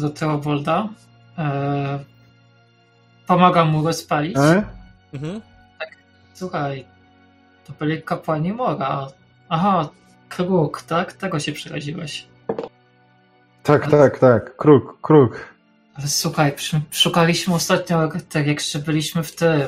do 0.00 0.10
Teobolda. 0.10 0.88
E, 1.38 1.98
pomagam 3.26 3.70
mu 3.70 3.86
rozpalić. 3.86 4.36
E? 4.36 4.64
Mhm. 5.12 5.40
Słuchaj, 6.34 6.84
to 7.64 7.72
byli 7.78 8.02
kapłani 8.02 8.52
Mora. 8.52 9.08
Aha, 9.48 9.88
kruk, 10.28 10.82
tak? 10.82 11.12
Tego 11.12 11.40
się 11.40 11.52
przeraziłeś. 11.52 12.31
Tak, 13.62 13.90
tak, 13.90 14.18
tak. 14.18 14.56
Kruk, 14.56 14.98
kruk. 15.00 15.36
Ale 15.94 16.06
słuchaj, 16.08 16.54
szukaliśmy 16.90 17.54
ostatnio, 17.54 18.08
tak 18.28 18.46
jak 18.46 18.56
jeszcze 18.56 18.78
byliśmy 18.78 19.22
w 19.22 19.34
tym. 19.36 19.62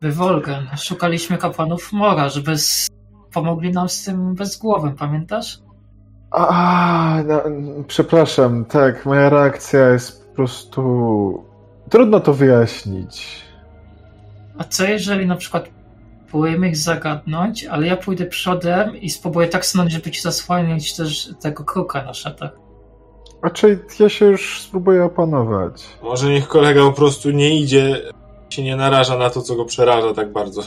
We 0.00 0.12
Wolgen. 0.12 0.66
Szukaliśmy 0.76 1.38
kapłanów 1.38 1.92
Mora, 1.92 2.28
żeby 2.28 2.52
s- 2.52 2.88
pomogli 3.32 3.70
nam 3.72 3.88
z 3.88 4.04
tym 4.04 4.34
bezgłowym, 4.34 4.94
pamiętasz? 4.96 5.58
A, 6.30 7.22
no, 7.26 7.42
przepraszam, 7.86 8.64
tak, 8.64 9.06
moja 9.06 9.28
reakcja 9.28 9.88
jest 9.88 10.28
po 10.28 10.34
prostu. 10.34 11.44
Trudno 11.90 12.20
to 12.20 12.34
wyjaśnić. 12.34 13.42
A 14.58 14.64
co 14.64 14.84
jeżeli 14.84 15.26
na 15.26 15.36
przykład 15.36 15.68
próbujemy 16.30 16.68
ich 16.68 16.76
zagadnąć, 16.76 17.64
ale 17.64 17.86
ja 17.86 17.96
pójdę 17.96 18.26
przodem 18.26 18.96
i 18.96 19.10
spróbuję 19.10 19.48
tak 19.48 19.66
stanąć, 19.66 19.92
żeby 19.92 20.10
ci 20.10 20.22
zasłaniać 20.22 20.96
też 20.96 21.34
tego 21.40 21.64
kruka 21.64 22.02
na 22.02 22.14
szatach. 22.14 22.50
Raczej 23.42 23.78
ja 24.00 24.08
się 24.08 24.26
już 24.26 24.62
spróbuję 24.62 25.04
opanować. 25.04 25.84
Może 26.02 26.28
niech 26.30 26.48
kolega 26.48 26.80
po 26.80 26.92
prostu 26.92 27.30
nie 27.30 27.60
idzie, 27.60 28.02
się 28.50 28.62
nie 28.62 28.76
naraża 28.76 29.18
na 29.18 29.30
to, 29.30 29.42
co 29.42 29.56
go 29.56 29.64
przeraża 29.64 30.14
tak 30.14 30.32
bardzo. 30.32 30.62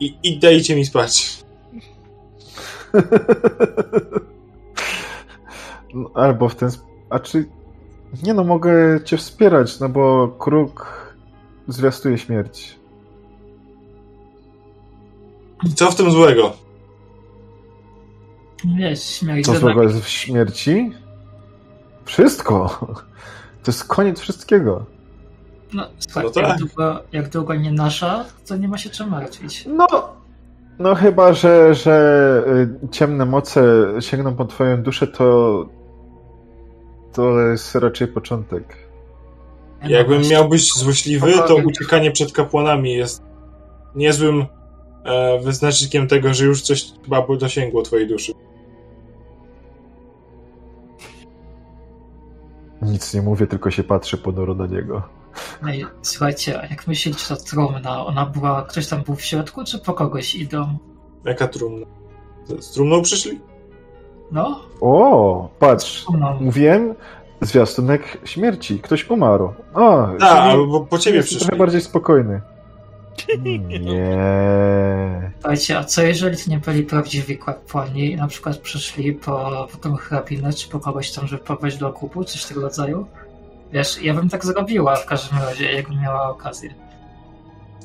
I, 0.00 0.14
i 0.22 0.38
dajcie 0.38 0.76
mi 0.76 0.84
spać. 0.84 1.42
No, 5.94 6.10
Albo 6.14 6.48
w 6.48 6.54
ten. 6.54 6.68
sp- 6.76 6.88
A 7.10 7.18
czy. 7.18 7.44
Nie 8.22 8.34
no, 8.34 8.44
mogę 8.44 9.00
cię 9.04 9.16
wspierać, 9.16 9.80
no 9.80 9.88
bo 9.88 10.28
kruk 10.28 11.06
zwiastuje 11.68 12.18
śmierć. 12.18 12.78
I 15.64 15.74
co 15.74 15.90
w 15.90 15.94
tym 15.94 16.10
złego? 16.10 16.52
Wiesz, 18.78 19.04
śmierć 19.04 19.46
Co 19.46 19.54
złego 19.54 19.82
jest 19.82 20.00
w 20.00 20.08
śmierci? 20.08 20.92
Wszystko. 22.04 22.86
To 23.62 23.70
jest 23.70 23.84
koniec 23.84 24.20
wszystkiego. 24.20 24.84
No, 25.72 25.86
słuchaj, 25.98 26.24
No 26.24 26.30
tak. 26.30 26.48
jak, 26.48 26.58
długo, 26.58 27.00
jak 27.12 27.28
długo 27.28 27.54
nie 27.54 27.72
nasza, 27.72 28.24
to 28.46 28.56
nie 28.56 28.68
ma 28.68 28.78
się 28.78 28.90
czym 28.90 29.10
martwić. 29.10 29.66
No. 29.66 29.86
No 30.78 30.94
chyba, 30.94 31.32
że, 31.32 31.74
że 31.74 32.44
y, 32.84 32.88
ciemne 32.88 33.26
moce 33.26 33.62
sięgną 34.00 34.34
po 34.34 34.44
twoją 34.44 34.82
duszę, 34.82 35.06
to. 35.06 35.66
To 37.12 37.40
jest 37.40 37.74
raczej 37.74 38.08
początek. 38.08 38.76
Jakbym 39.88 40.22
miał 40.30 40.48
być 40.48 40.74
złośliwy, 40.74 41.32
to 41.32 41.56
uciekanie 41.56 42.10
przed 42.10 42.32
kapłanami 42.32 42.94
jest 42.94 43.22
niezłym 43.94 44.46
e, 45.04 45.38
wyznacznikiem 45.40 46.08
tego, 46.08 46.34
że 46.34 46.44
już 46.44 46.62
coś 46.62 46.92
chyba 47.04 47.26
dosięgło 47.38 47.82
twojej 47.82 48.08
duszy. 48.08 48.32
Nic 52.82 53.14
nie 53.14 53.22
mówię, 53.22 53.46
tylko 53.46 53.70
się 53.70 53.84
patrzę 53.84 54.16
ponuro 54.16 54.54
na 54.54 54.66
niego. 54.66 55.02
Ej, 55.68 55.86
słuchajcie, 56.02 56.60
a 56.62 56.66
jak 56.66 56.86
myślicie, 56.86 57.24
ta 57.28 57.36
trumna, 57.36 58.06
ona 58.06 58.26
była, 58.26 58.62
ktoś 58.62 58.86
tam 58.88 59.02
był 59.02 59.14
w 59.14 59.22
środku, 59.22 59.64
czy 59.64 59.78
po 59.78 59.92
kogoś 59.92 60.34
idą? 60.34 60.78
Jaka 61.24 61.48
trumna? 61.48 61.86
Z 62.58 62.70
trumną 62.70 63.02
przyszli? 63.02 63.40
No, 64.32 64.60
O, 64.80 65.48
patrz. 65.58 66.04
trumną. 66.04 66.38
Mówiłem, 66.40 66.94
zwiastunek 67.40 68.18
śmierci. 68.24 68.78
Ktoś 68.78 69.10
umarł. 69.10 69.52
O, 69.74 70.06
Tak, 70.06 70.18
czyli 70.18 70.30
albo 70.50 70.80
po 70.80 70.98
ciebie 70.98 71.16
jest 71.16 71.28
przyszli. 71.28 71.46
trochę 71.46 71.58
bardziej 71.58 71.80
spokojny. 71.80 72.40
Nie. 73.80 75.32
Słuchajcie, 75.40 75.78
a 75.78 75.84
co 75.84 76.02
jeżeli 76.02 76.36
to 76.36 76.50
nie 76.50 76.58
byli 76.58 76.82
prawdziwi 76.82 77.38
kapłani 77.38 78.12
i 78.12 78.16
na 78.16 78.28
przykład 78.28 78.58
przyszli 78.58 79.12
po, 79.12 79.68
po 79.72 79.78
tą 79.78 79.96
hrabinę, 79.96 80.52
czy 80.52 80.68
po 80.68 80.80
kogoś 80.80 81.10
tam, 81.10 81.26
żeby 81.26 81.44
pobrać 81.44 81.76
do 81.76 81.88
okupu, 81.88 82.24
coś 82.24 82.44
tego 82.44 82.60
rodzaju? 82.60 83.06
Wiesz, 83.72 84.02
ja 84.02 84.14
bym 84.14 84.28
tak 84.28 84.46
zrobiła 84.46 84.96
w 84.96 85.06
każdym 85.06 85.38
razie, 85.38 85.72
jakbym 85.72 86.00
miała 86.00 86.30
okazję. 86.30 86.74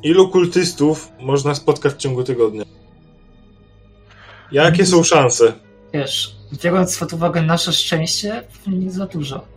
Ilu 0.04 0.30
kultystów 0.30 1.12
można 1.20 1.56
spotkać 1.56 1.94
w 1.94 1.98
ciągu 1.98 2.24
tygodnia? 2.24 2.64
Jakie 4.52 4.86
są 4.86 5.04
szanse? 5.04 5.54
Wiesz, 5.94 6.36
biorąc 6.64 6.98
pod 6.98 7.14
uwagę 7.14 7.42
nasze 7.42 7.74
szczęście, 7.74 8.44
nie 8.68 8.92
za 8.92 9.06
dużo. 9.06 9.57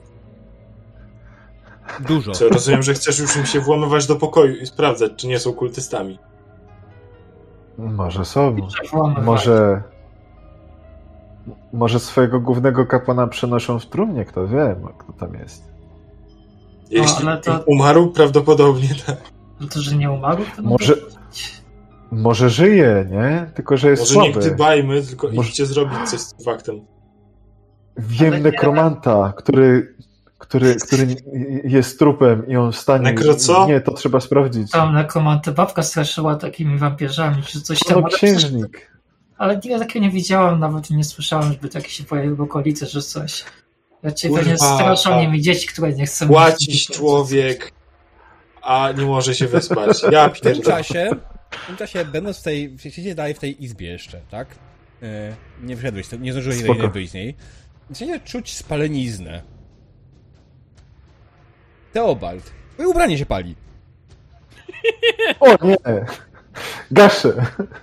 Dużo. 2.00 2.32
Co, 2.32 2.48
rozumiem, 2.48 2.82
że 2.82 2.94
chcesz 2.94 3.18
już 3.18 3.36
im 3.36 3.46
się 3.46 3.60
włamywać 3.60 4.06
do 4.06 4.16
pokoju 4.16 4.56
i 4.56 4.66
sprawdzać, 4.66 5.12
czy 5.16 5.26
nie 5.28 5.38
są 5.38 5.52
kultystami. 5.52 6.18
Może 7.78 8.24
są. 8.24 8.56
Może. 9.24 9.82
Może 11.72 12.00
swojego 12.00 12.40
głównego 12.40 12.86
kapłana 12.86 13.26
przenoszą 13.26 13.78
w 13.78 13.86
trumnie, 13.86 14.24
kto 14.24 14.48
wie, 14.48 14.76
no, 14.82 14.88
kto 14.88 15.12
tam 15.12 15.34
jest. 15.34 15.64
Jeśli 16.90 17.26
ale 17.28 17.40
to- 17.40 17.64
umarł, 17.66 18.10
prawdopodobnie 18.12 18.88
tak. 19.06 19.16
No 19.60 19.68
to, 19.68 19.80
że 19.80 19.96
nie 19.96 20.10
umarł, 20.10 20.42
to 20.56 20.62
Może- 20.62 20.94
mogę 20.94 21.02
powiedzieć. 21.02 21.60
Może 22.12 22.50
żyje, 22.50 23.06
nie? 23.10 23.50
Tylko, 23.54 23.76
że 23.76 23.90
jest 23.90 24.02
Może 24.02 24.14
nie 24.28 24.32
słaby. 24.32 24.46
gdybajmy, 24.46 25.02
tylko 25.02 25.28
Może- 25.32 25.48
idźcie 25.48 25.66
zrobić 25.66 25.98
coś 26.10 26.20
z 26.20 26.34
tym 26.34 26.44
faktem. 26.44 26.80
Wiem 27.96 28.42
nekromanta, 28.42 29.32
który, 29.36 29.94
który, 30.50 30.74
który 30.74 31.16
jest 31.64 31.98
trupem 31.98 32.48
i 32.48 32.56
on 32.56 32.72
wstanie. 32.72 33.02
Nekro 33.02 33.34
co? 33.34 33.66
Nie, 33.66 33.80
to 33.80 33.92
trzeba 33.94 34.20
sprawdzić. 34.20 34.70
Tam 34.70 34.94
nekromantę 34.94 35.52
babka 35.52 35.82
straszyła 35.82 36.36
takimi 36.36 36.78
wampierzami, 36.78 37.42
czy 37.42 37.60
coś 37.60 37.78
tam. 37.78 38.00
No, 38.00 38.06
ale- 38.06 38.16
księżnik. 38.16 38.90
Ale 39.38 39.54
nigdy 39.54 39.78
takiego 39.78 40.04
nie 40.06 40.10
widziałam, 40.10 40.60
nawet 40.60 40.90
nie 40.90 41.04
słyszałam, 41.04 41.52
żeby 41.52 41.68
takie 41.68 41.88
się 41.90 42.04
pojawiły 42.04 42.36
w 42.36 42.40
okolicy, 42.40 42.86
że 42.86 43.02
coś. 43.02 43.44
Raczej 44.02 44.30
Kurwa. 44.30 44.44
pewnie 44.44 44.58
straszą 44.58 45.20
nimi 45.20 45.42
dzieci, 45.42 45.66
które 45.68 45.92
nie 45.92 46.06
chcą... 46.06 46.26
Płacić 46.26 46.86
człowiek, 46.86 47.72
a 48.62 48.92
nie 48.98 49.04
może 49.04 49.34
się 49.34 49.46
wyspać. 49.46 50.02
Ja 50.12 50.28
W 50.28 50.40
tym 50.40 50.62
czasie, 50.62 51.10
w 51.50 51.66
tym 51.66 51.76
czasie, 51.76 52.04
będąc 52.04 52.38
w 52.38 52.42
tej, 52.42 52.76
siedzicie 52.78 53.14
dalej 53.14 53.34
w 53.34 53.38
tej 53.38 53.64
izbie 53.64 53.86
jeszcze, 53.86 54.20
tak? 54.30 54.48
E, 55.02 55.34
nie 55.62 55.76
tej- 56.08 56.20
nie 56.20 56.32
zdążyłeś 56.32 56.62
wyjść 56.92 57.10
z 57.10 57.14
niej. 57.14 57.36
Zaczynacie 57.90 58.24
czuć 58.24 58.56
spaleniznę. 58.56 59.42
Teobald, 61.92 62.52
twoje 62.74 62.88
ubranie 62.88 63.18
się 63.18 63.26
pali. 63.26 63.54
O 65.40 65.66
nie! 65.66 65.76
Gaszę! 66.90 67.32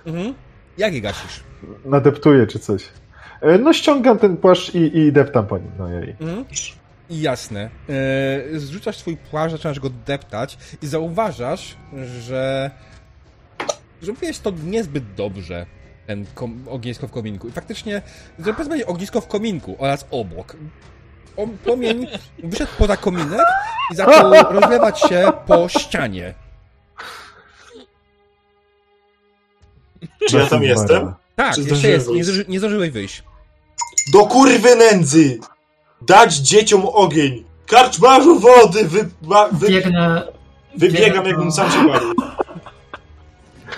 Mhm. 0.06 0.34
Jak 0.78 0.94
je 0.94 1.00
gasisz? 1.00 1.40
Nadeptuję 1.84 2.46
czy 2.46 2.58
coś. 2.58 2.88
E, 3.40 3.58
No 3.58 3.72
ściągam 3.72 4.18
ten 4.18 4.36
płaszcz 4.36 4.74
i, 4.74 4.98
i 4.98 5.12
deptam 5.12 5.46
po 5.46 5.58
nim. 5.58 5.70
No 5.78 5.88
jej. 5.88 6.10
Mhm. 6.20 6.44
Jasne. 7.10 7.70
E, 8.54 8.58
zrzucasz 8.58 8.96
swój 8.98 9.16
płaszcz, 9.16 9.52
zaczynasz 9.52 9.80
go 9.80 9.90
deptać 10.06 10.58
i 10.82 10.86
zauważasz, 10.86 11.76
że 12.20 12.70
zrobiłeś 14.02 14.38
to 14.38 14.52
niezbyt 14.64 15.14
dobrze, 15.14 15.66
ten 16.06 16.26
kom- 16.34 16.64
ognisko 16.68 17.08
w 17.08 17.10
kominku. 17.10 17.48
I 17.48 17.52
faktycznie, 17.52 18.02
będzie 18.68 18.86
ognisko 18.86 19.20
w 19.20 19.26
kominku 19.28 19.76
oraz 19.78 20.06
obok, 20.10 20.56
płomień 21.46 22.06
wyszedł 22.38 22.70
poza 22.78 22.96
kominek 22.96 23.40
i 23.92 23.94
zaczął 23.94 24.32
rozlewać 24.60 25.00
się 25.00 25.32
po 25.46 25.68
ścianie. 25.68 26.34
Czy 30.28 30.36
ja 30.36 30.46
tam 30.46 30.62
jestem? 30.62 31.12
Tak, 31.36 31.54
Czy 31.54 31.60
jeszcze 31.60 31.88
jest, 31.88 32.08
nie, 32.08 32.24
zdąży, 32.24 32.44
nie 32.48 32.58
zdążyłeś 32.58 32.90
wyjść. 32.90 33.22
Do 34.12 34.26
kurwy 34.26 34.76
nędzy! 34.76 35.38
Dać 36.02 36.34
dzieciom 36.36 36.82
ogień! 36.86 37.44
Karczmarzu 37.66 38.40
wody! 38.40 38.84
Wy, 38.88 39.08
ba, 39.22 39.48
wy, 39.52 39.68
Biegnę, 39.68 40.22
wybiegam, 40.76 41.10
biegnę 41.12 41.28
jakbym 41.30 41.52
sam 41.52 41.70
się 41.70 41.88
palił. 41.88 42.14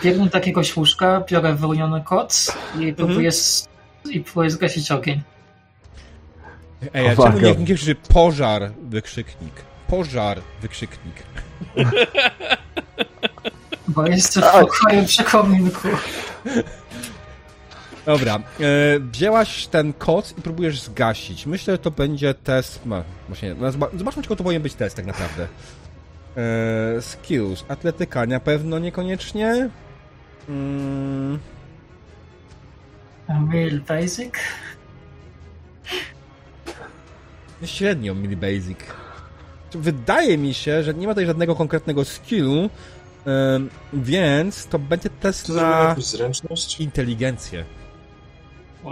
biegnę 0.02 0.26
do 0.26 0.38
jakiegoś 0.38 0.76
łóżka, 0.76 1.20
biorę 1.30 1.54
wyłoniony 1.54 2.02
koc 2.04 2.48
Mhm. 2.72 2.88
i 2.88 2.92
próbuję, 2.94 3.28
s- 3.28 3.68
i 4.10 4.20
próbuję 4.20 4.50
zgasić 4.50 4.90
ogień. 4.92 5.22
Ej, 6.94 7.08
a 7.08 7.16
czemu 7.16 7.38
nie, 7.40 7.54
nie 7.54 7.74
krzyczy 7.74 7.94
pożar, 7.94 8.70
wykrzyknik? 8.82 9.52
Pożar, 9.88 10.40
wykrzyknik. 10.62 11.14
Bo 13.88 14.06
jestem 14.06 14.42
w 14.42 14.46
pokoju 14.60 15.04
przy 15.06 15.24
kominku. 15.24 15.88
Dobra, 18.06 18.34
e, 18.36 18.40
wzięłaś 19.00 19.66
ten 19.66 19.92
koc 19.92 20.38
i 20.38 20.42
próbujesz 20.42 20.80
zgasić. 20.80 21.46
Myślę, 21.46 21.74
że 21.74 21.78
to 21.78 21.90
będzie 21.90 22.34
test... 22.34 22.80
No, 22.86 23.02
właśnie, 23.28 23.54
no, 23.54 23.68
zoba- 23.72 23.98
zobaczmy, 23.98 24.22
czego 24.22 24.36
to 24.36 24.44
powinien 24.44 24.62
być 24.62 24.74
test 24.74 24.96
tak 24.96 25.06
naprawdę. 25.06 25.48
E, 26.36 27.02
skills. 27.02 27.64
Atletyka 27.68 28.26
na 28.26 28.40
pewno 28.40 28.78
niekoniecznie. 28.78 29.68
Mm, 30.48 31.38
Real 33.52 33.80
basic. 33.88 34.34
Średnio 37.64 38.14
mini 38.14 38.36
basic. 38.36 38.78
Wydaje 39.74 40.38
mi 40.38 40.54
się, 40.54 40.82
że 40.82 40.94
nie 40.94 41.06
ma 41.06 41.12
tutaj 41.12 41.26
żadnego 41.26 41.54
konkretnego 41.54 42.04
skillu, 42.04 42.70
e, 43.26 43.60
więc 43.92 44.66
to 44.66 44.78
będzie 44.78 45.10
test 45.10 45.46
To 45.46 45.52
na... 45.52 45.62
na 45.70 45.88
jakąś 45.88 46.04
zręczność? 46.04 46.80
inteligencję. 46.80 47.64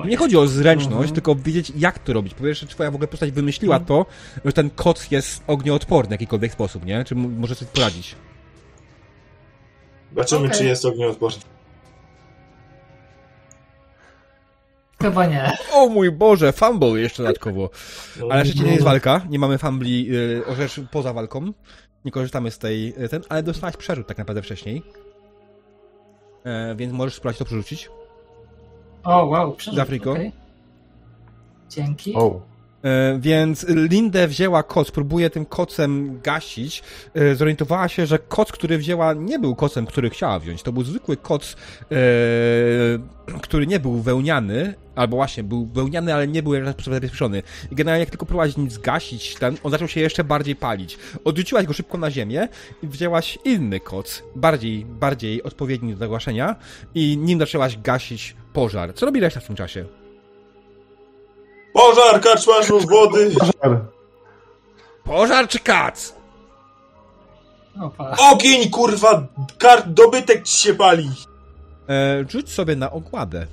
Nie 0.05 0.17
chodzi 0.17 0.37
o 0.37 0.47
zręczność, 0.47 1.13
tylko 1.13 1.35
wiedzieć, 1.35 1.73
jak 1.77 1.99
to 1.99 2.13
robić. 2.13 2.35
Po 2.35 2.45
pierwsze, 2.45 2.67
czy 2.67 2.75
twoja 2.75 2.91
w 2.91 2.95
ogóle 2.95 3.09
postać 3.09 3.31
wymyśliła 3.31 3.81
to, 3.81 4.07
że 4.45 4.53
ten 4.53 4.71
koc 4.71 5.11
jest 5.11 5.43
ognioodporny 5.47 6.09
w 6.09 6.11
jakikolwiek 6.11 6.53
sposób, 6.53 6.85
nie? 6.85 7.05
Czy 7.05 7.15
m- 7.15 7.39
może 7.39 7.55
sobie 7.55 7.71
poradzić? 7.75 8.15
Zobaczymy, 10.11 10.47
Okej. 10.47 10.59
czy 10.59 10.65
jest 10.65 10.85
ognioodporny. 10.85 11.39
Chyba 15.03 15.27
nie. 15.27 15.53
O 15.73 15.89
mój 15.89 16.13
Boże, 16.13 16.53
fumble 16.53 17.01
jeszcze 17.01 17.23
dodatkowo. 17.23 17.71
No, 18.21 18.27
Ale 18.31 18.47
jeszcze 18.47 18.65
nie 18.65 18.73
jest 18.73 18.85
walka, 18.85 19.21
nie 19.31 19.39
mamy 19.39 19.59
fumbli 19.59 20.07
yy, 20.07 20.43
o 20.47 20.55
rzecz 20.55 20.81
poza 20.91 21.13
walką. 21.13 21.53
Nie 22.05 22.13
korzystamy 22.13 22.51
z 22.51 22.59
tej, 22.59 23.05
y, 23.05 23.09
ten, 23.09 23.23
ale 23.29 23.43
dostałaś 23.43 23.77
przerzut 23.77 24.07
tak 24.07 24.19
naprawdę 24.19 24.43
wcześniej. 24.43 24.83
E, 26.45 26.75
więc 26.77 26.93
możesz 26.93 27.15
spróbować 27.15 27.39
to 27.39 27.45
przerzucić. 27.45 27.91
O, 29.05 29.25
wow. 29.25 29.57
Zafriko? 29.75 30.13
okej. 30.13 30.33
Dzięki. 31.71 32.15
O, 32.15 32.41
więc 33.19 33.67
Lindę 33.69 34.29
wzięła 34.29 34.63
koc, 34.63 34.91
próbuje 34.91 35.31
tym 35.31 35.47
kocem 35.47 36.21
gasić. 36.21 36.83
E, 37.15 37.35
zorientowała 37.35 37.89
się, 37.89 38.07
że 38.07 38.19
koc, 38.19 38.53
który 38.53 38.79
wzięła, 38.79 39.13
nie 39.13 39.39
był 39.39 39.55
kocem, 39.55 39.87
który 39.87 40.11
chciała 40.11 40.39
wziąć. 40.39 40.63
To 40.63 40.73
był 40.73 40.85
zwykły 40.85 41.17
koc, 41.17 41.53
e, 41.53 41.97
który 43.43 43.67
nie 43.67 43.81
był 43.81 44.03
wełniany, 44.03 44.75
albo 44.95 45.17
właśnie 45.17 45.45
był 45.45 45.67
wełniany, 45.67 46.15
ale 46.15 46.29
nie 46.29 46.43
był 46.43 46.53
zabezpieczony. 46.85 47.43
I 47.71 47.75
generalnie 47.75 48.01
jak 48.01 48.11
tylko 48.11 48.27
próbowałaś 48.27 48.57
nim 48.57 48.71
zgasić 48.71 49.35
ten, 49.35 49.57
on 49.63 49.71
zaczął 49.71 49.89
się 49.89 50.01
jeszcze 50.01 50.25
bardziej 50.25 50.57
palić. 50.57 50.99
Odrzuciłaś 51.25 51.67
go 51.67 51.73
szybko 51.73 51.99
na 51.99 52.11
ziemię 52.11 52.49
i 52.83 52.87
wzięłaś 52.87 53.39
inny 53.45 53.81
koc, 53.81 54.23
bardziej, 54.37 54.85
bardziej 54.85 55.43
odpowiedni 55.43 55.93
do 55.93 55.99
zagłaszenia 55.99 56.57
i 56.95 57.17
nim 57.17 57.39
zaczęłaś 57.39 57.79
gasić 57.79 58.37
pożar. 58.53 58.95
Co 58.95 59.07
robi 59.07 59.21
w 59.21 59.47
tym 59.47 59.57
czasie? 59.57 59.98
Pożar, 61.73 62.21
karczmarzu, 62.21 62.81
wody! 62.81 63.31
pożar. 63.39 63.81
Pożar 65.05 65.49
czy 65.49 65.59
kac? 65.59 66.15
Opa. 67.81 68.17
Ogień, 68.33 68.71
kurwa! 68.71 69.27
Kar... 69.59 69.83
Dobytek 69.87 70.43
ci 70.43 70.57
się 70.57 70.75
pali! 70.75 71.11
E, 71.89 72.25
rzuć 72.29 72.51
sobie 72.51 72.77
na 72.77 72.91
ogładę. 72.91 73.47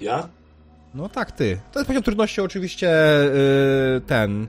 Ja? 0.00 0.28
No 0.94 1.08
tak, 1.08 1.32
ty. 1.32 1.60
To 1.72 1.78
jest 1.78 1.86
poziom 1.86 2.02
trudności 2.02 2.40
oczywiście 2.40 2.90
y, 3.96 4.00
ten, 4.06 4.48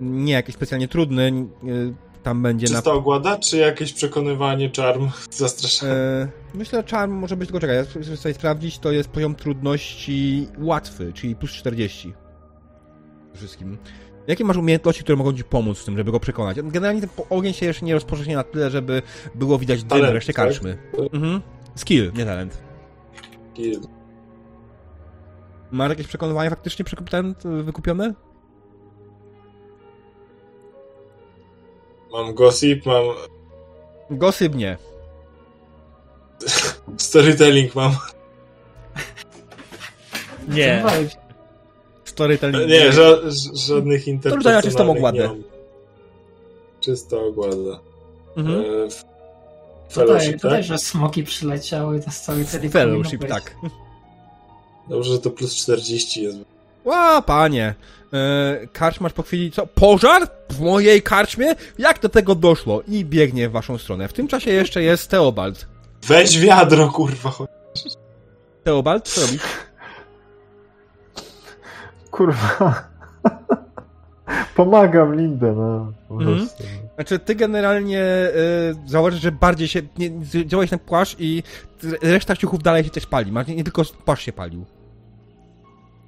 nie 0.00 0.32
jakiś 0.32 0.54
specjalnie 0.54 0.88
trudny. 0.88 1.32
y, 1.64 1.94
tam 2.22 2.42
będzie 2.42 2.66
Czysta 2.66 2.92
ogłada, 2.92 3.38
czy 3.38 3.56
jakieś 3.56 3.92
przekonywanie, 3.92 4.70
czarm, 4.70 5.08
zastraszanie? 5.30 5.92
na... 5.92 5.98
Y, 5.98 6.28
myślę, 6.54 6.78
że 6.78 6.84
czarm 6.84 7.12
może 7.12 7.36
być, 7.36 7.48
tylko 7.48 7.60
czekaj, 7.60 7.76
ja 7.76 7.84
chcę 7.84 8.16
sobie 8.16 8.34
sprawdzić, 8.34 8.78
to 8.78 8.92
jest 8.92 9.08
poziom 9.08 9.34
trudności 9.34 10.48
łatwy, 10.58 11.12
czyli 11.12 11.36
plus 11.36 11.52
40. 11.52 12.12
Wszystkim. 13.34 13.78
Jakie 14.26 14.44
masz 14.44 14.56
umiejętności, 14.56 15.02
które 15.02 15.16
mogą 15.16 15.32
ci 15.32 15.44
pomóc 15.44 15.78
w 15.78 15.84
tym, 15.84 15.96
żeby 15.96 16.12
go 16.12 16.20
przekonać? 16.20 16.56
Generalnie 16.62 17.00
ten 17.00 17.10
ogień 17.30 17.52
się 17.52 17.66
jeszcze 17.66 17.86
nie 17.86 17.94
rozpowszechnia 17.94 18.36
na 18.36 18.42
tyle, 18.42 18.70
żeby 18.70 19.02
było 19.34 19.58
widać 19.58 19.84
dym 19.84 20.00
w 20.00 20.10
reszcie 20.10 20.32
tak? 20.32 20.46
karczmy. 20.46 20.78
Mhm. 21.12 21.40
Skill, 21.74 22.12
nie 22.14 22.24
talent. 22.24 22.62
Kill. 23.54 23.80
Masz 25.70 25.90
jakieś 25.90 26.06
przekonywanie 26.06 26.50
faktycznie 26.50 26.84
ten, 27.10 27.34
y, 27.44 27.62
wykupione? 27.62 28.14
Mam 32.12 32.34
gossip, 32.34 32.86
mam 32.86 33.04
Gossip 34.10 34.54
nie. 34.54 34.78
storytelling, 36.96 37.74
mam... 37.74 37.96
Nie. 40.48 40.84
Storytelling. 42.04 42.68
Nie, 42.70 42.92
ża 42.92 43.16
ż- 43.30 43.66
żadnych 43.66 44.04
To 44.04 44.10
na 44.10 44.12
czystą 44.12 44.12
interpretacyjnych 44.12 44.80
ogładę. 44.96 45.34
Czysta 46.80 47.16
ogłada. 47.16 47.80
Mhm. 48.36 48.60
E, 48.60 48.88
fellowship, 49.92 50.32
tutaj, 50.32 50.50
tak? 50.50 50.64
że 50.64 50.78
smoki 50.78 51.24
przyleciały, 51.24 52.00
to 52.00 52.10
story 52.10 52.44
powinno 52.44 52.70
Fellowship, 52.70 53.24
tak. 53.28 53.56
Dobrze, 54.88 55.12
że 55.12 55.18
to 55.18 55.30
plus 55.30 55.54
40 55.56 56.22
jest. 56.22 56.38
Ła, 56.84 57.22
panie. 57.22 57.74
E, 58.12 58.66
karczmarz 58.72 59.12
po 59.12 59.22
chwili, 59.22 59.50
co? 59.50 59.66
Pożar? 59.66 60.28
W 60.50 60.60
mojej 60.60 61.02
karczmie? 61.02 61.54
Jak 61.78 62.00
do 62.00 62.08
tego 62.08 62.34
doszło? 62.34 62.82
I 62.88 63.04
biegnie 63.04 63.48
w 63.48 63.52
waszą 63.52 63.78
stronę. 63.78 64.08
W 64.08 64.12
tym 64.12 64.28
czasie 64.28 64.50
jeszcze 64.50 64.82
jest 64.82 65.10
Teobald. 65.10 65.66
Weź 66.02 66.38
wiadro, 66.38 66.88
kurwa. 66.88 67.32
Teobald, 68.64 69.08
co 69.08 69.20
robisz? 69.20 69.42
Kurwa. 72.10 72.90
Pomagam 74.56 75.14
Lindę, 75.16 75.52
no. 75.52 75.92
Po 76.08 76.14
Mhm. 76.14 76.48
Znaczy, 76.94 77.18
ty 77.18 77.34
generalnie 77.34 78.00
e, 78.00 78.30
zauważysz, 78.86 79.20
że 79.20 79.32
bardziej 79.32 79.68
się, 79.68 79.82
nie, 79.98 80.10
działałeś 80.46 80.70
na 80.70 80.78
płaszcz 80.78 81.16
i 81.18 81.42
reszta 82.02 82.36
ciuchów 82.36 82.62
dalej 82.62 82.84
się 82.84 82.90
też 82.90 83.06
pali. 83.06 83.32
Nie, 83.48 83.56
nie 83.56 83.64
tylko 83.64 83.82
płaszcz 84.04 84.22
się 84.22 84.32
palił. 84.32 84.64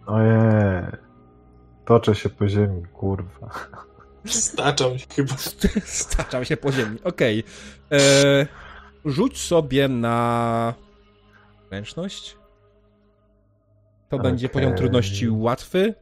Ojej. 0.06 0.82
Toczę 1.84 2.14
się 2.14 2.28
po 2.28 2.48
ziemi, 2.48 2.82
kurwa. 2.92 3.50
Staczam 4.26 4.98
się 4.98 5.06
chyba. 5.16 5.34
Staczam 5.84 6.44
się 6.44 6.56
po 6.56 6.72
ziemi. 6.72 6.98
Okej. 7.04 7.44
E, 7.92 8.46
Rzuć 9.04 9.38
sobie 9.40 9.88
na 9.88 10.74
ręczność. 11.70 12.36
To 14.08 14.18
będzie 14.18 14.46
Okej. 14.46 14.54
poziom 14.62 14.76
trudności 14.76 15.30
łatwy. 15.30 15.94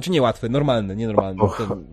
Czy 0.00 0.10
nie 0.10 0.22
łatwy, 0.22 0.48
normalny, 0.48 0.96
nie 0.96 1.06
normalny. 1.06 1.42
Och. 1.42 1.56
Ten, 1.68 1.84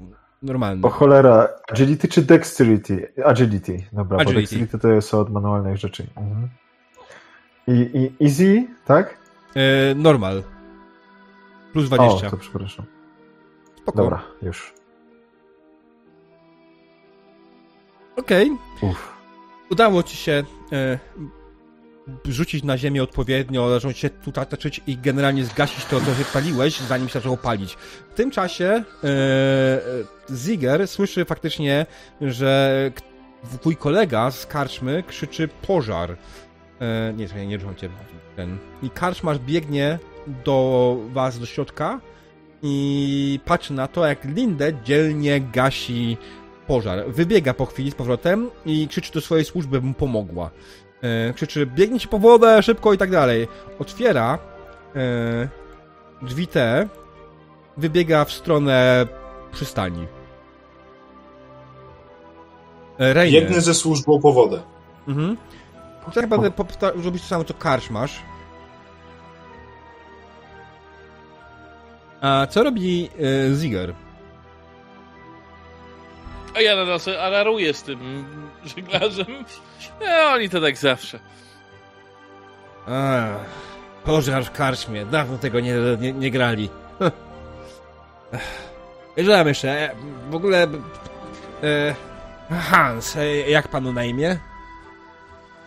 normalny. 0.42 0.88
O 0.88 0.90
cholera, 0.90 1.48
agility 1.72 2.08
czy 2.08 2.22
dexterity? 2.22 3.14
Agility, 3.26 3.84
dobra, 3.94 4.18
Agility. 4.18 4.34
bo 4.34 4.42
dexterity 4.42 4.80
to 4.80 4.88
jest 4.88 5.14
od 5.14 5.30
manualnych 5.30 5.78
rzeczy. 5.78 6.08
Mhm. 6.16 6.50
I, 7.68 7.74
I 8.20 8.26
easy, 8.26 8.68
tak? 8.86 9.18
E, 9.56 9.96
normal. 9.96 10.44
Plus 11.74 11.86
O, 11.86 11.96
20. 11.96 12.30
to 12.30 12.38
przepraszam. 12.38 12.86
Spoko. 13.78 13.98
Dobra, 13.98 14.22
już. 14.42 14.74
Okej. 18.16 18.52
Uff. 18.82 19.14
Udało 19.70 20.04
ci 20.04 20.18
się 20.18 20.44
e, 20.72 21.00
rzucić 22.26 22.64
na 22.64 22.78
ziemię 22.78 23.04
odpowiednio, 23.04 23.70
zacząć 23.70 23.98
się 23.98 24.10
tutaj 24.10 24.48
taczyć 24.48 24.82
i 24.88 24.98
generalnie 24.98 25.46
zgasić 25.46 25.86
to, 25.86 26.00
co 26.00 26.12
wypaliłeś, 26.12 26.80
zanim 26.80 27.08
się 27.08 27.14
zaczęło 27.14 27.38
palić. 27.38 27.74
W 28.12 28.14
tym 28.16 28.32
czasie 28.32 28.66
e, 28.66 28.84
e, 30.30 30.36
Ziger 30.36 30.88
słyszy 30.88 31.26
faktycznie, 31.26 31.86
że 32.22 32.92
twój 33.60 33.76
kolega 33.76 34.32
z 34.32 34.46
karczmy 34.46 35.04
krzyczy 35.08 35.48
pożar. 35.48 36.18
E, 36.82 37.14
nie, 37.14 37.28
czekaj, 37.28 37.48
nie 37.48 37.58
ruszam 37.58 37.76
cię. 37.76 37.90
Ten. 38.36 38.58
I 38.84 38.90
karczmarz 38.90 39.40
biegnie 39.40 40.00
do 40.46 40.98
was, 41.14 41.40
do 41.40 41.46
środka 41.46 42.00
i 42.64 43.40
patrzy 43.46 43.74
na 43.74 43.88
to, 43.88 44.08
jak 44.08 44.26
Lindę 44.26 44.74
dzielnie 44.84 45.42
gasi 45.42 46.18
pożar. 46.68 47.04
Wybiega 47.08 47.54
po 47.54 47.66
chwili 47.66 47.92
z 47.92 47.96
powrotem 47.96 48.50
i 48.66 48.88
krzyczy 48.88 49.14
do 49.14 49.22
swojej 49.22 49.46
służby, 49.46 49.82
by 49.82 49.88
mu 49.88 49.94
pomogła. 49.94 50.50
E, 51.02 51.34
krzyczy, 51.34 51.66
biegnijcie 51.66 52.08
po 52.08 52.20
wodę, 52.20 52.64
szybko 52.64 52.94
i 52.94 52.98
tak 52.98 53.12
dalej. 53.12 53.48
Otwiera 53.80 54.40
e, 54.96 55.48
drzwi 56.22 56.48
te, 56.48 56.88
wybiega 57.78 58.26
w 58.26 58.32
stronę 58.32 59.08
przystani. 59.52 60.08
E, 63.00 63.14
Reiner. 63.14 63.42
Biegnę 63.42 63.62
ze 63.62 63.74
służbą 63.74 64.22
po 64.22 64.32
wodę. 64.32 64.62
Mhm. 65.08 65.38
Tak 66.06 66.24
naprawdę 66.24 66.52
powta- 66.52 67.02
zrobić 67.02 67.22
to 67.24 67.28
samo, 67.28 67.44
co 67.44 67.54
karczmasz. 67.54 68.20
A 72.22 72.48
co 72.50 72.64
robi 72.64 73.10
e, 73.52 73.56
Ziger? 73.56 73.94
A 76.56 76.62
ja 76.62 76.76
nadal 76.76 77.00
sobie 77.00 77.22
araruję 77.24 77.74
z 77.74 77.84
tym 77.84 78.26
żeglarzem. 78.66 79.46
E, 80.02 80.26
oni 80.34 80.50
to 80.50 80.62
tak 80.62 80.78
zawsze. 80.78 81.20
A, 82.88 83.24
pożar 84.04 84.46
w 84.46 84.52
karczmie. 84.52 85.06
Dawno 85.06 85.38
tego 85.38 85.60
nie, 85.60 85.74
nie, 86.00 86.14
nie 86.14 86.32
grali. 86.32 86.70
Wiedziałem 89.18 89.48
jeszcze. 89.48 89.96
W 90.30 90.36
ogóle... 90.36 90.68
E, 91.64 91.96
Hans, 92.72 93.16
e, 93.16 93.26
jak 93.50 93.68
panu 93.68 93.94
na 93.94 94.04
imię? 94.04 94.40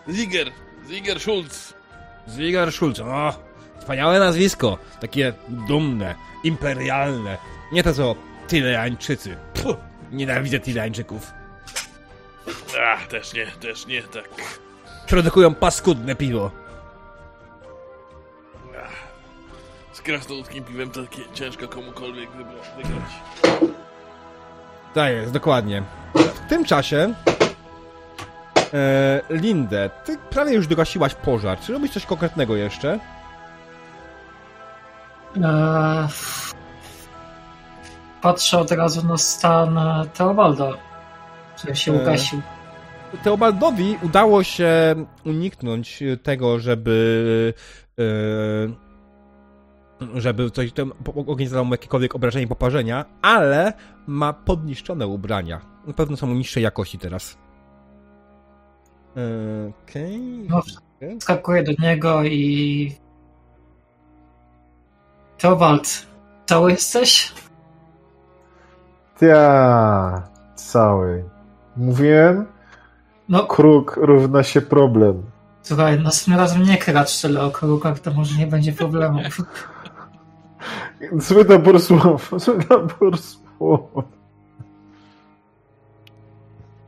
Ziger, 0.09 0.51
Ziger 0.87 1.19
Schulz. 1.19 1.73
Zwigar 2.27 2.71
Schulz. 2.71 2.99
O, 2.99 3.33
wspaniałe 3.79 4.19
nazwisko. 4.19 4.77
Takie 4.99 5.33
dumne, 5.47 6.15
imperialne. 6.43 7.37
Nie 7.71 7.83
to 7.83 7.93
co 7.93 8.15
Tyleańczycy. 8.47 9.37
Puh, 9.53 9.75
nienawidzę 10.11 10.59
Tyleańczyków. 10.59 11.31
Ach, 12.83 13.07
też 13.07 13.33
nie, 13.33 13.47
też 13.47 13.87
nie, 13.87 14.03
tak. 14.03 14.29
Produkują 15.07 15.55
paskudne 15.55 16.15
piwo. 16.15 16.51
Z 19.93 20.01
krasnoludzkim 20.01 20.63
piwem 20.63 20.91
to 20.91 21.03
takie 21.03 21.21
ciężko 21.33 21.67
komukolwiek 21.67 22.29
wygrać. 22.31 23.11
Tak 24.93 25.13
jest, 25.13 25.31
dokładnie. 25.31 25.83
W 26.15 26.49
tym 26.49 26.65
czasie 26.65 27.13
e, 28.75 29.21
Lindę, 29.29 29.89
ty 30.05 30.17
prawie 30.29 30.53
już 30.53 30.67
dogasiłaś 30.67 31.15
pożar. 31.15 31.59
Czy 31.59 31.73
robisz 31.73 31.91
coś 31.91 32.05
konkretnego 32.05 32.55
jeszcze? 32.55 32.99
Eee, 35.35 36.07
patrzę 38.21 38.59
od 38.59 38.71
razu 38.71 39.07
na 39.07 39.17
stan 39.17 39.77
e, 39.77 40.05
Teobalda, 40.17 40.71
który 41.57 41.75
się 41.75 41.93
Eee. 41.93 42.01
ugasił. 42.01 42.41
Teobaldowi 43.23 43.97
udało 44.01 44.43
się 44.43 44.95
uniknąć 45.25 46.03
tego, 46.23 46.59
żeby 46.59 47.53
e, 47.99 48.85
żeby 50.15 50.51
coś 50.51 50.71
tam 50.71 50.93
ogień 51.27 51.47
zadał 51.47 51.65
mu 51.65 51.73
jakiekolwiek 51.73 52.15
obrażenie, 52.15 52.47
poparzenia, 52.47 53.05
ale 53.21 53.73
ma 54.07 54.33
podniszczone 54.33 55.07
ubrania. 55.07 55.61
Na 55.87 55.93
pewno 55.93 56.17
są 56.17 56.27
niższej 56.27 56.63
jakości 56.63 56.99
teraz. 56.99 57.37
Okej. 59.15 60.19
No, 60.49 60.61
Skakuję 61.19 61.63
do 61.63 61.71
niego 61.79 62.23
i... 62.23 62.95
Teobald, 65.37 66.05
cały 66.45 66.71
jesteś? 66.71 67.33
Ja 69.21 70.23
cały. 70.55 71.23
Mówiłem, 71.77 72.45
No, 73.29 73.45
kruk 73.45 73.97
równa 74.01 74.43
się 74.43 74.61
problem. 74.61 75.23
słuchaj, 75.61 75.99
następnym 76.03 76.39
razem 76.39 76.63
nie 76.63 76.77
kracz 76.77 77.21
tyle 77.21 77.43
o 77.43 77.51
krukach, 77.51 77.99
to 77.99 78.11
może 78.13 78.39
nie 78.39 78.47
będzie 78.47 78.73
problemów. 78.73 79.23
Zły 81.17 81.45
nabór 81.45 81.81
słów, 81.81 82.31
zły 82.37 82.57
nabór 82.69 83.17
słów. 83.17 83.81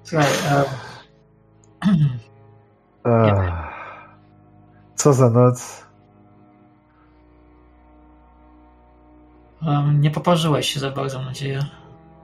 Słuchaj, 0.03 0.27
e, 0.49 0.63
Ach. 3.03 3.67
Co 4.95 5.13
za 5.13 5.29
noc? 5.29 5.85
e, 9.61 9.93
nie 9.93 10.11
poparzyłeś 10.11 10.67
się 10.73 10.79
za 10.79 10.91
bardzo, 10.91 11.17
mam 11.17 11.27
nadzieję. 11.27 11.59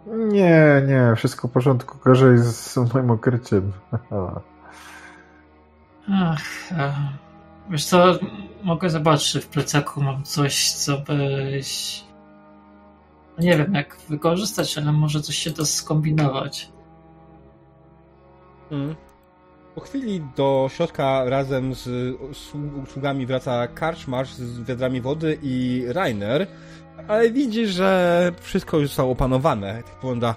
Nie, 0.07 0.83
nie, 0.87 1.15
wszystko 1.15 1.47
w 1.47 1.51
porządku. 1.51 1.97
Gorzej 2.03 2.37
z 2.37 2.77
moim 2.93 3.11
okryciem. 3.11 3.71
Ach, 6.11 6.43
wiesz 7.69 7.85
co, 7.85 8.19
mogę 8.63 8.89
zobaczyć, 8.89 9.31
czy 9.31 9.41
w 9.41 9.47
plecaku 9.47 10.01
mam 10.01 10.23
coś, 10.23 10.71
co 10.71 10.97
byś... 10.97 12.03
Nie 13.39 13.57
wiem, 13.57 13.73
jak 13.73 13.97
wykorzystać, 14.09 14.77
ale 14.77 14.91
może 14.91 15.21
coś 15.21 15.35
się 15.35 15.51
da 15.51 15.65
skombinować. 15.65 16.71
Mm. 18.71 18.95
Po 19.75 19.81
chwili 19.81 20.21
do 20.35 20.67
środka 20.71 21.23
razem 21.25 21.75
z 21.75 21.83
słu- 22.37 22.85
sługami 22.93 23.25
wraca 23.25 23.67
Karczmarz 23.67 24.33
z 24.33 24.63
wiadrami 24.63 25.01
wody 25.01 25.39
i 25.43 25.85
Rainer, 25.87 26.47
ale 27.07 27.31
widzi, 27.31 27.67
że 27.67 28.31
wszystko 28.41 28.77
już 28.77 28.87
zostało 28.87 29.11
opanowane. 29.11 29.83
Tak 29.83 29.95
wygląda. 29.95 30.35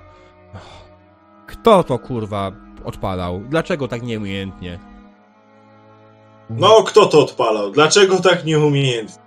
Kto 1.46 1.82
to 1.84 1.98
kurwa 1.98 2.52
odpalał? 2.84 3.40
Dlaczego 3.48 3.88
tak 3.88 4.02
nieumiejętnie? 4.02 4.78
No, 6.50 6.82
kto 6.82 7.06
to 7.06 7.20
odpalał? 7.20 7.70
Dlaczego 7.70 8.20
tak 8.20 8.44
nieumiejętnie? 8.44 9.18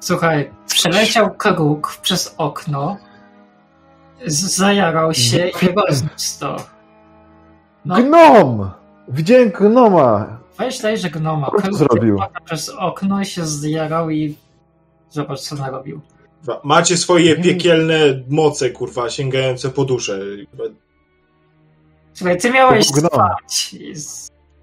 Słuchaj, 0.00 0.50
przeleciał 0.66 1.34
kruk 1.34 1.96
przez 2.02 2.34
okno, 2.38 2.96
zajarał 4.26 5.14
się 5.14 5.48
i 5.48 5.68
rozniósł 5.88 6.40
to. 6.40 6.56
No, 7.84 7.94
Gnom! 8.02 8.70
Widziałem 9.10 9.50
gnoma! 9.50 10.40
weź 10.60 10.78
dajże 10.78 11.10
gnoma. 11.10 11.50
Co 11.64 11.72
zrobił? 11.72 12.18
przez 12.44 12.68
okno 12.68 13.24
się 13.24 13.46
zjarał 13.46 14.10
i 14.10 14.36
zobacz, 15.10 15.40
co 15.40 15.56
narobił. 15.56 16.00
Macie 16.64 16.96
swoje 16.96 17.36
piekielne 17.36 17.94
moce, 18.28 18.70
kurwa, 18.70 19.10
sięgające 19.10 19.70
po 19.70 19.84
duszę. 19.84 20.18
Słuchaj, 22.14 22.38
ty 22.38 22.50
miałeś 22.50 22.86
spać. 22.86 23.76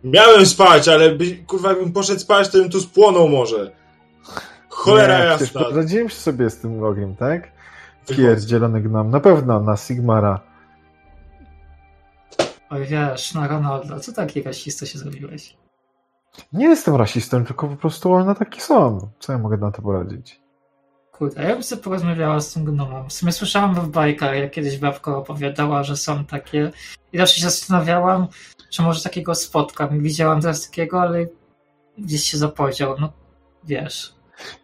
Miałem 0.03 0.45
spać, 0.45 0.87
ale 0.87 1.15
by, 1.15 1.35
kurwa, 1.47 1.69
jakbym 1.69 1.91
poszedł 1.91 2.19
spać, 2.19 2.49
to 2.49 2.57
bym 2.57 2.69
tu 2.69 2.81
spłonął 2.81 3.29
może. 3.29 3.71
Cholera 4.69 5.19
nie, 5.19 5.25
jasna. 5.25 5.63
poradziłem 5.63 6.09
sobie 6.09 6.49
z 6.49 6.57
tym 6.57 6.83
ogniem, 6.83 7.15
tak? 7.15 7.51
Pierdzielony 8.07 8.81
gnom. 8.81 9.09
Na 9.09 9.19
pewno 9.19 9.59
na 9.59 9.77
Sigmara. 9.77 10.39
Oj, 12.69 12.85
wiesz, 12.85 13.33
na 13.33 13.47
Ronalda, 13.47 13.99
co 13.99 14.13
taki 14.13 14.41
rasista 14.41 14.85
się 14.85 14.99
zrobiłeś? 14.99 15.57
Nie 16.53 16.65
jestem 16.65 16.95
rasistą, 16.95 17.45
tylko 17.45 17.67
po 17.67 17.75
prostu 17.75 18.11
one 18.13 18.35
takie 18.35 18.61
są. 18.61 19.09
Co 19.19 19.31
ja 19.33 19.37
mogę 19.39 19.57
na 19.57 19.71
to 19.71 19.81
poradzić? 19.81 20.41
Kurde, 21.11 21.43
ja 21.43 21.53
bym 21.53 21.63
sobie 21.63 21.81
porozmawiała 21.83 22.39
z 22.39 22.53
tym 22.53 22.65
gnomem. 22.65 23.09
W 23.09 23.13
sumie 23.13 23.31
słyszałam 23.31 23.75
w 23.75 23.89
bajkach, 23.89 24.35
jak 24.37 24.51
kiedyś 24.51 24.77
babka 24.77 25.17
opowiadała, 25.17 25.83
że 25.83 25.97
są 25.97 26.25
takie. 26.25 26.71
I 27.13 27.17
zawsze 27.17 27.35
się 27.35 27.41
zastanawiałam, 27.41 28.27
czy 28.69 28.81
może 28.81 29.03
takiego 29.03 29.35
spotkam. 29.35 29.99
Widziałam 30.01 30.41
teraz 30.41 30.69
takiego, 30.69 31.01
ale 31.01 31.25
gdzieś 31.97 32.23
się 32.23 32.37
zapowiedział. 32.37 32.95
No, 32.99 33.13
wiesz. 33.63 34.13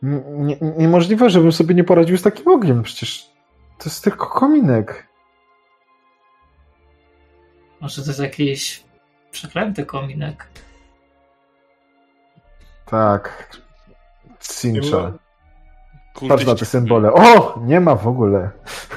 N- 0.04 0.46
Nie, 0.46 0.58
niemożliwe, 0.78 1.30
żebym 1.30 1.52
sobie 1.52 1.76
nie 1.76 1.84
poradził 1.84 2.18
z 2.18 2.22
takim 2.22 2.48
ogniem. 2.48 2.84
Przecież 2.84 3.30
to 3.78 3.86
jest 3.86 4.04
tylko 4.04 4.26
kominek. 4.28 5.08
Może 7.84 8.02
to 8.02 8.08
jest 8.08 8.20
jakiś 8.20 8.84
przeklęty 9.32 9.86
kominek. 9.86 10.48
Tak. 12.86 13.58
Cincha. 14.40 15.14
Kurde, 16.14 16.36
Patrz 16.36 16.46
na 16.46 16.56
te 16.56 16.66
symbole. 16.66 17.14
O! 17.14 17.60
Nie 17.66 17.80
ma 17.80 17.96
w 17.96 18.08
ogóle. 18.08 18.50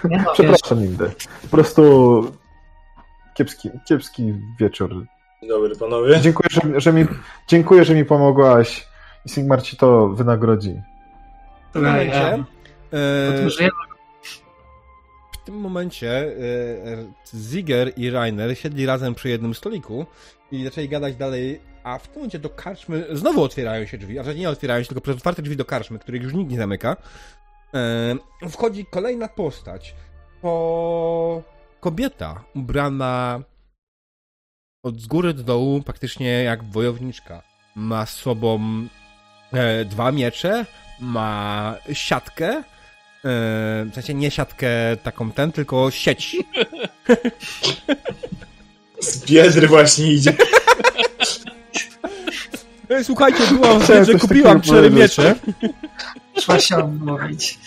Nie 0.05 0.19
wiesz, 0.19 0.27
Przepraszam, 0.33 0.79
Indy. 0.79 1.11
Po 1.43 1.49
prostu 1.49 2.33
kiepski, 3.35 3.71
kiepski 3.89 4.35
wieczór. 4.61 5.07
Dobry 5.49 5.77
panowie. 5.77 6.21
Dziękuję, 6.21 6.49
że, 6.51 6.81
że 6.81 6.93
mi, 6.93 7.07
dziękuję, 7.49 7.85
że 7.85 7.95
mi 7.95 8.05
pomogłaś. 8.05 8.89
I 9.25 9.29
Sigmar 9.29 9.63
ci 9.63 9.77
to 9.77 10.09
wynagrodzi. 10.09 10.83
Otóż 13.35 13.61
ja 13.61 13.69
w 13.69 13.86
tym 15.47 15.55
momencie 15.55 16.10
e, 16.10 16.32
Ziger 17.35 17.93
i 17.97 18.10
Rainer 18.10 18.59
siedli 18.59 18.86
razem 18.86 19.14
przy 19.14 19.28
jednym 19.28 19.55
stoliku 19.55 20.06
i 20.52 20.64
zaczęli 20.64 20.89
gadać 20.89 21.16
dalej, 21.16 21.60
a 21.85 21.98
w 21.98 22.09
tym 22.09 22.14
momencie 22.14 22.39
do 22.39 22.51
karczmy 22.51 23.06
znowu 23.12 23.43
otwierają 23.43 23.86
się 23.86 23.98
drzwi, 23.98 24.18
a 24.18 24.24
że 24.24 24.35
nie 24.35 24.51
otwierają 24.51 24.82
się, 24.82 24.89
tylko 24.89 25.01
przez 25.01 25.16
otwarte 25.16 25.43
drzwi 25.43 25.56
do 25.56 25.64
karczmy, 25.64 25.98
których 25.98 26.23
już 26.23 26.35
nikt 26.35 26.51
nie 26.51 26.56
zamyka, 26.56 26.97
e, 27.74 28.48
wchodzi 28.51 28.86
kolejna 28.90 29.28
postać. 29.28 29.94
To 30.43 31.43
kobieta 31.81 32.44
ubrana 32.55 33.43
od 34.82 35.01
z 35.01 35.06
góry 35.06 35.35
do 35.35 35.43
dołu 35.43 35.82
praktycznie 35.82 36.43
jak 36.43 36.64
wojowniczka. 36.64 37.43
Ma 37.74 38.06
z 38.06 38.16
sobą 38.16 38.60
e, 39.52 39.85
dwa 39.85 40.12
miecze, 40.12 40.66
ma 41.01 41.74
siatkę, 41.93 42.48
e, 42.48 42.76
w 43.25 43.91
sensie 43.95 44.15
nie 44.15 44.31
siatkę 44.31 44.69
taką 45.03 45.33
ten, 45.33 45.53
tylko 45.53 45.91
sieć. 45.91 46.37
Z 49.01 49.25
biedry 49.27 49.69
właśnie 49.69 50.13
idzie. 50.13 50.33
E, 52.89 53.05
Słuchajcie, 53.05 53.39
byłam 53.47 53.81
Chciałem 53.83 54.05
że 54.05 54.15
kupiłam 54.15 54.61
cztery 54.61 54.91
miecze. 54.91 55.35
trzeba 56.35 56.61
się 56.61 56.77
odmówić. 56.77 57.59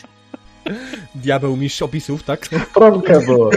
Diabeł 1.15 1.57
mistrz 1.57 1.81
opisów, 1.81 2.23
tak? 2.23 2.49
Promkę 2.73 3.25
było. 3.25 3.49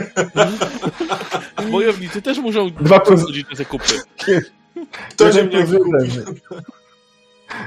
Wojownicy 1.71 2.23
też 2.23 2.39
muszą 2.39 2.71
Dwa 2.71 3.01
plus- 3.01 3.23
chodzić 3.23 3.49
na 3.51 3.57
zakupy. 3.57 3.85
Kto 5.11 5.27
Jeden 5.27 5.47
mnie 5.47 5.65
wykupił? 5.65 6.23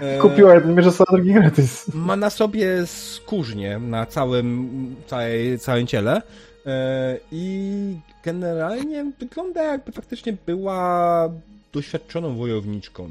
E, 0.01 0.17
Kupiła 0.19 0.55
jeden 0.55 0.75
mierze, 0.75 0.91
a 1.07 1.11
drugi 1.11 1.33
gratis. 1.33 1.93
Ma 1.93 2.15
na 2.15 2.29
sobie 2.29 2.85
skórznię 2.85 3.79
na 3.79 4.05
całym, 4.05 4.95
całej, 5.07 5.59
całym 5.59 5.87
ciele 5.87 6.21
e, 6.65 7.19
i 7.31 7.97
generalnie 8.23 9.11
wygląda 9.19 9.63
jakby 9.63 9.91
faktycznie 9.91 10.33
była 10.45 11.29
doświadczoną 11.73 12.35
wojowniczką. 12.37 13.09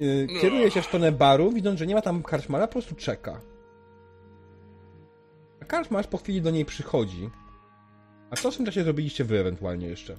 E, 0.00 0.40
Kieruje 0.40 0.70
się 0.70 0.82
w 0.82 0.86
stronę 0.86 1.12
baru, 1.12 1.52
widząc, 1.52 1.78
że 1.78 1.86
nie 1.86 1.94
ma 1.94 2.02
tam 2.02 2.22
karczmara, 2.22 2.66
po 2.66 2.72
prostu 2.72 2.94
czeka. 2.94 3.40
A 5.62 5.64
karczmarz 5.64 6.06
po 6.06 6.18
chwili 6.18 6.42
do 6.42 6.50
niej 6.50 6.64
przychodzi. 6.64 7.30
A 8.30 8.36
co 8.36 8.50
w 8.50 8.56
tym 8.56 8.66
czasie 8.66 8.84
zrobiliście 8.84 9.24
wy 9.24 9.40
ewentualnie 9.40 9.86
jeszcze? 9.86 10.16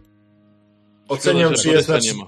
Oceniam, 1.08 1.54
Szkoda, 1.56 1.64
czy 1.64 1.70
jest 1.70 1.90
na... 1.90 1.98
Nie 2.00 2.14
ma. 2.14 2.28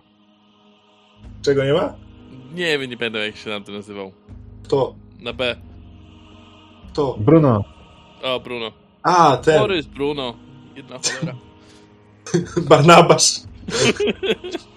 Czego 1.42 1.64
nie 1.64 1.74
ma? 1.74 2.11
Nie 2.54 2.80
wiem, 2.80 2.90
nie 2.90 2.98
pamiętam 2.98 3.22
jak 3.22 3.36
się 3.36 3.50
nam 3.50 3.64
to 3.64 3.72
nazywał. 3.72 4.12
Kto? 4.64 4.96
Na 5.20 5.34
B. 5.34 5.56
Kto? 6.94 7.18
Bruno. 7.20 7.64
O, 8.24 8.40
Bruno. 8.40 8.72
A, 9.04 9.38
ten. 9.38 9.60
Borys, 9.60 9.86
Bruno. 9.86 10.34
Jedna 10.76 10.98
cholera. 10.98 11.38
Barnabasz. 12.70 13.40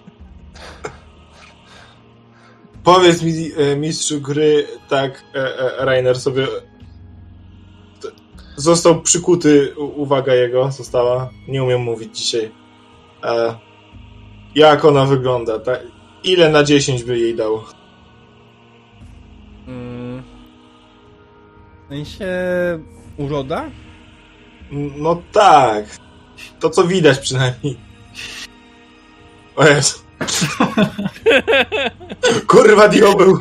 Powiedz 2.85 3.23
mi, 3.23 3.33
e, 3.57 3.77
mistrzu 3.77 4.21
gry, 4.21 4.67
tak, 4.89 5.25
e, 5.35 5.59
e, 5.59 5.85
Rainer 5.85 6.21
sobie 6.21 6.47
został 8.57 9.03
przykuty, 9.03 9.75
uwaga 9.77 10.35
jego 10.35 10.71
została, 10.71 11.31
nie 11.49 11.63
umiem 11.63 11.81
mówić 11.81 12.19
dzisiaj. 12.19 12.53
E, 13.25 13.55
jak 14.55 14.85
ona 14.85 15.05
wygląda? 15.05 15.59
Tak? 15.59 15.81
Ile 16.25 16.49
na 16.51 16.65
10 16.65 17.05
by 17.05 17.19
jej 17.19 17.35
dał? 17.37 17.63
Mm. 19.69 20.23
W 21.85 21.89
sensie 21.89 22.29
uroda? 23.17 23.65
No 24.97 25.23
tak. 25.33 25.85
To 26.61 26.71
co 26.71 26.85
widać 26.85 27.19
przynajmniej. 27.19 27.77
O 29.57 29.67
Jezu. 29.67 29.99
Kurwa 32.47 32.89
diabeł. 32.89 33.39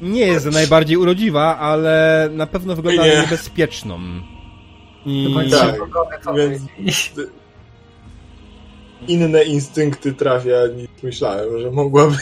Nie 0.00 0.26
jest 0.26 0.46
najbardziej 0.46 0.96
urodziwa, 0.96 1.58
ale 1.58 2.28
na 2.32 2.46
pewno 2.46 2.76
wygląda 2.76 3.06
Nie. 3.06 3.14
na 3.16 3.22
niebezpieczną. 3.22 3.98
I 5.06 5.34
Tak, 5.50 5.74
więc-. 6.36 7.20
Inne 9.08 9.44
instynkty 9.44 10.12
trafia 10.12 10.56
niż 10.76 10.88
myślałem, 11.02 11.60
że 11.60 11.70
mogłaby. 11.70 12.16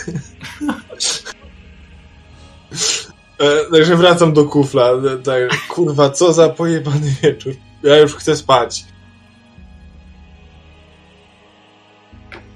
E, 3.39 3.71
Także 3.73 3.97
wracam 3.97 4.33
do 4.33 4.45
kufla. 4.45 4.91
E, 4.91 5.19
Tak, 5.25 5.43
kurwa, 5.69 6.11
co 6.11 6.33
za 6.33 6.49
pojebany 6.49 7.11
wieczór. 7.23 7.53
Ja 7.83 7.99
już 7.99 8.15
chcę 8.15 8.37
spać. 8.37 8.85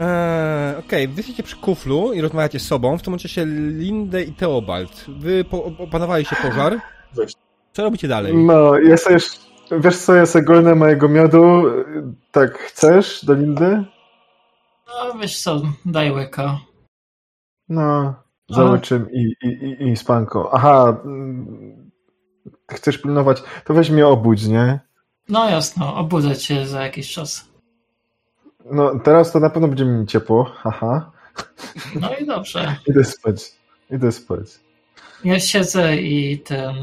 Eee, 0.00 0.76
Okej, 0.78 1.08
wy 1.08 1.14
jesteście 1.16 1.42
przy 1.42 1.56
kuflu 1.56 2.12
i 2.12 2.20
rozmawiacie 2.20 2.58
z 2.60 2.66
sobą. 2.66 2.98
W 2.98 3.02
tym 3.02 3.10
momencie 3.10 3.46
Lindę 3.78 4.22
i 4.22 4.32
Teobald. 4.32 5.04
Wy 5.08 5.44
po, 5.44 5.64
opanowali 5.64 6.24
się 6.24 6.36
pożar. 6.36 6.78
Weź. 7.14 7.32
Co 7.72 7.82
robicie 7.82 8.08
dalej? 8.08 8.34
No, 8.34 8.78
jesteś... 8.78 9.24
Wiesz 9.80 9.96
co, 9.96 10.14
jest 10.14 10.36
ogólne 10.36 10.74
mojego 10.74 11.08
miodu. 11.08 11.62
Tak, 12.32 12.58
chcesz 12.58 13.24
do 13.24 13.34
Lindy? 13.34 13.84
No 14.90 15.18
wiesz 15.18 15.40
co, 15.42 15.62
daj 15.84 16.12
łyka. 16.12 16.58
No, 17.68 18.14
za 18.48 18.64
łyczym 18.64 19.10
i, 19.12 19.34
i, 19.42 19.48
i, 19.48 19.88
i 19.88 19.96
spanko. 19.96 20.50
Aha, 20.52 21.02
chcesz 22.70 22.98
pilnować, 22.98 23.42
to 23.64 23.74
weź 23.74 23.90
mnie 23.90 24.06
obudź, 24.06 24.46
nie? 24.46 24.80
No 25.28 25.50
jasno, 25.50 25.96
obudzę 25.96 26.36
cię 26.36 26.66
za 26.66 26.82
jakiś 26.82 27.12
czas. 27.12 27.50
No, 28.64 28.98
teraz 28.98 29.32
to 29.32 29.40
na 29.40 29.50
pewno 29.50 29.68
będzie 29.68 29.84
mi 29.84 30.06
ciepło, 30.06 30.44
haha. 30.44 31.10
No 32.00 32.16
i 32.16 32.26
dobrze. 32.26 32.76
Idę 32.90 33.04
spać, 33.04 33.52
idę 33.90 34.12
spać. 34.12 34.46
Ja 35.24 35.40
siedzę 35.40 35.96
i 35.96 36.38
ten... 36.38 36.74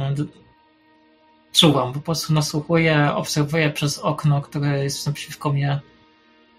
Czuwam, 1.54 1.94
po 1.94 2.00
prostu 2.00 2.34
nasłuchuję, 2.34 3.12
obserwuję 3.16 3.70
przez 3.70 4.00
okno, 4.00 4.42
które 4.42 4.84
jest 4.84 5.08
naprzeciwko 5.08 5.54
mnie. 5.54 5.80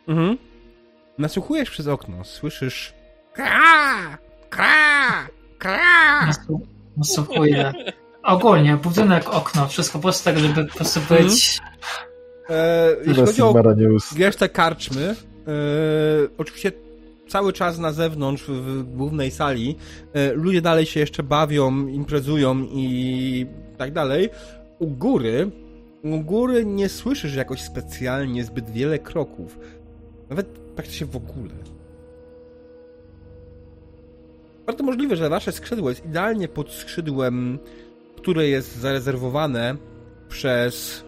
Mhm. 0.08 0.38
Nasłuchujesz 1.18 1.70
przez 1.70 1.86
okno, 1.86 2.24
słyszysz 2.24 2.94
kra, 3.32 4.18
kra, 4.50 5.28
kra. 5.58 6.26
Nasłu- 6.30 6.60
Nasłuchuję. 6.96 7.72
Ogólnie, 8.22 8.76
budynek, 8.76 9.34
okno, 9.34 9.68
wszystko 9.68 9.98
po 9.98 10.02
prostu 10.02 10.24
tak, 10.24 10.38
żeby 10.38 10.64
po 10.64 10.74
prostu 10.74 11.00
być... 11.08 11.58
Eee, 12.48 12.96
jeśli 13.06 13.24
chodzi 13.26 13.42
o 13.42 13.54
resztę 14.18 14.48
karczmy, 14.48 15.02
e, 15.08 15.14
oczywiście 16.38 16.72
cały 17.28 17.52
czas 17.52 17.78
na 17.78 17.92
zewnątrz, 17.92 18.42
w, 18.42 18.50
w 18.50 18.82
głównej 18.96 19.30
sali, 19.30 19.76
e, 20.12 20.32
ludzie 20.32 20.60
dalej 20.62 20.86
się 20.86 21.00
jeszcze 21.00 21.22
bawią, 21.22 21.86
imprezują 21.86 22.58
i 22.70 23.46
tak 23.78 23.92
dalej. 23.92 24.30
U 24.78 24.86
góry, 24.86 25.50
u 26.02 26.20
góry 26.20 26.64
nie 26.66 26.88
słyszysz 26.88 27.34
jakoś 27.34 27.60
specjalnie 27.60 28.44
zbyt 28.44 28.70
wiele 28.70 28.98
kroków. 28.98 29.58
Nawet 30.30 30.67
praktycznie 30.78 31.06
w 31.06 31.16
ogóle. 31.16 31.54
Bardzo 34.66 34.84
możliwe, 34.84 35.16
że 35.16 35.28
wasze 35.28 35.52
skrzydło 35.52 35.88
jest 35.88 36.04
idealnie 36.04 36.48
pod 36.48 36.72
skrzydłem, 36.72 37.58
które 38.16 38.48
jest 38.48 38.76
zarezerwowane 38.76 39.76
przez 40.28 41.04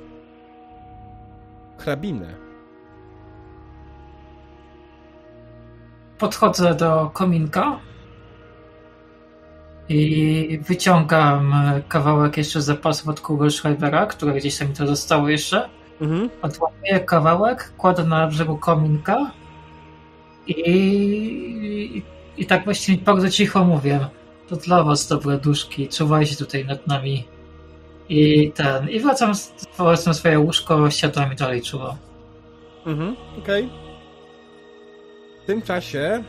hrabinę. 1.79 2.35
Podchodzę 6.19 6.75
do 6.75 7.11
kominka 7.15 7.81
i 9.89 10.61
wyciągam 10.69 11.55
kawałek 11.89 12.37
jeszcze 12.37 12.63
zapasów 12.63 13.09
od 13.09 13.21
Kugelschreibera, 13.21 14.07
które 14.07 14.33
gdzieś 14.33 14.59
tam 14.59 14.69
mi 14.69 14.75
to 14.75 14.87
zostało 14.87 15.29
jeszcze. 15.29 15.69
Mhm. 16.01 16.31
Odłapuję 16.43 17.01
kawałek, 17.01 17.73
kładę 17.77 18.05
na 18.05 18.27
brzegu 18.27 18.57
kominka 18.57 19.40
i, 20.51 22.02
i, 22.36 22.47
tak 22.47 22.64
właściwie 22.64 23.05
bardzo 23.05 23.31
cicho 23.31 23.64
mówię. 23.64 24.01
To 24.48 24.56
dla 24.56 24.82
was 24.82 25.09
dobre 25.09 25.39
duszki, 25.39 25.89
czuwajcie 25.89 26.36
tutaj 26.36 26.64
nad 26.64 26.86
nami. 26.86 27.24
I 28.09 28.52
ten, 28.52 28.89
i 28.89 29.01
wracam 29.01 29.32
na 30.06 30.14
swoje 30.14 30.39
łóżko, 30.39 30.90
siadam 30.90 31.32
i 31.32 31.36
dalej 31.36 31.62
czuwam. 31.62 31.97
Mhm, 32.86 33.16
okej. 33.39 33.68
W 35.43 35.47
tym 35.47 35.62
czasie 35.62 36.24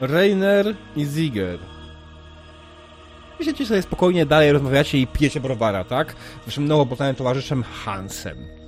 Rainer 0.00 0.74
i 0.96 1.04
Ziger. 1.04 1.58
Myślicie 3.38 3.66
sobie 3.66 3.82
spokojnie, 3.82 4.26
dalej 4.26 4.52
rozmawiacie 4.52 4.98
i 4.98 5.06
pijecie 5.06 5.40
browara, 5.40 5.84
tak? 5.84 6.16
Waszym 6.46 6.68
nowo 6.68 6.96
towarzyszem 7.16 7.62
Hansem. 7.62 8.61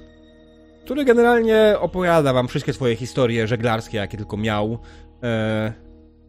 Który 0.85 1.05
generalnie 1.05 1.77
opowiada 1.81 2.33
wam 2.33 2.49
wszystkie 2.49 2.73
swoje 2.73 2.97
historie 2.97 3.47
żeglarskie, 3.47 3.97
jakie 3.99 4.17
tylko 4.17 4.37
miał. 4.37 4.79
E, 5.23 5.73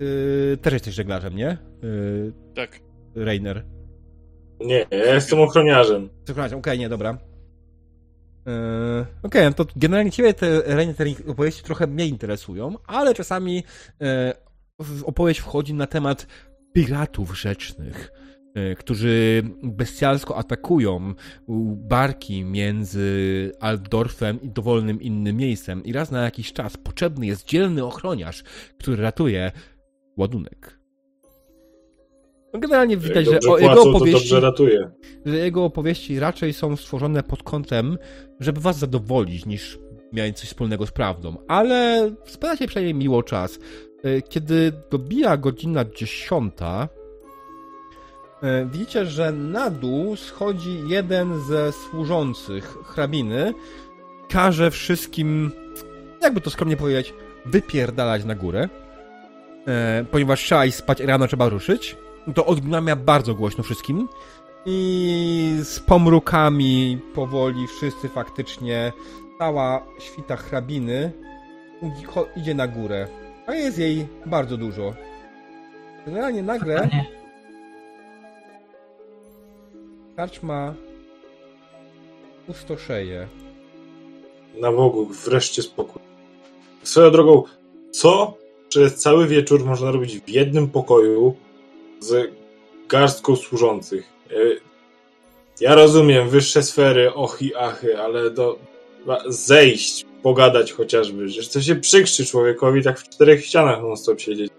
y, 0.02 0.58
też 0.62 0.74
jesteś 0.74 0.96
żeglarzem, 0.96 1.36
nie? 1.36 1.58
Y, 1.84 2.34
Tak. 2.56 2.80
Rainer. 3.16 3.66
Nie, 4.60 4.86
ja 4.92 5.14
jestem 5.14 5.40
ochroniarzem. 5.40 6.10
Przepraszam, 6.24 6.60
okej, 6.60 6.80
nie, 6.80 6.90
dobra. 6.90 7.18
Yy, 8.46 9.06
Okej, 9.24 9.46
no 9.46 9.54
to 9.54 9.66
generalnie 9.76 10.12
ciebie 10.12 10.34
te 10.34 10.62
Rainer, 10.76 10.96
te 10.96 11.06
opowieści 11.32 11.64
trochę 11.64 11.88
mnie 11.88 12.06
interesują, 12.06 12.76
ale 12.88 13.14
czasami 13.14 13.64
e, 14.02 14.34
w 14.80 15.04
opowieść 15.04 15.40
wchodzi 15.40 15.74
na 15.74 15.88
temat 15.88 16.28
piratów 16.74 17.40
rzecznych, 17.40 18.12
e, 18.14 18.25
którzy 18.78 19.44
bestialsko 19.64 20.38
atakują 20.38 21.14
barki 21.76 22.44
między 22.44 23.52
Altdorfem 23.60 24.42
i 24.42 24.50
dowolnym 24.50 25.02
innym 25.02 25.38
miejscem 25.38 25.84
i 25.84 25.94
raz 25.94 26.12
na 26.12 26.24
jakiś 26.24 26.54
czas 26.54 26.78
potrzebny 26.78 27.26
jest 27.26 27.48
dzielny 27.48 27.86
ochroniarz, 27.86 28.44
który 28.78 29.04
ratuje 29.04 29.52
ładunek. 30.18 30.80
No 32.54 32.60
generalnie 32.60 32.98
widać, 32.98 33.26
że 33.26 33.32
jego 33.32 33.58
płacą, 33.58 33.84
to 33.84 33.90
opowieści 33.90 34.30
że 35.26 35.38
jego 35.38 35.64
opowieści 35.66 36.20
raczej 36.20 36.54
są 36.54 36.76
stworzone 36.76 37.24
pod 37.24 37.44
kątem, 37.44 37.98
żeby 38.40 38.62
was 38.62 38.78
zadowolić, 38.78 39.46
niż 39.46 39.80
mieć 40.14 40.40
coś 40.40 40.50
wspólnego 40.50 40.86
z 40.86 40.92
prawdą. 40.92 41.38
Ale 41.48 42.12
spędzacie 42.26 42.68
przynajmniej 42.68 42.94
miło 42.94 43.24
czas. 43.24 43.60
E, 44.04 44.22
Kiedy 44.22 44.72
dobija 44.92 45.38
godzina 45.38 45.86
dziesiąta, 45.86 46.90
e, 46.92 47.05
widzicie, 48.66 49.06
że 49.06 49.32
na 49.32 49.70
dół 49.70 50.16
schodzi 50.16 50.82
jeden 50.88 51.42
ze 51.42 51.72
służących 51.72 52.78
hrabiny, 52.86 53.54
każe 54.30 54.72
wszystkim, 54.72 55.52
jakby 56.22 56.42
to 56.42 56.50
skromnie 56.50 56.78
powiedzieć, 56.78 57.14
wypierdalać 57.46 58.26
na 58.26 58.36
górę. 58.36 58.70
e, 59.68 60.06
ponieważ 60.12 60.44
trzeba 60.44 60.66
iść 60.66 60.78
spać, 60.78 61.00
rano 61.00 61.28
trzeba 61.28 61.50
ruszyć, 61.50 61.98
to 62.36 62.46
odgnamia 62.46 62.96
bardzo 62.96 63.36
głośno 63.36 63.64
wszystkim 63.64 64.08
i 64.66 65.60
z 65.64 65.80
pomrukami 65.80 67.02
powoli 67.16 67.68
wszyscy 67.68 68.10
faktycznie, 68.10 68.92
cała 69.40 69.86
świta 70.00 70.36
hrabiny 70.36 71.12
idzie 72.36 72.54
na 72.54 72.68
górę, 72.68 73.08
a 73.48 73.54
jest 73.54 73.78
jej 73.78 74.08
bardzo 74.26 74.58
dużo. 74.58 74.94
Generalnie 76.06 76.44
nagle. 76.44 76.90
Karczma 80.16 80.74
pustoszeje. 82.48 83.28
Na 84.62 84.72
Bogu, 84.72 85.06
wreszcie 85.06 85.62
spokój. 85.62 86.02
Swoją 86.84 87.12
drogą, 87.12 87.44
co 87.92 88.38
przez 88.70 88.96
cały 88.96 89.28
wieczór 89.28 89.66
można 89.66 89.92
robić 89.92 90.20
w 90.20 90.30
jednym 90.30 90.70
pokoju 90.70 91.36
z 92.00 92.32
garstką 92.88 93.36
służących? 93.36 94.04
E, 94.32 94.36
Ja 95.60 95.76
rozumiem, 95.76 96.30
wyższe 96.30 96.64
sfery, 96.64 97.14
ochy, 97.14 97.58
achy, 97.58 97.98
ale 98.00 98.30
do 98.32 98.60
zejść, 99.28 100.06
pogadać 100.24 100.72
chociażby. 100.72 101.30
Że 101.30 101.50
to 101.50 101.62
się 101.62 101.76
przykrzy 101.76 102.26
człowiekowi 102.26 102.84
tak 102.84 103.00
w 103.00 103.10
czterech 103.10 103.46
ścianach 103.46 103.82
non 103.82 103.98
stop 103.98 104.20
siedzieć. 104.20 104.52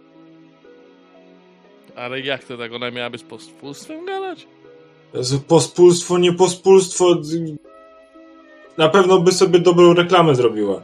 Ale 1.96 2.20
jak 2.20 2.44
to 2.44 2.56
tak? 2.58 2.72
Ona 2.72 2.90
miałaby 2.90 3.18
z 3.18 3.22
pospólstwem 3.22 4.06
gadać? 4.06 4.46
Pospólstwo, 5.48 6.18
nie 6.18 6.32
pospólstwo. 6.32 7.04
Na 8.78 8.88
pewno 8.88 9.20
by 9.20 9.32
sobie 9.32 9.58
dobrą 9.58 9.94
reklamę 9.94 10.34
zrobiła. 10.34 10.82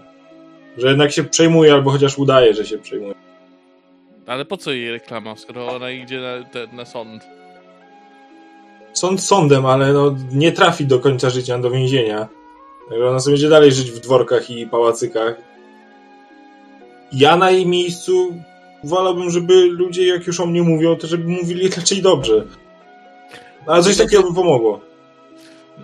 Że 0.78 0.88
jednak 0.88 1.12
się 1.12 1.24
przejmuje, 1.24 1.72
albo 1.72 1.90
chociaż 1.90 2.18
udaje, 2.18 2.54
że 2.54 2.66
się 2.66 2.78
przejmuje. 2.78 3.14
Ale 4.26 4.44
po 4.44 4.56
co 4.56 4.72
jej 4.72 4.90
reklama, 4.90 5.36
skoro 5.36 5.66
ona 5.66 5.90
idzie 5.90 6.20
na, 6.20 6.44
te, 6.44 6.66
na 6.76 6.84
sąd? 6.84 7.22
Sąd 8.92 9.22
sądem, 9.22 9.66
ale 9.66 9.92
no, 9.92 10.16
nie 10.32 10.52
trafi 10.52 10.86
do 10.86 11.00
końca 11.00 11.30
życia 11.30 11.58
do 11.58 11.70
więzienia. 11.70 12.28
Także 12.88 13.08
ona 13.08 13.20
sobie 13.20 13.34
będzie 13.34 13.48
dalej 13.48 13.72
żyć 13.72 13.90
w 13.90 14.00
dworkach 14.00 14.50
i 14.50 14.66
pałacykach. 14.66 15.34
Ja 17.12 17.36
na 17.36 17.50
jej 17.50 17.66
miejscu 17.66 18.34
wolałbym, 18.84 19.30
żeby 19.30 19.54
ludzie, 19.54 20.06
jak 20.06 20.26
już 20.26 20.40
o 20.40 20.46
mnie 20.46 20.62
mówią, 20.62 20.96
to 20.96 21.06
żeby 21.06 21.28
mówili 21.28 21.68
raczej 21.68 22.02
dobrze. 22.02 22.44
Ale 23.66 23.82
coś 23.82 23.96
takiego 23.96 24.22
by 24.22 24.34
pomogło. 24.34 24.80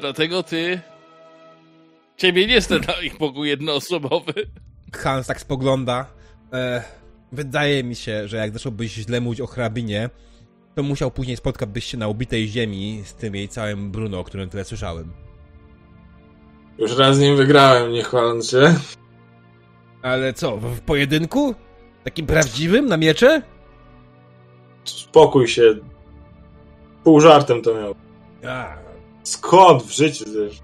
Dlatego 0.00 0.42
ty... 0.42 0.80
Ciebie 2.16 2.46
nie 2.46 2.60
stać 2.60 2.86
na 2.86 3.00
ich 3.02 3.16
pokój 3.16 3.48
jednoosobowy. 3.48 4.32
Hans 4.92 5.26
tak 5.26 5.40
spogląda. 5.40 6.06
E, 6.52 6.82
wydaje 7.32 7.84
mi 7.84 7.94
się, 7.96 8.28
że 8.28 8.36
jak 8.36 8.52
zacząłbyś 8.52 8.92
źle 8.92 9.20
mówić 9.20 9.40
o 9.40 9.46
hrabinie, 9.46 10.10
to 10.74 10.82
musiał 10.82 11.10
później 11.10 11.36
spotkać 11.36 11.68
byś 11.68 11.84
się 11.84 11.98
na 11.98 12.09
ubitej 12.09 12.48
ziemi 12.48 13.02
z 13.05 13.14
tym 13.14 13.34
jej 13.34 13.48
całym 13.48 13.90
Bruno, 13.90 14.20
o 14.20 14.24
którym 14.24 14.50
tyle 14.50 14.64
słyszałem. 14.64 15.12
Już 16.78 16.96
raz 16.96 17.16
z 17.16 17.20
nim 17.20 17.36
wygrałem, 17.36 17.92
nie 17.92 18.02
chwaląc 18.02 18.50
się. 18.50 18.74
Ale 20.02 20.32
co, 20.32 20.56
w, 20.56 20.76
w 20.76 20.80
pojedynku? 20.80 21.55
Takim 22.05 22.26
prawdziwym, 22.26 22.86
na 22.86 22.96
miecze? 22.96 23.42
Spokój 24.84 25.48
się. 25.48 25.74
Pół 27.04 27.20
żartem 27.20 27.62
to 27.62 27.74
miał. 27.74 27.94
A, 28.48 28.76
Skąd 29.22 29.82
w 29.82 29.90
życiu 29.90 30.24
też? 30.24 30.62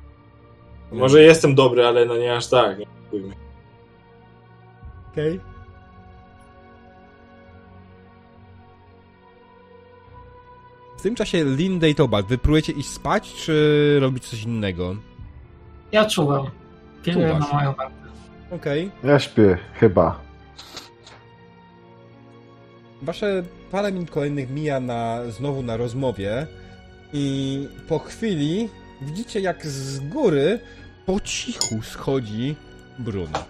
Może 0.93 1.23
jestem 1.23 1.55
dobry, 1.55 1.87
ale 1.87 2.07
no 2.07 2.17
nie 2.17 2.37
aż 2.37 2.47
tak. 2.47 2.79
Nie 2.79 2.87
okej. 5.13 5.41
W 10.99 11.03
tym 11.03 11.15
czasie 11.15 11.45
Linda 11.45 11.87
i 11.87 11.95
Tobat, 11.95 12.27
wy 12.27 12.39
próbujecie 12.39 12.73
iść 12.73 12.89
spać, 12.89 13.35
czy 13.35 13.99
robić 14.01 14.25
coś 14.29 14.43
innego? 14.43 14.97
Ja 15.93 16.05
czuwam. 16.05 16.47
Pilnuję 17.03 17.39
na 17.39 17.49
moją 17.53 17.73
wartę. 17.73 17.95
Okej. 18.51 18.91
Ja 19.05 19.19
śpię, 19.19 19.59
chyba. 19.75 20.21
Wasze 23.05 23.43
parę 23.71 23.93
minut 23.93 24.11
kolejnych 24.11 24.51
mija 24.51 24.81
na, 24.81 25.19
znowu 25.31 25.63
na 25.63 25.77
rozmowie 25.77 26.47
i 27.13 27.69
po 27.89 27.99
chwili 27.99 28.69
widzicie 29.03 29.41
jak 29.41 29.67
z 29.67 30.01
góry 30.01 30.61
po 31.07 31.21
cichu 31.21 31.83
schodzi 31.83 32.57
Bruno. 32.99 33.45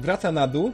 Wraca 0.00 0.32
na 0.32 0.46
dół, 0.46 0.72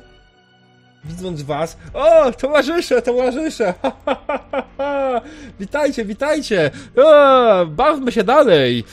widząc 1.05 1.43
was. 1.43 1.77
O, 1.95 2.33
towarzysze, 2.33 3.03
towarzysze! 3.03 3.75
Ha, 3.83 3.93
ha, 4.07 4.19
ha, 4.27 4.45
ha, 4.51 4.65
ha. 4.79 5.21
Witajcie, 5.61 6.05
witajcie! 6.05 6.71
O, 6.97 7.67
bawmy 7.67 8.13
się 8.13 8.25
dalej! 8.25 8.85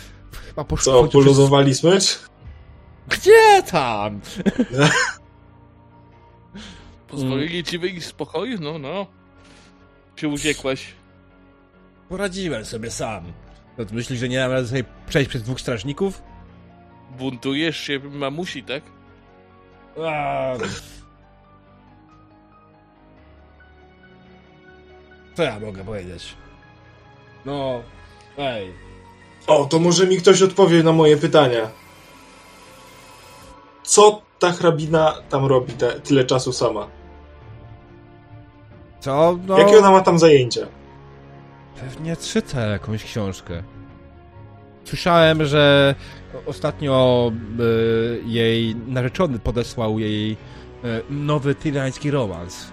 Chyba 0.48 0.64
poszło 0.64 0.94
Co, 0.94 1.00
chodzi 1.02 1.10
przez- 1.10 1.24
poluzowali 1.24 1.76
smycz? 1.76 2.20
Gdzie 3.08 3.64
tam? 3.72 4.20
Pozwolili 7.10 7.64
ci 7.64 7.80
wyjść 7.80 8.06
z 8.06 8.12
pokoju? 8.12 8.58
No, 8.62 8.80
no. 8.80 9.08
Czy 10.16 10.28
uciekłeś? 10.28 10.94
Poradziłem 12.10 12.66
sobie 12.66 12.92
sam. 12.92 13.34
No 13.78 13.86
to 13.86 13.96
myślisz, 13.96 14.20
że 14.20 14.30
nie 14.30 14.38
dam 14.38 14.52
rady 14.52 14.68
sobie 14.68 14.84
przejść 15.08 15.30
przez 15.30 15.44
dwóch 15.44 15.62
strażników? 15.62 16.22
Buntujesz 17.18 17.78
się 17.78 18.00
mamusi, 18.00 18.64
tak? 18.64 18.84
A... 20.06 20.54
Co 25.36 25.44
ja 25.44 25.60
mogę 25.60 25.84
powiedzieć? 25.84 26.36
No, 27.46 27.82
ej. 28.38 28.74
O, 29.48 29.66
to 29.66 29.80
może 29.80 30.08
mi 30.08 30.18
ktoś 30.18 30.42
odpowie 30.42 30.84
na 30.84 30.92
moje 30.92 31.18
pytania. 31.18 31.70
Co 33.84 34.22
ta 34.40 34.52
hrabina 34.52 35.16
tam 35.30 35.46
robi 35.46 35.74
te, 35.74 35.92
tyle 35.92 36.26
czasu 36.26 36.54
sama? 36.54 36.99
Co? 39.00 39.40
No, 39.48 39.60
Jakie 39.60 39.78
ona 39.78 39.92
ma 39.92 40.02
tam 40.02 40.20
zajęcia? 40.20 40.68
pewnie 41.82 42.16
czyta 42.16 42.62
jakąś 42.62 43.04
książkę. 43.04 43.64
Słyszałem, 44.84 45.46
że 45.46 45.96
ostatnio 46.46 47.32
y, 47.60 48.22
jej 48.26 48.76
narzeczony 48.76 49.40
podesłał 49.40 50.00
jej 50.00 50.32
y, 50.32 50.38
nowy 51.10 51.56
tyrański 51.56 52.12
romans. 52.12 52.72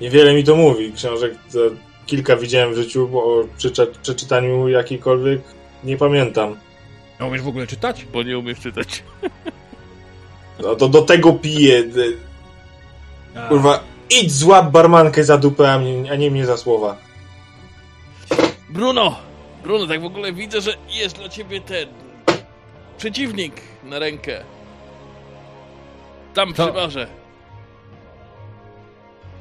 Niewiele 0.00 0.34
mi 0.34 0.44
to 0.44 0.56
mówi. 0.56 0.92
Książek 0.92 1.34
to 1.52 1.58
kilka 2.06 2.36
widziałem 2.36 2.72
w 2.72 2.76
życiu, 2.76 3.08
bo 3.08 3.24
o 3.24 3.44
przeczy- 3.58 3.98
przeczytaniu 4.02 4.68
jakiejkolwiek 4.68 5.40
nie 5.84 5.96
pamiętam. 5.96 6.56
A 7.18 7.24
umiesz 7.26 7.42
w 7.42 7.48
ogóle 7.48 7.66
czytać? 7.66 8.06
Bo 8.12 8.22
nie 8.22 8.38
umiesz 8.38 8.60
czytać. 8.60 9.02
No 10.62 10.74
to 10.76 10.88
do 10.88 11.02
tego 11.02 11.32
piję. 11.32 11.84
Kurwa, 13.48 13.80
idź 14.10 14.32
złap 14.32 14.70
barmankę 14.70 15.24
za 15.24 15.38
dupę, 15.38 15.72
a, 15.72 15.78
mnie, 15.78 16.10
a 16.12 16.16
nie 16.16 16.30
mnie 16.30 16.46
za 16.46 16.56
słowa. 16.56 16.96
Bruno! 18.70 19.16
Bruno, 19.62 19.86
tak 19.86 20.00
w 20.00 20.04
ogóle 20.04 20.32
widzę, 20.32 20.60
że 20.60 20.74
jest 20.88 21.16
dla 21.16 21.28
ciebie 21.28 21.60
ten... 21.60 21.88
Przeciwnik 22.98 23.54
na 23.84 23.98
rękę. 23.98 24.44
Tam 26.34 26.52
To- 26.54 26.64
przy 26.64 26.72
barze. 26.74 27.06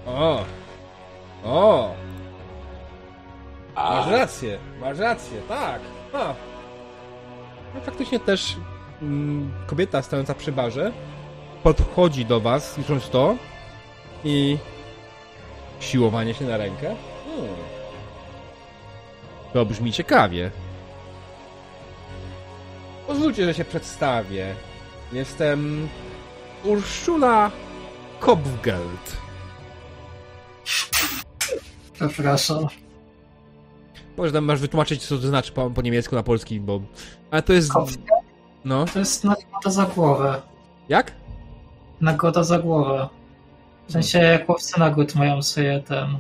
O! 0.05 0.43
O! 1.43 1.93
A, 3.75 3.95
Masz 3.95 4.11
rację, 4.11 4.59
masz 4.81 4.97
rację, 4.99 5.41
tak. 5.49 5.81
A. 6.13 6.33
No 7.75 7.81
faktycznie 7.81 8.19
też 8.19 8.55
kobieta 9.67 10.01
stojąca 10.01 10.33
przy 10.33 10.51
barze 10.51 10.91
podchodzi 11.63 12.25
do 12.25 12.39
was, 12.39 12.71
słysząc 12.71 13.09
to 13.09 13.35
i 14.23 14.57
siłowanie 15.79 16.33
się 16.33 16.45
na 16.45 16.57
rękę. 16.57 16.95
Hmm. 17.25 17.55
To 19.53 19.65
brzmi 19.65 19.91
ciekawie. 19.91 20.51
Pozwólcie, 23.07 23.45
że 23.45 23.53
się 23.53 23.65
przedstawię. 23.65 24.55
Jestem 25.13 25.87
Urszula 26.63 27.51
Kopfgeld. 28.19 29.17
Przepraszam. 31.93 32.67
Może 34.17 34.31
tam 34.31 34.45
masz 34.45 34.59
wytłumaczyć, 34.59 35.05
co 35.05 35.17
to 35.17 35.27
znaczy 35.27 35.51
po, 35.51 35.69
po 35.69 35.81
niemiecku 35.81 36.15
na 36.15 36.23
polski, 36.23 36.59
bo... 36.59 36.81
Ale 37.31 37.41
to 37.41 37.53
jest... 37.53 37.71
Kopf- 37.71 37.97
No. 38.65 38.85
To 38.85 38.99
jest 38.99 39.23
nagroda 39.23 39.69
za 39.69 39.85
głowę. 39.85 40.41
Jak? 40.89 41.11
Nagroda 42.01 42.43
za 42.43 42.59
głowę. 42.59 43.07
W 43.87 43.91
sensie 43.91 44.19
jak 44.19 44.49
łowcy 44.49 44.79
nagród 44.79 45.15
mają 45.15 45.41
sobie 45.41 45.79
ten... 45.79 46.17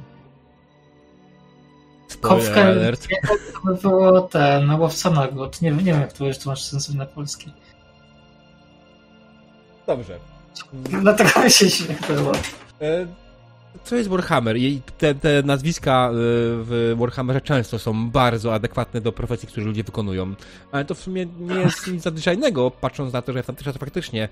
Alert. 2.55 3.07
to 3.53 3.59
by 3.65 3.75
było 3.75 4.21
ten, 4.21 4.71
łowca 4.71 5.09
nagród. 5.09 5.61
Nie, 5.61 5.69
wiem- 5.69 5.77
nie 5.77 5.91
wiem 5.91 6.01
jak 6.01 6.13
to 6.13 6.25
jest 6.25 6.43
tłumaczyć 6.43 6.65
sensowny 6.65 6.99
na 6.99 7.05
polski. 7.05 7.51
Dobrze. 9.87 10.19
Dlatego 11.01 11.43
mi 11.43 11.51
się 11.51 11.69
śmiechało. 11.69 12.31
E, 12.81 13.07
Co 13.83 13.95
jest 13.95 14.09
Warhammer? 14.09 14.57
I 14.57 14.81
te, 14.97 15.15
te 15.15 15.43
nazwiska 15.43 16.09
e, 16.09 16.11
w 16.13 16.95
Warhammerze 16.97 17.41
często 17.41 17.79
są 17.79 18.09
bardzo 18.09 18.53
adekwatne 18.53 19.01
do 19.01 19.11
profesji, 19.11 19.47
które 19.47 19.65
ludzie 19.65 19.83
wykonują. 19.83 20.35
Ale 20.71 20.85
to 20.85 20.95
w 20.95 20.99
sumie 20.99 21.25
nie 21.39 21.55
jest 21.55 21.87
nic 21.93 22.05
nadzwyczajnego, 22.05 22.71
patrząc 22.71 23.13
na 23.13 23.21
to, 23.21 23.33
że 23.33 23.43
w 23.43 23.45
tamtych 23.45 23.65
czasach 23.65 23.79
faktycznie 23.79 24.29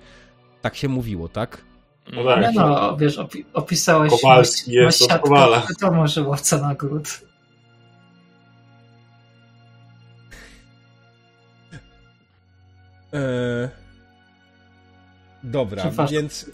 tak 0.61 0.75
się 0.75 0.87
mówiło, 0.87 1.29
tak? 1.29 1.61
No 2.13 2.23
tak. 2.23 2.41
Nie 2.41 2.51
no, 2.51 2.97
wiesz, 2.97 3.17
opi 3.17 3.45
opisałeś 3.53 4.11
Kowalski 4.11 4.71
jest 4.71 5.01
od 5.01 5.09
siatkę, 5.09 5.29
Kowala. 5.29 5.67
to 5.79 5.91
może 5.91 6.21
łowca 6.21 6.57
nagród. 6.57 7.21
E, 13.13 13.69
Dobra, 15.45 15.91
więc 16.11 16.45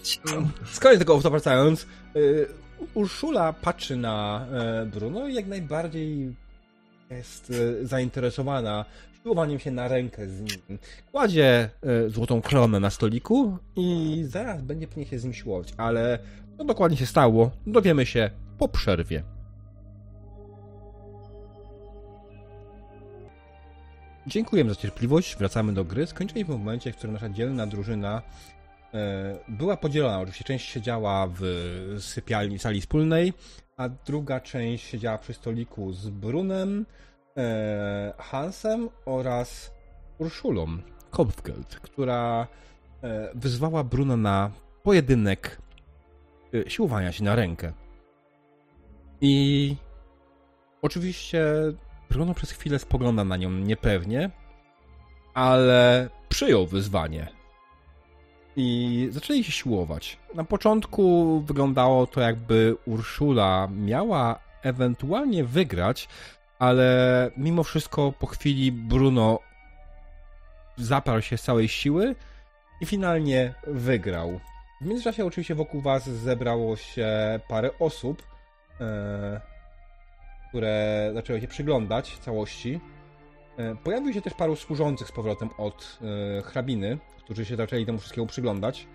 z 0.72 0.80
kolei 0.80 0.98
tego 0.98 1.20
wracając, 1.20 1.88
y, 2.16 2.48
Urszula 2.94 3.54
patrzy 3.54 3.96
na 3.96 4.46
e, 4.52 4.86
Bruno 4.86 5.28
i 5.28 5.34
jak 5.34 5.48
najbardziej 5.48 6.36
jest 7.10 7.54
e, 7.82 7.86
zainteresowana 7.86 8.86
siłowaniem 9.24 9.60
się 9.60 9.72
na 9.72 9.88
rękę 9.88 10.28
z 10.28 10.42
nim. 10.42 10.80
Kładzie 11.12 11.70
e, 11.84 12.10
złotą 12.10 12.42
koronę 12.42 12.80
na 12.80 12.90
stoliku 12.90 13.58
i 13.76 14.18
zaraz 14.28 14.62
będzie 14.62 14.88
pewnie 14.88 15.06
się 15.06 15.20
z 15.20 15.24
nim 15.24 15.34
siłować, 15.34 15.74
ale 15.78 16.20
co 16.58 16.64
dokładnie 16.64 16.98
się 16.98 17.06
stało, 17.06 17.52
dowiemy 17.68 18.06
się 18.06 18.30
po 18.58 18.68
przerwie. 18.68 19.24
Dziękujemy 24.28 24.70
za 24.70 24.76
cierpliwość, 24.76 25.36
wracamy 25.36 25.74
do 25.74 25.86
gry. 25.86 26.08
Skończyliśmy 26.08 26.56
w 26.56 26.58
momencie, 26.58 26.92
w 26.92 26.96
którym 26.96 27.14
nasza 27.14 27.30
dzielna 27.30 27.68
drużyna 27.68 28.22
była 29.48 29.78
podzielona. 29.78 30.20
Oczywiście 30.20 30.44
część 30.44 30.70
siedziała 30.70 31.28
w 31.40 31.42
sypialni, 32.00 32.60
sali 32.60 32.82
wspólnej, 32.82 33.34
a 33.78 33.90
druga 33.90 34.40
część 34.40 34.86
siedziała 34.88 35.18
przy 35.18 35.34
stoliku 35.34 35.94
z 35.94 36.10
Brunem, 36.10 36.86
e, 37.38 38.14
Hansem 38.18 38.90
oraz 39.06 39.72
Urszulą 40.18 40.68
Kopfgeld, 41.10 41.76
która 41.76 42.48
e, 43.04 43.32
wyzwała 43.36 43.84
Bruna 43.84 44.18
na 44.18 44.52
pojedynek 44.84 45.62
e, 46.54 46.70
siłowania 46.70 47.12
się 47.12 47.24
na 47.24 47.36
rękę. 47.36 47.74
I 49.22 49.76
oczywiście 50.82 51.46
Bruno 52.10 52.34
przez 52.34 52.52
chwilę 52.52 52.80
spogląda 52.80 53.24
na 53.24 53.38
nią 53.38 53.52
niepewnie, 53.52 54.30
ale 55.34 56.10
przyjął 56.30 56.68
wyzwanie. 56.68 57.41
I 58.56 59.08
zaczęli 59.12 59.44
się 59.44 59.52
siłować. 59.52 60.18
Na 60.36 60.44
początku 60.44 61.40
wyglądało 61.46 62.08
to, 62.08 62.22
jakby 62.22 62.76
Urszula 62.86 63.68
miała 63.72 64.40
ewentualnie 64.64 65.44
wygrać, 65.44 66.08
ale 66.60 67.32
mimo 67.38 67.64
wszystko 67.64 68.14
po 68.20 68.28
chwili 68.28 68.72
Bruno 68.72 69.40
zaparł 70.78 71.22
się 71.22 71.38
z 71.38 71.44
całej 71.44 71.68
siły 71.68 72.16
i 72.82 72.86
finalnie 72.86 73.54
wygrał. 73.68 74.40
W 74.82 74.86
międzyczasie 74.86 75.26
oczywiście 75.26 75.56
wokół 75.56 75.82
was 75.82 76.10
zebrało 76.10 76.76
się 76.76 77.40
parę 77.48 77.70
osób, 77.80 78.24
e, 78.82 79.42
które 80.50 81.12
zaczęły 81.14 81.42
się 81.42 81.48
przyglądać 81.48 82.18
całości. 82.18 82.80
E, 83.58 83.76
Pojawił 83.76 84.14
się 84.14 84.22
też 84.22 84.34
paru 84.34 84.56
służących 84.56 85.08
z 85.08 85.12
powrotem 85.12 85.50
od 85.58 86.00
e, 86.38 86.42
hrabiny, 86.42 86.98
którzy 87.32 87.46
się 87.46 87.56
zaczęli 87.56 87.86
temu 87.86 87.98
wszystkiemu 87.98 88.28
przyglądać. 88.28 88.88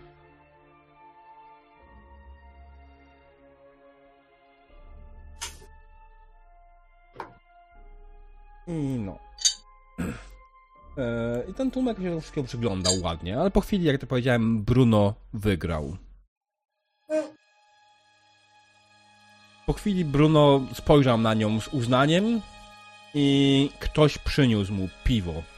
I 8.66 8.72
no. 8.98 9.18
E, 10.98 11.44
I 11.50 11.54
ten 11.54 11.70
tłumek 11.70 11.96
się 11.96 12.02
temu 12.04 12.20
wszystkiemu 12.20 12.46
przyglądał 12.46 12.92
ładnie, 13.02 13.40
ale 13.40 13.50
po 13.50 13.60
chwili, 13.60 13.84
jak 13.84 14.00
to 14.00 14.06
powiedziałem, 14.06 14.64
Bruno 14.64 15.14
wygrał. 15.32 15.96
Po 19.66 19.72
chwili 19.72 20.04
Bruno 20.04 20.60
spojrzał 20.74 21.18
na 21.18 21.34
nią 21.34 21.60
z 21.60 21.68
uznaniem 21.68 22.40
i 23.14 23.70
ktoś 23.80 24.18
przyniósł 24.18 24.72
mu 24.72 24.88
piwo. 25.04 25.55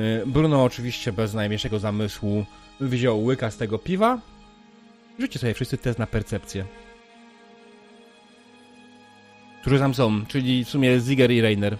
Y, 0.00 0.26
Bruno 0.26 0.64
oczywiście 0.64 1.12
bez 1.12 1.34
najmniejszego 1.34 1.78
zamysłu 1.78 2.44
wziął 2.80 3.24
łyka 3.24 3.50
z 3.50 3.56
tego 3.56 3.78
piwa. 3.78 4.18
Rzućcie 5.18 5.38
sobie 5.38 5.54
wszyscy 5.54 5.78
test 5.78 5.98
na 5.98 6.06
percepcję. 6.06 6.64
Którzy 9.60 9.78
tam 9.78 9.94
są, 9.94 10.26
czyli 10.26 10.64
w 10.64 10.68
sumie 10.68 11.00
Ziger 11.00 11.30
i 11.30 11.40
Reiner. 11.40 11.76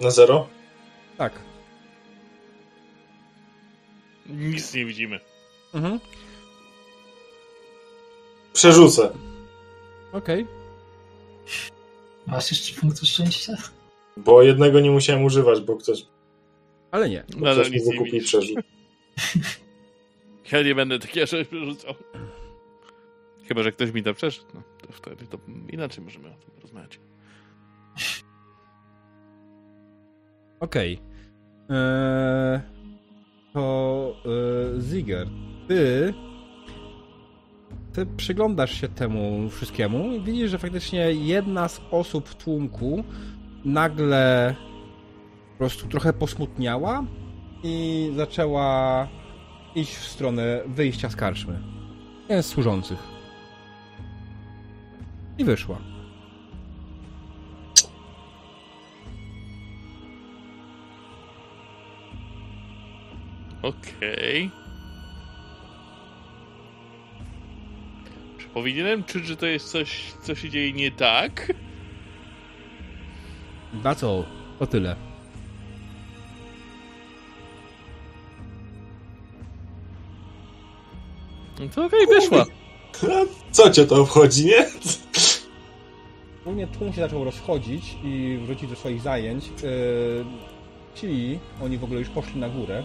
Na 0.00 0.10
zero? 0.10 0.48
Tak. 1.18 1.32
Nic 4.26 4.74
nie 4.74 4.84
widzimy. 4.84 5.20
Mhm. 5.74 6.00
Przerzucę. 8.52 9.12
Okej. 10.12 10.46
Masz 12.26 12.50
jeszcze 12.50 12.80
punkt 12.80 13.06
szczęścia? 13.06 13.52
Bo 14.16 14.42
jednego 14.42 14.80
nie 14.80 14.90
musiałem 14.90 15.24
używać, 15.24 15.60
bo 15.60 15.76
ktoś, 15.76 16.06
Ale 16.90 17.08
nie. 17.10 17.24
bo 17.36 17.40
Nadal 17.44 17.54
ktoś 17.64 17.70
mi 17.70 17.76
nic 17.76 17.86
nie 17.86 17.92
wykupił 17.92 18.12
widzisz. 18.12 18.28
przerzut. 18.28 18.58
Ja 20.52 20.62
nie 20.62 20.74
będę 20.74 20.98
takie 20.98 21.26
rzeczy 21.26 21.44
przerzucał. 21.44 21.94
Chyba, 23.48 23.62
że 23.62 23.72
ktoś 23.72 23.92
mi 23.92 24.02
da 24.02 24.14
przeszedł. 24.14 24.46
No, 24.54 24.62
to 24.86 24.92
wtedy 24.92 25.26
to 25.26 25.38
inaczej 25.70 26.04
możemy 26.04 26.28
o 26.28 26.34
tym 26.34 26.50
porozmawiać. 26.54 27.00
Okej. 30.60 30.98
Eee, 31.70 32.60
to 33.54 34.16
e, 34.76 34.80
Ziger, 34.80 35.26
ty 35.68 36.14
ty 37.92 38.06
przyglądasz 38.06 38.80
się 38.80 38.88
temu 38.88 39.48
wszystkiemu 39.48 40.12
i 40.12 40.20
widzisz, 40.20 40.50
że 40.50 40.58
faktycznie 40.58 41.12
jedna 41.12 41.68
z 41.68 41.80
osób 41.90 42.28
w 42.28 42.34
tłumku 42.34 43.04
nagle 43.64 44.54
po 45.52 45.58
prostu 45.58 45.88
trochę 45.88 46.12
posmutniała 46.12 47.04
i 47.62 48.08
zaczęła 48.16 49.08
iść 49.74 49.94
w 49.94 50.08
stronę 50.08 50.60
wyjścia 50.66 51.08
z 51.08 51.16
karczmy. 51.16 51.58
Jeden 52.22 52.42
z 52.42 52.46
służących. 52.46 52.98
I 55.38 55.44
wyszła. 55.44 55.78
Okej. 63.62 64.50
Czy 64.50 64.61
powinienem 68.54 69.04
czuć, 69.04 69.26
że 69.26 69.36
to 69.36 69.46
jest 69.46 69.70
coś, 69.70 70.12
co 70.22 70.34
się 70.34 70.50
dzieje 70.50 70.72
nie 70.72 70.90
tak? 70.90 71.52
Na 73.84 73.94
co? 73.94 74.24
To 74.58 74.66
tyle. 74.66 74.96
No 81.60 81.68
to 81.74 81.84
okej, 81.84 82.06
wyszła. 82.06 82.44
Co 83.50 83.70
cię 83.70 83.86
to 83.86 84.02
obchodzi, 84.02 84.46
nie? 84.46 84.66
Ogólnie 86.42 86.66
tłum 86.66 86.92
się 86.92 87.00
zaczął 87.00 87.24
rozchodzić 87.24 87.96
i 88.04 88.38
wrócić 88.46 88.70
do 88.70 88.76
swoich 88.76 89.00
zajęć. 89.00 89.44
Yy, 89.48 90.24
ci, 90.94 91.38
oni 91.62 91.78
w 91.78 91.84
ogóle 91.84 92.00
już 92.00 92.08
poszli 92.08 92.40
na 92.40 92.48
górę. 92.48 92.84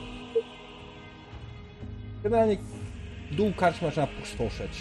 Generalnie 2.24 2.58
dół 3.32 3.54
karczmy 3.54 3.88
zaczyna 3.88 4.08
pustoszeć. 4.08 4.72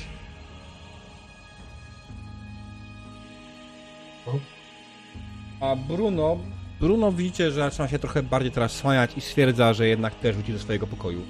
A 5.60 5.76
Bruno, 5.76 6.38
Bruno 6.80 7.12
widzicie, 7.12 7.50
że 7.50 7.60
zaczyna 7.70 7.88
się 7.88 7.98
trochę 7.98 8.22
bardziej 8.22 8.52
teraz 8.52 8.72
słaniać 8.72 9.16
i 9.16 9.20
stwierdza, 9.20 9.72
że 9.74 9.88
jednak 9.88 10.14
też 10.14 10.36
wróci 10.36 10.52
do 10.52 10.58
swojego 10.58 10.86
pokoju. 10.86 11.22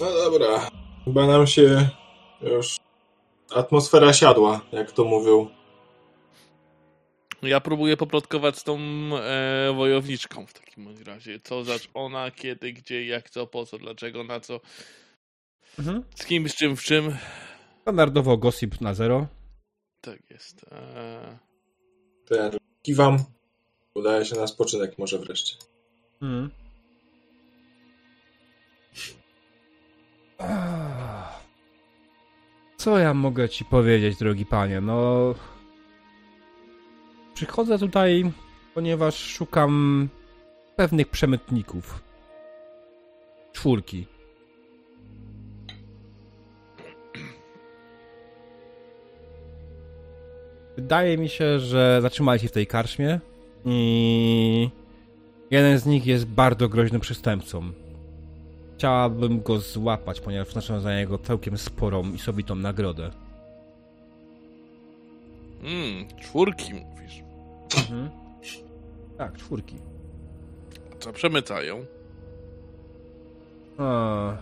No 0.00 0.06
dobra. 0.12 0.70
Chyba 1.04 1.26
nam 1.26 1.46
się 1.46 1.88
już 2.42 2.76
atmosfera 3.54 4.12
siadła, 4.12 4.60
jak 4.72 4.92
to 4.92 5.04
mówią. 5.04 5.50
Ja 7.42 7.60
próbuję 7.60 7.96
poplotkować 7.96 8.58
z 8.58 8.64
tą 8.64 8.78
e, 8.78 9.72
wojowniczką 9.76 10.46
w 10.46 10.52
takim 10.52 10.88
razie. 11.06 11.40
Co 11.40 11.64
zacz 11.64 11.88
ona, 11.94 12.30
kiedy, 12.30 12.72
gdzie, 12.72 13.06
jak, 13.06 13.30
co, 13.30 13.46
po 13.46 13.66
co, 13.66 13.78
dlaczego, 13.78 14.24
na 14.24 14.40
co, 14.40 14.60
Mhm. 15.78 16.04
z 16.14 16.26
kim, 16.26 16.48
z 16.48 16.54
czym, 16.54 16.76
w 16.76 16.82
czym. 16.82 17.16
Standardowo 17.88 18.36
gossip 18.36 18.80
na 18.80 18.94
zero. 18.94 19.26
Tak 20.00 20.30
jest. 20.30 20.64
E, 20.72 21.38
To 22.26 22.34
ja 22.34 22.50
kiwam. 22.82 23.18
Udaje 23.94 24.24
się 24.24 24.36
na 24.36 24.46
spoczynek 24.46 24.98
może 24.98 25.18
wreszcie. 25.18 25.56
Ah. 30.38 31.40
Co 32.76 32.98
ja 32.98 33.14
mogę 33.14 33.48
ci 33.48 33.64
powiedzieć, 33.64 34.18
drogi 34.18 34.46
panie? 34.46 34.80
No. 34.80 35.34
Przychodzę 37.34 37.78
tutaj, 37.78 38.32
ponieważ 38.74 39.14
szukam 39.14 40.08
pewnych 40.76 41.08
przemytników. 41.08 42.02
Czwórki. 43.52 44.06
Wydaje 50.78 51.18
mi 51.18 51.28
się, 51.28 51.60
że 51.60 51.98
zatrzymali 52.02 52.40
się 52.40 52.48
w 52.48 52.52
tej 52.52 52.66
karczmie 52.66 53.20
i 53.64 54.70
jeden 55.50 55.78
z 55.78 55.86
nich 55.86 56.06
jest 56.06 56.26
bardzo 56.26 56.68
groźnym 56.68 57.00
przestępcą. 57.00 57.72
Chciałabym 58.76 59.42
go 59.42 59.60
złapać, 59.60 60.20
ponieważ 60.20 60.48
wnoszę 60.48 60.80
za 60.80 60.96
niego 60.96 61.18
całkiem 61.18 61.58
sporą 61.58 62.12
i 62.12 62.18
sobitą 62.18 62.54
nagrodę. 62.54 63.10
Mm, 65.62 66.06
czwórki 66.20 66.74
mówisz. 66.74 67.22
Mhm. 67.76 68.10
Tak, 69.18 69.36
czwórki. 69.36 69.76
Co 70.98 71.12
przemycają? 71.12 71.84
A. 73.78 74.36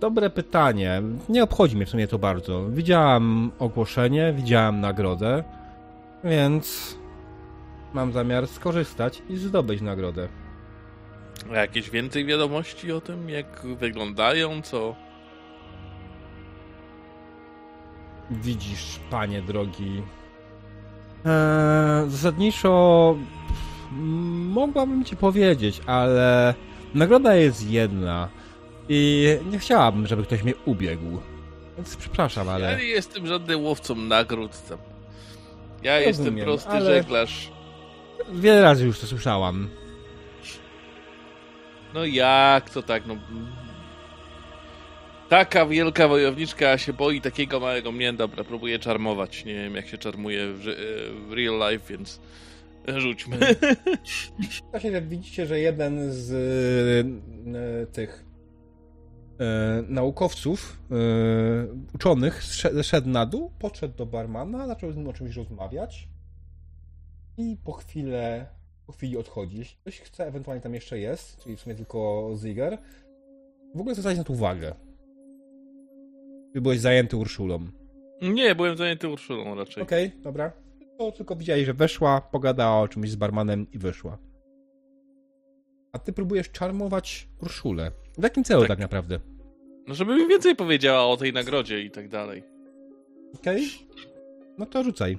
Dobre 0.00 0.30
pytanie. 0.30 1.02
Nie 1.28 1.42
obchodzi 1.42 1.76
mnie 1.76 1.86
w 1.86 1.90
sumie 1.90 2.08
to 2.08 2.18
bardzo. 2.18 2.68
Widziałam 2.68 3.50
ogłoszenie, 3.58 4.32
widziałam 4.36 4.80
nagrodę, 4.80 5.44
więc 6.24 6.96
mam 7.94 8.12
zamiar 8.12 8.46
skorzystać 8.46 9.22
i 9.28 9.36
zdobyć 9.36 9.80
nagrodę. 9.80 10.28
A 11.52 11.56
jakieś 11.56 11.90
więcej 11.90 12.24
wiadomości 12.24 12.92
o 12.92 13.00
tym, 13.00 13.28
jak 13.28 13.66
wyglądają, 13.78 14.62
co... 14.62 14.96
Widzisz, 18.30 19.00
panie 19.10 19.42
drogi. 19.42 20.02
Eee, 21.24 22.10
zasadniczo 22.10 23.16
mogłabym 24.52 25.04
ci 25.04 25.16
powiedzieć, 25.16 25.80
ale 25.86 26.54
nagroda 26.94 27.34
jest 27.34 27.70
jedna 27.70 28.28
i 28.88 29.28
nie 29.50 29.58
chciałabym, 29.58 30.06
żeby 30.06 30.22
ktoś 30.22 30.42
mnie 30.42 30.54
ubiegł. 30.64 31.20
Więc 31.76 31.96
przepraszam, 31.96 32.46
Ja 32.46 32.52
ale 32.52 32.76
nie 32.76 32.84
jestem 32.84 33.26
żadnym 33.26 33.64
łowcą 33.64 33.94
nagród. 33.94 34.50
Tam. 34.68 34.78
Ja 35.82 35.92
Rozumiem, 36.06 36.06
jestem 36.36 36.36
prosty 36.46 36.68
ale- 36.70 36.94
żeglarz. 36.94 37.50
wiele 38.32 38.62
razy 38.62 38.86
już 38.86 39.00
to 39.00 39.06
słyszałam. 39.06 39.68
No 41.94 42.04
jak 42.04 42.70
to 42.70 42.82
tak, 42.82 43.06
no... 43.06 43.16
Taka 45.28 45.66
wielka 45.66 46.08
wojowniczka 46.08 46.78
się 46.78 46.92
boi 46.92 47.20
takiego 47.20 47.60
małego 47.60 47.92
mnie. 47.92 48.12
Dobra, 48.12 48.44
próbuję 48.44 48.78
czarmować. 48.78 49.44
Nie 49.44 49.54
wiem, 49.54 49.74
jak 49.74 49.88
się 49.88 49.98
czarmuje 49.98 50.46
w, 50.52 50.60
w 51.28 51.32
real 51.32 51.72
life, 51.72 51.86
więc 51.90 52.20
rzućmy. 53.02 53.38
Właśnie 54.70 55.00
widzicie, 55.02 55.46
że 55.46 55.58
jeden 55.60 56.12
z 56.12 56.32
e, 56.32 57.86
tych 57.92 58.24
naukowców, 59.88 60.82
e, 60.90 60.94
uczonych 61.94 62.44
zszedł 62.82 63.08
na 63.08 63.26
dół, 63.26 63.50
podszedł 63.58 63.96
do 63.96 64.06
barmana, 64.06 64.66
zaczął 64.66 64.92
z 64.92 64.96
nim 64.96 65.08
o 65.08 65.12
czymś 65.12 65.36
rozmawiać 65.36 66.08
i 67.38 67.56
po 67.64 67.72
chwilę, 67.72 68.46
po 68.86 68.92
chwili 68.92 69.16
odchodzi. 69.16 69.58
Jeśli 69.58 69.76
ktoś 69.76 70.00
chce, 70.00 70.26
ewentualnie 70.26 70.62
tam 70.62 70.74
jeszcze 70.74 70.98
jest, 70.98 71.42
czyli 71.42 71.56
w 71.56 71.60
sumie 71.60 71.74
tylko 71.74 72.30
Ziger, 72.36 72.78
w 73.74 73.80
ogóle 73.80 73.94
zwracać 73.94 74.18
na 74.18 74.24
to 74.24 74.32
uwagę. 74.32 74.74
Ty 76.52 76.60
byłeś 76.60 76.80
zajęty 76.80 77.16
Urszulą. 77.16 77.58
Nie, 78.22 78.54
byłem 78.54 78.76
zajęty 78.76 79.08
Urszulą 79.08 79.54
raczej. 79.54 79.82
Okej, 79.82 80.12
dobra. 80.22 80.52
To 80.98 81.12
tylko 81.12 81.36
widzieli, 81.36 81.64
że 81.64 81.74
weszła, 81.74 82.20
pogadała 82.20 82.80
o 82.80 82.88
czymś 82.88 83.10
z 83.10 83.16
barmanem 83.16 83.66
i 83.72 83.78
wyszła. 83.78 84.18
A 85.96 85.98
ty 85.98 86.12
próbujesz 86.12 86.50
czarmować 86.50 87.28
Urszulę. 87.42 87.90
W 88.18 88.22
jakim 88.22 88.44
celu 88.44 88.60
tak, 88.60 88.68
Tak. 88.68 88.78
naprawdę? 88.78 89.20
No, 89.86 89.94
żeby 89.94 90.16
mi 90.16 90.28
więcej 90.28 90.56
powiedziała 90.56 91.06
o 91.06 91.16
tej 91.16 91.32
nagrodzie 91.32 91.82
i 91.82 91.90
tak 91.90 92.08
dalej. 92.08 92.42
Okej? 93.34 93.68
No 94.58 94.66
to 94.66 94.82
rzucaj. 94.84 95.18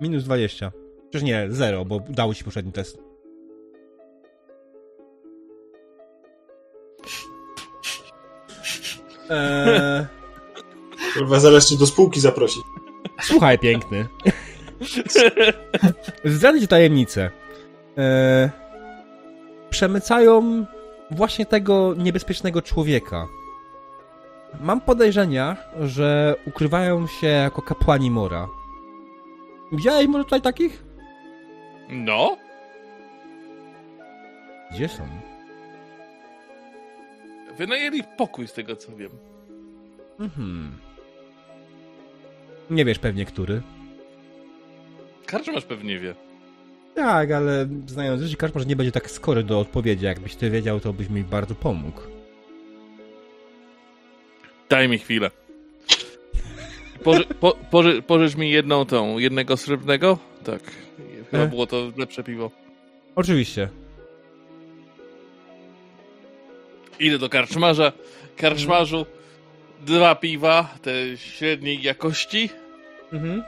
Minus 0.00 0.24
20. 0.24 0.72
Przecież 1.10 1.22
nie, 1.26 1.46
0, 1.50 1.84
bo 1.84 1.96
udało 1.96 2.34
ci 2.34 2.44
poprzedni 2.44 2.72
test. 2.72 2.98
Eee, 9.30 10.06
Kurwa, 11.14 11.40
zaraz 11.40 11.68
cię 11.68 11.76
do 11.76 11.86
spółki 11.86 12.20
zaprosić. 12.20 12.62
słuchaj, 13.22 13.58
piękny. 13.58 14.06
Zdradzę 16.24 16.60
ci 16.60 16.68
tajemnicę. 16.68 17.30
Eee, 17.96 18.50
przemycają 19.74 20.66
właśnie 21.10 21.46
tego 21.46 21.94
niebezpiecznego 21.98 22.62
człowieka. 22.62 23.26
Mam 24.60 24.80
podejrzenia, 24.80 25.56
że 25.80 26.34
ukrywają 26.46 27.06
się 27.06 27.26
jako 27.26 27.62
kapłani 27.62 28.10
Mora. 28.10 28.48
Widziałeś 29.72 30.06
może 30.06 30.24
tutaj 30.24 30.42
takich? 30.42 30.84
No? 31.88 32.36
Gdzie 34.72 34.88
są? 34.88 35.02
Wynajęli 37.58 38.02
pokój 38.16 38.48
z 38.48 38.52
tego 38.52 38.76
co 38.76 38.96
wiem. 38.96 39.10
Mhm. 40.20 40.78
Nie 42.70 42.84
wiesz 42.84 42.98
pewnie, 42.98 43.24
który. 43.24 43.62
Karczmasz 45.26 45.64
pewnie 45.64 45.98
wie. 45.98 46.14
Tak, 46.94 47.30
ale 47.30 47.68
znając 47.86 48.22
ludzi, 48.22 48.36
każdy 48.36 48.58
może 48.58 48.66
nie 48.68 48.76
będzie 48.76 48.92
tak 48.92 49.10
skory 49.10 49.42
do 49.42 49.60
odpowiedzi. 49.60 50.04
Jakbyś 50.04 50.34
ty 50.36 50.50
wiedział, 50.50 50.80
to 50.80 50.92
byś 50.92 51.08
mi 51.08 51.24
bardzo 51.24 51.54
pomógł. 51.54 52.00
Daj 54.68 54.88
mi 54.88 54.98
chwilę. 54.98 55.30
Poży, 57.04 57.24
po, 57.40 57.52
poży, 57.70 58.02
pożycz 58.02 58.36
mi 58.36 58.50
jedną 58.50 58.84
tą, 58.86 59.18
jednego 59.18 59.56
srebrnego? 59.56 60.18
Tak. 60.44 60.60
Chyba 61.30 61.42
E? 61.42 61.46
było 61.48 61.66
to 61.66 61.92
lepsze 61.96 62.24
piwo. 62.24 62.50
Oczywiście. 63.16 63.68
Idę 67.00 67.18
do 67.18 67.28
karczmarza. 67.28 67.92
Karczmarzu, 68.36 69.06
dwa 69.86 70.14
piwa, 70.14 70.74
te 70.82 70.92
średniej 71.16 71.82
jakości 71.82 72.50
Mhm. 73.12 73.42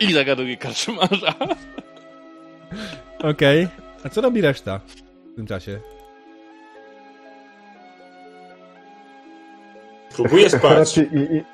i 0.00 0.12
zagaduję 0.12 0.56
karczmarza. 0.56 1.34
Okej. 3.18 3.68
A 4.04 4.08
co 4.08 4.20
robi 4.20 4.40
reszta 4.40 4.80
w 5.32 5.36
tym 5.36 5.46
czasie? 5.46 5.80
Próbuję 10.14 10.50
spać. 10.58 10.94
Chrapie 10.94 11.18
i, 11.18 11.36
i, 11.36 11.44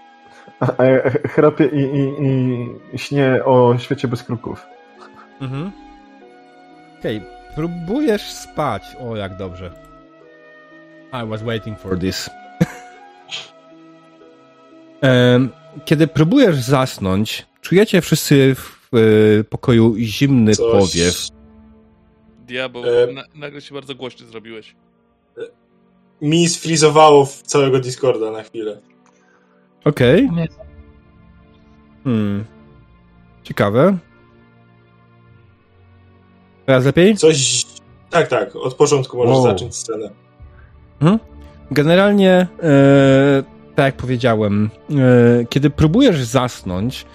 chrapie 1.28 1.66
i, 1.66 1.80
i, 1.80 2.94
i 2.94 2.98
śnie 2.98 3.44
o 3.44 3.78
świecie 3.78 4.09
bez 4.09 4.22
kruków. 4.22 4.66
Mhm. 5.40 5.72
Okej, 6.98 7.22
próbujesz 7.55 8.22
spać. 8.22 8.82
O, 9.01 9.16
jak 9.16 9.36
dobrze. 9.36 9.70
I 11.12 11.28
was 11.28 11.43
waiting 11.43 11.78
for 11.78 11.98
this. 11.98 12.30
Kiedy 15.84 16.06
próbujesz 16.06 16.56
zasnąć, 16.56 17.47
czujecie 17.60 18.01
wszyscy 18.01 18.55
w 18.55 18.76
e, 18.95 19.45
pokoju 19.45 19.95
zimny 19.99 20.55
Coś- 20.55 20.73
powiew. 20.73 21.29
Diabeł, 22.47 22.83
E. 22.85 23.13
na, 23.13 23.25
nagle 23.35 23.61
się 23.61 23.75
bardzo 23.75 23.95
głośny 23.95 24.27
zrobiłeś. 24.27 24.77
Mi 26.23 26.49
sfrizowało 26.49 27.27
w 27.27 27.43
całego 27.43 27.81
Discorda 27.81 28.31
na 28.31 28.43
chwilę. 28.43 28.81
Okej. 29.85 30.31
Nie. 30.31 30.49
Hmm. 32.05 32.45
Ciekawe. 33.43 33.99
Teraz 36.67 36.85
lepiej? 36.85 37.17
Coś... 37.17 37.65
Tak, 38.11 38.29
tak, 38.29 38.57
od 38.57 38.75
początku 38.75 39.17
możesz 39.17 39.35
Wow. 39.35 39.43
zacząć 39.45 39.77
scenę. 39.77 40.11
Generalnie, 41.71 42.47
e, 42.63 43.43
tak 43.75 43.85
jak 43.85 43.97
powiedziałem, 43.97 44.71
e, 44.91 45.45
kiedy 45.45 45.71
próbujesz 45.71 46.23
zasnąć, 46.25 47.07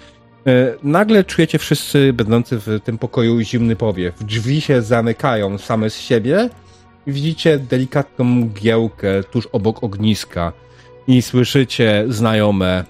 nagle 0.83 1.23
czujecie 1.23 1.57
wszyscy 1.57 2.13
będący 2.13 2.57
w 2.57 2.79
tym 2.83 2.97
pokoju 2.97 3.41
zimny 3.41 3.75
powiew. 3.75 4.23
Drzwi 4.23 4.61
się 4.61 4.81
zamykają 4.81 5.57
same 5.57 5.89
z 5.89 5.99
siebie 5.99 6.49
i 7.07 7.11
widzicie 7.11 7.59
delikatną 7.59 8.25
mgiełkę 8.25 9.23
tuż 9.23 9.47
obok 9.51 9.83
ogniska 9.83 10.53
i 11.07 11.21
słyszycie 11.21 12.05
znajome 12.09 12.83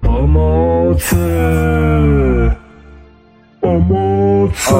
Pomocy! 0.00 1.16
Pomocy! 3.60 4.74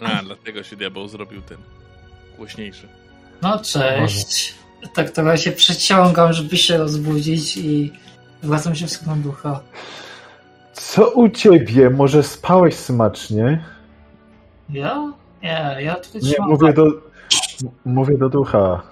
A, 0.00 0.22
dlatego 0.22 0.62
się 0.62 0.76
diabeł 0.76 1.08
zrobił 1.08 1.42
ten 1.42 1.58
głośniejszy. 2.36 2.88
No 3.42 3.58
cześć. 3.58 4.54
Tak 4.94 5.10
trochę 5.10 5.38
się 5.38 5.52
przeciągam, 5.52 6.32
żeby 6.32 6.56
się 6.56 6.78
rozbudzić 6.78 7.56
i 7.56 7.92
wracam 8.42 8.74
się 8.74 8.86
w 8.86 8.90
stronę 8.90 9.22
ducha. 9.22 9.60
co 10.72 11.10
u 11.10 11.28
ciebie? 11.28 11.90
Może 11.90 12.22
spałeś 12.22 12.74
smacznie? 12.74 13.64
Ja? 14.70 15.12
Nie, 15.42 15.76
ja 15.80 15.94
tutaj 15.94 16.22
Nie, 16.22 16.30
trzymam 16.30 16.50
mówię 16.50 16.72
do... 16.72 16.86
Mówię 17.84 18.18
do 18.18 18.28
ducha. 18.28 18.82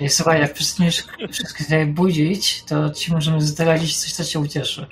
Ej, 0.00 0.08
słuchaj, 0.08 0.40
jak 0.40 0.52
przestaniesz 0.52 1.04
wszystkich 1.32 1.94
budzić, 1.94 2.64
to 2.64 2.90
ci 2.90 3.12
możemy 3.12 3.40
zdradzić 3.40 3.96
coś, 3.96 4.12
co 4.12 4.24
cię 4.24 4.38
ucieszy. 4.38 4.86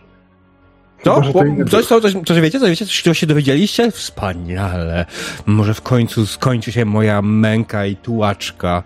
Co? 1.05 1.21
Chyba, 1.21 1.41
Coś, 1.71 1.87
co, 1.87 2.01
coś, 2.01 2.13
coś 2.27 2.41
wiecie? 2.41 2.61
Coś 2.61 2.71
wiecie? 2.71 2.87
Coś 3.03 3.19
się 3.19 3.27
dowiedzieliście? 3.27 3.91
Wspaniale. 3.91 5.07
Może 5.47 5.75
w 5.75 5.81
końcu 5.83 6.27
skończy 6.27 6.73
się 6.73 6.85
moja 6.85 7.23
męka 7.23 7.87
i 7.87 7.97
tułaczka. 7.97 8.83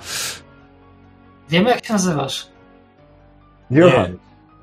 Wiemy, 1.50 1.70
jak 1.70 1.86
się 1.86 1.92
nazywasz. 1.92 2.46
Johan. 3.70 4.16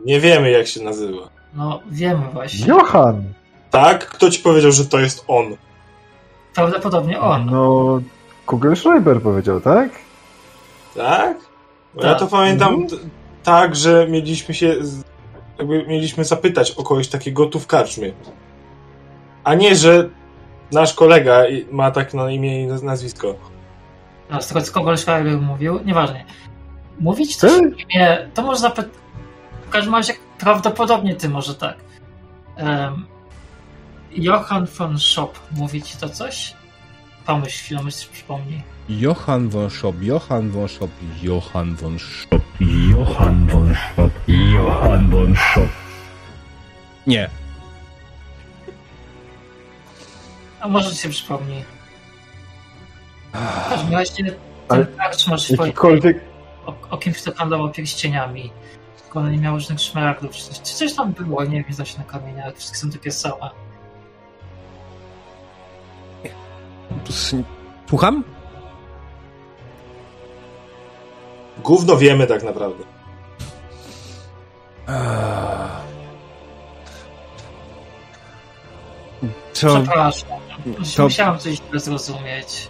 Nie 0.05 0.19
wiemy, 0.19 0.51
jak 0.51 0.67
się 0.67 0.83
nazywa. 0.83 1.29
No, 1.53 1.79
wiemy 1.91 2.23
właśnie. 2.33 2.65
Johan! 2.67 3.23
Tak? 3.71 4.07
Kto 4.07 4.29
ci 4.29 4.39
powiedział, 4.39 4.71
że 4.71 4.85
to 4.85 4.99
jest 4.99 5.23
on? 5.27 5.45
Prawdopodobnie 6.55 7.19
on. 7.19 7.45
No, 7.45 7.99
Kugelschreiber 8.45 9.21
powiedział, 9.21 9.61
tak? 9.61 9.89
Tak? 10.95 11.37
Bo 11.95 12.03
ja 12.03 12.09
Tak. 12.09 12.19
to 12.19 12.27
pamiętam 12.27 12.87
t- 12.87 12.95
tak, 13.43 13.75
że 13.75 14.07
mieliśmy 14.09 14.53
się. 14.55 14.75
Jakby 15.57 15.85
mieliśmy 15.87 16.25
zapytać 16.25 16.71
o 16.71 16.83
kogoś 16.83 17.07
takiego 17.07 17.45
tu 17.45 17.59
w 17.59 17.67
karczmie. 17.67 18.11
A 19.43 19.55
nie, 19.55 19.75
że 19.75 20.09
nasz 20.71 20.93
kolega 20.93 21.43
ma 21.71 21.91
tak 21.91 22.13
na 22.13 22.31
imię 22.31 22.63
i 22.63 22.67
naz- 22.67 22.83
nazwisko. 22.83 23.35
No, 24.29 24.41
z 24.41 24.47
tego, 24.47 24.61
co 24.61 24.71
Kogolschreiber 24.73 25.41
mówił, 25.41 25.79
nieważne. 25.85 26.23
Mówić 26.99 27.35
coś 27.35 27.51
Ty? 27.51 27.75
nie, 27.95 28.29
to 28.33 28.41
może 28.41 28.59
zapytać. 28.59 28.91
W 29.67 29.69
każdym 29.69 29.95
razie 29.95 30.13
prawdopodobnie 30.39 31.15
ty 31.15 31.29
może 31.29 31.55
tak. 31.55 31.75
Um, 32.57 33.05
Johann 34.11 34.65
von 34.65 34.99
Schop, 34.99 35.39
mówi 35.51 35.81
ci 35.81 35.97
to 35.97 36.09
coś? 36.09 36.53
Pomyśl 37.25 37.63
chwilę, 37.63 37.83
myśl 37.83 38.07
przypomnij. 38.11 38.61
Johann 38.89 39.49
von 39.49 39.69
Schop, 39.69 39.95
Johann 40.01 40.51
von 40.51 40.69
Schop, 40.69 40.89
Johann 41.21 41.75
von 41.75 41.99
Schop. 41.99 42.41
Johann 42.59 43.47
von 43.47 43.75
Schop, 43.75 44.11
Johann 44.27 45.09
von 45.09 45.35
Schop. 45.35 45.69
Nie. 47.07 47.29
A 50.59 50.67
może 50.67 50.95
się 50.95 51.09
przypomni. 51.09 51.63
W 53.33 53.69
każdym 53.69 53.93
razie 53.93 54.13
ten 54.67 54.87
Jakikolwiek... 55.49 56.21
o, 56.65 56.73
o 56.89 56.97
kimś, 56.97 57.21
kto 57.21 57.33
handlował 57.33 57.71
pierścieniami. 57.71 58.51
Tylko 59.01 59.19
one 59.19 59.31
nie 59.31 59.37
miały 59.37 59.59
żadnych 59.59 59.81
szmaragdów. 59.81 60.31
Czy 60.31 60.43
coś, 60.43 60.61
czy 60.61 60.75
coś 60.75 60.93
tam 60.93 61.13
było, 61.13 61.43
nie 61.43 61.63
wiem, 61.63 61.73
coś 61.73 61.97
na 61.97 62.03
kamieniach. 62.03 62.55
Wszystkie 62.55 62.77
są 62.77 62.89
takie 62.89 63.11
same. 63.11 63.49
Słucham? 67.89 68.23
Gówno 71.63 71.97
wiemy 71.97 72.27
tak 72.27 72.43
naprawdę. 72.43 72.83
Co? 79.53 79.75
Przepraszam. 79.81 80.29
to- 80.95 81.03
Musiałem 81.03 81.39
coś 81.39 81.53
źle 81.69 81.79
zrozumieć. 81.79 82.67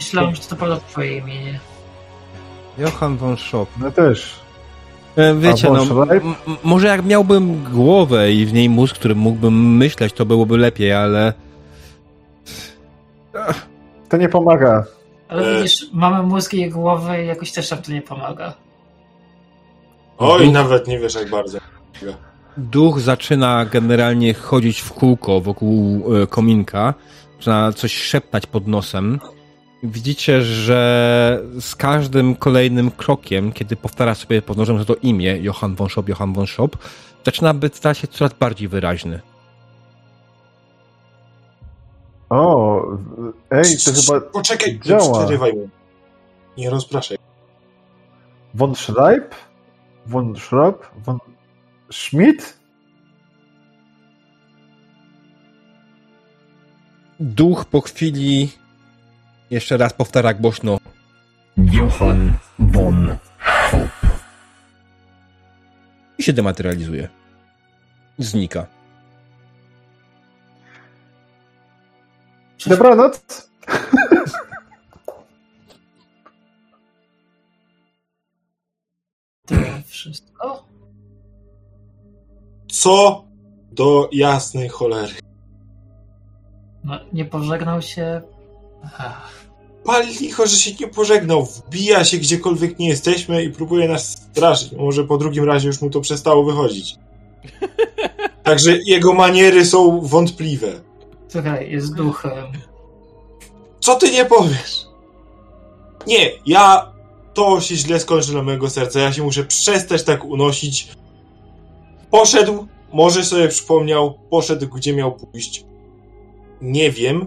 Myślałem, 0.00 0.34
że 0.34 0.42
to 0.42 0.56
pada 0.56 0.76
twoje 0.76 1.16
imię. 1.18 1.58
Johann 2.78 3.16
von 3.16 3.36
Schop. 3.36 3.68
No 3.80 3.90
też. 3.90 4.34
E, 5.16 5.34
Wiecie, 5.34 5.70
no, 5.70 5.84
może 6.64 6.86
jak 6.86 7.04
miałbym 7.04 7.64
głowę 7.64 8.32
i 8.32 8.46
w 8.46 8.52
niej 8.52 8.68
mózg, 8.68 8.94
którym 8.94 9.18
mógłbym 9.18 9.76
myśleć, 9.76 10.12
to 10.12 10.26
byłoby 10.26 10.58
lepiej, 10.58 10.92
ale... 10.92 11.32
To 14.08 14.16
nie 14.16 14.28
pomaga. 14.28 14.84
Ale 15.28 15.46
E. 15.46 15.56
widzisz, 15.62 15.86
mamy 15.92 16.22
mózg 16.22 16.54
i 16.54 16.70
głowę 16.70 17.24
i 17.24 17.26
jakoś 17.26 17.52
też 17.52 17.70
nam 17.70 17.82
to 17.82 17.92
nie 17.92 18.02
pomaga. 18.02 18.54
Oj, 20.18 20.46
Duch- 20.46 20.52
nawet 20.52 20.86
nie 20.88 20.98
wiesz 20.98 21.14
jak 21.14 21.30
bardzo. 21.30 21.58
Duch 22.56 23.00
zaczyna 23.00 23.64
generalnie 23.64 24.34
chodzić 24.34 24.80
w 24.80 24.92
kółko 24.92 25.40
wokół 25.40 26.04
e, 26.22 26.26
kominka, 26.26 26.94
zaczyna 27.38 27.72
coś 27.72 27.96
szeptać 27.96 28.46
pod 28.46 28.66
nosem. 28.66 29.20
Widzicie, 29.82 30.42
że 30.42 31.42
z 31.60 31.74
każdym 31.76 32.34
kolejnym 32.34 32.90
krokiem, 32.90 33.52
kiedy 33.52 33.76
powtarza 33.76 34.14
sobie 34.14 34.42
pod 34.42 34.56
nosem 34.58 34.84
to 34.84 34.94
imię, 34.94 35.36
Johann 35.38 35.74
von 35.74 35.88
Schop, 35.88 36.08
Johann 36.08 36.32
von 36.32 36.46
Schop, 36.46 36.76
zaczyna 37.24 37.54
być 37.54 37.76
stać 37.76 37.98
się 37.98 38.06
coraz 38.06 38.32
bardziej 38.34 38.68
wyraźny. 38.68 39.20
O, 42.30 42.82
ej, 43.50 43.64
to 43.84 43.92
chyba 43.92 44.20
Poczekaj, 44.20 44.72
nie 44.74 44.80
działa. 44.80 45.18
przerywaj 45.18 45.52
mu. 45.52 45.68
Nie 46.56 46.70
rozpraszaj. 46.70 47.18
von 48.54 48.74
Schreib? 48.74 49.34
Von 50.06 50.36
Schraub? 50.36 50.90
Von 51.04 51.18
Schmidt? 51.92 52.58
Duch 57.20 57.64
po 57.64 57.80
chwili 57.80 58.52
jeszcze 59.50 59.76
raz 59.76 59.92
powtarza 59.92 60.34
głośno 60.34 60.78
Johann 61.56 62.32
von 62.58 63.16
Schop. 63.68 64.12
i 66.18 66.22
się 66.22 66.32
dematerializuje. 66.32 67.08
Znika. 68.18 68.66
Dobranoc. 72.66 73.48
To 79.46 79.54
wszystko? 79.86 80.64
Co 82.68 83.24
do 83.72 84.08
jasnej 84.12 84.68
cholery. 84.68 85.14
No, 86.84 87.00
nie 87.12 87.24
pożegnał 87.24 87.82
się. 87.82 88.22
Ach, 88.98 89.38
Pal 89.84 90.06
licho, 90.06 90.46
że 90.46 90.56
się 90.56 90.70
nie 90.80 90.88
pożegnał. 90.88 91.44
Wbija 91.44 92.04
się 92.04 92.18
gdziekolwiek 92.18 92.78
nie 92.78 92.88
jesteśmy 92.88 93.44
i 93.44 93.50
próbuje 93.50 93.88
nas 93.88 94.10
straszyć. 94.10 94.72
Może 94.72 95.04
po 95.04 95.18
drugim 95.18 95.44
razie 95.44 95.66
już 95.66 95.80
mu 95.80 95.90
to 95.90 96.00
przestało 96.00 96.44
wychodzić. 96.44 96.96
Także 98.42 98.78
jego 98.86 99.14
maniery 99.14 99.66
są 99.66 100.00
wątpliwe. 100.00 100.87
Słuchaj, 101.28 101.70
jest 101.70 101.94
duchem. 101.94 102.46
Co 103.80 103.94
ty 103.94 104.12
nie 104.12 104.24
powiesz? 104.24 104.86
Nie, 106.06 106.30
ja... 106.46 106.92
To 107.34 107.60
się 107.60 107.76
źle 107.76 108.00
skończy 108.00 108.30
dla 108.30 108.42
mojego 108.42 108.70
serca. 108.70 109.00
Ja 109.00 109.12
się 109.12 109.22
muszę 109.22 109.44
przestać 109.44 110.04
tak 110.04 110.24
unosić. 110.24 110.88
Poszedł, 112.10 112.66
może 112.92 113.24
sobie 113.24 113.48
przypomniał, 113.48 114.18
poszedł 114.30 114.66
gdzie 114.68 114.92
miał 114.94 115.12
pójść. 115.12 115.64
Nie 116.62 116.90
wiem. 116.90 117.26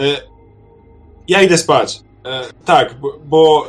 E, 0.00 0.22
ja 1.28 1.42
idę 1.42 1.58
spać. 1.58 2.00
E, 2.24 2.42
tak, 2.64 3.00
bo, 3.00 3.18
bo 3.24 3.66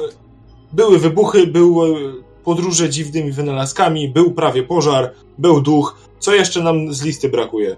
były 0.73 0.99
wybuchy, 0.99 1.47
były 1.47 2.13
podróże 2.43 2.89
dziwnymi 2.89 3.31
wynalazkami, 3.31 4.09
był 4.09 4.33
prawie 4.33 4.63
pożar, 4.63 5.13
był 5.37 5.61
duch. 5.61 5.97
Co 6.19 6.35
jeszcze 6.35 6.63
nam 6.63 6.93
z 6.93 7.01
listy 7.01 7.29
brakuje? 7.29 7.75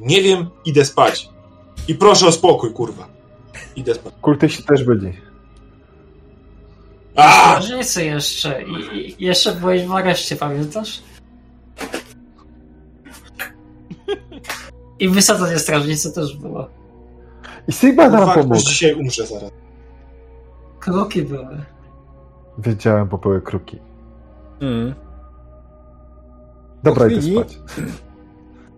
Nie 0.00 0.22
wiem, 0.22 0.46
idę 0.64 0.84
spać. 0.84 1.28
I 1.88 1.94
proszę 1.94 2.26
o 2.26 2.32
spokój, 2.32 2.72
kurwa. 2.72 3.08
Idę 3.76 3.94
spać. 3.94 4.14
Kultyści 4.20 4.62
też 4.62 4.84
byli. 4.84 5.12
A! 7.16 7.50
Strażnicy 7.50 8.04
jeszcze. 8.04 8.62
I, 8.62 9.22
I 9.22 9.24
jeszcze 9.24 9.54
byłeś 9.54 9.86
w 9.86 9.92
areszcie, 9.92 10.36
pamiętasz? 10.36 11.02
I 14.98 15.08
wysadzenie 15.08 15.58
strażnicy 15.58 16.12
też 16.12 16.36
było. 16.36 16.68
I 17.68 17.72
Sigma 17.72 18.08
nam 18.08 18.34
pomógł. 18.34 18.60
dzisiaj 18.60 18.94
umrze 18.94 19.26
zaraz. 19.26 19.50
Kroki 20.80 21.22
były. 21.22 21.64
Wiedziałem, 22.58 23.08
bo 23.08 23.18
były 23.18 23.42
kruki. 23.42 23.78
Mm. 24.60 24.94
Dobra, 26.82 27.06
idę 27.06 27.22
spać. 27.22 27.58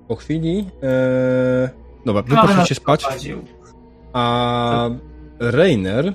Po 0.09 0.17
chwili... 0.17 0.71
E... 0.83 1.71
Dobra, 2.07 2.23
wy 2.23 2.37
poszliście 2.37 2.75
spać, 2.75 3.07
a 4.13 4.91
Rainer 5.41 6.13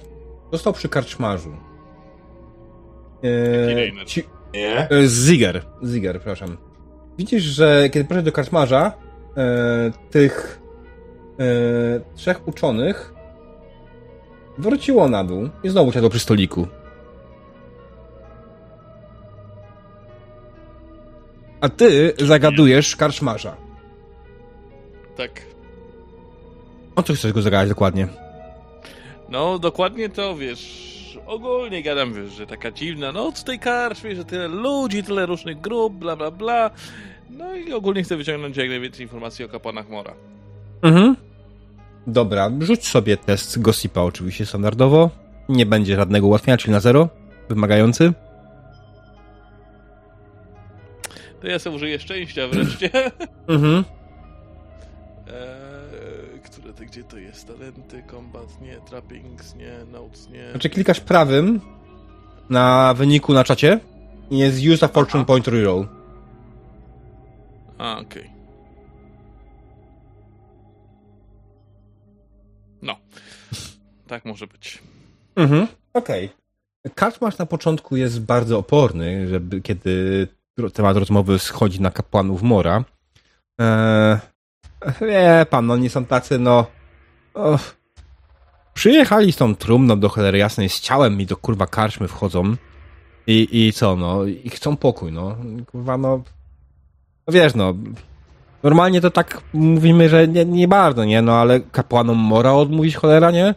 został 0.52 0.74
przy 0.74 0.90
karczmarzu. 0.90 1.52
E, 3.24 3.76
Reiner. 3.76 4.06
ci, 4.08 4.24
Nie? 4.54 4.90
e, 4.90 5.06
Ziger. 5.08 5.66
Ziger, 5.86 6.16
przepraszam. 6.16 6.58
Widzisz, 7.18 7.44
że 7.44 7.90
kiedy 7.90 8.06
poszedłeś 8.06 8.26
do 8.26 8.32
karczmarza, 8.32 8.92
e, 9.38 9.92
tych 10.12 10.62
e, 11.40 12.16
trzech 12.16 12.48
uczonych 12.48 13.14
wróciło 14.58 15.10
na 15.10 15.24
dół 15.24 15.50
i 15.64 15.70
znowu 15.70 15.92
siadło 15.92 16.10
przy 16.10 16.20
stoliku. 16.20 16.68
A 21.62 21.70
ty 21.70 22.14
zagadujesz 22.20 22.96
karczmarza. 22.96 23.63
Tak. 25.18 25.42
O 26.96 27.04
co 27.04 27.14
chcesz 27.14 27.34
go 27.34 27.42
zagadać 27.42 27.70
dokładnie? 27.70 28.08
No, 29.30 29.60
dokładnie 29.60 30.10
to, 30.10 30.36
wiesz, 30.36 31.20
ogólnie 31.26 31.84
gadam, 31.84 32.14
wiesz, 32.14 32.34
że 32.34 32.48
taka 32.48 32.72
dziwna 32.72 33.12
noc 33.12 33.42
w 33.42 33.44
tej 33.44 33.60
karczmie, 33.60 34.16
że 34.16 34.26
tyle 34.26 34.48
ludzi, 34.48 35.04
tyle 35.04 35.26
różnych 35.26 35.62
grup, 35.62 35.94
bla, 35.94 36.16
bla, 36.16 36.32
bla. 36.32 36.72
No 37.30 37.56
i 37.56 37.74
ogólnie 37.74 38.04
chcę 38.04 38.18
wyciągnąć 38.18 38.58
jak 38.58 38.70
najwięcej 38.70 39.02
informacji 39.02 39.46
o 39.46 39.50
kapłanach 39.50 39.90
Mora. 39.90 40.14
Mhm. 40.82 41.16
Dobra, 42.08 42.52
rzuć 42.60 42.88
sobie 42.88 43.18
test 43.18 43.62
Gossipa 43.62 44.02
oczywiście 44.02 44.46
standardowo. 44.46 45.10
Nie 45.50 45.66
będzie 45.66 45.96
żadnego 45.96 46.28
ułatwienia, 46.28 46.58
czyli 46.58 46.72
na 46.74 46.80
zero. 46.80 47.10
Wymagający. 47.50 48.14
To 51.42 51.48
ja 51.48 51.60
sobie 51.60 51.76
użyję 51.76 52.00
szczęścia 52.00 52.48
wreszcie. 52.48 52.90
Mhm. 53.48 53.84
To, 56.78 56.86
gdzie 56.86 57.04
to 57.04 57.18
jest? 57.18 57.48
Talenty, 57.48 58.04
combat, 58.12 58.62
nie, 58.62 58.76
trappings, 58.76 59.56
nie, 59.56 59.86
notes, 59.92 60.30
nie. 60.30 60.52
Znaczy 60.52 60.70
klikasz 60.70 61.00
prawym 61.00 61.62
na 62.50 62.94
wyniku 62.94 63.34
na 63.34 63.44
czacie 63.44 63.80
i 64.32 64.38
jest 64.38 64.58
use 64.74 64.86
a 64.86 64.90
fortune 64.90 65.22
Aha. 65.22 65.28
point 65.28 65.48
reroll. 65.48 65.88
A, 67.78 68.00
okej. 68.00 68.30
No. 72.82 72.96
Tak 74.08 74.26
może 74.26 74.48
być. 74.48 74.84
Mhm. 75.36 75.68
Okej. 75.94 76.30
Karczmarz 76.96 77.38
na 77.38 77.46
początku 77.46 77.96
jest 77.96 78.22
bardzo 78.22 78.58
oporny, 78.58 79.28
żeby 79.28 79.62
kiedy 79.62 80.28
temat 80.74 80.98
rozmowy 80.98 81.40
schodzi 81.40 81.82
na 81.82 81.92
kapłanów 81.92 82.42
Mora. 82.42 82.84
Eee, 83.60 84.18
wie 85.02 85.46
pan, 85.50 85.66
no 85.66 85.78
nie 85.78 85.90
są 85.90 86.06
tacy, 86.06 86.40
no... 86.40 86.66
Przyjechali 88.74 89.32
z 89.32 89.38
tą 89.38 89.56
trumną 89.56 90.00
do 90.00 90.10
cholery 90.10 90.38
jasnej, 90.38 90.70
z 90.70 90.80
ciałem 90.80 91.18
mi 91.18 91.26
do 91.26 91.38
kurwa 91.38 91.68
karczmy 91.68 92.08
wchodzą 92.08 92.56
i, 93.28 93.68
i 93.68 93.74
co, 93.74 93.96
no, 93.96 94.26
i 94.26 94.50
chcą 94.50 94.78
pokój, 94.78 95.12
no. 95.12 95.38
Kurwa, 95.72 95.98
no... 95.98 96.24
No 97.28 97.34
wiesz, 97.34 97.56
no... 97.56 97.74
Normalnie 98.64 99.02
to 99.02 99.12
tak 99.12 99.42
mówimy, 99.54 100.10
że 100.10 100.28
nie, 100.28 100.46
nie 100.46 100.68
bardzo, 100.68 101.06
nie? 101.06 101.22
No 101.22 101.36
ale 101.36 101.60
kapłanom 101.60 102.18
Mora 102.18 102.54
odmówić 102.54 102.96
cholera, 102.96 103.32
nie? 103.32 103.56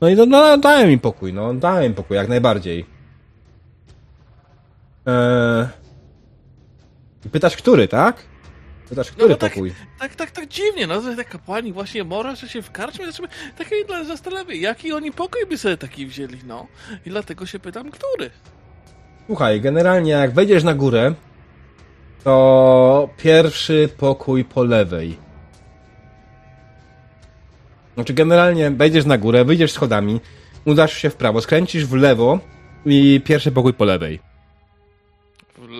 No 0.00 0.08
i 0.08 0.14
no, 0.14 0.26
no 0.26 0.58
dałem 0.58 0.90
im 0.90 0.98
pokój, 1.00 1.32
no 1.32 1.54
dałem 1.54 1.84
im 1.84 1.94
pokój, 1.94 2.16
jak 2.16 2.28
najbardziej. 2.28 2.86
Eee... 5.06 5.66
Pytasz, 7.32 7.56
który, 7.56 7.88
tak? 7.88 8.33
Pytasz, 8.88 9.10
który 9.10 9.28
no 9.28 9.36
tak. 9.36 9.52
pokój? 9.52 9.72
Tak, 9.98 10.14
tak, 10.14 10.30
tak 10.30 10.48
dziwnie, 10.48 10.86
no, 10.86 11.00
że 11.00 11.16
te 11.16 11.24
kapłani 11.24 11.72
właśnie 11.72 12.04
Mora, 12.04 12.34
że 12.34 12.48
się 12.48 12.62
w 12.62 12.70
karczmie 12.70 13.06
zaczęły, 13.06 13.28
tak 13.58 13.70
mnie 13.70 13.84
dla- 13.84 14.04
zastanawia, 14.04 14.54
jaki 14.54 14.92
oni 14.92 15.12
pokój 15.12 15.46
by 15.46 15.58
sobie 15.58 15.76
taki 15.76 16.06
wzięli, 16.06 16.38
no. 16.46 16.66
I 17.06 17.10
dlatego 17.10 17.46
się 17.46 17.58
pytam, 17.58 17.90
który? 17.90 18.30
Słuchaj, 19.26 19.60
generalnie 19.60 20.10
jak 20.10 20.32
wejdziesz 20.34 20.64
na 20.64 20.74
górę, 20.74 21.14
to 22.24 23.08
pierwszy 23.16 23.88
pokój 23.98 24.44
po 24.44 24.64
lewej. 24.64 25.16
Znaczy 27.94 28.14
generalnie 28.14 28.70
wejdziesz 28.70 29.04
na 29.04 29.18
górę, 29.18 29.44
wyjdziesz 29.44 29.72
schodami, 29.72 30.20
udasz 30.64 30.92
się 30.94 31.10
w 31.10 31.16
prawo, 31.16 31.40
skręcisz 31.40 31.86
w 31.86 31.94
lewo 31.94 32.38
i 32.86 33.20
pierwszy 33.24 33.52
pokój 33.52 33.74
po 33.74 33.84
lewej. 33.84 34.20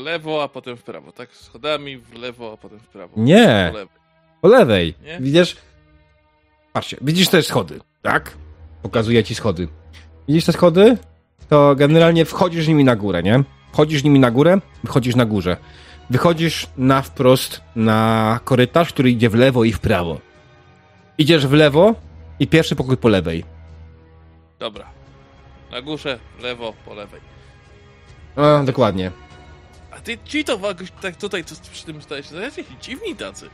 W 0.04 0.06
lewo, 0.06 0.42
a 0.42 0.48
potem 0.48 0.76
w 0.76 0.82
prawo, 0.82 1.12
tak? 1.12 1.32
Schodami 1.32 1.98
w 1.98 2.14
lewo, 2.14 2.52
a 2.52 2.56
potem 2.56 2.78
w 2.78 2.88
prawo. 2.88 3.12
Nie. 3.16 3.68
Po 3.72 3.78
lewo. 3.78 3.90
Po 4.40 4.48
lewej. 4.48 4.94
Nie? 5.04 5.18
Widzisz? 5.20 5.56
Patrzcie, 6.72 6.96
widzisz 7.00 7.28
te 7.28 7.42
schody, 7.42 7.80
tak? 8.02 8.36
Pokazuję 8.82 9.24
ci 9.24 9.34
schody. 9.34 9.68
Widzisz 10.28 10.44
te 10.44 10.52
schody? 10.52 10.98
To 11.48 11.74
generalnie 11.76 12.24
wchodzisz 12.24 12.68
nimi 12.68 12.84
na 12.84 12.96
górę, 12.96 13.22
nie? 13.22 13.44
Wchodzisz 13.72 14.04
nimi 14.04 14.20
na 14.20 14.30
górę, 14.30 14.58
wychodzisz 14.82 15.16
na 15.16 15.24
górze. 15.24 15.56
Wychodzisz 16.10 16.66
na 16.76 17.02
wprost 17.02 17.60
na 17.76 18.40
korytarz, 18.44 18.92
który 18.92 19.10
idzie 19.10 19.30
w 19.30 19.34
lewo 19.34 19.64
i 19.64 19.72
w 19.72 19.80
prawo. 19.80 20.20
Idziesz 21.18 21.46
w 21.46 21.52
lewo 21.52 21.94
i 22.40 22.46
pierwszy 22.46 22.76
pokój 22.76 22.96
po 22.96 23.08
lewej. 23.08 23.44
Dobra. 24.58 24.86
Na 25.70 25.82
górze, 25.82 26.18
w 26.38 26.42
lewo, 26.42 26.72
po 26.84 26.94
lewej. 26.94 27.20
A, 28.36 28.62
dokładnie. 28.64 29.10
Ty, 30.04 30.18
ci 30.24 30.44
to 30.44 30.58
jakoś 30.68 30.90
tak 30.90 31.16
tutaj 31.16 31.44
co 31.44 31.54
przy 31.72 31.84
tym 31.84 32.02
stajesz, 32.02 32.28
to 32.28 32.40
jacyś 32.40 32.66
dziwni 32.80 33.16
tacy. 33.16 33.50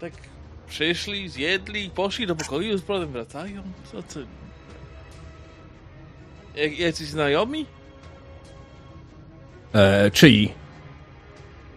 Tak 0.00 0.12
przyszli, 0.68 1.28
zjedli, 1.28 1.90
poszli 1.90 2.26
do 2.26 2.36
pokoju, 2.36 2.78
z 2.78 2.82
powrotem 2.82 3.12
wracają. 3.12 3.62
Co 3.92 4.02
ty? 4.02 4.26
Jak, 6.54 6.78
jacyś 6.78 7.06
znajomi? 7.08 7.66
E, 9.72 10.10
czyi? 10.10 10.52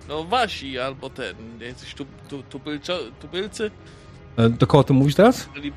No 0.08 0.24
wasi, 0.24 0.80
albo 0.80 1.10
ten, 1.10 1.36
jacyś 1.60 1.94
tu, 1.94 2.06
tu, 2.30 2.44
tubylczo, 2.44 3.00
tubylcy? 3.22 3.72
E, 4.38 4.50
do 4.50 4.68
kogo 4.68 4.84
ty 4.84 4.94
mówisz 4.94 5.16
teraz? 5.16 5.50
Czyli 5.54 5.74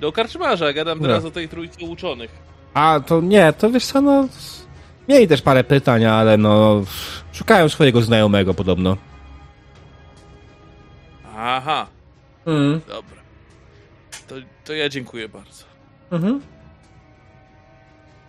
do 0.00 0.12
karczmarza, 0.12 0.72
gadam 0.72 1.00
teraz 1.00 1.24
o 1.24 1.30
tej 1.30 1.48
trójce 1.48 1.84
uczonych. 1.84 2.30
A, 2.74 3.00
to 3.06 3.20
nie, 3.20 3.52
to 3.52 3.70
wiesz 3.70 3.86
co, 3.86 4.00
no... 4.00 4.28
Mieli 5.08 5.28
też 5.28 5.42
parę 5.42 5.64
pytań, 5.64 6.04
ale 6.04 6.36
no... 6.36 6.82
Szukają 7.32 7.68
swojego 7.68 8.02
znajomego 8.02 8.54
podobno. 8.54 8.96
Aha, 11.36 11.86
Mhm. 12.46 12.80
dobra. 12.88 13.16
To, 14.28 14.34
to 14.64 14.72
ja 14.72 14.88
dziękuję 14.88 15.28
bardzo. 15.28 15.64
Mhm. 16.10 16.40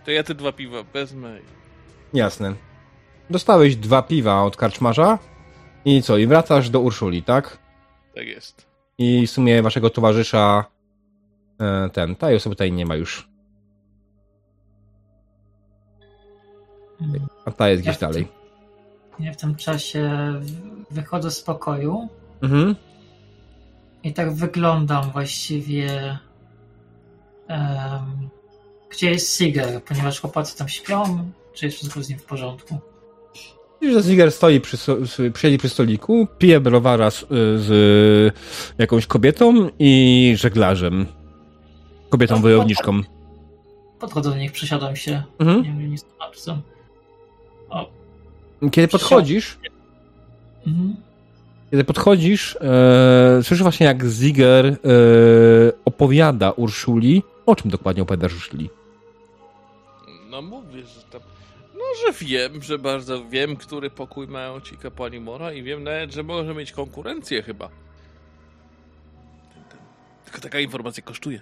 To 0.04 0.10
ja 0.10 0.22
te 0.22 0.34
dwa 0.34 0.52
piwa 0.52 0.82
wezmę. 0.82 1.38
i- 1.40 2.16
Jasne. 2.18 2.54
Dostałeś 3.30 3.76
dwa 3.76 4.02
piwa 4.02 4.42
od 4.42 4.56
karczmarza 4.56 5.18
i 5.84 6.02
co, 6.02 6.16
i 6.18 6.26
wracasz 6.26 6.70
do 6.70 6.80
Urszuli, 6.80 7.22
tak? 7.22 7.58
Tak 8.14 8.26
jest. 8.26 8.66
I 8.98 9.26
w 9.26 9.30
sumie 9.30 9.62
waszego 9.62 9.90
towarzysza 9.90 10.64
e, 11.60 11.90
ten, 11.92 12.16
tej 12.16 12.36
osoby 12.36 12.56
tutaj 12.56 12.72
nie 12.72 12.86
ma 12.86 12.94
już. 12.96 13.28
A 17.44 17.50
ta 17.50 17.68
jest 17.68 17.82
gdzieś 17.82 17.94
Ja 17.94 17.98
tym- 18.00 18.08
dalej. 18.08 18.28
Ja 19.20 19.32
w 19.32 19.36
tym 19.36 19.54
czasie 19.54 20.10
wychodzę 20.90 21.30
z 21.30 21.40
pokoju 21.42 22.08
Mhm. 22.42 22.76
i 24.02 24.12
tak 24.12 24.32
wyglądam 24.34 25.10
właściwie. 25.10 26.18
em, 27.48 28.28
gdzie 28.90 29.10
jest 29.10 29.36
Siger, 29.36 29.82
ponieważ 29.88 30.20
chłopacy 30.20 30.58
tam 30.58 30.68
śpią, 30.68 31.30
czy 31.54 31.66
jest 31.66 31.76
wszystko 31.78 32.02
z 32.02 32.08
nim 32.08 32.18
w 32.18 32.24
porządku? 32.24 32.78
Widzisz, 33.80 33.96
że 33.96 34.02
Ziger 34.02 34.32
stoi 34.32 34.60
przy, 34.60 34.76
siedzi 35.36 35.58
przy 35.58 35.68
stoliku, 35.68 36.26
pije 36.38 36.60
browara 36.60 37.10
z, 37.10 37.26
z 37.60 38.34
jakąś 38.78 39.06
kobietą 39.06 39.70
i 39.78 40.34
żeglarzem. 40.38 41.06
Kobietą 42.10 42.34
No, 42.34 42.40
wojowniczką. 42.40 43.00
Podchodzę 44.00 44.30
do 44.30 44.36
nich, 44.36 44.52
przysiadam 44.52 44.96
się. 44.96 45.22
Mhm. 45.38 45.58
Nie 45.62 45.68
wiem, 45.82 45.90
nic 45.90 46.04
napisam. 46.20 46.62
Kiedy 48.70 48.88
podchodzisz, 48.88 49.58
Mhm. 50.66 50.96
Kiedy 51.70 51.84
podchodzisz, 51.84 52.56
e, 52.60 53.42
słyszysz 53.42 53.62
właśnie 53.62 53.86
jak 53.86 54.04
Ziger 54.04 54.66
e, 54.66 54.76
opowiada 55.84 56.50
Urszuli. 56.50 57.22
O 57.46 57.56
czym 57.56 57.70
dokładnie 57.70 58.02
opowiadasz 58.02 58.34
Urszuli? 58.34 58.70
No 60.30 60.42
mówię, 60.42 60.82
że 60.82 61.02
tam... 61.02 61.20
No, 61.74 61.84
że 62.06 62.26
wiem, 62.26 62.62
że 62.62 62.78
bardzo 62.78 63.24
wiem, 63.24 63.56
który 63.56 63.90
pokój 63.90 64.26
mają 64.28 64.60
ci 64.60 64.76
kapłani 64.76 65.20
Mora 65.20 65.52
i 65.52 65.62
wiem 65.62 65.84
nawet, 65.84 66.12
że 66.12 66.22
może 66.22 66.54
mieć 66.54 66.72
konkurencję 66.72 67.42
chyba. 67.42 67.68
Tylko 70.24 70.40
taka 70.40 70.60
informacja 70.60 71.02
kosztuje. 71.02 71.40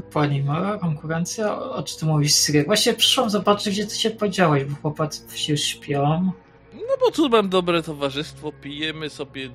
Pani 0.00 0.42
mała 0.42 0.78
konkurencja? 0.78 1.58
O, 1.58 1.82
czym 1.82 1.98
ty 1.98 2.06
mówisz, 2.06 2.34
Siger? 2.34 2.66
Właśnie 2.66 2.94
przyszłam 2.94 3.30
zobaczyć, 3.30 3.74
gdzie 3.74 3.86
ty 3.86 3.94
się 3.98 4.10
podziałeś, 4.10 4.64
bo 4.64 4.76
chłopacy 4.76 5.38
się 5.38 5.56
śpią. 5.56 6.32
No 6.74 6.96
bo 7.00 7.10
tu 7.10 7.28
mam 7.28 7.48
dobre 7.48 7.82
towarzystwo, 7.82 8.52
pijemy 8.52 9.10
sobie 9.10 9.50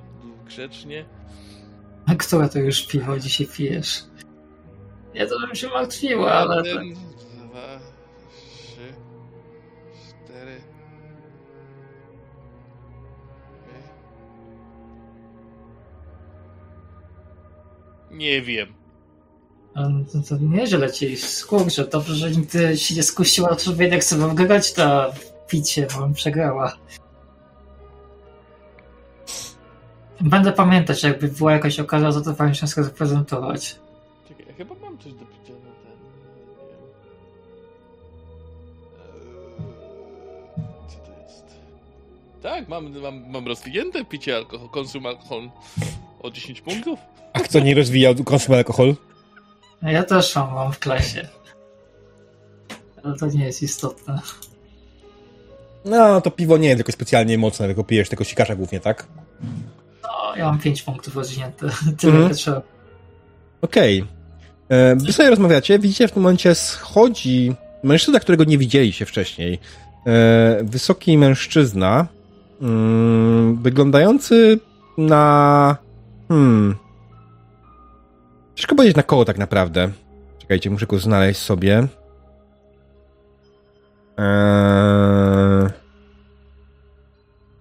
grzecznie. 0.46 1.04
A 2.06 2.14
które 2.14 2.48
to 2.48 2.58
już 2.58 2.86
piwo 2.86 3.18
dzisiaj 3.18 3.46
pijesz? 3.46 4.04
Ja 5.14 5.26
to 5.26 5.40
bym 5.40 5.54
się 5.54 5.68
martwiła, 5.68 6.32
ale... 6.32 6.56
tak- 6.56 6.66
Jeden, 6.66 6.94
dwa, 6.94 7.78
trzy, 8.40 8.94
cztery. 10.24 10.60
Nie 18.10 18.42
wiem. 18.42 18.72
A, 19.78 19.88
no 19.88 20.04
To, 20.12 20.28
to 20.28 20.36
nieźle 20.40 20.92
ci 20.92 21.16
skurczę. 21.16 21.84
Dobrze, 21.86 22.14
że 22.14 22.30
nigdy 22.30 22.78
się 22.78 22.94
nie 22.94 23.02
skusiła 23.02 23.56
człowiek 23.56 23.92
jak 23.92 24.04
sobie 24.04 24.26
wgrać 24.26 24.72
ta 24.72 25.12
picie, 25.48 25.86
bo 25.94 26.00
bym 26.00 26.14
przegrała. 26.14 26.72
Będę 30.20 30.52
pamiętać, 30.52 31.02
jakby 31.02 31.28
była 31.28 31.52
jakaś 31.52 31.80
okazja, 31.80 32.12
to 32.12 32.20
to 32.20 32.34
fajnie 32.34 32.54
się 32.54 32.66
zaprezentować. 32.66 33.76
Czekaj, 34.28 34.46
ja 34.48 34.54
chyba 34.54 34.74
mam 34.82 34.98
coś 34.98 35.12
do 35.12 35.24
picia 35.26 35.52
na 35.52 35.58
ten. 35.82 35.98
Eee, 40.56 40.88
Co 40.88 40.98
to 40.98 41.22
jest? 41.22 41.44
Tak, 42.42 42.68
mam, 42.68 43.00
mam, 43.00 43.30
mam 43.30 43.46
rozwinięte 43.46 44.04
picie 44.04 44.36
alkohol, 44.36 44.68
konsum 44.68 45.06
alkohol 45.06 45.50
o 46.22 46.30
10 46.30 46.60
punktów. 46.60 46.98
A 47.32 47.40
kto 47.40 47.60
nie 47.60 47.74
rozwijał 47.74 48.14
konsum 48.24 48.54
alkohol? 48.54 48.94
Ja 49.82 50.02
też 50.02 50.36
mam, 50.36 50.54
mam 50.54 50.72
w 50.72 50.78
klasie. 50.78 51.28
Ale 53.04 53.16
to 53.16 53.26
nie 53.26 53.44
jest 53.44 53.62
istotne. 53.62 54.20
No, 55.84 56.20
to 56.20 56.30
piwo 56.30 56.56
nie 56.56 56.68
jest 56.68 56.78
tylko 56.78 56.92
specjalnie 56.92 57.38
mocne, 57.38 57.66
tylko 57.66 57.84
pijesz 57.84 58.08
tego 58.08 58.24
sikacza 58.24 58.54
głównie, 58.56 58.80
tak? 58.80 59.06
No, 60.02 60.36
ja 60.36 60.44
mam 60.44 60.58
5 60.58 60.82
punktów 60.82 61.16
rozwinięte. 61.16 61.66
Tyle 62.00 62.12
Mhm. 62.12 62.34
trzeba. 62.34 62.62
Okej. 63.62 64.04
E, 64.68 64.96
Wy 64.96 65.12
sobie 65.12 65.30
rozmawiacie, 65.30 65.78
widzicie 65.78 66.08
w 66.08 66.12
tym 66.12 66.22
momencie 66.22 66.54
schodzi 66.54 67.54
mężczyzna, 67.82 68.20
którego 68.20 68.44
nie 68.44 68.58
widzieliście 68.58 69.06
wcześniej. 69.06 69.58
E, 70.06 70.58
Wysoki 70.64 71.18
mężczyzna, 71.18 72.06
mm, 72.62 73.62
wyglądający 73.62 74.58
na... 74.98 75.76
Hmm... 76.28 76.76
Ciężko 78.58 78.74
powiedzieć 78.74 78.96
na 78.96 79.02
koło 79.02 79.24
tak 79.24 79.38
naprawdę. 79.38 79.90
Czekajcie, 80.38 80.70
muszę 80.70 80.86
go 80.86 80.98
znaleźć 80.98 81.40
sobie. 81.40 81.86
Eee... 84.18 85.68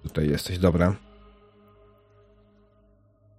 Tutaj 0.04 0.30
jesteś, 0.30 0.58
dobra. 0.58 0.96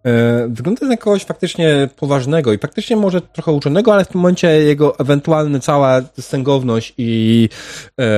E, 0.07 0.49
Wygląda 0.49 0.87
na 0.87 0.97
kogoś 0.97 1.25
faktycznie 1.25 1.89
poważnego 1.97 2.53
i 2.53 2.59
faktycznie 2.59 2.97
może 2.97 3.21
trochę 3.21 3.53
uczonego, 3.53 3.93
ale 3.93 4.05
w 4.05 4.09
tym 4.09 4.21
momencie 4.21 4.49
jego 4.49 4.99
ewentualna 4.99 5.61
cała 5.61 6.01
sęgowność 6.21 6.95
i 6.99 7.49
e, 8.01 8.09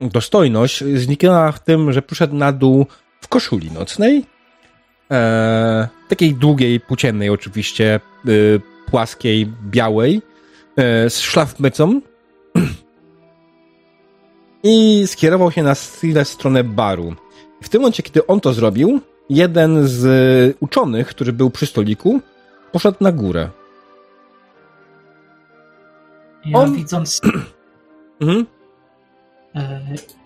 dostojność 0.00 0.84
zniknęła 0.84 1.52
w 1.52 1.64
tym, 1.64 1.92
że 1.92 2.02
przyszedł 2.02 2.34
na 2.34 2.52
dół 2.52 2.86
w 3.20 3.28
koszuli 3.28 3.70
nocnej. 3.70 4.37
E, 5.10 5.88
takiej 6.08 6.34
długiej, 6.34 6.80
płóciennej 6.80 7.30
oczywiście, 7.30 7.94
e, 7.94 8.00
płaskiej, 8.90 9.46
białej, 9.70 10.22
e, 10.76 11.10
z 11.10 11.20
szlafmycą. 11.20 12.00
I 14.62 15.02
skierował 15.06 15.50
się 15.50 15.62
na 15.62 15.74
chwilę 15.74 16.24
w 16.24 16.28
stronę 16.28 16.64
baru. 16.64 17.14
W 17.62 17.68
tym 17.68 17.80
momencie, 17.80 18.02
kiedy 18.02 18.26
on 18.26 18.40
to 18.40 18.52
zrobił, 18.52 19.00
jeden 19.30 19.88
z 19.88 20.56
uczonych, 20.60 21.08
który 21.08 21.32
był 21.32 21.50
przy 21.50 21.66
stoliku, 21.66 22.20
poszedł 22.72 22.96
na 23.00 23.12
górę. 23.12 23.48
Ja 26.44 26.58
On- 26.58 26.74
widząc, 26.74 27.20
Mhm. 28.20 28.46
e, 29.54 29.80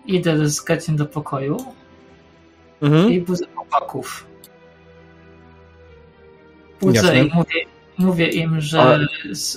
idę 0.05 0.49
z 0.49 0.61
Getiem 0.63 0.95
do 0.95 1.05
pokoju 1.05 1.57
Mhm. 2.81 3.11
i 3.11 3.21
budzę 3.21 3.45
chłopaków. 3.55 4.25
Budzę 6.83 6.97
Jasne. 6.99 7.19
i 7.23 7.31
mówię, 7.33 7.65
mówię 7.97 8.27
im, 8.27 8.61
że 8.61 8.81
Ale- 8.81 9.07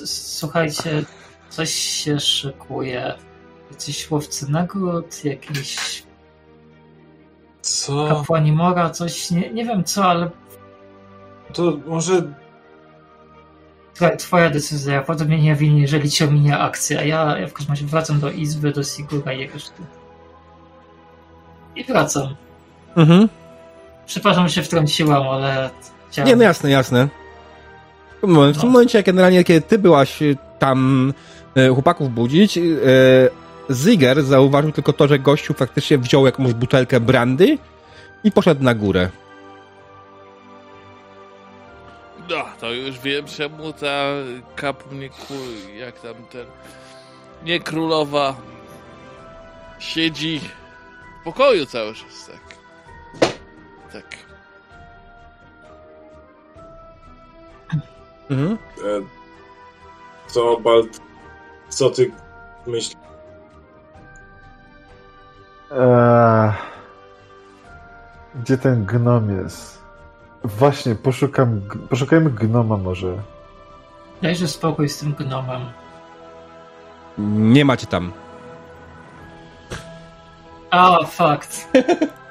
słuchajcie, 0.06 1.04
coś 1.48 1.70
się 1.74 2.20
szykuje. 2.20 3.14
Jacyś 3.70 4.10
łowcy 4.10 4.50
nagród, 4.52 5.24
jakiś 5.24 6.02
Co? 7.62 8.08
kapłani 8.08 8.52
mora, 8.52 8.90
coś, 8.90 9.30
nie, 9.30 9.50
nie 9.52 9.64
wiem 9.64 9.84
co, 9.84 10.04
ale 10.04 10.30
To 11.52 11.78
może 11.86 12.22
Słuchaj, 13.94 14.16
twoja 14.16 14.50
decyzja, 14.50 15.04
mnie 15.24 15.38
nie 15.42 15.54
wini, 15.54 15.80
jeżeli 15.80 16.10
cię 16.10 16.24
ominie 16.28 16.58
akcja. 16.58 17.02
Ja, 17.02 17.38
ja 17.38 17.46
w 17.48 17.52
każdym 17.52 17.72
razie 17.72 17.86
wracam 17.86 18.20
do 18.20 18.30
izby, 18.30 18.72
do 18.72 18.82
Sigura 18.84 19.32
i 19.32 19.46
reszty. 19.46 19.82
I 21.76 21.84
wracam. 21.84 22.36
Mhm. 22.96 23.28
Przepraszam, 24.06 24.48
że 24.48 24.54
się 24.54 24.62
wtrąciłam, 24.62 25.28
ale 25.28 25.70
chciałem... 26.10 26.28
Nie, 26.28 26.36
no 26.36 26.42
jasne, 26.42 26.70
jasne. 26.70 27.08
W 28.18 28.20
tym 28.20 28.32
No. 28.32 28.52
momencie, 28.64 29.02
generalnie, 29.02 29.44
kiedy 29.44 29.60
ty 29.60 29.78
byłaś 29.78 30.22
y, 30.22 30.36
tam 30.58 31.12
e, 31.56 31.68
chłopaków 31.68 32.14
budzić, 32.14 32.58
e, 32.58 32.62
Ziger 33.70 34.22
zauważył 34.24 34.72
tylko 34.72 34.92
to, 34.92 35.08
że 35.08 35.18
gościu 35.18 35.54
faktycznie 35.54 35.98
wziął 35.98 36.26
jakąś 36.26 36.52
butelkę 36.52 37.00
brandy 37.00 37.58
i 38.24 38.32
poszedł 38.32 38.62
na 38.64 38.74
górę. 38.74 39.08
No, 42.30 42.44
to 42.60 42.72
już 42.72 42.98
wiem, 42.98 43.26
czemu 43.26 43.72
ta 43.72 44.04
kapniku, 44.56 45.34
jak 45.76 46.00
tam 46.00 46.14
ten, 46.32 46.46
nie 47.44 47.60
królowa, 47.60 48.36
siedzi 49.78 50.40
w 51.20 51.24
pokoju 51.24 51.66
cały 51.66 51.94
czas, 51.94 52.30
tak. 52.30 52.56
Tak. 53.92 54.25
Mhm. 58.30 58.58
E, 58.78 59.00
Co, 60.26 60.60
Balt, 60.60 61.00
co 61.68 61.90
ty 61.90 62.12
myślisz? 62.66 62.96
Eee, 65.70 66.52
gdzie 68.34 68.58
ten 68.58 68.84
gnom 68.84 69.30
jest? 69.42 69.82
Właśnie, 70.44 70.94
poszukam, 70.94 71.60
poszukajmy 71.90 72.30
gnoma 72.30 72.76
może. 72.76 73.14
Dajże 74.22 74.48
spokój 74.48 74.88
z 74.88 74.98
tym 74.98 75.12
gnomem. 75.12 75.60
Nie 77.18 77.64
macie 77.64 77.86
tam. 77.86 78.12
A, 80.70 81.04
fakt. 81.06 81.68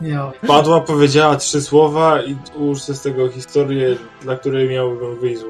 Jo. 0.00 0.32
Padła, 0.46 0.80
powiedziała 0.80 1.36
trzy 1.36 1.62
słowa 1.62 2.22
i 2.22 2.36
ułóż 2.56 2.82
z 2.82 3.02
tego 3.02 3.28
historię, 3.28 3.96
dla 4.22 4.36
której 4.36 4.68
miałbym 4.68 5.20
wyjść. 5.20 5.42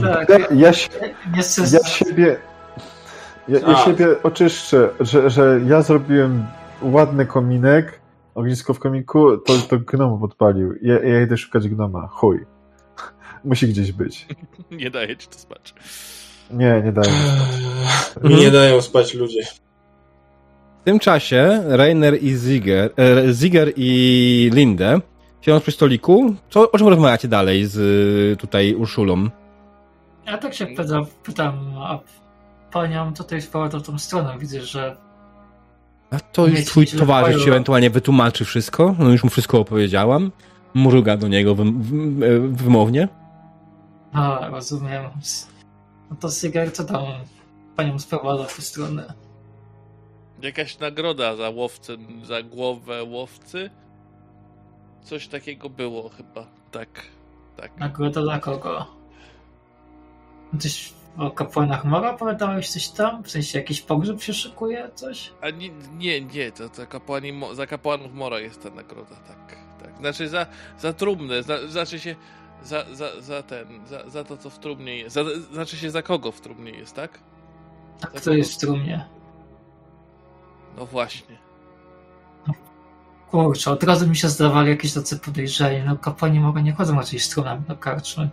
Tak. 0.00 0.28
Ja, 0.28 0.38
ja, 0.50 0.72
ja 1.72 1.84
siebie. 1.84 2.36
Ja, 3.48 3.58
ja 3.58 3.84
siebie 3.84 4.22
oczyszczę, 4.22 4.88
że, 5.00 5.30
że 5.30 5.60
ja 5.66 5.82
zrobiłem 5.82 6.46
ładny 6.82 7.26
kominek, 7.26 8.00
ognisko 8.34 8.74
w 8.74 8.78
kominku, 8.78 9.38
to, 9.38 9.52
to 9.68 9.78
gnom 9.78 10.20
podpalił. 10.20 10.74
Ja, 10.82 11.00
ja 11.02 11.22
idę 11.22 11.36
szukać 11.36 11.68
gnoma. 11.68 12.08
Chuj. 12.08 12.46
Musi 13.44 13.68
gdzieś 13.68 13.92
być. 13.92 14.26
Nie 14.70 14.90
daje 14.90 15.16
ci 15.16 15.28
to 15.28 15.38
spać. 15.38 15.74
Nie, 16.50 16.82
nie 16.84 16.92
daję. 16.92 17.12
Mi 18.22 18.34
nie 18.34 18.50
dają 18.50 18.82
spać 18.82 19.14
ludzie. 19.14 19.42
W 20.80 20.84
tym 20.84 20.98
czasie 20.98 21.62
Rainer 21.66 22.22
i 22.22 22.36
Ziger, 22.36 22.90
e, 22.96 23.32
Ziger 23.32 23.72
i 23.76 24.50
Linde 24.54 25.00
siedzą 25.40 25.60
przy 25.60 25.72
stoliku. 25.72 26.34
Co, 26.50 26.70
o 26.72 26.78
czym 26.78 26.88
rozmawiacie 26.88 27.28
dalej 27.28 27.66
z 27.66 28.40
tutaj 28.40 28.74
Urszulą? 28.74 29.28
Ja 30.26 30.38
tak 30.38 30.54
się 30.54 30.66
pytam, 30.66 31.06
pytam 31.24 31.54
a 31.78 31.98
panią 32.72 33.14
tutaj 33.14 33.40
wprowadza 33.40 33.78
w 33.78 33.82
tą 33.82 33.98
stronę. 33.98 34.38
Widzę, 34.38 34.60
że 34.60 34.96
A 36.10 36.20
to 36.20 36.46
już 36.46 36.64
twój 36.64 36.86
towarzysz 36.86 37.46
ewentualnie 37.46 37.90
wytłumaczy 37.90 38.44
wszystko. 38.44 38.94
No 38.98 39.08
już 39.08 39.24
mu 39.24 39.30
wszystko 39.30 39.60
opowiedziałam. 39.60 40.32
Mruga 40.74 41.16
do 41.16 41.28
niego 41.28 41.54
wym, 41.54 41.82
wym, 41.82 42.54
wymownie. 42.54 43.08
A, 44.12 44.48
rozumiem. 44.50 45.02
No 46.10 46.16
to 46.20 46.30
Sigar, 46.30 46.72
co 46.72 46.84
tam 46.84 47.04
panią 47.76 47.98
sprowadza 47.98 48.44
w 48.44 48.56
tę 48.56 48.62
stronę? 48.62 49.14
Jakaś 50.42 50.78
nagroda 50.78 51.36
za 51.36 51.50
łowcę, 51.50 51.96
za 52.22 52.42
głowę 52.42 53.02
łowcy? 53.02 53.70
Coś 55.02 55.28
takiego 55.28 55.70
było 55.70 56.08
chyba, 56.08 56.46
tak. 56.70 56.88
Tak. 57.56 57.76
Nagroda 57.76 58.22
dla 58.22 58.38
kogo? 58.38 58.86
Coś 60.58 60.92
o 61.18 61.30
kapłanach 61.30 61.84
Mora 61.84 62.14
opowiadałeś 62.14 62.70
coś 62.70 62.88
tam? 62.88 63.22
W 63.22 63.30
sensie 63.30 63.58
jakiś 63.58 63.82
pogrzeb 63.82 64.22
się 64.22 64.34
szykuje, 64.34 64.90
coś? 64.94 65.32
A 65.40 65.50
nie, 65.50 65.70
nie, 65.98 66.20
nie 66.20 66.52
to 66.52 66.68
za, 66.68 66.86
kapłani, 66.86 67.40
za 67.52 67.66
kapłanów 67.66 68.14
Mora 68.14 68.40
jest 68.40 68.62
ta 68.62 68.70
nagroda, 68.70 69.16
tak. 69.16 69.56
tak. 69.82 69.98
Znaczy 69.98 70.28
za, 70.28 70.46
za 70.78 70.92
trumnę, 70.92 71.42
za, 71.42 71.68
znaczy 71.68 71.98
się 72.00 72.16
za, 72.62 72.84
za, 72.94 73.20
za 73.20 73.42
ten, 73.42 73.86
za, 73.86 74.08
za 74.08 74.24
to 74.24 74.36
co 74.36 74.50
w 74.50 74.58
trumnie 74.58 74.96
jest. 74.96 75.14
Za, 75.14 75.24
znaczy 75.52 75.76
się 75.76 75.90
za 75.90 76.02
kogo 76.02 76.32
w 76.32 76.40
trumnie 76.40 76.70
jest, 76.70 76.94
tak? 76.94 77.18
A 78.02 78.06
kto 78.06 78.32
jest 78.32 78.54
w 78.54 78.58
trumnie? 78.58 79.19
No 80.80 80.86
właśnie. 80.86 81.36
Kurczę, 83.30 83.70
od 83.70 83.82
razu 83.82 84.08
mi 84.08 84.16
się 84.16 84.28
zdawali 84.28 84.68
jakieś 84.70 84.92
tacy 84.94 85.18
podejrzeni. 85.18 85.82
No 85.86 85.96
kapłani 85.96 86.40
mogą 86.40 86.60
nie 86.60 86.72
chodzą 86.72 86.96
raczej 86.96 87.20
stronami 87.20 87.62
do 87.68 87.76
karczmy. 87.76 88.30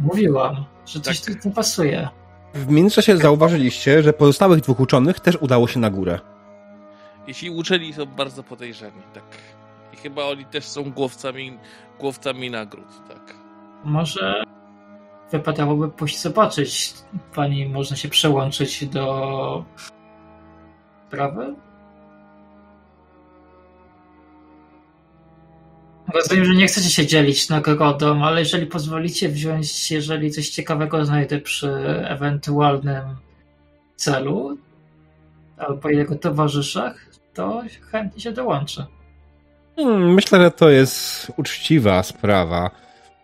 Mówiłam, 0.00 0.64
że 0.86 1.00
coś 1.00 1.20
Tak. 1.20 1.42
tu 1.42 1.48
nie 1.48 1.54
pasuje. 1.54 2.08
W 2.54 2.70
międzyczasie 2.70 3.16
zauważyliście, 3.16 4.02
że 4.02 4.12
pozostałych 4.12 4.60
dwóch 4.60 4.80
uczonych 4.80 5.20
też 5.20 5.36
udało 5.40 5.68
się 5.68 5.80
na 5.80 5.90
górę. 5.90 6.18
Jeśli 7.26 7.50
uczeni 7.50 7.92
są 7.92 8.06
bardzo 8.06 8.42
podejrzani, 8.42 9.02
tak. 9.14 9.24
I 9.92 9.96
chyba 9.96 10.24
oni 10.24 10.44
też 10.44 10.64
są 10.64 10.90
głowcami, 10.90 11.58
głowcami 12.00 12.50
nagród, 12.50 12.88
tak. 13.08 13.34
Może 13.84 14.44
wypadałoby 15.32 15.88
pójść 15.88 16.20
zobaczyć. 16.20 16.94
Pani 17.34 17.68
można 17.68 17.96
się 17.96 18.08
przełączyć 18.08 18.86
do 18.86 19.64
sprawy? 21.10 21.54
Rozumiem, 26.14 26.44
że 26.44 26.54
nie 26.54 26.66
chcecie 26.66 26.90
się 26.90 27.06
dzielić 27.06 27.48
nagrodą, 27.48 28.24
ale 28.24 28.40
jeżeli 28.40 28.66
pozwolicie 28.66 29.28
wziąć, 29.28 29.90
jeżeli 29.90 30.30
coś 30.30 30.48
ciekawego 30.48 31.04
znajdę 31.04 31.40
przy 31.40 31.70
ewentualnym 32.08 33.02
celu 33.96 34.58
albo 35.56 35.88
jego 35.88 36.16
towarzyszach, 36.16 37.06
to 37.34 37.62
chętnie 37.90 38.20
się 38.20 38.32
dołączę. 38.32 38.86
Hmm, 39.76 40.14
myślę, 40.14 40.40
że 40.40 40.50
to 40.50 40.70
jest 40.70 41.30
uczciwa 41.36 42.02
sprawa. 42.02 42.70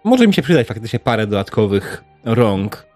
Może 0.05 0.27
mi 0.27 0.35
się 0.35 0.43
przydać 0.43 0.67
faktycznie 0.67 0.99
parę 0.99 1.27
dodatkowych 1.27 2.05
rąk. 2.25 2.87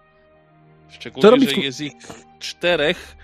Szczególnie, 0.89 1.29
robić 1.29 1.55
że 1.55 1.61
jest 1.61 1.81
ich 1.81 1.93
czterech, 2.39 3.15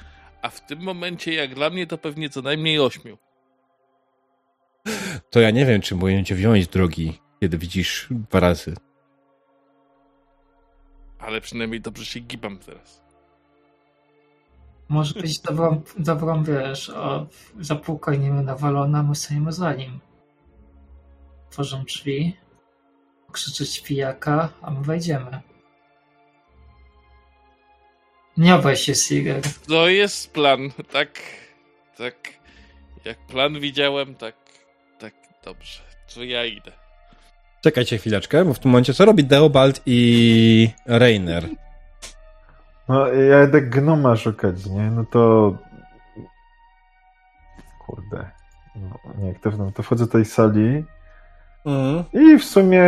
a 0.48 0.50
w 0.50 0.66
tym 0.66 0.80
momencie, 0.82 1.34
jak 1.34 1.56
dla 1.56 1.69
mnie, 1.69 1.88
to 1.88 1.98
pewnie 1.98 2.30
co 2.30 2.42
najmniej 2.42 2.80
ośmiu. 2.80 3.17
To 5.30 5.40
ja 5.40 5.51
nie 5.51 5.66
wiem, 5.66 5.82
czy 5.82 5.95
powinien 5.95 6.26
cię 6.26 6.35
wziąć 6.35 6.67
drogi, 6.67 7.19
kiedy 7.40 7.58
widzisz 7.58 8.08
dwa 8.11 8.40
razy. 8.40 8.76
Ale 11.19 11.42
przynajmniej 11.42 11.82
dobrze 11.82 12.06
się 12.06 12.19
gibam 12.19 12.58
teraz. 12.58 13.01
Może 14.90 15.22
być 15.22 15.40
dobrą, 15.40 15.82
dobrą 15.98 16.43
wiesz, 16.43 16.90
o, 16.90 17.27
zapółka 17.59 18.16
nim 18.16 18.45
nawalona, 18.45 19.03
my 19.03 19.16
stoimy 19.16 19.51
za 19.51 19.74
nim. 19.74 20.00
Tworzą 21.50 21.84
drzwi, 21.84 22.38
krzyczeć 23.32 23.84
pijaka, 23.84 24.50
a 24.61 24.72
my 24.72 24.82
wejdziemy. 24.82 25.42
Nie 28.38 28.56
obaj 28.56 28.75
się, 28.77 28.95
Siger. 28.95 29.35
To 29.67 29.88
jest 29.88 30.33
plan, 30.33 30.59
tak, 30.91 31.09
tak. 31.98 32.16
Jak 33.06 33.17
plan 33.17 33.59
widziałem, 33.59 34.16
tak, 34.16 34.35
tak, 34.99 35.14
dobrze. 35.45 35.82
To 36.16 36.24
ja 36.24 36.45
idę. 36.45 36.72
Czekajcie 37.64 37.98
chwileczkę, 37.98 38.45
bo 38.45 38.53
w 38.53 38.59
tym 38.59 38.72
momencie 38.72 38.93
co 38.93 39.06
robi 39.06 39.24
Deobald 39.24 39.82
i 39.85 40.69
Reiner? 40.85 41.48
No, 42.90 43.07
ja 43.07 43.43
idę 43.43 43.61
gnoma 43.61 44.16
szukać, 44.16 44.66
nie? 44.66 44.91
No 44.91 45.06
to... 45.06 45.53
Kurde. 47.85 48.32
No, 48.75 48.99
nie, 49.17 49.27
jak 49.27 49.40
to, 49.40 49.51
no, 49.51 49.72
to 49.72 49.83
wchodzę 49.83 50.06
do 50.06 50.11
tej 50.11 50.25
sali 50.25 50.83
Mhm. 51.66 52.03
i 52.14 52.38
w 52.40 52.45
sumie 52.45 52.83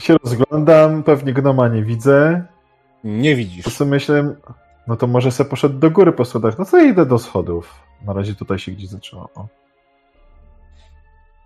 się 0.00 0.16
rozglądam, 0.24 1.02
pewnie 1.02 1.32
gnoma 1.32 1.68
nie 1.68 1.82
widzę. 1.82 2.44
Nie 3.04 3.30
To 3.32 3.36
widzisz. 3.36 3.66
sobie 3.66 3.90
myślę, 3.90 4.34
no 4.86 4.96
to 4.96 5.06
może 5.06 5.30
se 5.32 5.44
poszedł 5.44 5.78
do 5.78 5.90
góry 5.90 6.12
po 6.12 6.24
schodach. 6.24 6.58
No 6.58 6.78
ja 6.78 6.84
idę 6.84 7.06
do 7.06 7.18
schodów. 7.18 7.74
Na 8.04 8.12
razie 8.12 8.34
tutaj 8.34 8.58
się 8.58 8.72
gdzieś 8.72 8.88
zatrzymał. 8.88 9.28
O. 9.34 9.46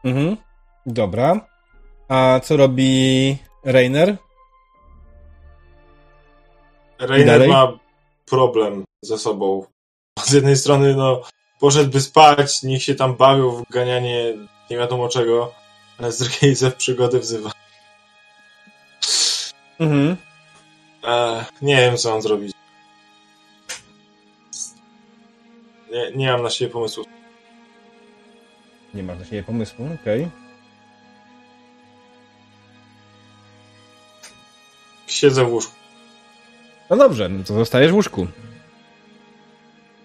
Mhm. 0.04 0.36
Dobra. 0.86 1.40
A 2.08 2.40
co 2.42 2.56
robi? 2.56 3.36
Rainer 3.64 4.16
dalej? 7.26 7.48
ma 7.48 7.72
problem 8.26 8.84
ze 9.02 9.18
sobą. 9.18 9.66
Z 10.18 10.32
jednej 10.32 10.56
strony, 10.56 10.96
no, 10.96 11.22
poszedłby 11.60 12.00
spać, 12.00 12.62
niech 12.62 12.82
się 12.82 12.94
tam 12.94 13.14
bawią 13.16 13.50
w 13.50 13.72
ganianie 13.72 14.34
nie 14.70 14.76
wiadomo 14.76 15.08
czego, 15.08 15.52
ale 15.98 16.12
z 16.12 16.18
drugiej 16.18 16.54
ze 16.54 16.70
w 16.70 16.76
przygody 16.76 17.18
wzywa. 17.18 17.50
Mhm. 19.80 20.16
E, 21.04 21.44
nie 21.62 21.76
wiem, 21.76 21.96
co 21.96 22.10
mam 22.10 22.22
zrobić. 22.22 22.52
Nie, 25.92 26.12
nie 26.16 26.32
mam 26.32 26.42
na 26.42 26.50
siebie 26.50 26.70
pomysłu. 26.72 27.04
Nie 28.94 29.02
masz 29.02 29.18
na 29.18 29.24
siebie 29.24 29.42
pomysłu, 29.42 29.88
okej. 30.02 30.28
Siedzę 35.06 35.44
w 35.44 35.52
łóżku. 35.52 35.72
No 36.90 36.96
dobrze, 36.96 37.28
no 37.28 37.44
to 37.44 37.54
zostajesz 37.54 37.92
w 37.92 37.94
łóżku. 37.94 38.26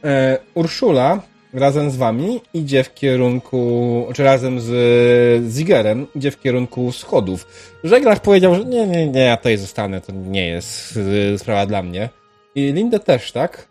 E, 0.03 0.39
Urszula 0.53 1.21
razem 1.53 1.91
z 1.91 1.95
wami 1.95 2.41
idzie 2.53 2.83
w 2.83 2.93
kierunku, 2.93 4.07
czy 4.15 4.23
razem 4.23 4.59
z 4.59 5.53
Zigerem 5.53 6.07
idzie 6.15 6.31
w 6.31 6.39
kierunku 6.39 6.91
schodów. 6.91 7.47
Żeglarz 7.83 8.19
powiedział, 8.19 8.55
że 8.55 8.65
nie, 8.65 8.87
nie, 8.87 9.07
nie, 9.07 9.19
ja 9.19 9.37
tutaj 9.37 9.57
zostanę, 9.57 10.01
to 10.01 10.13
nie 10.13 10.47
jest 10.47 10.97
y, 10.97 11.39
sprawa 11.39 11.65
dla 11.65 11.83
mnie. 11.83 12.09
I 12.55 12.73
Lindę 12.73 12.99
też, 12.99 13.31
tak? 13.31 13.67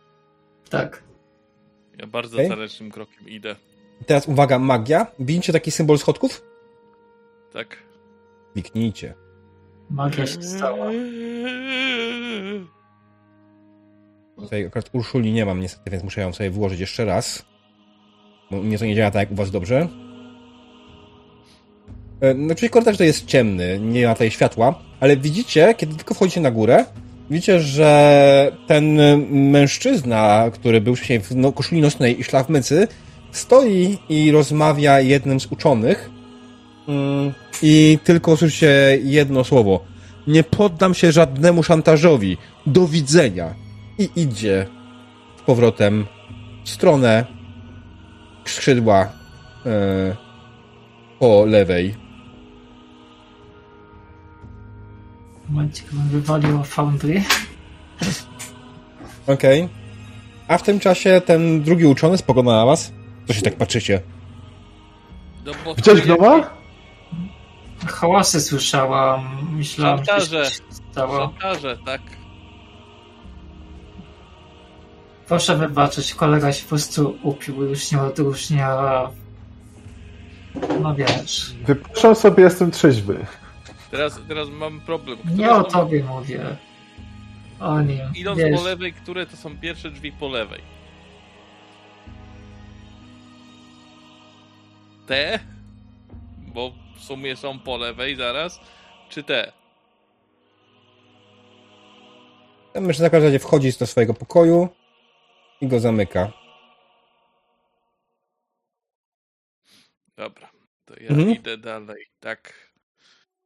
Tak. 0.71 1.03
Ja 1.99 2.07
bardzo 2.07 2.37
tanecznym 2.37 2.91
krokiem 2.91 3.29
idę. 3.29 3.57
Teraz 4.07 4.29
uwaga, 4.29 4.59
magia. 4.59 5.07
Bijcie 5.21 5.53
taki 5.53 5.71
symbol 5.71 5.99
schodków? 5.99 6.43
Tak. 7.53 7.77
Kliknijcie. 8.53 9.15
Magia 9.91 10.27
się 10.27 10.43
stała. 10.43 10.91
Tutaj 14.37 14.67
akurat 14.67 14.91
Urszuli 14.93 15.33
nie 15.33 15.47
mam 15.47 15.61
niestety, 15.61 15.91
więc 15.91 16.05
muszę 16.05 16.21
ją 16.21 16.33
sobie 16.33 16.51
włożyć 16.51 16.81
jeszcze 16.81 17.05
raz. 17.05 17.45
Bo 18.51 18.57
mnie 18.57 18.79
to 18.79 18.85
nie 18.85 18.95
działa 18.95 19.11
tak 19.11 19.21
jak 19.21 19.33
u 19.33 19.35
was 19.35 19.51
dobrze. 19.51 19.89
E, 22.21 22.35
Znaczy 22.35 22.69
korytarz 22.69 22.97
to 22.97 23.05
jest 23.05 23.27
ciemny, 23.27 23.79
nie 23.81 24.07
ma 24.07 24.13
tutaj 24.13 24.31
światła, 24.31 24.75
ale 25.01 25.17
widzicie, 25.17 25.75
kiedy 25.77 25.95
tylko 25.95 26.15
wchodzicie 26.15 26.41
na 26.41 26.51
górę, 26.51 26.85
widzicie, 27.31 27.61
że 27.61 28.53
ten 28.67 28.99
mężczyzna, 29.51 30.51
który 30.53 30.81
był 30.81 30.97
wcześniej 30.97 31.21
w 31.21 31.37
no, 31.37 31.53
koszuli 31.53 31.81
nocnej 31.81 32.21
i 32.21 32.25
szlafmycy, 32.25 32.89
stoi 33.33 33.99
i 34.09 34.31
rozmawia 34.31 35.01
jednym 35.01 35.41
z 35.41 35.47
uczonych 35.47 36.11
Mm, 36.89 37.33
i 37.63 37.99
tylko 38.05 38.37
słyszycie 38.37 38.99
jedno 39.03 39.45
słowo. 39.45 39.85
Nie 40.27 40.45
poddam 40.45 40.95
się 40.95 41.13
żadnemu 41.13 41.63
szantażowi. 41.63 42.37
Do 42.67 42.89
widzenia 42.89 43.55
i 43.99 44.09
idzie 44.17 44.67
z 45.39 45.43
powrotem 45.43 46.07
w 46.65 46.71
stronę 46.71 47.25
skrzydła 48.51 49.13
e, 49.67 50.17
po 51.19 51.45
lewej. 51.45 51.95
Momencik 55.49 55.93
bym 55.93 56.09
wywalił 56.09 56.65
Foundry. 56.65 57.23
Okej. 59.27 59.69
A 60.49 60.59
w 60.59 60.63
tym 60.63 60.81
czasie 60.81 61.21
ten 61.21 61.63
drugi 61.63 61.87
uczony 61.87 62.19
spogląda 62.19 62.53
na 62.53 62.67
was. 62.67 62.93
Co 63.27 63.33
się 63.35 63.43
tak 63.43 63.57
patrzycie? 63.57 64.03
No 65.45 65.53
bo 65.65 65.75
Widziałeś 65.75 66.03
gnoma? 66.03 66.51
Hałasy 67.87 68.41
słyszałam. 68.41 69.49
Myślałam, 69.57 70.05
że 70.31 70.45
się 70.51 70.63
stało. 70.93 71.19
Szantaże, 71.19 71.79
tak. 71.87 72.01
Proszę 75.29 75.57
wybaczyć, 75.57 76.15
kolega 76.15 76.53
się 76.53 76.63
po 76.63 76.69
prostu 76.69 77.19
upił, 77.23 77.63
już 77.63 77.93
nie 77.93 78.01
odróżnia. 78.01 78.77
No 80.81 80.95
wiesz, 80.95 81.53
Wypuszczam 81.67 82.15
sobie, 82.15 82.43
jestem 82.45 82.71
trzeźwy. 82.71 83.27
Teraz, 83.91 84.21
teraz 84.29 84.49
mam 84.49 84.81
problem. 84.81 85.19
Które 85.19 85.35
nie 85.35 85.51
o 85.51 85.57
są- 85.65 85.71
tobie 85.71 86.05
mówię. 86.05 86.57
O 87.61 87.81
nim. 87.83 88.01
Idąc 88.15 88.39
Wiesz, 88.39 88.57
po 88.61 88.65
lewej, 88.65 88.93
które 88.93 89.27
to 89.27 89.37
są 89.37 89.59
pierwsze 89.59 89.91
drzwi 89.91 90.13
po 90.13 90.29
lewej? 90.29 90.61
Te? 95.07 95.39
Bo 96.55 96.73
w 96.97 97.01
sumie 97.05 97.37
są 97.37 97.59
po 97.59 97.77
lewej 97.77 98.17
zaraz. 98.17 98.61
Czy 99.09 99.23
te? 99.23 99.53
Ten 102.73 102.85
mężczyzna 102.85 103.09
w 103.09 103.13
każdym 103.13 103.29
razie 103.29 103.39
wchodzi 103.39 103.73
do 103.81 103.87
swojego 103.87 104.15
pokoju 104.15 104.69
i 105.61 105.67
go 105.69 105.81
zamyka. 105.81 106.33
Dobra, 110.17 110.49
to 110.85 110.95
ja 111.01 111.09
Mhm. 111.11 111.31
idę 111.31 111.59
dalej. 111.59 112.05
Tak. 112.21 112.71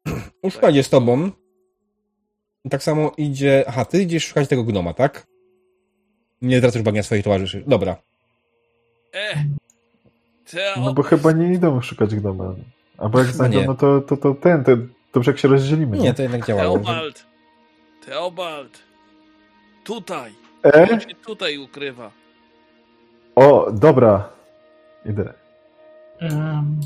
Już 0.45 0.59
idzie 0.71 0.83
z 0.83 0.91
tobą. 0.91 1.31
Tak 2.71 2.83
samo 2.83 3.13
idzie... 3.17 3.65
Aha, 3.69 3.85
ty 3.85 4.03
idziesz 4.03 4.27
szukać 4.27 4.49
tego 4.49 4.65
gnoma, 4.65 4.95
tak? 4.95 5.27
Nie 6.43 6.59
zwracasz 6.59 6.81
uwagi 6.83 6.97
na 6.97 7.03
swoich 7.03 7.25
towarzyszy. 7.25 7.65
Dobra. 7.67 7.97
E! 9.15 9.45
Teo... 10.51 10.81
No 10.85 10.95
bo 10.95 11.03
chyba 11.03 11.33
nie 11.33 11.53
idą 11.55 11.81
szukać 11.81 12.15
gnoma. 12.15 12.55
Albo 12.99 13.19
jak 13.19 13.29
znajdą, 13.29 13.61
nie. 13.61 13.67
no 13.67 13.75
to, 13.75 14.01
to, 14.01 14.17
to 14.17 14.35
ten, 14.35 14.65
to 14.65 14.71
dobrze 15.13 15.31
jak 15.31 15.39
się 15.41 15.49
rozdzielimy. 15.49 15.99
Nie, 15.99 16.15
to 16.15 16.23
jednak 16.23 16.47
działało. 16.47 16.75
Teobald! 16.79 17.27
Teobald! 18.07 18.79
Tutaj! 19.85 20.35
E? 20.65 20.89
On 20.93 21.01
się 21.01 21.15
tutaj 21.27 21.59
ukrywa. 21.59 22.11
O, 23.35 23.73
dobra. 23.73 24.29
Idę. 25.05 25.35
Um, 26.21 26.81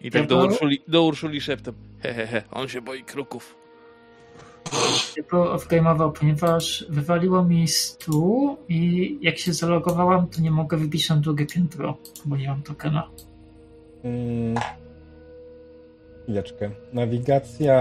I 0.00 0.10
tak 0.10 0.26
do 0.26 0.44
Urszuli, 0.44 0.82
do 0.88 1.02
Urszuli 1.02 1.40
szeptem. 1.40 1.74
Hehehe, 2.02 2.42
on 2.50 2.68
się 2.68 2.80
boi 2.80 3.04
kruków. 3.04 3.56
tylko 5.14 5.56
off-gameował, 5.56 6.12
ponieważ 6.12 6.86
wywaliło 6.88 7.44
mi 7.44 7.68
stół 7.68 8.56
i 8.68 9.18
jak 9.22 9.38
się 9.38 9.52
zalogowałam, 9.52 10.26
to 10.28 10.40
nie 10.40 10.50
mogę 10.50 10.76
wybić 10.76 11.08
na 11.08 11.16
drugie 11.16 11.46
piętro, 11.46 11.96
bo 12.24 12.36
nie 12.36 12.48
mam 12.48 12.62
tokena. 12.62 13.10
Mm. 14.04 14.54
Chwileczkę. 16.22 16.70
Nawigacja. 16.92 17.78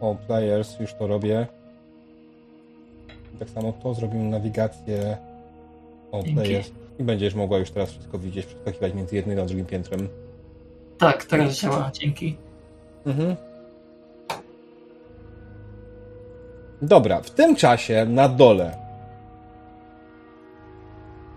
O, 0.00 0.16
players, 0.26 0.80
już 0.80 0.94
to 0.94 1.06
robię. 1.06 1.46
Tak 3.38 3.50
samo 3.50 3.72
to 3.72 3.94
zrobimy 3.94 4.24
nawigację. 4.24 5.16
O, 6.12 6.22
players. 6.22 6.70
I 6.98 7.04
będziesz 7.04 7.34
mogła 7.34 7.58
już 7.58 7.70
teraz 7.70 7.90
wszystko 7.90 8.18
widzieć, 8.18 8.46
przeskakiwać 8.46 8.94
między 8.94 9.16
jednym 9.16 9.40
a 9.40 9.44
drugim 9.44 9.66
piętrem. 9.66 10.08
Tak, 10.98 11.24
teraz 11.24 11.60
działa, 11.60 11.90
dzięki. 11.92 12.36
Mhm. 13.06 13.36
Dobra, 16.82 17.20
w 17.20 17.30
tym 17.30 17.56
czasie 17.56 18.06
na 18.08 18.28
dole. 18.28 18.76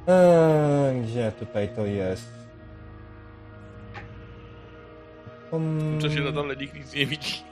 Eee, 0.07 1.01
gdzie 1.01 1.31
tutaj 1.39 1.69
to 1.75 1.85
jest? 1.85 2.31
Um, 5.51 5.99
W 5.99 6.01
czasie 6.01 6.19
na 6.21 6.31
dole 6.31 6.55
nikt 6.55 6.73
nic 6.75 6.93
nie 6.93 7.05
widzi. 7.05 7.43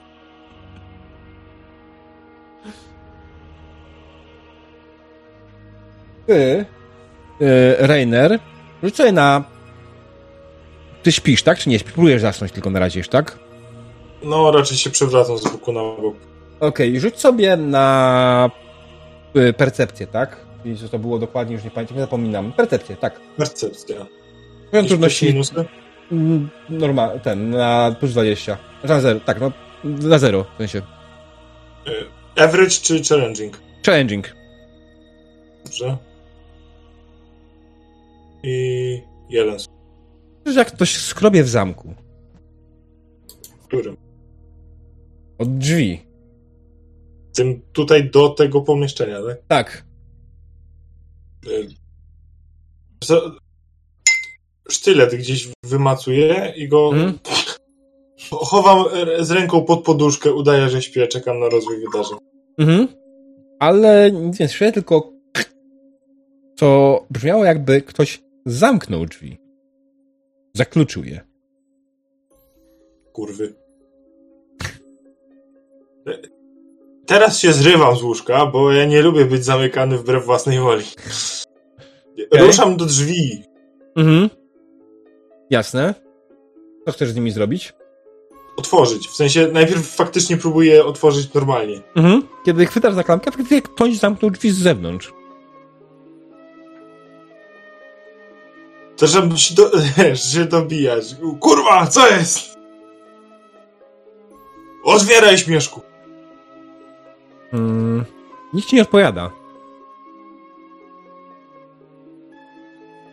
Ty, 6.28 6.64
yy, 7.40 7.76
Rainer, 7.78 8.38
rzuć 8.82 8.96
sobie 8.96 9.12
na... 9.12 9.44
Ty 11.02 11.12
śpisz, 11.12 11.42
tak? 11.42 11.58
Czy 11.58 11.68
nie 11.68 11.78
śpisz? 11.78 11.92
Próbujesz 11.92 12.22
zasnąć 12.22 12.52
tylko 12.52 12.70
na 12.70 12.78
razie, 12.78 13.04
tak? 13.04 13.38
No, 14.22 14.52
raczej 14.52 14.76
się 14.76 14.90
przewracam 14.90 15.38
z 15.38 15.44
boku 15.44 15.72
na 15.72 15.80
bok. 15.80 16.16
Okej, 16.60 17.00
rzuć 17.00 17.20
sobie 17.20 17.56
na 17.56 18.50
y, 19.36 19.52
percepcję, 19.52 20.06
tak? 20.06 20.36
Czyli 20.62 20.78
co 20.78 20.88
to 20.88 20.98
było 20.98 21.18
dokładnie, 21.18 21.54
już 21.54 21.64
nie 21.64 21.70
pamiętam, 21.70 21.98
zapominam. 21.98 22.52
Percepcję, 22.52 22.96
tak. 22.96 23.20
Percepcja. 23.36 24.06
Jakieś 24.72 24.88
trudności 24.88 25.34
mm, 26.12 26.48
normal, 26.68 27.20
ten, 27.20 27.50
na 27.50 27.96
plus 28.00 28.12
20. 28.12 28.58
Znaczy 28.80 28.94
na 28.94 29.00
zero, 29.00 29.20
tak, 29.20 29.40
no, 29.40 29.52
na 29.84 30.18
zero, 30.18 30.44
w 30.54 30.58
sensie. 30.58 30.78
Y, 32.38 32.42
Average 32.42 32.70
czy 32.70 33.02
challenging? 33.04 33.60
Challenging. 33.86 34.34
Dobrze. 35.64 36.07
I 38.48 39.02
jeden. 39.28 39.58
Słyszysz, 39.58 40.56
jak 40.56 40.72
ktoś 40.72 40.96
skrobie 40.96 41.44
w 41.44 41.48
zamku. 41.48 41.94
W 43.60 43.66
którym? 43.66 43.96
Od 45.38 45.58
drzwi. 45.58 46.00
Tym 47.34 47.62
tutaj 47.72 48.10
do 48.10 48.28
tego 48.28 48.60
pomieszczenia, 48.60 49.18
tak? 49.26 49.42
Tak. 49.48 49.84
Za- 53.04 53.30
Sztylet 54.70 55.14
gdzieś 55.14 55.48
wymacuję 55.64 56.52
i 56.56 56.68
go 56.68 56.90
Mhm. 56.92 57.18
chowam 58.30 58.84
e, 59.18 59.24
z 59.24 59.30
ręką 59.30 59.64
pod 59.64 59.84
poduszkę, 59.84 60.32
udaję, 60.32 60.68
że 60.68 60.82
śpię, 60.82 61.06
czekam 61.08 61.40
na 61.40 61.48
rozwój 61.48 61.76
wydarzeń. 61.80 62.18
Mhm. 62.58 62.88
Ale 63.60 64.12
nic 64.12 64.38
nie 64.40 64.48
słyszę, 64.48 64.72
tylko 64.72 65.12
to 66.56 67.06
brzmiało 67.10 67.44
jakby 67.44 67.82
ktoś 67.82 68.22
zamknął 68.50 69.06
drzwi. 69.06 69.38
Zakluczył 70.54 71.04
je. 71.04 71.20
Kurwy. 73.12 73.54
E, 76.06 76.18
Teraz 77.06 77.38
się 77.38 77.52
zrywam 77.52 77.96
z 77.96 78.02
łóżka, 78.02 78.46
bo 78.46 78.72
ja 78.72 78.84
nie 78.84 79.02
lubię 79.02 79.24
być 79.24 79.44
zamykany 79.44 79.98
wbrew 79.98 80.24
własnej 80.24 80.58
woli. 80.58 80.84
Okej. 82.30 82.46
Ruszam 82.46 82.76
do 82.76 82.84
drzwi. 82.84 83.42
Mhm. 83.96 84.30
Jasne. 85.50 85.94
Co 86.86 86.92
chcesz 86.92 87.10
z 87.10 87.14
nimi 87.16 87.30
zrobić? 87.30 87.72
Otworzyć. 88.56 89.08
W 89.08 89.16
sensie 89.16 89.48
najpierw 89.52 89.86
faktycznie 89.96 90.36
próbuję 90.36 90.84
otworzyć 90.84 91.34
normalnie. 91.34 91.80
Mhm. 91.96 92.22
Kiedy 92.44 92.66
chwytasz 92.66 92.94
za 92.94 93.04
klamkę, 93.04 93.30
faktycznie 93.30 93.62
ktoś 93.62 93.96
zamknął 93.96 94.30
drzwi 94.30 94.50
z 94.50 94.58
zewnątrz. 94.58 95.12
Zaczynam 98.98 99.36
się, 99.36 99.54
do, 99.54 99.70
się 100.32 100.44
dobijać. 100.44 101.04
Kurwa, 101.40 101.86
co 101.86 102.08
jest? 102.08 102.58
Otwieraj 104.84 105.38
śmieszku. 105.38 105.80
Mm. 107.52 108.04
Nikt 108.52 108.68
ci 108.68 108.76
nie 108.76 108.82
odpowiada. 108.82 109.30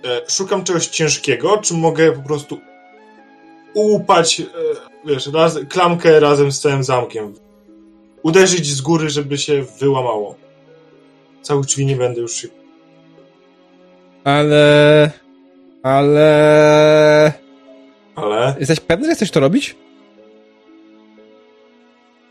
E, 0.03 0.29
szukam 0.29 0.63
czegoś 0.63 0.87
ciężkiego, 0.87 1.57
czy 1.57 1.73
mogę 1.73 2.11
po 2.11 2.21
prostu 2.21 2.59
łupać, 3.75 4.39
e, 4.39 4.45
wiesz, 5.05 5.27
raz, 5.27 5.59
klamkę 5.69 6.19
razem 6.19 6.51
z 6.51 6.59
całym 6.59 6.83
zamkiem. 6.83 7.33
Uderzyć 8.23 8.67
z 8.67 8.81
góry, 8.81 9.09
żeby 9.09 9.37
się 9.37 9.65
wyłamało. 9.79 10.35
Całych 11.41 11.65
drzwi 11.65 11.85
nie 11.85 11.95
będę 11.95 12.21
już 12.21 12.33
się... 12.33 12.47
Ale... 14.23 15.24
Ale... 15.85 17.33
Ale... 18.15 18.55
Jesteś 18.59 18.79
pewny, 18.79 19.07
że 19.07 19.15
chcesz 19.15 19.31
to 19.31 19.39
robić? 19.39 19.75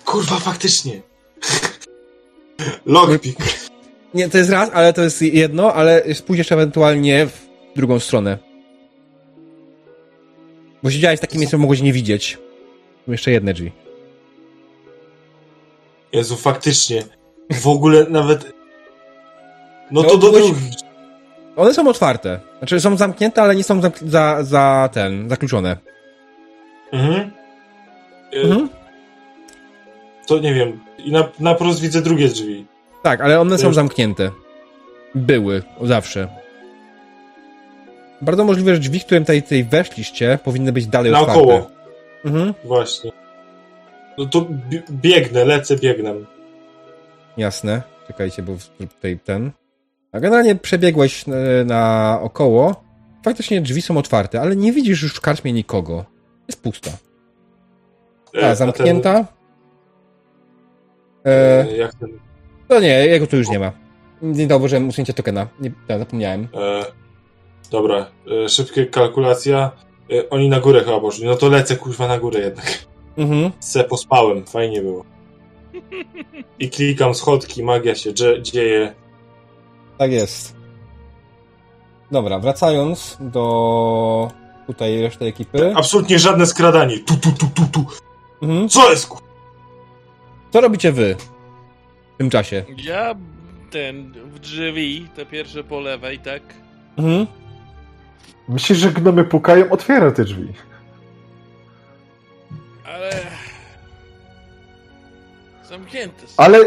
Kurwa, 0.05 0.36
faktycznie. 0.36 1.02
Lockpick. 2.86 3.39
Nie, 4.15 4.28
to 4.28 4.39
jest 4.39 4.50
raz, 4.50 4.70
ale 4.73 4.92
to 4.92 5.02
jest 5.02 5.23
jedno, 5.23 5.73
ale 5.74 6.02
pójdziesz 6.26 6.52
ewentualnie 6.52 7.26
w 7.26 7.47
drugą 7.76 7.99
stronę. 8.00 8.39
Bo 10.83 10.91
siedziałeś 10.91 11.18
w 11.18 11.20
takim 11.20 11.39
miejscu, 11.41 11.58
mogłeś 11.58 11.81
nie 11.83 11.92
widzieć. 11.92 12.39
Są 13.07 13.12
jeszcze 13.12 13.31
jedne 13.31 13.55
drzwi. 13.55 13.73
Jezu, 16.12 16.36
faktycznie. 16.36 17.02
W 17.52 17.68
ogóle 17.68 18.07
nawet... 18.10 18.44
No 19.91 20.02
No, 20.02 20.08
to 20.08 20.18
do 20.18 20.31
byłeś- 20.33 20.42
drugich. 20.50 20.83
One 21.57 21.74
są 21.74 21.89
otwarte. 21.89 22.41
Znaczy 22.58 22.81
są 22.81 22.97
zamknięte, 22.97 23.42
ale 23.42 23.57
nie 23.57 23.65
są 23.65 23.81
za, 24.02 24.42
za 24.44 24.89
ten, 24.92 25.28
zakluczone. 25.28 25.76
Mhm. 26.92 27.31
E, 28.33 28.41
Mhm. 28.42 28.68
To 30.26 30.39
nie 30.39 30.55
wiem. 30.55 30.81
I 30.99 31.12
na, 31.12 31.28
na 31.41 31.55
prost 31.55 31.81
widzę 31.81 32.02
drugie 32.02 32.28
drzwi. 32.28 32.66
Tak, 33.02 33.20
ale 33.20 33.41
one 33.41 33.58
są 33.58 33.66
Już- 33.66 33.74
zamknięte. 33.76 34.31
Były, 35.15 35.62
zawsze. 35.83 36.28
Bardzo 38.23 38.44
możliwe, 38.44 38.74
że 38.74 38.81
drzwi, 38.81 39.00
którym 39.00 39.23
tutaj, 39.24 39.42
tutaj 39.42 39.65
weszliście, 39.65 40.39
powinny 40.44 40.73
być 40.73 40.86
dalej 40.86 41.12
Naokoło. 41.12 41.55
otwarte. 41.55 41.74
Mhm, 42.24 42.55
Właśnie. 42.65 43.12
No 44.18 44.26
to 44.26 44.41
bi- 44.41 44.83
biegnę, 44.91 45.44
lecę, 45.44 45.76
biegnę. 45.76 46.15
jasne. 47.36 47.83
Czekajcie, 48.07 48.42
bo 48.42 48.52
tutaj 48.78 49.18
ten... 49.24 49.50
A 50.15 50.20
generalnie 50.20 50.55
przebiegłeś 50.55 51.25
e, 51.28 51.65
na 51.65 52.18
około. 52.23 52.84
Faktycznie 53.25 53.60
drzwi 53.60 53.83
są 53.83 53.97
otwarte, 53.97 54.41
ale 54.41 54.57
nie 54.57 54.73
widzisz 54.73 55.02
już 55.02 55.15
w 55.15 55.20
karczmie 55.20 55.52
nikogo. 55.52 56.05
Jest 56.49 56.62
pusta. 56.62 56.91
E, 58.43 58.49
A, 58.51 58.55
zamknięta. 58.55 59.25
E, 61.26 61.60
e, 61.84 61.89
to 62.68 62.81
nie, 62.81 63.07
jego 63.07 63.26
tu 63.26 63.36
już 63.36 63.49
nie 63.49 63.59
ma. 63.59 63.73
Nie 64.23 64.47
zauważyłem 64.49 64.89
usunięcia 64.89 65.12
tokena. 65.12 65.47
Nie, 65.60 65.73
ja 65.89 65.99
zapomniałem. 65.99 66.49
E, 66.55 66.84
dobra, 67.70 68.07
e, 68.44 68.49
szybka 68.49 68.81
kalkulacja. 68.91 69.70
E, 70.12 70.31
oni 70.31 70.49
na 70.49 70.60
górę 70.60 70.81
chyba 70.84 71.01
poszli. 71.01 71.26
No 71.26 71.36
to 71.36 71.49
lecę 71.49 71.76
kurwa 71.76 72.09
na 72.09 72.18
górę 72.18 72.41
jednak. 72.41 72.67
Mhm. 73.17 73.51
Se 73.60 73.84
pospałem, 73.84 74.47
fajnie 74.47 74.83
było. 74.83 75.05
I 76.59 76.70
klikam 76.70 77.15
schodki, 77.15 77.62
magia 77.62 77.94
się 77.94 78.15
dzie- 78.15 78.43
dzieje. 78.43 78.94
Tak 79.98 80.12
jest. 80.12 80.56
Dobra, 82.10 82.39
wracając 82.39 83.16
do 83.20 84.31
tutaj 84.66 85.02
reszty 85.02 85.24
ekipy. 85.24 85.73
Absolutnie 85.76 86.18
żadne 86.18 86.47
skradanie. 86.47 86.98
Tu, 86.98 87.16
tu, 87.16 87.32
tu, 87.32 87.47
tu, 87.55 87.66
tu. 87.73 87.86
Mhm. 88.42 88.68
Co 88.68 88.90
jest. 88.90 89.08
Co 90.52 90.60
robicie 90.60 90.92
wy 90.92 91.16
w 92.14 92.18
tym 92.18 92.31
czasie? 92.31 92.64
Ja 92.76 93.14
ten 93.70 94.12
w 94.12 94.39
drzwi, 94.39 95.08
te 95.14 95.26
pierwsze 95.26 95.64
po 95.64 95.81
lewej, 95.81 96.18
tak? 96.18 96.42
Mhm. 96.97 97.26
Myślisz, 98.48 98.78
że 98.78 98.90
gnomy 98.92 99.24
pukają? 99.24 99.70
Otwiera 99.70 100.10
te 100.10 100.24
drzwi. 100.24 100.52
Ale... 102.86 103.10
Zamknięte 105.68 106.26
są. 106.26 106.42
Ale, 106.42 106.58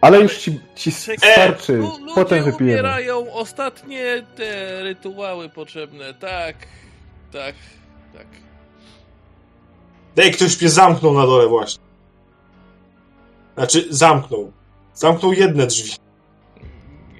ale 0.00 0.20
już 0.20 0.38
ci, 0.38 0.60
ci 0.74 0.92
starczy. 0.92 1.72
lu- 1.72 1.98
ludzie 1.98 2.14
Potem 2.14 2.44
wypijemy. 2.44 2.72
umierają 2.72 3.32
ostatnie 3.32 4.22
te 4.36 4.82
rytuały 4.82 5.48
potrzebne. 5.48 6.14
Tak, 6.14 6.56
tak, 7.32 7.54
tak. 8.14 8.26
Ej, 10.16 10.32
ktoś 10.32 10.60
mnie 10.60 10.70
zamknął 10.70 11.14
na 11.14 11.26
dole 11.26 11.46
właśnie. 11.46 11.82
Znaczy, 13.56 13.86
zamknął. 13.90 14.52
Zamknął 14.94 15.32
jedne 15.32 15.66
drzwi. 15.66 15.90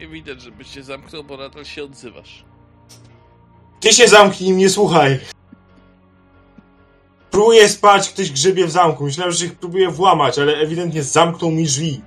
Nie 0.00 0.08
widać, 0.08 0.40
żebyś 0.42 0.74
się 0.74 0.82
zamknął, 0.82 1.24
bo 1.24 1.36
nadal 1.36 1.64
się 1.64 1.84
odzywasz. 1.84 2.44
Ty 3.80 3.92
się 3.92 4.08
zamknij 4.08 4.50
i 4.50 4.54
mnie 4.54 4.70
słuchaj. 4.70 5.18
Próbuję 7.30 7.68
spać, 7.68 8.08
ktoś 8.08 8.30
grzebie 8.30 8.66
w 8.66 8.70
zamku. 8.70 9.04
Myślałem, 9.04 9.32
że 9.32 9.44
ich 9.46 9.54
próbuje 9.54 9.88
włamać, 9.90 10.38
ale 10.38 10.56
ewidentnie 10.56 11.02
zamknął 11.02 11.50
mi 11.50 11.64
drzwi. 11.64 12.00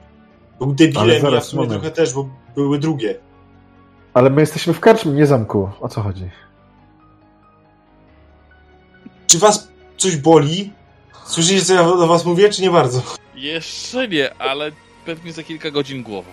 Był 0.61 0.67
Ale 0.69 0.75
debilem 0.75 1.09
i 1.09 1.13
ja 1.13 1.19
zaraz, 1.21 1.45
w 1.45 1.49
sumie 1.49 1.63
moment. 1.63 1.81
trochę 1.81 1.95
też, 1.95 2.13
bo 2.13 2.29
były 2.55 2.79
drugie. 2.79 3.15
Ale 4.13 4.29
my 4.29 4.41
jesteśmy 4.41 4.73
w 4.73 4.79
karczmie, 4.79 5.11
nie 5.11 5.25
zamku. 5.27 5.69
O 5.79 5.89
co 5.89 6.01
chodzi? 6.01 6.29
Czy 9.27 9.39
was 9.39 9.67
coś 9.97 10.17
boli? 10.17 10.73
Słyszycie, 11.25 11.61
co 11.65 11.73
ja 11.73 11.83
do 11.83 12.07
was 12.07 12.25
mówię, 12.25 12.49
czy 12.49 12.61
nie 12.61 12.71
bardzo? 12.71 13.01
Jeszcze 13.35 14.07
nie, 14.07 14.33
ale 14.35 14.71
pewnie 15.05 15.33
za 15.33 15.43
kilka 15.43 15.71
godzin 15.71 16.03
głowa. 16.03 16.29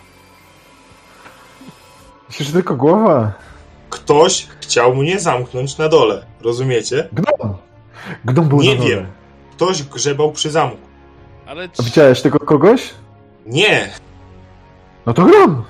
Myślisz, 2.28 2.48
że 2.48 2.54
tylko 2.54 2.76
głowa? 2.76 3.32
Ktoś 3.90 4.46
chciał 4.60 4.94
mnie 4.94 5.20
zamknąć 5.20 5.78
na 5.78 5.88
dole. 5.88 6.26
Rozumiecie? 6.40 7.08
Gnom! 7.12 7.56
Gnom 8.24 8.48
był 8.48 8.60
Nie 8.60 8.74
na 8.74 8.80
dole. 8.80 8.90
wiem. 8.90 9.06
Ktoś 9.52 9.82
grzebał 9.82 10.32
przy 10.32 10.50
zamku. 10.50 10.76
Ale 11.46 11.68
A 11.78 11.82
widziałeś 11.82 12.22
tego 12.22 12.38
kogoś? 12.38 12.90
Nie. 13.46 13.90
No 15.08 15.14
to 15.14 15.24
gnom! 15.24 15.64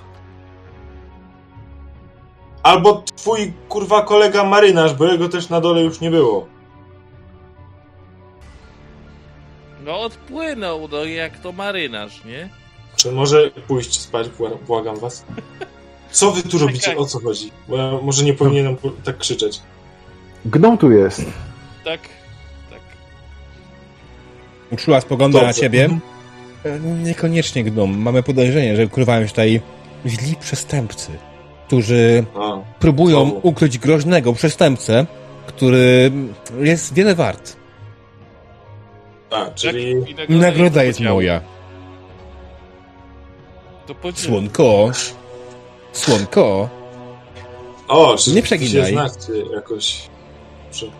Albo 2.62 3.02
twój 3.16 3.52
kurwa 3.68 4.02
kolega 4.02 4.44
marynarz, 4.44 4.94
bo 4.94 5.04
jego 5.06 5.28
też 5.28 5.48
na 5.48 5.60
dole 5.60 5.82
już 5.82 6.00
nie 6.00 6.10
było. 6.10 6.46
no 9.84 10.00
odpłynął, 10.00 10.88
no 10.92 11.04
jak 11.04 11.38
to 11.38 11.52
marynarz, 11.52 12.24
nie? 12.24 12.48
Czy 12.96 13.12
może 13.12 13.50
pójść 13.50 14.00
spać, 14.00 14.28
bła- 14.28 14.58
błagam 14.66 14.96
was? 14.96 15.24
Co 16.10 16.30
wy 16.30 16.42
tu 16.42 16.58
robicie? 16.58 16.96
O 16.96 17.04
co 17.06 17.20
chodzi? 17.20 17.50
Bo 17.68 17.76
ja 17.76 17.90
może 18.02 18.24
nie 18.24 18.34
powinienem 18.34 18.76
po- 18.76 18.90
tak 19.04 19.18
krzyczeć. 19.18 19.60
Gnom 20.44 20.78
tu 20.78 20.90
jest. 20.92 21.20
Tak, 21.84 22.00
tak. 22.70 22.80
Uczuła 24.70 25.00
spogląda 25.00 25.42
na 25.42 25.52
ciebie. 25.52 25.88
E, 26.64 26.80
Niekoniecznie 26.80 27.64
gnom. 27.64 27.98
Mamy 27.98 28.22
podejrzenie, 28.22 28.76
że 28.76 28.86
ukrywają 28.86 29.22
się 29.22 29.28
tutaj 29.28 29.60
źli 30.06 30.36
przestępcy, 30.36 31.10
którzy 31.66 32.24
A, 32.34 32.58
próbują 32.78 33.20
Znowu. 33.30 33.40
ukryć 33.48 33.78
groźnego 33.78 34.32
przestępcę, 34.32 35.06
który 35.46 36.10
jest 36.60 36.94
wiele 36.94 37.14
wart. 37.14 37.56
a 39.30 39.50
czyli... 39.50 39.94
Nagroda 40.28 40.82
jest 40.84 41.00
moja. 41.00 41.40
Słonko. 44.14 44.90
Słonko. 45.92 46.68
O, 47.88 48.16
czy 48.16 48.32
Nie 48.32 48.42
przeginaj. 48.42 48.86
się 48.86 48.92
znacie 48.92 49.32
jakoś... 49.54 50.08
Przy... 50.70 50.90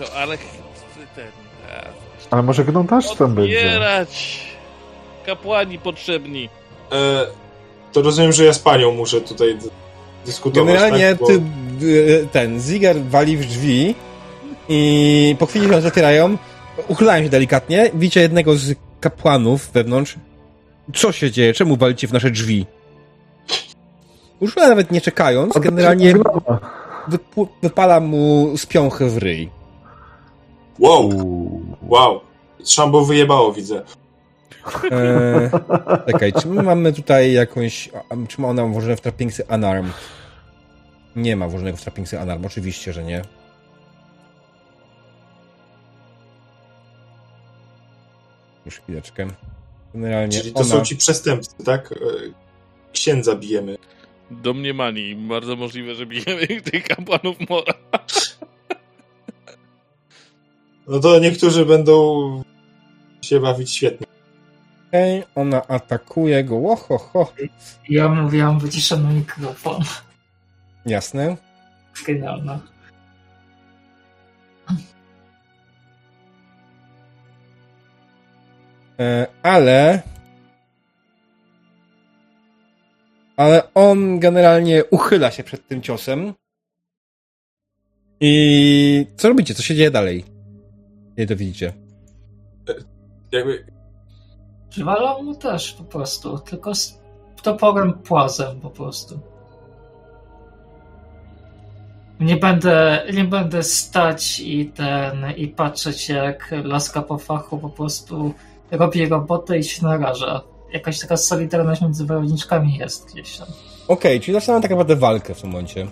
No 0.00 0.06
ale 0.16 0.38
Ale 2.30 2.42
może 2.42 2.64
też 2.64 3.14
tam 3.14 3.34
będzie. 3.34 3.56
Otwierać! 3.56 4.40
Kapłani 5.26 5.78
potrzebni. 5.78 6.48
E, 6.92 7.26
to 7.92 8.02
rozumiem, 8.02 8.32
że 8.32 8.44
ja 8.44 8.52
z 8.52 8.58
panią 8.58 8.92
muszę 8.92 9.20
tutaj 9.20 9.58
d- 9.58 9.68
dyskutować, 10.26 10.66
Generalnie 10.74 11.10
tak? 11.10 11.18
Bo- 11.20 11.26
ty, 11.26 11.40
y, 11.86 12.28
ten 12.32 12.60
Ziger 12.60 12.96
wali 13.02 13.36
w 13.36 13.46
drzwi 13.46 13.94
i 14.68 15.36
po 15.38 15.46
chwili 15.46 15.68
się 15.68 15.76
otwierają, 15.76 16.36
uchylają 16.88 17.24
się 17.24 17.30
delikatnie, 17.30 17.90
widzicie 17.94 18.20
jednego 18.20 18.56
z 18.56 18.74
kapłanów 19.00 19.70
wewnątrz. 19.72 20.14
Co 20.94 21.12
się 21.12 21.30
dzieje? 21.30 21.54
Czemu 21.54 21.76
walicie 21.76 22.08
w 22.08 22.12
nasze 22.12 22.30
drzwi? 22.30 22.66
Już 24.40 24.56
nawet 24.56 24.90
nie 24.90 25.00
czekając, 25.00 25.58
generalnie 25.58 26.14
wypu- 27.08 27.48
wypala 27.62 28.00
mu 28.00 28.52
spiąchę 28.56 29.08
w 29.08 29.18
ryj. 29.18 29.50
Wow. 30.78 31.10
Wow. 31.88 32.20
Szambo 32.64 33.04
wyjebało, 33.04 33.52
widzę. 33.52 33.82
Eee, 34.90 35.50
czekaj, 36.06 36.32
czy 36.32 36.48
my 36.48 36.62
mamy 36.62 36.92
tutaj 36.92 37.32
jakąś... 37.32 37.88
Czy 38.28 38.40
ma 38.40 38.48
ona 38.48 38.66
włożone 38.66 38.96
w 38.96 39.00
trapingsy 39.00 39.44
Unarmed? 39.54 39.92
Nie 41.16 41.36
ma 41.36 41.48
włożonego 41.48 41.76
w 41.76 41.82
trapingsy 41.82 42.16
Unarmed, 42.16 42.46
oczywiście, 42.46 42.92
że 42.92 43.04
nie. 43.04 43.22
Już 48.66 48.80
chwileczkę. 48.80 49.26
Generalnie 49.94 50.38
Czyli 50.38 50.52
to 50.52 50.60
ona... 50.60 50.68
są 50.68 50.84
ci 50.84 50.96
przestępcy, 50.96 51.64
tak? 51.64 51.92
E, 51.92 51.96
księdza 52.92 53.36
bijemy. 53.36 53.76
Domniemani. 54.30 55.16
Bardzo 55.16 55.56
możliwe, 55.56 55.94
że 55.94 56.06
bijemy 56.06 56.46
tych 56.70 56.84
kapłanów 56.84 57.36
Mora. 57.50 57.74
No 60.88 61.00
to 61.00 61.18
niektórzy 61.18 61.66
będą 61.66 62.42
się 63.22 63.40
bawić 63.40 63.72
świetnie. 63.72 64.06
Okej, 64.88 65.24
ona 65.34 65.66
atakuje 65.66 66.44
go. 66.44 66.56
Ło, 66.56 66.76
ho. 66.76 67.32
Ja 67.88 68.08
mówiłam 68.08 68.58
wyciszony 68.58 69.14
mikrofon. 69.14 69.82
Jasne. 70.86 71.36
Genialne. 72.06 72.58
E, 78.98 79.26
ale... 79.42 80.02
Ale 83.36 83.74
on 83.74 84.18
generalnie 84.18 84.84
uchyla 84.84 85.30
się 85.30 85.44
przed 85.44 85.68
tym 85.68 85.82
ciosem. 85.82 86.34
I 88.20 89.06
co 89.16 89.28
robicie? 89.28 89.54
Co 89.54 89.62
się 89.62 89.74
dzieje 89.74 89.90
dalej? 89.90 90.35
Nie 91.18 91.26
to 91.26 91.36
widzicie. 91.36 91.72
Jakby, 93.32 93.66
Przywalał 94.76 95.22
mu 95.22 95.34
też 95.34 95.72
po 95.72 95.84
prostu, 95.84 96.38
tylko 96.38 96.74
z 96.74 96.98
toporem 97.42 97.92
płazem 97.92 98.60
po 98.60 98.70
prostu. 98.70 99.20
Nie 102.20 102.36
będę, 102.36 103.02
nie 103.14 103.24
będę 103.24 103.62
stać 103.62 104.40
i 104.40 104.66
ten, 104.66 105.30
i 105.36 105.48
patrzeć 105.48 106.08
jak 106.08 106.54
laska 106.64 107.02
po 107.02 107.18
fachu 107.18 107.58
po 107.58 107.68
prostu 107.70 108.34
robi 108.70 109.08
robotę 109.08 109.58
i 109.58 109.64
się 109.64 109.86
naraża. 109.86 110.40
Jakaś 110.72 111.00
taka 111.00 111.16
solidarność 111.16 111.82
między 111.82 112.06
wojowniczkami 112.06 112.76
jest 112.76 113.12
gdzieś 113.12 113.38
tam. 113.38 113.48
Okej, 113.88 114.20
czyli 114.20 114.34
zaczynamy 114.34 114.62
tak 114.62 114.70
naprawdę 114.70 114.96
walkę 114.96 115.34
w 115.34 115.40
tym 115.40 115.50
momencie. 115.50 115.86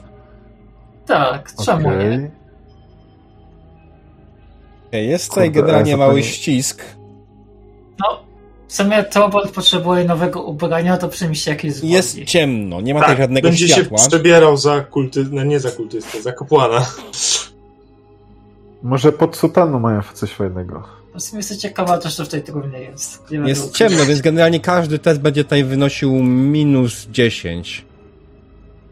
Tak, 1.07 1.53
czemu 1.65 1.89
Okej. 1.89 2.19
nie? 2.19 2.31
Jest 5.03 5.29
tutaj 5.29 5.51
generalnie 5.51 5.97
mały 5.97 6.23
ścisk. 6.23 6.85
No, 7.99 8.21
w 8.69 8.73
sumie 8.73 9.05
Tobol 9.05 9.49
potrzebuje 9.49 10.05
nowego 10.05 10.43
ubrania, 10.43 10.97
to 10.97 11.09
przemyśl 11.09 11.51
jakieś 11.51 11.75
zwodzi. 11.75 11.93
Jest 11.93 12.25
ciemno, 12.25 12.81
nie 12.81 12.95
ma 12.95 13.01
tak, 13.01 13.09
tutaj 13.09 13.23
żadnego 13.23 13.49
będzie 13.49 13.69
światła. 13.69 13.99
się 13.99 14.09
przebierał 14.09 14.57
za 14.57 14.81
kulty... 14.81 15.27
No 15.31 15.45
nie 15.45 15.61
za 15.61 15.71
kultystę, 15.71 16.23
za 16.23 16.33
kapłana. 16.33 16.87
Może 18.83 19.13
pod 19.13 19.37
sutanną 19.37 19.79
mają 19.81 20.03
coś 20.15 20.31
fajnego. 20.31 20.83
W 21.15 21.23
sumie 21.23 21.39
jestem 21.39 21.59
ciekawa 21.59 21.99
też, 21.99 22.17
co 22.17 22.25
w 22.25 22.29
tej 22.29 22.43
trumnie 22.43 22.81
jest. 22.81 23.31
Nie 23.31 23.39
Jest 23.39 23.77
ciemno, 23.77 24.07
więc 24.07 24.21
generalnie 24.21 24.61
każdy 24.61 24.99
test 24.99 25.21
będzie 25.21 25.45
tutaj 25.45 25.65
wynosił 25.65 26.13
minus 26.23 27.07
10. 27.11 27.85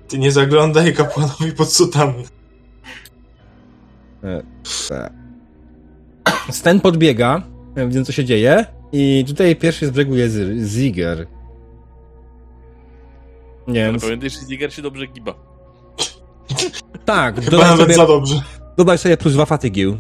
Ty 0.08 0.18
nie 0.18 0.32
zaglądaj 0.32 0.94
kapłanowi 0.94 1.52
pod 1.52 1.72
sutannę. 1.72 2.22
Sten 6.50 6.80
podbiega, 6.80 7.42
widząc 7.76 8.06
co 8.06 8.12
się 8.12 8.24
dzieje 8.24 8.66
i 8.92 9.24
tutaj 9.28 9.56
pierwszy 9.56 9.86
z 9.86 9.90
brzegu 9.90 10.14
jest 10.16 10.36
Ziger. 10.64 11.26
Nie 13.68 13.82
Ale 13.84 13.92
wiem, 13.92 14.00
pamiętaj, 14.00 14.30
że 14.30 14.38
Ziger 14.40 14.72
się 14.74 14.82
dobrze 14.82 15.06
giba. 15.06 15.34
tak, 17.04 17.34
Chyba 17.34 17.50
dodaj 17.50 17.66
nawet 17.70 17.80
sobie, 17.80 17.94
za 17.94 18.06
dobrze. 18.06 18.42
dodaj 18.76 18.98
sobie 18.98 19.16
plus 19.16 19.34
2 19.34 19.46
fatygił. 19.46 19.98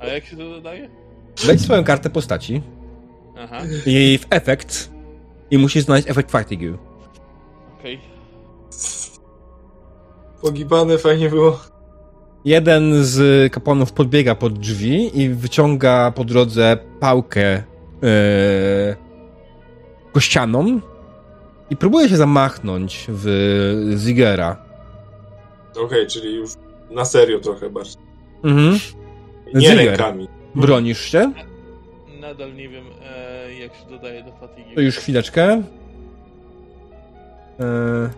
A 0.00 0.06
jak 0.06 0.24
się 0.24 0.36
to 0.36 0.48
dodaje? 0.50 0.90
Wejdź 1.46 1.60
swoją 1.60 1.84
kartę 1.84 2.10
postaci 2.10 2.62
Aha, 3.38 3.58
i 3.86 4.18
w 4.22 4.26
efekt 4.30 4.90
i 5.50 5.58
musisz 5.58 5.84
znaleźć 5.84 6.10
efekt 6.10 6.30
fatigue. 6.30 6.78
okej. 7.78 8.00
pogibane, 10.42 10.98
fajnie 10.98 11.28
było. 11.30 11.60
Jeden 12.44 13.04
z 13.04 13.52
kapłanów 13.52 13.92
podbiega 13.92 14.34
pod 14.34 14.58
drzwi 14.58 15.20
i 15.20 15.28
wyciąga 15.28 16.12
po 16.14 16.24
drodze 16.24 16.78
pałkę 17.00 17.42
e, 17.46 17.62
kościaną 20.12 20.80
i 21.70 21.76
próbuje 21.76 22.08
się 22.08 22.16
zamachnąć 22.16 23.06
w 23.08 23.94
Zigera. 23.96 24.56
Okej, 25.84 26.06
czyli 26.06 26.34
już 26.34 26.50
na 26.90 27.04
serio 27.04 27.38
trochę 27.38 27.70
bardziej. 27.70 28.02
Mhm. 28.44 28.78
Nie 29.54 29.60
Ziger. 29.60 29.86
rękami. 29.86 30.28
Bronisz 30.54 31.00
się? 31.00 31.32
Nadal 32.20 32.54
nie 32.54 32.68
wiem, 32.68 32.84
e, 33.02 33.54
jak 33.54 33.74
się 33.74 33.90
dodaje 33.90 34.24
do 34.24 34.32
fatigi. 34.32 34.74
To 34.74 34.80
już 34.80 34.96
chwileczkę. 34.96 35.62
E, 37.60 38.10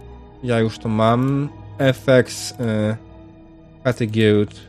ja 0.42 0.60
już 0.60 0.78
to 0.78 0.88
mam. 0.88 1.48
FX 1.92 2.54
e, 2.60 2.96
Fatigued 3.84 4.60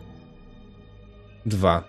2. 1.45 1.83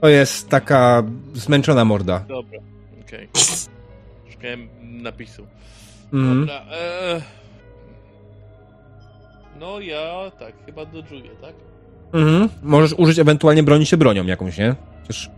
To 0.00 0.08
jest 0.08 0.48
taka 0.48 1.02
zmęczona 1.34 1.84
morda. 1.84 2.24
Dobra, 2.28 2.58
okej. 3.02 3.28
Szukałem 4.32 4.68
napisu. 4.80 5.46
Mhm. 6.12 6.40
Dobra, 6.40 6.64
e... 6.72 7.22
No 9.60 9.80
ja 9.80 10.30
tak, 10.38 10.52
chyba 10.66 10.86
dodżuję, 10.86 11.30
tak? 11.40 11.54
Mhm. 12.12 12.48
Możesz 12.62 12.92
użyć 12.92 13.18
ewentualnie 13.18 13.62
broni 13.62 13.86
się 13.86 13.96
bronią 13.96 14.26
jakąś, 14.26 14.58
nie? 14.58 14.74
Przecież 15.02 15.30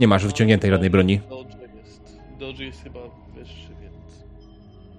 nie 0.00 0.08
masz 0.08 0.26
wyciągniętej 0.26 0.70
żadnej 0.70 0.90
broni. 0.90 1.20
Dodge 1.30 1.54
jest. 1.76 2.18
Dodge 2.38 2.60
jest 2.60 2.82
chyba 2.82 3.00
wyższy, 3.34 3.68
więc... 3.80 4.24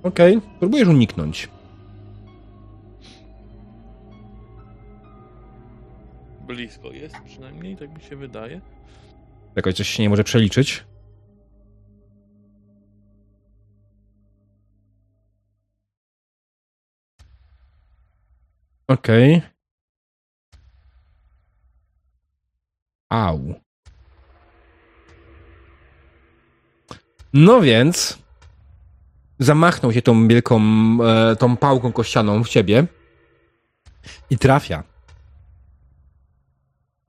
Okej, 0.04 0.42
próbujesz 0.60 0.88
uniknąć. 0.88 1.50
Blisko 6.56 6.92
jest 6.92 7.16
przynajmniej, 7.26 7.78
tak 7.78 7.90
mi 7.90 8.02
się 8.02 8.16
wydaje. 8.16 8.62
Jakoś 9.56 9.74
coś 9.74 9.90
się 9.90 10.04
nie 10.04 10.10
może 10.10 10.24
przeliczyć. 10.24 10.86
Okej. 18.88 19.42
Au. 23.10 23.54
No 27.34 27.62
więc 27.62 28.20
zamachnął 29.40 29.94
się 29.94 30.02
tą 30.02 30.28
wielką, 30.28 30.62
e, 31.04 31.36
tą 31.36 31.58
pałką 31.58 31.92
kościaną 31.92 32.44
w 32.44 32.50
ciebie 32.50 32.88
i 34.30 34.38
trafia. 34.38 34.91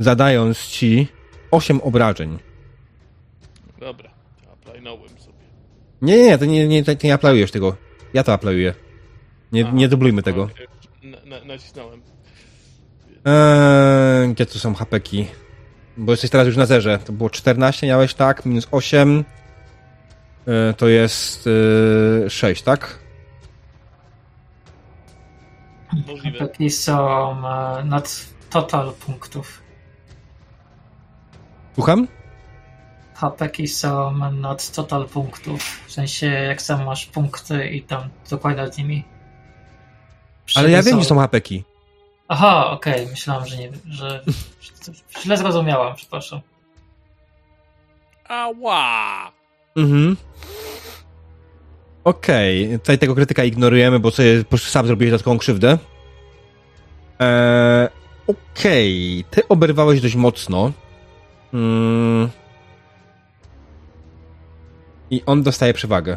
Zadając 0.02 0.58
ci 0.58 1.08
8 1.50 1.80
obrażeń. 1.80 2.38
Dobra, 3.80 4.10
to 4.44 4.52
aplajnąłem 4.52 5.08
sobie. 5.08 5.44
Nie, 6.02 6.18
nie, 6.22 6.38
to 6.38 6.44
nie, 6.44 6.68
nie, 6.68 6.84
to 6.84 6.92
nie 7.04 7.14
aplajujesz 7.14 7.50
tego. 7.50 7.76
Ja 8.14 8.22
to 8.24 8.32
aplajuję. 8.32 8.74
Nie, 9.52 9.64
Aha. 9.64 9.72
nie 9.74 9.88
dublujmy 9.88 10.22
tego. 10.22 10.48
Na, 11.02 11.18
na, 11.24 11.44
nacisnąłem. 11.44 12.02
Eee, 13.24 14.28
gdzie 14.34 14.46
tu 14.46 14.58
są 14.58 14.74
hapeki? 14.74 15.26
Bo 15.96 16.12
jesteś 16.12 16.30
teraz 16.30 16.46
już 16.46 16.56
na 16.56 16.66
zerze. 16.66 16.98
To 16.98 17.12
było 17.12 17.30
14, 17.30 17.86
miałeś 17.86 18.14
tak, 18.14 18.46
minus 18.46 18.68
8. 18.70 19.24
Eee, 20.46 20.74
to 20.74 20.88
jest 20.88 21.46
eee, 21.46 22.30
6, 22.30 22.62
tak? 22.62 22.98
Możliwe. 26.06 26.38
Taki 26.38 26.70
są 26.70 27.30
e, 27.48 27.84
nad 27.84 28.26
total 28.50 28.92
punktów. 28.92 29.62
Słucham? 31.74 32.08
Hapeki 33.14 33.68
są 33.68 34.16
nad 34.32 34.70
total 34.70 35.08
punktów. 35.08 35.80
W 35.86 35.92
sensie, 35.92 36.26
jak 36.26 36.62
sam 36.62 36.84
masz 36.84 37.06
punkty 37.06 37.68
i 37.68 37.82
tam 37.82 38.08
dokładasz 38.30 38.74
z 38.74 38.78
nimi. 38.78 39.04
Ale 40.56 40.70
ja 40.70 40.82
wiem, 40.82 40.96
gdzie 40.96 41.06
są 41.08 41.18
hapeki. 41.18 41.64
Aha, 42.28 42.70
okej, 42.70 43.06
myślałem, 43.06 43.46
że 43.46 43.56
nie 43.56 43.70
że, 43.90 44.22
że 44.60 44.92
źle 45.22 45.36
zrozumiałam, 45.36 45.94
przepraszam. 45.96 46.40
Ała! 48.28 49.32
Mhm. 49.76 50.16
Okej, 52.04 52.78
tutaj 52.78 52.98
tego 52.98 53.14
krytyka 53.14 53.44
ignorujemy, 53.44 53.98
bo 53.98 54.10
sobie 54.10 54.44
po 54.44 54.48
prostu 54.48 54.70
sam 54.70 54.86
zrobiłeś 54.86 55.10
dodatkową 55.10 55.38
krzywdę. 55.38 55.78
Eee, 57.18 57.88
Okej, 58.26 59.24
ty 59.30 59.48
oberwałeś 59.48 60.00
dość 60.00 60.14
mocno. 60.14 60.72
Mm. 61.52 62.28
I 65.10 65.22
on 65.26 65.42
dostaje 65.42 65.74
przewagę. 65.74 66.16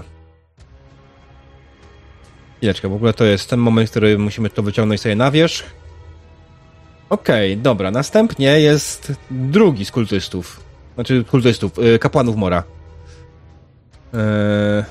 Chwileczkę, 2.58 2.90
w 2.90 2.94
ogóle 2.94 3.14
to 3.14 3.24
jest 3.26 3.50
ten 3.50 3.60
moment, 3.60 3.90
w 3.90 3.92
którym 3.92 4.22
musimy 4.22 4.50
to 4.50 4.64
wyciągnąć 4.64 5.02
sobie 5.02 5.16
na 5.16 5.32
wierzch. 5.32 5.66
Okej, 7.10 7.58
dobra, 7.58 7.92
następnie 7.92 8.60
jest 8.60 9.14
drugi 9.32 9.86
z 9.86 9.92
kultystów. 9.92 10.64
Znaczy 10.96 11.24
kultystów, 11.24 11.80
y, 11.80 12.00
kapłanów 12.00 12.36
Mora. 12.36 12.64
Eee, 14.14 14.84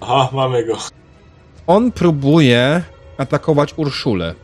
Aha, 0.00 0.28
mamy 0.32 0.64
go. 0.66 0.78
on 1.66 1.92
próbuje 1.92 2.82
atakować 3.18 3.74
Urszulę. 3.76 4.34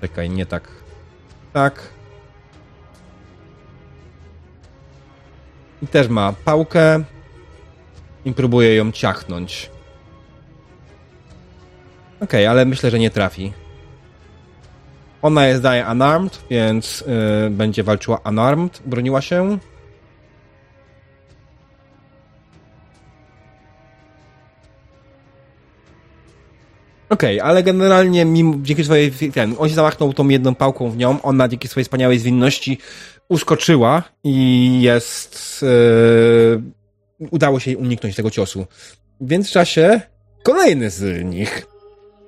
Czekaj, 0.00 0.30
nie 0.30 0.46
tak. 0.46 0.68
Tak. 1.52 1.91
I 5.82 5.86
też 5.86 6.08
ma 6.08 6.32
pałkę. 6.44 7.04
I 8.24 8.32
próbuje 8.32 8.74
ją 8.74 8.92
ciachnąć. 8.92 9.70
Okej, 12.20 12.46
ale 12.46 12.64
myślę, 12.64 12.90
że 12.90 12.98
nie 12.98 13.10
trafi. 13.10 13.52
Ona 15.22 15.46
jest 15.46 15.62
daje 15.62 15.86
unarmed, 15.90 16.44
więc 16.50 17.04
y, 17.46 17.50
będzie 17.50 17.82
walczyła 17.82 18.20
unarmed, 18.24 18.82
broniła 18.86 19.20
się. 19.20 19.58
Okej, 27.12 27.40
ale 27.40 27.62
generalnie 27.62 28.24
mimo, 28.24 28.54
dzięki 28.62 28.84
swojej, 28.84 29.12
ten, 29.34 29.54
on 29.58 29.68
się 29.68 29.74
zamachnął 29.74 30.12
tą 30.12 30.28
jedną 30.28 30.54
pałką 30.54 30.90
w 30.90 30.96
nią, 30.96 31.22
ona 31.22 31.48
dzięki 31.48 31.68
swojej 31.68 31.84
wspaniałej 31.84 32.18
zwinności 32.18 32.78
uskoczyła 33.28 34.02
i 34.24 34.78
jest, 34.82 35.64
e, 37.20 37.26
udało 37.30 37.60
się 37.60 37.70
jej 37.70 37.76
uniknąć 37.76 38.16
tego 38.16 38.30
ciosu. 38.30 38.66
W 39.20 39.30
międzyczasie 39.30 40.00
kolejny 40.42 40.90
z 40.90 41.24
nich 41.24 41.66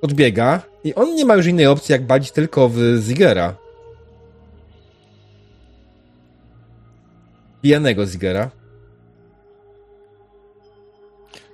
odbiega 0.01 0.61
i 0.83 0.95
on 0.95 1.15
nie 1.15 1.25
ma 1.25 1.35
już 1.35 1.45
innej 1.45 1.65
opcji, 1.65 1.93
jak 1.93 2.05
badzić 2.05 2.31
tylko 2.31 2.69
w 2.69 2.79
Zigera. 3.01 3.55
Pijanego 7.61 8.05
Zigera. 8.05 8.51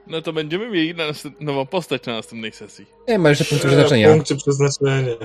No 0.07 0.21
to 0.21 0.33
będziemy 0.33 0.69
mieli 0.69 0.95
na 0.95 1.03
nową 1.39 1.65
postać 1.65 2.05
na 2.05 2.13
następnej 2.13 2.51
sesji. 2.51 2.85
Nie 3.07 3.19
ma 3.19 3.29
jeszcze 3.29 3.45
punktu 3.45 3.67
przeznaczenia. 3.67 4.13
Punkty 4.13 4.35
przeznaczenia. 4.35 5.15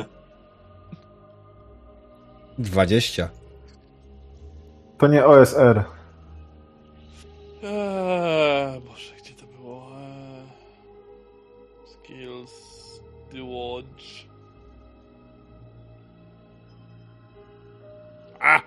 20. 2.59 3.29
To 4.99 5.07
nie 5.07 5.27
OSR. 5.27 5.85
Eee, 7.63 8.81
Boże, 8.81 9.15
gdzie 9.19 9.35
to 9.35 9.47
było? 9.47 9.89
Eee, 10.01 10.47
skills, 11.87 12.53
dodge. 13.33 14.27
A! 18.41 18.61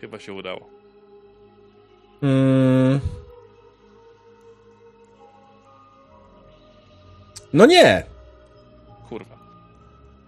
Chyba 0.00 0.18
się 0.18 0.32
udało. 0.32 0.60
Mm. 2.22 3.00
No 7.52 7.66
nie! 7.66 8.02
Kurwa. 9.08 9.38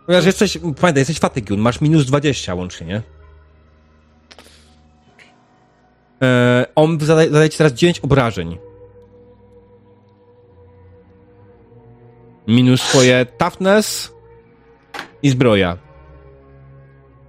Ponieważ 0.06 0.26
jesteś, 0.26 0.58
pamiętaj, 0.58 0.94
jesteś 0.96 1.18
fatygiun, 1.18 1.60
masz 1.60 1.80
minus 1.80 2.06
20 2.06 2.54
łącznie, 2.54 2.86
nie? 2.86 3.02
E, 6.24 6.66
on 6.74 7.00
zadaje, 7.00 7.28
zadaje 7.28 7.50
ci 7.50 7.58
teraz 7.58 7.72
9 7.72 8.00
obrażeń. 8.00 8.58
Minus 12.46 12.82
twoje 12.82 13.26
toughness 13.38 14.14
i 15.22 15.30
zbroja. 15.30 15.78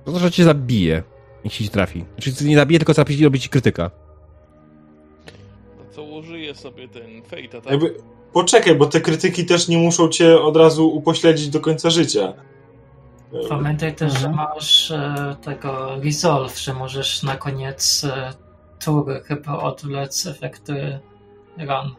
To 0.06 0.12
znaczy, 0.12 0.26
że 0.26 0.32
cię 0.32 0.44
zabije, 0.44 1.04
jeśli 1.44 1.66
ci 1.66 1.72
trafi. 1.72 2.06
Znaczy, 2.20 2.46
nie 2.46 2.56
zabije, 2.56 2.80
tylko 2.80 2.94
trafi 2.94 3.20
i 3.20 3.24
robi 3.24 3.40
ci 3.40 3.50
krytyka. 3.50 3.92
No 5.78 5.84
co 5.92 6.04
użyję 6.04 6.56
sobie 6.56 6.88
ten 6.88 7.24
fejta, 7.28 7.62
tak? 7.62 7.72
Jakby, 7.72 7.96
poczekaj, 8.34 8.76
bo 8.76 8.86
te 8.86 9.02
krytyki 9.02 9.46
też 9.46 9.68
nie 9.68 9.78
muszą 9.78 10.10
cię 10.10 10.40
od 10.42 10.58
razu 10.58 10.88
upośledzić 10.90 11.50
do 11.50 11.60
końca 11.60 11.90
życia. 11.90 12.34
Pamiętaj 13.50 13.96
też, 13.96 14.20
że 14.20 14.30
masz 14.30 14.92
e, 14.92 15.36
tego 15.42 15.96
resolve, 16.04 16.60
że 16.60 16.74
możesz 16.74 17.24
na 17.24 17.36
koniec 17.36 18.04
e, 18.04 18.45
tury 18.86 19.22
chyba 19.24 19.58
odwlec 19.60 20.26
efekty 20.28 21.00
run. 21.58 21.96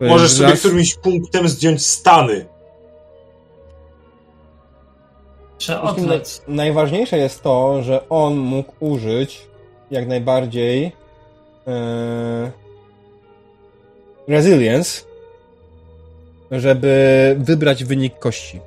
Możesz 0.00 0.32
sobie 0.32 0.48
Raz- 0.50 0.58
którymś 0.60 0.94
punktem 0.94 1.48
zdjąć 1.48 1.86
stany. 1.86 2.46
Odwlec. 5.82 6.40
naj- 6.42 6.48
Najważniejsze 6.54 7.18
jest 7.18 7.42
to, 7.42 7.82
że 7.82 8.08
on 8.08 8.36
mógł 8.36 8.72
użyć 8.80 9.46
jak 9.90 10.08
najbardziej 10.08 10.92
e, 11.66 12.52
resilience, 14.28 15.02
żeby 16.50 17.36
wybrać 17.38 17.84
wynik 17.84 18.18
kości. 18.18 18.60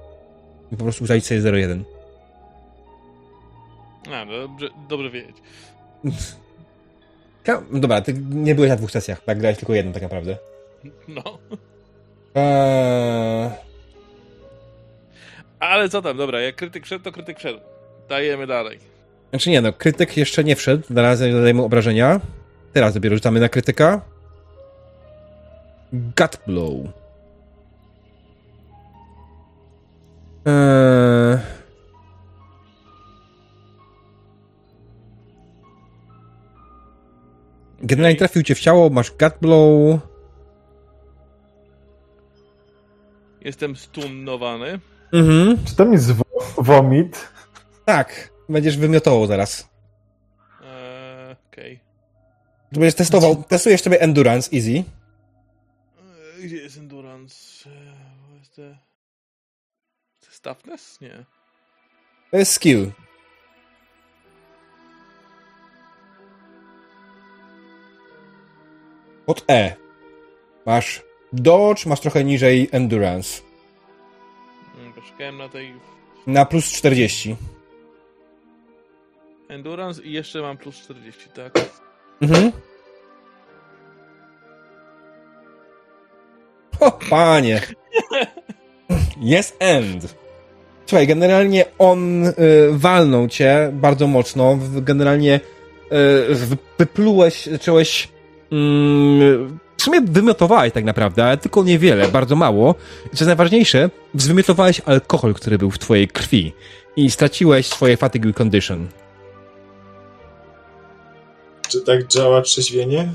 I 0.71 0.77
po 0.77 0.83
prostu 0.83 1.03
ustalić 1.03 1.25
sobie 1.25 1.41
0,1. 1.41 1.83
A, 4.13 4.25
no 4.25 4.33
dobrze, 4.47 4.69
dobrze 4.89 5.09
wiedzieć. 5.09 5.35
No 7.47 7.79
Dobra, 7.79 8.01
ty 8.01 8.13
nie 8.31 8.55
byłeś 8.55 8.69
na 8.69 8.75
dwóch 8.75 8.91
sesjach, 8.91 9.23
tak? 9.23 9.39
Grałeś 9.39 9.57
tylko 9.57 9.73
jedną 9.73 9.93
tak 9.93 10.03
naprawdę. 10.03 10.37
No. 11.07 11.37
Eee, 12.35 13.49
Ale 15.59 15.89
co 15.89 16.01
tam, 16.01 16.17
dobra, 16.17 16.41
jak 16.41 16.55
krytyk 16.55 16.85
wszedł, 16.85 17.03
to 17.03 17.11
krytyk 17.11 17.37
wszedł. 17.37 17.59
Dajemy 18.09 18.47
dalej. 18.47 18.79
Znaczy 19.29 19.49
nie 19.49 19.61
no, 19.61 19.73
krytyk 19.73 20.17
jeszcze 20.17 20.43
nie 20.43 20.55
wszedł, 20.55 20.83
na 20.89 21.01
razie 21.01 21.31
dodajemy 21.31 21.63
obrażenia. 21.63 22.19
Teraz 22.73 22.93
dopiero 22.93 23.15
rzucamy 23.15 23.39
na 23.39 23.49
krytyka. 23.49 24.01
Gut 25.93 26.37
blow. 26.47 26.73
Eee... 30.45 31.56
Generalnie 37.87 38.17
trafił 38.17 38.43
cię 38.43 38.55
w 38.55 38.59
ciało, 38.59 38.89
masz 38.89 39.11
gut 39.11 39.33
blow. 39.41 39.99
Jestem 43.41 43.75
stunnowany. 43.75 44.79
Mhm. 45.13 45.57
Czy 45.65 45.75
tam 45.75 45.93
jest 45.93 46.11
wo- 46.11 46.23
vomit? 46.57 47.29
Tak, 47.85 48.29
będziesz 48.49 48.77
wymiotował 48.77 49.27
zaraz. 49.27 49.69
Eee, 50.63 51.35
Okej. 51.51 51.79
Tu 52.73 52.79
będziesz 52.79 52.95
testował, 52.95 53.43
testujesz 53.43 53.81
sobie 53.81 54.01
endurance, 54.01 54.49
easy. 54.57 54.69
Eee, 54.69 54.83
Gdzie 56.45 56.55
jest 56.57 56.77
endurance? 56.77 57.69
Eee. 57.69 58.71
To 60.19 60.27
jest 60.27 60.43
toughness? 60.43 61.01
Nie. 61.01 61.25
To 62.31 62.37
jest 62.37 62.51
skill. 62.51 62.91
Pod 69.27 69.43
E. 69.49 69.75
Masz 70.65 71.01
dodge, 71.33 71.85
masz 71.85 71.99
trochę 71.99 72.23
niżej 72.23 72.69
endurance. 72.71 73.41
Mm, 74.79 74.93
Poczekałem 74.93 75.37
na 75.37 75.49
tej 75.49 75.73
Na 76.27 76.45
plus 76.45 76.65
40. 76.71 77.35
endurance 79.49 80.03
i 80.03 80.11
jeszcze 80.11 80.41
mam 80.41 80.57
plus 80.57 80.75
40, 80.75 81.29
tak? 81.29 81.59
Mhm. 82.21 82.51
O, 86.79 86.91
panie. 86.91 87.61
Jest 89.21 89.55
end. 89.59 90.15
Słuchaj, 90.85 91.07
generalnie 91.07 91.65
on 91.79 92.25
y, 92.27 92.33
walnął 92.71 93.27
cię 93.27 93.69
bardzo 93.73 94.07
mocno. 94.07 94.57
Generalnie 94.81 95.35
y, 96.31 96.35
wy- 96.35 96.57
wyplułeś, 96.77 97.45
zacząłeś. 97.45 98.09
Mm, 98.51 99.59
w 99.77 99.81
sumie 99.81 100.01
wymiotowałeś 100.01 100.73
tak 100.73 100.83
naprawdę, 100.83 101.25
ale 101.25 101.37
tylko 101.37 101.63
niewiele, 101.63 102.07
bardzo 102.07 102.35
mało. 102.35 102.75
I 103.05 103.09
co 103.09 103.15
jest 103.15 103.27
najważniejsze, 103.27 103.89
zwymiotowałeś 104.13 104.81
alkohol, 104.85 105.33
który 105.33 105.57
był 105.57 105.71
w 105.71 105.79
twojej 105.79 106.07
krwi. 106.07 106.53
I 106.95 107.11
straciłeś 107.11 107.67
swoje 107.67 107.97
fatigue 107.97 108.33
condition. 108.33 108.87
Czy 111.69 111.81
tak 111.81 112.07
działa 112.07 112.41
trzeźwienie? 112.41 113.09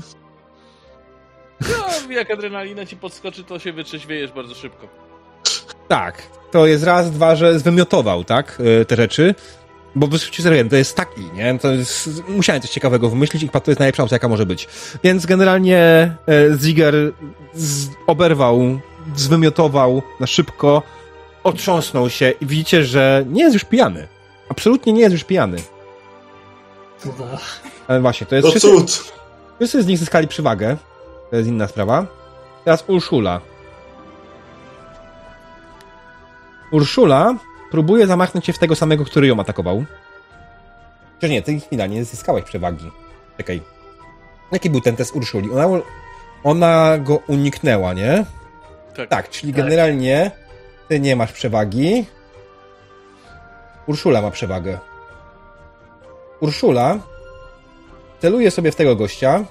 No, 1.61 2.13
jak 2.13 2.31
adrenalina 2.31 2.85
ci 2.85 2.97
podskoczy, 2.97 3.43
to 3.43 3.59
się 3.59 3.73
wytrzeźwiejesz 3.73 4.31
bardzo 4.31 4.55
szybko. 4.55 4.87
Tak, 5.87 6.23
to 6.51 6.65
jest 6.65 6.83
raz, 6.83 7.11
dwa, 7.11 7.35
że 7.35 7.59
zwymiotował, 7.59 8.23
tak, 8.23 8.61
y, 8.81 8.85
te 8.85 8.95
rzeczy, 8.95 9.35
bo 9.95 10.07
wysłuchajcie 10.07 10.43
serio, 10.43 10.63
to 10.69 10.75
jest 10.75 10.95
taki, 10.95 11.21
nie, 11.35 11.59
to 11.59 11.71
jest, 11.71 12.09
musiałem 12.27 12.61
coś 12.61 12.71
ciekawego 12.71 13.09
wymyślić 13.09 13.43
i 13.43 13.49
to 13.49 13.61
jest 13.67 13.79
najlepsza 13.79 14.03
opcja, 14.03 14.15
jaka 14.15 14.27
może 14.27 14.45
być. 14.45 14.67
Więc 15.03 15.25
generalnie 15.25 15.77
e, 15.77 16.57
Ziger 16.57 16.95
z, 17.53 17.87
oberwał, 18.07 18.79
zwymiotował 19.15 20.01
na 20.19 20.27
szybko, 20.27 20.83
otrząsnął 21.43 22.09
się 22.09 22.33
i 22.41 22.45
widzicie, 22.45 22.83
że 22.83 23.25
nie 23.29 23.43
jest 23.43 23.53
już 23.53 23.63
pijany. 23.63 24.07
Absolutnie 24.49 24.93
nie 24.93 25.01
jest 25.01 25.13
już 25.13 25.23
pijany. 25.23 25.57
Uwa. 27.05 27.37
Ale 27.87 28.01
właśnie, 28.01 28.27
to 28.27 28.35
jest... 28.35 28.45
To 28.45 28.51
wszyscy, 28.51 28.67
cud! 28.67 29.13
wszyscy 29.59 29.83
z 29.83 29.87
nich 29.87 29.97
zyskali 29.97 30.27
przewagę, 30.27 30.77
to 31.29 31.35
jest 31.35 31.49
inna 31.49 31.67
sprawa. 31.67 32.05
Teraz 32.65 32.83
Urszula. 32.87 33.41
Urszula 36.71 37.35
próbuje 37.73 38.07
zamachnąć 38.07 38.45
się 38.45 38.53
w 38.53 38.59
tego 38.59 38.75
samego, 38.75 39.05
który 39.05 39.27
ją 39.27 39.39
atakował. 39.39 39.85
Chociaż 41.15 41.31
nie, 41.31 41.41
ty 41.41 41.59
chwila, 41.59 41.87
nie 41.87 42.05
zyskałeś 42.05 42.43
przewagi. 42.43 42.91
Czekaj. 43.37 43.61
Jaki 44.51 44.69
był 44.69 44.81
ten 44.81 44.95
test 44.95 45.15
Urszuli? 45.15 45.51
Ona, 45.51 45.67
ona 46.43 46.97
go 46.97 47.15
uniknęła, 47.27 47.93
nie? 47.93 48.25
Tak. 48.95 49.09
Tak, 49.09 49.29
czyli 49.29 49.53
Tak. 49.53 49.63
generalnie 49.63 50.31
ty 50.87 50.99
nie 50.99 51.15
masz 51.15 51.31
przewagi. 51.31 52.05
Urszula 53.87 54.21
ma 54.21 54.31
przewagę. 54.31 54.79
Urszula 56.39 56.99
celuje 58.21 58.51
sobie 58.51 58.71
w 58.71 58.75
tego 58.75 58.95
gościa 58.95 59.43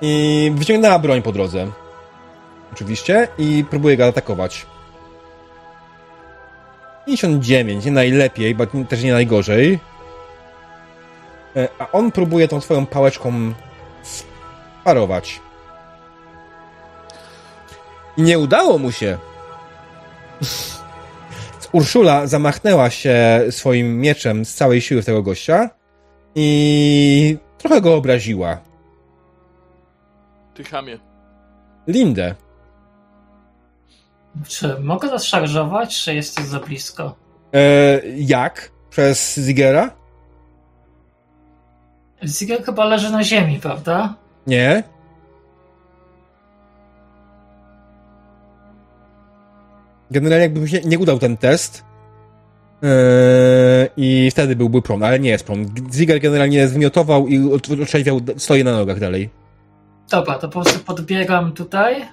i 0.00 0.52
wyciągnęła 0.54 0.98
broń 0.98 1.22
po 1.22 1.32
drodze. 1.32 1.66
Oczywiście 2.72 3.28
i 3.38 3.64
próbuje 3.70 3.96
go 3.96 4.06
atakować. 4.06 4.66
59, 7.06 7.84
nie 7.84 7.92
najlepiej, 7.92 8.54
bo 8.54 8.66
też 8.66 9.02
nie 9.02 9.12
najgorzej. 9.12 9.78
E, 11.56 11.68
A 11.78 11.90
on 11.90 12.12
próbuje 12.12 12.48
tą 12.48 12.60
swoją 12.60 12.86
pałeczką 12.86 13.52
sparować. 14.02 15.40
I 18.16 18.22
nie 18.22 18.38
udało 18.38 18.78
mu 18.78 18.92
się. 18.92 19.18
Urszula 21.72 22.26
zamachnęła 22.26 22.90
się 22.90 23.40
swoim 23.50 24.00
mieczem 24.00 24.44
z 24.44 24.54
całej 24.54 24.80
siły 24.80 25.02
w 25.02 25.06
tego 25.06 25.22
gościa 25.22 25.70
i 26.34 27.38
trochę 27.58 27.80
go 27.80 27.94
obraziła. 27.94 28.58
Ty 30.54 30.64
chamie. 30.64 30.98
Lindę. 31.86 32.34
Czy 34.48 34.78
mogę 34.80 35.08
zaszarżować, 35.08 36.02
czy 36.02 36.14
jesteś 36.14 36.44
za 36.44 36.60
blisko? 36.60 37.14
E, 37.54 38.00
jak? 38.16 38.70
Przez 38.90 39.38
Zigera? 39.38 39.90
Ziggler 42.24 42.64
chyba 42.64 42.84
leży 42.84 43.10
na 43.10 43.24
ziemi, 43.24 43.58
prawda? 43.62 44.14
Nie. 44.46 44.82
Generalnie 50.10 50.42
jakby 50.42 50.68
się 50.68 50.80
nie 50.80 50.98
udał 50.98 51.18
ten 51.18 51.36
test 51.36 51.84
e, 52.82 53.88
i 53.96 54.30
wtedy 54.30 54.56
byłby 54.56 54.82
prom, 54.82 55.02
ale 55.02 55.20
nie 55.20 55.30
jest 55.30 55.46
prom. 55.46 55.66
Ziger 55.92 56.20
generalnie 56.20 56.68
zwymiotował 56.68 57.28
i 57.28 57.52
otrzeźwiał, 57.82 58.20
stoi 58.36 58.64
na 58.64 58.72
nogach 58.72 59.00
dalej. 59.00 59.30
Dobra, 60.10 60.34
to 60.34 60.48
po 60.48 60.62
prostu 60.62 60.84
podbiegam 60.84 61.52
tutaj 61.52 62.04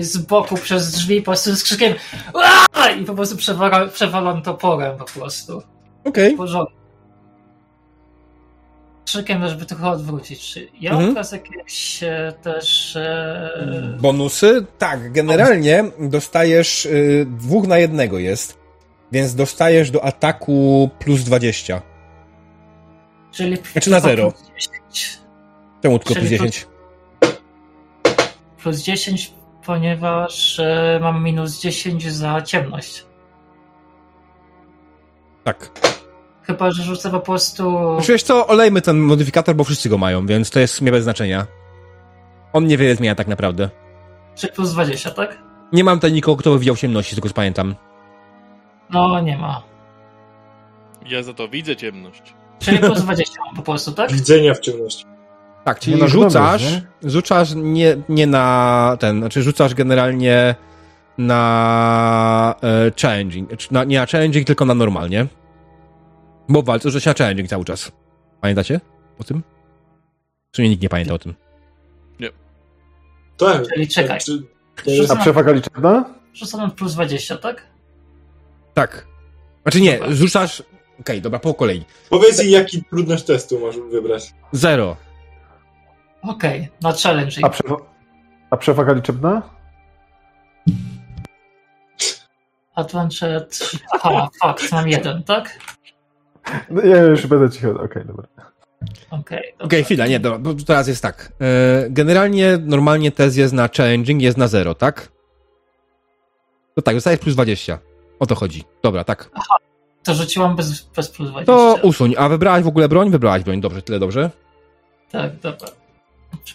z 0.00 0.18
boku 0.18 0.54
przez 0.56 0.92
drzwi 0.92 1.20
po 1.22 1.24
prostu 1.24 1.56
z 1.56 1.62
krzykiem 1.62 1.94
"Aaa!" 2.34 2.90
i 2.90 3.04
po 3.04 3.14
prostu 3.14 3.36
przewala, 3.36 3.86
przewalam 3.88 4.42
toporem 4.42 4.98
po 4.98 5.04
prostu. 5.04 5.62
Okej. 6.04 6.36
Porządku. 6.36 6.74
Krzykiem, 9.06 9.48
żeby 9.48 9.66
trochę 9.66 9.90
odwrócić. 9.90 10.40
Czy 10.52 10.68
ja 10.80 10.90
Mhm. 10.90 11.06
mam 11.06 11.14
teraz 11.14 11.32
jakieś 11.32 12.02
e, 12.02 12.32
też... 12.42 12.96
E, 12.96 13.96
Bonusy? 14.00 14.66
Tak, 14.78 15.12
generalnie 15.12 15.84
dostajesz 15.98 16.86
y, 16.86 17.26
dwóch 17.30 17.66
na 17.66 17.78
jednego 17.78 18.18
jest, 18.18 18.58
więc 19.12 19.34
dostajesz 19.34 19.90
do 19.90 20.04
ataku 20.04 20.90
plus 20.98 21.20
20. 21.24 21.82
czyli 23.32 23.56
Znaczy 23.72 23.90
na 23.90 24.00
zero. 24.00 24.30
plus 24.32 24.42
10. 24.56 25.18
Czemu 25.82 25.98
tylko 25.98 26.14
plus 26.14 26.24
Czyli 26.28 26.38
to- 26.38 26.44
10? 26.44 26.66
plus 28.62 28.80
10, 28.82 29.34
ponieważ 29.66 30.60
e, 30.60 30.98
mam 31.02 31.24
minus 31.24 31.60
10 31.60 32.12
za 32.12 32.42
ciemność. 32.42 33.06
Tak. 35.44 35.70
Chyba, 36.42 36.70
że 36.70 36.82
rzucę 36.82 37.10
po 37.10 37.20
prostu. 37.20 37.94
Znaczy, 37.94 38.12
wiesz 38.12 38.22
co, 38.22 38.46
olejmy 38.46 38.82
ten 38.82 38.98
modyfikator, 38.98 39.54
bo 39.54 39.64
wszyscy 39.64 39.88
go 39.88 39.98
mają, 39.98 40.26
więc 40.26 40.50
to 40.50 40.60
jest 40.60 40.74
w 40.74 40.76
sumie 40.76 40.90
bez 40.92 41.02
znaczenia. 41.02 41.46
On 42.52 42.66
niewiele 42.66 42.96
zmienia 42.96 43.14
tak 43.14 43.28
naprawdę. 43.28 43.70
Czy 44.34 44.48
plus 44.48 44.72
20, 44.72 45.10
tak? 45.10 45.38
Nie 45.72 45.84
mam 45.84 45.98
tutaj 45.98 46.12
nikogo, 46.12 46.36
kto 46.36 46.50
by 46.50 46.58
widział 46.58 46.76
ciemności, 46.76 47.16
co 47.16 47.34
pamiętam. 47.34 47.74
No, 48.90 49.20
nie 49.20 49.38
ma. 49.38 49.62
Ja 51.06 51.22
za 51.22 51.34
to 51.34 51.48
widzę 51.48 51.76
ciemność. 51.76 52.34
Czyli 52.58 52.78
plus 52.78 53.02
20 53.02 53.40
mam 53.46 53.56
po 53.56 53.62
prostu, 53.62 53.92
tak? 53.92 54.12
Widzenia 54.12 54.54
w 54.54 54.60
ciemności. 54.60 55.04
Tak, 55.70 55.80
czyli 55.80 55.96
no, 55.96 56.08
rzucasz, 56.08 56.62
dobrze, 56.62 56.82
rzucasz 57.02 57.54
nie, 57.54 57.96
nie 58.08 58.26
na 58.26 58.96
ten, 59.00 59.18
znaczy 59.18 59.42
rzucasz 59.42 59.74
generalnie 59.74 60.54
na 61.18 62.54
e, 62.62 62.92
challenging, 63.02 63.70
na, 63.70 63.84
nie 63.84 63.98
na 63.98 64.06
challenging, 64.06 64.46
tylko 64.46 64.64
na 64.64 64.74
normalnie. 64.74 65.26
Bo 66.48 66.62
w 66.62 66.64
walce 66.64 66.90
rzuca 66.90 67.04
się 67.04 67.10
na 67.10 67.14
challenging 67.14 67.48
cały 67.48 67.64
czas. 67.64 67.92
Pamiętacie 68.40 68.80
o 69.18 69.24
tym? 69.24 69.42
Czy 70.50 70.62
nie, 70.62 70.68
nikt 70.68 70.82
nie 70.82 70.88
pamięta 70.88 71.14
o 71.14 71.18
tym? 71.18 71.34
Tak. 73.36 73.62
Czyli 73.74 73.88
czekaj. 73.88 74.20
Czy, 74.20 74.42
A 75.08 75.16
przewaga 75.16 75.52
liczebna? 75.52 76.04
rzucam 76.34 76.70
plus 76.70 76.94
20, 76.94 77.36
tak? 77.36 77.62
Tak. 78.74 79.06
Znaczy 79.62 79.80
nie, 79.80 80.00
rzucasz... 80.08 80.62
Okej, 81.00 81.22
dobra, 81.22 81.38
po 81.38 81.54
kolei. 81.54 81.84
powiedz 82.08 82.38
jej, 82.42 82.50
jaki 82.50 82.84
trudność 82.84 83.24
testu 83.24 83.60
masz 83.66 83.76
wybrać. 83.90 84.32
Zero. 84.52 84.96
Okej, 86.22 86.68
na 86.82 86.92
challenging. 86.92 87.46
A, 87.46 87.48
przewa- 87.50 87.80
a 88.50 88.56
przewaga 88.56 88.92
liczebna? 88.92 89.42
Adventure 92.74 93.46
3. 93.50 93.78
Aha, 93.92 94.28
fakt, 94.40 94.72
mam 94.72 94.88
jeden, 94.88 95.22
tak? 95.22 95.58
No, 96.70 96.82
ja 96.82 97.02
już 97.02 97.26
będę 97.26 97.50
cicho. 97.50 97.70
Okej, 97.70 98.04
dobra. 98.06 98.26
Okej. 99.10 99.54
Okej, 99.58 99.84
chwila, 99.84 100.06
nie, 100.06 100.20
dobra, 100.20 100.38
bo 100.38 100.54
teraz 100.66 100.88
jest 100.88 101.02
tak. 101.02 101.32
E, 101.40 101.86
generalnie, 101.90 102.58
normalnie 102.60 103.12
test 103.12 103.36
jest 103.36 103.52
na 103.52 103.68
challenging, 103.76 104.22
jest 104.22 104.38
na 104.38 104.48
zero, 104.48 104.74
tak? 104.74 105.12
To 106.74 106.82
tak, 106.82 106.94
dostajesz 106.94 107.20
plus 107.20 107.34
20. 107.34 107.78
O 108.18 108.26
to 108.26 108.34
chodzi. 108.34 108.64
Dobra, 108.82 109.04
tak. 109.04 109.30
To 110.04 110.14
rzuciłam 110.14 110.56
bez, 110.56 110.82
bez 110.82 111.10
plus 111.10 111.30
20. 111.30 111.52
To 111.52 111.78
usuń. 111.82 112.14
A 112.18 112.28
wybrałaś 112.28 112.62
w 112.62 112.68
ogóle 112.68 112.88
broń? 112.88 113.10
Wybrałaś 113.10 113.42
broń, 113.42 113.60
dobrze, 113.60 113.82
tyle 113.82 113.98
dobrze. 113.98 114.30
Tak, 115.10 115.36
dobra. 115.36 115.68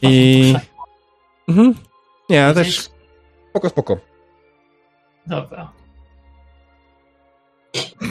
I- 0.01 0.55
Mhm. 1.47 1.75
Nie, 2.29 2.35
ja 2.35 2.53
też. 2.53 2.89
Spoko, 3.49 3.69
spoko. 3.69 3.97
Dobra. 5.27 5.71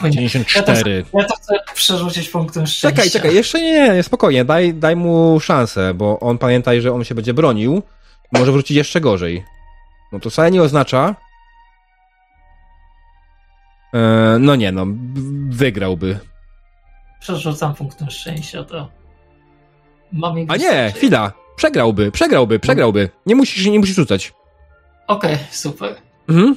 O 0.03 0.07
nie. 0.07 0.11
94. 0.11 1.05
Ja 1.13 1.23
to 1.23 1.35
chcę 1.35 1.53
przerzucić 1.73 2.29
punktem 2.29 2.67
szczęścia. 2.67 2.89
Czekaj, 2.89 3.11
czekaj, 3.11 3.35
jeszcze 3.35 3.61
nie, 3.61 3.89
nie, 3.89 4.03
spokojnie, 4.03 4.45
daj, 4.45 4.73
daj 4.73 4.95
mu 4.95 5.39
szansę, 5.39 5.93
bo 5.93 6.19
on 6.19 6.37
pamiętaj, 6.37 6.81
że 6.81 6.93
on 6.93 7.03
się 7.03 7.15
będzie 7.15 7.33
bronił 7.33 7.81
może 8.31 8.51
wrócić 8.51 8.77
jeszcze 8.77 9.01
gorzej. 9.01 9.45
No 10.11 10.19
to 10.19 10.29
wcale 10.29 10.51
nie 10.51 10.61
oznacza. 10.61 11.15
E, 13.93 14.37
no 14.39 14.55
nie, 14.55 14.71
no, 14.71 14.85
wygrałby. 15.49 16.19
Przerzucam 17.19 17.75
punktem 17.75 18.09
szczęścia, 18.09 18.63
to... 18.63 18.89
Mam 20.11 20.35
A 20.47 20.57
nie, 20.57 20.91
chwila, 20.95 21.31
przegrałby, 21.55 22.11
przegrałby, 22.11 22.59
przegrałby. 22.59 23.09
Nie 23.25 23.35
musisz, 23.35 23.65
nie 23.65 23.79
musisz 23.79 23.95
rzucać. 23.95 24.33
Okej, 25.07 25.37
super. 25.51 25.95
Mhm. 26.29 26.55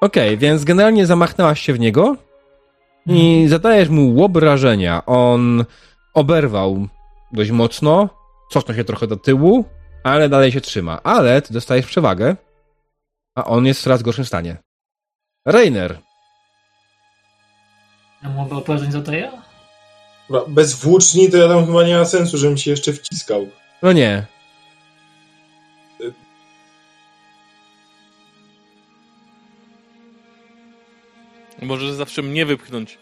Okej, 0.00 0.38
więc 0.38 0.64
generalnie 0.64 1.06
zamachnęłaś 1.06 1.60
się 1.60 1.72
w 1.72 1.80
niego 1.80 2.16
i 3.06 3.46
zadajesz 3.48 3.88
mu 3.88 4.24
obrażenia. 4.24 5.06
On 5.06 5.64
oberwał 6.14 6.88
dość 7.32 7.50
mocno, 7.50 8.08
cofnął 8.50 8.76
się 8.76 8.84
trochę 8.84 9.06
do 9.06 9.16
tyłu, 9.16 9.64
ale 10.04 10.28
dalej 10.28 10.52
się 10.52 10.60
trzyma. 10.60 11.00
Ale 11.02 11.42
ty 11.42 11.52
dostajesz 11.52 11.86
przewagę, 11.86 12.36
a 13.34 13.44
on 13.44 13.66
jest 13.66 13.80
w 13.80 13.84
coraz 13.84 14.02
gorszym 14.02 14.24
stanie. 14.24 14.56
Rainer. 15.46 15.98
Ja 18.22 18.28
mu 18.28 18.58
obrażeń 18.58 18.92
zadaję? 18.92 19.30
Bez 20.48 20.74
włóczni 20.74 21.30
to 21.30 21.36
ja 21.36 21.48
tam 21.48 21.66
chyba 21.66 21.84
nie 21.84 21.96
ma 21.96 22.04
sensu, 22.04 22.38
żebym 22.38 22.56
się 22.56 22.70
jeszcze 22.70 22.92
wciskał. 22.92 23.48
No 23.82 23.92
nie. 23.92 24.26
Może 31.64 31.94
zawsze 31.94 32.22
mnie 32.22 32.46
wypchnąć. 32.46 32.98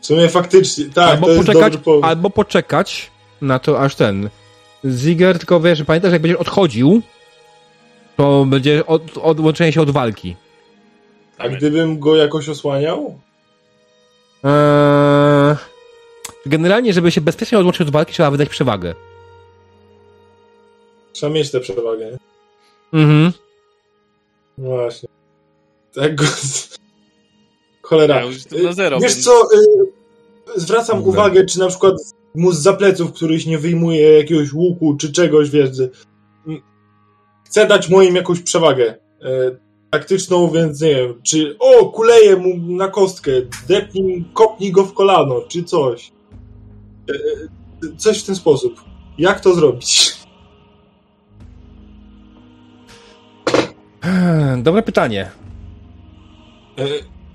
W 0.00 0.06
sumie 0.06 0.28
faktycznie, 0.28 0.84
tak, 0.84 1.08
albo, 1.08 1.26
to 1.26 1.32
jest 1.32 1.46
poczekać, 1.46 1.74
albo 2.02 2.30
poczekać 2.30 3.10
na 3.40 3.58
to, 3.58 3.80
aż 3.80 3.94
ten. 3.94 4.30
Ziger, 4.86 5.38
tylko 5.38 5.60
wiesz, 5.60 5.82
pamiętasz, 5.82 6.12
jak 6.12 6.22
będziesz 6.22 6.40
odchodził, 6.40 7.02
to 8.16 8.44
będzie 8.48 8.86
od, 8.86 9.18
odłączenie 9.18 9.72
się 9.72 9.82
od 9.82 9.90
walki. 9.90 10.36
A 11.38 11.48
gdybym 11.48 11.98
go 11.98 12.16
jakoś 12.16 12.48
osłaniał? 12.48 13.18
Eee, 14.44 15.56
generalnie, 16.46 16.92
żeby 16.92 17.10
się 17.10 17.20
bezpiecznie 17.20 17.58
odłączyć 17.58 17.80
od 17.80 17.90
walki, 17.90 18.12
trzeba 18.12 18.30
wydać 18.30 18.48
przewagę. 18.48 18.94
Trzeba 21.12 21.32
mieć 21.32 21.50
tę 21.50 21.60
przewagę, 21.60 22.10
nie? 22.10 22.18
Mhm. 23.00 23.32
No 24.58 24.68
właśnie. 24.68 25.08
Tak 25.94 26.14
go... 26.14 26.24
Cholera. 27.82 28.16
Ja 28.16 28.22
już 28.24 28.50
na 28.64 28.72
zero, 28.72 29.00
Wiesz 29.00 29.12
więc- 29.14 29.24
co, 29.24 29.32
y, 30.56 30.60
zwracam 30.60 30.96
Dobra. 30.98 31.10
uwagę, 31.12 31.44
czy 31.46 31.58
na 31.58 31.68
przykład 31.68 31.94
mu 32.34 32.52
z 32.52 32.76
pleców 32.78 33.12
któryś 33.12 33.46
nie 33.46 33.58
wyjmuje 33.58 34.12
jakiegoś 34.18 34.52
łuku, 34.52 34.96
czy 34.96 35.12
czegoś, 35.12 35.50
wiesz, 35.50 35.70
chcę 37.44 37.66
dać 37.66 37.88
moim 37.88 38.16
jakąś 38.16 38.40
przewagę 38.40 38.94
e, 39.22 39.28
taktyczną, 39.90 40.50
więc 40.50 40.80
nie 40.80 40.94
wiem, 40.94 41.20
czy 41.22 41.56
o, 41.58 41.86
kuleję 41.86 42.36
mu 42.36 42.76
na 42.76 42.88
kostkę, 42.88 43.30
depnij, 43.68 44.24
kopnij 44.32 44.72
go 44.72 44.84
w 44.84 44.92
kolano, 44.94 45.40
czy 45.48 45.64
coś. 45.64 46.12
E, 47.10 47.12
e, 47.14 47.96
coś 47.96 48.22
w 48.22 48.26
ten 48.26 48.34
sposób. 48.34 48.80
Jak 49.18 49.40
to 49.40 49.54
zrobić? 49.54 50.12
Eee, 54.02 54.62
Dobre 54.62 54.82
pytanie. 54.82 55.30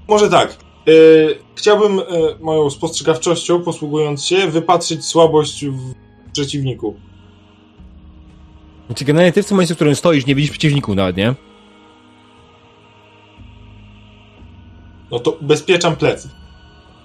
Może 0.08 0.30
tak. 0.30 0.58
E, 0.88 0.92
chciałbym 1.56 2.00
e, 2.00 2.04
moją 2.40 2.70
spostrzegawczością, 2.70 3.62
posługując 3.62 4.26
się, 4.26 4.48
wypatrzyć 4.48 5.06
słabość 5.06 5.66
w 5.66 5.94
przeciwniku. 6.32 6.96
Znaczy, 8.88 9.06
generalnie 9.06 9.32
ty 9.32 9.44
w 9.44 9.48
tym 9.48 9.56
momencie, 9.56 9.74
w 9.74 9.78
którym 9.78 9.96
stoisz, 9.96 10.26
nie 10.26 10.36
widzisz 10.36 10.52
przeciwników 10.52 10.96
nawet, 10.96 11.18
nie? 11.18 11.34
No 15.12 15.20
to 15.20 15.32
ubezpieczam 15.32 15.96
plecy. 15.96 16.30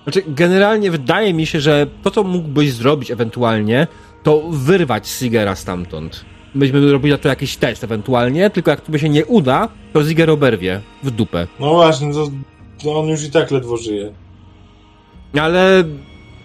Znaczy, 0.03 0.23
generalnie 0.27 0.91
wydaje 0.91 1.35
mi 1.35 1.47
się, 1.47 1.61
że 1.61 1.87
to, 2.03 2.11
co 2.11 2.23
mógłbyś 2.23 2.73
zrobić 2.73 3.11
ewentualnie, 3.11 3.87
to 4.23 4.43
wyrwać 4.51 5.09
Sigera 5.09 5.57
stamtąd. 5.57 6.25
Myśmy 6.55 6.93
robili 6.93 7.13
na 7.13 7.19
to 7.19 7.29
jakiś 7.29 7.57
test 7.57 7.85
ewentualnie, 7.85 8.51
tylko 8.51 8.71
jak 8.71 8.81
to 8.81 8.93
by 8.93 8.99
się 8.99 9.09
nie 9.09 9.27
uda, 9.27 9.69
to 9.93 10.05
Ziger 10.05 10.31
oberwie 10.31 10.81
w 11.03 11.11
dupę. 11.11 11.47
No 11.61 11.75
właśnie, 11.75 12.13
to, 12.13 12.31
to 12.83 13.01
on 13.01 13.09
już 13.09 13.25
i 13.25 13.31
tak 13.31 13.51
ledwo 13.51 13.77
żyje. 13.77 14.13
Ale 15.41 15.85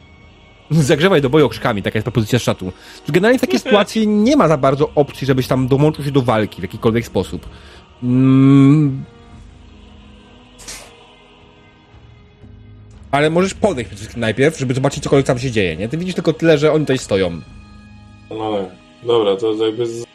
zagrzewaj 0.71 1.21
do 1.21 1.29
boju 1.29 1.45
okrzykami, 1.45 1.83
taka 1.83 1.97
jest 1.97 2.05
propozycja 2.05 2.39
z 2.39 2.41
czatu. 2.41 2.71
Generalnie 3.09 3.37
w 3.37 3.41
takiej 3.41 3.59
sytuacji 3.65 4.07
nie 4.07 4.37
ma 4.37 4.47
za 4.47 4.57
bardzo 4.57 4.89
opcji, 4.95 5.27
żebyś 5.27 5.47
tam 5.47 5.67
dołączył 5.67 6.05
się 6.05 6.11
do 6.11 6.21
walki 6.21 6.61
w 6.61 6.63
jakikolwiek 6.63 7.05
sposób. 7.05 7.49
Mm. 8.03 9.03
Ale 13.11 13.29
możesz 13.29 13.53
podejść 13.53 13.87
przede 13.87 13.99
wszystkim 13.99 14.21
najpierw, 14.21 14.59
żeby 14.59 14.73
zobaczyć 14.73 15.03
cokolwiek 15.03 15.25
tam 15.27 15.39
się 15.39 15.51
dzieje, 15.51 15.75
nie? 15.75 15.89
Ty 15.89 15.97
widzisz 15.97 16.15
tylko 16.15 16.33
tyle, 16.33 16.57
że 16.57 16.71
oni 16.71 16.85
tutaj 16.85 16.97
stoją. 16.97 17.41
No 18.29 18.43
ale, 18.43 18.69
dobra, 19.03 19.35
to 19.35 19.65
jakby 19.65 19.87
z... 19.87 20.05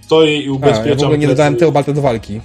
stoję 0.00 0.42
i 0.42 0.48
A, 0.48 0.52
ubezpieczam 0.52 0.88
ja 0.88 0.94
w 0.94 1.02
ogóle 1.02 1.18
nie 1.18 1.26
dodałem 1.26 1.56
Teobalta 1.56 1.92
do 1.92 2.02
walki. 2.02 2.40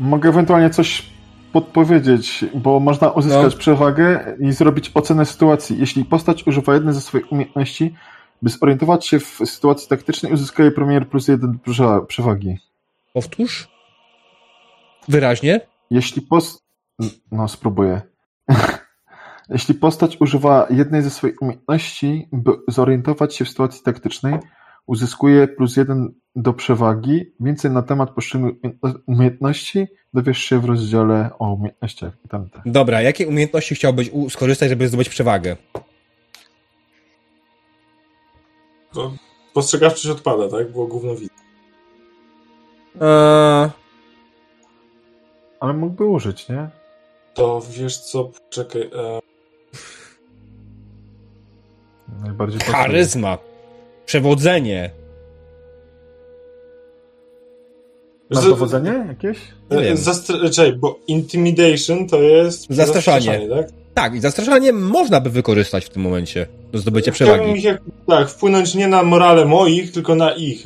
Mogę 0.00 0.28
ewentualnie 0.28 0.70
coś 0.70 1.06
podpowiedzieć, 1.52 2.44
bo 2.54 2.80
można 2.80 3.10
uzyskać 3.10 3.52
No. 3.52 3.58
przewagę 3.58 4.36
i 4.40 4.52
zrobić 4.52 4.90
ocenę 4.94 5.24
sytuacji. 5.24 5.78
Jeśli 5.78 6.04
postać 6.04 6.46
używa 6.46 6.74
jednej 6.74 6.94
ze 6.94 7.00
swoich 7.00 7.32
umiejętności, 7.32 7.94
by 8.42 8.50
zorientować 8.50 9.06
się 9.06 9.20
w 9.20 9.38
sytuacji 9.44 9.88
taktycznej, 9.88 10.32
uzyskuje 10.32 10.70
premier 10.70 11.08
plus 11.08 11.28
jeden 11.28 11.58
prze- 11.58 12.06
przewagi. 12.06 12.58
Powtórz. 13.12 13.68
Wyraźnie. 15.08 15.60
Jeśli 15.90 16.22
post... 16.22 16.62
No, 17.32 17.48
spróbuję. 17.48 18.00
Jeśli 19.48 19.74
postać 19.74 20.20
używa 20.20 20.66
jednej 20.70 21.02
ze 21.02 21.10
swoich 21.10 21.42
umiejętności, 21.42 22.28
by 22.32 22.52
zorientować 22.68 23.36
się 23.36 23.44
w 23.44 23.48
sytuacji 23.48 23.82
taktycznej, 23.82 24.34
Uzyskuje 24.86 25.48
plus 25.48 25.76
jeden 25.76 26.14
do 26.36 26.52
przewagi. 26.52 27.32
Więcej 27.40 27.70
na 27.70 27.82
temat 27.82 28.10
poszczególnych 28.10 28.56
umiejętności 29.06 29.86
dowiesz 30.14 30.38
się 30.38 30.58
w 30.60 30.64
rozdziale 30.64 31.30
o 31.38 31.52
umiejętnościach. 31.52 32.12
i 32.24 32.28
Tam 32.28 32.50
te. 32.50 32.62
Dobra, 32.66 33.02
jakie 33.02 33.28
umiejętności 33.28 33.74
chciałbyś 33.74 34.10
skorzystać, 34.30 34.68
żeby 34.68 34.88
zdobyć 34.88 35.08
przewagę? 35.08 35.56
To 38.92 39.12
postrzegawczość 39.54 40.06
odpada, 40.06 40.48
tak? 40.48 40.72
Było 40.72 40.86
gówno 40.86 41.14
widać. 41.14 41.38
Eee, 43.00 43.70
Ale 45.60 45.72
mógłby 45.72 46.04
użyć, 46.04 46.48
nie? 46.48 46.70
To 47.34 47.62
wiesz 47.70 47.98
co, 47.98 48.30
czekaj. 48.50 48.82
E, 48.82 49.20
Najbardziej 52.22 52.60
pasuje. 52.60 52.74
Przewodzenie. 54.06 54.90
Masz 58.30 58.44
dowodzenie 58.44 59.04
jakieś? 59.08 59.38
Nie 59.70 59.80
wiem. 59.82 59.96
zastra- 59.96 60.50
czekaj, 60.50 60.72
bo 60.72 60.98
intimidation 61.06 62.08
to 62.08 62.22
jest 62.22 62.66
Zastraszanie. 62.70 63.48
tak? 63.48 63.66
Tak, 63.94 64.14
i 64.14 64.20
zastraszanie 64.20 64.72
można 64.72 65.20
by 65.20 65.30
wykorzystać 65.30 65.84
w 65.84 65.88
tym 65.88 66.02
momencie 66.02 66.46
do 66.72 66.78
zdobycia 66.78 67.12
przewagi. 67.12 67.52
Ich 67.52 67.64
jak, 67.64 67.80
tak, 68.06 68.28
wpłynąć 68.30 68.74
nie 68.74 68.88
na 68.88 69.02
morale 69.02 69.44
moich, 69.44 69.92
tylko 69.92 70.14
na 70.14 70.32
ich. 70.34 70.64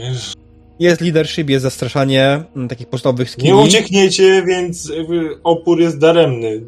Jest 0.79 1.01
leadership, 1.01 1.51
jest 1.51 1.63
zastraszanie 1.63 2.45
m, 2.57 2.69
takich 2.69 2.87
podstawowych 2.89 3.31
skilli. 3.31 3.49
Nie 3.49 3.57
uciekniecie, 3.57 4.43
więc 4.47 4.89
jakby 4.97 5.39
opór 5.45 5.81
jest 5.81 5.99
daremny. 5.99 6.63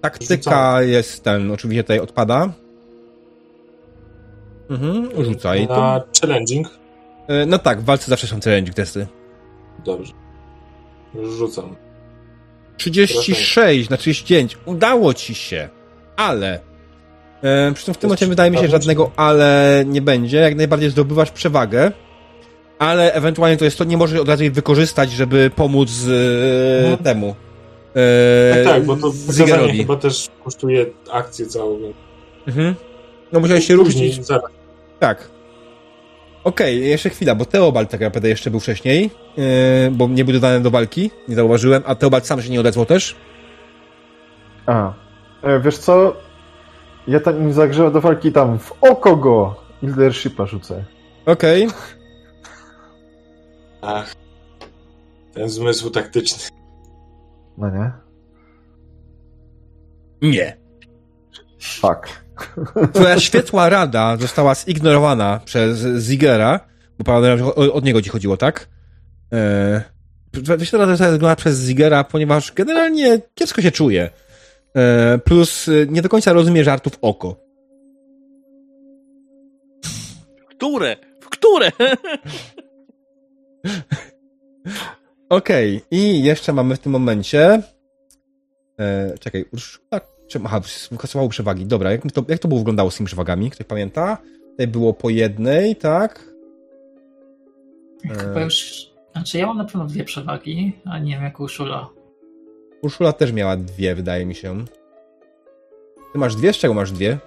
Taktyka 0.00 0.34
Rzucamy. 0.36 0.86
jest 0.86 1.24
ten, 1.24 1.50
oczywiście 1.50 1.82
tutaj 1.84 1.98
odpada. 2.00 2.52
Mhm, 4.70 5.24
rzucaj. 5.24 5.66
To, 5.68 5.76
Na 5.76 6.02
challenging. 6.20 6.68
e, 7.28 7.46
no 7.46 7.58
tak, 7.58 7.80
w 7.80 7.84
walce 7.84 8.10
zawsze 8.10 8.26
są 8.26 8.40
challenging 8.40 8.76
testy. 8.76 9.06
Dobrze. 9.84 10.12
Rzucam. 11.38 11.76
36 12.76 13.90
na 13.90 13.96
39. 13.96 14.58
Udało 14.66 15.14
ci 15.14 15.34
się, 15.34 15.68
ale. 16.16 16.60
E, 17.42 17.72
przy 17.74 17.84
czym 17.84 17.94
w 17.94 17.98
tym 17.98 18.00
To 18.00 18.06
momencie 18.08 18.26
wydaje 18.26 18.50
mi 18.50 18.58
się, 18.58 18.68
żadnego 18.68 19.10
ale 19.16 19.82
nie 19.86 20.02
będzie. 20.02 20.36
Jak 20.36 20.56
najbardziej 20.56 20.90
zdobywasz 20.90 21.30
przewagę, 21.30 21.92
ale 22.78 23.12
ewentualnie 23.12 23.56
to 23.56 23.64
jest 23.64 23.78
to, 23.78 23.84
nie 23.84 23.96
możesz 23.96 24.20
od 24.20 24.28
razu 24.28 24.42
jej 24.42 24.52
wykorzystać, 24.52 25.10
żeby 25.10 25.50
pomóc 25.56 25.90
e, 26.08 26.78
Mhm. 26.80 26.96
temu. 27.04 27.34
E, 27.94 28.54
Tak, 28.54 28.64
tak, 28.74 28.84
bo 28.84 28.96
to 28.96 29.12
chyba 29.76 29.96
też 29.96 30.28
kosztuje 30.44 30.86
akcję 31.12 31.46
całą. 31.46 31.78
Mhm. 32.46 32.74
No 33.32 33.40
musiałeś 33.40 33.66
się. 33.66 33.76
Później, 33.76 34.12
zaraz. 34.22 34.50
Tak. 34.98 35.30
Okej, 36.44 36.88
jeszcze 36.88 37.10
chwila, 37.10 37.34
bo 37.34 37.44
Teobald 37.44 37.90
tak 37.90 38.00
naprawdę 38.00 38.28
jeszcze 38.28 38.50
był 38.50 38.60
wcześniej, 38.60 39.10
yy, 39.36 39.44
bo 39.92 40.08
nie 40.08 40.24
był 40.24 40.34
dodany 40.34 40.60
do 40.60 40.70
walki, 40.70 41.10
nie 41.28 41.34
zauważyłem, 41.34 41.82
a 41.86 41.94
Teobald 41.94 42.26
sam 42.26 42.42
się 42.42 42.50
nie 42.50 42.60
odezwał 42.60 42.86
też. 42.86 43.16
A. 44.66 44.92
E, 45.42 45.60
wiesz 45.60 45.78
co? 45.78 46.16
Ja 47.06 47.20
tam 47.20 47.52
zagrzewam 47.52 47.92
do 47.92 48.00
walki 48.00 48.32
tam 48.32 48.58
w 48.58 48.72
oko 48.80 49.16
go 49.16 49.56
i 49.82 49.86
leadershipa 49.86 50.46
rzucę. 50.46 50.84
Okej. 51.26 51.68
Ach. 53.82 54.14
Ten 55.34 55.48
zmysł 55.48 55.90
taktyczny. 55.90 56.48
No 57.58 57.70
nie? 57.70 57.92
Nie. 60.22 60.56
Fuck. 61.60 62.25
Twoja 62.92 63.20
świetła 63.20 63.68
rada 63.68 64.16
została 64.16 64.54
zignorowana 64.54 65.40
przez 65.44 65.86
Zigera, 66.02 66.60
bo 66.98 67.16
od 67.72 67.84
niego 67.84 68.02
ci 68.02 68.10
chodziło, 68.10 68.36
tak? 68.36 68.68
Eee, 69.32 69.80
świetła 70.64 70.78
rada 70.78 70.92
została 70.92 71.12
zignorowana 71.12 71.36
przez 71.36 71.60
Zigera, 71.60 72.04
ponieważ 72.04 72.52
generalnie 72.52 73.20
kiepsko 73.34 73.62
się 73.62 73.70
czuje. 73.70 74.10
Eee, 74.74 75.18
plus 75.18 75.68
y, 75.68 75.86
nie 75.90 76.02
do 76.02 76.08
końca 76.08 76.32
rozumie 76.32 76.64
żartów 76.64 76.98
oko. 77.02 77.36
Które? 80.50 80.96
W 81.20 81.28
które? 81.28 81.70
Okej, 85.28 85.82
i 85.90 86.22
jeszcze 86.22 86.52
mamy 86.52 86.76
w 86.76 86.78
tym 86.78 86.92
momencie. 86.92 87.62
E, 88.80 89.14
czekaj, 89.18 89.44
Urszula. 89.52 90.15
Czy, 90.28 90.40
aha, 90.44 90.60
kasowało 90.98 91.28
przewagi. 91.28 91.66
Dobra, 91.66 91.92
jak 91.92 92.12
to, 92.12 92.24
jak 92.28 92.38
to 92.38 92.48
było 92.48 92.60
wyglądało 92.60 92.90
z 92.90 92.96
tymi 92.96 93.06
przewagami? 93.06 93.50
Ktoś 93.50 93.66
pamięta? 93.66 94.18
Tutaj 94.50 94.66
było 94.66 94.94
po 94.94 95.10
jednej, 95.10 95.76
tak? 95.76 96.24
Chyba 98.18 98.40
już. 98.40 98.86
Znaczy, 99.12 99.38
ja 99.38 99.46
mam 99.46 99.56
na 99.58 99.64
pewno 99.64 99.84
dwie 99.86 100.04
przewagi, 100.04 100.72
a 100.84 100.98
nie 100.98 101.12
wiem 101.14 101.22
jak 101.24 101.40
Urszula. 101.40 101.88
Urszula 102.82 103.12
też 103.12 103.32
miała 103.32 103.56
dwie, 103.56 103.94
wydaje 103.94 104.26
mi 104.26 104.34
się. 104.34 104.64
Ty 106.12 106.18
masz 106.18 106.36
dwie? 106.36 106.52
Z 106.52 106.56
czego 106.56 106.74
masz 106.74 106.92
dwie? 106.92 107.18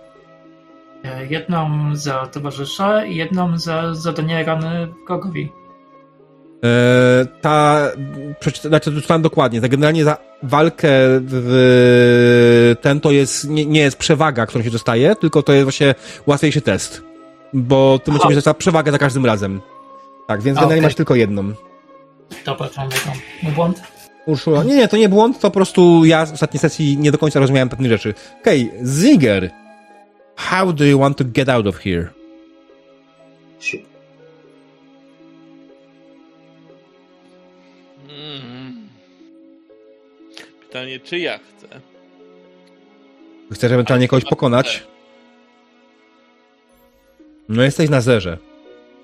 E, 1.03 1.25
Jedną 1.25 1.69
za 1.95 2.27
towarzysza 2.27 3.05
i 3.05 3.15
jedną 3.15 3.57
za 3.57 3.95
zadanie 3.95 4.43
rany 4.43 4.87
wrogowi. 5.07 5.51
E, 6.63 7.25
ta. 7.41 7.91
Znaczy, 8.61 8.91
przeczytałem 8.91 9.21
dokładnie. 9.21 9.61
Ta 9.61 9.67
generalnie 9.67 10.03
za 10.03 10.17
walkę 10.43 10.89
w 11.21 12.75
ten 12.81 12.99
to 12.99 13.11
jest. 13.11 13.49
Nie, 13.49 13.65
nie 13.65 13.81
jest 13.81 13.97
przewaga, 13.97 14.45
którą 14.45 14.63
się 14.63 14.71
dostaje, 14.71 15.15
tylko 15.15 15.43
to 15.43 15.53
jest 15.53 15.63
właśnie 15.63 15.95
łatwiejszy 16.27 16.61
test. 16.61 17.03
Bo 17.53 17.99
ty 18.03 18.11
musisz 18.11 18.29
mieć 18.29 18.43
za 18.43 18.53
przewagę 18.53 18.91
za 18.91 18.97
każdym 18.97 19.25
razem. 19.25 19.61
Tak, 20.27 20.41
więc 20.41 20.55
generalnie 20.55 20.79
okej. 20.79 20.87
masz 20.87 20.95
tylko 20.95 21.15
jedną. 21.15 21.53
To 22.43 22.57
jedną. 22.61 23.13
Mój 23.43 23.53
błąd? 23.53 23.81
Urszula. 24.25 24.63
Nie, 24.63 24.75
nie, 24.75 24.87
to 24.87 24.97
nie 24.97 25.09
błąd, 25.09 25.39
to 25.39 25.49
po 25.49 25.53
prostu 25.53 26.05
ja 26.05 26.25
z 26.25 26.31
ostatniej 26.31 26.59
sesji 26.59 26.97
nie 26.97 27.11
do 27.11 27.17
końca 27.17 27.39
rozumiałem 27.39 27.69
pewne 27.69 27.89
rzeczy. 27.89 28.13
Okej, 28.41 28.71
okay, 28.73 28.87
Ziger. 28.87 29.49
How 30.35 30.73
do 30.73 30.85
you 30.85 30.99
want 30.99 31.17
to 31.17 31.23
get 31.25 31.49
out 31.49 31.67
of 31.67 31.77
here? 31.77 32.09
Szybko. 33.59 33.88
Pytanie, 40.69 40.99
czy 40.99 41.19
ja 41.19 41.37
chcę? 41.37 41.67
Chcesz 43.53 43.71
ewentualnie 43.71 44.07
kogoś 44.07 44.23
pokonać? 44.25 44.83
No 47.49 47.63
jesteś 47.63 47.89
na 47.89 48.01
zerze. 48.01 48.37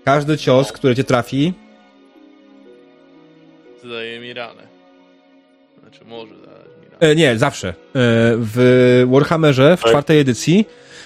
Każdy 0.04 0.38
cios, 0.38 0.72
który 0.72 0.96
cię 0.96 1.04
trafi, 1.04 1.54
Zadaje 3.84 4.20
mi 4.20 4.34
ranę. 4.34 4.62
Znaczy, 5.82 6.06
może 6.06 6.36
zadać 6.40 6.68
mi 6.82 6.86
ranę. 6.92 6.98
E, 7.12 7.16
nie, 7.16 7.38
zawsze. 7.38 7.68
E, 7.70 7.74
w 8.38 9.04
Warhammerze 9.12 9.78
w 9.78 9.82
Tak. 9.82 9.90
czwartej 9.90 10.20
edycji, 10.20 10.66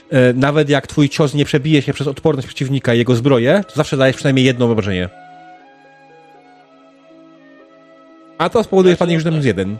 e, 0.09 0.33
nawet 0.33 0.69
jak 0.69 0.87
twój 0.87 1.09
cios 1.09 1.33
nie 1.33 1.45
przebije 1.45 1.81
się 1.81 1.93
przez 1.93 2.07
odporność 2.07 2.47
przeciwnika 2.47 2.93
i 2.93 2.97
jego 2.97 3.15
zbroję, 3.15 3.63
to 3.67 3.75
zawsze 3.75 3.97
dajesz 3.97 4.15
przynajmniej 4.15 4.45
jedno 4.45 4.71
obrażenie. 4.71 5.09
A 8.37 8.49
to 8.49 8.63
spowoduje 8.63 8.93
się 8.93 8.95
spadnie 8.95 9.15
już 9.15 9.25
minus 9.25 9.45
jeden. 9.45 9.77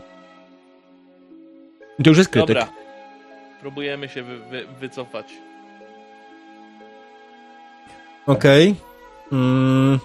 To 2.04 2.10
już 2.10 2.18
jest 2.18 2.30
krytyk. 2.30 2.56
Dobra. 2.56 2.68
Próbujemy 3.60 4.08
się 4.08 4.22
wy, 4.22 4.38
wy, 4.38 4.66
wycofać. 4.80 5.26
Okej. 8.26 8.74
Mm. 9.32 9.98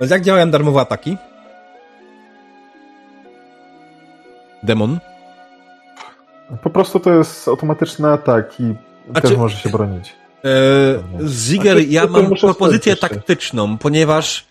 Więc 0.00 0.12
jak 0.12 0.22
działają 0.22 0.50
darmowe 0.50 0.80
ataki? 0.80 1.16
Demon. 4.62 4.98
Po 6.62 6.70
prostu 6.70 7.00
to 7.00 7.10
jest 7.12 7.48
automatyczny 7.48 8.08
atak 8.08 8.60
i 8.60 8.74
A 9.14 9.20
też 9.20 9.30
czy- 9.30 9.36
może 9.36 9.56
się 9.56 9.68
bronić. 9.68 10.14
E, 10.44 11.28
Ziger, 11.28 11.88
ja 11.88 12.06
mam 12.06 12.30
propozycję 12.40 12.96
taktyczną, 12.96 13.78
ponieważ 13.78 14.46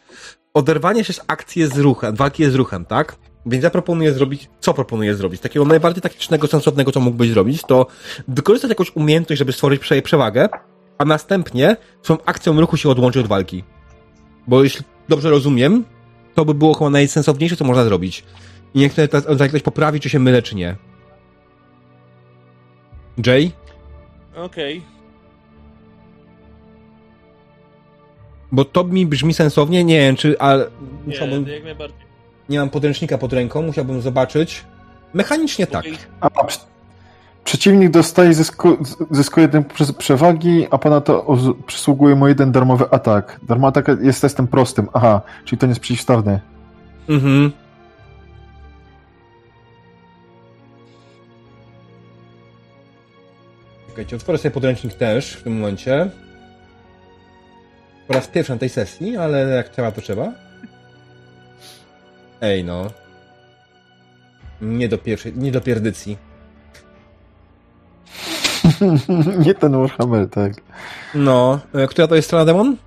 oderwanie 0.53 1.03
się 1.03 1.13
z 1.13 1.22
akcji 1.27 1.61
jest 1.61 1.77
ruchem, 1.77 2.15
walki 2.15 2.43
jest 2.43 2.55
ruchem, 2.55 2.85
tak? 2.85 3.15
Więc 3.45 3.63
ja 3.63 3.69
proponuję 3.69 4.13
zrobić, 4.13 4.49
co 4.59 4.73
proponuję 4.73 5.15
zrobić? 5.15 5.41
Takiego 5.41 5.65
najbardziej 5.65 6.01
taktycznego, 6.01 6.47
sensownego, 6.47 6.91
co 6.91 6.99
mógłbyś 6.99 7.30
zrobić, 7.30 7.61
to 7.61 7.88
wykorzystać 8.27 8.69
jakąś 8.69 8.95
umiejętność, 8.95 9.39
żeby 9.39 9.53
stworzyć 9.53 9.81
prze- 9.81 10.01
przewagę, 10.01 10.49
a 10.97 11.05
następnie 11.05 11.77
swoją 12.01 12.19
akcją 12.25 12.61
ruchu 12.61 12.77
się 12.77 12.89
odłączyć 12.89 13.22
od 13.22 13.27
walki. 13.27 13.63
Bo 14.47 14.63
jeśli 14.63 14.85
dobrze 15.09 15.30
rozumiem, 15.30 15.83
to 16.35 16.45
by 16.45 16.53
było 16.53 16.73
chyba 16.73 16.89
najsensowniejsze, 16.89 17.55
co 17.55 17.65
można 17.65 17.83
zrobić. 17.83 18.23
I 18.73 18.80
niech 18.80 18.93
tutaj 18.93 19.49
ktoś 19.49 19.61
poprawi, 19.61 19.99
czy 19.99 20.09
się 20.09 20.19
mylę, 20.19 20.41
czy 20.41 20.55
nie. 20.55 20.75
Jay? 23.25 23.51
Okej. 24.35 24.81
Bo 28.51 28.65
to 28.65 28.83
mi 28.83 29.05
brzmi 29.05 29.33
sensownie, 29.33 29.83
nie 29.83 29.99
wiem, 29.99 30.15
czy, 30.15 30.39
ale 30.39 30.69
Nie, 31.07 31.53
jak 31.53 31.63
najbardziej. 31.63 32.02
Nie 32.49 32.59
mam 32.59 32.69
podręcznika 32.69 33.17
pod 33.17 33.33
ręką, 33.33 33.61
musiałbym 33.61 34.01
zobaczyć. 34.01 34.63
Mechanicznie 35.13 35.67
tak. 35.67 35.85
A, 36.22 36.43
przy- 36.43 36.59
Przeciwnik 37.43 37.91
dostaje, 37.91 38.33
zysku, 38.33 38.77
zyskuje 39.11 39.45
jeden 39.45 39.63
prze- 39.63 39.93
przewagi, 39.93 40.67
a 40.72 40.77
ponadto 40.77 41.38
przysługuje 41.65 42.15
mu 42.15 42.27
jeden 42.27 42.51
darmowy 42.51 42.85
atak. 42.91 43.39
Darmowy 43.43 43.67
atak 43.80 43.88
jest 44.01 44.22
testem 44.22 44.47
prostym. 44.47 44.88
Aha, 44.93 45.22
czyli 45.45 45.59
to 45.59 45.65
nie 45.65 45.72
jest 45.72 45.81
przeciwstawny. 45.81 46.39
Mhm. 47.09 47.51
Czekajcie, 53.89 54.15
otworzę 54.15 54.38
sobie 54.38 54.51
podręcznik 54.51 54.93
też 54.93 55.33
w 55.33 55.43
tym 55.43 55.53
momencie. 55.59 56.09
Po 58.07 58.13
raz 58.13 58.27
pierwszy 58.27 58.51
na 58.51 58.57
tej 58.57 58.69
sesji, 58.69 59.17
ale 59.17 59.39
jak 59.49 59.69
trzeba, 59.69 59.91
to 59.91 60.01
trzeba. 60.01 60.31
Ej 62.43 62.63
no. 62.63 62.88
Nie 64.61 64.89
do 64.89 64.97
pierwszej, 64.97 65.33
nie 65.35 65.51
do 65.51 65.61
pierdycji. 65.61 66.17
nie 69.45 69.53
ten 69.53 69.72
Warhammer, 69.72 70.30
tak. 70.30 70.53
No, 71.15 71.59
e, 71.73 71.88
która 71.88 72.07
to 72.07 72.15
jest 72.15 72.27
strona 72.27 72.45
demon? 72.45 72.77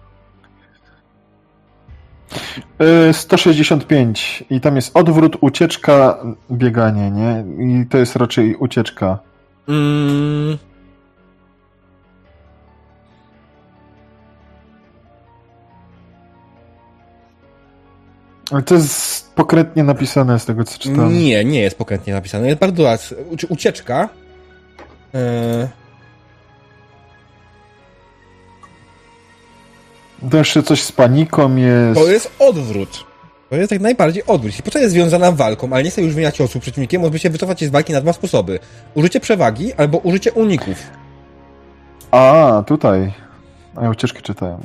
Y, 3.11 3.13
165 3.13 4.45
i 4.51 4.61
tam 4.61 4.77
jest 4.77 4.97
odwrót, 4.97 5.37
ucieczka, 5.41 6.19
bieganie, 6.53 7.11
nie? 7.11 7.45
I 7.59 7.87
to 7.87 7.99
jest 7.99 8.17
raczej 8.17 8.57
ucieczka. 8.57 9.19
Mm. 9.69 10.59
Ale 18.53 18.63
to 18.63 18.75
jest 18.75 19.35
pokrętnie 19.35 19.83
napisane 19.85 20.39
z 20.41 20.45
tego, 20.45 20.65
co 20.65 20.79
czytam. 20.79 21.15
Nie, 21.15 21.45
nie 21.45 21.61
jest 21.61 21.79
pokrętnie 21.79 22.13
napisane. 22.13 22.47
Jest 22.47 22.61
bardzo 22.61 22.85
raz. 22.85 23.15
Ucie- 23.31 23.47
Ucieczka. 23.47 24.09
E, 25.15 25.69
To 30.31 30.37
jeszcze 30.37 30.63
coś 30.63 30.83
z 30.83 30.93
paniką 30.93 31.57
jest. 31.57 32.01
To 32.01 32.07
jest 32.09 32.31
odwrót. 32.39 33.05
To 33.51 33.57
jest 33.57 33.73
jak 33.73 33.81
najbardziej 33.81 34.27
odwrót. 34.27 34.55
Postać 34.65 34.83
jest 34.83 34.95
związana 34.95 35.33
walką, 35.33 35.73
ale 35.73 35.83
nie 35.83 35.91
chce 35.91 36.03
już 36.03 36.15
wymieniać 36.15 36.41
osób 36.41 36.63
przeciwnikiem, 36.63 37.03
może 37.03 37.19
się 37.19 37.31
wycofać 37.31 37.61
się 37.61 37.67
z 37.67 37.71
walki 37.71 37.93
na 37.93 38.01
dwa 38.01 38.13
sposoby. 38.13 38.59
Użycie 38.95 39.21
przewagi 39.21 39.73
albo 39.75 39.99
użycie 39.99 40.33
uników. 40.33 40.77
A, 42.11 42.63
tutaj. 42.67 43.13
A 43.77 43.83
ja 43.85 43.91
ucieczki 43.91 44.23
czytałem. 44.23 44.59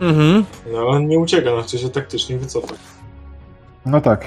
Mhm. 0.00 0.44
No 0.72 0.78
ale 0.78 0.86
on 0.86 1.06
nie 1.08 1.18
ucieka, 1.18 1.50
no 1.56 1.62
chce 1.62 1.78
się 1.78 1.90
taktycznie 1.90 2.38
wycofać. 2.38 2.78
No 3.86 4.00
tak, 4.00 4.26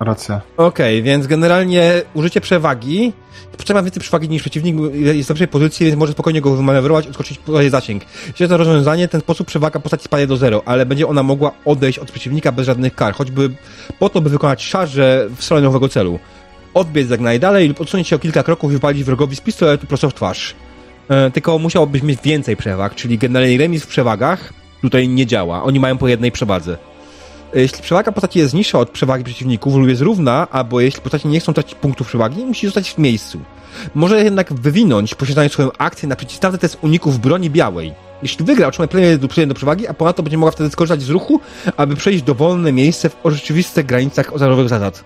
racja. 0.00 0.40
Okej, 0.56 1.02
więc 1.02 1.26
generalnie 1.26 2.02
użycie 2.14 2.40
przewagi. 2.40 3.12
Potrzeba 3.56 3.82
więcej 3.82 4.00
przewagi 4.00 4.28
niż 4.28 4.42
przeciwnik, 4.42 4.76
jest 4.94 5.28
w 5.28 5.30
lepszej 5.30 5.48
pozycji, 5.48 5.86
więc 5.86 5.98
może 5.98 6.12
spokojnie 6.12 6.40
go 6.40 6.56
wymanewrować, 6.56 7.06
odskoczyć 7.06 7.38
podaje 7.38 7.70
zasięg. 7.70 8.02
Jeśli 8.26 8.48
to 8.48 8.56
rozwiązanie, 8.56 9.08
ten 9.08 9.20
sposób 9.20 9.46
przewaga 9.46 9.80
postaci 9.80 10.04
spadnie 10.04 10.26
do 10.26 10.36
zero, 10.36 10.62
ale 10.66 10.86
będzie 10.86 11.06
ona 11.08 11.22
mogła 11.22 11.52
odejść 11.64 11.98
od 11.98 12.10
przeciwnika 12.10 12.52
bez 12.52 12.66
żadnych 12.66 12.94
kar, 12.94 13.14
choćby 13.14 13.50
po 13.98 14.08
to, 14.08 14.20
by 14.20 14.30
wykonać 14.30 14.64
szarże 14.64 15.28
w 15.36 15.44
stronę 15.44 15.62
nowego 15.62 15.88
celu. 15.88 16.18
Odbiec 16.74 17.10
jak 17.10 17.20
najdalej 17.20 17.68
lub 17.68 17.80
odsunąć 17.80 18.08
się 18.08 18.16
o 18.16 18.18
kilka 18.18 18.42
kroków 18.42 18.70
i 18.70 18.74
wypalić 18.74 19.04
wrogowi 19.04 19.36
z 19.36 19.40
pistoletu 19.40 19.86
prosto 19.86 20.10
w 20.10 20.14
twarz. 20.14 20.54
E, 21.08 21.30
tylko 21.30 21.58
musiałobyś 21.58 22.02
mieć 22.02 22.20
więcej 22.22 22.56
przewag, 22.56 22.94
czyli 22.94 23.18
generalnie 23.18 23.58
remis 23.58 23.82
w 23.82 23.86
przewagach 23.86 24.52
tutaj 24.82 25.08
nie 25.08 25.26
działa. 25.26 25.62
Oni 25.62 25.80
mają 25.80 25.98
po 25.98 26.08
jednej 26.08 26.32
przewadze. 26.32 26.76
Jeśli 27.56 27.82
przewaga 27.82 28.12
postaci 28.12 28.38
jest 28.38 28.54
niższa 28.54 28.78
od 28.78 28.90
przewagi 28.90 29.24
przeciwników 29.24 29.74
lub 29.74 29.88
jest 29.88 30.02
równa, 30.02 30.48
albo 30.50 30.80
jeśli 30.80 31.02
postaci 31.02 31.28
nie 31.28 31.40
chcą 31.40 31.52
tracić 31.52 31.74
punktów 31.74 32.06
przewagi, 32.06 32.44
musi 32.44 32.66
zostać 32.66 32.90
w 32.90 32.98
miejscu. 32.98 33.40
Może 33.94 34.24
jednak 34.24 34.52
wywinąć, 34.52 35.14
posiadając 35.14 35.52
swoją 35.52 35.70
akcję 35.78 36.08
na 36.08 36.16
przeciwstawny 36.16 36.58
test 36.58 36.78
uników 36.82 37.18
broni 37.18 37.50
białej. 37.50 37.92
Jeśli 38.22 38.44
wygra, 38.44 38.66
otrzyma 38.66 38.88
premię 38.88 39.18
do, 39.18 39.46
do 39.46 39.54
przewagi, 39.54 39.88
a 39.88 39.94
ponadto 39.94 40.22
będzie 40.22 40.38
mogła 40.38 40.50
wtedy 40.50 40.70
skorzystać 40.70 41.02
z 41.02 41.08
ruchu, 41.08 41.40
aby 41.76 41.96
przejść 41.96 42.22
dowolne 42.22 42.72
miejsce 42.72 43.10
w 43.10 43.30
rzeczywistych 43.30 43.86
granicach 43.86 44.34
ozarowych 44.34 44.68
zasad. 44.68 45.04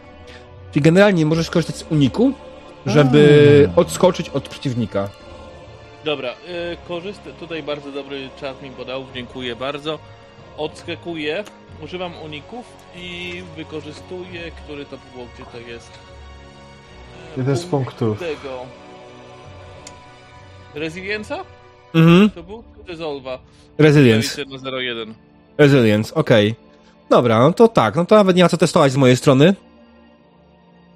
Czyli 0.72 0.82
generalnie 0.82 1.26
możesz 1.26 1.46
skorzystać 1.46 1.76
z 1.76 1.84
uniku, 1.90 2.32
żeby 2.86 3.70
odskoczyć 3.76 4.28
od 4.28 4.48
przeciwnika. 4.48 5.08
Dobra, 6.04 6.30
y, 6.30 6.34
korzystam. 6.88 7.32
Tutaj 7.40 7.62
bardzo 7.62 7.92
dobry 7.92 8.28
czat 8.40 8.62
mi 8.62 8.70
podał, 8.70 9.04
dziękuję 9.14 9.56
bardzo. 9.56 9.98
Odskakuję, 10.56 11.44
używam 11.84 12.12
uników 12.24 12.66
i 12.96 13.42
wykorzystuję, 13.56 14.50
który 14.64 14.84
to 14.84 14.96
było, 15.12 15.26
gdzie 15.34 15.44
to 15.44 15.58
jest. 15.70 15.90
E, 17.36 17.40
Jeden 17.40 17.56
z 17.56 17.64
punkt 17.64 17.70
punktów. 17.98 18.18
Tego. 18.18 18.66
Resilienca? 20.74 21.44
Mhm. 21.94 22.30
To 22.30 22.42
był? 22.42 22.64
Resolva. 22.88 23.38
Resilience. 23.78 24.44
na 24.44 24.78
01. 24.80 25.14
Resilience, 25.58 26.14
okej. 26.14 26.54
Dobra, 27.10 27.38
no 27.38 27.52
to 27.52 27.68
tak, 27.68 27.96
no 27.96 28.04
to 28.04 28.14
nawet 28.14 28.36
nie 28.36 28.42
ma 28.42 28.48
co 28.48 28.56
testować 28.56 28.92
z 28.92 28.96
mojej 28.96 29.16
strony. 29.16 29.54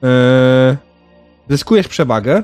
Eee, 0.03 0.77
zyskujesz 1.49 1.89
przewagę. 1.89 2.43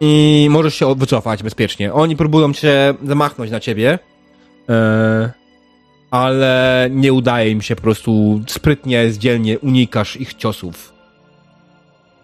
I 0.00 0.46
możesz 0.50 0.74
się 0.74 0.94
wycofać 0.94 1.42
bezpiecznie. 1.42 1.92
Oni 1.92 2.16
próbują 2.16 2.52
cię 2.52 2.94
zamachnąć 3.04 3.50
na 3.50 3.60
ciebie. 3.60 3.98
Eee, 4.68 5.28
ale 6.14 6.88
nie 6.90 7.12
udaje 7.12 7.50
im 7.50 7.62
się 7.62 7.76
po 7.76 7.82
prostu 7.82 8.40
sprytnie, 8.46 9.10
zdzielnie 9.10 9.58
unikasz 9.58 10.16
ich 10.16 10.34
ciosów. 10.34 10.92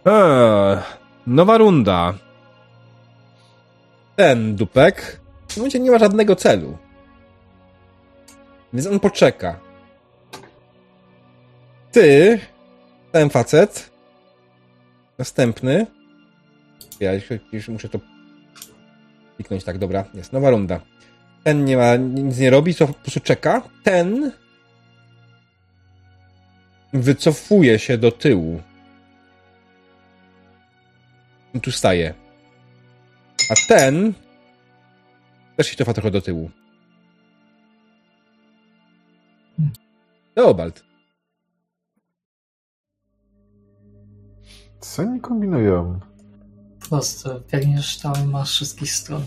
Eee, 0.06 0.78
nowa 1.26 1.58
runda. 1.58 2.14
Ten 4.16 4.56
dupek 4.56 5.20
w 5.48 5.56
momencie 5.56 5.80
nie 5.80 5.90
ma 5.90 5.98
żadnego 5.98 6.36
celu. 6.36 6.78
Więc 8.72 8.86
on 8.86 9.00
poczeka. 9.00 9.60
Ty, 11.92 12.38
ten 13.12 13.30
facet, 13.30 13.90
następny. 15.18 15.86
Ja 17.00 17.12
już 17.52 17.68
muszę 17.68 17.88
to 17.88 17.98
kliknąć 19.36 19.64
tak, 19.64 19.78
dobra, 19.78 20.04
jest 20.14 20.32
nowa 20.32 20.50
runda. 20.50 20.80
Ten 21.44 21.64
nie 21.64 21.76
ma, 21.76 21.96
nic 21.96 22.38
nie 22.38 22.50
robi, 22.50 22.74
co 22.74 22.86
po 22.86 22.94
prostu 22.94 23.20
czeka. 23.20 23.62
Ten 23.84 24.32
wycofuje 26.92 27.78
się 27.78 27.98
do 27.98 28.12
tyłu. 28.12 28.62
I 31.54 31.60
tu 31.60 31.72
staje. 31.72 32.14
A 33.50 33.54
ten 33.68 34.12
też 35.56 35.66
się 35.66 35.76
cofa 35.76 35.94
trochę 35.94 36.10
do 36.10 36.20
tyłu. 36.20 36.50
Teobald. 40.34 40.84
Co 44.80 45.02
oni 45.02 45.20
kombinują? 45.20 46.00
Proste. 46.88 47.40
Biegniesz 47.52 47.98
tam 47.98 48.12
i 48.24 48.26
masz 48.26 48.50
wszystkich 48.50 48.92
stron. 48.92 49.26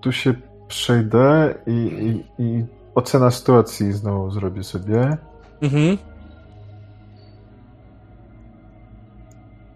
Tu 0.00 0.12
się 0.12 0.34
przejdę 0.68 1.54
i, 1.66 1.72
i, 1.72 2.42
i 2.42 2.64
ocena 2.94 3.30
sytuacji 3.30 3.92
znowu 3.92 4.30
zrobię 4.30 4.62
sobie. 4.62 5.16
Mhm. 5.62 5.98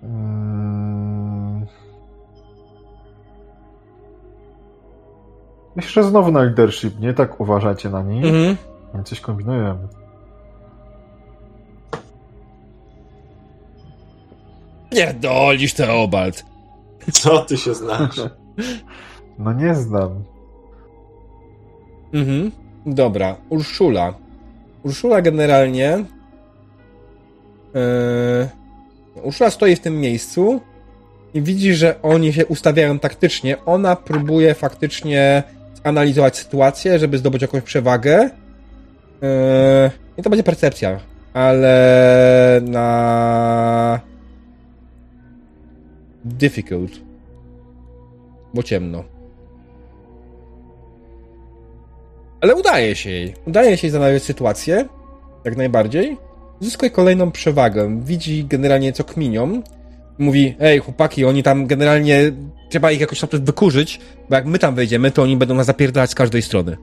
Mm. 0.02 1.66
Myślę, 5.76 6.02
że 6.02 6.08
znowu 6.08 6.32
na 6.32 6.42
leadership, 6.42 7.00
nie? 7.00 7.14
Tak 7.14 7.40
uważacie 7.40 7.90
na 7.90 8.02
nich? 8.02 8.24
Mhm. 8.24 9.04
Coś 9.04 9.20
kombinują. 9.20 9.88
Pierdolisz 14.90 15.74
Teobald. 15.74 16.44
Co 17.12 17.38
ty 17.38 17.56
się 17.56 17.74
znasz? 17.74 18.20
No 19.38 19.52
nie 19.52 19.74
znam. 19.74 20.24
Mhm. 22.12 22.50
Dobra, 22.86 23.36
Urszula. 23.48 24.14
Urszula 24.82 25.22
generalnie. 25.22 26.04
Yy... 27.74 29.22
Urszula 29.22 29.50
stoi 29.50 29.76
w 29.76 29.80
tym 29.80 30.00
miejscu 30.00 30.60
i 31.34 31.42
widzi, 31.42 31.74
że 31.74 32.02
oni 32.02 32.32
się 32.32 32.46
ustawiają 32.46 32.98
taktycznie. 32.98 33.64
Ona 33.64 33.96
próbuje 33.96 34.54
faktycznie 34.54 35.42
analizować 35.84 36.36
sytuację, 36.36 36.98
żeby 36.98 37.18
zdobyć 37.18 37.42
jakąś 37.42 37.62
przewagę. 37.62 38.30
Yy... 39.22 39.90
I 40.18 40.22
to 40.22 40.30
będzie 40.30 40.44
percepcja, 40.44 41.00
ale 41.34 42.60
na. 42.64 44.00
Difficult. 46.24 46.92
Bo 48.54 48.62
ciemno. 48.62 49.04
Ale 52.40 52.54
udaje 52.54 52.96
się 52.96 53.10
jej. 53.10 53.34
Udaje 53.46 53.76
się 53.76 53.86
jej 53.86 53.92
zanalizować 53.92 54.22
sytuację. 54.22 54.88
Jak 55.44 55.56
najbardziej. 55.56 56.18
Zyskuje 56.60 56.90
kolejną 56.90 57.30
przewagę. 57.30 58.00
Widzi 58.00 58.44
generalnie 58.44 58.92
co 58.92 59.04
kminią. 59.04 59.62
Mówi, 60.18 60.56
ej 60.60 60.78
chłopaki, 60.78 61.24
oni 61.24 61.42
tam 61.42 61.66
generalnie, 61.66 62.32
trzeba 62.68 62.90
ich 62.90 63.00
jakoś 63.00 63.20
tam 63.20 63.30
wykurzyć, 63.32 64.00
bo 64.30 64.36
jak 64.36 64.46
my 64.46 64.58
tam 64.58 64.74
wejdziemy, 64.74 65.10
to 65.10 65.22
oni 65.22 65.36
będą 65.36 65.54
nas 65.54 65.66
zapierdalać 65.66 66.10
z 66.10 66.14
każdej 66.14 66.42
strony. 66.42 66.76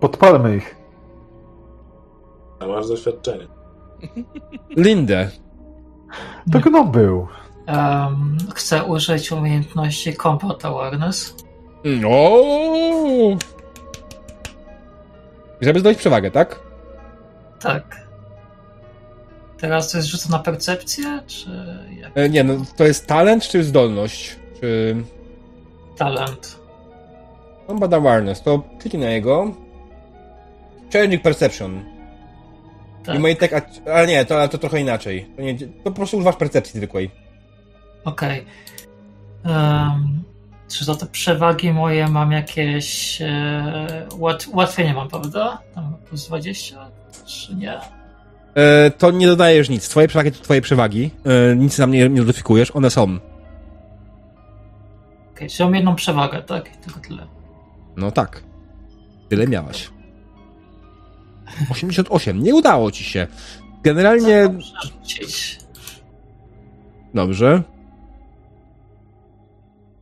Podpalmy 0.00 0.56
ich. 0.56 0.76
A 2.60 2.66
masz 2.66 2.88
doświadczenie. 2.88 3.46
Lindę, 4.76 5.30
To 6.52 6.60
gnom 6.60 6.90
był. 6.90 7.26
Um, 7.68 8.38
chcę 8.54 8.84
użyć 8.84 9.32
umiejętności 9.32 10.14
Combat 10.14 10.64
Awareness. 10.64 11.34
No. 11.86 12.20
Żeby 15.60 15.80
zdobyć 15.80 15.98
przewagę, 15.98 16.30
tak? 16.30 16.60
Tak. 17.60 18.06
Teraz 19.58 19.92
to 19.92 19.98
jest 19.98 20.08
rzut 20.08 20.28
na 20.28 20.38
percepcję, 20.38 21.20
czy 21.26 21.50
jak? 22.00 22.12
E, 22.14 22.28
nie, 22.28 22.44
no 22.44 22.54
to 22.76 22.84
jest 22.84 23.06
talent 23.06 23.48
czy 23.48 23.64
zdolność? 23.64 24.36
Czy... 24.60 24.96
talent? 25.96 26.60
Combat 27.66 27.94
Awareness, 27.94 28.42
to 28.42 28.62
kliknij 28.80 29.02
na 29.02 29.10
jego. 29.10 29.54
Changing 30.92 31.22
Perception. 31.22 31.84
Tak. 33.04 33.16
I 33.16 33.18
may 33.18 33.36
take 33.36 33.56
a... 33.56 33.90
Ale 33.90 34.06
nie, 34.06 34.24
to, 34.24 34.48
to 34.48 34.58
trochę 34.58 34.80
inaczej. 34.80 35.26
To, 35.36 35.42
nie, 35.42 35.58
to 35.58 35.66
po 35.84 35.90
prostu 35.90 36.16
używasz 36.16 36.36
percepcji 36.36 36.78
zwykłej. 36.78 37.10
Okej. 38.04 38.46
Em, 39.44 40.22
czy 40.68 40.84
za 40.84 40.94
te 40.94 41.06
przewagi 41.06 41.72
moje 41.72 42.08
mam 42.08 42.32
jakieś 42.32 43.18
e, 43.22 44.06
łat, 44.18 44.46
ułatwienie 44.52 44.94
mam, 44.94 45.08
prawda? 45.08 45.58
Tam 45.74 45.94
plus 46.08 46.26
20, 46.26 46.90
czy 47.26 47.54
nie? 47.54 47.80
E, 48.54 48.90
to 48.90 49.10
nie 49.10 49.26
dodajesz 49.26 49.68
nic. 49.68 49.88
Twoje 49.88 50.08
przewagi 50.08 50.32
to 50.32 50.44
twoje 50.44 50.60
przewagi. 50.60 51.10
E, 51.24 51.56
nic 51.56 51.76
tam 51.76 51.90
nie, 51.90 52.08
nie 52.08 52.20
modyfikujesz, 52.20 52.70
one 52.70 52.90
są. 52.90 53.18
Okej, 55.32 55.48
czyli 55.50 55.64
mam 55.64 55.74
jedną 55.74 55.94
przewagę, 55.94 56.42
tak? 56.42 56.74
I 56.74 56.78
tylko 56.84 57.00
tyle. 57.00 57.26
No 57.96 58.10
tak. 58.10 58.42
Tyle 59.28 59.46
miałaś. 59.46 59.90
88. 61.70 62.42
Nie 62.42 62.54
udało 62.54 62.90
ci 62.90 63.04
się. 63.04 63.26
Generalnie... 63.82 64.48
Dobrze. 67.14 67.62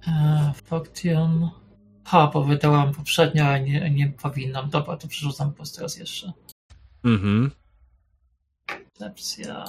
E, 0.09 0.53
Fortune. 0.65 1.51
Ha, 2.05 2.31
bo 2.33 2.45
wydałam 2.45 2.95
poprzednio, 2.95 3.45
a 3.45 3.59
nie, 3.59 3.91
nie 3.91 4.09
powinnam. 4.09 4.71
Dobra, 4.71 4.97
to 4.97 5.09
przerzucam 5.09 5.51
po 5.51 5.57
prostu 5.57 5.83
raz 5.83 5.99
jeszcze. 5.99 6.33
Mhm. 7.05 7.51
Percepcja. 8.67 9.65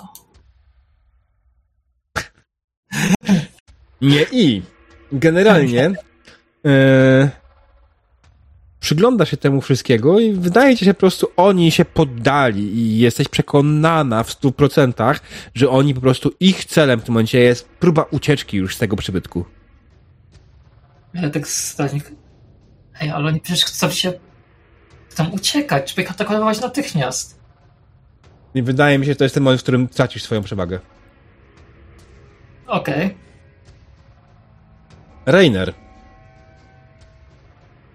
Nie 4.02 4.26
i. 4.32 4.62
Generalnie 5.12 5.92
e, 6.66 7.30
przygląda 8.80 9.26
się 9.26 9.38
temu 9.38 9.62
wszystkiego 9.62 10.20
i 10.20 10.34
wydaje 10.34 10.78
ci 10.78 10.86
się 10.86 10.94
po 10.94 11.00
prostu 11.00 11.28
oni 11.38 11.72
się 11.72 11.86
poddali 11.86 12.78
i 12.78 13.00
jesteś 13.00 13.28
przekonana 13.28 14.24
w 14.24 14.32
stu 14.32 14.52
procentach, 14.52 15.22
że 15.56 15.70
oni 15.70 15.94
po 15.94 16.02
prostu 16.02 16.32
ich 16.40 16.66
celem 16.66 17.00
w 17.00 17.04
tym 17.04 17.14
momencie 17.14 17.40
jest 17.40 17.70
próba 17.70 18.06
ucieczki 18.12 18.58
już 18.58 18.76
z 18.76 18.80
tego 18.80 18.96
przybytku. 18.96 19.46
Ja 21.16 21.30
tak 21.30 21.48
stanie. 21.48 22.02
Ej, 23.02 23.10
ale 23.10 23.28
oni 23.28 23.42
przecież 23.42 23.66
chcą 23.66 23.90
się 23.90 24.14
chcą 25.10 25.30
uciekać, 25.30 25.88
trzeba 25.88 26.02
ich 26.02 26.12
atakować 26.12 26.62
natychmiast. 26.62 27.40
I 28.56 28.64
wydaje 28.64 29.00
mi 29.00 29.06
się, 29.06 29.12
że 29.12 29.16
to 29.16 29.24
jest 29.24 29.34
ten 29.34 29.44
moment, 29.44 29.62
w 29.62 29.64
którym 29.64 29.88
tracisz 29.88 30.24
swoją 30.24 30.44
przewagę. 30.44 30.80
Okej. 32.68 33.18
Rainer. 35.26 35.74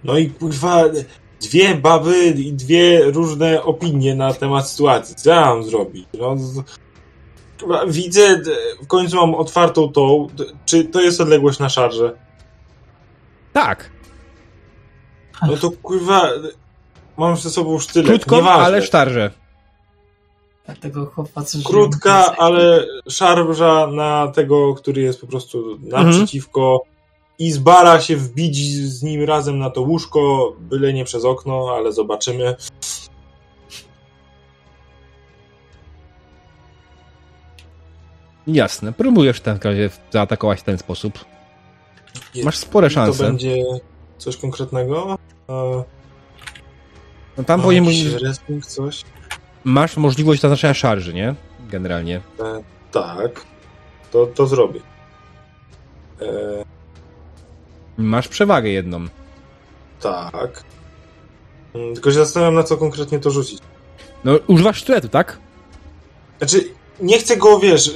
No 0.04 0.18
i 0.18 0.30
kurwa, 0.30 0.84
dwie 1.42 1.74
baby 1.74 2.26
i 2.26 2.52
dwie 2.52 3.10
różne 3.10 3.62
opinie 3.62 4.14
na 4.14 4.34
temat 4.34 4.68
sytuacji. 4.68 5.14
Co 5.14 5.30
ja 5.30 5.40
mam 5.40 5.64
zrobić? 5.64 6.08
No, 6.18 6.36
widzę, 7.88 8.40
w 8.82 8.86
końcu 8.86 9.16
mam 9.16 9.34
otwartą 9.34 9.92
tą. 9.92 10.26
Czy 10.64 10.84
to 10.84 11.00
jest 11.00 11.20
odległość 11.20 11.58
na 11.58 11.68
szarże? 11.68 12.29
Tak. 13.52 13.90
No 15.46 15.56
to 15.56 15.70
kurwa, 15.70 16.28
mam 17.16 17.36
ze 17.36 17.50
sobą 17.50 17.78
sztylet. 17.78 18.08
Krótko, 18.08 18.36
Nieważne. 18.36 18.64
ale 18.64 18.82
sztarże. 18.82 19.30
Dlatego 20.66 21.06
chłopacy 21.06 21.52
żyją 21.58 21.64
Krótka, 21.70 22.16
więcej. 22.20 22.36
ale 22.38 22.86
szarża 23.10 23.86
na 23.86 24.28
tego, 24.34 24.74
który 24.74 25.02
jest 25.02 25.20
po 25.20 25.26
prostu 25.26 25.78
Mhm. 25.82 26.06
naprzeciwko 26.06 26.82
i 27.38 27.52
zbara 27.52 28.00
się 28.00 28.16
wbić 28.16 28.56
z 28.74 29.02
nim 29.02 29.24
razem 29.24 29.58
na 29.58 29.70
to 29.70 29.80
łóżko, 29.82 30.52
byle 30.60 30.92
nie 30.92 31.04
przez 31.04 31.24
okno, 31.24 31.74
ale 31.76 31.92
zobaczymy. 31.92 32.56
Jasne. 38.46 38.92
Próbujesz 38.92 39.36
w 39.38 39.40
takim 39.40 39.70
razie 39.70 39.90
zaatakować 40.10 40.60
w 40.60 40.62
ten 40.62 40.78
sposób. 40.78 41.24
Masz 42.44 42.56
spore 42.58 42.90
szanse. 42.90 43.18
To 43.18 43.24
będzie 43.24 43.56
coś 44.18 44.36
konkretnego? 44.36 45.18
E, 45.48 45.84
No 47.38 47.44
tam 47.44 47.72
jakiś 47.72 48.08
wrestling, 48.08 48.66
coś? 48.66 49.04
masz 49.64 49.96
możliwość 49.96 50.40
zaznaczenia 50.40 50.74
szarży, 50.74 51.14
nie? 51.14 51.34
Generalnie. 51.68 52.20
E, 52.40 52.62
tak. 52.92 53.44
To, 54.12 54.26
to 54.26 54.46
zrobię. 54.46 54.80
E, 56.22 56.26
Masz 57.96 58.28
przewagę 58.28 58.68
jedną. 58.68 59.06
tak. 60.00 60.64
Mm, 61.74 61.94
Tylko 61.94 62.10
się 62.10 62.16
zastanawiam, 62.16 62.54
na 62.54 62.62
co 62.62 62.76
konkretnie 62.76 63.18
to 63.18 63.30
rzucić. 63.30 63.58
No, 64.24 64.32
używasz 64.46 64.76
sztyletu, 64.76 65.08
tak? 65.08 65.38
Znaczy, 66.38 66.64
nie 67.00 67.18
chcę 67.18 67.36
go, 67.36 67.58
wiesz, 67.58 67.90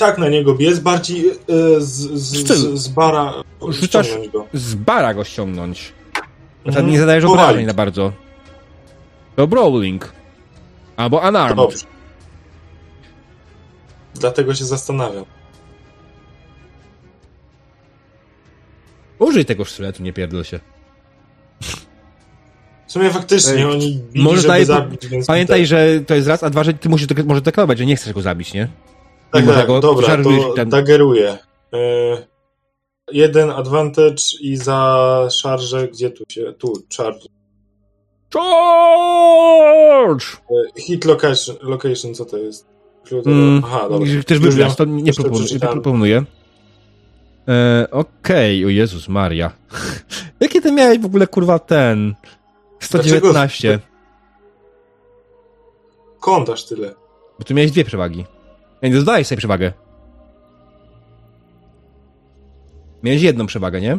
tak 0.00 0.18
na 0.18 0.28
niego 0.28 0.54
biec, 0.54 0.78
bardziej 0.78 1.30
y, 1.30 1.34
z, 1.80 2.10
z, 2.12 2.46
z, 2.48 2.78
z 2.82 2.88
bara 2.88 3.34
Rzucasz- 3.60 4.30
go. 4.32 4.46
Z 4.52 4.74
bara 4.74 5.14
go 5.14 5.24
ściągnąć. 5.24 5.92
Mhm. 6.64 6.90
nie 6.90 6.98
zadajesz 6.98 7.24
obrażeń 7.24 7.66
za 7.66 7.74
bardzo. 7.74 8.12
To 9.36 9.46
brawling. 9.46 10.12
Albo 10.96 11.28
unarmed. 11.28 11.56
Dobrze. 11.56 11.86
Dlatego 14.14 14.54
się 14.54 14.64
zastanawiam. 14.64 15.24
Użyj 19.18 19.44
tego 19.44 19.64
sztyletu, 19.64 20.02
nie 20.02 20.12
pierdol 20.12 20.44
się. 20.44 20.60
W 22.86 22.92
sumie 22.92 23.10
faktycznie 23.10 23.52
Ej, 23.52 23.64
oni 23.64 24.00
bili, 24.12 24.40
żeby 24.40 24.64
zabić, 24.64 25.06
więc... 25.06 25.26
Pamiętaj, 25.26 25.66
że 25.66 26.00
to 26.06 26.14
jest 26.14 26.28
raz, 26.28 26.42
a 26.42 26.50
dwa, 26.50 26.64
że 26.64 26.74
ty 26.74 26.88
musisz 26.88 27.08
może 27.26 27.40
deklarować, 27.40 27.78
że 27.78 27.86
nie 27.86 27.96
chcesz 27.96 28.12
go 28.12 28.22
zabić, 28.22 28.52
nie? 28.52 28.68
Tak, 29.32 29.46
tak, 29.46 29.60
tego 29.60 29.80
dobra, 29.80 30.16
to 30.22 30.52
ten- 30.56 30.68
dageruję. 30.68 31.38
E, 31.72 31.78
jeden 33.12 33.50
advantage 33.50 34.22
i 34.40 34.56
za 34.56 35.28
szarżę, 35.30 35.88
gdzie 35.88 36.10
tu 36.10 36.24
się... 36.28 36.52
Tu, 36.58 36.72
charge. 36.96 37.20
Charge! 38.34 40.26
E, 40.50 40.80
hit 40.80 41.04
location, 41.04 41.56
location, 41.62 42.14
co 42.14 42.24
to 42.24 42.36
jest? 42.36 42.66
Mm, 43.26 43.62
Aha, 43.64 43.88
dobra. 43.90 44.08
Już 44.08 44.24
wybrać, 44.26 44.76
to 44.76 44.84
nie 44.84 45.12
to 45.12 45.22
proponuję. 45.22 45.40
Nie 45.40 45.46
przeczytałem. 45.46 45.74
proponuję. 45.82 46.24
E, 47.48 47.86
Okej, 47.90 48.64
o 48.64 48.68
Jezus 48.68 49.08
Maria. 49.08 49.52
Jakie 50.40 50.60
ty 50.60 50.72
miałeś 50.72 50.98
w 50.98 51.04
ogóle, 51.04 51.26
kurwa, 51.26 51.58
ten... 51.58 52.14
119. 52.80 53.78
Kąt 56.20 56.48
aż 56.48 56.64
tyle. 56.64 56.94
Bo 57.38 57.44
tu 57.44 57.54
miałeś 57.54 57.70
dwie 57.70 57.84
przewagi. 57.84 58.24
Nie, 58.82 58.90
dodajesz 58.90 59.26
sobie 59.26 59.38
przewagę. 59.38 59.72
Miałeś 63.02 63.22
jedną 63.22 63.46
przewagę, 63.46 63.80
nie? 63.80 63.92
E, 63.92 63.98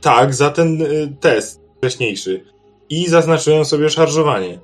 tak, 0.00 0.34
za 0.34 0.50
ten 0.50 0.82
e, 0.82 0.86
test 1.20 1.60
wcześniejszy. 1.78 2.44
I 2.90 3.08
zaznaczyłem 3.08 3.64
sobie 3.64 3.90
szarżowanie. 3.90 4.58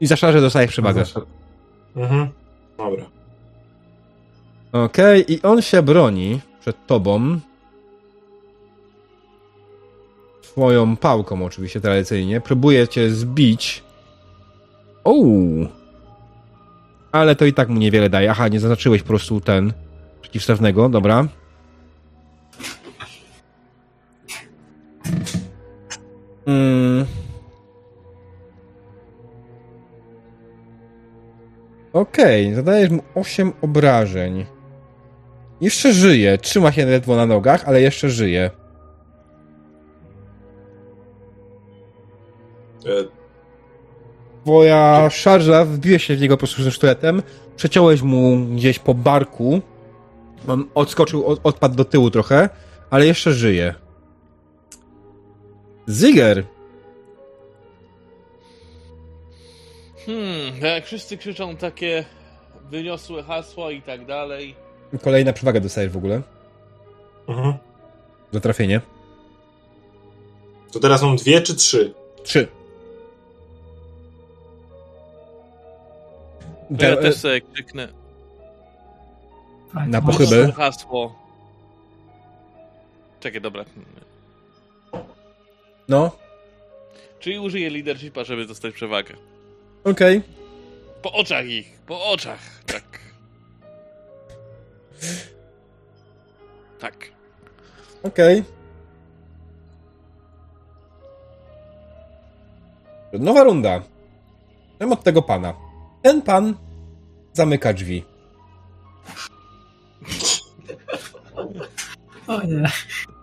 I 0.00 0.06
za 0.06 0.16
szarze 0.16 0.40
dostajesz 0.40 0.70
przewagę. 0.70 1.04
Mhm. 1.96 2.28
Dobra. 2.76 3.04
Okej, 4.72 5.32
i 5.32 5.42
on 5.42 5.62
się 5.62 5.82
broni 5.82 6.40
przed 6.60 6.86
tobą. 6.86 7.40
Swoją 10.42 10.96
pałką 10.96 11.44
oczywiście 11.44 11.80
tradycyjnie. 11.80 12.40
Próbuje 12.40 12.88
cię 12.88 13.10
zbić. 13.10 13.82
Uuu. 15.04 15.66
Ale 17.14 17.36
to 17.36 17.44
i 17.44 17.52
tak 17.52 17.68
mu 17.68 17.78
niewiele 17.78 18.10
daje. 18.10 18.30
Aha, 18.30 18.48
nie 18.48 18.60
zaznaczyłeś 18.60 19.02
po 19.02 19.08
prostu 19.08 19.40
ten 19.40 19.72
przeciwstawnego, 20.20 20.88
dobra. 20.88 21.28
Mm. 26.46 27.06
Okej, 31.92 32.54
zadajesz 32.54 32.90
mu 32.90 33.02
8 33.14 33.52
obrażeń. 33.62 34.46
Jeszcze 35.60 35.92
żyje. 35.92 36.38
Trzyma 36.38 36.72
się 36.72 36.86
ledwo 36.86 37.16
na 37.16 37.26
nogach, 37.26 37.64
ale 37.66 37.80
jeszcze 37.80 38.10
żyje. 38.10 38.50
Twoja 44.44 45.10
szarża 45.10 45.64
wbiła 45.64 45.98
się 45.98 46.16
w 46.16 46.20
niego 46.20 46.34
po 46.36 46.38
prostu 46.38 46.62
ze 46.62 46.70
sztyletem. 46.70 47.22
Przeciąłeś 47.56 48.02
mu 48.02 48.36
gdzieś 48.46 48.78
po 48.78 48.94
barku. 48.94 49.60
On 50.48 50.64
odskoczył, 50.74 51.26
od, 51.26 51.40
odpadł 51.44 51.74
do 51.74 51.84
tyłu 51.84 52.10
trochę, 52.10 52.48
ale 52.90 53.06
jeszcze 53.06 53.32
żyje. 53.32 53.74
Ziger! 55.88 56.44
Hmm, 60.06 60.60
jak 60.62 60.84
wszyscy 60.86 61.18
krzyczą 61.18 61.56
takie 61.56 62.04
wyniosłe 62.70 63.22
hasła 63.22 63.70
i 63.70 63.82
tak 63.82 64.06
dalej. 64.06 64.54
Kolejna 65.02 65.32
przewaga 65.32 65.60
dostajesz 65.60 65.92
w 65.92 65.96
ogóle. 65.96 66.22
mhm. 67.28 67.54
Za 68.32 68.40
trafienie. 68.40 68.80
To 70.72 70.80
teraz 70.80 71.02
mam 71.02 71.16
dwie 71.16 71.40
czy 71.40 71.54
trzy? 71.54 71.94
Trzy. 72.22 72.48
To 76.68 76.84
ja 76.86 76.96
Te- 76.96 77.02
też 77.02 77.16
sobie 77.16 77.40
krzyknę. 77.40 77.88
Na 79.86 80.02
pochybę. 80.02 80.52
Hasło. 80.52 81.14
Czekaj, 83.20 83.40
dobra. 83.40 83.64
No, 85.88 86.10
Czyli 87.20 87.38
użyję 87.38 87.70
leadershipa, 87.70 88.24
żeby 88.24 88.46
dostać 88.46 88.74
przewagę. 88.74 89.14
okej. 89.84 90.22
Po 91.02 91.12
oczach 91.12 91.46
ich, 91.46 91.78
po 91.86 92.04
oczach, 92.10 92.38
tak. 92.66 92.84
Tak. 96.80 97.08
Okej. 98.02 98.44
Nowa 103.12 103.44
runda. 103.44 103.82
Mam 104.80 104.92
od 104.92 105.02
tego 105.02 105.22
pana. 105.22 105.54
Ten 106.04 106.22
pan 106.22 106.54
zamyka 107.32 107.72
drzwi. 107.72 108.04
O 112.26 112.42
nie. 112.42 112.70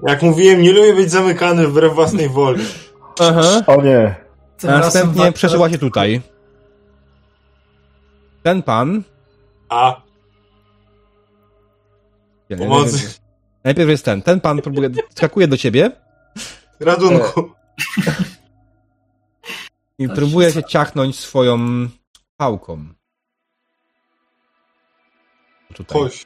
Jak 0.08 0.22
mówiłem, 0.22 0.62
nie 0.62 0.72
lubię 0.74 0.94
być 0.94 1.12
zamykany 1.12 1.68
wbrew 1.68 1.94
własnej 1.96 2.30
woli. 2.30 2.66
Aha. 3.20 3.62
O 3.68 3.82
nie. 3.82 4.16
Tym 4.58 4.70
A 4.70 4.74
razem 4.74 4.82
następnie 5.06 5.32
przesuwa 5.32 5.70
się 5.70 5.78
tutaj. 5.78 6.22
Ten 8.44 8.64
pan. 8.64 9.04
A, 9.70 10.02
pomocy, 12.58 12.92
Najpierw, 12.94 13.20
najpierw 13.64 13.90
jest 13.90 14.06
ten. 14.06 14.22
Ten 14.22 14.40
pan 14.42 14.62
próbuje, 14.62 14.90
skakuje 15.16 15.48
do 15.48 15.58
ciebie 15.58 15.92
radunku. 16.80 17.52
i 20.00 20.10
próbuje 20.10 20.48
się- 20.52 20.54
się 20.62 20.64
ciachnąć 20.68 21.20
swoją 21.20 21.60
pałką. 22.42 22.86
Tutaj. 25.74 26.02
Chodź. 26.02 26.26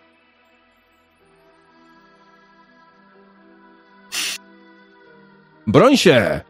Broń 5.68 5.98
się! 5.98 6.42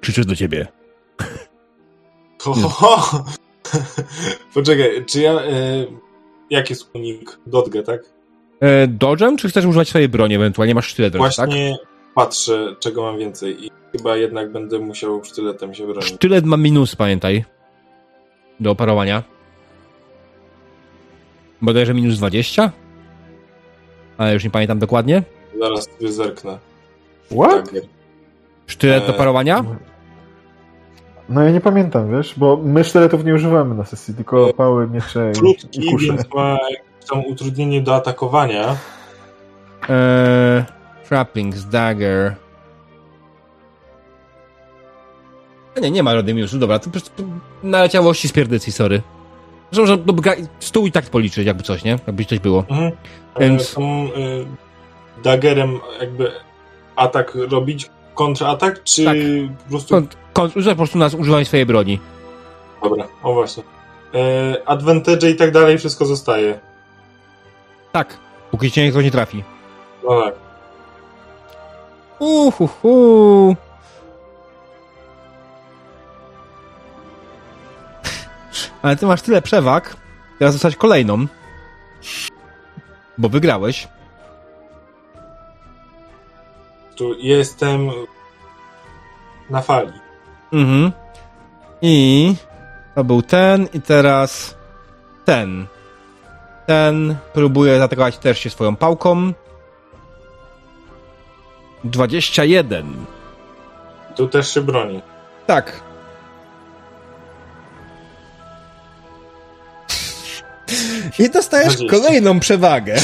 Krzyczę 0.00 0.24
do 0.24 0.36
ciebie. 0.36 0.66
Ho, 2.42 2.54
ho, 2.54 2.68
ho. 2.68 3.24
Poczekaj, 4.54 5.04
czy 5.06 5.20
ja... 5.20 5.32
E, 5.32 5.86
jaki 6.50 6.72
jest 6.72 6.90
unik? 6.94 7.38
Dotge, 7.46 7.82
tak? 7.86 8.00
E, 8.60 8.86
dodżem, 8.86 9.36
czy 9.36 9.48
chcesz 9.48 9.64
używać 9.64 9.88
swojej 9.88 10.08
broni 10.08 10.34
ewentualnie? 10.34 10.74
Masz 10.74 10.86
sztylet 10.86 11.12
wręcz, 11.12 11.36
tak? 11.36 11.46
Właśnie 11.46 11.76
patrzę, 12.14 12.76
czego 12.80 13.02
mam 13.02 13.18
więcej 13.18 13.66
i 13.66 13.70
chyba 13.92 14.16
jednak 14.16 14.52
będę 14.52 14.78
musiał 14.78 15.24
sztyletem 15.24 15.74
się 15.74 15.86
bronić. 15.86 16.14
Sztylet 16.14 16.44
ma 16.44 16.56
minus, 16.56 16.96
pamiętaj. 16.96 17.44
Do 18.60 18.70
oparowania. 18.70 19.22
Bodajże 21.62 21.94
minus 21.94 22.18
20? 22.18 22.70
Ale 24.18 24.34
już 24.34 24.44
nie 24.44 24.50
pamiętam 24.50 24.78
dokładnie. 24.78 25.22
Zaraz 25.60 25.84
sobie 25.84 26.12
zerknę. 26.12 26.58
What? 27.30 27.70
Tak, 27.72 27.82
Sztylet 28.66 29.02
do 29.06 29.12
Eee. 29.12 29.18
parowania? 29.18 29.64
No 31.28 31.42
ja 31.42 31.50
nie 31.50 31.60
pamiętam, 31.60 32.10
wiesz, 32.10 32.34
bo 32.36 32.56
my 32.56 32.84
sztyletów 32.84 33.24
nie 33.24 33.34
używamy 33.34 33.74
na 33.74 33.84
sesji, 33.84 34.14
tylko 34.14 34.52
pały, 34.54 34.88
miecze 34.88 35.28
i, 35.28 35.38
i 35.38 35.40
Krótki, 35.40 35.90
kusze. 35.92 36.06
więc 36.06 36.34
ma 36.34 36.50
jakieś 36.70 37.08
tam 37.10 37.24
utrudnienie 37.26 37.82
do 37.82 37.94
atakowania. 37.94 38.76
Eee, 39.88 40.64
trappings, 41.08 41.64
dagger. 41.64 42.34
Nie, 45.82 45.90
nie 45.90 46.02
ma 46.02 46.12
żadnej 46.14 46.34
minusu, 46.34 46.58
dobra, 46.58 46.78
to 46.78 46.84
po 46.84 46.90
prostu 46.90 47.24
naleciałości 47.62 48.28
z 48.28 48.32
pierdycji, 48.32 48.72
sorry. 48.72 49.02
Zresztą, 49.72 49.86
że 49.86 49.96
dobra, 49.96 50.32
stół 50.60 50.86
i 50.86 50.92
tak 50.92 51.04
policzyć, 51.04 51.46
jakby 51.46 51.62
coś, 51.62 51.84
nie? 51.84 51.98
Jakby 52.06 52.24
coś 52.24 52.38
było. 52.38 52.64
Mhm. 52.68 52.92
Więc- 53.40 53.74
Tą 53.74 53.82
e, 53.82 54.08
daggerem 55.22 55.80
jakby 56.00 56.32
atak 56.96 57.34
robić, 57.50 57.90
kontratak, 58.14 58.82
czy 58.84 59.04
Tak. 59.04 59.16
po 59.64 59.70
prostu... 59.70 59.94
Kon- 59.94 60.08
kon- 60.32 60.50
Używaj 60.56 60.74
po 60.74 60.76
prostu 60.76 60.98
na 60.98 61.06
używanie 61.18 61.44
swojej 61.44 61.66
broni. 61.66 62.00
Dobra, 62.82 63.04
o 63.22 63.34
właśnie. 63.34 63.62
E, 64.14 64.68
advantage 64.68 65.30
i 65.30 65.36
tak 65.36 65.50
dalej, 65.50 65.78
wszystko 65.78 66.06
zostaje. 66.06 66.60
Tak. 67.92 68.18
Póki 68.50 68.70
cię 68.70 68.90
ktoś 68.90 69.04
nie 69.04 69.10
trafi. 69.10 69.44
No 70.04 70.22
tak. 70.22 70.34
Uhuhu. 72.18 73.56
Ale 78.82 78.96
ty 78.96 79.06
masz 79.06 79.22
tyle 79.22 79.42
przewag, 79.42 79.96
teraz 80.38 80.54
dostać 80.54 80.76
kolejną. 80.76 81.26
Bo 83.18 83.28
wygrałeś. 83.28 83.88
Tu 86.96 87.14
jestem 87.18 87.90
na 89.50 89.62
fali. 89.62 89.92
Mhm. 90.52 90.92
I 91.82 92.34
to 92.94 93.04
był 93.04 93.22
ten 93.22 93.68
i 93.72 93.80
teraz 93.80 94.56
ten. 95.24 95.66
Ten 96.66 97.16
próbuje 97.32 97.78
zaatakować 97.78 98.18
też 98.18 98.38
się 98.38 98.50
swoją 98.50 98.76
pałką. 98.76 99.32
21. 101.84 103.06
Tu 104.16 104.28
też 104.28 104.54
się 104.54 104.60
broni. 104.60 105.02
Tak. 105.46 105.80
I 111.18 111.30
dostajesz 111.30 111.76
20. 111.76 111.96
kolejną 111.96 112.40
przewagę. 112.40 112.94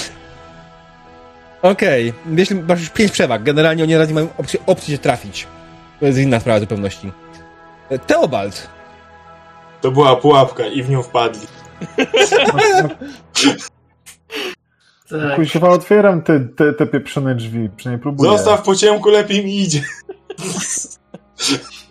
Okej, 1.63 2.13
jeśli 2.37 2.57
masz 2.57 2.81
już 2.81 2.91
5 2.91 3.13
przewag, 3.13 3.43
generalnie 3.43 3.83
oni 3.83 3.97
raz 3.97 4.09
nie 4.09 4.15
mają 4.15 4.29
opcji, 4.39 4.59
opcji 4.67 4.93
się 4.95 4.99
trafić. 4.99 5.47
To 6.01 6.07
jest 6.07 6.19
inna 6.19 6.41
sprawa 6.41 6.61
zupełności. 6.61 7.13
E, 7.91 7.99
Teobald. 7.99 8.69
To 9.81 9.91
była 9.91 10.17
pułapka 10.17 10.67
i 10.67 10.83
w 10.83 10.91
nią 10.91 11.03
wpadli. 11.03 11.47
Tak. 15.11 15.37
Kuźwa, 15.37 15.69
otwieram 15.69 16.23
te, 16.23 16.41
te, 16.41 16.73
te 16.73 16.87
pieprzone 16.87 17.35
drzwi, 17.35 17.71
przynajmniej 17.77 18.03
próbuję. 18.03 18.31
Zostaw 18.31 18.63
po 18.63 18.75
ciemku, 18.75 19.09
lepiej 19.11 19.45
mi 19.45 19.61
idzie. 19.61 19.83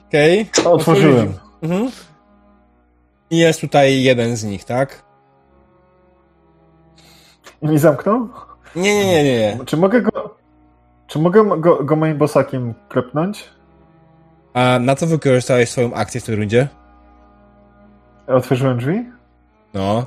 Okej. 0.08 0.50
Otworzyłem. 0.66 1.34
Mhm. 1.62 1.92
I 3.30 3.38
jest 3.38 3.62
tutaj 3.62 4.04
jeden 4.04 4.36
z 4.38 4.44
nich, 4.44 4.64
tak? 4.64 5.04
I 7.62 7.78
zamknął? 7.78 8.30
Nie, 8.76 8.96
nie, 8.96 9.06
nie, 9.06 9.24
nie. 9.24 9.38
nie. 9.40 9.66
Czy 9.66 9.78
mogę 9.78 10.02
go... 10.02 10.36
Czy 11.08 11.20
mogę 11.20 11.60
go, 11.60 11.84
go 11.84 11.96
moim 11.96 12.18
bosakiem 12.18 12.74
klepnąć? 12.90 13.50
A 14.54 14.80
na 14.80 14.96
co 14.96 15.08
wykorzystałeś 15.08 15.70
swoją 15.70 15.94
akcję 15.94 16.22
w 16.22 16.24
tej 16.26 16.36
rundzie? 16.36 16.68
Otworzyłem 18.28 18.78
drzwi? 18.78 19.06
No. 19.74 20.06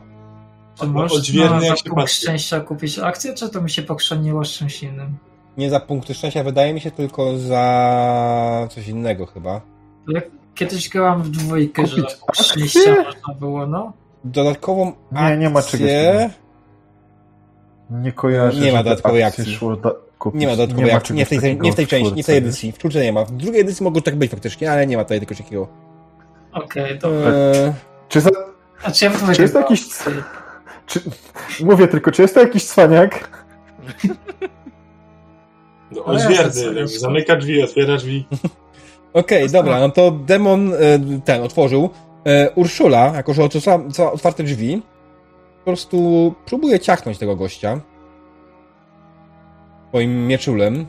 Czy 0.75 0.87
można 0.87 1.19
za 1.61 1.77
się 1.77 1.85
punkt 1.85 1.95
patrzy. 1.95 2.15
szczęścia 2.17 2.61
kupić 2.61 2.99
akcję, 2.99 3.35
czy 3.35 3.49
to 3.51 3.61
mi 3.61 3.71
się 3.71 3.83
pokrzeniło 3.83 4.45
z 4.45 4.49
czymś 4.49 4.83
innym? 4.83 5.17
Nie 5.57 5.71
za 5.71 5.81
punkty 5.81 6.15
szczęścia, 6.15 6.45
wydaje 6.45 6.75
mi 6.75 6.81
się 6.81 6.91
tylko 6.91 7.39
za 7.39 8.69
coś 8.71 8.89
innego 8.89 9.27
chyba. 9.27 9.61
Jak 10.09 10.25
kiedyś 10.55 10.89
grałam 10.89 11.23
w 11.23 11.31
dwójkę, 11.31 11.87
że 11.87 11.97
Kupić 11.97 12.11
za 12.11 12.17
punkt 12.17 12.41
akcję? 12.41 12.45
szczęścia 12.45 12.95
można 13.05 13.35
było, 13.41 13.67
no. 13.67 13.93
Dodatkową 14.25 14.93
Nie, 15.13 15.37
nie 15.37 15.51
ma 15.51 15.63
czegoś 15.63 15.91
akcję... 15.91 16.31
Nie 17.93 18.12
kojarzę, 18.12 18.61
Nie 18.61 18.73
ma 18.73 18.83
dodatkowej 18.83 19.23
akcji. 19.23 19.59
Da, 19.83 19.91
kupić. 20.19 20.41
Nie 20.41 20.47
ma 20.47 20.57
dodatkowej 20.57 20.93
ma 20.93 20.97
akcji. 20.97 21.15
Nie 21.15 21.27
w 21.27 21.29
tej, 21.29 21.59
nie 21.61 21.73
w 21.73 21.75
tej 21.75 21.87
części, 21.87 22.12
nie 22.15 22.23
w 22.23 22.27
tej 22.27 22.37
edycji. 22.37 22.73
W 22.73 22.79
czwórce 22.79 23.03
nie 23.03 23.12
ma. 23.12 23.25
W 23.25 23.33
drugiej 23.33 23.61
edycji 23.61 23.85
mogło 23.85 24.01
tak 24.01 24.17
być 24.17 24.31
faktycznie, 24.31 24.73
ale 24.73 24.87
nie 24.87 24.97
ma 24.97 25.05
tutaj 25.05 25.21
czegoś 25.21 25.39
takiego. 25.39 25.69
Okej, 26.53 26.99
dobra. 26.99 27.31
Eee, 27.31 27.73
Czy 28.09 28.21
za, 28.21 28.31
Znaczy 28.83 29.05
ja 29.05 29.35
Czy 29.35 29.43
jest 29.43 29.55
to 29.55 29.61
jakiś... 29.61 29.83
Czy... 30.87 31.01
Mówię 31.65 31.89
tylko, 31.89 32.11
czy 32.11 32.23
jest 32.23 32.35
to 32.35 32.41
jakiś 32.41 32.65
cwaniak? 32.65 33.43
No, 35.91 36.31
jakby 36.31 36.53
sobie- 36.53 36.89
zamyka 36.89 37.37
drzwi, 37.37 37.62
otwiera 37.62 37.97
drzwi. 37.97 38.27
Okej, 39.12 39.51
dobra, 39.51 39.81
no 39.81 39.89
to 39.91 40.11
demon 40.11 40.75
e, 40.75 40.79
ten 41.25 41.43
otworzył. 41.43 41.91
E, 42.27 42.51
Urszula, 42.51 43.12
jako 43.15 43.35
że 43.35 43.45
otworzyła 43.45 43.81
otwarte 44.12 44.43
drzwi, 44.43 44.83
po 45.65 45.70
prostu 45.70 46.34
próbuje 46.47 46.81
ciachnąć 46.81 47.18
tego 47.18 47.36
gościa 47.36 47.81
swoim 49.89 50.26
mieczulem. 50.26 50.86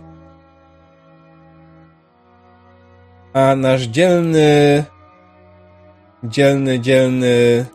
A 3.33 3.55
nasz 3.55 3.81
dzielny, 3.81 4.83
dzielny, 6.23 6.79
dzielny 6.79 7.65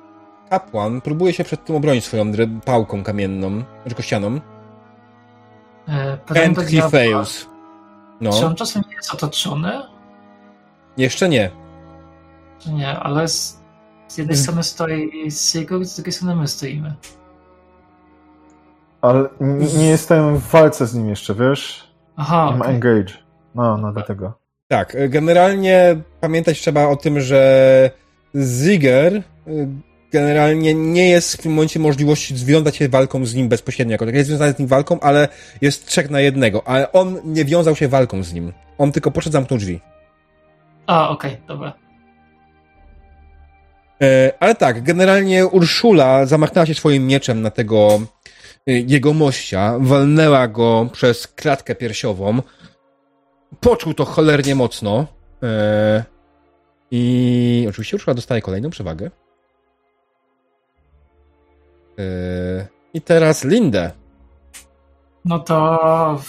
kapłan 0.50 1.00
próbuje 1.00 1.32
się 1.32 1.44
przed 1.44 1.64
tym 1.64 1.76
obronić 1.76 2.04
swoją 2.04 2.24
pałką 2.64 3.02
kamienną, 3.02 3.62
czy 3.88 3.94
kościaną. 3.94 4.40
E, 5.88 6.18
diabła. 6.70 6.90
fails. 6.90 7.40
Czy 7.40 7.46
No, 8.20 8.30
on 8.46 8.54
czasem 8.54 8.82
nie 8.88 8.94
jest 8.94 9.14
otoczony? 9.14 9.82
jeszcze 10.96 11.28
nie. 11.28 11.50
Czy 12.58 12.72
nie, 12.72 12.98
ale 12.98 13.28
z, 13.28 13.57
z 14.08 14.18
jednej 14.18 14.36
Z- 14.36 14.42
strony 14.42 14.62
stoi 14.62 15.30
Sigurd, 15.30 15.88
z 15.88 15.94
drugiej 15.96 16.12
strony 16.12 16.36
my 16.36 16.48
stoimy. 16.48 16.94
Ale 19.02 19.28
nie 19.78 19.86
jestem 19.88 20.36
w 20.36 20.50
walce 20.50 20.86
z 20.86 20.94
nim 20.94 21.08
jeszcze, 21.08 21.34
wiesz? 21.34 21.88
Aha, 22.16 22.44
Mam 22.50 22.60
okej. 22.62 22.74
engage. 22.74 23.14
No, 23.54 23.76
no 23.78 23.92
dlatego. 23.92 24.32
Tak, 24.68 24.94
e, 24.94 25.08
generalnie 25.08 25.96
pamiętać 26.20 26.60
trzeba 26.60 26.86
o 26.88 26.96
tym, 26.96 27.20
że 27.20 27.90
Ziger 28.36 29.16
e, 29.16 29.22
generalnie 30.12 30.74
nie 30.74 31.08
jest 31.08 31.34
w 31.36 31.42
tym 31.42 31.52
momencie 31.52 31.80
możliwości 31.80 32.36
związać 32.36 32.76
się 32.76 32.88
walką 32.88 33.24
z 33.26 33.34
nim 33.34 33.48
bezpośrednio. 33.48 33.92
Jako 33.92 34.06
tak 34.06 34.14
jest 34.14 34.28
związany 34.28 34.52
z 34.52 34.58
nim 34.58 34.68
walką, 34.68 35.00
ale 35.00 35.28
jest 35.60 35.86
trzech 35.86 36.10
na 36.10 36.20
jednego. 36.20 36.68
Ale 36.68 36.92
on 36.92 37.20
nie 37.24 37.44
wiązał 37.44 37.76
się 37.76 37.88
walką 37.88 38.22
z 38.22 38.32
nim. 38.32 38.52
On 38.78 38.92
tylko 38.92 39.10
poszedł 39.10 39.32
zamknął 39.32 39.58
drzwi. 39.58 39.80
A, 40.86 41.08
okej, 41.10 41.36
dobra. 41.48 41.72
E, 44.02 44.32
Ale 44.40 44.54
tak, 44.54 44.82
generalnie 44.82 45.46
Urszula 45.46 46.26
zamachnęła 46.26 46.66
się 46.66 46.74
swoim 46.74 47.06
mieczem 47.06 47.42
na 47.42 47.50
tego 47.50 48.00
e, 48.66 48.72
jego 48.72 49.12
mościa, 49.12 49.74
walnęła 49.80 50.48
go 50.48 50.88
przez 50.92 51.26
klatkę 51.26 51.74
piersiową. 51.74 52.42
Poczuł 53.60 53.94
to 53.94 54.04
cholernie 54.04 54.54
mocno. 54.54 55.06
E, 55.42 56.04
I 56.90 57.66
oczywiście 57.68 57.96
Urszula 57.96 58.14
dostaje 58.14 58.42
kolejną 58.42 58.70
przewagę. 58.70 59.10
I 62.94 63.00
teraz 63.00 63.44
Lindę. 63.44 63.90
No 65.24 65.38
to 65.38 66.22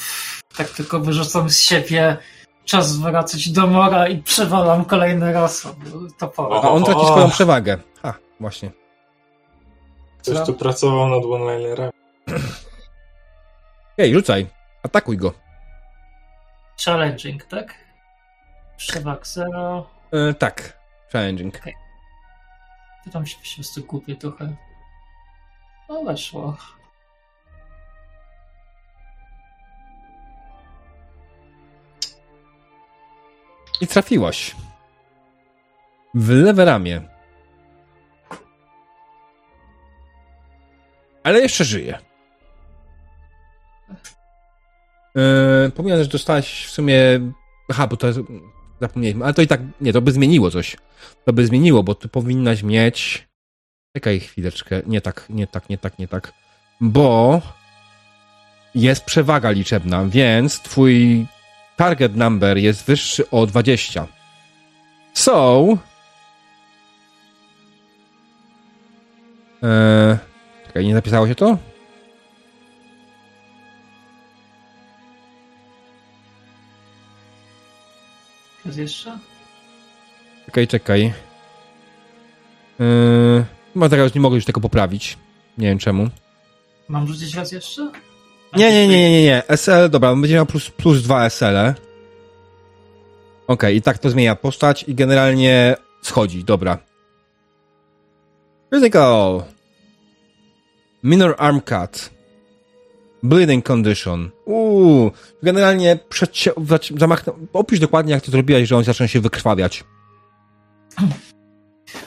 tak 0.57 0.69
tylko 0.69 0.99
wyrzucam 0.99 1.49
z 1.49 1.59
siebie 1.59 2.17
czas 2.69 2.97
wracać 2.97 3.49
do 3.49 3.67
mora 3.67 4.07
i 4.07 4.23
przewalam 4.23 4.85
kolejny 4.85 5.33
raz 5.33 5.67
toporem. 6.17 6.65
A 6.65 6.69
on 6.69 6.83
traci 6.83 7.05
swoją 7.05 7.29
przewagę. 7.29 7.77
Ha, 8.01 8.13
właśnie. 8.39 8.71
Ktoś 10.19 10.45
tu 10.45 10.53
pracował 10.53 11.09
nad 11.09 11.25
one-linerami. 11.25 11.91
Ej, 13.97 14.13
rzucaj. 14.13 14.47
Atakuj 14.83 15.17
go. 15.17 15.33
Challenging, 16.85 17.43
tak? 17.43 17.75
Przewag 18.77 19.27
zero. 19.27 19.89
E, 20.11 20.33
tak. 20.33 20.79
Challenging. 21.13 21.61
Pytam 23.03 23.25
się 23.25 23.37
po 23.37 23.55
prostu 23.55 23.83
głupie 23.83 24.15
trochę. 24.15 24.55
No 25.89 26.03
weszło. 26.03 26.57
I 33.81 33.87
trafiłaś. 33.87 34.55
W 36.13 36.29
lewe 36.29 36.65
ramię. 36.65 37.01
Ale 41.23 41.39
jeszcze 41.39 41.65
żyje. 41.65 41.99
Yy, 45.15 45.71
Pomijam, 45.75 46.03
że 46.03 46.09
dostałaś 46.09 46.65
w 46.65 46.69
sumie. 46.69 46.95
Aha, 47.69 47.87
bo 47.87 47.97
to. 47.97 48.07
Zapomnieliśmy, 48.81 49.25
ale 49.25 49.33
to 49.33 49.41
i 49.41 49.47
tak. 49.47 49.61
Nie, 49.81 49.93
to 49.93 50.01
by 50.01 50.11
zmieniło 50.11 50.51
coś. 50.51 50.77
To 51.25 51.33
by 51.33 51.45
zmieniło, 51.45 51.83
bo 51.83 51.95
ty 51.95 52.09
powinnaś 52.09 52.63
mieć. 52.63 53.27
Czekaj 53.95 54.19
chwileczkę. 54.19 54.81
Nie 54.87 55.01
tak, 55.01 55.25
nie 55.29 55.47
tak, 55.47 55.69
nie 55.69 55.77
tak, 55.77 55.99
nie 55.99 56.07
tak. 56.07 56.33
Bo 56.81 57.41
jest 58.75 59.05
przewaga 59.05 59.51
liczebna, 59.51 60.05
więc 60.05 60.59
twój 60.59 61.25
target 61.79 62.15
number 62.15 62.57
jest 62.57 62.85
wyższy 62.85 63.29
o 63.29 63.45
20. 63.45 64.07
So. 65.13 65.67
Eee, 69.63 70.17
czekaj, 70.67 70.87
nie 70.87 70.93
zapisało 70.93 71.27
się 71.27 71.35
to? 71.35 71.57
Jest 78.65 78.77
jeszcze? 78.77 79.19
Czekaj, 80.45 80.67
czekaj. 80.67 81.13
Chyba 83.73 83.89
teraz 83.89 84.15
nie 84.15 84.21
mogę 84.21 84.35
już 84.35 84.45
tego 84.45 84.61
poprawić. 84.61 85.17
Nie 85.57 85.67
wiem 85.67 85.77
czemu. 85.77 86.09
Mam 86.87 87.07
rzucić 87.07 87.35
raz 87.35 87.51
jeszcze? 87.51 87.91
Nie, 88.55 88.71
nie, 88.71 88.87
nie, 88.87 89.11
nie, 89.11 89.23
nie. 89.23 89.43
SL, 89.47 89.89
dobra, 89.89 90.11
on 90.11 90.21
będzie 90.21 90.35
miał 90.35 90.45
plus, 90.45 90.69
plus 90.69 91.03
2 91.03 91.29
SL. 91.29 91.45
-e. 91.45 91.73
Okej, 93.47 93.75
i 93.75 93.81
tak 93.81 93.97
to 93.97 94.09
zmienia 94.09 94.35
postać 94.35 94.83
i 94.87 94.95
generalnie 94.95 95.75
schodzi, 96.01 96.43
dobra. 96.43 96.77
Physical. 98.71 99.43
Minor 101.03 101.35
arm 101.37 101.61
cut. 101.61 102.09
Bleeding 103.23 103.65
condition. 103.65 104.29
Uuu, 104.45 105.11
generalnie 105.43 105.99
przecie... 106.09 106.51
zamachnę... 106.97 107.33
Opisz 107.53 107.79
dokładnie, 107.79 108.13
jak 108.13 108.23
to 108.23 108.31
zrobiłeś, 108.31 108.69
że 108.69 108.77
on 108.77 108.83
zaczyna 108.83 109.07
się 109.07 109.19
wykrwawiać. 109.19 109.83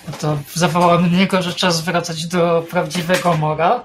No 0.09 0.13
to 0.21 0.39
zawołałem 0.55 1.13
niego, 1.13 1.43
że 1.43 1.53
czas 1.53 1.81
wracać 1.81 2.27
do 2.27 2.67
prawdziwego 2.71 3.37
mora, 3.37 3.85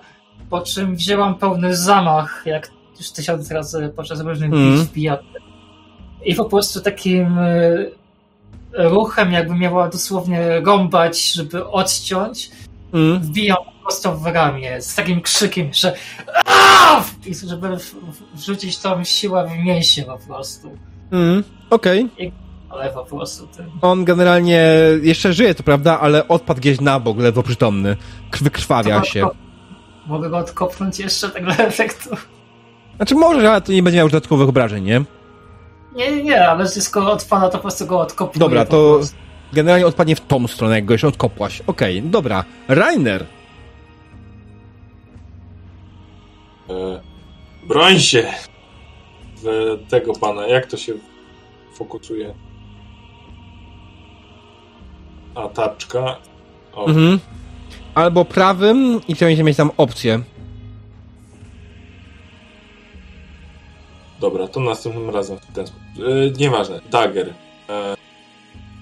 po 0.50 0.62
czym 0.62 0.96
wzięłam 0.96 1.36
pełny 1.36 1.76
zamach, 1.76 2.44
jak 2.46 2.72
już 3.00 3.12
tysiąc 3.12 3.52
razy 3.52 3.94
podczas 3.96 4.20
różnych 4.22 4.54
Mm. 4.54 4.80
bitw 4.80 4.92
bijaty. 4.94 5.24
I 6.26 6.36
po 6.36 6.46
prostu 6.46 6.82
takim 6.82 7.38
y, 7.38 7.92
ruchem, 8.74 9.32
jakby 9.32 9.56
miała 9.56 9.90
dosłownie 9.90 10.60
rąbać, 10.66 11.32
żeby 11.34 11.68
odciąć, 11.68 12.50
Mm. 12.94 13.20
wbijam 13.20 13.58
prosto 13.84 14.18
w 14.18 14.26
ramię 14.26 14.82
z 14.82 14.96
takim 14.96 15.22
krzykiem, 15.22 15.70
że! 15.74 15.94
I 17.26 17.36
żeby 17.36 17.78
wrzucić 18.34 18.78
tą 18.78 19.04
siłę 19.04 19.48
w 19.48 19.64
mięsie 19.66 20.04
po 20.04 20.18
prostu. 20.18 20.72
Mm. 21.12 21.44
Okej. 21.70 22.10
Ale 22.70 22.90
po 22.90 23.06
prostu 23.06 23.48
tym. 23.48 23.66
On 23.82 24.06
generalnie 24.06 24.74
jeszcze 25.02 25.34
żyje, 25.34 25.56
to 25.56 25.64
prawda, 25.64 26.00
ale 26.00 26.28
odpadł 26.28 26.60
gdzieś 26.60 26.82
na 26.82 27.00
bok, 27.00 27.18
lewo 27.20 27.44
przytomny. 27.44 27.96
Krw- 28.32 28.44
Wykrwawia 28.44 29.04
się. 29.04 29.28
Mogę 30.08 30.30
go 30.30 30.38
odkopnąć 30.38 31.00
jeszcze 31.00 31.30
tak 31.30 31.44
dla 31.44 31.58
efektu. 31.72 32.10
Znaczy 32.96 33.16
może, 33.16 33.52
ale 33.52 33.62
to 33.62 33.72
nie 33.72 33.84
będzie 33.84 33.98
miał 33.98 34.10
dodatkowych 34.10 34.50
obrażeń, 34.50 34.84
nie? 34.84 35.02
Nie, 35.96 36.12
nie, 36.16 36.24
nie, 36.24 36.48
ale 36.50 36.68
skoro 36.68 37.12
odpada, 37.12 37.50
to 37.50 37.58
po 37.58 37.62
prostu 37.62 37.86
go 37.86 38.00
odkopuję. 38.00 38.40
Dobra, 38.40 38.66
to 38.66 39.00
generalnie 39.54 39.88
odpadnie 39.88 40.16
w 40.16 40.22
tą 40.22 40.48
stronę, 40.48 40.76
jak 40.76 40.86
go 40.86 40.94
jeszcze 40.94 41.08
odkopłaś. 41.08 41.62
Okej, 41.68 42.02
dobra. 42.02 42.44
Rainer. 42.68 43.26
E, 46.70 47.02
broń 47.68 48.00
się 48.00 48.24
w 49.44 49.78
tego 49.90 50.14
pana. 50.14 50.48
Jak 50.48 50.66
to 50.66 50.78
się 50.78 50.94
fokusuje? 51.74 52.34
A 55.36 55.48
taczka. 55.48 56.16
O, 56.74 56.86
Mhm. 56.88 57.20
Albo 57.98 58.26
prawym 58.26 59.02
i 59.08 59.16
chciałem 59.16 59.46
mieć 59.46 59.58
tam 59.58 59.72
opcję. 59.78 60.20
dobra, 64.20 64.48
to 64.48 64.60
następnym 64.60 65.10
razem 65.10 65.38
w 65.38 65.46
ten 65.46 65.68
sposób. 65.68 65.84
E, 65.98 66.32
nieważne. 66.40 66.82
Dagger. 66.92 67.34
E, 67.70 67.96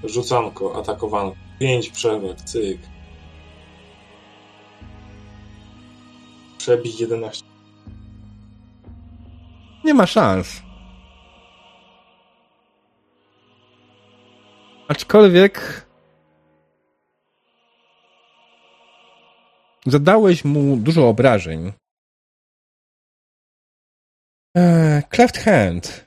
rzucanko, 0.04 0.80
atakowanko. 0.80 1.36
5 1.60 1.90
przewag, 1.90 2.42
cyk. 2.42 2.80
Przebić 6.58 7.00
11. 7.00 7.44
Nie 9.84 9.94
ma 9.94 10.06
szans. 10.06 10.62
Aczkolwiek... 14.88 15.85
zadałeś 19.86 20.46
mu 20.46 20.78
dużo 20.78 21.10
obrażeń. 21.10 21.72
Eee, 24.56 25.04
cleft 25.10 25.38
hand. 25.38 26.06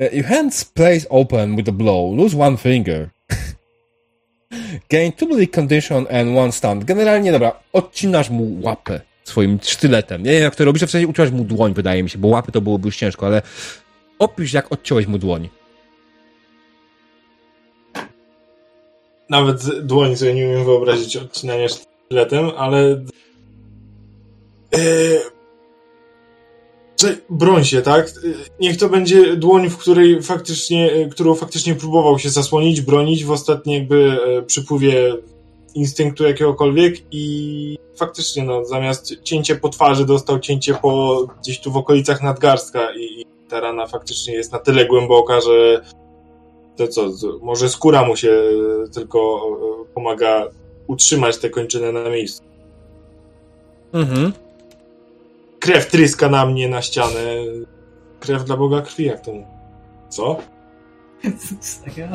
Uh, 0.00 0.12
your 0.12 0.24
hands 0.24 0.64
place 0.64 1.06
open 1.10 1.56
with 1.56 1.68
a 1.68 1.72
blow. 1.72 2.16
Lose 2.16 2.34
one 2.34 2.56
finger. 2.56 3.10
Gain 4.90 5.12
two 5.12 5.26
bleed 5.26 5.52
condition 5.54 6.06
and 6.10 6.36
one 6.36 6.52
stun. 6.52 6.84
Generalnie, 6.84 7.32
dobra, 7.32 7.52
odcinasz 7.72 8.30
mu 8.30 8.60
łapę 8.60 9.00
swoim 9.24 9.58
sztyletem. 9.62 10.22
Nie 10.22 10.30
wiem, 10.30 10.42
jak 10.42 10.56
to 10.56 10.64
robisz, 10.64 10.82
w 10.82 10.90
sensie 10.90 11.08
uciąłeś 11.08 11.30
mu 11.32 11.44
dłoń, 11.44 11.74
wydaje 11.74 12.02
mi 12.02 12.10
się, 12.10 12.18
bo 12.18 12.28
łapy 12.28 12.52
to 12.52 12.60
byłoby 12.60 12.88
już 12.88 12.96
ciężko, 12.96 13.26
ale 13.26 13.42
opisz, 14.18 14.52
jak 14.52 14.72
odciąłeś 14.72 15.06
mu 15.06 15.18
dłoń. 15.18 15.48
Nawet 19.32 19.86
dłoń 19.86 20.16
sobie 20.16 20.34
nie 20.34 20.46
umiem 20.46 20.64
wyobrazić 20.64 21.16
odcinania 21.16 21.66
sztyletem, 21.68 22.50
ale... 22.56 23.04
Czy- 26.96 27.20
Broń 27.30 27.64
się, 27.64 27.82
tak? 27.82 28.12
Niech 28.60 28.76
to 28.76 28.88
będzie 28.88 29.36
dłoń, 29.36 29.70
w 29.70 29.78
której 29.78 30.22
faktycznie, 30.22 30.92
e, 30.92 31.08
którą 31.08 31.34
faktycznie 31.34 31.74
próbował 31.74 32.18
się 32.18 32.30
zasłonić, 32.30 32.80
bronić 32.80 33.24
w 33.24 33.30
ostatnim 33.30 33.74
jakby 33.74 34.18
e, 34.38 34.42
przypływie 34.42 35.16
instynktu 35.74 36.24
jakiegokolwiek 36.24 36.94
i 37.10 37.76
faktycznie, 37.96 38.44
no, 38.44 38.64
zamiast 38.64 39.22
cięcie 39.22 39.56
po 39.56 39.68
twarzy 39.68 40.06
dostał 40.06 40.40
cięcie 40.40 40.74
po 40.74 41.26
gdzieś 41.40 41.60
tu 41.60 41.72
w 41.72 41.76
okolicach 41.76 42.22
nadgarstka 42.22 42.88
i, 42.96 43.20
i 43.20 43.26
ta 43.48 43.60
rana 43.60 43.86
faktycznie 43.86 44.34
jest 44.34 44.52
na 44.52 44.58
tyle 44.58 44.86
głęboka, 44.86 45.40
że 45.40 45.82
to 46.76 46.88
co, 46.88 47.10
może 47.42 47.68
skóra 47.68 48.06
mu 48.06 48.16
się 48.16 48.30
e, 48.30 48.88
tylko 48.88 49.42
e, 49.82 49.94
pomaga 49.94 50.46
utrzymać 50.86 51.38
te 51.38 51.50
kończyny 51.50 51.92
na 51.92 52.10
miejscu. 52.10 52.42
Mhm. 53.92 54.32
Krew 55.60 55.90
tryska 55.90 56.28
na 56.28 56.46
mnie, 56.46 56.68
na 56.68 56.82
ścianę. 56.82 57.20
Krew 58.20 58.44
dla 58.44 58.56
Boga 58.56 58.80
krwi, 58.80 59.04
jak 59.04 59.20
to 59.20 59.32
mówi. 59.32 59.46
Co? 60.08 60.36
Serio? 61.60 62.08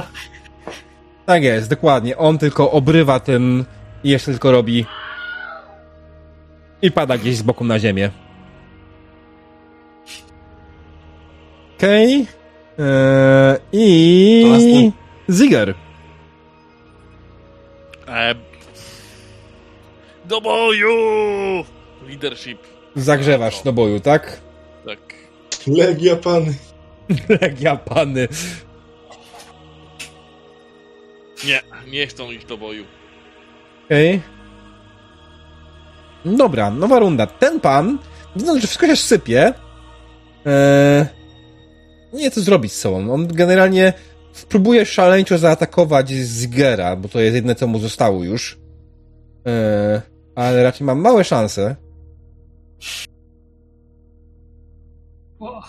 Tak 1.26 1.44
jest, 1.44 1.70
dokładnie. 1.70 2.18
On 2.18 2.38
tylko 2.38 2.72
obrywa 2.72 3.20
tym 3.20 3.66
i 4.04 4.10
jeszcze 4.10 4.32
tylko 4.32 4.52
robi 4.52 4.86
i 6.82 6.92
pada 6.92 7.18
gdzieś 7.18 7.36
z 7.36 7.42
boku 7.42 7.64
na 7.64 7.80
ziemię. 7.80 8.12
Okej. 11.78 12.28
Eee, 12.80 13.58
I... 13.72 14.92
Ziger. 15.30 15.76
E... 18.08 18.36
Do 20.26 20.42
boju! 20.42 20.96
Leadership. 22.08 22.60
Zagrzewasz 22.96 23.64
do 23.64 23.74
boju, 23.74 24.00
tak? 24.00 24.42
Tak. 24.86 25.00
Legia 25.68 26.16
pany. 26.16 26.54
Legia 27.42 27.76
pany. 27.76 28.28
Nie, 31.46 31.62
nie 31.88 32.08
chcą 32.08 32.32
iść 32.32 32.46
do 32.46 32.58
boju. 32.58 32.86
Okej. 33.86 34.22
Dobra, 36.26 36.72
nowa 36.72 37.00
runda. 37.00 37.28
Ten 37.28 37.60
pan, 37.60 37.98
widząc, 38.36 38.62
że 38.62 38.68
wszystko 38.68 38.88
się 38.88 38.96
sypie, 38.96 39.54
e, 40.46 41.08
nie 42.18 42.24
wie 42.24 42.32
co 42.32 42.42
zrobić 42.42 42.74
z 42.74 42.80
sobą. 42.80 43.14
On 43.14 43.28
generalnie 43.28 43.94
próbuje 44.50 44.86
szaleńczo 44.86 45.38
zaatakować 45.38 46.10
Zigera, 46.10 46.96
bo 46.96 47.10
to 47.10 47.20
jest 47.20 47.36
jedyne, 47.36 47.56
co 47.56 47.68
mu 47.68 47.80
zostało 47.80 48.24
już. 48.24 48.60
E, 49.48 50.02
ale 50.36 50.64
raczej 50.64 50.88
ma 50.88 50.96
małe 50.96 51.24
szanse. 51.24 51.76
O, 55.40 55.62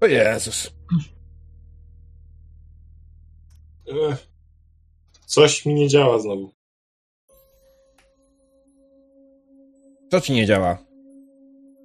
O 0.00 0.06
Jezus. 0.06 0.70
Ech. 3.88 4.26
Coś 5.26 5.66
mi 5.66 5.74
nie 5.74 5.88
działa 5.88 6.18
znowu. 6.18 6.50
Co 10.10 10.20
ci 10.20 10.32
nie 10.32 10.46
działa? 10.46 10.78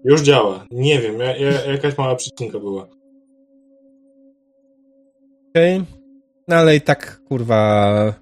Już 0.05 0.21
działa. 0.21 0.65
Nie 0.71 1.01
wiem, 1.01 1.19
ja, 1.19 1.37
ja, 1.37 1.65
jakaś 1.65 1.97
mała 1.97 2.15
przycinka 2.15 2.59
była. 2.59 2.87
Okej. 5.51 5.83
No 6.47 6.55
ale 6.55 6.75
i 6.75 6.81
tak, 6.81 7.21
kurwa... 7.27 8.13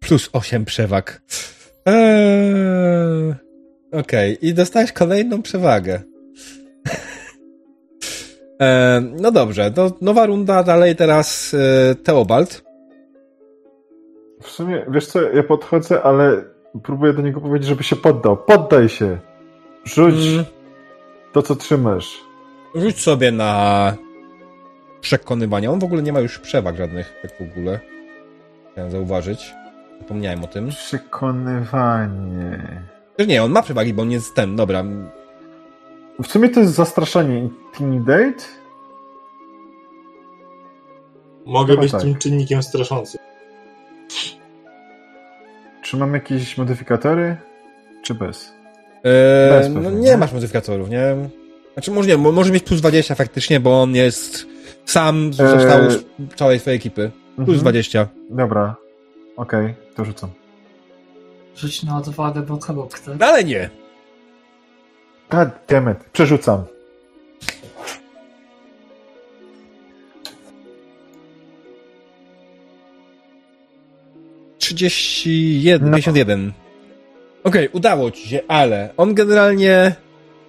Plus 0.00 0.30
8 0.32 0.64
przewag. 0.64 1.22
Eee... 1.86 3.34
Okej, 3.92 4.46
i 4.46 4.54
dostałeś 4.54 4.92
kolejną 4.92 5.42
przewagę. 5.42 6.00
eee, 8.60 9.02
no 9.20 9.30
dobrze, 9.30 9.70
to 9.70 9.92
nowa 10.00 10.26
runda, 10.26 10.62
dalej 10.62 10.96
teraz 10.96 11.54
e, 11.54 11.94
Teobald. 11.94 12.62
W 14.42 14.48
sumie, 14.48 14.86
wiesz 14.88 15.06
co, 15.06 15.22
ja 15.22 15.42
podchodzę, 15.42 16.02
ale 16.02 16.44
próbuję 16.82 17.12
do 17.12 17.22
niego 17.22 17.40
powiedzieć, 17.40 17.68
żeby 17.68 17.82
się 17.84 17.96
poddał. 17.96 18.36
Poddaj 18.36 18.88
się! 18.88 19.18
Rzuć 19.84 20.14
Mm, 20.14 20.44
to, 21.32 21.42
co 21.42 21.56
trzymasz. 21.56 22.20
rzuć 22.74 23.00
sobie 23.00 23.32
na 23.32 23.94
przekonywanie. 25.02 25.70
On 25.70 25.78
w 25.78 25.84
ogóle 25.84 26.02
nie 26.02 26.12
ma 26.12 26.20
już 26.20 26.38
przewag 26.38 26.76
żadnych, 26.76 27.14
tak 27.22 27.30
w 27.38 27.50
ogóle. 27.52 27.80
Chciałem 28.72 28.90
zauważyć. 28.90 29.54
Zapomniałem 29.98 30.44
o 30.44 30.46
tym. 30.46 30.68
Przekonywanie. 30.68 32.82
Też 33.16 33.26
nie, 33.26 33.42
on 33.42 33.52
ma 33.52 33.62
przewagi, 33.62 33.94
bo 33.94 34.02
on 34.02 34.10
jest 34.10 34.34
ten, 34.34 34.56
dobra. 34.56 34.84
W 36.22 36.26
sumie 36.26 36.48
to 36.48 36.60
jest 36.60 36.72
zastraszanie. 36.74 37.38
Intimidate? 37.38 38.44
Mogę 41.46 41.72
Chyba 41.72 41.82
być 41.82 41.92
tak. 41.92 42.00
tym 42.00 42.14
czynnikiem 42.14 42.62
straszącym. 42.62 43.20
Czy 45.82 45.96
mam 45.96 46.14
jakieś 46.14 46.58
modyfikatory? 46.58 47.36
Czy 48.02 48.14
bez? 48.14 48.52
Eee, 49.04 49.50
Bez 49.50 49.68
no 49.70 49.90
nie 49.90 49.96
nie? 50.10 50.16
masz 50.16 50.32
modyfikatorów, 50.32 50.90
nie? 50.90 51.16
Znaczy 51.72 51.90
może 51.90 52.08
nie, 52.08 52.16
mo- 52.16 52.32
może 52.32 52.52
mieć 52.52 52.62
plus 52.64 52.80
20 52.80 53.14
faktycznie, 53.14 53.60
bo 53.60 53.82
on 53.82 53.94
jest 53.94 54.46
sam 54.84 55.32
został 55.32 55.82
Eee. 55.82 55.90
z 55.90 56.04
całej 56.36 56.60
twojej 56.60 56.76
ekipy. 56.76 57.10
Plus 57.36 57.48
Mhm. 57.48 57.58
20. 57.58 58.08
Dobra. 58.30 58.76
Okej, 59.36 59.74
to 59.96 60.04
rzucam. 60.04 60.30
rzuć 61.56 61.82
na 61.82 61.98
odwagę, 61.98 62.40
bo 62.42 62.56
kogo 62.58 62.88
kto? 62.92 63.10
No 63.20 63.26
ale 63.26 63.44
nie. 63.44 63.70
God 65.30 65.48
damn 65.68 65.90
it. 65.92 65.98
Przerzucam. 66.12 66.64
Trzydzieści 74.58 75.62
jeden, 75.62 75.90
No. 75.90 75.96
51. 75.96 76.52
Okej, 77.44 77.68
udało 77.72 78.10
ci 78.10 78.28
się, 78.28 78.40
ale 78.48 78.88
on 78.96 79.14
generalnie 79.14 79.94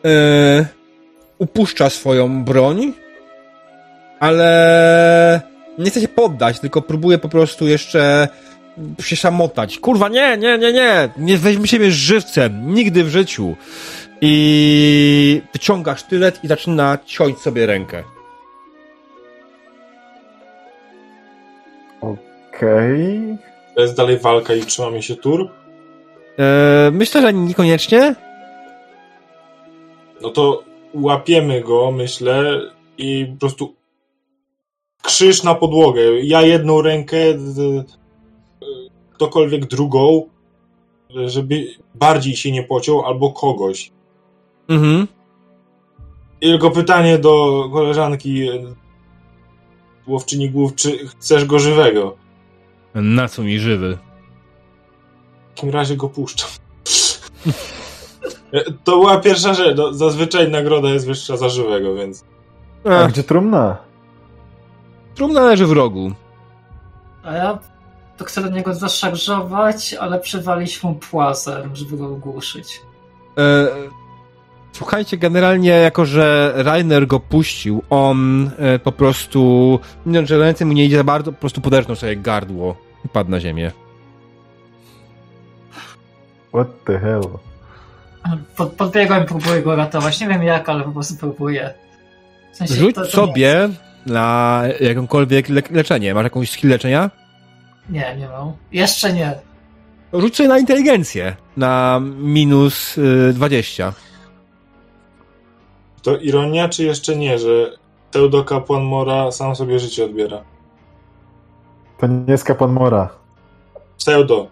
e, 0.05 0.65
upuszcza 1.37 1.89
swoją 1.89 2.43
broń, 2.43 2.93
ale 4.23 5.41
nie 5.77 5.89
chce 5.89 6.01
się 6.01 6.07
poddać, 6.07 6.59
tylko 6.59 6.81
próbuje 6.81 7.17
po 7.17 7.29
prostu 7.29 7.67
jeszcze 7.67 8.27
się 9.01 9.15
szamotać. 9.15 9.79
Kurwa, 9.79 10.09
nie, 10.09 10.37
nie, 10.37 10.57
nie, 10.57 10.73
nie, 10.73 11.09
nie 11.17 11.37
weźmy 11.37 11.67
siebie 11.67 11.91
żywcem, 11.91 12.73
nigdy 12.73 13.03
w 13.03 13.09
życiu. 13.09 13.55
I 14.21 15.41
wyciąga 15.53 15.95
sztylet 15.95 16.43
i 16.43 16.47
zaczyna 16.47 16.97
ciąć 17.05 17.37
sobie 17.37 17.65
rękę. 17.65 18.03
Okej. 22.01 23.37
To 23.75 23.81
jest 23.81 23.97
dalej 23.97 24.17
walka 24.17 24.53
i 24.53 24.61
trzymamy 24.61 25.01
się 25.03 25.15
tur. 25.15 25.49
E, 26.39 26.91
myślę, 26.91 27.21
że 27.21 27.33
niekoniecznie. 27.33 28.15
No 30.21 30.29
to 30.29 30.63
łapiemy 30.93 31.61
go, 31.61 31.91
myślę, 31.91 32.61
i 32.97 33.25
po 33.33 33.39
prostu 33.39 33.82
krzyż 35.03 35.43
na 35.43 35.55
podłogę. 35.55 36.01
Ja 36.23 36.41
jedną 36.41 36.81
rękę, 36.81 37.17
d- 37.33 37.83
ktokolwiek 39.13 39.65
drugą, 39.65 40.29
żeby 41.25 41.67
bardziej 41.95 42.35
się 42.35 42.51
nie 42.51 42.63
pociął, 42.63 43.05
albo 43.05 43.31
kogoś. 43.31 43.91
Mhm. 44.67 45.07
I 46.41 46.45
tylko 46.47 46.71
pytanie 46.71 47.17
do 47.17 47.63
koleżanki 47.73 48.47
e, 48.49 48.73
łowczyni 50.07 50.49
głów, 50.49 50.75
czy 50.75 51.07
chcesz 51.07 51.45
go 51.45 51.59
żywego? 51.59 52.15
Na 52.95 53.27
co 53.27 53.43
mi 53.43 53.59
żywy? 53.59 53.97
W 55.51 55.55
takim 55.55 55.69
razie 55.69 55.95
go 55.97 56.09
puszczam. 56.09 56.49
E, 58.53 58.63
To 58.83 58.91
była 58.91 59.17
pierwsza 59.17 59.53
rzecz. 59.53 59.77
No, 59.77 59.93
zazwyczaj 59.93 60.51
nagroda 60.51 60.89
jest 60.89 61.07
wyższa 61.07 61.37
za 61.37 61.49
żywego, 61.49 61.95
więc 61.95 62.25
A 62.85 62.89
A, 62.89 63.07
gdzie 63.07 63.23
trumna? 63.23 63.77
Trumna 65.15 65.41
leży 65.41 65.67
w 65.67 65.71
rogu. 65.71 66.11
A 67.23 67.33
ja 67.33 67.59
to 68.17 68.25
chcę 68.25 68.41
do 68.41 68.49
niego 68.49 68.73
zaszarżować, 68.73 69.93
ale 69.93 70.19
przywalić 70.19 70.83
mu 70.83 70.95
płazem, 70.95 71.75
żeby 71.75 71.97
go 71.97 72.07
ogłuszyć. 72.07 72.81
E, 73.37 73.67
słuchajcie, 74.73 75.17
generalnie, 75.17 75.69
jako 75.69 76.05
że 76.05 76.53
Rainer 76.55 77.07
go 77.07 77.19
puścił, 77.19 77.83
on 77.89 78.51
e, 78.57 78.79
po 78.79 78.91
prostu, 78.91 79.79
mimo 80.05 80.25
że 80.25 80.37
ręce 80.37 80.65
mu 80.65 80.73
nie 80.73 80.85
idzie 80.85 80.97
za 80.97 81.03
bardzo, 81.03 81.31
po 81.31 81.39
prostu 81.39 81.61
poderżnął 81.61 81.95
sobie 81.95 82.15
gardło 82.15 82.75
i 83.05 83.09
padł 83.09 83.31
na 83.31 83.39
ziemię. 83.39 83.71
What 86.53 86.67
the 86.85 86.99
hell? 86.99 87.21
Pod, 88.55 88.73
podbiegłem, 88.73 89.25
próbuję 89.25 89.61
go 89.61 89.75
ratować. 89.75 90.21
Nie 90.21 90.27
wiem 90.27 90.43
jak, 90.43 90.69
ale 90.69 90.83
po 90.83 90.91
prostu 90.91 91.15
próbuję. 91.19 91.73
W 92.53 92.57
sensie, 92.57 92.73
Rzuć 92.73 92.95
to- 92.95 93.01
to 93.01 93.11
sobie 93.11 93.69
na 94.05 94.63
jakąkolwiek 94.79 95.49
le 95.49 95.61
leczenie. 95.71 96.13
Masz 96.13 96.23
jakąś 96.23 96.51
skill 96.51 96.69
leczenia? 96.69 97.11
Nie, 97.89 98.15
nie, 98.17 98.27
mam. 98.27 98.53
Jeszcze 98.71 99.13
nie. 99.13 99.35
Rzuć 100.13 100.35
sobie 100.35 100.49
na 100.49 100.59
inteligencję. 100.59 101.35
Na 101.57 102.01
minus 102.17 102.97
y, 102.97 103.33
20. 103.33 103.93
To 106.01 106.17
ironia, 106.17 106.69
czy 106.69 106.83
jeszcze 106.83 107.15
nie, 107.15 107.39
że 107.39 107.71
pseudokapłan 108.11 108.83
Mora 108.83 109.31
sam 109.31 109.55
sobie 109.55 109.79
życie 109.79 110.05
odbiera? 110.05 110.43
To 111.99 112.07
nie 112.07 112.31
jest 112.31 112.43
kapłan 112.43 112.71
Mora. 112.71 113.09
Pseudo. 113.97 114.47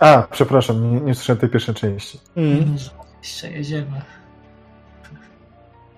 A, 0.00 0.22
przepraszam, 0.30 0.94
nie, 0.94 1.00
nie 1.00 1.14
słyszałem 1.14 1.40
tej 1.40 1.48
pierwszej 1.48 1.74
części. 1.74 2.18
Mm. 2.36 2.76
Jeszcze 3.22 3.50
jedziemy. 3.50 4.02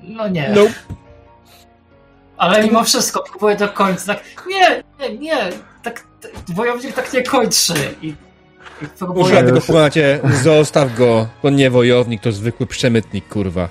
No 0.02 0.28
nie. 0.28 0.48
Nope. 0.48 0.72
Ale 2.42 2.62
mimo 2.62 2.84
wszystko 2.84 3.24
próbuję 3.30 3.56
do 3.56 3.68
końca. 3.68 4.14
Tak, 4.14 4.24
nie, 4.48 4.82
nie, 5.00 5.18
nie. 5.18 5.36
Tak, 5.82 6.04
tak 6.20 6.30
wojownik 6.48 6.94
tak 6.94 7.12
nie 7.12 7.22
kończy. 7.22 7.74
I, 8.02 8.08
i 8.08 8.86
próbuję. 8.98 9.24
Użyłem 9.24 9.46
tego 9.46 10.28
zostaw 10.42 10.94
go. 10.94 11.28
To 11.42 11.50
nie 11.50 11.70
wojownik, 11.70 12.22
to 12.22 12.32
zwykły 12.32 12.66
przemytnik, 12.66 13.28
kurwa. 13.28 13.68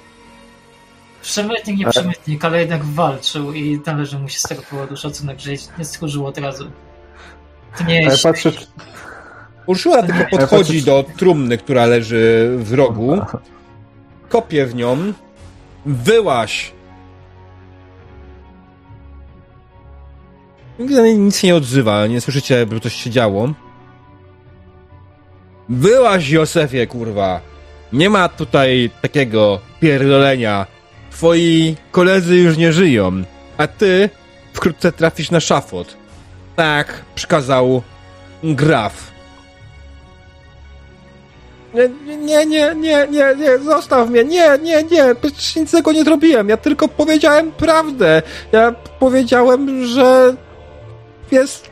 Przemytnik, 1.22 1.78
nie 1.78 1.90
przemytnik, 1.90 2.46
ale 2.46 2.60
jednak 2.60 2.84
walczył 2.86 3.54
i 3.54 3.82
należy 3.86 4.20
mu 4.20 4.30
się 4.30 4.40
z 4.40 4.44
tego 4.44 4.62
powodu 4.70 4.98
szacunek, 4.98 5.40
że 5.40 5.52
nie 5.78 5.86
stchórzył 5.86 6.26
od 6.28 6.38
razu. 6.38 6.72
To 7.78 7.84
nie 7.84 8.02
jest. 8.02 8.24
patrzę, 8.24 8.52
czy- 8.52 8.68
Urszula 9.66 10.04
tylko 10.04 10.38
podchodzi 10.38 10.84
do 10.84 11.06
trumny, 11.18 11.58
która 11.58 11.86
leży 11.86 12.52
w 12.58 12.74
rogu, 12.74 13.22
kopie 14.30 14.66
w 14.66 14.76
nią, 14.76 15.14
wyłaś. 15.86 16.72
Nic 21.18 21.38
się 21.38 21.48
nie 21.48 21.56
odzywa, 21.56 22.08
nie 22.08 22.22
słyszycie, 22.22 22.60
żeby 22.60 22.80
coś 22.80 22.96
się 22.96 23.10
działo. 23.10 23.54
Wyłaś, 25.70 26.30
Józefie, 26.30 26.88
kurwa! 26.88 27.42
Nie 27.94 28.10
ma 28.10 28.30
tutaj 28.30 28.90
takiego 29.02 29.60
pierdolenia. 29.80 30.66
Twoi 31.12 31.76
koledzy 31.92 32.36
już 32.36 32.58
nie 32.58 32.74
żyją, 32.74 33.24
a 33.58 33.68
ty 33.68 34.10
wkrótce 34.54 34.92
trafisz 34.92 35.32
na 35.32 35.40
szafot. 35.40 35.98
Tak, 36.56 37.02
przykazał 37.16 37.82
Graf. 38.44 39.12
Nie, 41.74 42.18
nie, 42.18 42.46
nie, 42.46 42.76
nie, 42.76 43.08
nie, 43.12 43.36
nie, 43.38 43.60
zostaw 43.60 44.10
mnie, 44.10 44.24
nie, 44.24 44.58
nie, 44.64 44.84
nie, 44.84 45.16
przecież 45.22 45.56
nic 45.56 45.72
tego 45.72 45.92
nie 45.92 46.04
zrobiłem, 46.04 46.50
ja 46.50 46.58
tylko 46.58 46.88
powiedziałem 46.88 47.52
prawdę. 47.52 48.22
Ja 48.52 48.72
powiedziałem, 49.00 49.86
że 49.86 50.36
jest 51.32 51.72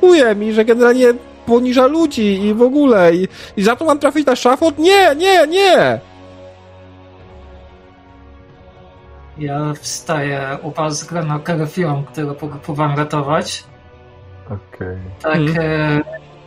chujem 0.00 0.44
i 0.44 0.52
że 0.52 0.64
generalnie 0.64 1.06
poniża 1.46 1.86
ludzi 1.86 2.42
i 2.46 2.54
w 2.54 2.62
ogóle 2.62 3.14
i, 3.14 3.28
i 3.56 3.62
za 3.62 3.76
to 3.76 3.84
mam 3.84 3.98
trafić 3.98 4.26
na 4.26 4.36
szafot? 4.36 4.78
Nie, 4.78 5.14
nie, 5.16 5.46
nie! 5.46 6.00
Ja 9.38 9.72
wstaję, 9.80 10.58
z 10.88 11.04
grana 11.04 11.38
Kerefion, 11.38 12.04
którego 12.04 12.34
próbowałem 12.34 12.96
ratować. 12.98 13.64
Okej. 14.46 14.96
Tak, 15.22 15.36
Mhm. 15.36 15.58
e, 15.60 16.00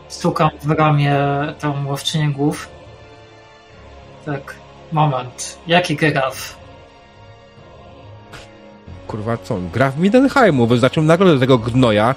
stukam 0.08 0.50
w 0.62 0.70
ramię 0.70 1.16
tą 1.60 1.86
łowczynię 1.86 2.28
głów. 2.30 2.68
Tak, 4.26 4.54
moment. 4.92 5.58
Jaki 5.66 5.96
graf? 5.96 6.56
Kurwa, 9.06 9.36
co? 9.36 9.58
Graf 9.72 9.96
Midenheimu 9.98 10.66
wyznaczył 10.66 11.02
nagrodę 11.02 11.40
tego 11.40 11.58
gnoja. 11.58 12.14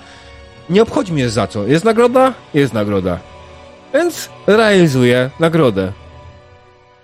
Nie 0.69 0.81
obchodzi 0.83 1.13
mnie 1.13 1.29
za 1.29 1.47
co. 1.47 1.63
Jest 1.67 1.85
nagroda? 1.85 2.33
Jest 2.53 2.73
nagroda. 2.73 3.19
Więc 3.93 4.29
realizuję 4.47 5.29
nagrodę. 5.39 5.93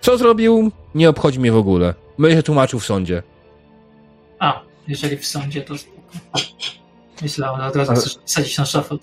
Co 0.01 0.17
zrobił? 0.17 0.71
Nie 0.95 1.09
obchodzi 1.09 1.39
mnie 1.39 1.51
w 1.51 1.55
ogóle. 1.57 1.93
Będę 2.19 2.37
się 2.37 2.43
tłumaczył 2.43 2.79
w 2.79 2.85
sądzie. 2.85 3.23
A, 4.39 4.61
jeżeli 4.87 5.17
w 5.17 5.25
sądzie, 5.27 5.61
to 5.61 5.77
spoko. 5.77 5.97
Myślałem, 7.21 7.61
że 7.61 7.67
od 7.67 7.75
razu 7.75 7.91
Ale- 7.91 7.99
chcesz 8.01 8.17
wsadzić 8.25 8.57
na 8.57 8.65
szafot. 8.65 9.01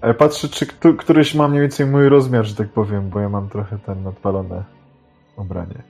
A 0.00 0.06
ja 0.06 0.14
patrzę, 0.14 0.48
czy 0.48 0.66
któ- 0.66 0.94
któryś 0.94 1.34
ma 1.34 1.48
mniej 1.48 1.60
więcej 1.62 1.86
mój 1.86 2.08
rozmiar, 2.08 2.44
że 2.44 2.54
tak 2.54 2.68
powiem, 2.68 3.10
bo 3.10 3.20
ja 3.20 3.28
mam 3.28 3.48
trochę 3.48 3.78
ten 3.78 4.02
nadpalone 4.02 4.64
ubranie. 5.36 5.82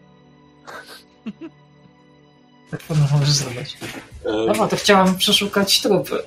Tak 2.70 2.81
pewno 2.81 3.07
możesz 3.12 3.28
zrobić. 3.31 3.78
Dobra, 4.47 4.68
to 4.68 4.76
chciałam 4.76 5.16
przeszukać 5.16 5.81
trupy. 5.83 6.18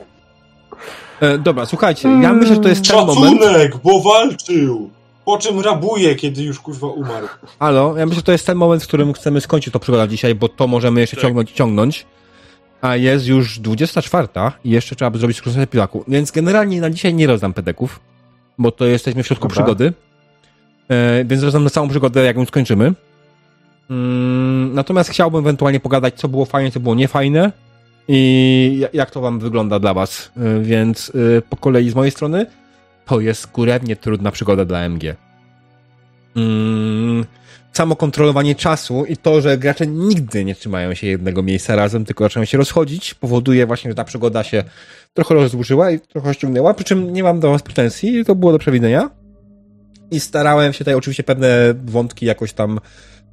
E, 1.21 1.37
dobra, 1.37 1.65
słuchajcie, 1.65 2.09
ja 2.21 2.33
myślę, 2.33 2.55
że 2.55 2.61
to 2.61 2.69
jest 2.69 2.87
ten 2.87 3.05
moment... 3.05 3.41
Szacunek, 3.41 3.77
bo 3.83 4.01
walczył! 4.01 4.89
Po 5.25 5.37
czym 5.37 5.59
rabuje, 5.59 6.15
kiedy 6.15 6.43
już 6.43 6.59
kurwa 6.59 6.87
umarł. 6.87 7.27
Halo, 7.59 7.97
ja 7.97 8.05
myślę, 8.05 8.15
że 8.15 8.23
to 8.23 8.31
jest 8.31 8.45
ten 8.45 8.57
moment, 8.57 8.83
w 8.83 8.87
którym 8.87 9.13
chcemy 9.13 9.41
skończyć 9.41 9.73
to 9.73 9.79
przygoda 9.79 10.07
dzisiaj, 10.07 10.35
bo 10.35 10.49
to 10.49 10.67
możemy 10.67 11.01
jeszcze 11.01 11.15
Tak. 11.15 11.23
ciągnąć 11.23 11.51
i 11.51 11.53
ciągnąć. 11.53 12.05
A 12.81 12.95
jest 12.95 13.27
już 13.27 13.59
24 13.59 14.27
i 14.63 14.69
jeszcze 14.69 14.95
trzeba 14.95 15.11
by 15.11 15.19
zrobić 15.19 15.37
skrócenie 15.37 15.67
pilaku. 15.67 16.03
Więc 16.07 16.31
generalnie 16.31 16.81
na 16.81 16.89
dzisiaj 16.89 17.13
nie 17.13 17.27
rozdam 17.27 17.53
pedeków, 17.53 17.99
bo 18.57 18.71
to 18.71 18.85
jesteśmy 18.85 19.23
w 19.23 19.27
środku 19.27 19.47
Dobra. 19.47 19.63
przygody. 19.63 19.93
E, 20.89 21.25
więc 21.25 21.43
rozdam 21.43 21.63
na 21.63 21.69
całą 21.69 21.89
przygodę, 21.89 22.23
jak 22.23 22.37
ją 22.37 22.45
skończymy. 22.45 22.93
Mm, 23.89 24.73
natomiast 24.73 25.09
chciałbym 25.09 25.39
ewentualnie 25.39 25.79
pogadać, 25.79 26.13
co 26.15 26.27
było 26.27 26.45
fajne, 26.45 26.71
co 26.71 26.79
było 26.79 26.95
niefajne 26.95 27.51
i 28.11 28.77
ja- 28.79 28.87
jak 28.93 29.11
to 29.11 29.21
wam 29.21 29.39
wygląda 29.39 29.79
dla 29.79 29.93
was. 29.93 30.31
E, 30.37 30.59
więc 30.61 31.11
e, 31.37 31.41
po 31.41 31.57
kolei 31.57 31.89
z 31.89 31.95
mojej 31.95 32.11
strony 32.11 32.45
to 33.05 33.19
jest 33.19 33.47
kurewnie 33.47 33.95
trudna 33.95 34.31
przygoda 34.31 34.65
dla 34.65 34.79
MG. 34.79 35.15
Mm, 36.35 37.25
samo 37.73 37.95
kontrolowanie 37.95 38.55
czasu 38.55 39.05
i 39.05 39.17
to, 39.17 39.41
że 39.41 39.57
gracze 39.57 39.87
nigdy 39.87 40.45
nie 40.45 40.55
trzymają 40.55 40.93
się 40.93 41.07
jednego 41.07 41.43
miejsca 41.43 41.75
razem, 41.75 42.05
tylko 42.05 42.23
zaczynają 42.23 42.45
się 42.45 42.57
rozchodzić, 42.57 43.13
powoduje 43.13 43.65
właśnie, 43.65 43.91
że 43.91 43.95
ta 43.95 44.03
przygoda 44.03 44.43
się 44.43 44.63
trochę 45.13 45.35
rozdłużyła 45.35 45.91
i 45.91 45.99
trochę 45.99 46.33
ściągnęła, 46.33 46.73
przy 46.73 46.83
czym 46.83 47.13
nie 47.13 47.23
mam 47.23 47.39
do 47.39 47.49
was 47.51 47.61
pretensji, 47.63 48.25
to 48.25 48.35
było 48.35 48.51
do 48.51 48.59
przewidzenia. 48.59 49.09
I 50.11 50.19
starałem 50.19 50.73
się 50.73 50.77
tutaj 50.79 50.93
oczywiście 50.95 51.23
pewne 51.23 51.73
wątki 51.85 52.25
jakoś 52.25 52.53
tam 52.53 52.79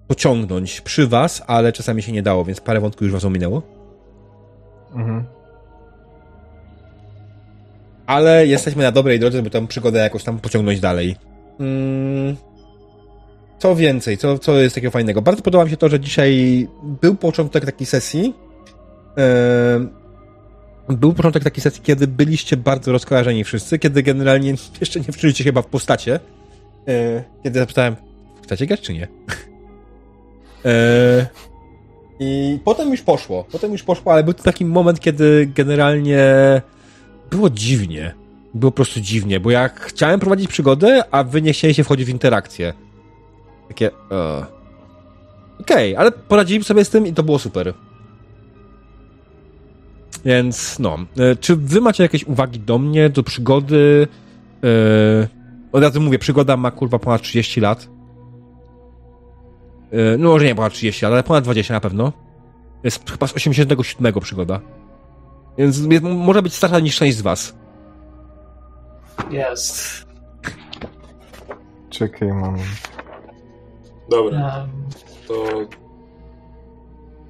pociągnąć 0.06 0.80
przy 0.80 1.06
was, 1.06 1.42
ale 1.46 1.72
czasami 1.72 2.02
się 2.02 2.12
nie 2.12 2.22
dało, 2.22 2.44
więc 2.44 2.60
parę 2.60 2.80
wątków 2.80 3.02
już 3.02 3.12
was 3.12 3.24
ominęło. 3.24 3.75
Mhm. 4.97 5.25
ale 8.07 8.47
jesteśmy 8.47 8.83
na 8.83 8.92
dobrej 8.92 9.20
drodze, 9.20 9.36
żeby 9.36 9.50
tę 9.50 9.66
przygodę 9.66 9.99
jakoś 9.99 10.25
tam 10.25 10.39
pociągnąć 10.39 10.81
dalej. 10.81 11.16
Mm. 11.60 12.36
Co 13.58 13.76
więcej, 13.76 14.18
co, 14.18 14.39
co 14.39 14.57
jest 14.57 14.75
takiego 14.75 14.91
fajnego? 14.91 15.23
Bardzo 15.23 15.42
podoba 15.42 15.65
mi 15.65 15.70
się 15.70 15.76
to, 15.76 15.89
że 15.89 16.00
dzisiaj 16.00 16.68
był 16.83 17.15
początek 17.15 17.65
takiej 17.65 17.86
sesji. 17.86 18.34
Em, 19.16 19.91
był 20.89 21.12
początek 21.12 21.44
takiej 21.44 21.62
sesji, 21.62 21.83
kiedy 21.83 22.07
byliście 22.07 22.57
bardzo 22.57 22.92
rozkojarzeni 22.92 23.44
wszyscy, 23.44 23.78
kiedy 23.78 24.02
generalnie 24.02 24.55
jeszcze 24.81 25.00
nie 25.00 25.12
wczuliście 25.12 25.44
chyba 25.44 25.62
w 25.62 25.66
postacie. 25.66 26.20
E, 26.89 27.25
kiedy 27.42 27.58
zapytałem, 27.58 27.97
chcecie 28.42 28.66
grać 28.66 28.81
czy 28.81 28.94
nie? 28.94 29.08
E, 30.65 31.26
I 32.20 32.59
potem 32.65 32.91
już 32.91 33.03
poszło. 33.03 33.45
Potem 33.53 33.73
już 33.73 33.83
poszło, 33.83 34.12
ale 34.12 34.25
był 34.25 34.35
to 34.35 34.43
taki 34.43 34.65
moment, 34.65 35.01
kiedy 35.01 35.51
generalnie 35.55 36.23
było 37.31 37.51
dziwnie. 37.51 38.15
Było 38.55 38.73
po 38.73 38.77
prostu 38.77 39.01
dziwnie, 39.01 39.41
bo 39.41 39.51
jak 39.51 39.81
chciałem 39.81 40.20
prowadzić 40.20 40.49
przygodę, 40.49 41.03
a 41.11 41.25
wy 41.25 41.43
nie 41.43 41.53
chcieliście 41.53 41.85
wchodzić 41.85 42.07
w 42.07 42.11
interakcję. 42.11 42.73
Takie. 43.69 43.91
e. 44.11 44.47
Okej, 45.61 45.97
ale 45.97 46.12
poradziliśmy 46.12 46.65
sobie 46.65 46.85
z 46.85 46.91
tym 46.91 47.07
i 47.07 47.12
to 47.12 47.23
było 47.23 47.39
super. 47.39 47.75
Więc 50.25 50.78
no. 50.78 50.99
E, 51.19 51.36
Czy 51.36 51.57
wy 51.57 51.81
macie 51.81 52.03
jakieś 52.03 52.25
uwagi 52.25 52.61
do 52.61 52.78
mnie, 52.78 53.11
do 53.11 53.23
przygody? 53.23 54.09
E, 54.65 55.28
Od 55.73 55.83
razu 55.83 56.01
mówię, 56.01 56.19
przygoda 56.19 56.57
ma 56.57 56.70
kurwa 56.70 56.99
ponad 56.99 57.23
30 57.23 57.61
lat. 57.61 57.89
E, 59.97 60.18
No 60.18 60.28
może 60.31 60.44
nie 60.44 60.55
ponad 60.55 60.73
30 60.73 61.05
lat, 61.05 61.12
ale 61.12 61.23
ponad 61.23 61.44
20 61.44 61.75
na 61.75 61.81
pewno. 61.81 62.12
Jest 62.84 63.10
chyba 63.10 63.26
z 63.26 63.34
87 63.36 64.20
przygoda. 64.20 64.60
Więc 65.58 65.78
jest- 65.91 66.05
może 66.05 66.42
być 66.42 66.55
starsza 66.55 66.78
niż 66.81 66.97
część 66.97 67.16
z 67.16 67.23
was. 67.23 67.57
Jest. 69.31 70.07
Czekaj 71.91 72.28
moment. 72.28 72.62
Dobra, 74.10 74.39
Um, 74.39 74.70
to 75.28 75.34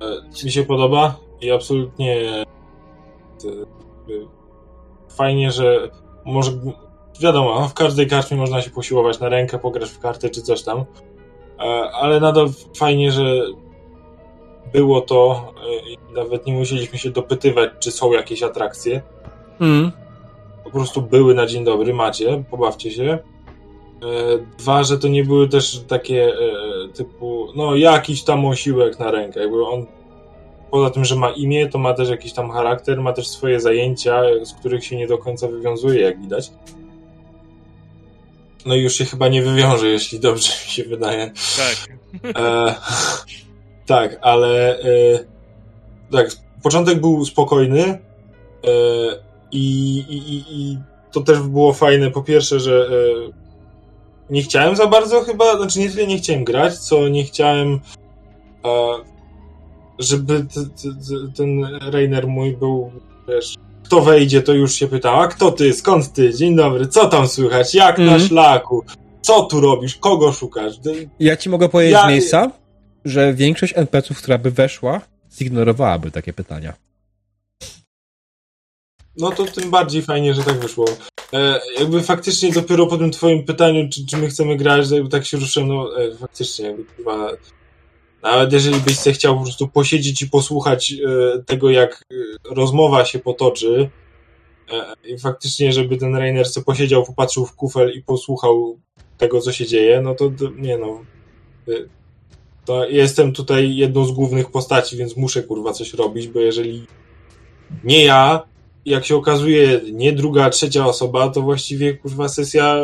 e, 0.07 0.45
mi 0.45 0.53
się 0.53 0.63
podoba 0.63 1.17
i 1.41 1.51
absolutnie 1.51 2.31
e, 2.31 2.45
fajnie, 5.17 5.51
że 5.51 5.91
może 6.25 6.53
wiadomo, 7.21 7.69
w 7.69 7.75
każdej 7.75 8.07
karczmie 8.07 8.37
można 8.37 8.63
się 8.63 8.71
posiłować 8.71 9.21
na 9.21 9.29
rękę, 9.29 9.59
pograć 9.59 9.91
w 9.91 9.99
kartę 9.99 10.31
czy 10.31 10.43
coś 10.43 10.63
tam, 10.63 10.85
ale 11.93 12.21
nadal 12.21 12.49
fajnie, 12.77 13.13
że 13.13 13.23
było 14.73 15.01
to 15.01 15.53
e, 15.67 15.91
i 15.91 15.99
nawet 16.15 16.47
nie 16.47 16.55
musieliśmy 16.55 16.99
się 16.99 17.11
dopytywać, 17.11 17.71
czy 17.79 17.91
są 17.91 18.13
jakieś 18.13 18.43
atrakcje. 18.43 19.03
Mm. 19.61 19.93
po 20.65 20.71
prostu 20.71 21.03
były 21.03 21.35
na 21.35 21.47
dzień 21.47 21.65
dobry, 21.65 21.95
macie, 21.95 22.45
pobawcie 22.51 22.91
się. 22.91 23.05
E, 23.05 23.19
Dwa, 24.59 24.85
że 24.85 24.99
to 24.99 25.09
nie 25.09 25.25
były 25.25 25.49
też 25.49 25.85
takie 25.89 26.29
e, 26.29 26.33
typu, 26.95 27.47
no 27.57 27.77
jakiś 27.77 28.25
tam 28.25 28.45
osiłek 28.45 28.99
na 28.99 29.11
rękę, 29.11 29.41
jakby 29.41 29.67
on 29.67 29.87
poza 30.71 30.91
tym, 30.91 31.05
że 31.05 31.17
ma 31.17 31.31
imię, 31.31 31.69
to 31.69 31.79
ma 31.79 31.95
też 31.95 32.09
jakiś 32.09 32.33
tam 32.33 32.51
charakter, 32.51 33.01
ma 33.01 33.13
też 33.13 33.29
swoje 33.29 33.61
zajęcia, 33.61 34.23
z 34.45 34.55
których 34.55 34.85
się 34.85 34.97
nie 34.97 35.07
do 35.07 35.19
końca 35.19 35.49
wywiązuje, 35.49 36.01
jak 36.01 36.21
widać. 36.21 36.51
No 38.67 38.75
i 38.75 38.81
już 38.81 38.95
się 38.95 39.05
chyba 39.05 39.29
nie 39.29 39.43
wywiąże, 39.43 39.89
jeśli 39.89 40.21
dobrze 40.21 40.53
mi 40.67 40.71
się 40.71 40.85
wydaje. 40.85 41.31
Tak. 41.57 41.99
E, 42.37 42.75
tak, 43.87 44.19
ale 44.23 44.81
e, 44.81 44.85
tak, 46.13 46.31
początek 46.63 47.01
był 47.01 47.25
spokojny 47.25 47.85
e, 47.85 47.99
i, 49.53 49.97
i, 50.09 50.17
i, 50.17 50.45
i 50.49 50.79
to 51.13 51.21
też 51.21 51.39
było 51.39 51.73
fajne. 51.73 52.11
Po 52.11 52.23
pierwsze, 52.23 52.61
że 52.61 52.89
e, 52.89 53.33
nie 54.31 54.43
chciałem 54.43 54.77
za 54.77 54.87
bardzo 54.87 55.21
chyba, 55.21 55.57
znaczy 55.57 55.79
nie 55.79 55.91
tyle 55.91 56.07
nie 56.07 56.19
chciałem 56.19 56.45
grać, 56.45 56.79
co 56.79 57.09
nie 57.09 57.25
chciałem, 57.25 57.81
e, 58.65 58.71
żeby 59.99 60.47
t, 60.55 60.61
t, 60.65 60.89
t, 60.89 61.33
ten 61.37 61.65
Rainer 61.93 62.27
mój 62.27 62.57
był, 62.57 62.93
wiesz, 63.29 63.55
kto 63.87 64.01
wejdzie, 64.03 64.43
to 64.43 64.53
już 64.53 64.73
się 64.75 64.89
pyta, 64.89 65.13
a 65.13 65.29
kto 65.29 65.53
ty, 65.53 65.73
skąd 65.73 66.13
ty, 66.13 66.35
dzień 66.35 66.57
dobry, 66.57 66.87
co 66.89 67.09
tam 67.09 67.29
słychać, 67.29 67.75
jak 67.75 67.99
na 67.99 68.05
Mhm. 68.05 68.21
szlaku, 68.29 68.85
co 69.23 69.43
tu 69.43 69.61
robisz, 69.61 69.97
kogo 69.97 70.33
szukasz? 70.33 70.73
Ja 71.21 71.37
ci 71.37 71.49
mogę 71.51 71.69
powiedzieć 71.69 71.93
Ja- 71.95 72.07
z 72.07 72.09
miejsca, 72.09 72.51
że 73.05 73.35
większość 73.35 73.73
NPC-ów, 73.77 74.19
która 74.19 74.39
by 74.39 74.51
weszła, 74.51 75.01
zignorowałaby 75.39 76.11
takie 76.11 76.33
pytania. 76.33 76.73
No 79.19 79.31
to 79.31 79.45
tym 79.45 79.71
bardziej 79.71 80.03
fajnie, 80.03 80.35
że 80.35 80.43
tak 80.43 80.59
wyszło. 80.61 80.85
E, 81.33 81.61
jakby 81.79 82.03
faktycznie 82.03 82.53
dopiero 82.53 82.87
po 82.87 82.99
tym 82.99 83.11
twoim 83.11 83.45
pytaniu, 83.45 83.89
czy, 83.93 84.07
czy 84.07 84.17
my 84.17 84.29
chcemy 84.29 84.57
grać, 84.57 84.91
jakby 84.91 85.09
tak 85.09 85.27
się 85.27 85.37
ruszyłem, 85.37 85.69
no 85.69 86.01
e, 86.03 86.17
faktycznie, 86.17 86.67
jakby 86.67 86.85
chyba 86.97 87.29
nawet 88.27 88.53
jeżeli 88.53 88.81
byś 88.81 88.99
chciał 88.99 89.37
po 89.37 89.43
prostu 89.43 89.69
posiedzieć 89.69 90.23
i 90.23 90.31
posłuchać 90.31 90.93
e, 90.93 91.43
tego, 91.43 91.71
jak 91.71 92.05
e, 92.13 92.55
rozmowa 92.55 93.05
się 93.05 93.19
potoczy 93.19 93.91
e, 94.73 95.09
i 95.09 95.19
faktycznie, 95.19 95.73
żeby 95.73 95.97
ten 95.97 96.17
Rainer 96.17 96.49
se 96.49 96.63
posiedział, 96.63 97.05
popatrzył 97.05 97.47
w 97.47 97.55
kufel 97.55 97.93
i 97.95 98.03
posłuchał 98.03 98.79
tego, 99.19 99.41
co 99.41 99.53
się 99.53 99.67
dzieje, 99.67 100.01
no 100.01 100.15
to 100.15 100.31
nie 100.57 100.79
no. 100.79 101.05
To 102.65 102.89
jestem 102.89 103.33
tutaj 103.33 103.77
jedną 103.77 104.05
z 104.05 104.13
głównych 104.13 104.51
postaci, 104.51 104.97
więc 104.97 105.17
muszę 105.17 105.43
kurwa 105.43 105.73
coś 105.73 105.95
robić, 105.95 106.29
bo 106.29 106.41
jeżeli 106.41 106.87
nie 107.85 108.05
ja, 108.05 108.43
jak 108.85 109.05
się 109.07 109.17
okazuje, 109.17 109.81
nie 109.93 110.13
druga, 110.13 110.51
trzecia 110.51 110.87
osoba, 110.87 111.31
to 111.31 111.43
właściwie 111.43 111.95
kurwa 111.95 112.29
sesja 112.29 112.77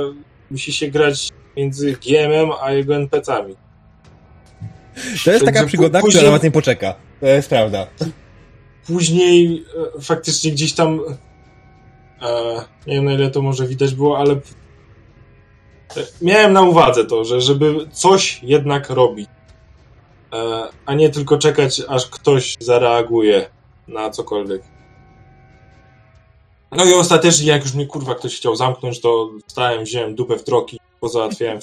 musi 0.50 0.72
się 0.72 0.88
grać 0.88 1.28
między 1.56 1.92
GM-em 1.92 2.50
a 2.62 2.72
jego 2.72 2.94
NPC-ami. 2.94 3.61
To 5.24 5.30
jest 5.30 5.44
taka 5.44 5.66
przygoda, 5.66 6.00
później- 6.00 6.18
która 6.18 6.30
nawet 6.30 6.42
nie 6.42 6.50
poczeka. 6.50 6.94
To 7.20 7.26
jest 7.26 7.48
prawda. 7.48 7.86
Później 8.86 9.64
e, 9.96 10.00
faktycznie 10.00 10.50
gdzieś 10.50 10.72
tam 10.72 11.00
e, 12.22 12.54
nie 12.86 12.94
wiem 12.94 13.04
na 13.04 13.12
ile 13.12 13.30
to 13.30 13.42
może 13.42 13.66
widać 13.66 13.94
było, 13.94 14.18
ale 14.18 14.32
e, 14.32 14.40
miałem 16.22 16.52
na 16.52 16.62
uwadze 16.62 17.04
to, 17.04 17.24
że 17.24 17.40
żeby 17.40 17.74
coś 17.92 18.42
jednak 18.42 18.90
robić, 18.90 19.28
e, 20.32 20.68
a 20.86 20.94
nie 20.94 21.10
tylko 21.10 21.38
czekać, 21.38 21.82
aż 21.88 22.06
ktoś 22.06 22.56
zareaguje 22.60 23.50
na 23.88 24.10
cokolwiek. 24.10 24.62
No 26.72 26.84
i 26.84 26.92
ostatecznie, 26.94 27.46
jak 27.46 27.62
już 27.62 27.74
mnie 27.74 27.86
kurwa 27.86 28.14
ktoś 28.14 28.36
chciał 28.36 28.56
zamknąć, 28.56 29.00
to 29.00 29.30
stałem, 29.46 29.84
wziąłem 29.84 30.14
dupę 30.14 30.36
w 30.38 30.44
troki, 30.44 30.80
pozałatwiałem. 31.00 31.58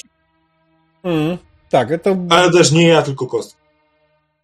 Mm. 1.04 1.38
Tak, 1.70 1.90
to, 2.04 2.18
Ale 2.30 2.52
też 2.52 2.72
nie 2.72 2.88
ja, 2.88 3.02
tylko 3.02 3.28
kost. 3.28 3.58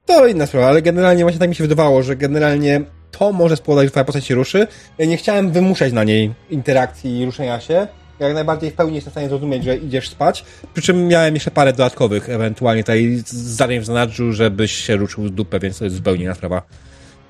to 0.05 0.27
inna 0.27 0.45
sprawa, 0.45 0.67
ale 0.67 0.81
generalnie 0.81 1.23
właśnie 1.23 1.39
tak 1.39 1.49
mi 1.49 1.55
się 1.55 1.63
wydawało, 1.63 2.03
że 2.03 2.15
generalnie 2.15 2.81
to 3.11 3.31
może 3.31 3.55
spowodować, 3.55 3.87
że 3.87 3.91
twoja 3.91 4.03
postać 4.03 4.25
się 4.25 4.35
ruszy. 4.35 4.67
Ja 4.97 5.05
nie 5.05 5.17
chciałem 5.17 5.51
wymuszać 5.51 5.93
na 5.93 6.03
niej 6.03 6.33
interakcji 6.49 7.19
i 7.19 7.25
ruszenia 7.25 7.59
się. 7.59 7.87
Jak 8.19 8.33
najbardziej 8.33 8.71
w 8.71 8.73
pełni 8.73 8.95
jestem 8.95 9.11
w 9.11 9.13
stanie 9.13 9.29
zrozumieć, 9.29 9.63
że 9.63 9.77
idziesz 9.77 10.09
spać. 10.09 10.45
Przy 10.73 10.81
czym 10.81 11.07
miałem 11.07 11.33
jeszcze 11.33 11.51
parę 11.51 11.71
dodatkowych, 11.71 12.29
ewentualnie 12.29 12.83
tutaj 12.83 13.21
zadań 13.25 13.79
w 13.79 13.85
zanadrzu, 13.85 14.33
żebyś 14.33 14.71
się 14.71 14.95
ruszył 14.95 15.27
z 15.27 15.31
dupę, 15.31 15.59
więc 15.59 15.77
to 15.77 15.83
jest 15.83 15.95
zupełnie 15.95 16.23
inna 16.23 16.35
sprawa. 16.35 16.61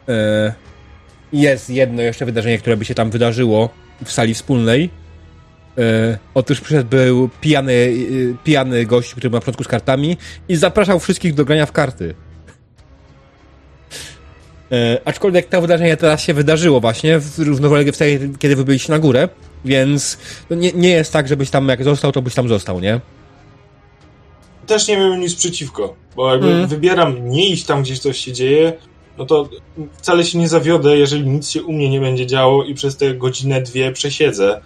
E, 0.10 0.54
Jest 1.34 1.70
jedno 1.70 2.02
jeszcze 2.02 2.26
wydarzenie, 2.26 2.58
które 2.58 2.78
by 2.78 2.86
się 2.86 2.96
tam 2.96 3.10
wydarzyło 3.10 3.70
w 4.06 4.12
sali 4.12 4.34
wspólnej. 4.34 4.90
E, 5.78 6.18
Otóż 6.34 6.62
przyszedł 6.62 6.90
był 6.90 7.30
pijany, 7.42 7.74
e, 7.74 8.44
pijany 8.44 8.86
gość, 8.86 9.12
który 9.12 9.30
ma 9.30 9.38
w 9.38 9.42
początku 9.42 9.64
z 9.64 9.68
kartami 9.68 10.18
i 10.50 10.56
zapraszał 10.56 11.00
wszystkich 11.00 11.34
do 11.34 11.46
grania 11.46 11.66
w 11.66 11.72
karty. 11.72 12.16
E, 14.72 15.00
aczkolwiek 15.06 15.50
to 15.50 15.62
wydarzenie 15.62 15.98
teraz 15.98 16.22
się 16.22 16.34
wydarzyło 16.34 16.80
właśnie 16.80 17.20
w 17.20 17.40
równolegle 17.40 17.92
wtedy, 17.92 18.30
kiedy 18.40 18.56
wy 18.56 18.64
byliście 18.64 18.92
na 18.92 19.00
górę, 19.00 19.30
więc 19.66 20.18
to 20.50 20.56
nie, 20.56 20.72
nie 20.72 20.90
jest 20.90 21.14
tak, 21.14 21.28
żebyś 21.28 21.50
tam 21.50 21.70
jak 21.70 21.84
został, 21.84 22.12
to 22.12 22.22
byś 22.22 22.36
tam 22.36 22.48
został, 22.48 22.80
nie? 22.80 23.02
też 24.66 24.88
nie 24.88 24.98
miałem 24.98 25.20
nic 25.20 25.36
przeciwko, 25.36 25.96
bo 26.16 26.32
jakby 26.32 26.48
Mm. 26.48 26.68
wybieram 26.68 27.30
nie 27.30 27.50
iść 27.50 27.66
tam, 27.66 27.84
gdzie 27.84 27.96
coś 27.96 28.18
się 28.18 28.34
dzieje, 28.34 28.74
no 29.18 29.26
to 29.26 29.50
wcale 29.98 30.24
się 30.26 30.38
nie 30.38 30.50
zawiodę, 30.50 30.98
jeżeli 30.98 31.30
nic 31.30 31.50
się 31.50 31.64
u 31.64 31.74
mnie 31.74 31.90
nie 31.90 32.00
będzie 32.00 32.28
działo 32.28 32.64
i 32.64 32.74
przez 32.74 32.98
te 32.98 33.14
godzinę, 33.14 33.62
dwie 33.62 33.92
przesiedzę. 33.92 34.62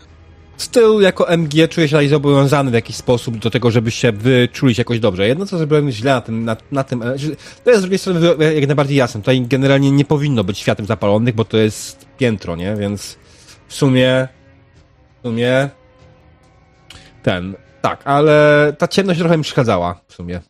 Styl 0.59 1.01
jako 1.01 1.29
MG 1.29 1.67
czuję 1.69 1.87
się 1.87 2.09
zobowiązany 2.09 2.71
w 2.71 2.73
jakiś 2.73 2.95
sposób 2.95 3.37
do 3.37 3.49
tego, 3.49 3.71
żeby 3.71 3.91
się 3.91 4.11
wyczulić 4.11 4.77
jakoś 4.77 4.99
dobrze. 4.99 5.27
Jedno, 5.27 5.45
co 5.45 5.57
zrobiłem 5.57 5.91
źle 5.91 6.13
na 6.13 6.21
tym, 6.21 6.45
na, 6.45 6.57
na 6.71 6.83
tym 6.83 7.01
e, 7.01 7.15
to 7.63 7.69
jest 7.69 7.79
z 7.79 7.81
drugiej 7.81 7.99
strony 7.99 8.19
jak 8.55 8.67
najbardziej 8.67 8.97
jasne. 8.97 9.21
Tutaj 9.21 9.41
generalnie 9.41 9.91
nie 9.91 10.05
powinno 10.05 10.43
być 10.43 10.59
światem 10.59 10.85
zapalonych, 10.85 11.35
bo 11.35 11.45
to 11.45 11.57
jest 11.57 12.05
piętro, 12.17 12.55
nie? 12.55 12.75
Więc 12.75 13.17
w 13.67 13.73
sumie, 13.73 14.27
w 15.19 15.27
sumie 15.27 15.69
ten, 17.23 17.55
tak, 17.81 18.07
ale 18.07 18.73
ta 18.77 18.87
ciemność 18.87 19.19
trochę 19.19 19.37
mi 19.37 19.43
przeszkadzała 19.43 20.01
w 20.07 20.13
sumie. 20.13 20.41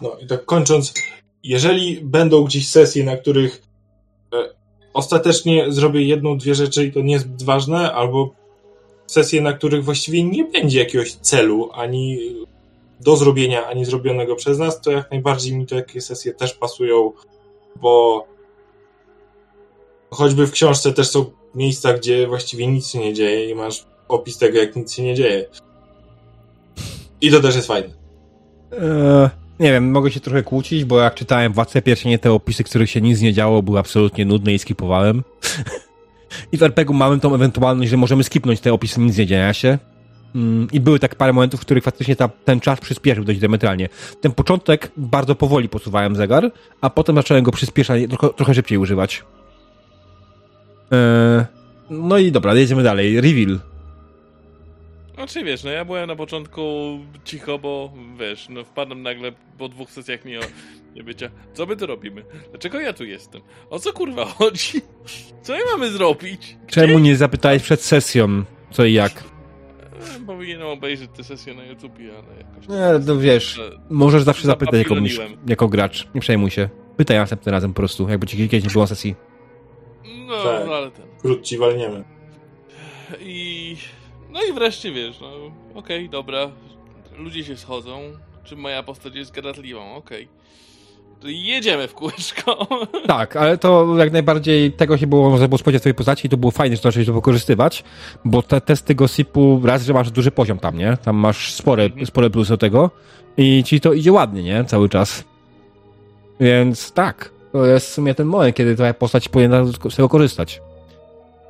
No 0.00 0.16
i 0.20 0.26
tak 0.26 0.44
kończąc, 0.44 0.94
jeżeli 1.42 2.00
będą 2.02 2.44
gdzieś 2.44 2.68
sesje, 2.68 3.04
na 3.04 3.16
których 3.16 3.62
e, 4.34 4.57
ostatecznie 4.98 5.72
zrobię 5.72 6.02
jedną, 6.02 6.38
dwie 6.38 6.54
rzeczy 6.54 6.84
i 6.84 6.92
to 6.92 7.00
niezbyt 7.00 7.42
ważne, 7.42 7.92
albo 7.92 8.30
sesje, 9.06 9.40
na 9.42 9.52
których 9.52 9.84
właściwie 9.84 10.24
nie 10.24 10.44
będzie 10.44 10.78
jakiegoś 10.78 11.12
celu, 11.12 11.70
ani 11.72 12.18
do 13.00 13.16
zrobienia, 13.16 13.66
ani 13.66 13.84
zrobionego 13.84 14.36
przez 14.36 14.58
nas, 14.58 14.80
to 14.80 14.90
jak 14.90 15.10
najbardziej 15.10 15.56
mi 15.56 15.66
takie 15.66 16.00
sesje 16.00 16.34
też 16.34 16.54
pasują, 16.54 17.12
bo 17.76 18.24
choćby 20.10 20.46
w 20.46 20.52
książce 20.52 20.92
też 20.92 21.08
są 21.08 21.24
miejsca, 21.54 21.92
gdzie 21.92 22.26
właściwie 22.26 22.66
nic 22.66 22.88
się 22.88 22.98
nie 22.98 23.14
dzieje 23.14 23.50
i 23.50 23.54
masz 23.54 23.86
opis 24.08 24.38
tego, 24.38 24.58
jak 24.58 24.76
nic 24.76 24.92
się 24.92 25.02
nie 25.02 25.14
dzieje. 25.14 25.48
I 27.20 27.30
to 27.30 27.40
też 27.40 27.56
jest 27.56 27.68
fajne. 27.68 27.88
Eee, 28.72 29.28
nie 29.60 29.72
wiem, 29.72 29.90
mogę 29.90 30.10
się 30.10 30.20
trochę 30.20 30.42
kłócić, 30.42 30.84
bo 30.84 31.00
jak 31.00 31.14
czytałem 31.14 31.52
Władcę 31.52 31.82
Pierścienie, 31.82 32.18
te 32.18 32.32
opisy, 32.32 32.64
których 32.64 32.90
się 32.90 33.00
nic 33.00 33.20
nie 33.20 33.32
działo, 33.32 33.62
były 33.62 33.78
absolutnie 33.78 34.24
nudne 34.24 34.54
i 34.54 34.58
skipowałem. 34.58 35.22
I 36.52 36.56
w 36.56 36.62
RPG-u 36.62 36.94
mamy 36.94 37.20
tą 37.20 37.34
ewentualność, 37.34 37.90
że 37.90 37.96
możemy 37.96 38.24
skipnąć 38.24 38.60
te 38.60 38.72
opisy 38.72 39.00
nic 39.00 39.18
nie 39.18 39.26
dzieje 39.26 39.54
się. 39.54 39.78
Mm, 40.34 40.68
I 40.72 40.80
były 40.80 40.98
tak 40.98 41.14
parę 41.14 41.32
momentów, 41.32 41.60
w 41.60 41.64
których 41.64 41.84
faktycznie 41.84 42.16
ta, 42.16 42.28
ten 42.28 42.60
czas 42.60 42.80
przyspieszył 42.80 43.24
dość 43.24 43.38
diametralnie. 43.38 43.88
Ten 44.20 44.32
początek 44.32 44.92
bardzo 44.96 45.34
powoli 45.34 45.68
posuwałem 45.68 46.16
zegar, 46.16 46.50
a 46.80 46.90
potem 46.90 47.16
zacząłem 47.16 47.44
go 47.44 47.52
przyspieszać, 47.52 48.02
trochę, 48.08 48.34
trochę 48.34 48.54
szybciej 48.54 48.78
używać. 48.78 49.24
Eee, 50.90 51.44
no 51.90 52.18
i 52.18 52.32
dobra, 52.32 52.54
jedziemy 52.54 52.82
dalej. 52.82 53.20
Reveal. 53.20 53.58
Znaczy 55.18 55.44
wiesz, 55.44 55.64
no 55.64 55.70
ja 55.70 55.84
byłem 55.84 56.06
na 56.06 56.16
początku 56.16 56.62
cicho, 57.24 57.58
bo 57.58 57.92
wiesz, 58.18 58.48
no 58.48 58.64
wpadłem 58.64 59.02
nagle 59.02 59.32
po 59.58 59.68
dwóch 59.68 59.90
sesjach 59.90 60.24
mi 60.24 60.36
o 60.36 60.40
nie 60.94 61.02
bycia. 61.04 61.30
Co 61.54 61.66
my 61.66 61.76
tu 61.76 61.86
robimy? 61.86 62.24
Dlaczego 62.50 62.80
ja 62.80 62.92
tu 62.92 63.04
jestem? 63.04 63.40
O 63.70 63.78
co 63.78 63.92
kurwa 63.92 64.24
chodzi? 64.38 64.80
Co 65.42 65.52
my 65.52 65.58
mamy 65.72 65.90
zrobić? 65.90 66.56
Czemu 66.66 66.98
nie 66.98 67.16
zapytałeś 67.16 67.62
przed 67.62 67.82
sesją, 67.82 68.44
co 68.70 68.84
i 68.84 68.92
jak? 68.92 69.24
E, 70.16 70.26
Powinienem 70.26 70.66
obejrzeć 70.66 71.10
tę 71.16 71.24
sesję 71.24 71.54
na 71.54 71.64
YouTubie, 71.64 72.10
ale 72.12 72.38
jakoś... 72.38 72.68
Nie, 72.68 73.06
no 73.06 73.20
wiesz, 73.20 73.44
że- 73.54 73.70
możesz 73.90 74.22
zawsze 74.22 74.46
zapytać 74.46 74.74
jako, 74.88 74.94
jako 75.46 75.68
gracz. 75.68 76.08
Nie 76.14 76.20
przejmuj 76.20 76.50
się. 76.50 76.68
Pytaj 76.96 77.16
następnym 77.16 77.52
razem 77.52 77.70
po 77.72 77.76
prostu, 77.76 78.08
jakby 78.08 78.26
ci 78.26 78.36
kiedyś 78.48 78.64
nie 78.64 78.70
było 78.70 78.86
sesji. 78.86 79.14
No, 80.26 80.42
Tak. 80.44 80.66
no 80.66 80.74
ale 80.74 80.90
ten... 80.90 81.06
Krót 81.22 81.42
ci 81.46 81.58
walniemy. 81.58 82.04
I... 83.20 83.57
No 84.38 84.44
i 84.44 84.52
wreszcie, 84.52 84.92
wiesz, 84.92 85.20
no 85.20 85.30
okej, 85.74 86.08
dobra, 86.08 86.50
ludzie 87.18 87.44
się 87.44 87.56
schodzą, 87.56 88.00
czy 88.44 88.56
moja 88.56 88.82
postać 88.82 89.14
jest 89.14 89.30
gadatliwą, 89.32 89.94
okej. 89.94 90.28
To 91.20 91.28
jedziemy 91.28 91.88
w 91.88 91.94
kółeczko. 91.94 92.66
Tak, 93.06 93.36
ale 93.36 93.58
to 93.58 93.94
jak 93.98 94.12
najbardziej 94.12 94.72
tego 94.72 94.98
się 94.98 95.06
było, 95.06 95.30
można 95.30 95.48
było 95.48 95.58
spodziewać 95.58 95.82
swojej 95.82 95.94
postaci 95.94 96.26
i 96.26 96.30
to 96.30 96.36
było 96.36 96.50
fajnie, 96.52 96.76
że 96.76 96.82
zacząłeś 96.82 97.06
to 97.06 97.12
wykorzystywać, 97.14 97.84
bo 98.24 98.42
te 98.42 98.60
testy 98.60 98.94
gossipu, 98.94 99.60
raz, 99.64 99.84
że 99.84 99.92
masz 99.92 100.10
duży 100.10 100.30
poziom 100.30 100.58
tam, 100.58 100.78
nie? 100.78 100.96
Tam 101.04 101.16
masz 101.16 101.52
spore, 101.52 101.84
Mhm. 101.84 102.06
spore 102.06 102.30
plusy 102.30 102.50
do 102.50 102.56
tego 102.58 102.90
i 103.36 103.64
ci 103.66 103.80
to 103.80 103.92
idzie 103.92 104.12
ładnie, 104.12 104.42
nie? 104.42 104.64
Cały 104.64 104.88
czas. 104.88 105.24
Więc 106.40 106.92
tak, 106.92 107.30
to 107.52 107.66
jest 107.66 107.86
w 107.90 107.92
sumie 107.92 108.14
ten 108.14 108.26
moment, 108.26 108.56
kiedy 108.56 108.74
twoja 108.74 108.94
postać 108.94 109.28
powinna 109.28 109.64
z 109.64 109.96
tego 109.96 110.08
korzystać. 110.08 110.60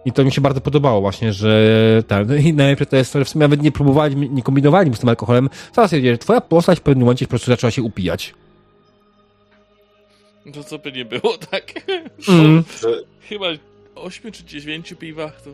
I 0.05 0.12
to 0.12 0.25
mi 0.25 0.33
się 0.33 0.41
bardzo 0.41 0.60
podobało 0.60 1.01
właśnie, 1.01 1.33
że 1.33 2.02
ten, 2.07 2.39
i 2.47 2.52
najlepsze 2.52 2.86
to 2.86 2.97
jest 2.97 3.12
że 3.12 3.25
w 3.25 3.28
sumie 3.28 3.41
nawet 3.41 3.62
nie 3.62 3.73
próbowali, 3.73 4.17
nie 4.17 4.43
kombinowali 4.43 4.94
z 4.94 4.99
tym 4.99 5.09
alkoholem, 5.09 5.51
zaraz 5.75 5.89
stwierdzili, 5.89 6.15
że 6.15 6.18
twoja 6.18 6.41
postać 6.41 6.78
w 6.78 6.83
pewnym 6.83 7.05
momencie 7.05 7.27
po 7.27 7.31
prostu 7.31 7.51
zaczęła 7.51 7.70
się 7.70 7.83
upijać. 7.83 8.35
To 10.52 10.65
co 10.65 10.78
by 10.78 10.93
nie 10.93 11.05
było, 11.05 11.39
tak? 11.51 11.73
Mm. 12.28 12.65
Chyba 13.20 13.47
8 13.94 14.33
czy 14.33 14.44
9 14.44 14.94
piwach, 14.99 15.43
to 15.43 15.51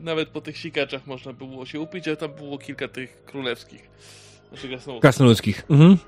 nawet 0.00 0.28
po 0.28 0.40
tych 0.40 0.56
sikaczach 0.56 1.06
można 1.06 1.32
było 1.32 1.66
się 1.66 1.80
upić, 1.80 2.08
a 2.08 2.16
tam 2.16 2.32
było 2.32 2.58
kilka 2.58 2.88
tych 2.88 3.24
królewskich. 3.24 3.90
Znaczy 4.48 4.68
gasnął. 4.68 5.00
Krasnoludzkich. 5.00 5.64
Mhm. 5.70 5.98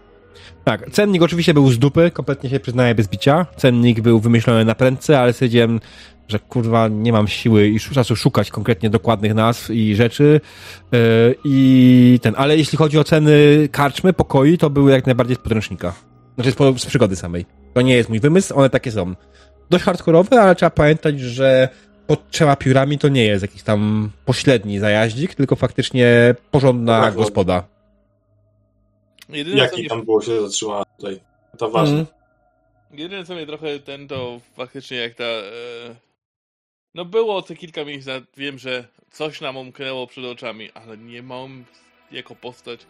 Tak, 0.64 0.90
cennik 0.90 1.22
oczywiście 1.22 1.54
był 1.54 1.70
z 1.70 1.78
dupy, 1.78 2.10
kompletnie 2.10 2.50
się 2.50 2.60
przyznaję 2.60 2.94
bez 2.94 3.08
bicia. 3.08 3.46
Cennik 3.56 4.00
był 4.00 4.20
wymyślony 4.20 4.64
na 4.64 4.74
prędce, 4.74 5.20
ale 5.20 5.32
stwierdziłem, 5.32 5.80
że 6.28 6.38
kurwa 6.38 6.88
nie 6.88 7.12
mam 7.12 7.28
siły 7.28 7.68
i 7.68 7.80
czasu 7.80 8.16
szukać 8.16 8.50
konkretnie 8.50 8.90
dokładnych 8.90 9.34
nazw 9.34 9.70
i 9.70 9.94
rzeczy. 9.94 10.40
Yy, 10.92 10.98
I 11.44 12.18
ten, 12.22 12.34
ale 12.36 12.56
jeśli 12.56 12.78
chodzi 12.78 12.98
o 12.98 13.04
ceny 13.04 13.68
karczmy, 13.72 14.12
pokoi, 14.12 14.58
to 14.58 14.70
były 14.70 14.92
jak 14.92 15.06
najbardziej 15.06 15.36
z 15.36 15.38
podręcznika. 15.38 15.94
Znaczy 16.34 16.52
z, 16.52 16.54
po- 16.54 16.78
z 16.78 16.86
przygody 16.86 17.16
samej. 17.16 17.46
To 17.74 17.80
nie 17.80 17.96
jest 17.96 18.08
mój 18.08 18.20
wymysł, 18.20 18.58
one 18.58 18.70
takie 18.70 18.92
są. 18.92 19.14
Dość 19.70 19.84
hardkorowe, 19.84 20.40
ale 20.40 20.54
trzeba 20.54 20.70
pamiętać, 20.70 21.20
że 21.20 21.68
pod 22.06 22.30
trzema 22.30 22.56
piórami 22.56 22.98
to 22.98 23.08
nie 23.08 23.24
jest 23.24 23.42
jakiś 23.42 23.62
tam 23.62 24.10
pośredni 24.24 24.78
zajaździk, 24.78 25.34
tylko 25.34 25.56
faktycznie 25.56 26.34
porządna 26.50 27.00
Tak, 27.00 27.14
gospoda. 27.14 27.64
Jedyne, 29.28 29.56
jaki 29.56 29.80
mnie, 29.80 29.88
tam 29.88 30.04
było 30.04 30.22
się 30.22 30.42
zatrzymała 30.42 30.84
tutaj. 30.84 31.20
To 31.58 31.70
ważne. 31.70 31.98
Mhm. 31.98 32.16
jedyne 32.92 33.24
co 33.24 33.34
mnie 33.34 33.46
trochę 33.46 33.78
ten 33.78 34.08
to 34.08 34.40
faktycznie 34.56 34.96
jak 34.96 35.14
ta... 35.14 35.24
E... 35.24 36.06
No 36.96 37.04
było 37.04 37.42
te 37.42 37.56
kilka 37.56 37.84
miejsc, 37.84 38.08
wiem, 38.36 38.58
że 38.58 38.84
coś 39.10 39.40
nam 39.40 39.56
umknęło 39.56 40.06
przed 40.06 40.24
oczami, 40.24 40.70
ale 40.74 40.98
nie 40.98 41.22
mam 41.22 41.64
jako 42.12 42.34
postać 42.34 42.80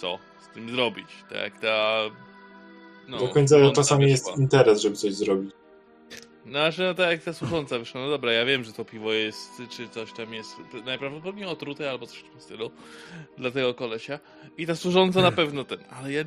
co 0.00 0.18
z 0.50 0.54
tym 0.54 0.70
zrobić. 0.70 1.06
Tak 1.28 1.38
jak 1.38 1.60
ta... 1.60 2.00
No, 3.08 3.18
Do 3.18 3.28
końca 3.28 3.56
czasami 3.74 4.10
jest 4.10 4.38
interes, 4.38 4.80
żeby 4.80 4.96
coś 4.96 5.14
zrobić. 5.14 5.50
No, 6.44 6.72
że 6.72 6.84
no 6.84 6.94
tak 6.94 7.10
jak 7.10 7.22
ta 7.22 7.32
służąca 7.32 7.78
wyszła, 7.78 8.00
no 8.00 8.10
dobra, 8.10 8.32
ja 8.32 8.44
wiem, 8.44 8.64
że 8.64 8.72
to 8.72 8.84
piwo 8.84 9.12
jest, 9.12 9.50
czy 9.70 9.88
coś 9.88 10.12
tam 10.12 10.34
jest 10.34 10.56
najprawdopodobniej 10.84 11.46
otrute 11.46 11.90
albo 11.90 12.06
coś 12.06 12.18
w 12.18 12.30
tym 12.30 12.40
stylu 12.40 12.70
dla 13.38 13.50
tego 13.50 13.74
kolesia. 13.74 14.18
I 14.58 14.66
ta 14.66 14.76
służąca 14.76 15.22
na 15.22 15.32
pewno 15.32 15.64
ten, 15.64 15.78
ale 15.90 16.12
ja 16.12 16.24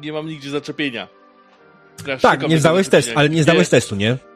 nie 0.00 0.12
mam 0.12 0.28
nigdzie 0.28 0.50
zaczepienia. 0.50 1.08
Strasznie 1.96 2.30
Tak, 2.30 2.48
nie 2.48 2.58
zdałeś 2.58 2.88
testu, 2.88 3.12
ale 3.14 3.28
nie 3.28 3.42
zdałeś 3.42 3.68
testu, 3.68 3.96
nie? 3.96 4.33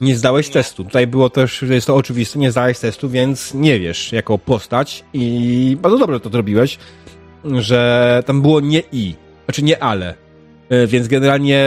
Nie 0.00 0.16
zdałeś 0.16 0.46
No. 0.48 0.52
testu. 0.52 0.84
Tutaj 0.84 1.06
było 1.06 1.30
też, 1.30 1.62
jest 1.62 1.86
to 1.86 1.96
oczywiste, 1.96 2.38
nie 2.38 2.50
zdałeś 2.50 2.78
testu, 2.78 3.08
więc 3.08 3.54
nie 3.54 3.80
wiesz 3.80 4.12
jako 4.12 4.38
postać 4.38 5.04
i 5.12 5.76
bardzo 5.80 5.98
dobrze 5.98 6.20
to 6.20 6.30
zrobiłeś, 6.30 6.78
że 7.44 8.22
tam 8.26 8.42
było 8.42 8.60
nie 8.60 8.82
i, 8.92 9.14
znaczy 9.44 9.62
nie 9.62 9.82
ale. 9.82 10.14
E, 10.70 10.86
Więc 10.86 11.08
generalnie 11.08 11.64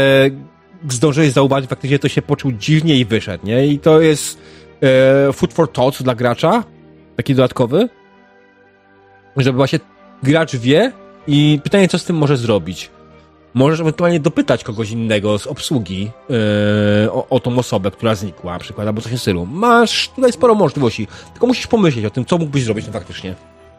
zdążyłeś 0.90 1.32
zauważyć, 1.32 1.70
faktycznie 1.70 2.00
to 2.00 2.08
się 2.08 2.22
poczuł 2.22 2.52
dziwnie 2.52 2.96
i 2.96 3.06
wyszedł, 3.06 3.46
nie? 3.46 3.68
I 3.68 3.80
to 3.80 4.02
jest 4.02 4.40
e, 4.82 5.34
food 5.34 5.54
for 5.54 5.72
thought 5.72 6.04
dla 6.04 6.16
gracza, 6.16 6.64
taki 7.16 7.36
dodatkowy, 7.36 7.90
żeby 9.38 9.58
właśnie 9.58 9.80
gracz 10.24 10.56
wie 10.56 10.92
i 11.28 11.60
pytanie, 11.64 11.88
co 11.88 12.00
z 12.00 12.04
tym 12.06 12.16
może 12.16 12.38
zrobić. 12.38 12.90
Możesz 13.58 13.80
ewentualnie 13.80 14.20
dopytać 14.20 14.64
kogoś 14.64 14.92
innego 14.92 15.40
z 15.40 15.48
obsługi 15.48 16.12
yy, 16.30 16.38
o, 17.12 17.28
o 17.30 17.40
tą 17.40 17.60
osobę, 17.60 17.92
która 17.92 18.16
znikła, 18.16 18.54
na 18.54 18.60
przykład, 18.60 18.88
albo 18.88 19.02
coś 19.02 19.12
w 19.12 19.20
stylu. 19.20 19.46
Masz 19.46 20.10
tutaj 20.10 20.32
sporo 20.32 20.56
możliwości, 20.56 21.08
tylko 21.32 21.48
musisz 21.48 21.68
pomyśleć 21.68 22.06
o 22.06 22.10
tym, 22.10 22.26
co 22.26 22.38
mógłbyś 22.38 22.64
zrobić 22.64 22.88
no 22.88 22.94
faktycznie. 22.94 23.36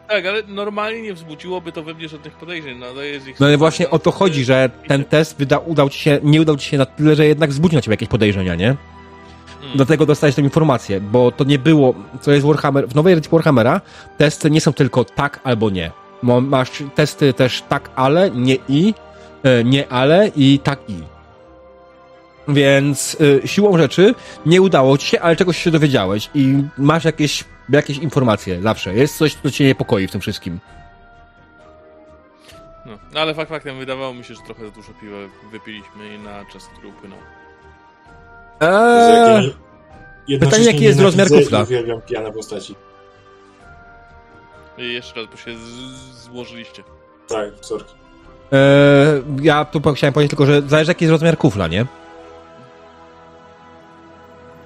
Tak, 0.07 0.25
ale 0.25 0.43
normalnie 0.47 1.01
nie 1.01 1.13
wzbudziłoby 1.13 1.71
to 1.71 1.83
we 1.83 1.93
mnie 1.93 2.09
żadnych 2.09 2.33
podejrzeń, 2.33 2.77
no 2.95 3.01
jest 3.01 3.27
ich... 3.27 3.39
No 3.39 3.45
ale 3.45 3.57
właśnie 3.57 3.89
o 3.89 3.99
to 3.99 4.11
chodzi, 4.11 4.43
że 4.43 4.69
ten 4.87 5.03
test 5.03 5.37
wyda, 5.37 5.57
udał 5.57 5.89
ci 5.89 5.99
się, 5.99 6.19
nie 6.23 6.41
udał 6.41 6.57
ci 6.57 6.69
się 6.69 6.77
na 6.77 6.85
tyle, 6.85 7.15
że 7.15 7.25
jednak 7.25 7.49
wzbudził 7.49 7.77
na 7.77 7.81
ciebie 7.81 7.93
jakieś 7.93 8.09
podejrzenia, 8.09 8.55
nie? 8.55 8.67
Mm. 8.67 9.71
Dlatego 9.75 10.05
dostałeś 10.05 10.35
tę 10.35 10.41
informację, 10.41 11.01
bo 11.01 11.31
to 11.31 11.43
nie 11.43 11.59
było, 11.59 11.93
co 12.21 12.31
jest 12.31 12.45
Warhammer, 12.45 12.87
w 12.87 12.95
nowej 12.95 13.13
edycji 13.13 13.31
Warhammera 13.31 13.81
testy 14.17 14.51
nie 14.51 14.61
są 14.61 14.73
tylko 14.73 15.05
tak 15.05 15.39
albo 15.43 15.69
nie. 15.69 15.91
Masz 16.41 16.71
testy 16.95 17.33
też 17.33 17.63
tak, 17.69 17.89
ale, 17.95 18.31
nie 18.31 18.57
i, 18.69 18.93
nie 19.65 19.87
ale 19.91 20.31
i 20.35 20.59
tak 20.63 20.79
i. 20.87 20.95
Więc 22.47 23.17
y, 23.21 23.41
siłą 23.47 23.77
rzeczy 23.77 24.15
nie 24.45 24.61
udało 24.61 24.97
ci 24.97 25.07
się, 25.07 25.19
ale 25.21 25.35
czegoś 25.35 25.57
się 25.63 25.71
dowiedziałeś 25.71 26.29
i 26.35 26.63
masz 26.77 27.05
jakieś, 27.05 27.43
jakieś 27.69 27.97
informacje 27.97 28.61
zawsze. 28.61 28.93
Jest 28.93 29.17
coś, 29.17 29.35
co 29.35 29.51
cię 29.51 29.65
niepokoi 29.65 30.07
w 30.07 30.11
tym 30.11 30.21
wszystkim. 30.21 30.59
No, 32.85 32.97
no 33.13 33.19
ale 33.19 33.35
fakt 33.35 33.49
faktem 33.49 33.79
wydawało 33.79 34.13
mi 34.13 34.23
się, 34.23 34.33
że 34.35 34.41
trochę 34.45 34.65
za 34.65 34.71
dużo 34.71 34.89
piwa 35.01 35.17
wypiliśmy 35.51 36.15
i 36.15 36.19
na 36.19 36.45
czas, 36.45 36.67
który 36.67 36.87
upłynął. 36.87 37.19
Eee, 38.61 39.53
pytanie, 40.39 40.65
jaki 40.65 40.83
jest 40.83 40.99
rozmiar 40.99 41.27
kufla? 41.27 41.61
Uwielbiam 41.63 42.01
pijane 42.01 42.31
postaci. 42.31 42.75
I 44.77 44.93
jeszcze 44.93 45.19
raz, 45.21 45.29
bo 45.29 45.37
się 45.37 45.57
z- 45.57 46.23
złożyliście. 46.23 46.83
Tak, 47.27 47.49
sorki. 47.61 47.93
Eee, 48.51 49.23
ja 49.41 49.65
tu 49.65 49.93
chciałem 49.93 50.13
powiedzieć 50.13 50.29
tylko, 50.29 50.45
że 50.45 50.61
zależy 50.61 50.91
jaki 50.91 51.05
jest 51.05 51.11
rozmiar 51.11 51.37
kufla, 51.37 51.67
nie? 51.67 51.85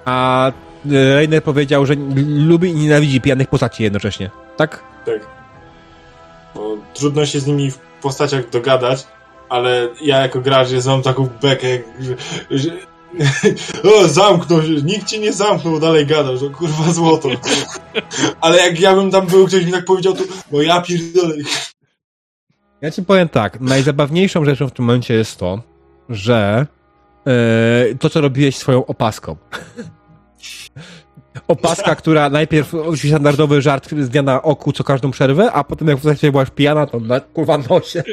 A 0.04 0.48
e, 0.48 1.14
Reiner 1.14 1.42
powiedział, 1.42 1.86
że 1.86 1.94
lubi 2.26 2.70
i 2.70 2.74
nienawidzi 2.74 3.20
pijanych 3.20 3.48
postaci 3.48 3.82
jednocześnie. 3.82 4.30
Tak? 4.56 4.82
Tak. 5.06 5.20
Bo 6.54 6.76
trudno 6.94 7.26
się 7.26 7.40
z 7.40 7.46
nimi 7.46 7.70
w 7.70 7.78
postaciach 8.02 8.50
dogadać, 8.50 9.06
ale 9.48 9.88
ja 10.00 10.18
jako 10.18 10.40
gracz 10.40 10.70
jest 10.70 10.86
mam 10.86 11.02
taką 11.02 11.28
bekę, 11.42 11.68
że, 12.00 12.14
że 12.50 12.70
o, 13.94 14.08
zamknął 14.08 14.62
się, 14.62 14.68
nikt 14.68 15.08
ci 15.08 15.20
nie 15.20 15.32
zamknął, 15.32 15.80
dalej 15.80 16.06
gadał, 16.06 16.36
że 16.36 16.50
kurwa 16.50 16.92
złoto. 16.92 17.28
Ale 18.40 18.58
jak 18.58 18.80
ja 18.80 18.94
bym 18.94 19.10
tam 19.10 19.26
był, 19.26 19.46
ktoś 19.46 19.64
mi 19.64 19.72
tak 19.72 19.84
powiedział, 19.84 20.12
to 20.14 20.22
no 20.52 20.62
ja 20.62 20.80
pierdolę. 20.80 21.34
Ja 22.84 22.90
ci 22.90 23.02
powiem 23.02 23.28
tak, 23.28 23.60
najzabawniejszą 23.60 24.44
rzeczą 24.44 24.68
w 24.68 24.72
tym 24.72 24.84
momencie 24.84 25.14
jest 25.14 25.38
to, 25.38 25.62
że 26.08 26.66
e, 27.26 27.94
to, 27.94 28.10
co 28.10 28.20
robiłeś 28.20 28.56
swoją 28.56 28.86
opaską. 28.86 29.36
Opaska, 31.48 31.94
która 31.94 32.30
najpierw 32.30 32.74
oczywiście 32.74 33.08
standardowy 33.08 33.62
żart 33.62 33.90
z 33.90 34.08
dnia 34.08 34.22
na 34.22 34.42
oku 34.42 34.72
co 34.72 34.84
każdą 34.84 35.10
przerwę, 35.10 35.52
a 35.52 35.64
potem 35.64 35.88
jak 35.88 35.98
w 35.98 36.02
zasadzie 36.02 36.30
byłaś 36.30 36.50
pijana, 36.50 36.86
to 36.86 37.00
na 37.00 37.20
kurwa 37.20 37.58
nosie. 37.58 38.02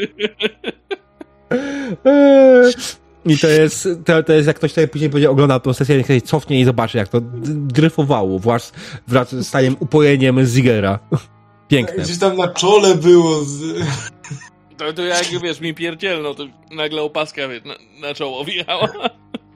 I 3.25 3.37
to 3.37 3.47
jest, 3.47 3.89
to, 4.05 4.23
to 4.23 4.33
jest 4.33 4.47
jak 4.47 4.55
ktoś 4.55 4.71
sobie 4.71 4.87
później 4.87 5.09
będzie 5.09 5.29
oglądał 5.29 5.59
tą 5.59 5.73
sesję, 5.73 5.97
niech 5.97 6.07
sobie 6.07 6.21
cofnie 6.21 6.59
i 6.59 6.65
zobaczy, 6.65 6.97
jak 6.97 7.07
to 7.07 7.21
dryfowało 7.47 8.39
wraz, 8.39 8.73
wraz 9.07 9.35
z 9.35 9.47
stajem 9.47 9.75
upojeniem 9.79 10.45
Zigera. 10.45 10.99
Piękne. 11.67 12.03
Gdzieś 12.03 12.17
tam 12.17 12.37
na 12.37 12.47
czole 12.47 12.95
było 12.95 13.43
z... 13.43 13.61
To, 14.81 14.93
to 14.93 15.01
jak 15.01 15.25
wiesz, 15.43 15.59
mi 15.61 15.73
pierdzielno, 15.73 16.33
to 16.33 16.43
nagle 16.71 17.01
opaska 17.01 17.47
wiesz, 17.47 17.63
na, 17.63 17.73
na 18.07 18.13
czoło 18.13 18.45
wjechała. 18.45 18.87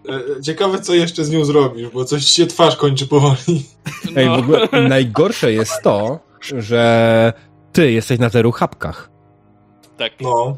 E, 0.10 0.42
Ciekawe, 0.42 0.80
co 0.82 0.94
jeszcze 0.94 1.26
z 1.26 1.30
nią 1.32 1.46
zrobisz, 1.46 1.90
bo 1.90 2.06
coś 2.06 2.26
się 2.26 2.48
twarz 2.48 2.76
kończy 2.76 3.08
powoli. 3.08 3.66
Ej, 4.16 4.26
w 4.26 4.28
No. 4.28 4.36
ogóle 4.36 4.68
najgorsze 4.90 5.54
jest 5.54 5.82
to, 5.84 6.20
że 6.42 7.34
ty 7.74 7.92
jesteś 7.92 8.20
na 8.20 8.30
zero 8.30 8.52
chapkach. 8.52 9.10
Tak. 9.98 10.12
No. 10.22 10.58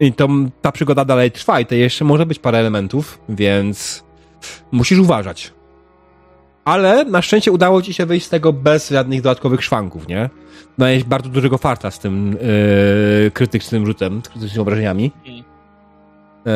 I 0.00 0.12
to, 0.12 0.28
ta 0.62 0.72
przygoda 0.72 1.04
dalej 1.04 1.30
trwa 1.30 1.60
i 1.60 1.66
to 1.66 1.74
jeszcze 1.74 2.04
może 2.04 2.26
być 2.26 2.38
parę 2.38 2.58
elementów, 2.58 3.18
więc 3.28 4.04
musisz 4.72 4.98
uważać. 4.98 5.52
Ale 6.66 7.04
na 7.04 7.22
szczęście 7.22 7.52
udało 7.52 7.82
ci 7.82 7.94
się 7.94 8.06
wyjść 8.06 8.26
z 8.26 8.28
tego 8.28 8.52
bez 8.52 8.90
żadnych 8.90 9.22
dodatkowych 9.22 9.64
szwanków, 9.64 10.08
nie? 10.08 10.30
Miałeś 10.78 11.04
bardzo 11.04 11.28
dużego 11.28 11.58
farta 11.58 11.90
z 11.90 11.98
tym 11.98 12.36
yy, 13.24 13.30
krytycznym 13.30 13.86
rzutem, 13.86 14.20
z 14.24 14.28
krytycznymi 14.28 14.62
obrażeniami. 14.62 15.12
Yy, 15.24 16.52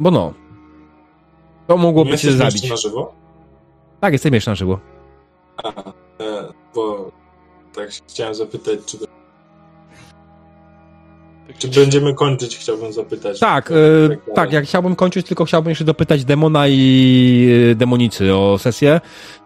bo 0.00 0.10
no. 0.10 0.34
To 1.66 1.76
mogłoby 1.76 2.10
Nie 2.10 2.18
cię 2.18 2.32
zabić. 2.32 2.54
jeszcze 2.54 2.68
na 2.70 2.76
żywo? 2.76 3.14
Tak, 4.00 4.12
jestem 4.12 4.34
jeszcze 4.34 4.50
na 4.50 4.54
żywo. 4.54 4.78
A, 5.56 5.68
e, 5.68 6.52
bo 6.74 7.10
tak 7.74 7.88
chciałem 7.88 8.34
zapytać, 8.34 8.78
czy, 8.86 8.98
czy 11.58 11.68
będziemy 11.68 12.14
kończyć, 12.14 12.56
chciałbym 12.58 12.92
zapytać. 12.92 13.40
Tak, 13.40 13.70
E, 13.70 13.74
yy, 13.74 14.08
dalej. 14.08 14.18
tak, 14.34 14.52
jak 14.52 14.64
chciałbym 14.64 14.96
kończyć, 14.96 15.26
tylko 15.26 15.44
chciałbym 15.44 15.68
jeszcze 15.68 15.84
dopytać 15.84 16.24
demona 16.24 16.68
i 16.68 16.76
yy, 17.68 17.74
demonicy 17.74 18.34
o 18.34 18.58
sesję. 18.58 19.00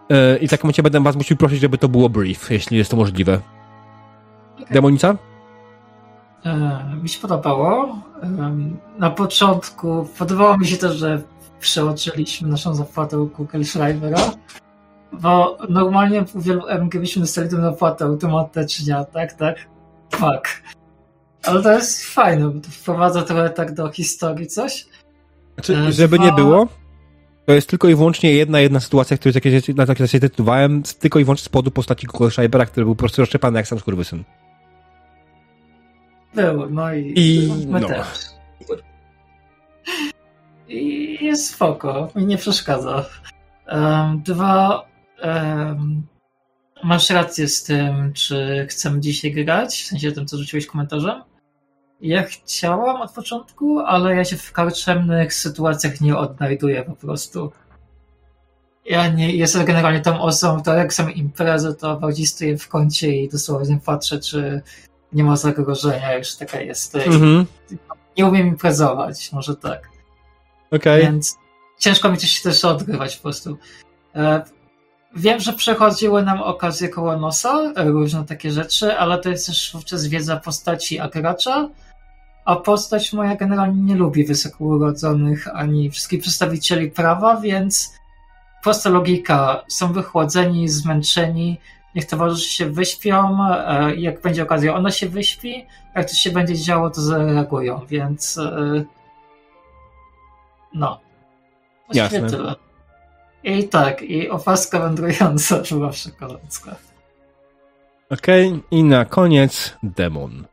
Yy, 0.09 0.37
I 0.41 0.47
w 0.47 0.51
takim 0.51 0.63
momencie 0.65 0.83
będę 0.83 1.03
was 1.03 1.15
musiał 1.15 1.37
prosić, 1.37 1.59
żeby 1.59 1.77
to 1.77 1.89
było 1.89 2.09
brief, 2.09 2.51
jeśli 2.51 2.77
jest 2.77 2.91
to 2.91 2.97
możliwe. 2.97 3.39
Demonica? 4.71 5.15
E, 6.45 6.83
mi 7.03 7.09
się 7.09 7.19
podobało. 7.21 7.99
Em, 8.23 8.77
Na 8.99 9.09
początku 9.09 10.07
podobało 10.19 10.57
mi 10.57 10.67
się 10.67 10.77
to, 10.77 10.93
że 10.93 11.21
przeoczyliśmy 11.59 12.49
naszą 12.49 12.75
zapłatę 12.75 13.19
u 13.19 13.27
Google 13.27 13.63
Schreibera, 13.63 14.17
bo 15.11 15.57
normalnie 15.69 16.25
u 16.33 16.41
wielu 16.41 16.67
MG 16.67 16.99
byśmy 16.99 17.21
dostali 17.21 17.49
tę 17.49 17.61
zapłatę 17.61 18.05
automatycznie, 18.05 19.05
tak, 19.13 19.33
tak, 19.33 19.55
fuck. 20.11 20.63
Ale 21.43 21.63
to 21.63 21.71
jest 21.71 22.03
fajne, 22.05 22.49
bo 22.49 22.59
to 22.59 22.69
wprowadza 22.69 23.21
trochę 23.21 23.49
tak 23.49 23.73
do 23.73 23.91
historii 23.91 24.47
coś. 24.47 24.85
Znaczy, 25.53 25.77
E, 25.77 25.91
żeby 25.91 26.19
nie 26.19 26.31
było, 26.31 26.67
to 27.45 27.53
jest 27.53 27.69
tylko 27.69 27.89
i 27.89 27.95
wyłącznie 27.95 28.33
jedna 28.33 28.59
jedna 28.59 28.79
sytuacja, 28.79 29.17
której 29.17 29.33
takie, 29.33 29.73
na 29.75 29.85
takie 29.85 30.07
się 30.07 30.19
tytułowałem, 30.19 30.83
tylko 30.99 31.19
i 31.19 31.23
wyłącznie 31.23 31.45
z 31.45 31.49
powodu 31.49 31.71
postaci 31.71 32.07
Google 32.07 32.29
Schreibera, 32.29 32.65
który 32.65 32.85
był 32.85 32.95
po 32.95 32.99
prostu 32.99 33.21
rozczepany 33.21 33.59
jak 33.59 33.67
sam 33.67 33.79
skurwysyn. 33.79 34.23
Był, 36.35 36.69
no 36.69 36.93
i, 36.93 37.13
I 37.15 37.49
my 37.67 37.79
no. 37.79 37.87
też. 37.87 38.07
I 40.67 41.17
jest 41.25 41.49
spoko, 41.49 42.09
mi 42.15 42.25
nie 42.25 42.37
przeszkadza. 42.37 43.05
Em, 43.67 44.21
dwa, 44.21 44.87
em, 45.21 46.03
masz 46.83 47.09
rację 47.09 47.47
z 47.47 47.63
tym, 47.63 48.13
czy 48.13 48.65
chcemy 48.69 48.99
dzisiaj 48.99 49.31
grać, 49.31 49.83
w 49.83 49.85
sensie 49.85 50.11
tym, 50.11 50.25
co 50.25 50.37
rzuciłeś 50.37 50.65
komentarzem. 50.65 51.21
Ja 52.03 52.23
chciałam 52.23 53.01
od 53.01 53.11
początku, 53.11 53.79
ale 53.79 54.15
ja 54.15 54.25
się 54.25 54.37
w 54.37 54.51
karczemnych 54.51 55.33
sytuacjach 55.33 56.01
nie 56.01 56.17
odnajduję 56.17 56.83
po 56.83 56.95
prostu. 56.95 57.51
Ja 58.85 59.07
nie 59.07 59.35
jestem 59.35 59.65
generalnie 59.65 60.01
tą 60.01 60.21
osobą, 60.21 60.63
to 60.63 60.73
jak 60.73 60.93
są 60.93 61.07
imprezy, 61.07 61.75
to 61.75 61.95
bardziej 61.99 62.25
stoję 62.25 62.57
w 62.57 62.67
kącie 62.67 63.15
i 63.15 63.29
dosłownie 63.29 63.79
patrzę, 63.85 64.19
czy 64.19 64.61
nie 65.13 65.23
ma 65.23 65.35
zagrożenia, 65.35 66.17
już 66.17 66.35
taka 66.35 66.61
jest. 66.61 66.95
Mhm. 66.95 67.45
Nie 68.17 68.25
umiem 68.25 68.47
imprezować, 68.47 69.31
może 69.31 69.55
tak. 69.55 69.89
Okej. 70.71 71.01
Więc 71.01 71.37
ciężko 71.79 72.11
mi 72.11 72.17
coś 72.17 72.41
też 72.41 72.65
odgrywać 72.65 73.15
po 73.15 73.23
prostu. 73.23 73.57
E, 74.15 74.41
Wiem, 75.15 75.39
że 75.39 75.53
przechodziły 75.53 76.23
nam 76.23 76.41
okazje 76.41 76.89
koło 76.89 77.17
nosa, 77.17 77.73
różne 77.75 78.25
takie 78.25 78.51
rzeczy, 78.51 78.97
ale 78.97 79.17
to 79.17 79.29
jest 79.29 79.47
też 79.47 79.71
wówczas 79.73 80.07
wiedza 80.07 80.37
postaci 80.37 80.99
a 80.99 81.07
gracza, 81.07 81.69
a 82.45 82.55
postać 82.55 83.13
moja 83.13 83.35
generalnie 83.35 83.81
nie 83.81 83.95
lubi 83.95 84.25
wysoko 84.25 84.63
urodzonych 84.63 85.47
ani 85.47 85.89
wszystkich 85.89 86.21
przedstawicieli 86.21 86.91
prawa, 86.91 87.41
więc 87.41 87.93
prosta 88.63 88.89
logika. 88.89 89.63
Są 89.67 89.93
wychłodzeni, 89.93 90.69
zmęczeni, 90.69 91.57
niech 91.95 92.05
towarzysze 92.05 92.49
się 92.49 92.65
wyśpią, 92.65 93.37
e, 93.51 93.95
jak 93.95 94.21
będzie 94.21 94.43
okazja, 94.43 94.75
ona 94.75 94.91
się 94.91 95.09
wyśpi, 95.09 95.65
jak 95.95 96.09
coś 96.09 96.19
się 96.19 96.31
będzie 96.31 96.55
działo, 96.55 96.89
to 96.89 97.01
zareagują, 97.01 97.85
więc 97.87 98.37
e, 98.37 98.83
no. 100.73 100.99
Właściwie 101.87 102.21
Jasne. 102.21 102.37
tyle. 102.37 102.55
I 103.43 103.67
tak, 103.67 104.01
i 104.01 104.29
opaska 104.29 104.79
wędrująca 104.79 105.61
była 105.71 105.89
przekozacka. 105.89 106.75
Okej, 108.09 108.63
i 108.71 108.83
na 108.83 109.05
koniec 109.05 109.77
demon. 109.83 110.52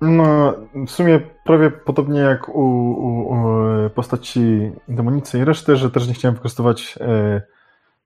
No, 0.00 0.54
w 0.86 0.90
sumie 0.90 1.20
prawie 1.44 1.70
podobnie 1.70 2.20
jak 2.20 2.48
u, 2.48 2.62
u, 2.62 3.34
u 3.34 3.90
postaci 3.90 4.70
demonicy 4.88 5.38
i 5.38 5.44
reszty, 5.44 5.76
że 5.76 5.90
też 5.90 6.08
nie 6.08 6.14
chciałem 6.14 6.34
wykorzystywać 6.34 6.98
e, 7.00 7.42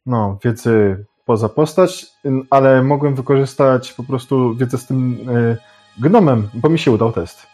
no, 0.06 0.38
wiedzy 0.44 1.04
poza 1.24 1.48
postać, 1.48 2.06
ale 2.50 2.82
mogłem 2.82 3.14
wykorzystać 3.14 3.92
po 3.92 4.04
prostu 4.04 4.54
wiedzę 4.54 4.78
z 4.78 4.86
tym 4.86 5.18
e, 5.28 5.56
gnomem, 5.98 6.48
bo 6.54 6.68
mi 6.68 6.78
się 6.78 6.90
udał 6.90 7.12
test. 7.12 7.46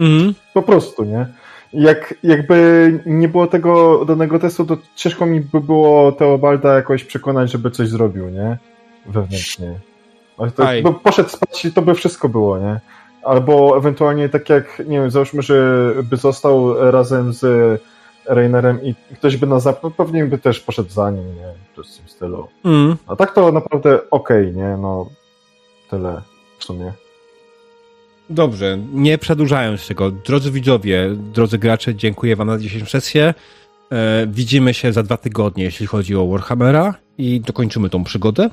Mhm. 0.00 0.34
Po 0.54 0.62
prostu, 0.62 1.04
nie? 1.04 1.26
Jak, 1.72 2.14
jakby 2.22 3.00
nie 3.06 3.28
było 3.28 3.46
tego 3.46 4.04
danego 4.04 4.38
testu, 4.38 4.64
to 4.64 4.76
ciężko 4.94 5.26
mi 5.26 5.40
by 5.40 5.60
było 5.60 6.12
Teobalda 6.12 6.74
jakoś 6.74 7.04
przekonać, 7.04 7.50
żeby 7.50 7.70
coś 7.70 7.88
zrobił, 7.88 8.28
nie? 8.28 8.58
Wewnętrznie. 9.06 9.74
To, 10.56 10.64
bo 10.82 10.92
poszedł 10.92 11.28
spać 11.28 11.64
i 11.64 11.72
to 11.72 11.82
by 11.82 11.94
wszystko 11.94 12.28
było, 12.28 12.58
nie? 12.58 12.80
Albo 13.24 13.76
ewentualnie 13.78 14.28
tak 14.28 14.48
jak, 14.48 14.78
nie 14.78 15.00
wiem, 15.00 15.10
załóżmy, 15.10 15.42
że 15.42 15.90
by 16.02 16.16
został 16.16 16.74
razem 16.90 17.32
z 17.32 17.42
Reinerem 18.26 18.82
i 18.82 18.94
ktoś 19.14 19.36
by 19.36 19.46
nas 19.46 19.62
zapnął, 19.62 19.92
pewnie 19.92 20.24
by 20.24 20.38
też 20.38 20.60
poszedł 20.60 20.90
za 20.90 21.10
nim, 21.10 21.26
nie? 21.36 21.52
To 21.76 21.82
w 21.82 21.86
tym 21.86 22.08
stylu. 22.08 22.48
Mhm. 22.64 22.96
A 23.06 23.16
tak 23.16 23.34
to 23.34 23.52
naprawdę 23.52 24.10
okej, 24.10 24.52
nie? 24.52 24.76
No, 24.76 25.08
tyle 25.90 26.22
w 26.58 26.64
sumie. 26.64 26.92
Dobrze, 28.30 28.78
nie 28.92 29.18
przedłużając 29.18 29.88
tego, 29.88 30.10
drodzy 30.10 30.50
widzowie, 30.50 31.10
drodzy 31.16 31.58
gracze, 31.58 31.94
dziękuję 31.94 32.36
wam 32.36 32.50
za 32.50 32.58
dzisiejszą 32.58 32.86
sesję. 32.86 33.34
E, 33.92 34.26
widzimy 34.26 34.74
się 34.74 34.92
za 34.92 35.02
dwa 35.02 35.16
tygodnie, 35.16 35.64
jeśli 35.64 35.86
chodzi 35.86 36.16
o 36.16 36.26
Warhammera 36.26 36.94
i 37.18 37.40
dokończymy 37.40 37.90
tą 37.90 38.04
przygodę, 38.04 38.50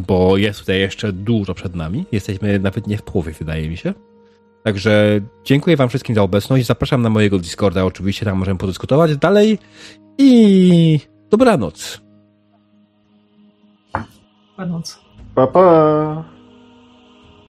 bo 0.00 0.36
jest 0.36 0.60
tutaj 0.60 0.80
jeszcze 0.80 1.12
dużo 1.12 1.54
przed 1.54 1.74
nami. 1.74 2.06
Jesteśmy 2.12 2.58
nawet 2.58 2.86
nie 2.86 2.98
w 2.98 3.02
połowie, 3.02 3.32
wydaje 3.32 3.68
mi 3.68 3.76
się. 3.76 3.94
Także 4.64 5.20
dziękuję 5.44 5.76
wam 5.76 5.88
wszystkim 5.88 6.14
za 6.14 6.22
obecność. 6.22 6.66
Zapraszam 6.66 7.02
na 7.02 7.10
mojego 7.10 7.38
Discorda, 7.38 7.84
oczywiście 7.84 8.24
tam 8.24 8.38
możemy 8.38 8.58
podyskutować 8.58 9.16
dalej 9.16 9.58
i 10.18 11.00
dobranoc. 11.30 12.00
Będąc. 14.58 14.98
Pa, 15.34 15.46
pa! 15.46 16.33